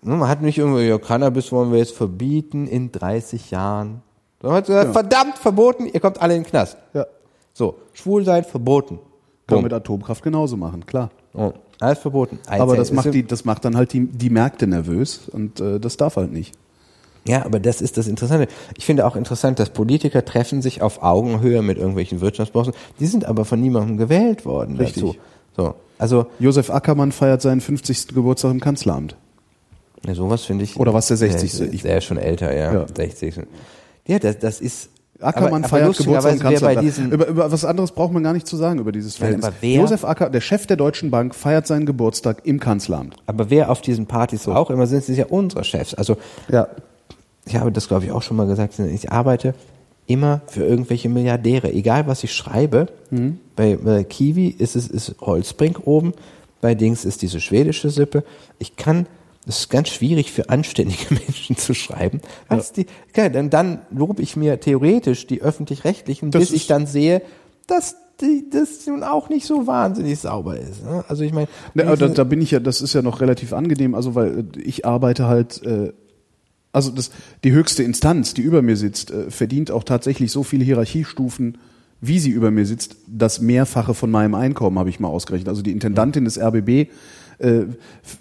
Ne, 0.04 0.16
Man 0.16 0.30
hat 0.30 0.42
nicht 0.44 0.58
irgendwie, 0.60 0.88
ja, 0.88 0.98
Cannabis 1.00 1.52
wollen 1.52 1.72
wir 1.72 1.80
jetzt 1.80 1.96
verbieten 1.96 2.68
in 2.68 2.92
30 2.92 3.50
Jahren. 3.52 4.02
Man 4.42 4.52
hat 4.54 4.68
gesagt, 4.68 4.88
Ja. 4.88 4.94
verdammt, 4.94 5.38
verboten, 5.38 5.86
ihr 5.92 6.00
kommt 6.00 6.22
alle 6.22 6.36
in 6.36 6.44
den 6.44 6.50
Knast. 6.50 6.78
ja. 6.94 7.06
So. 7.54 7.76
Schwul 7.94 8.24
sein, 8.24 8.44
verboten. 8.44 8.98
Kann 9.48 9.56
Punkt. 9.58 9.64
mit 9.64 9.74
Atomkraft 9.74 10.24
genauso 10.24 10.58
machen, 10.58 10.86
klar. 10.86 11.10
Oh, 11.34 11.54
alles 11.80 11.98
verboten. 12.00 12.38
Aber 12.48 12.76
das 12.78 12.92
macht 12.92 13.14
die, 13.14 13.26
das 13.26 13.46
macht 13.46 13.66
dann 13.66 13.76
halt 13.76 13.94
die, 13.94 14.06
die 14.06 14.30
Märkte 14.30 14.68
nervös 14.68 15.28
und 15.28 15.60
äh, 15.60 15.80
das 15.80 15.98
darf 15.98 16.18
halt 16.18 16.32
nicht. 16.32 16.54
Ja, 17.28 17.44
aber 17.46 17.60
das 17.60 17.82
ist 17.82 17.98
das 17.98 18.08
Interessante. 18.08 18.48
Ich 18.78 18.86
finde 18.86 19.06
auch 19.08 19.16
interessant, 19.16 19.58
dass 19.60 19.72
Politiker 19.72 20.24
treffen 20.24 20.62
sich 20.62 20.82
auf 20.84 21.02
Augenhöhe 21.02 21.62
mit 21.64 21.78
irgendwelchen 21.78 22.22
Wirtschaftsbossen. 22.22 22.74
Die 23.00 23.06
sind 23.08 23.26
aber 23.26 23.44
von 23.44 23.60
niemandem 23.60 23.98
gewählt 23.98 24.46
worden 24.46 24.78
Richtig. 24.78 25.04
dazu. 25.04 25.16
So, 25.58 25.74
also 25.98 26.28
Josef 26.40 26.70
Ackermann 26.70 27.12
feiert 27.12 27.42
seinen 27.42 27.60
50. 27.62 28.10
Geburtstag 28.10 28.52
im 28.52 28.60
Kanzleramt. 28.62 29.16
ja, 30.06 30.14
sowas 30.14 30.44
finde 30.44 30.64
ich. 30.64 30.78
Oder 30.78 30.94
was 30.94 31.08
der 31.08 31.18
60. 31.18 31.58
Der, 31.58 31.68
der 31.70 31.98
ist 31.98 32.04
schon 32.06 32.18
älter, 32.18 32.56
ja, 32.56 32.72
Ja. 32.74 32.86
60. 32.96 33.42
Ja, 34.08 34.20
das, 34.20 34.40
das 34.40 34.62
ist. 34.62 34.90
Ackermann 35.20 35.64
aber, 35.64 35.70
feiert 35.70 35.98
Geburtstag 35.98 36.40
Kanzleramt. 36.40 36.82
diesen, 36.84 37.12
Über, 37.12 37.26
über 37.28 37.52
was 37.52 37.66
anderes 37.66 37.92
braucht 37.92 38.14
man 38.14 38.22
gar 38.22 38.34
nicht 38.34 38.46
zu 38.46 38.56
sagen 38.56 38.78
über 38.78 38.92
dieses 38.92 39.16
Verhältnis. 39.18 39.46
aber 39.46 39.56
wer- 39.62 39.82
Josef 39.82 40.06
Acker, 40.06 40.30
der 40.30 40.42
Chef 40.42 40.68
der 40.68 40.78
Deutschen 40.78 41.10
Bank, 41.10 41.34
feiert 41.34 41.66
seinen 41.66 41.88
Geburtstag 41.88 42.42
im 42.46 42.60
Kanzleramt. 42.60 43.16
aber 43.26 43.50
wer 43.50 43.72
auf 43.72 43.82
diesen 43.82 44.06
Partys 44.06 44.48
auch 44.48 44.70
immer 44.70 44.86
sind, 44.86 45.04
sind 45.04 45.18
ja 45.18 45.26
unsere 45.26 45.64
Chefs. 45.64 45.96
Also 45.96 46.18
Ja. 46.50 46.68
ich 47.46 47.56
habe 47.56 47.72
das 47.72 47.88
glaube 47.88 48.06
ich 48.06 48.12
auch 48.12 48.22
schon 48.22 48.38
mal 48.38 48.46
gesagt, 48.46 48.78
ich 48.78 49.12
arbeite 49.12 49.56
immer 50.06 50.42
für 50.46 50.64
irgendwelche 50.64 51.10
Milliardäre, 51.10 51.74
egal 51.74 52.06
was 52.06 52.24
ich 52.24 52.32
schreibe. 52.32 52.86
Mhm. 53.10 53.40
Bei, 53.56 53.76
bei 53.76 54.04
Kiwi 54.04 54.50
ist 54.50 54.76
es 54.76 54.88
ist 54.88 55.16
Holzbrink 55.20 55.82
oben, 55.88 56.14
bei 56.62 56.76
Dings 56.76 57.06
ist 57.06 57.24
diese 57.24 57.40
schwedische 57.42 57.90
Sippe. 57.90 58.24
Ich 58.60 58.76
kann, 58.76 59.08
es 59.48 59.60
ist 59.60 59.70
ganz 59.70 59.90
schwierig 59.90 60.32
für 60.32 60.50
anständige 60.50 61.06
Menschen 61.10 61.58
zu 61.58 61.74
schreiben. 61.74 62.22
Was 62.50 62.74
die, 62.74 62.86
okay, 63.10 63.30
dann, 63.30 63.50
dann 63.50 63.82
lobe 63.92 64.22
ich 64.22 64.36
mir 64.36 64.60
theoretisch 64.60 65.28
die 65.28 65.42
öffentlich-rechtlichen, 65.42 66.32
bis 66.32 66.52
ich 66.52 66.68
dann 66.68 66.86
sehe, 66.86 67.22
dass 67.68 67.96
die, 68.22 68.50
das 68.50 68.86
nun 68.88 69.04
auch 69.04 69.30
nicht 69.30 69.46
so 69.46 69.68
wahnsinnig 69.68 70.20
sauber 70.20 70.58
ist. 70.60 70.84
ne? 70.84 71.06
Also 71.08 71.24
ich 71.24 71.34
meine, 71.34 71.48
Ne, 71.74 71.86
aber 71.86 71.98
da, 71.98 72.08
da 72.08 72.24
bin 72.24 72.42
ich 72.42 72.52
ja, 72.52 72.60
das 72.60 72.82
ist 72.82 72.94
ja 72.94 73.02
noch 73.02 73.22
relativ 73.22 73.54
angenehm, 73.54 73.96
also 73.96 74.16
weil 74.16 74.40
äh, 74.40 74.60
ich 74.60 74.86
arbeite 74.86 75.28
halt, 75.28 75.64
äh, 75.64 75.94
also 76.72 76.92
das, 76.92 77.12
die 77.44 77.52
höchste 77.52 77.84
Instanz, 77.84 78.34
die 78.34 78.42
über 78.42 78.62
mir 78.62 78.76
sitzt, 78.76 79.12
äh, 79.12 79.30
verdient 79.30 79.72
auch 79.72 79.84
tatsächlich 79.84 80.32
so 80.32 80.44
viele 80.44 80.66
Hierarchiestufen, 80.66 81.58
wie 82.02 82.20
sie 82.20 82.30
über 82.30 82.52
mir 82.52 82.66
sitzt, 82.66 82.98
das 83.08 83.42
Mehrfache 83.42 83.94
von 83.94 84.12
meinem 84.12 84.36
Einkommen 84.36 84.78
habe 84.78 84.90
ich 84.90 85.00
mal 85.00 85.08
ausgerechnet. 85.08 85.50
Also 85.50 85.62
die 85.62 85.72
Intendantin 85.72 86.26
des 86.26 86.40
RBB, 86.40 86.90
äh, 87.40 87.66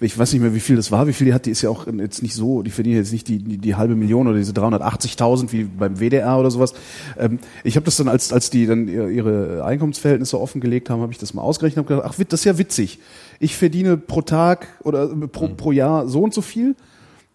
ich 0.01 0.19
weiß 0.19 0.33
nicht 0.33 0.43
mehr, 0.43 0.55
wie 0.55 0.61
viel 0.61 0.77
das 0.77 0.91
war, 0.93 1.07
wie 1.07 1.13
viel 1.13 1.27
die 1.27 1.35
hat, 1.35 1.47
die 1.47 1.51
ist 1.51 1.63
ja 1.63 1.71
auch 1.71 1.87
jetzt 1.87 2.23
nicht 2.23 2.35
so, 2.35 2.63
die 2.63 2.71
verdient 2.71 2.97
jetzt 2.97 3.13
nicht 3.13 3.29
die, 3.29 3.39
die, 3.39 3.59
die 3.59 3.75
halbe 3.75 3.95
Million 3.95 4.27
oder 4.27 4.37
diese 4.37 4.53
380.000 4.53 5.53
wie 5.53 5.65
beim 5.65 5.97
WDR 6.01 6.39
oder 6.39 6.51
sowas. 6.51 6.75
Ähm, 7.19 7.39
ich 7.65 7.77
habe 7.77 7.85
das 7.85 7.97
dann, 7.97 8.09
als, 8.09 8.33
als 8.33 8.51
die 8.51 8.67
dann 8.67 8.89
ihr- 8.89 9.09
ihre 9.09 9.65
Einkommensverhältnisse 9.65 10.41
offengelegt 10.41 10.91
haben, 10.91 11.01
habe 11.01 11.13
ich 11.13 11.19
das 11.19 11.35
mal 11.35 11.43
ausgerechnet 11.43 11.85
und 11.85 11.89
gedacht, 11.89 12.07
ach, 12.09 12.25
das 12.29 12.41
ist 12.41 12.45
ja 12.45 12.59
witzig. 12.59 12.99
Ich 13.41 13.57
verdiene 13.57 13.97
pro 13.97 14.23
Tag 14.23 14.67
oder 14.85 15.05
äh, 15.11 15.29
pro, 15.29 15.49
pro 15.49 15.73
Jahr 15.73 16.09
so 16.09 16.23
und 16.23 16.35
so 16.35 16.43
viel 16.43 16.75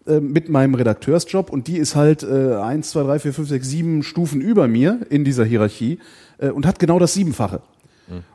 äh, 0.06 0.20
mit 0.20 0.48
meinem 0.48 0.74
Redakteursjob 0.74 1.50
und 1.50 1.66
die 1.68 1.78
ist 1.78 1.96
halt 1.96 2.22
äh, 2.22 2.54
eins, 2.56 2.90
zwei, 2.90 3.02
drei, 3.02 3.18
vier, 3.18 3.32
fünf, 3.32 3.48
sechs, 3.48 3.68
sieben 3.68 4.02
Stufen 4.02 4.40
über 4.40 4.68
mir 4.68 5.00
in 5.10 5.24
dieser 5.24 5.44
Hierarchie 5.44 5.98
äh, 6.38 6.50
und 6.50 6.66
hat 6.66 6.78
genau 6.78 6.98
das 6.98 7.14
Siebenfache. 7.14 7.60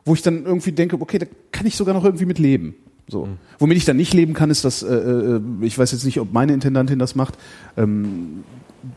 wo 0.05 0.13
ich 0.13 0.21
dann 0.21 0.45
irgendwie 0.45 0.71
denke, 0.71 0.99
okay, 0.99 1.19
da 1.19 1.25
kann 1.51 1.67
ich 1.67 1.75
sogar 1.75 1.93
noch 1.93 2.03
irgendwie 2.05 2.25
mit 2.25 2.39
leben. 2.39 2.75
So. 3.07 3.29
Womit 3.59 3.77
ich 3.77 3.85
dann 3.85 3.95
nicht 3.97 4.13
leben 4.13 4.33
kann, 4.33 4.49
ist 4.49 4.65
das, 4.65 4.83
äh, 4.83 4.93
äh, 4.93 5.41
ich 5.61 5.77
weiß 5.77 5.91
jetzt 5.93 6.03
nicht, 6.03 6.19
ob 6.19 6.33
meine 6.33 6.53
Intendantin 6.53 6.99
das 6.99 7.15
macht, 7.15 7.35
ähm, 7.77 8.43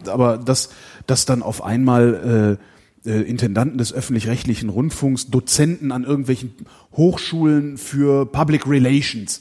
aber 0.07 0.37
dass, 0.37 0.71
dass 1.07 1.27
dann 1.27 1.43
auf 1.43 1.63
einmal 1.63 2.59
äh, 3.07 3.09
äh, 3.11 3.23
Intendanten 3.23 3.79
des 3.79 3.93
öffentlich-rechtlichen 3.93 4.69
Rundfunks 4.69 5.29
Dozenten 5.31 5.93
an 5.93 6.05
irgendwelchen 6.05 6.55
Hochschulen 6.97 7.79
für 7.79 8.27
Public 8.27 8.67
Relations 8.69 9.41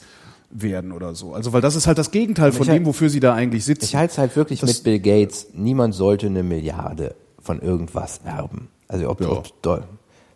werden 0.50 0.92
oder 0.92 1.14
so. 1.14 1.34
Also 1.34 1.52
weil 1.52 1.60
das 1.60 1.76
ist 1.76 1.86
halt 1.86 1.98
das 1.98 2.10
Gegenteil 2.10 2.52
von 2.52 2.66
halt- 2.66 2.78
dem, 2.78 2.86
wofür 2.86 3.10
sie 3.10 3.20
da 3.20 3.34
eigentlich 3.34 3.64
sitzen. 3.64 3.84
Ich 3.84 3.96
halte 3.96 4.12
es 4.12 4.18
halt 4.18 4.34
wirklich 4.36 4.60
Das- 4.60 4.70
mit 4.70 4.82
Bill 4.84 4.98
Gates. 5.00 5.48
Niemand 5.54 5.94
sollte 5.94 6.26
eine 6.26 6.42
Milliarde 6.42 7.14
von 7.40 7.60
irgendwas 7.60 8.20
erben. 8.24 8.68
Also 8.88 9.08
ob, 9.10 9.20
Ja. 9.20 9.42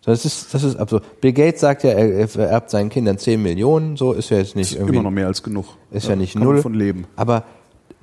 Das 0.07 0.25
ist, 0.27 0.53
das 0.53 0.63
ist 0.65 0.77
absurd. 0.77 1.21
Bill 1.21 1.33
Gates 1.33 1.61
sagt 1.63 1.83
ja, 1.85 1.91
er 1.91 2.29
er 2.37 2.49
erbt 2.49 2.69
seinen 2.71 2.91
Kindern 2.91 3.17
10 3.19 3.43
Millionen, 3.43 3.97
so 3.97 4.13
ist 4.13 4.31
ja 4.31 4.37
jetzt 4.39 4.55
nicht 4.55 4.75
irgendwie, 4.75 4.95
immer 4.95 5.05
noch 5.05 5.11
mehr 5.11 5.27
als 5.27 5.43
genug. 5.43 5.65
ist 5.91 6.09
ja, 6.09 6.15
nicht 6.17 6.35
kann 6.35 6.45
man 6.45 6.55
null. 6.55 6.63
von 6.63 6.75
leben. 6.75 7.07
Aber 7.17 7.45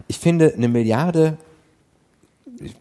ich 0.08 0.18
finde, 0.18 0.54
eine 0.56 0.68
Milliarde, 0.68 1.38
ich, 2.60 2.76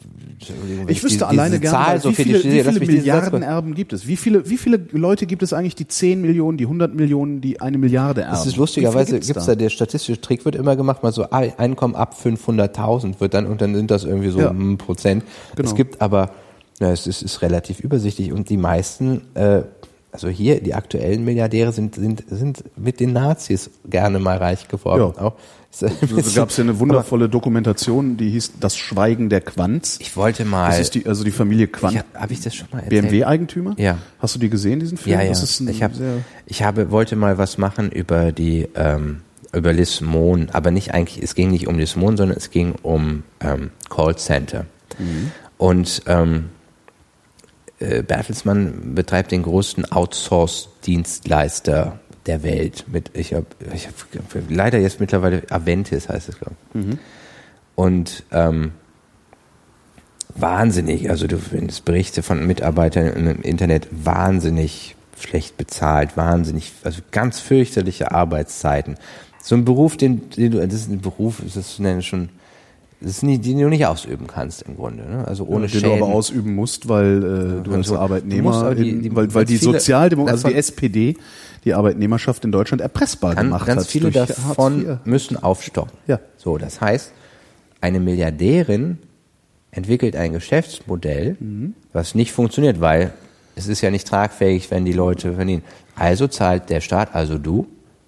Ich 0.89 1.03
wüsste 1.03 1.09
diese- 1.19 1.29
alleine 1.29 1.61
gerne, 1.61 1.77
Zahl 1.77 2.01
so 2.01 2.11
wie 2.11 2.15
viele, 2.15 2.43
wie 2.45 2.63
viele 2.63 2.81
Milliarden 2.81 3.43
Erben 3.43 3.75
gibt 3.75 3.93
es? 3.93 4.07
Wie 4.07 4.17
viele, 4.17 4.49
wie 4.49 4.57
viele 4.57 4.79
Leute 4.93 5.27
gibt 5.27 5.43
es 5.43 5.53
eigentlich, 5.53 5.75
die 5.75 5.87
10 5.87 6.21
Millionen, 6.23 6.57
die 6.59 6.65
100 6.67 6.95
Millionen, 6.95 7.41
die 7.41 7.61
eine 7.61 7.79
Milliarde 7.79 8.23
erben? 8.23 8.33
Das 8.35 8.47
ist 8.47 8.57
lustigerweise, 8.57 9.13
viele 9.17 9.21
gibt's 9.21 9.47
da, 9.47 9.55
der 9.55 9.69
statistische 9.71 10.21
Trick 10.21 10.45
wird 10.45 10.55
immer 10.57 10.77
gemacht, 10.77 11.03
mal 11.03 11.13
so 11.13 11.31
Ei- 11.31 11.55
Einkommen 11.59 11.95
ab 11.95 12.15
500.000 12.19 13.21
wird 13.21 13.35
dann, 13.35 13.47
und 13.47 13.61
dann 13.61 13.75
sind 13.75 13.91
das 13.91 14.05
irgendwie 14.05 14.31
so 14.31 14.41
Ja. 14.41 14.51
ein 14.51 14.77
Prozent. 14.79 15.25
Genau. 15.57 15.69
Es 15.69 15.75
gibt 15.75 16.01
aber, 16.01 16.31
ja, 16.81 16.91
es 16.91 17.07
ist, 17.07 17.23
ist 17.23 17.43
relativ 17.43 17.81
übersichtlich 17.81 18.33
und 18.33 18.49
die 18.49 18.57
meisten, 18.57 19.23
äh, 19.35 19.63
also 20.13 20.29
hier, 20.29 20.61
die 20.61 20.75
aktuellen 20.75 21.25
Milliardäre 21.25 21.73
sind, 21.73 21.95
sind, 21.95 22.25
sind 22.29 22.65
mit 22.77 22.99
den 22.99 23.13
Nazis 23.13 23.71
gerne 23.89 24.19
mal 24.19 24.39
reich 24.39 24.67
geworden. 24.67 25.15
Ja. 25.17 25.23
Auch. 25.23 25.35
Da 25.79 25.87
bisschen- 26.01 26.35
gab 26.35 26.49
es 26.51 26.57
ja 26.57 26.65
eine 26.65 26.81
wundervolle 26.81 27.29
Dokumentation, 27.29 28.17
die 28.17 28.31
hieß 28.31 28.55
Das 28.59 28.77
Schweigen 28.77 29.29
der 29.29 29.41
Quanz. 29.41 29.99
Ich 30.01 30.17
wollte 30.17 30.45
mal, 30.45 30.69
Das 30.71 30.81
ist 30.81 30.97
die, 30.97 31.07
also 31.07 31.23
die 31.23 31.31
Familie 31.31 31.69
Quanz. 31.69 32.03
habe 32.15 32.33
ich 32.33 32.41
das 32.41 32.57
schon 32.57 32.67
mal 32.73 32.81
erzählt? 32.81 33.03
BMW-Eigentümer? 33.03 33.75
Ja. 33.79 33.99
Hast 34.19 34.35
du 34.35 34.41
die 34.41 34.51
gesehen, 34.51 34.81
diesen 34.81 34.99
Film? 34.99 35.17
Ja, 35.17 35.25
ja. 35.25 35.31
Ich 35.31 35.39
sehr, 35.39 36.25
ich 36.47 36.63
habe, 36.65 36.91
wollte 36.91 37.15
mal 37.15 37.39
was 37.39 37.57
machen 37.57 37.93
über 37.93 38.33
die, 38.33 38.69
ähm, 38.75 39.21
über 39.53 39.73
Liz 39.73 40.01
Mohn, 40.01 40.49
aber 40.53 40.73
nicht 40.73 40.93
eigentlich, 40.93 41.23
es 41.23 41.37
ging 41.37 41.51
nicht 41.53 41.69
um 41.69 41.79
Liz 41.79 41.95
Mohn, 41.95 42.17
sondern 42.17 42.37
es 42.37 42.51
ging 42.51 42.75
um 42.83 43.23
ähm, 43.41 43.71
Callcenter. 43.91 44.67
Mhm. 44.99 45.31
Und 45.57 46.03
ähm, 46.07 46.47
äh, 47.81 48.03
Bertelsmann 48.03 48.95
betreibt 48.95 49.33
den 49.33 49.43
größten 49.43 49.91
Outsource-Dienstleister 49.91 51.99
der 52.27 52.43
Welt. 52.43 52.85
Mit, 52.89 53.11
ich 53.15 53.35
habe, 53.35 53.47
ich 53.75 53.87
hab, 53.87 53.95
leider 54.49 54.79
jetzt 54.79 55.01
mittlerweile 55.01 55.43
Aventis 55.51 56.09
heißt 56.09 56.29
es, 56.29 56.39
glaube 56.39 56.57
ich. 56.75 56.81
Und 57.75 58.25
ähm, 58.31 58.73
wahnsinnig, 60.35 61.11
also 61.11 61.27
du 61.27 61.39
findest 61.39 61.85
Berichte 61.85 62.23
von 62.23 62.47
Mitarbeitern 62.47 63.27
im 63.27 63.43
Internet 63.43 63.89
wahnsinnig 63.91 64.97
schlecht 65.19 65.57
bezahlt, 65.57 66.17
wahnsinnig, 66.17 66.73
also 66.85 67.01
ganz 67.11 67.41
fürchterliche 67.41 68.13
Arbeitszeiten. 68.13 68.97
So 69.43 69.55
ein 69.55 69.65
Beruf, 69.65 69.97
den, 69.97 70.31
den 70.31 70.53
du, 70.53 70.67
das 70.67 70.75
ist 70.75 70.91
ein 70.91 71.01
Beruf, 71.01 71.43
das 71.55 71.79
nenne 71.79 72.03
schon, 72.03 72.29
ist 73.01 73.23
nie, 73.23 73.39
den 73.39 73.59
du 73.59 73.69
nicht 73.69 73.87
ausüben 73.87 74.27
kannst 74.27 74.63
im 74.63 74.77
Grunde, 74.77 75.05
ne? 75.09 75.25
Also 75.27 75.45
ohne 75.45 75.67
den 75.67 75.81
du 75.81 75.87
Schäden. 75.89 76.03
aber 76.03 76.13
ausüben 76.13 76.55
musst, 76.55 76.89
weil 76.89 77.59
äh, 77.61 77.63
du 77.65 77.73
als 77.73 77.87
so. 77.89 77.95
Du 77.95 78.01
Arbeitnehmer, 78.01 78.51
musst 78.51 78.63
aber 78.63 78.75
die- 78.75 78.91
in, 78.91 79.03
die- 79.03 79.17
weil, 79.17 79.33
weil 79.35 79.45
die 79.47 79.55
ganz 79.55 79.61
viele 79.65 79.73
Sozialdemokratie, 79.81 80.33
also 80.37 80.49
die 80.49 80.55
SPD, 80.55 81.17
die 81.65 81.75
Arbeitnehmerschaft 81.75 82.45
in 82.45 82.53
Deutschland 82.53 82.81
erpressbar 82.83 83.35
Kann, 83.35 83.47
gemacht 83.47 83.67
ganz 83.67 83.83
hat. 83.83 83.89
viele 83.89 84.11
durch 84.11 84.29
Hartz 84.29 84.37
davon 84.37 84.99
müssen 85.05 85.37
aufstocken. 85.43 85.93
Ja. 86.07 86.21
So, 86.37 86.59
das 86.59 86.81
heißt, 86.81 87.13
eine 87.81 88.01
Milliardärin 88.01 88.99
entwickelt 89.71 90.17
ein 90.17 90.33
Geschäftsmodell, 90.33 91.37
Mhm. 91.41 91.75
was 91.93 92.15
nicht 92.15 92.33
funktioniert, 92.33 92.81
weil 92.81 93.13
es 93.57 93.67
ist 93.67 93.81
ja 93.81 93.91
nicht 93.91 94.07
tragfähig, 94.09 94.71
wenn 94.71 94.85
die 94.85 94.93
Leute 94.93 95.35
verdienen. 95.35 95.63
Also 95.97 96.29
zahlt 96.29 96.71
der 96.71 96.81
Staat, 96.81 97.15
also 97.15 97.39
du, 97.39 97.67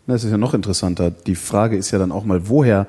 Das 0.08 0.24
ist 0.24 0.32
ja 0.32 0.36
noch 0.36 0.52
interessanter. 0.52 1.12
Die 1.12 1.36
Frage 1.36 1.76
ist 1.76 1.92
ja 1.92 1.98
dann 2.00 2.10
auch 2.10 2.24
mal, 2.24 2.48
woher, 2.48 2.88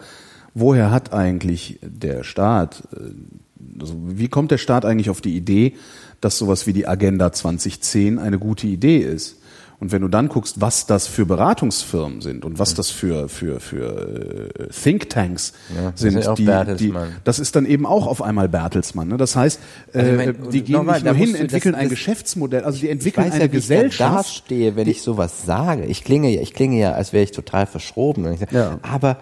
woher 0.54 0.92
hat 0.92 1.14
eigentlich 1.14 1.80
der 1.82 2.24
Staat, 2.24 2.84
äh, 2.96 3.80
also 3.82 3.96
wie 4.06 4.28
kommt 4.28 4.52
der 4.52 4.58
Staat 4.58 4.86
eigentlich 4.86 5.10
auf 5.10 5.22
die 5.22 5.36
Idee, 5.36 5.74
dass 6.22 6.38
sowas 6.38 6.68
wie 6.68 6.74
die 6.74 6.88
Agenda 6.88 7.32
2010 7.32 8.20
eine 8.20 8.40
gute 8.40 8.68
Idee 8.68 8.98
ist? 9.00 9.40
Und 9.80 9.92
wenn 9.92 10.02
du 10.02 10.08
dann 10.08 10.30
guckst, 10.30 10.62
was 10.62 10.86
das 10.86 11.08
für 11.08 11.26
Beratungsfirmen 11.26 12.22
sind 12.22 12.46
und 12.46 12.58
was 12.58 12.74
das 12.74 12.90
für 12.90 13.28
für 13.28 13.60
für 13.60 14.48
äh, 14.58 14.68
Thinktanks 14.72 15.52
Ja, 15.76 15.92
sind, 15.96 16.16
die, 16.38 16.46
die 16.78 16.94
das 17.26 17.40
ist 17.40 17.58
dann 17.58 17.66
eben 17.66 17.86
auch 17.86 18.08
auf 18.08 18.22
einmal 18.22 18.48
Bertelsmann. 18.48 19.10
Ne? 19.10 19.18
Das 19.18 19.36
heißt, 19.36 19.60
äh, 19.94 19.98
Also 20.00 20.12
ich 20.12 20.18
mein, 20.18 20.50
die 20.52 20.62
gehen 20.64 20.74
nochmal, 20.76 20.96
nicht 21.02 21.06
nur 21.06 21.14
hin, 21.16 21.26
du- 21.26 21.32
das- 21.34 21.42
entwickeln 21.42 21.76
ein 21.76 21.82
das- 21.86 21.90
Geschäftsmodell, 21.90 22.64
also 22.64 22.80
die 22.80 22.90
entwickeln 22.90 23.26
eine 23.26 23.34
ja, 23.36 23.42
wie 23.42 23.46
ich 23.46 23.52
Gesellschaft. 23.52 24.20
dastehe, 24.20 24.76
wenn 24.78 24.88
ich 24.88 25.02
sowas 25.02 25.46
sage. 25.46 25.84
Ich 25.86 26.06
klinge 26.06 26.30
ja, 26.30 26.40
ich 26.42 26.54
klinge 26.54 26.80
ja, 26.80 26.94
als 26.94 27.12
wäre 27.12 27.26
ich 27.26 27.32
total 27.32 27.66
verschroben. 27.66 28.32
Ich 28.32 28.40
sage, 28.40 28.56
Ja. 28.56 28.80
Aber 28.84 29.18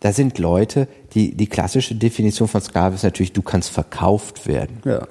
da 0.00 0.12
sind 0.12 0.38
Leute, 0.38 0.88
die, 1.14 1.34
die 1.34 1.46
klassische 1.46 1.94
Definition 1.94 2.48
von 2.48 2.60
Sklave 2.60 2.94
ist 2.94 3.02
natürlich, 3.02 3.32
du 3.32 3.42
kannst 3.42 3.70
verkauft 3.70 4.46
werden. 4.46 4.80
Ja. 4.84 5.06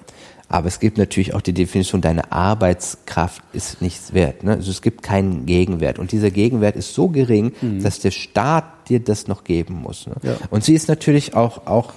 Aber 0.49 0.67
es 0.67 0.80
gibt 0.80 0.98
natürlich 0.98 1.33
auch 1.33 1.41
die 1.41 1.51
Definition, 1.51 1.99
deine 1.99 2.32
Arbeitskraft 2.32 3.43
ist 3.51 3.82
nichts 3.82 4.14
wert. 4.14 4.43
Ne? 4.43 4.53
Also 4.53 4.72
es 4.72 4.82
gibt 4.82 5.03
keinen 5.03 5.45
Gegenwert. 5.45 5.99
Und 5.99 6.14
dieser 6.14 6.32
Gegenwert 6.32 6.77
ist 6.77 6.93
so 6.93 7.09
gering, 7.09 7.51
dass 7.82 7.99
der 7.99 8.11
Staat 8.11 8.90
dir 8.90 9.01
das 9.01 9.27
noch 9.27 9.43
geben 9.43 9.75
muss. 9.75 10.07
Ne? 10.07 10.16
Ja. 10.24 10.38
Und 10.49 10.64
sie 10.64 10.74
ist 10.74 10.88
natürlich 10.88 11.35
auch, 11.35 11.67
auch, 11.67 11.93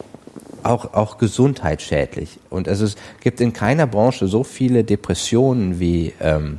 auch, 0.64 0.94
auch 0.94 1.18
gesundheitsschädlich. 1.18 2.40
Und 2.50 2.68
also 2.68 2.86
es 2.86 2.96
gibt 3.20 3.40
in 3.40 3.52
keiner 3.52 3.86
Branche 3.86 4.26
so 4.26 4.42
viele 4.42 4.82
Depressionen 4.82 5.78
wie, 5.78 6.12
ähm, 6.20 6.58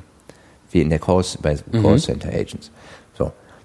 wie 0.72 0.80
in 0.80 0.90
der 0.90 1.00
Call, 1.00 1.26
bei 1.42 1.58
Callcenter 1.74 2.30
Agents. 2.30 2.72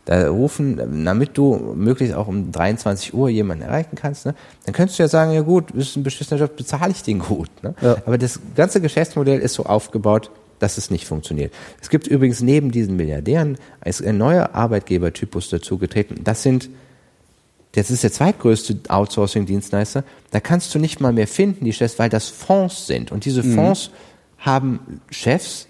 Da 0.06 0.28
rufen, 0.28 1.04
damit 1.04 1.36
du 1.36 1.74
möglichst 1.74 2.14
auch 2.14 2.28
um 2.28 2.52
23 2.52 3.12
Uhr 3.12 3.28
jemanden 3.28 3.64
erreichen 3.64 3.96
kannst, 3.96 4.24
ne, 4.24 4.34
dann 4.64 4.72
könntest 4.72 4.98
du 4.98 5.02
ja 5.02 5.08
sagen, 5.08 5.32
ja 5.32 5.42
gut, 5.42 5.72
ist 5.72 5.96
ein 5.96 6.04
beschissener 6.04 6.40
Job, 6.40 6.56
bezahle 6.56 6.92
ich 6.92 7.02
den 7.02 7.18
gut. 7.18 7.50
Ne? 7.62 7.74
Ja. 7.80 7.96
Aber 8.06 8.16
das 8.16 8.38
ganze 8.54 8.80
Geschäftsmodell 8.80 9.40
ist 9.40 9.54
so 9.54 9.64
aufgebaut, 9.64 10.30
dass 10.60 10.78
es 10.78 10.90
nicht 10.90 11.06
funktioniert. 11.06 11.52
Es 11.82 11.90
gibt 11.90 12.06
übrigens 12.06 12.40
neben 12.40 12.70
diesen 12.70 12.96
Milliardären 12.96 13.58
ein 13.80 14.16
neuer 14.16 14.54
Arbeitgebertypus 14.54 15.50
dazugetreten. 15.50 16.22
Das 16.24 16.42
sind 16.42 16.70
das 17.76 17.90
ist 17.90 18.04
der 18.04 18.12
zweitgrößte 18.12 18.78
Outsourcing-Dienstleister. 18.88 20.02
Da 20.30 20.40
kannst 20.40 20.74
du 20.74 20.78
nicht 20.78 20.98
mal 21.00 21.12
mehr 21.12 21.28
finden, 21.28 21.66
die 21.66 21.74
Chefs, 21.74 21.98
weil 21.98 22.08
das 22.08 22.30
Fonds 22.30 22.86
sind. 22.86 23.12
Und 23.12 23.26
diese 23.26 23.42
Fonds 23.42 23.90
haben 24.38 25.02
Chefs, 25.10 25.66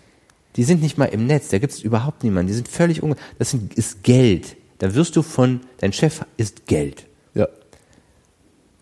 die 0.56 0.64
sind 0.64 0.82
nicht 0.82 0.98
mal 0.98 1.06
im 1.06 1.26
Netz. 1.26 1.48
Da 1.48 1.58
gibt 1.58 1.72
es 1.72 1.82
überhaupt 1.82 2.24
niemanden. 2.24 2.48
Die 2.48 2.54
sind 2.54 2.68
völlig 2.68 3.02
unge... 3.02 3.16
Das 3.38 3.54
ist 3.54 4.02
Geld. 4.02 4.56
Da 4.78 4.94
wirst 4.94 5.16
du 5.16 5.22
von... 5.22 5.60
Dein 5.78 5.92
Chef 5.92 6.24
ist 6.36 6.66
Geld. 6.66 7.06
Ja. 7.34 7.48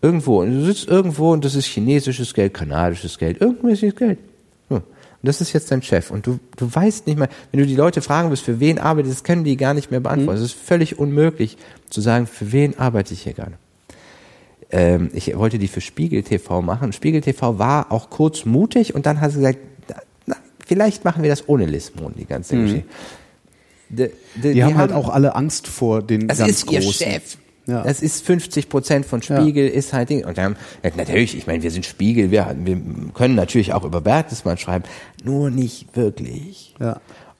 Irgendwo. 0.01 0.41
Und 0.41 0.51
du 0.51 0.65
sitzt 0.65 0.87
irgendwo 0.87 1.31
und 1.31 1.43
das 1.43 1.55
ist 1.55 1.65
chinesisches 1.65 2.33
Geld, 2.33 2.53
kanadisches 2.53 3.17
Geld, 3.17 3.41
irgendwelches 3.41 3.95
Geld. 3.95 4.19
Ja. 4.69 4.77
Und 4.77 4.83
das 5.23 5.41
ist 5.41 5.53
jetzt 5.53 5.71
dein 5.71 5.81
Chef. 5.81 6.11
Und 6.11 6.27
du, 6.27 6.39
du 6.57 6.73
weißt 6.73 7.07
nicht 7.07 7.17
mehr, 7.17 7.29
wenn 7.51 7.59
du 7.59 7.65
die 7.65 7.75
Leute 7.75 8.01
fragen 8.01 8.29
willst, 8.29 8.43
für 8.43 8.59
wen 8.59 8.79
arbeitet, 8.79 9.11
das 9.11 9.23
können 9.23 9.43
die 9.43 9.57
gar 9.57 9.73
nicht 9.73 9.91
mehr 9.91 9.99
beantworten. 9.99 10.37
Es 10.37 10.45
ist 10.45 10.55
völlig 10.55 10.99
unmöglich 10.99 11.57
zu 11.89 12.01
sagen, 12.01 12.27
für 12.27 12.51
wen 12.51 12.77
arbeite 12.77 13.13
ich 13.13 13.23
hier 13.23 13.33
gerade. 13.33 13.57
Ähm, 14.71 15.09
ich 15.13 15.35
wollte 15.37 15.57
die 15.57 15.67
für 15.67 15.81
Spiegel 15.81 16.23
TV 16.23 16.61
machen. 16.61 16.93
Spiegel 16.93 17.21
TV 17.21 17.59
war 17.59 17.91
auch 17.91 18.09
kurz 18.09 18.45
mutig 18.45 18.95
und 18.95 19.05
dann 19.05 19.21
hat 19.21 19.31
sie 19.31 19.37
gesagt, 19.37 19.59
vielleicht 20.65 21.05
machen 21.05 21.23
wir 21.23 21.29
das 21.29 21.47
ohne 21.47 21.65
Lismon, 21.65 22.13
die 22.17 22.25
ganze 22.25 22.55
Geschichte. 22.57 22.87
Die, 23.89 24.09
die- 24.35 24.53
Die, 24.53 24.63
haben 24.63 24.77
halt 24.77 24.91
auch 24.91 25.09
alle 25.09 25.35
Angst 25.35 25.67
vor 25.67 26.01
den 26.01 26.27
das 26.27 26.39
ganz 26.39 26.51
ist 26.51 26.71
ihr 26.71 26.79
Großen. 26.81 27.07
Chef. 27.07 27.37
Ja. 27.67 27.81
Das 27.83 28.01
ist 28.03 28.23
50 28.25 28.69
Prozent 28.69 29.05
von 29.07 29.21
Spiegel, 29.23 29.67
ist 29.67 29.91
halt 29.93 30.09
Ding. 30.09 30.23
Und 30.23 30.37
dann, 30.37 30.55
ja, 30.83 30.91
natürlich, 30.95 31.35
ich 31.35 31.47
meine, 31.47 31.63
wir 31.63 31.71
sind 31.71 31.85
Spiegel, 31.85 32.29
wir, 32.29 32.55
wir 32.63 32.79
können 33.15 33.33
natürlich 33.35 33.73
auch 33.73 33.83
über 33.83 34.01
Bertelsmann 34.01 34.57
schreiben, 34.59 34.83
nur 35.23 35.49
nicht 35.49 35.95
wirklich. 35.95 36.75
Ja. 36.79 36.99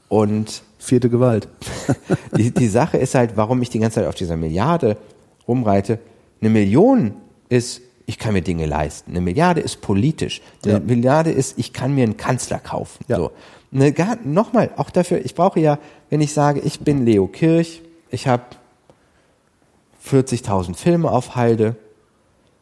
Und 0.09 0.63
Vierte 0.79 1.09
Gewalt. 1.09 1.47
die, 2.37 2.51
die 2.51 2.67
Sache 2.67 2.97
ist 2.97 3.15
halt, 3.15 3.37
warum 3.37 3.59
ich 3.63 3.71
die 3.71 3.79
ganze 3.79 3.95
Zeit 3.95 4.07
auf 4.07 4.13
dieser 4.15 4.37
Milliarde 4.37 4.97
rumreite. 5.47 5.97
Eine 6.41 6.51
Million 6.51 7.13
ist, 7.49 7.81
ich 8.05 8.19
kann 8.19 8.33
mir 8.33 8.41
Dinge 8.41 8.65
leisten. 8.65 9.11
Eine 9.11 9.21
Milliarde 9.21 9.61
ist 9.61 9.81
politisch. 9.81 10.41
Eine 10.63 10.73
Ja. 10.73 10.79
Milliarde 10.79 11.31
ist, 11.31 11.57
ich 11.57 11.73
kann 11.73 11.95
mir 11.95 12.03
einen 12.03 12.17
Kanzler 12.17 12.59
kaufen. 12.59 13.03
Ja. 13.07 13.17
So. 13.17 13.31
Eine, 13.73 13.93
nochmal, 14.23 14.71
auch 14.77 14.89
dafür, 14.89 15.23
ich 15.25 15.35
brauche 15.35 15.59
ja, 15.59 15.79
wenn 16.09 16.21
ich 16.21 16.33
sage, 16.33 16.59
ich 16.61 16.79
bin 16.79 17.05
Leo 17.05 17.27
Kirch, 17.27 17.81
ich 18.09 18.27
habe 18.27 18.43
40.000 20.07 20.75
Filme 20.75 21.11
auf 21.11 21.35
Halde, 21.35 21.75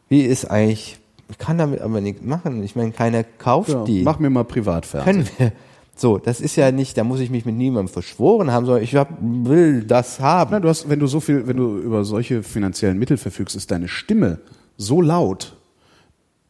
wie 0.08 0.22
ist 0.22 0.46
eigentlich, 0.46 0.98
ich 1.28 1.38
kann 1.38 1.58
damit 1.58 1.80
aber 1.80 2.00
nichts 2.00 2.22
machen. 2.22 2.62
Ich 2.62 2.74
meine, 2.74 2.92
keiner 2.92 3.22
kauft 3.24 3.70
Ja, 3.70 3.84
die. 3.84 4.02
Mach 4.02 4.18
mir 4.18 4.30
mal 4.30 4.44
Privatfernsehen. 4.44 5.24
Können 5.24 5.28
wir. 5.38 5.52
So, 5.96 6.18
das 6.18 6.40
ist 6.40 6.56
ja 6.56 6.72
nicht, 6.72 6.98
da 6.98 7.04
muss 7.04 7.20
ich 7.20 7.30
mich 7.30 7.44
mit 7.44 7.54
niemandem 7.54 7.92
verschworen 7.92 8.50
haben, 8.50 8.66
sondern 8.66 8.82
ich 8.82 8.96
hab, 8.96 9.10
will 9.20 9.84
das 9.84 10.18
haben. 10.18 10.50
Na, 10.50 10.58
du 10.58 10.68
hast, 10.68 10.88
wenn 10.88 10.98
du 10.98 11.06
so 11.06 11.20
viel, 11.20 11.46
wenn 11.46 11.56
du 11.56 11.78
über 11.78 12.04
solche 12.04 12.42
finanziellen 12.42 12.98
Mittel 12.98 13.16
verfügst, 13.16 13.54
ist 13.54 13.70
deine 13.70 13.86
Stimme 13.86 14.40
so 14.76 15.00
laut, 15.00 15.56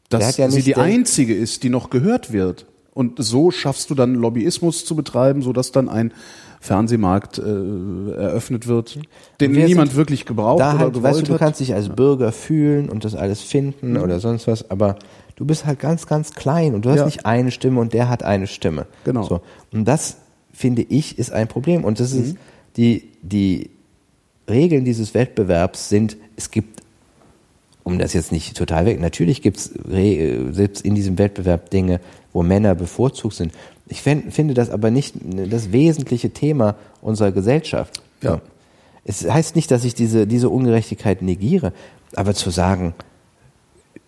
dass 0.08 0.36
ja 0.36 0.50
sie 0.50 0.62
die 0.62 0.76
einzige 0.76 1.34
ist, 1.34 1.62
die 1.62 1.70
noch 1.70 1.90
gehört 1.90 2.32
wird. 2.32 2.66
Und 2.92 3.14
so 3.22 3.50
schaffst 3.50 3.90
du 3.90 3.94
dann 3.96 4.14
Lobbyismus 4.14 4.84
zu 4.84 4.94
betreiben, 4.94 5.42
sodass 5.42 5.72
dann 5.72 5.88
ein 5.88 6.12
Fernsehmarkt 6.60 7.38
äh, 7.38 7.42
eröffnet 7.42 8.66
wird, 8.68 8.98
den 9.40 9.54
Wir 9.54 9.66
niemand 9.66 9.96
wirklich 9.96 10.24
gebraucht 10.24 10.60
da 10.60 10.70
oder 10.74 10.78
halt, 10.84 10.94
gewollt 10.94 11.14
weißt 11.16 11.28
du, 11.28 11.32
du 11.32 11.38
kannst 11.38 11.60
dich 11.60 11.74
als 11.74 11.88
Bürger 11.90 12.30
fühlen 12.32 12.88
und 12.88 13.04
das 13.04 13.14
alles 13.14 13.40
finden 13.42 13.96
oder 13.98 14.20
sonst 14.20 14.46
was, 14.46 14.70
aber 14.70 14.96
du 15.36 15.44
bist 15.44 15.66
halt 15.66 15.78
ganz, 15.80 16.06
ganz 16.06 16.32
klein 16.32 16.74
und 16.74 16.84
du 16.84 16.90
hast 16.90 16.98
Ja. 17.00 17.04
nicht 17.06 17.26
eine 17.26 17.50
Stimme 17.50 17.80
und 17.80 17.92
der 17.92 18.08
hat 18.08 18.22
eine 18.22 18.46
Stimme. 18.46 18.86
Genau. 19.04 19.24
So. 19.24 19.40
Und 19.72 19.84
das, 19.86 20.16
finde 20.52 20.82
ich, 20.82 21.18
ist 21.18 21.32
ein 21.32 21.48
Problem. 21.48 21.84
Und 21.84 21.98
das 22.00 22.14
Mhm. 22.14 22.22
ist, 22.22 22.36
die, 22.76 23.10
die 23.22 23.70
Regeln 24.48 24.84
dieses 24.84 25.12
Wettbewerbs 25.14 25.88
sind, 25.88 26.16
es 26.36 26.50
gibt, 26.50 26.80
um 27.84 27.98
das 27.98 28.12
jetzt 28.14 28.32
nicht 28.32 28.56
total 28.56 28.86
weg, 28.86 29.00
natürlich 29.00 29.42
gibt 29.42 29.58
es 29.58 29.70
selbst 30.50 30.84
in 30.84 30.94
diesem 30.94 31.18
Wettbewerb 31.18 31.70
Dinge, 31.70 32.00
wo 32.32 32.42
Männer 32.42 32.74
bevorzugt 32.74 33.34
sind. 33.36 33.52
Ich 33.86 34.02
fänd, 34.02 34.32
finde 34.32 34.54
das 34.54 34.70
aber 34.70 34.90
nicht 34.90 35.14
das 35.50 35.70
wesentliche 35.70 36.30
Thema 36.30 36.74
unserer 37.02 37.30
Gesellschaft. 37.30 38.02
Ja. 38.22 38.40
Es 39.04 39.28
heißt 39.30 39.54
nicht, 39.54 39.70
dass 39.70 39.84
ich 39.84 39.94
diese, 39.94 40.26
diese 40.26 40.48
Ungerechtigkeit 40.48 41.20
negiere, 41.20 41.72
aber 42.16 42.32
zu 42.34 42.48
sagen, 42.50 42.94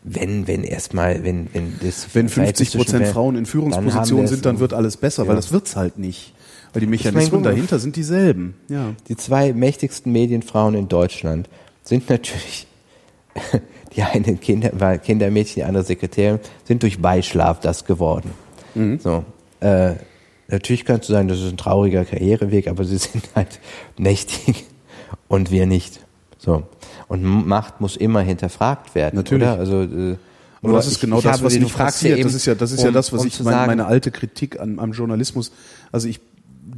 wenn, 0.03 0.47
wenn 0.47 0.65
erstmal, 0.65 1.25
wenn, 1.25 1.49
wenn 1.53 1.75
das 1.83 2.07
Wenn 2.15 2.29
Verhältnis 2.29 2.71
50 2.71 2.71
zwischen 2.71 2.93
Prozent 2.99 3.07
Frauen 3.13 3.37
in 3.37 3.45
Führungspositionen 3.45 4.27
sind, 4.29 4.47
dann 4.47 4.61
wird 4.61 4.73
alles 4.73 4.97
besser, 4.97 5.25
Ja. 5.25 5.29
weil 5.29 5.37
das 5.37 5.53
wird's 5.53 5.77
halt 5.77 5.99
nicht. 5.99 6.33
Weil 6.73 6.81
die 6.81 6.87
Mechanismen 6.87 7.23
Ich 7.25 7.31
mein, 7.33 7.41
guck 7.41 7.45
mal. 7.45 7.51
dahinter 7.51 7.79
sind 7.79 7.97
dieselben. 7.97 8.55
Ja. 8.69 8.95
Die 9.09 9.17
zwei 9.17 9.53
mächtigsten 9.53 10.13
Medienfrauen 10.13 10.75
in 10.75 10.89
Deutschland 10.89 11.49
sind 11.83 12.09
natürlich, 12.09 12.67
die 13.97 14.03
eine 14.03 14.37
Kinder, 14.37 14.71
war 14.75 14.99
Kindermädchen, 14.99 15.55
die 15.57 15.65
andere 15.65 15.85
Sekretärin, 15.85 16.41
sind 16.65 16.83
durch 16.83 17.01
Beischlaf 17.01 17.61
das 17.61 17.85
geworden. 17.85 18.31
So, 18.99 19.25
äh, 19.61 19.95
natürlich 20.49 20.85
kannst 20.85 21.09
du 21.09 21.15
sagen, 21.15 21.29
das 21.29 21.39
ist 21.41 21.51
ein 21.51 21.57
trauriger 21.57 22.05
Karriereweg, 22.05 22.69
aber 22.69 22.85
sie 22.85 22.99
sind 22.99 23.25
halt 23.35 23.59
mächtig 23.97 24.65
und 25.29 25.51
wir 25.51 25.67
nicht. 25.67 26.01
So. 26.39 26.65
Und 27.09 27.23
Macht 27.25 27.81
muss 27.81 27.97
immer 27.97 28.21
hinterfragt 28.21 28.95
werden. 28.95 29.17
Natürlich. 29.17 29.49
Oder? 29.49 29.59
Also, 29.59 29.83
äh, 29.83 30.17
Aber 30.63 30.75
das 30.75 30.89
ist 30.89 31.01
genau 31.01 31.21
das, 31.23 31.43
was 31.43 31.55
du 31.55 31.69
fragst 31.69 32.03
ja 32.03 32.11
passiert. 32.11 32.19
eben, 32.19 32.23
das 32.29 32.35
ist 32.35 32.47
ja, 32.47 32.55
das 32.55 32.73
ist 32.73 32.83
ja 32.83 32.89
um- 32.89 32.95
das, 32.95 33.13
was 33.13 33.21
um 33.23 33.27
ich 33.29 33.33
zu 33.35 33.45
mein, 33.45 33.53
sagen, 33.55 33.67
meine 33.69 33.87
alte 33.87 34.11
Kritik 34.11 34.61
an, 34.61 34.79
am 34.79 34.93
Journalismus. 34.93 35.53
Also 35.91 36.09
ich 36.09 36.21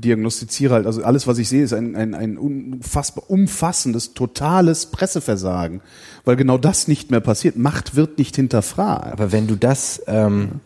diagnostiziere 0.01 0.75
halt, 0.75 0.87
also 0.87 1.03
alles, 1.03 1.27
was 1.27 1.39
ich 1.39 1.49
sehe, 1.49 1.63
ist 1.63 1.73
ein, 1.73 1.97
ein, 1.97 2.15
ein 2.15 2.39
unfassbar 2.39 3.25
umfassendes, 3.29 4.15
totales 4.15 4.87
Presseversagen, 4.87 5.81
weil 6.25 6.37
genau 6.37 6.59
das 6.59 6.89
nicht 6.89 7.11
mehr 7.11 7.21
passiert. 7.21 7.57
Macht 7.57 7.97
wird 7.97 8.19
nicht 8.19 8.37
hinterfragt. 8.37 9.13
Aber 9.13 9.33
wenn 9.33 9.47
du 9.47 9.57
das, 9.57 10.03
ähm, 10.07 10.61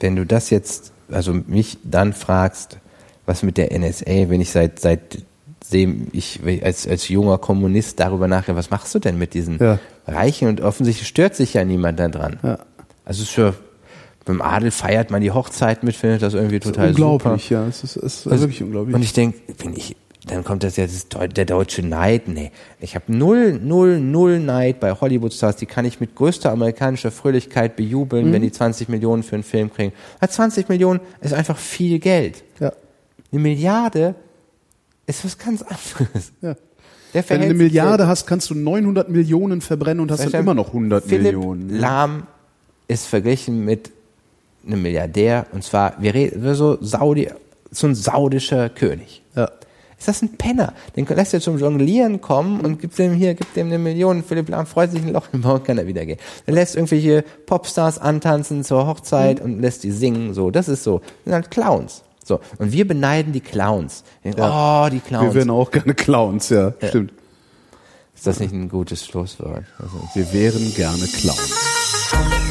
wenn 0.00 0.16
du 0.16 0.26
das 0.26 0.50
jetzt, 0.50 0.92
also 1.10 1.34
mich 1.46 1.78
dann 1.84 2.12
fragst, 2.12 2.78
was 3.26 3.42
mit 3.42 3.56
der 3.56 3.76
NSA, 3.78 4.28
wenn 4.28 4.40
ich 4.40 4.50
seit 4.50 4.80
seitdem 4.80 6.08
ich 6.12 6.40
als 6.62 6.86
als 6.86 7.08
junger 7.08 7.38
Kommunist 7.38 8.00
darüber 8.00 8.28
nachdenke, 8.28 8.58
was 8.58 8.70
machst 8.70 8.94
du 8.94 8.98
denn 8.98 9.18
mit 9.18 9.34
diesen 9.34 9.58
Ja. 9.58 9.78
Reichen? 10.06 10.48
Und 10.48 10.60
offensichtlich 10.60 11.08
stört 11.08 11.34
sich 11.34 11.54
ja 11.54 11.64
niemand 11.64 11.98
daran. 11.98 12.38
Ja. 12.42 12.58
Also 13.04 13.22
es 13.22 13.28
ist 13.28 13.30
für 13.30 13.54
beim 14.24 14.40
Adel 14.42 14.70
feiert 14.70 15.10
man 15.10 15.20
die 15.20 15.30
Hochzeit 15.32 15.82
mit, 15.82 15.94
findet 15.96 16.22
das 16.22 16.34
irgendwie 16.34 16.60
total 16.60 16.88
unglaublich, 16.88 17.44
super. 17.48 17.60
ja, 17.62 17.66
es 17.68 17.84
ist, 17.84 17.96
es 17.96 18.20
ist 18.20 18.26
Also, 18.26 18.44
wirklich 18.44 18.62
unglaublich. 18.62 18.94
Und 18.94 19.02
ich 19.02 19.12
denke, 19.12 19.38
wenn 19.58 19.74
ich, 19.74 19.96
dann 20.26 20.42
kommt 20.44 20.62
das 20.62 20.76
ja 20.76 20.84
das, 20.86 21.10
Deu- 21.10 21.28
der 21.28 21.44
deutsche 21.44 21.82
Neid. 21.82 22.28
Nee, 22.28 22.50
ich 22.80 22.94
habe 22.94 23.04
null, 23.14 23.60
null, 23.62 24.00
null 24.00 24.38
Neid 24.40 24.80
bei 24.80 24.92
Hollywood-Stars. 24.92 25.56
Die 25.56 25.66
kann 25.66 25.84
ich 25.84 26.00
mit 26.00 26.14
größter 26.14 26.50
amerikanischer 26.50 27.10
Fröhlichkeit 27.10 27.76
bejubeln, 27.76 28.28
Mhm. 28.28 28.32
wenn 28.32 28.42
die 28.42 28.50
20 28.52 28.88
Millionen 28.88 29.22
für 29.22 29.34
einen 29.36 29.42
Film 29.44 29.70
kriegen. 29.72 29.92
Weil 30.20 30.30
20 30.30 30.68
Millionen 30.70 31.00
ist 31.20 31.34
einfach 31.34 31.58
viel 31.58 31.98
Geld. 31.98 32.42
ja. 32.60 32.72
Eine 33.32 33.40
Milliarde 33.42 34.14
ist 35.06 35.24
was 35.24 35.36
ganz 35.36 35.60
anderes. 35.62 36.32
Ja. 36.40 36.54
Wenn 37.12 37.40
du 37.40 37.44
eine 37.46 37.54
Milliarde 37.54 38.06
hast, 38.06 38.26
kannst 38.26 38.48
du 38.50 38.54
900 38.54 39.08
Millionen 39.08 39.60
verbrennen 39.60 40.00
und 40.00 40.10
hast 40.10 40.24
dann 40.32 40.40
immer 40.40 40.54
noch 40.54 40.68
100 40.68 41.04
Philipp 41.04 41.34
Millionen. 41.34 41.68
Lahm 41.68 42.26
ist 42.88 43.06
verglichen 43.06 43.64
mit 43.64 43.90
einem 44.66 44.82
Milliardär 44.82 45.46
und 45.52 45.62
zwar, 45.64 45.94
wir 46.00 46.14
reden 46.14 46.54
so 46.54 46.78
Saudi, 46.80 47.30
so 47.70 47.86
ein 47.86 47.94
saudischer 47.94 48.68
König. 48.68 49.22
Ja. 49.36 49.50
Ist 49.98 50.08
das 50.08 50.22
ein 50.22 50.36
Penner? 50.36 50.74
Den 50.96 51.06
lässt 51.06 51.32
er 51.32 51.40
zum 51.40 51.56
Jonglieren 51.58 52.20
kommen 52.20 52.60
und 52.60 52.80
gibt 52.80 52.98
dem 52.98 53.14
hier, 53.14 53.34
gibt 53.34 53.56
dem 53.56 53.68
eine 53.68 53.78
Million. 53.78 54.22
Philipp 54.22 54.50
Lahm 54.50 54.66
freut 54.66 54.90
sich 54.90 55.00
ein 55.02 55.12
Loch 55.12 55.28
im 55.32 55.40
Bauch, 55.40 55.62
kann 55.64 55.78
er 55.78 55.86
wieder 55.86 56.04
gehen. 56.04 56.18
Er 56.46 56.52
lässt 56.54 56.74
irgendwelche 56.76 57.22
Popstars 57.46 57.98
antanzen 57.98 58.64
zur 58.64 58.86
Hochzeit 58.86 59.40
und 59.40 59.60
lässt 59.60 59.82
die 59.82 59.92
singen. 59.92 60.34
So, 60.34 60.50
das 60.50 60.68
ist 60.68 60.84
so. 60.84 60.98
Das 60.98 61.08
sind 61.24 61.32
halt 61.32 61.50
Clowns. 61.50 62.02
So. 62.22 62.40
Und 62.58 62.72
wir 62.72 62.86
beneiden 62.86 63.32
die 63.32 63.40
Clowns. 63.40 64.04
Denken, 64.24 64.40
Oh, 64.42 64.88
die 64.90 65.00
Clowns. 65.00 65.34
Wir 65.34 65.34
wären 65.34 65.50
auch 65.50 65.70
gerne 65.70 65.94
Clowns, 65.94 66.48
ja, 66.50 66.72
stimmt. 66.86 67.12
ist 68.14 68.26
das 68.26 68.40
nicht 68.40 68.52
ein 68.52 68.68
gutes 68.68 69.06
Schlusswort? 69.06 69.64
Also, 69.78 70.08
Wir 70.14 70.32
wären 70.32 70.74
gerne 70.74 71.06
Clowns. 71.06 72.43